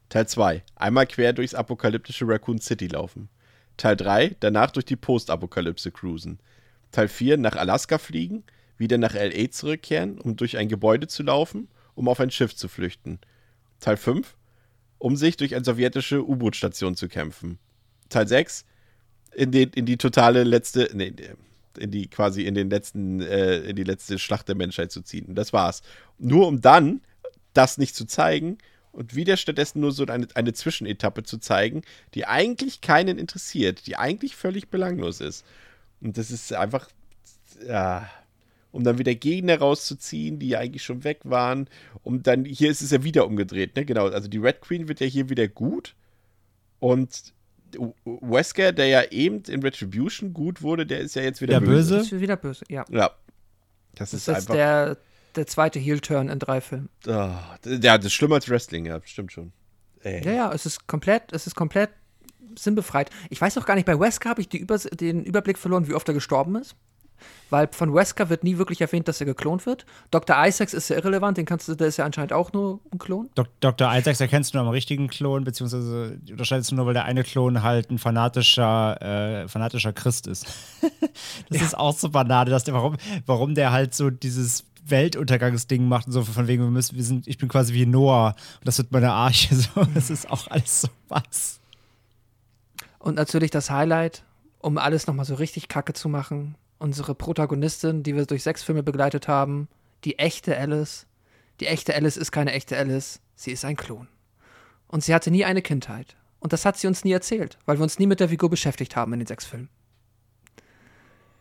[0.09, 0.63] Teil 2.
[0.75, 3.29] Einmal quer durchs apokalyptische Raccoon City laufen.
[3.77, 4.35] Teil 3.
[4.39, 6.39] Danach durch die Postapokalypse cruisen.
[6.91, 7.37] Teil 4.
[7.37, 8.43] Nach Alaska fliegen,
[8.77, 11.67] wieder nach LA zurückkehren, um durch ein Gebäude zu laufen,
[11.99, 13.19] um auf ein Schiff zu flüchten.
[13.81, 14.37] Teil 5,
[14.99, 17.59] um sich durch eine sowjetische U-Boot-Station zu kämpfen.
[18.07, 18.63] Teil 6,
[19.35, 21.13] in, den, in die totale letzte, nee,
[21.77, 25.25] in die quasi in den letzten, äh, in die letzte Schlacht der Menschheit zu ziehen.
[25.25, 25.81] Und das war's.
[26.17, 27.01] Nur um dann
[27.53, 28.59] das nicht zu zeigen
[28.93, 31.81] und wieder stattdessen nur so eine, eine Zwischenetappe zu zeigen,
[32.13, 35.45] die eigentlich keinen interessiert, die eigentlich völlig belanglos ist.
[35.99, 36.87] Und das ist einfach,
[37.67, 38.09] ja,
[38.71, 41.67] um dann wieder Gegner rauszuziehen, die ja eigentlich schon weg waren.
[42.03, 43.85] Um dann, hier ist es ja wieder umgedreht, ne?
[43.85, 45.95] Genau, also die Red Queen wird ja hier wieder gut.
[46.79, 47.33] Und
[48.05, 51.97] Wesker, der ja eben in Retribution gut wurde, der ist ja jetzt wieder Der böse?
[51.97, 52.85] Ist wieder böse, ja.
[52.89, 53.11] Ja.
[53.95, 54.53] Das, Das ist ist einfach.
[54.53, 54.97] der,
[55.35, 56.89] der zweite Heel-Turn in drei Filmen.
[57.07, 59.51] Ah, ja, das ist schlimmer als Wrestling, ja, stimmt schon.
[60.01, 60.23] Ey.
[60.23, 61.89] Ja, ja, es ist komplett, es ist komplett
[62.57, 63.09] sinnbefreit.
[63.29, 65.93] Ich weiß auch gar nicht, bei Wesker habe ich die Übers den Überblick verloren, wie
[65.93, 66.75] oft er gestorben ist.
[67.49, 69.85] Weil von Wesker wird nie wirklich erwähnt, dass er geklont wird.
[70.11, 70.35] Dr.
[70.45, 73.29] Isaacs ist ja irrelevant, den kannst du, der ist ja anscheinend auch nur ein Klon.
[73.35, 73.95] Dok Dr.
[73.95, 77.63] Isaacs erkennst du nur am richtigen Klon, beziehungsweise unterscheidest du nur, weil der eine Klon
[77.63, 80.45] halt ein fanatischer, äh, fanatischer Christ ist.
[81.49, 86.07] das ist auch so Banane, dass der, warum, warum der halt so dieses Weltuntergangsding macht
[86.07, 88.77] und so von wegen, wir müssen, wir sind, ich bin quasi wie Noah und das
[88.77, 89.55] wird meine Arche.
[89.59, 91.59] So, das ist auch alles so was.
[92.99, 94.23] Und natürlich das Highlight,
[94.59, 96.55] um alles nochmal so richtig kacke zu machen.
[96.79, 99.67] Unsere Protagonistin, die wir durch sechs Filme begleitet haben,
[100.05, 101.05] die echte Alice.
[101.59, 104.07] Die echte Alice ist keine echte Alice, sie ist ein Klon.
[104.87, 106.15] Und sie hatte nie eine Kindheit.
[106.39, 108.95] Und das hat sie uns nie erzählt, weil wir uns nie mit der Figur beschäftigt
[108.95, 109.69] haben in den sechs Filmen.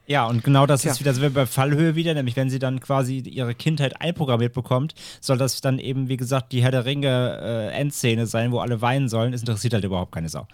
[0.09, 0.91] Ja, und genau das Tja.
[0.91, 4.55] ist wieder, das wäre bei Fallhöhe wieder, nämlich wenn sie dann quasi ihre Kindheit einprogrammiert
[4.55, 8.59] bekommt, soll das dann eben, wie gesagt, die Herr der Ringe äh, Endszene sein, wo
[8.59, 9.35] alle weinen sollen.
[9.35, 10.49] Es interessiert halt überhaupt keine Sau.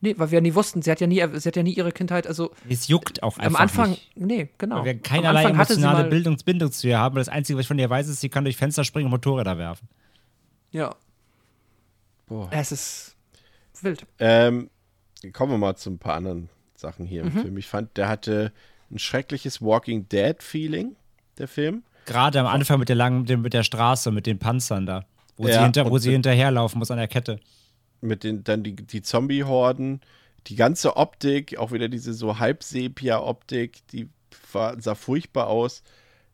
[0.00, 2.26] Nee, weil wir nie wussten, sie hat ja nie, sie hat ja nie ihre Kindheit,
[2.26, 4.10] also Es juckt auch einfach am Anfang, nicht.
[4.16, 4.76] nee, genau.
[4.78, 7.16] Weil wir keinerlei emotionale mal- Bildungsbindung zu ihr haben.
[7.16, 9.58] Das Einzige, was ich von ihr weiß, ist, sie kann durch Fenster springen und Motorräder
[9.58, 9.88] werfen.
[10.70, 10.94] Ja,
[12.26, 12.48] Boah.
[12.50, 13.16] es ist
[13.82, 14.06] wild.
[14.18, 14.70] Ähm,
[15.32, 17.36] kommen wir mal zu ein paar anderen Sachen hier Mhm.
[17.36, 17.56] im Film.
[17.58, 18.52] Ich fand, der hatte
[18.90, 20.96] ein schreckliches Walking Dead-Feeling,
[21.38, 21.82] der Film.
[22.06, 25.04] Gerade am Anfang mit der langen, mit, der Straße, mit den Panzern da.
[25.36, 27.38] Wo, Ja, sie, hinter, wo sie hinterherlaufen muss an der Kette.
[28.02, 30.00] Mit den, dann die, die Zombie-Horden,
[30.48, 34.08] die ganze Optik, auch wieder diese so Halbsepia-Optik, die
[34.52, 35.82] war, sah furchtbar aus.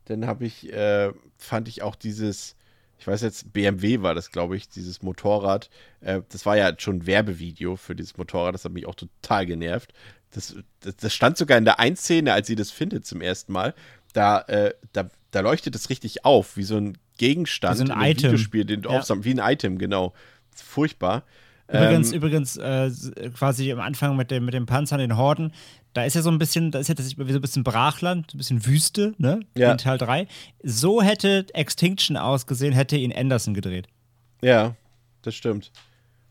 [0.05, 2.55] Dann habe ich, äh, fand ich auch dieses,
[2.97, 5.69] ich weiß jetzt, BMW war das, glaube ich, dieses Motorrad.
[6.01, 9.45] Äh, das war ja schon ein Werbevideo für dieses Motorrad, das hat mich auch total
[9.45, 9.93] genervt.
[10.31, 13.73] Das, das, das stand sogar in der Einszene, als sie das findet zum ersten Mal.
[14.13, 17.87] Da, äh, da, da leuchtet es richtig auf, wie so ein Gegenstand Wie so ein
[17.87, 18.23] in einem Item.
[18.31, 18.99] Videospiel, den du Ja.
[18.99, 20.13] aufsammelst, wie ein Item, genau.
[20.55, 21.23] Furchtbar.
[21.71, 25.51] Übrigens, Ähm, übrigens äh, s- quasi am Anfang mit dem, mit dem Panzern, den Horden,
[25.93, 28.31] da ist ja so ein bisschen, da ist ja das wie so ein bisschen Brachland,
[28.31, 29.41] so ein bisschen Wüste, ne?
[29.55, 29.71] Ja.
[29.73, 30.27] In Teil 3.
[30.63, 33.87] So hätte Extinction ausgesehen, hätte ihn Anderson gedreht.
[34.41, 34.75] Ja,
[35.21, 35.71] das stimmt.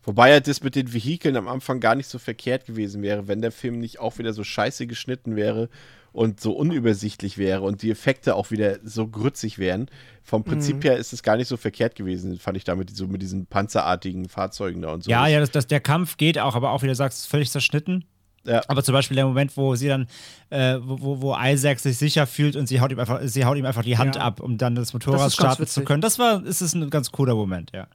[0.09, 3.43] Wobei ja das mit den Vehikeln am Anfang gar nicht so verkehrt gewesen wäre, wenn
[3.43, 5.69] der Film nicht auch wieder so scheiße geschnitten wäre
[6.13, 9.87] und so unübersichtlich wäre und die Effekte auch wieder so grützig wären.
[10.23, 13.21] Vom Prinzip her ist es gar nicht so verkehrt gewesen, fand ich damit, so mit
[13.21, 15.11] diesen panzerartigen Fahrzeugen da und so.
[15.11, 18.03] Ja, ja, das, das, der Kampf geht auch, aber auch, wie du sagst, völlig zerschnitten.
[18.45, 18.63] Ja.
[18.67, 20.07] Aber zum Beispiel der Moment, wo sie dann,
[20.49, 23.65] äh, wo, wo- Isaac sich sicher fühlt und sie haut ihm einfach, sie haut ihm
[23.65, 24.23] einfach die Hand Ja.
[24.23, 26.01] ab, um dann das Motorrad Das ist starten zu können.
[26.01, 27.87] Das war, ist es ein ganz cooler Moment, ja.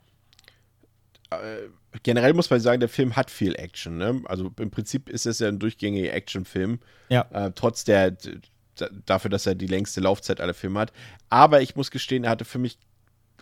[2.02, 3.98] Generell muss man sagen, der Film hat viel Action.
[3.98, 4.22] Ne?
[4.26, 6.80] Also im Prinzip ist es ja ein durchgängiger Actionfilm.
[7.08, 7.28] Ja.
[7.32, 8.16] Äh, trotz der,
[9.06, 10.92] dafür, dass er die längste Laufzeit aller Filme hat.
[11.30, 12.78] Aber ich muss gestehen, er hatte für mich,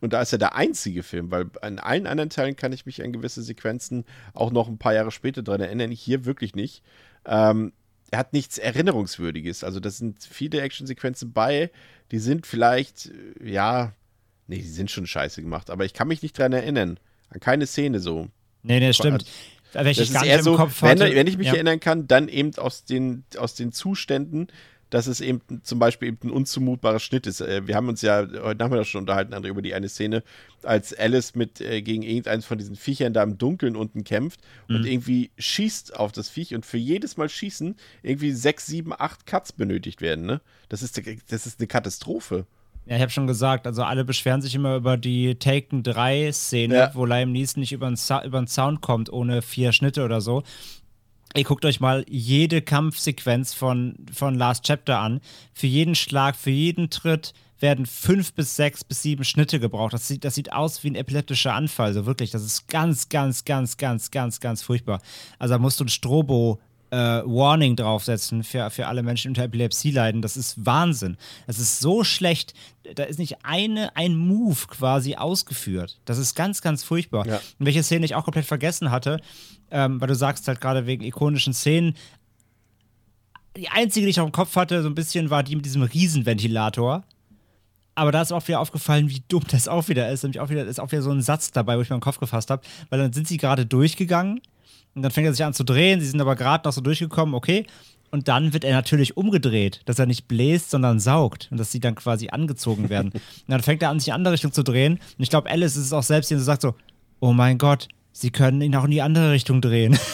[0.00, 3.02] und da ist er der einzige Film, weil an allen anderen Teilen kann ich mich
[3.02, 5.90] an gewisse Sequenzen auch noch ein paar Jahre später dran erinnern.
[5.90, 6.82] Hier wirklich nicht.
[7.24, 7.72] Ähm,
[8.10, 9.64] er hat nichts Erinnerungswürdiges.
[9.64, 11.70] Also, das sind viele Actionsequenzen bei,
[12.10, 13.06] die sind vielleicht,
[13.40, 13.94] äh, ja,
[14.48, 16.98] nee, die sind schon scheiße gemacht, aber ich kann mich nicht dran erinnern.
[17.30, 18.28] An keine Szene so.
[18.62, 19.24] Nee, nee, stimmt.
[19.72, 21.54] Das ich gar ist so, wenn, wenn ich mich ja.
[21.54, 24.48] erinnern kann, dann eben aus den, aus den Zuständen,
[24.90, 27.40] dass es eben zum Beispiel eben ein unzumutbarer Schnitt ist.
[27.40, 30.22] Äh, Wir haben uns ja heute Nachmittag schon unterhalten, André, über die eine Szene,
[30.62, 34.76] als Alice mit äh, gegen irgendeins von diesen Viechern da im Dunkeln unten kämpft Mhm.
[34.76, 39.24] und irgendwie schießt auf das Viech und für jedes Mal schießen irgendwie sechs, sieben, acht
[39.24, 40.26] Cuts benötigt werden.
[40.26, 40.42] Ne?
[40.68, 41.00] Das, ist,
[41.30, 42.44] das ist eine Katastrophe.
[42.86, 46.74] Ja, ich habe schon gesagt, also alle beschweren sich immer über die Taken 3 Szene,
[46.74, 46.90] Ja.
[46.94, 50.42] wo Liam Neeson nicht über den, über den Sound kommt, ohne vier Schnitte oder so.
[51.34, 55.20] Ihr guckt euch mal jede Kampfsequenz von, von Last Chapter an.
[55.54, 59.94] Für jeden Schlag, für jeden Tritt werden fünf bis sechs bis sieben Schnitte gebraucht.
[59.94, 61.94] Das sieht, das sieht aus wie ein epileptischer Anfall.
[61.94, 65.00] So wirklich, das ist ganz, ganz, ganz, ganz, ganz, ganz furchtbar.
[65.38, 66.60] Also da musst du ein Strobo
[66.92, 70.20] äh, Warning draufsetzen für, für alle Menschen, die unter Epilepsie leiden.
[70.20, 71.16] Das ist Wahnsinn.
[71.46, 72.52] Das ist so schlecht.
[72.94, 75.98] Da ist nicht eine, ein Move quasi ausgeführt.
[76.04, 77.26] Das ist ganz, ganz furchtbar.
[77.26, 77.40] Ja.
[77.58, 79.20] Und welche Szene ich auch komplett vergessen hatte,
[79.70, 81.96] ähm, weil du sagst halt gerade wegen ikonischen Szenen,
[83.56, 85.82] die einzige, die ich auf dem Kopf hatte, so ein bisschen, war die mit diesem
[85.82, 87.04] Riesenventilator.
[87.94, 90.24] Aber da ist auch wieder aufgefallen, wie dumm das auch wieder ist.
[90.24, 92.18] Nämlich auch wieder, ist auch wieder so ein Satz dabei, wo ich mir den Kopf
[92.18, 92.62] gefasst habe.
[92.90, 94.42] Weil dann sind sie gerade durchgegangen
[94.94, 96.00] und dann fängt er sich an zu drehen.
[96.00, 97.66] Sie sind aber gerade noch so durchgekommen, okay.
[98.10, 101.80] Und dann wird er natürlich umgedreht, dass er nicht bläst, sondern saugt und dass sie
[101.80, 103.10] dann quasi angezogen werden.
[103.12, 104.94] und dann fängt er an, sich in andere Richtung zu drehen.
[104.94, 106.74] Und ich glaube, Alice ist es auch selbst, die so sagt so:
[107.20, 109.98] Oh mein Gott, sie können ihn auch in die andere Richtung drehen.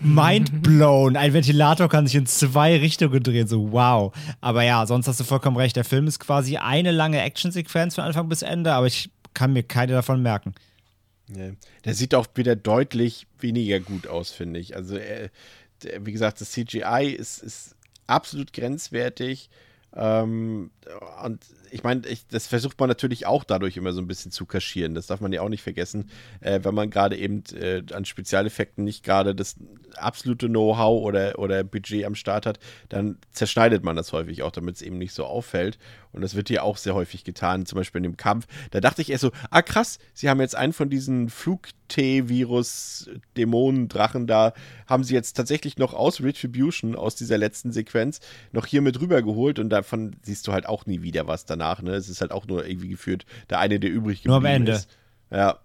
[0.00, 1.16] Mind blown.
[1.16, 3.46] Ein Ventilator kann sich in zwei Richtungen drehen.
[3.46, 4.12] So, wow.
[4.40, 5.76] Aber ja, sonst hast du vollkommen recht.
[5.76, 9.62] Der Film ist quasi eine lange Actionsequenz von Anfang bis Ende, aber ich kann mir
[9.62, 10.54] keine davon merken.
[11.34, 11.52] Ja.
[11.84, 14.76] Der sieht auch wieder deutlich weniger gut aus, finde ich.
[14.76, 15.28] Also, äh,
[15.82, 17.76] der, wie gesagt, das CGI ist, ist
[18.06, 19.50] absolut grenzwertig.
[19.94, 20.70] Ähm,
[21.24, 24.94] und ich meine, das versucht man natürlich auch dadurch immer so ein bisschen zu kaschieren.
[24.94, 28.84] Das darf man ja auch nicht vergessen, äh, wenn man gerade eben äh, an Spezialeffekten
[28.84, 29.56] nicht gerade das
[29.96, 32.58] absolute Know-how oder, oder Budget am Start hat,
[32.88, 35.78] dann zerschneidet man das häufig auch, damit es eben nicht so auffällt.
[36.12, 38.46] Und das wird hier auch sehr häufig getan, zum Beispiel in dem Kampf.
[38.72, 44.52] Da dachte ich erst so, ah krass, sie haben jetzt einen von diesen Flug-T-Virus-Dämonen-Drachen da,
[44.86, 48.18] haben sie jetzt tatsächlich noch aus Retribution, aus dieser letzten Sequenz,
[48.50, 51.82] noch hier mit rübergeholt und davon siehst du halt auch nie wieder was danach.
[51.82, 51.92] Ne?
[51.92, 54.72] Es ist halt auch nur irgendwie geführt, der eine, der übrig geblieben Nur am Ende.
[54.72, 54.88] ist.
[55.30, 55.58] Ja.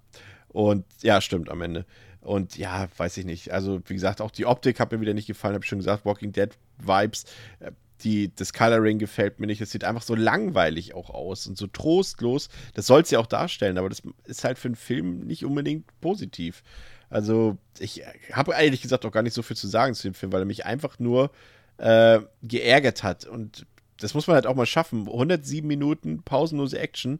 [0.49, 1.85] Und ja, stimmt, am Ende.
[2.21, 3.51] Und ja, weiß ich nicht.
[3.51, 5.53] Also, wie gesagt, auch die Optik hat mir wieder nicht gefallen.
[5.53, 7.25] Habe ich schon gesagt, Walking Dead Vibes.
[7.59, 7.71] Äh,
[8.03, 9.61] Die, das Coloring gefällt mir nicht.
[9.61, 12.49] Es sieht einfach so langweilig auch aus und so trostlos.
[12.73, 15.85] Das soll es ja auch darstellen, aber das ist halt für einen Film nicht unbedingt
[16.01, 16.61] positiv.
[17.09, 18.01] Also, ich
[18.33, 20.45] habe ehrlich gesagt auch gar nicht so viel zu sagen zu dem Film, weil er
[20.45, 21.31] mich einfach nur
[21.77, 23.25] äh, geärgert hat.
[23.25, 23.65] Und
[24.05, 25.07] das muss man halt auch mal schaffen.
[25.07, 27.19] 107 Minuten pausenlose Action,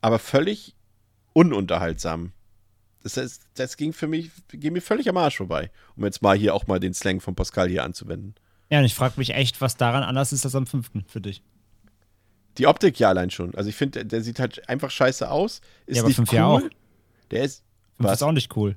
[0.00, 0.76] aber völlig
[1.32, 2.30] ununterhaltsam.
[3.02, 6.36] Das, das, das ging für mich, ging mir völlig am Arsch vorbei, um jetzt mal
[6.38, 8.36] hier auch mal den Slang von Pascal hier anzuwenden.
[8.70, 11.42] Ja, und ich frage mich echt, was daran anders ist als am fünften für dich.
[12.58, 13.52] Die Optik ja allein schon.
[13.56, 15.62] Also ich finde, der, der sieht halt einfach scheiße aus.
[15.86, 16.36] Ist Ja, aber nicht fünf cool.
[16.36, 16.60] ja auch.
[17.32, 17.64] Der ist.
[17.96, 18.18] Fünf Was?
[18.18, 18.76] ist auch nicht cool.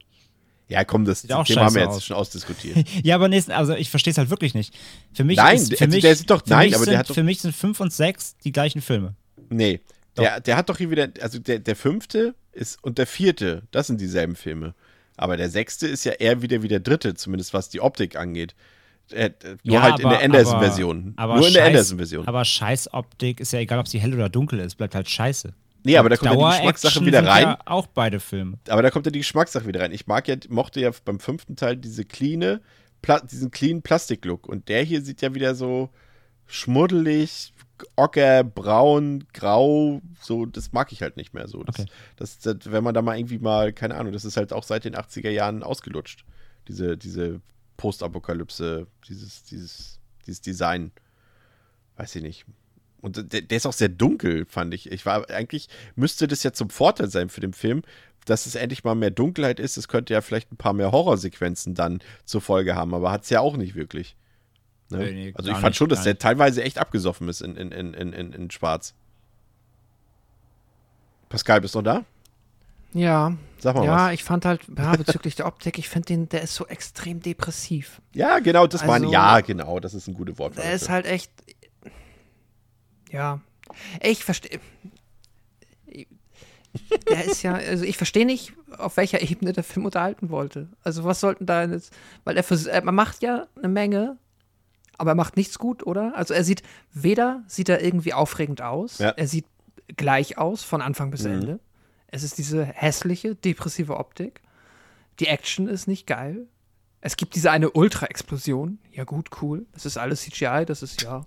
[0.70, 2.06] Ja, komm, das Thema haben wir jetzt aus.
[2.06, 2.78] schon ausdiskutiert.
[3.04, 4.74] Ja, aber nächsten, also ich verstehe es halt wirklich nicht.
[5.14, 6.98] Für mich Nein, ist, der- für also mich, der sieht doch- nein, aber der sind,
[6.98, 9.16] hat doch- Für mich sind fünf und sechs die gleichen Filme.
[9.50, 9.80] Nee.
[10.18, 13.88] Der, der hat doch hier wieder, also der, der fünfte ist und der vierte, das
[13.88, 14.74] sind dieselben Filme.
[15.16, 18.56] Aber der sechste ist ja eher wieder wie der dritte, zumindest was die Optik angeht.
[19.12, 19.30] Äh,
[19.64, 21.16] nur Ja, halt in aber- der Anderson-Version.
[21.18, 22.28] Nur in der scheiß- Anderson-Version.
[22.28, 25.54] Aber Scheißoptik ist ja egal, ob sie hell oder dunkel ist, bleibt halt scheiße.
[25.88, 27.43] Nee, aber da kommt ja die Geschmackssache wieder rein.
[27.43, 28.59] Ja auch beide Filme.
[28.67, 29.93] Aber da kommt ja die Geschmackssache wieder rein.
[29.93, 32.59] Ich mag ja, mochte ja beim fünften Teil diese cleane,
[33.32, 34.49] diesen clean Plastik-Look.
[34.49, 35.90] Und der hier sieht ja wieder so
[36.45, 37.53] schmuddelig,
[37.95, 41.64] ocker, braun, grau, so, das mag ich halt nicht mehr so.
[41.64, 41.90] Das, Okay.
[42.17, 44.83] das, das, wenn man da mal irgendwie mal, keine Ahnung, das ist halt auch seit
[44.83, 46.25] den 80er Jahren ausgelutscht.
[46.67, 47.40] Diese, diese
[47.77, 50.91] Postapokalypse, dieses, dieses, dieses Design.
[51.95, 52.45] Weiß ich nicht.
[53.01, 54.92] Und der, der ist auch sehr dunkel, fand ich.
[54.92, 57.84] Ich war eigentlich, müsste das ja zum Vorteil sein für den Film,
[58.26, 59.77] dass es endlich mal mehr Dunkelheit ist.
[59.77, 63.30] Es könnte ja vielleicht ein paar mehr Horrorsequenzen dann zur Folge haben, aber hat es
[63.30, 64.16] ja auch nicht wirklich.
[64.90, 64.98] Ne?
[65.00, 66.22] Nee, nee, also ich fand nicht, schon, dass der nicht.
[66.22, 68.93] teilweise echt abgesoffen ist in, in, in, in, in, in Schwarz.
[71.30, 72.06] Pascal, bist du noch da?
[72.93, 74.14] Ja, Sag mal ja, was.
[74.14, 78.01] ich fand halt, ja, bezüglich der Optik, ich finde den, der ist so extrem depressiv.
[78.14, 80.58] Ja, genau, das meine Also- Ja, genau, das ist ein gutes Wort.
[80.58, 81.32] Er ist halt echt.
[83.11, 83.40] Ja.
[84.02, 84.60] Ich verstehe.
[87.10, 90.68] Der ist ja, also ich verstehe nicht, auf welcher Ebene der Film unterhalten wollte.
[90.84, 91.92] Also was sollten da jetzt,
[92.24, 94.18] weil er, vers- er macht ja eine Menge,
[94.98, 96.14] aber er macht nichts gut, oder?
[96.16, 96.61] Also er sieht,
[96.94, 99.10] weder sieht er irgendwie aufregend aus, Ja.
[99.10, 99.45] er sieht
[99.95, 101.32] gleich aus von Anfang bis Mhm.
[101.32, 101.60] Ende.
[102.08, 104.42] Es ist diese hässliche, depressive Optik.
[105.19, 106.48] Die Action ist nicht geil.
[107.02, 108.80] Es gibt diese eine Ultra-Explosion.
[108.92, 109.66] Ja gut, cool.
[109.74, 111.26] Das ist alles CGI, das ist ja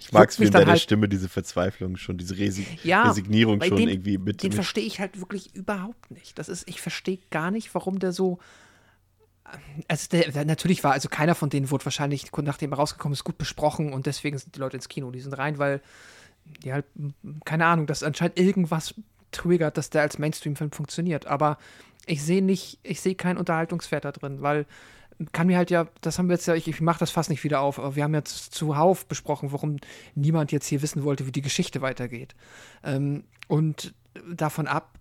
[0.00, 3.62] ich mag es wie in deiner halt- Stimme, diese Verzweiflung schon, diese Resi Ja, Resignierung
[3.62, 4.42] schon den- irgendwie mit.
[4.42, 6.38] Den verstehe ich halt wirklich überhaupt nicht.
[6.38, 8.38] Das ist, ich verstehe gar nicht, warum der so.
[9.88, 13.38] Also der, natürlich war, also keiner von denen wurde wahrscheinlich, nachdem er rausgekommen ist, gut
[13.38, 15.80] besprochen und deswegen sind die Leute ins Kino, die sind rein, weil
[16.62, 16.84] die halt,
[17.46, 18.94] keine Ahnung, dass anscheinend irgendwas
[19.30, 21.26] triggert, dass der als Mainstream-Film funktioniert.
[21.26, 21.56] Aber
[22.04, 24.66] ich sehe nicht, ich sehe keinen Unterhaltungswert da drin, weil
[25.32, 27.42] kann mir halt ja, das haben wir jetzt ja, ich, ich mache das fast nicht
[27.44, 29.78] wieder auf, aber wir haben jetzt zuhauf besprochen, warum
[30.14, 32.34] niemand jetzt hier wissen wollte, wie die Geschichte weitergeht.
[32.84, 33.94] Ähm, und
[34.30, 34.98] davon ab,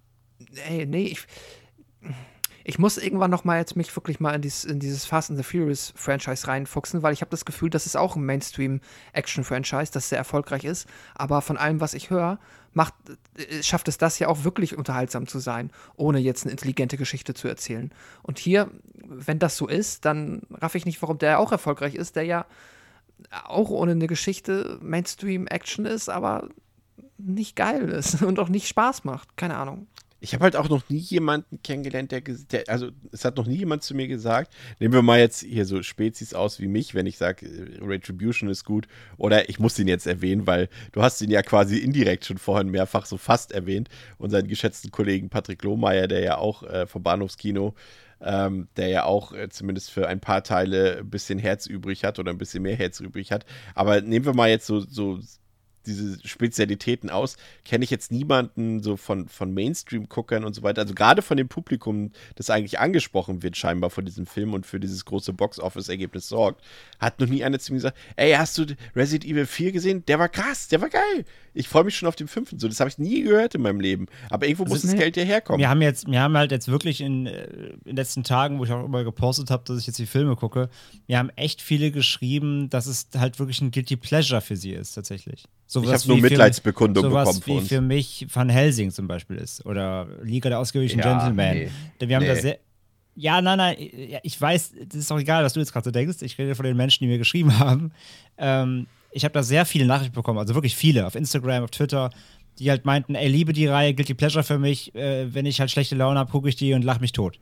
[0.67, 1.27] ey, nee, ich,
[2.69, 5.37] Ich muss irgendwann noch mal jetzt mich wirklich mal in dieses, in dieses Fast and
[5.37, 10.09] the Furious Franchise reinfuchsen, weil ich habe das Gefühl, das ist auch ein Mainstream-Action-Franchise, das
[10.09, 10.85] sehr erfolgreich ist.
[11.15, 12.39] Aber von allem, was ich höre,
[12.73, 12.93] macht,
[13.37, 17.33] äh, schafft es das ja auch wirklich unterhaltsam zu sein, ohne jetzt eine intelligente Geschichte
[17.33, 17.89] zu erzählen.
[18.21, 22.17] Und hier, wenn das so ist, dann raff ich nicht, warum der auch erfolgreich ist,
[22.17, 22.45] der ja
[23.45, 26.49] auch ohne eine Geschichte Mainstream-Action ist, aber
[27.17, 29.37] nicht geil ist und auch nicht Spaß macht.
[29.37, 29.87] Keine Ahnung.
[30.19, 33.57] Ich habe halt auch noch nie jemanden kennengelernt, der, der, also es hat noch nie
[33.57, 37.05] jemand zu mir gesagt, nehmen wir mal jetzt hier so Spezies aus wie mich, wenn
[37.05, 38.87] ich sage, äh, Retribution ist gut,
[39.17, 42.69] oder ich muss ihn jetzt erwähnen, weil du hast ihn ja quasi indirekt schon vorhin
[42.69, 47.75] mehrfach so fast erwähnt, unseren geschätzten Kollegen Patrick Lohmeier, der ja auch äh, vom Bahnhofskino,
[48.21, 52.19] ähm, der ja auch äh, zumindest für ein paar Teile ein bisschen Herz übrig hat
[52.19, 53.45] oder ein bisschen mehr Herz übrig hat.
[53.75, 55.19] Aber nehmen wir mal jetzt so, so
[55.87, 60.81] diese Spezialitäten aus, kenne ich jetzt niemanden so von, von Mainstream-Guckern und so weiter.
[60.81, 64.79] Also gerade von dem Publikum, das eigentlich angesprochen wird, scheinbar von diesem Film und für
[64.79, 66.63] dieses große Box-Office-Ergebnis sorgt,
[66.99, 70.03] hat noch nie einer zu mir gesagt: Ey, hast du Resident Evil 4 gesehen?
[70.07, 71.25] Der war krass, der war geil.
[71.53, 72.59] Ich freue mich schon auf den fünften.
[72.59, 74.05] So, das habe ich nie gehört in meinem Leben.
[74.29, 75.59] Aber irgendwo muss das Geld ja herkommen.
[75.59, 78.63] Wir haben jetzt, wir haben halt jetzt wirklich in, äh, in den letzten Tagen, wo
[78.63, 80.69] ich auch immer gepostet habe, dass ich jetzt die Filme gucke,
[81.07, 84.93] wir haben echt viele geschrieben, dass es halt wirklich ein Guilty Pleasure für sie ist,
[84.93, 85.45] tatsächlich.
[85.69, 89.65] So ich habe nur Mitleidsbekundung für, bekommen wie für mich Van Helsing zum Beispiel ist.
[89.65, 91.69] Oder Liga der ausgewöhnlichen ja, Gentlemen.
[91.99, 92.07] Nee.
[92.07, 92.29] Wir haben nee.
[92.29, 92.57] da sehr.
[93.15, 93.75] Ja, nein, nein,
[94.21, 96.17] ich weiß, das ist auch egal, was du jetzt gerade so denkst.
[96.21, 97.91] Ich rede von den Menschen, die mir geschrieben haben.
[98.37, 102.11] Ähm, ich habe da sehr viele Nachrichten bekommen, also wirklich viele, auf Instagram, auf Twitter,
[102.59, 104.93] die halt meinten, ey, liebe die Reihe, Guilty Pleasure für mich.
[104.95, 107.39] Äh, wenn ich halt schlechte Laune habe, gucke ich die und lache mich tot.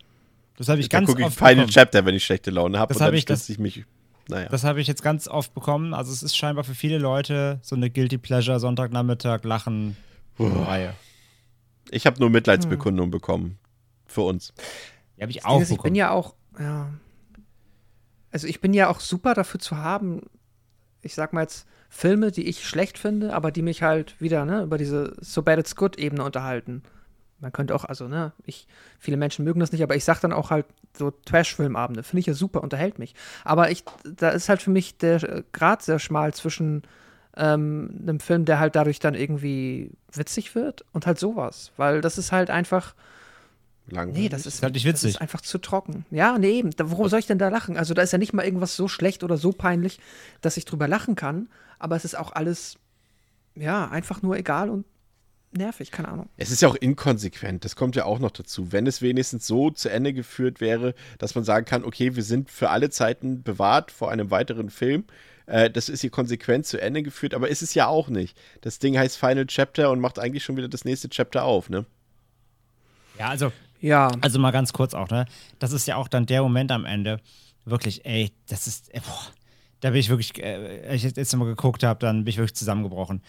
[0.58, 1.20] Das habe ich da ganz oft.
[1.20, 2.94] Ich Final Chapter, wenn ich schlechte Laune habe.
[2.94, 3.84] Das habe ich, das, ich mich
[4.30, 4.50] naja.
[4.50, 5.94] Das habe ich jetzt ganz oft bekommen.
[5.94, 9.96] Also es ist scheinbar für viele Leute so eine Guilty Pleasure Sonntagnachmittag Lachen
[10.40, 10.94] Reihe.
[11.92, 13.12] Ich habe nur Mitleidsbekundung hm.
[13.12, 13.60] bekommen
[14.06, 14.54] für uns.
[15.18, 16.90] Die habe ich auch ist, Ich bin ja auch, ja.
[18.32, 20.24] Also ich bin ja auch super dafür zu haben,
[21.02, 24.64] ich sag mal jetzt Filme, die ich schlecht finde, aber die mich halt wieder ne,
[24.64, 26.84] über diese So Bad It's Good Ebene unterhalten
[27.40, 28.68] man könnte auch, also, ne, ich,
[29.00, 30.66] viele Menschen mögen das nicht, aber ich sag dann auch halt
[30.98, 33.14] so Trash-Filmabende, finde ich ja super, unterhält mich.
[33.44, 36.84] Aber ich, da ist halt für mich der Grad sehr schmal zwischen
[37.38, 41.72] ähm, einem Film, der halt dadurch dann irgendwie witzig wird und halt sowas.
[41.78, 42.96] Weil das ist halt einfach.
[43.88, 44.24] Langweilig.
[44.24, 45.14] Nee, das ist, halt nicht witzig.
[45.14, 46.06] Das ist einfach zu trocken.
[46.10, 46.72] Ja, nee, eben.
[46.82, 47.78] Worum soll ich denn da lachen?
[47.78, 50.00] Also, da ist ja nicht mal irgendwas so schlecht oder so peinlich,
[50.42, 51.50] dass ich drüber lachen kann.
[51.78, 52.78] Aber es ist auch alles,
[53.54, 54.86] ja, einfach nur egal und
[55.58, 56.30] nervig, keine Ahnung.
[56.38, 58.72] Es ist ja auch inkonsequent, das kommt ja auch noch dazu.
[58.72, 62.50] Wenn es wenigstens so zu Ende geführt wäre, dass man sagen kann, okay, wir sind
[62.50, 65.06] für alle Zeiten bewahrt vor einem weiteren Film.
[65.46, 68.38] Äh, das ist hier konsequent zu Ende geführt, aber ist es ja auch nicht.
[68.62, 71.86] Das Ding heißt Final Chapter und macht eigentlich schon wieder das nächste Chapter auf, ne?
[73.20, 74.12] Ja, also, ja.
[74.22, 75.26] also mal ganz kurz auch, ne?
[75.60, 77.20] Das ist ja auch dann der Moment am Ende.
[77.64, 79.28] Wirklich, ey, das ist, ey, boah,
[79.80, 83.22] da bin ich wirklich, äh, ich jetzt nochmal geguckt habe, dann bin ich wirklich zusammengebrochen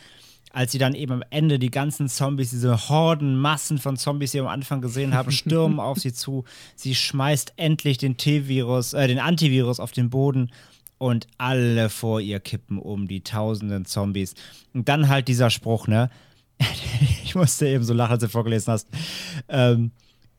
[0.52, 4.38] als sie dann eben am Ende die ganzen Zombies, diese Horden, Massen von Zombies, die
[4.38, 6.44] wir am Anfang gesehen haben, stürmen auf sie zu.
[6.74, 10.50] Sie schmeißt endlich den T-Virus, äh, den Antivirus auf den Boden
[10.98, 14.34] und alle vor ihr kippen um, die tausenden Zombies.
[14.72, 16.10] Und dann halt dieser Spruch, ne?
[17.24, 18.88] ich musste eben so lachen, als du vorgelesen hast.
[19.48, 19.90] Ähm,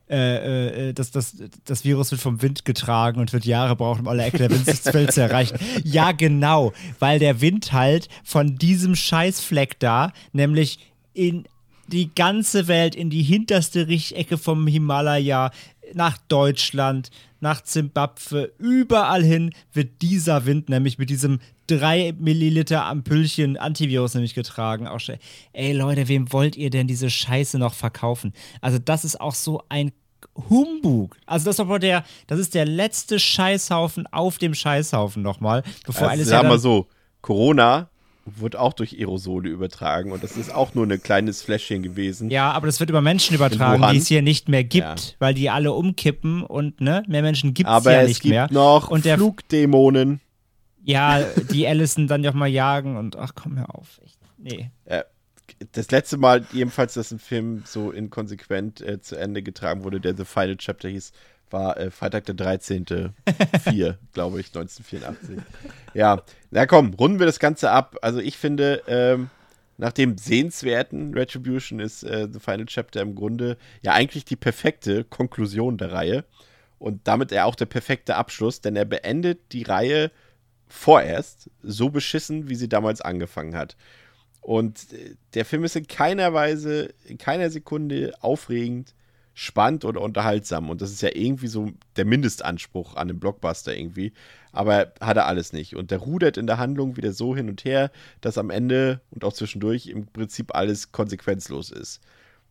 [0.10, 4.08] äh, äh, das, das, das Virus wird vom Wind getragen und wird Jahre brauchen, um
[4.08, 5.58] alle Ecke der Windwelt zu erreichen.
[5.84, 10.80] Ja, genau, weil der Wind halt von diesem Scheißfleck da, nämlich
[11.14, 11.46] in
[11.88, 15.52] die ganze Welt, in die hinterste Richtecke vom Himalaya,
[15.94, 23.58] nach Deutschland, nach Zimbabwe, überall hin wird dieser Wind nämlich mit diesem 3 Milliliter Ampüllchen
[23.58, 24.88] Antivirus nämlich getragen.
[24.88, 25.02] Auch
[25.54, 28.34] ey Leute, wem wollt ihr denn diese Scheiße noch verkaufen?
[28.62, 29.92] Also das ist auch so ein
[30.50, 31.18] Humbug.
[31.26, 36.10] Also das ist aber der, das ist der letzte Scheißhaufen auf dem Scheißhaufen nochmal, bevor
[36.10, 36.28] also alles.
[36.30, 36.88] Sagen wir mal so,
[37.22, 37.90] Corona
[38.26, 42.30] wird auch durch Aerosole übertragen und das ist auch nur ein kleines Fläschchen gewesen.
[42.30, 45.16] Ja, aber das wird über Menschen übertragen, die es hier nicht mehr gibt, ja.
[45.20, 48.44] weil die alle umkippen und ne, mehr Menschen gibt es ja nicht mehr.
[48.44, 50.20] Aber es gibt noch und der Flugdämonen.
[50.84, 54.00] Ja, die Allison dann auch mal jagen und ach komm hör auf.
[54.06, 54.18] Echt.
[54.38, 54.72] Nee.
[54.86, 55.04] Äh,
[55.72, 60.16] das letzte Mal jedenfalls, dass ein Film so inkonsequent äh, zu Ende getragen wurde, der
[60.16, 61.12] The Final Chapter hieß,
[61.50, 62.86] war äh, Freitag der 13.
[63.64, 65.38] 4, glaube ich, 1984.
[65.94, 67.98] Ja, na komm, runden wir das Ganze ab.
[68.02, 69.30] Also ich finde, ähm,
[69.78, 75.04] nach dem sehenswerten Retribution ist äh, The Final Chapter im Grunde ja eigentlich die perfekte
[75.04, 76.26] Konklusion der Reihe
[76.80, 80.12] und damit er auch der perfekte Abschluss, denn er beendet die Reihe
[80.68, 83.78] vorerst so beschissen, wie sie damals angefangen hat.
[84.48, 88.96] Und äh, der Film ist in keiner Weise, in keiner Sekunde aufregend,
[89.34, 90.70] spannend oder unterhaltsam.
[90.70, 94.14] Und das ist ja irgendwie so der Mindestanspruch an einem Blockbuster irgendwie.
[94.54, 95.76] Aber hat er alles nicht.
[95.76, 99.26] Und der rudert in der Handlung wieder so hin und her, dass am Ende und
[99.26, 102.00] auch zwischendurch im Prinzip alles konsequenzlos ist.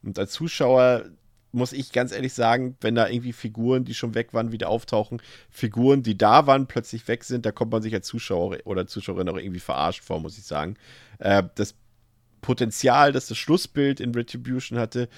[0.02, 1.06] Und als Zuschauer
[1.50, 5.22] muss ich ganz ehrlich sagen, wenn da irgendwie Figuren, die schon weg waren, wieder auftauchen,
[5.48, 9.30] Figuren, die da waren, plötzlich weg sind, da kommt man sich als Zuschauer oder Zuschauerin
[9.30, 10.76] auch irgendwie verarscht vor, muss ich sagen.
[11.18, 11.74] Äh, das
[12.46, 15.08] Potenzial, das das Schlussbild in Retribution hatte,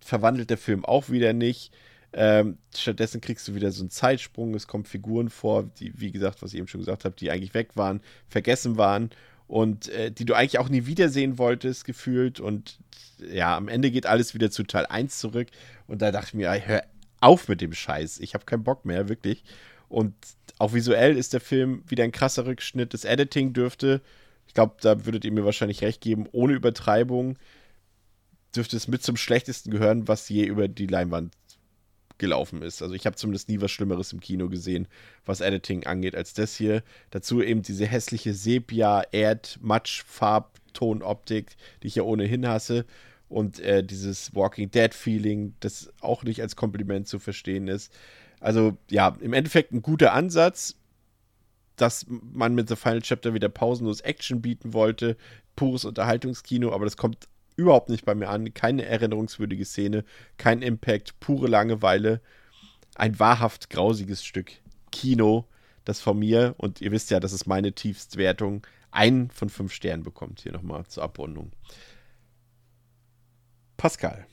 [0.00, 1.72] verwandelt der Film auch wieder nicht.
[2.12, 4.54] Ähm, stattdessen kriegst du wieder so einen Zeitsprung.
[4.54, 7.54] Es kommen Figuren vor, die, wie gesagt, was ich eben schon gesagt habe, die eigentlich
[7.54, 9.08] weg waren, vergessen waren
[9.46, 12.38] und äh, die du eigentlich auch nie wiedersehen wolltest, gefühlt.
[12.38, 12.78] Und
[13.32, 15.48] ja, am Ende geht alles wieder zu Teil 1 zurück.
[15.86, 16.84] Und da dachte ich mir, hör
[17.22, 18.20] auf mit dem Scheiß.
[18.20, 19.42] Ich habe keinen Bock mehr, wirklich.
[19.88, 20.12] Und
[20.58, 22.92] auch visuell ist der Film wieder ein krasser Rückschnitt.
[22.92, 24.02] Das Editing dürfte,
[24.54, 27.36] ich glaube, da würdet ihr mir wahrscheinlich recht geben, ohne Übertreibung
[28.54, 31.34] dürfte es mit zum schlechtesten gehören, was je über die Leinwand
[32.18, 32.80] gelaufen ist.
[32.80, 34.86] Also ich habe zumindest nie was Schlimmeres im Kino gesehen,
[35.24, 36.84] was Editing angeht, als das hier.
[37.10, 42.86] Dazu eben diese hässliche Sepia, Erd, Matsch, Farbtonoptik, die ich ja ohnehin hasse
[43.28, 47.92] und äh, dieses Walking Dead-Feeling, das auch nicht als Kompliment zu verstehen ist.
[48.38, 50.76] Also ja, im Endeffekt ein guter Ansatz,
[51.76, 55.16] dass man mit The Final Chapter wieder pausenlos Action bieten wollte,
[55.56, 58.52] pures Unterhaltungskino, aber das kommt überhaupt nicht bei mir an.
[58.54, 60.04] Keine erinnerungswürdige Szene,
[60.36, 62.20] kein Impact, pure Langeweile.
[62.94, 64.52] Ein wahrhaft grausiges Stück
[64.92, 65.46] Kino,
[65.84, 70.04] das von mir, und ihr wisst ja, das ist meine Tiefstwertung, einen von fünf Sternen
[70.04, 70.40] bekommt.
[70.40, 71.50] Hier nochmal zur Abrundung.
[73.76, 74.26] Pascal.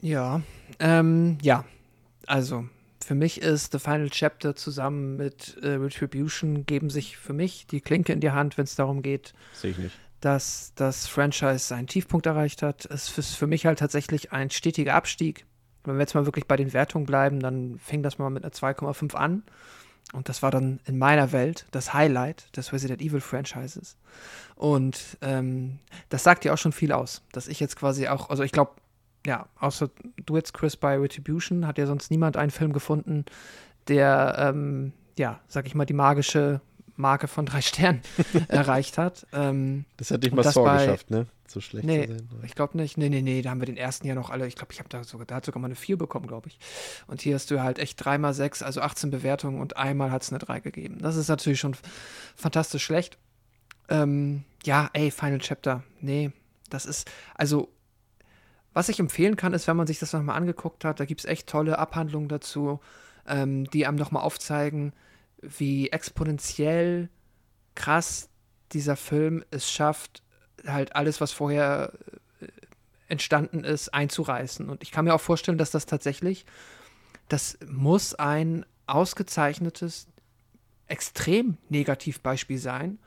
[0.00, 0.42] Ja,
[0.80, 1.64] ähm, ja.
[2.26, 2.68] Also,
[3.04, 7.80] für mich ist The Final Chapter zusammen mit äh, Retribution geben sich für mich die
[7.80, 9.96] Klinke in die Hand, wenn es darum geht, Sehe ich nicht.
[10.20, 12.86] dass das Franchise seinen Tiefpunkt erreicht hat.
[12.86, 15.44] Es ist für mich halt tatsächlich ein stetiger Abstieg.
[15.84, 18.52] Wenn wir jetzt mal wirklich bei den Wertungen bleiben, dann fing das mal mit einer
[18.52, 19.42] 2,5 an.
[20.12, 23.96] Und das war dann in meiner Welt das Highlight des Resident Evil Franchises.
[24.54, 28.42] Und ähm, das sagt ja auch schon viel aus, dass ich jetzt quasi auch, also
[28.44, 28.72] ich glaube,
[29.26, 29.90] ja, außer
[30.26, 33.24] du jetzt, Chris, bei Retribution, hat ja sonst niemand einen Film gefunden,
[33.88, 36.60] der, ähm, ja, sag ich mal, die magische
[36.96, 38.02] Marke von drei Sternen
[38.48, 39.26] erreicht hat.
[39.32, 41.26] Ähm, Das hat nicht mal Saw bei- geschafft, ne?
[41.46, 42.28] So schlecht Nee, zu sein.
[42.44, 42.96] ich glaube nicht.
[42.96, 44.46] Nee, nee, nee, da haben wir den ersten ja noch alle.
[44.46, 46.58] Ich glaube, ich habe da sogar, da hat sogar mal eine 4 bekommen, glaube ich.
[47.06, 50.30] Und hier hast du halt echt dreimal 6, also 18 Bewertungen und einmal hat es
[50.30, 50.98] eine 3 gegeben.
[51.00, 51.76] Das ist natürlich schon
[52.34, 53.18] fantastisch schlecht.
[53.88, 55.82] Ähm, ja, ey, Final Chapter.
[56.00, 56.32] Nee,
[56.70, 57.68] das ist, also,
[58.74, 61.26] was ich empfehlen kann, ist, wenn man sich das nochmal angeguckt hat, da gibt es
[61.26, 62.80] echt tolle Abhandlungen dazu,
[63.26, 64.92] ähm, die einem nochmal aufzeigen,
[65.40, 67.08] wie exponentiell
[67.74, 68.28] krass
[68.72, 70.22] dieser Film es schafft,
[70.66, 71.92] halt alles, was vorher
[72.40, 72.46] äh,
[73.08, 74.68] entstanden ist, einzureißen.
[74.68, 76.44] Und ich kann mir auch vorstellen, dass das tatsächlich,
[77.28, 80.08] das muss ein ausgezeichnetes,
[80.86, 82.98] extrem Negativbeispiel sein,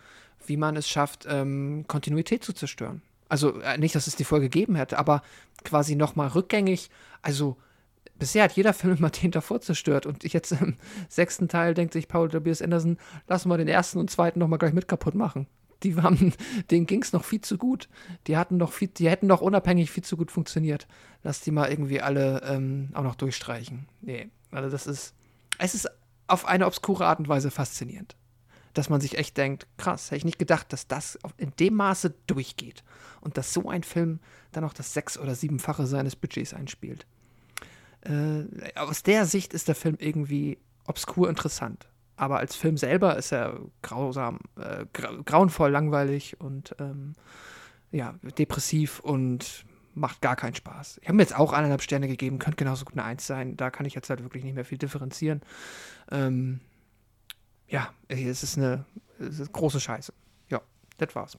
[0.46, 3.02] wie man es schafft, ähm, Kontinuität zu zerstören.
[3.30, 5.22] Also äh, nicht, dass es die Folge gegeben hätte, aber
[5.64, 6.90] quasi nochmal rückgängig.
[7.22, 7.58] Also
[8.18, 10.76] bisher hat jeder Film immer den davor zerstört und jetzt im
[11.10, 12.62] sechsten Teil denkt sich Paul W.S.
[12.62, 15.48] Anderson, lassen wir den ersten und zweiten nochmal gleich mit kaputt machen.
[15.84, 16.34] Die haben,
[16.72, 17.90] denen ging es noch viel zu gut.
[18.28, 20.88] Die hatten noch viel, die hätten noch unabhängig viel zu gut funktioniert.
[21.24, 23.88] Lass die mal irgendwie alle ähm, auch noch durchstreichen.
[24.02, 25.14] Nee, also das ist,
[25.60, 25.90] es ist
[26.28, 28.16] auf eine obskure Art und Weise faszinierend.
[28.78, 32.14] Dass man sich echt denkt, krass, hätte ich nicht gedacht, dass das in dem Maße
[32.28, 32.84] durchgeht.
[33.22, 34.20] Und dass so ein Film
[34.52, 37.08] dann auch das sechs- oder siebenfache seines Budgets einspielt.
[38.02, 38.44] Äh,
[38.76, 41.90] aus der Sicht ist der Film irgendwie obskur interessant.
[42.18, 47.14] Aber als Film selber ist er grausam, äh, gra grauenvoll langweilig und ähm,
[47.92, 51.00] ja, depressiv und macht gar keinen Spaß.
[51.02, 53.58] Ich habe mir jetzt auch eineinhalb Sterne gegeben, könnte genauso gut eine Eins sein.
[53.58, 55.42] Da kann ich jetzt halt wirklich nicht mehr viel differenzieren.
[56.12, 56.60] Ähm,
[57.68, 58.86] ja, es ist eine,
[59.20, 60.14] es ist große Scheiße.
[60.50, 60.62] Ja,
[60.98, 61.38] das war's.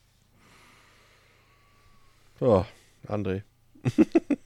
[2.40, 2.64] Oh,
[3.06, 3.42] André.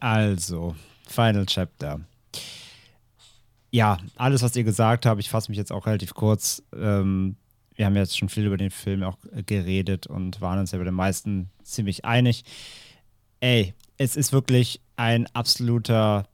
[0.00, 0.74] Also,
[1.06, 2.00] Final Chapter.
[3.70, 6.62] Ja, alles, was ihr gesagt habt, ich fasse mich jetzt auch relativ kurz.
[6.74, 7.36] Ähm,
[7.74, 10.78] wir haben jetzt schon viel über den Film auch äh, geredet und waren uns ja
[10.78, 12.44] bei den meisten ziemlich einig.
[13.40, 16.26] Ey, es ist wirklich ein absoluter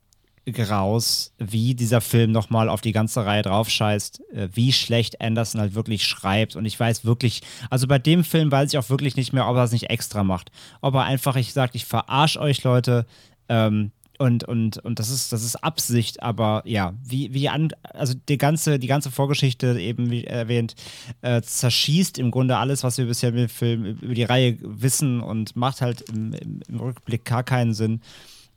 [0.53, 5.75] Graus, wie dieser Film nochmal auf die ganze Reihe draufscheißt, äh, wie schlecht Anderson halt
[5.75, 6.55] wirklich schreibt.
[6.57, 9.57] Und ich weiß wirklich, also bei dem Film weiß ich auch wirklich nicht mehr, ob
[9.57, 10.53] er es nicht extra macht.
[10.81, 13.07] Ob er einfach, ich sage, ich verarsche euch Leute,
[13.49, 18.15] ähm, und, und, und das ist, das ist Absicht, aber ja, wie, wie an, also
[18.29, 20.75] die ganze, die ganze Vorgeschichte, eben wie erwähnt,
[21.21, 25.21] äh, zerschießt im Grunde alles, was wir bisher mit dem Film über die Reihe wissen
[25.21, 28.01] und macht halt im, im Rückblick gar keinen Sinn.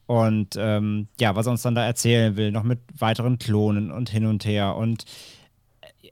[0.10, 4.10] Und ähm, ja, was er uns dann da erzählen will, noch mit weiteren Klonen und
[4.10, 5.06] hin und her und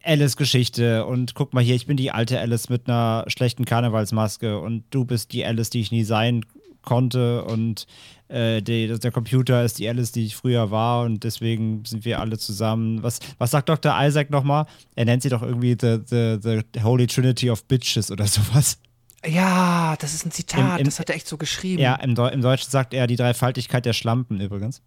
[0.03, 4.83] Alice-Geschichte und guck mal hier, ich bin die alte Alice mit einer schlechten Karnevalsmaske und
[4.91, 6.45] du bist die Alice, die ich nie sein
[6.83, 7.87] konnte und
[8.27, 12.19] äh, die, der Computer ist die Alice, die ich früher war und deswegen sind wir
[12.19, 13.01] alle zusammen.
[13.01, 13.95] Was, was sagt Dr.
[13.99, 14.67] Isaac nochmal?
[14.93, 16.37] Er nennt sie doch irgendwie the, the,
[16.71, 18.77] the Holy Trinity of Bitches oder sowas.
[19.25, 21.81] Ja, das ist ein Zitat, Im- im- das hat er echt so geschrieben.
[21.81, 24.81] Ja, im, Deu im Deutschen sagt er die Dreifaltigkeit der Schlampen übrigens.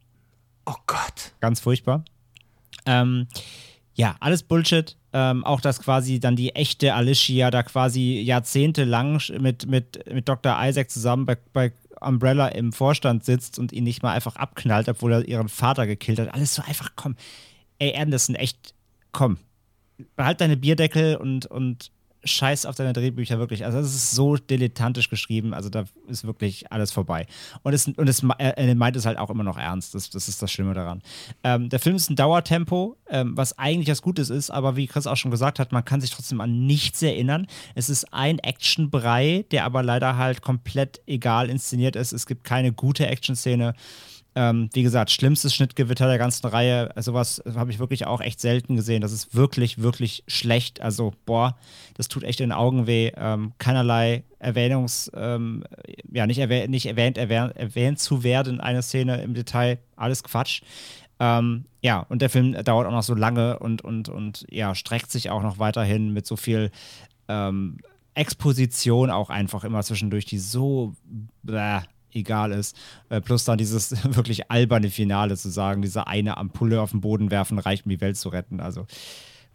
[0.66, 1.32] Oh Gott.
[1.40, 2.04] Ganz furchtbar.
[2.86, 3.26] Ähm,
[3.94, 4.96] ja, alles Bullshit.
[5.12, 10.56] Ähm, auch dass quasi dann die echte Alicia da quasi jahrzehntelang mit, mit, mit Dr.
[10.62, 15.12] Isaac zusammen bei, bei Umbrella im Vorstand sitzt und ihn nicht mal einfach abknallt, obwohl
[15.14, 16.32] er ihren Vater gekillt hat.
[16.32, 17.16] Alles so einfach, komm.
[17.80, 18.72] Ey, Anderson, echt,
[19.10, 19.38] komm.
[20.14, 21.90] Behalt deine Bierdeckel und, und
[22.24, 23.64] scheiß auf deine Drehbücher wirklich.
[23.64, 25.54] Also, das ist so dilettantisch geschrieben.
[25.54, 27.26] Also, da ist wirklich alles vorbei.
[27.62, 29.94] Und es, und es, er er meint es halt auch immer noch ernst.
[29.94, 31.02] Das, das ist das Schlimme daran.
[31.44, 35.06] Ähm, der Film ist ein Dauertempo, ähm, was eigentlich was Gutes ist, aber wie Chris
[35.06, 37.46] auch schon gesagt hat, man kann sich trotzdem an nichts erinnern.
[37.74, 42.12] Es ist ein Actionbrei, der aber leider halt komplett egal inszeniert ist.
[42.12, 43.74] Es gibt keine gute Action-Szene.
[44.40, 46.90] Ähm, wie gesagt, schlimmstes Schnittgewitter der ganzen Reihe.
[46.96, 49.02] Sowas habe ich wirklich auch echt selten gesehen.
[49.02, 50.80] Das ist wirklich, wirklich schlecht.
[50.80, 51.58] Also, boah,
[51.92, 53.12] das tut echt in den Augen weh.
[53.18, 55.64] Ähm, keinerlei Erwähnungs-, ähm,
[56.10, 59.78] ja, nicht, erwäh nicht erwähnt, erwähnt, erwähnt zu werden, eine Szene im Detail.
[59.94, 60.62] Alles Quatsch.
[61.18, 65.10] Ähm, ja, und der Film dauert auch noch so lange und, und, und ja, streckt
[65.10, 66.70] sich auch noch weiterhin mit so viel
[67.28, 67.76] ähm,
[68.14, 70.94] Exposition auch einfach immer zwischendurch, die so
[71.42, 71.80] bläh,
[72.12, 72.76] egal ist.
[73.08, 77.30] Äh, plus dann dieses wirklich alberne Finale zu sagen, diese eine Ampulle auf den Boden
[77.30, 78.60] werfen reicht, um die Welt zu retten.
[78.60, 78.86] Also,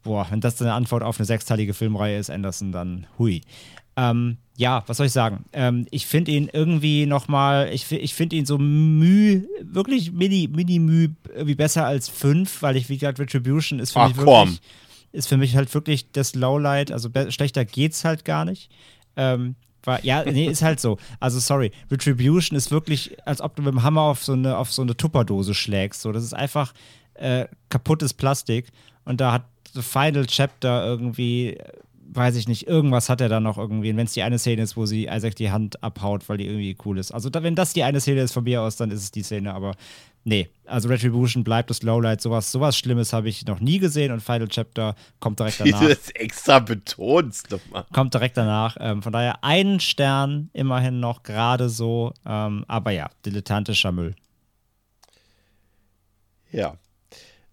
[0.03, 3.41] boah, wenn das eine Antwort auf eine sechsteilige Filmreihe ist, Anderson, dann hui.
[3.97, 5.45] Ähm, ja, was soll ich sagen?
[5.53, 10.79] Ähm, ich finde ihn irgendwie nochmal, ich, ich finde ihn so müh, wirklich mini, mini
[10.79, 14.49] müh, irgendwie besser als fünf, weil ich, wie gesagt, Retribution ist für Ach, mich komm.
[14.49, 14.61] wirklich,
[15.11, 18.69] ist für mich halt wirklich das Lowlight, also schlechter geht's halt gar nicht.
[19.17, 19.55] Ähm,
[19.87, 20.97] war, ja, nee, ist halt so.
[21.19, 24.71] Also sorry, Retribution ist wirklich, als ob du mit dem Hammer auf so eine, auf
[24.71, 26.01] so eine Tupperdose schlägst.
[26.01, 26.73] So, das ist einfach
[27.15, 28.71] äh, kaputtes Plastik.
[29.05, 31.71] Und da hat The Final Chapter irgendwie, äh,
[32.07, 33.91] weiß ich nicht, irgendwas hat er da noch irgendwie.
[33.91, 36.45] Und wenn es die eine Szene ist, wo sie Isaac die Hand abhaut, weil die
[36.45, 37.11] irgendwie cool ist.
[37.11, 39.53] Also wenn das die eine Szene ist von mir aus, dann ist es die Szene,
[39.53, 39.75] aber
[40.23, 40.49] nee.
[40.65, 42.21] Also Retribution bleibt das Lowlight.
[42.21, 45.83] Sowas, sowas Schlimmes habe ich noch nie gesehen und Final Chapter kommt direkt Wie danach
[45.83, 47.85] du das extra betonst nochmal.
[47.93, 48.77] kommt direkt danach.
[48.79, 52.13] Ähm, von daher einen Stern immerhin noch gerade so.
[52.25, 54.15] Ähm, aber ja, dilettantischer Müll.
[56.51, 56.77] Ja.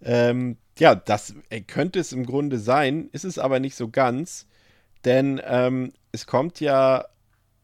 [0.04, 4.48] Ähm, ja, das äh, könnte es im Grunde sein, ist es aber nicht so ganz,
[5.04, 7.06] denn ähm, es kommt ja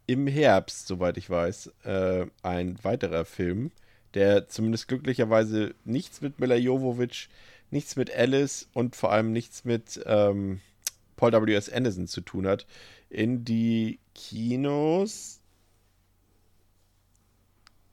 [0.07, 3.73] im Herbst, soweit ich weiß, äh, ein weiterer Film,
[4.15, 7.29] der zumindest glücklicherweise nichts mit Mila Jovovich,
[7.73, 10.61] nichts mit Alice und vor allem nichts mit ähm,
[11.17, 11.69] Paul W.S.
[11.69, 12.69] Anderson zu tun hat,
[13.11, 15.41] in die Kinos.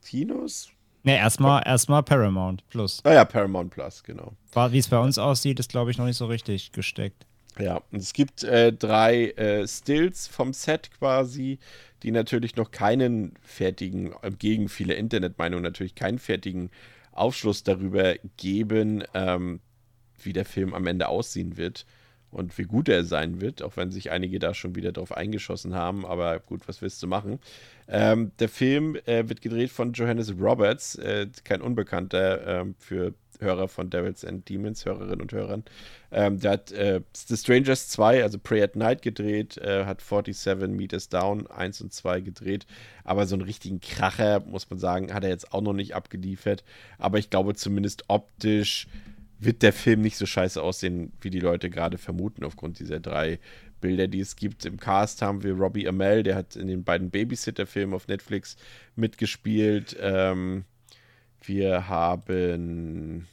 [0.04, 0.70] Kinos?
[1.06, 3.00] Ne, erstmal erstmal Paramount Plus.
[3.04, 4.34] Ah ja, Paramount Plus, genau.
[4.72, 7.28] Wie es bei uns aussieht, ist, glaube ich, noch nicht so richtig gesteckt.
[7.60, 11.60] Ja, und es gibt äh, drei äh, Stills vom Set quasi,
[12.02, 16.72] die natürlich noch keinen fertigen, äh, gegen viele Internetmeinungen natürlich keinen fertigen
[17.12, 19.60] Aufschluss darüber geben, ähm,
[20.24, 21.86] wie der Film am Ende aussehen wird
[22.32, 25.76] und wie gut er sein wird, auch wenn sich einige da schon wieder drauf eingeschossen
[25.76, 26.04] haben.
[26.06, 27.40] Aber gut, was willst du machen?
[27.88, 33.68] Ähm, der Film äh, wird gedreht von Johannes Roberts, äh, kein Unbekannter ähm, für Hörer
[33.68, 35.64] von Devils and Demons, Hörerinnen und Hörern.
[36.12, 40.70] Ähm, der hat äh, The Strangers 2, also Pray at Night gedreht, äh, hat 47
[40.70, 42.66] Meters Down 1 und 2 gedreht,
[43.04, 46.64] aber so einen richtigen Kracher, muss man sagen, hat er jetzt auch noch nicht abgeliefert.
[46.98, 48.88] Aber ich glaube zumindest optisch
[49.38, 53.40] wird der Film nicht so scheiße aussehen, wie die Leute gerade vermuten, aufgrund dieser drei
[53.82, 54.66] Bilder, die es gibt.
[54.66, 58.58] Im Cast haben wir Robbie Amell, der hat in den beiden Babysitter-Filmen auf Netflix
[58.96, 59.96] mitgespielt.
[60.00, 60.66] Ähm,
[61.42, 63.28] wir haben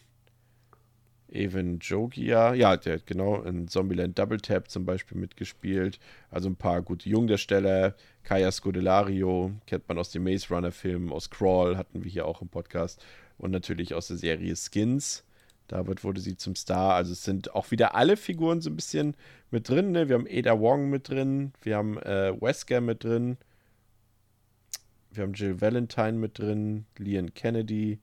[1.32, 5.98] Evan Jogia, ja, der hat genau in Zombieland Double Tap zum Beispiel mitgespielt.
[6.30, 7.94] Also ein paar gute Jungdarsteller.
[8.22, 12.48] Kaya Scodelario kennt man aus den Maze Runner-Filmen, aus Crawl hatten wir hier auch im
[12.48, 13.04] Podcast
[13.38, 15.24] und natürlich aus der Serie Skins.
[15.72, 16.92] Damit wurde sie zum Star.
[16.94, 19.16] Also es sind auch wieder alle Figuren so ein bisschen
[19.50, 19.90] mit drin.
[19.92, 20.06] Ne?
[20.06, 23.38] Wir haben Ada Wong mit drin, wir haben äh, Wesker mit drin,
[25.10, 28.00] wir haben Jill Valentine mit drin, Leon Kennedy,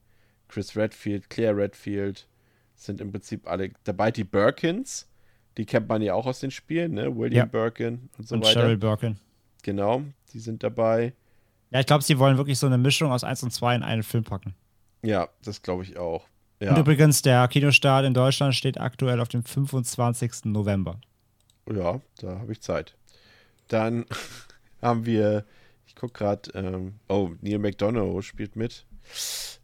[0.48, 2.28] Chris Redfield, Claire Redfield
[2.74, 4.10] sind im Prinzip alle dabei.
[4.10, 5.08] Die Birkins,
[5.56, 7.16] die kennt man ja auch aus den Spielen, ne?
[7.16, 7.46] William Ja.
[7.46, 8.62] Birkin und so und weiter.
[8.62, 9.18] Cheryl Birkin.
[9.62, 10.02] Genau,
[10.34, 11.14] die sind dabei.
[11.69, 14.02] Ja, ich glaube, sie wollen wirklich so eine Mischung aus 1 und 2 in einen
[14.02, 14.56] Film packen.
[15.03, 16.26] Ja, das glaube ich auch.
[16.60, 20.46] Und Ja, übrigens, der Kinostart in Deutschland steht aktuell auf dem 25.
[20.46, 21.00] November.
[21.72, 22.96] ja da habe ich Zeit.
[23.68, 24.06] Dann
[24.82, 25.46] haben wir,
[25.88, 28.86] ich gucke gerade, ähm, oh, Neil McDonough spielt mit.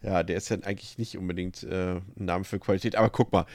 [0.01, 3.45] Ja, der ist ja eigentlich nicht unbedingt äh, ein Name für Qualität, aber guck mal,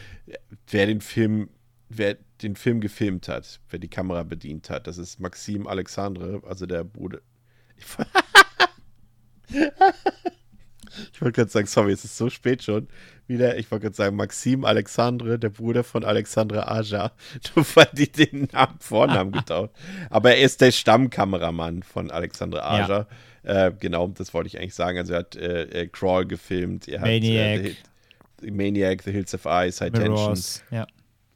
[0.69, 1.49] wer den Film,
[1.89, 6.67] wer den Film gefilmt hat, wer die Kamera bedient hat, das ist Maxim Alexandre, also
[6.67, 7.21] der Bruder.
[11.12, 12.89] Ich wollte gerade sagen, sorry, es ist so spät schon.
[13.30, 17.12] Wieder, ich wollte gerade sagen, Maxim Alexandre, der Bruder von Alexandre Aja.
[17.54, 19.72] Nur weil die den Namen, Vornamen getauft.
[20.10, 23.06] Aber er ist der Stammkameramann von Alexandre Aja.
[23.44, 24.98] Äh, genau, das wollte ich eigentlich sagen.
[24.98, 27.64] Also er hat äh, äh, Crawl gefilmt, er hat Maniac.
[27.66, 27.74] Äh,
[28.40, 30.12] The, Maniac, The Hills of Ice, High Tension.
[30.12, 30.64] Mirrors.
[30.72, 30.88] Ja.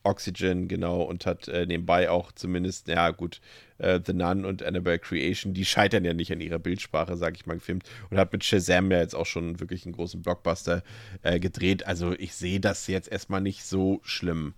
[0.05, 3.41] Oxygen, genau, und hat äh, nebenbei auch zumindest, ja gut,
[3.79, 7.47] äh, The Nun und Annabelle Creation, die scheitern ja nicht an ihrer Bildsprache, sag ich
[7.47, 10.83] mal, gefilmt und hat mit Shazam ja jetzt auch schon wirklich einen großen Blockbuster
[11.23, 11.87] äh, gedreht.
[11.87, 14.55] Also ich sehe das jetzt erstmal nicht so schlimm.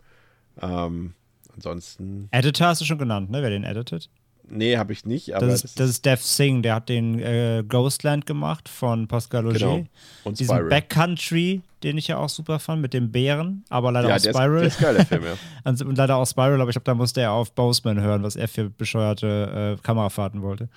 [0.61, 1.15] Ähm,
[1.55, 3.43] ansonsten, Editor hast du schon genannt, ne?
[3.43, 4.11] Wer den editet?
[4.49, 7.65] nee, habe ich nicht, aber Das, ist, das ist Dev Singh, der hat den äh,
[7.67, 9.59] Ghostland gemacht von Pascal Auger.
[9.59, 9.87] Genau.
[10.25, 10.69] Und Diesen Spiral.
[10.69, 14.31] Backcountry, den ich ja auch super fand, mit dem Bären, aber leider ja, auch der
[14.31, 14.58] ist, Spiral.
[14.58, 15.36] der ist geil, der Film, ja.
[15.65, 18.36] Und und leider auch Spiral, aber ich glaube, da musste er auf Boseman hören, was
[18.36, 20.69] er für bescheuerte äh, Kamerafahrten wollte.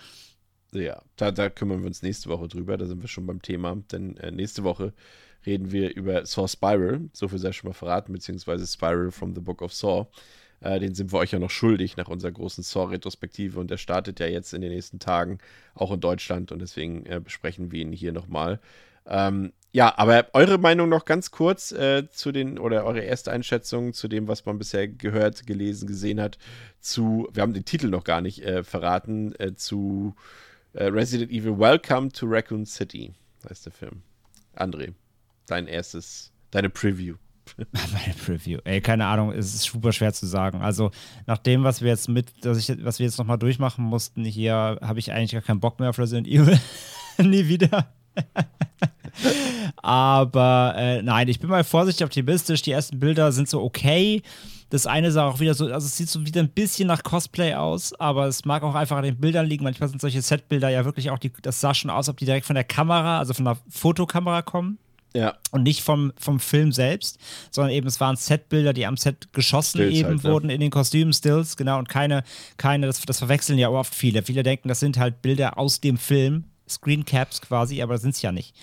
[0.72, 2.77] Ja, da, da kümmern wir uns nächste Woche drüber.
[2.77, 3.75] Da sind wir schon beim Thema.
[3.92, 4.93] Denn äh, nächste Woche
[5.45, 7.09] reden wir über Saw Spiral.
[7.13, 10.08] So viel sei schon mal verraten, beziehungsweise Spiral from the Book of Saw.
[10.61, 13.59] Äh, den sind wir euch ja noch schuldig nach unserer großen Saw-Retrospektive.
[13.59, 15.40] Und der startet ja jetzt in den nächsten Tagen
[15.74, 16.51] auch in Deutschland.
[16.51, 18.59] Und deswegen äh, besprechen wir ihn hier nochmal.
[19.08, 23.94] Ähm, ja, aber eure Meinung noch ganz kurz äh, zu den, oder eure erste Einschätzung
[23.94, 26.40] zu dem, was man bisher gehört, gelesen, gesehen hat,
[26.80, 30.16] zu, wir haben den Titel noch gar nicht äh, verraten, äh, zu
[30.74, 33.14] äh, Resident Evil Welcome to Raccoon City,
[33.48, 34.02] heißt der Film.
[34.56, 34.94] André,
[35.46, 37.16] dein erstes, deine Preview.
[37.72, 38.60] Meine Preview.
[38.64, 40.62] Ey, keine Ahnung, es ist super schwer zu sagen.
[40.62, 40.92] Also,
[41.28, 44.80] nach dem, was wir jetzt mit, dass ich, was wir jetzt nochmal durchmachen mussten, hier
[44.82, 46.60] habe ich eigentlich gar keinen Bock mehr auf Resident Evil.
[47.18, 47.94] Nie wieder.
[49.81, 52.61] Aber äh, nein, ich bin mal vorsichtig optimistisch.
[52.61, 54.22] Die ersten Bilder sind so okay.
[54.69, 57.56] Das eine sah auch wieder so, also es sieht so wieder ein bisschen nach Cosplay
[57.56, 59.63] aus, aber es mag auch einfach an den Bildern liegen.
[59.63, 62.45] Manchmal sind solche Setbilder ja wirklich auch, die, das sah schon aus, ob die direkt
[62.45, 64.77] von der Kamera, also von der Fotokamera kommen
[65.15, 67.17] Ja, und nicht vom, vom Film selbst,
[67.49, 70.31] sondern eben es waren Setbilder, die am Set geschossen Stills eben halt, ja.
[70.31, 72.24] wurden in den Kostümen, Stills, genau, und keine,
[72.58, 74.22] keine, das, das verwechseln ja oft viele.
[74.22, 78.22] Viele denken, das sind halt Bilder aus dem Film, Screencaps quasi, aber das sind es
[78.22, 78.56] ja nicht.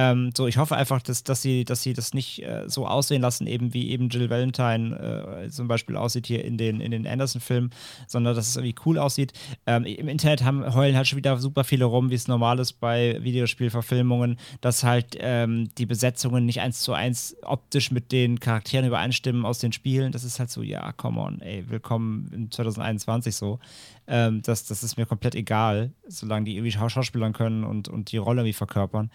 [0.00, 3.20] Ähm, so, ich hoffe einfach, dass, dass, sie, dass sie das nicht äh, so aussehen
[3.20, 7.04] lassen, eben wie eben Jill Valentine äh, zum Beispiel aussieht hier in den, in den
[7.04, 7.70] Anderson-Filmen,
[8.06, 9.32] sondern dass es irgendwie cool aussieht.
[9.66, 12.74] Ähm, Im Internet haben, heulen halt schon wieder super viele rum, wie es normal ist
[12.74, 18.86] bei Videospielverfilmungen, dass halt ähm, die Besetzungen nicht eins zu eins optisch mit den Charakteren
[18.86, 20.12] übereinstimmen aus den Spielen.
[20.12, 23.58] Das ist halt so, ja, come on, ey, willkommen in 2021 so.
[24.06, 28.12] Ähm, das, das ist mir komplett egal, solange die irgendwie Schau- Schauspielern können und, und
[28.12, 29.10] die Rolle irgendwie verkörpern.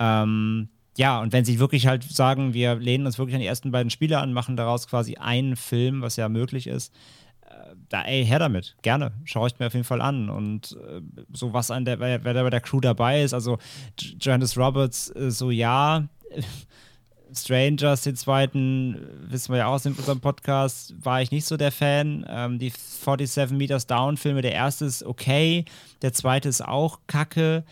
[0.00, 3.70] Ähm, ja, und wenn sie wirklich halt sagen, wir lehnen uns wirklich an die ersten
[3.70, 6.92] beiden Spiele an, machen daraus quasi einen Film, was ja möglich ist,
[7.48, 10.28] äh, da, ey, her damit, gerne, schaue ich mir auf jeden Fall an.
[10.28, 11.00] Und äh,
[11.32, 13.58] so was an der, wer, wer da bei der Crew dabei ist, also
[13.98, 16.08] J- Johannes Roberts, äh, so ja,
[17.32, 21.56] Strangers, den zweiten, äh, wissen wir ja auch in unserem Podcast, war ich nicht so
[21.56, 22.26] der Fan.
[22.28, 25.64] Ähm, die 47 Meters Down Filme, der erste ist okay,
[26.02, 27.64] der zweite ist auch kacke.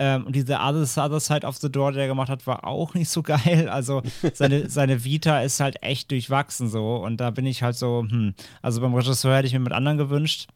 [0.00, 2.94] Ähm, und diese Other, Other Side of the Door, die er gemacht hat, war auch
[2.94, 3.68] nicht so geil.
[3.68, 4.02] Also
[4.32, 6.96] seine, seine Vita ist halt echt durchwachsen so.
[6.96, 8.34] Und da bin ich halt so, hm.
[8.62, 10.48] Also beim Regisseur hätte ich mir mit anderen gewünscht,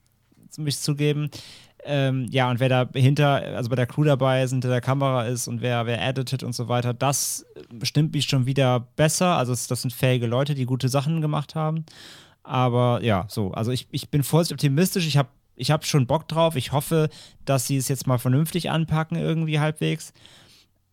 [0.57, 1.31] mich zugeben.
[1.85, 5.25] Ähm, ja, und wer da hinter, also bei der Crew dabei ist, hinter der Kamera
[5.25, 7.45] ist und wer, wer editet und so weiter, das
[7.83, 9.37] stimmt mich schon wieder besser.
[9.37, 11.85] Also das sind fähige Leute, die gute Sachen gemacht haben.
[12.43, 13.53] Aber ja, so.
[13.53, 15.07] Also ich, ich bin vorsichtig optimistisch.
[15.07, 16.57] Ich habe ich hab schon Bock drauf.
[16.57, 17.09] Ich hoffe,
[17.45, 20.13] dass sie es jetzt mal vernünftig anpacken, irgendwie halbwegs.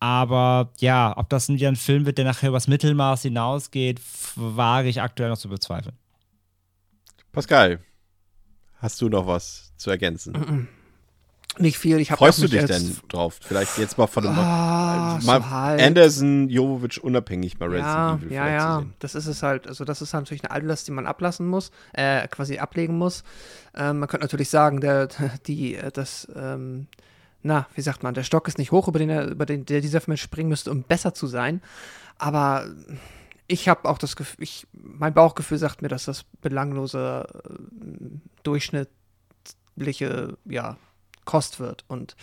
[0.00, 4.00] Aber ja, ob das wieder ein Film wird, der nachher übers Mittelmaß hinausgeht,
[4.34, 5.96] wage ich aktuell noch zu bezweifeln.
[7.30, 7.78] Pascal,
[8.78, 10.68] hast du noch was zu ergänzen?
[11.58, 12.00] Nicht viel.
[12.00, 13.38] Ich Freust du dich denn drauf?
[13.42, 15.82] Vielleicht jetzt mal von dem Ah, mal so halt.
[15.82, 18.82] Anderson, Jovovic unabhängig mal Resident ja, Evil ja, ja.
[19.00, 19.66] Das ist es halt.
[19.66, 23.22] Also, das ist natürlich eine Altlast, die man ablassen muss, äh, quasi ablegen muss.
[23.74, 25.08] Ähm, man könnte natürlich sagen, der,
[25.46, 26.86] die, äh, das, ähm,
[27.42, 29.82] na, wie sagt man, der Stock ist nicht hoch, über den, er, über den der
[29.82, 31.60] dieser Film springen müsste, um besser zu sein.
[32.16, 32.66] Aber
[33.46, 37.50] ich habe auch das Gefühl, ich, mein Bauchgefühl sagt mir, dass das belanglose, äh,
[38.42, 40.78] durchschnittliche, ja,
[41.24, 41.84] Kost wird.
[41.88, 42.16] Und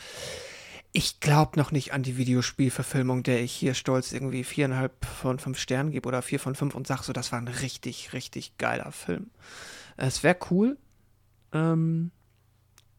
[0.92, 5.60] ich glaube noch nicht an die Videospielverfilmung, der ich hier stolz irgendwie viereinhalb von fünf
[5.60, 8.92] Sternen gebe oder vier von fünf und sage so, das war ein richtig, richtig geiler
[8.92, 9.30] Film.
[9.98, 10.78] Es wäre cool,
[11.54, 12.12] ähm,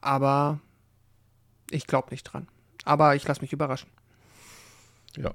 [0.00, 0.60] aber
[1.70, 2.48] ich glaube nicht dran.
[2.84, 3.90] Aber ich lasse mich überraschen.
[5.16, 5.34] Ja.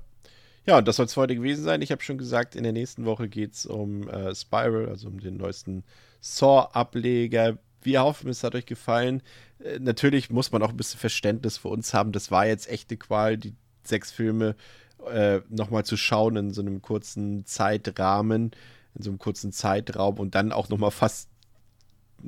[0.66, 1.82] Ja, und das soll es heute gewesen sein.
[1.82, 5.20] Ich habe schon gesagt, in der nächsten Woche geht es um äh, Spiral, also um
[5.20, 5.84] den neuesten
[6.22, 7.60] Saw-Ableger.
[7.86, 9.22] Wir hoffen, es hat euch gefallen.
[9.64, 12.12] Äh, natürlich muss man auch ein bisschen Verständnis für uns haben.
[12.12, 13.54] Das war jetzt echte Qual, die
[13.84, 14.56] sechs Filme
[15.12, 18.52] äh, nochmal zu schauen in so einem kurzen Zeitrahmen,
[18.96, 21.30] in so einem kurzen Zeitraum und dann auch nochmal fast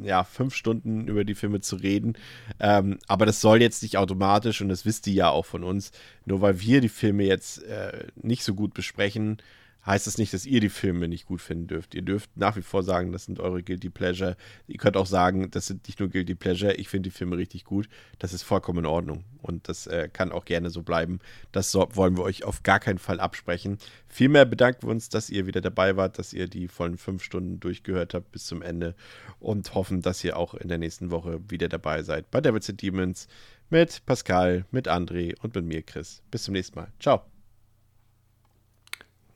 [0.04, 2.18] ja, fünf Stunden über die Filme zu reden.
[2.60, 5.92] Ähm, aber das soll jetzt nicht automatisch, und das wisst ihr ja auch von uns,
[6.26, 9.38] nur weil wir die Filme jetzt äh, nicht so gut besprechen,
[9.88, 11.96] heißt das nicht, dass ihr die Filme nicht gut finden dürft.
[11.96, 14.36] Ihr dürft nach wie vor sagen, das sind eure Guilty Pleasure.
[14.68, 17.64] Ihr könnt auch sagen, das sind nicht nur Guilty Pleasure, ich finde die Filme richtig
[17.64, 17.88] gut.
[18.20, 19.24] Das ist vollkommen in Ordnung.
[19.42, 21.20] Und das äh, kann auch gerne so bleiben.
[21.52, 23.78] Das so, wollen wir euch auf gar keinen Fall absprechen.
[24.08, 27.60] Vielmehr bedanken wir uns, dass ihr wieder dabei wart, dass ihr die vollen fünf Stunden
[27.60, 28.94] durchgehört habt bis zum Ende
[29.40, 32.82] und hoffen, dass ihr auch in der nächsten Woche wieder dabei seid bei Devils and
[32.82, 33.28] Demons
[33.70, 36.22] mit Pascal, mit André und mit mir, Chris.
[36.32, 36.92] Bis zum nächsten Mal.
[37.00, 37.37] Ciao.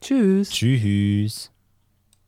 [0.01, 0.49] Tschüss.
[0.49, 1.51] Tschüss.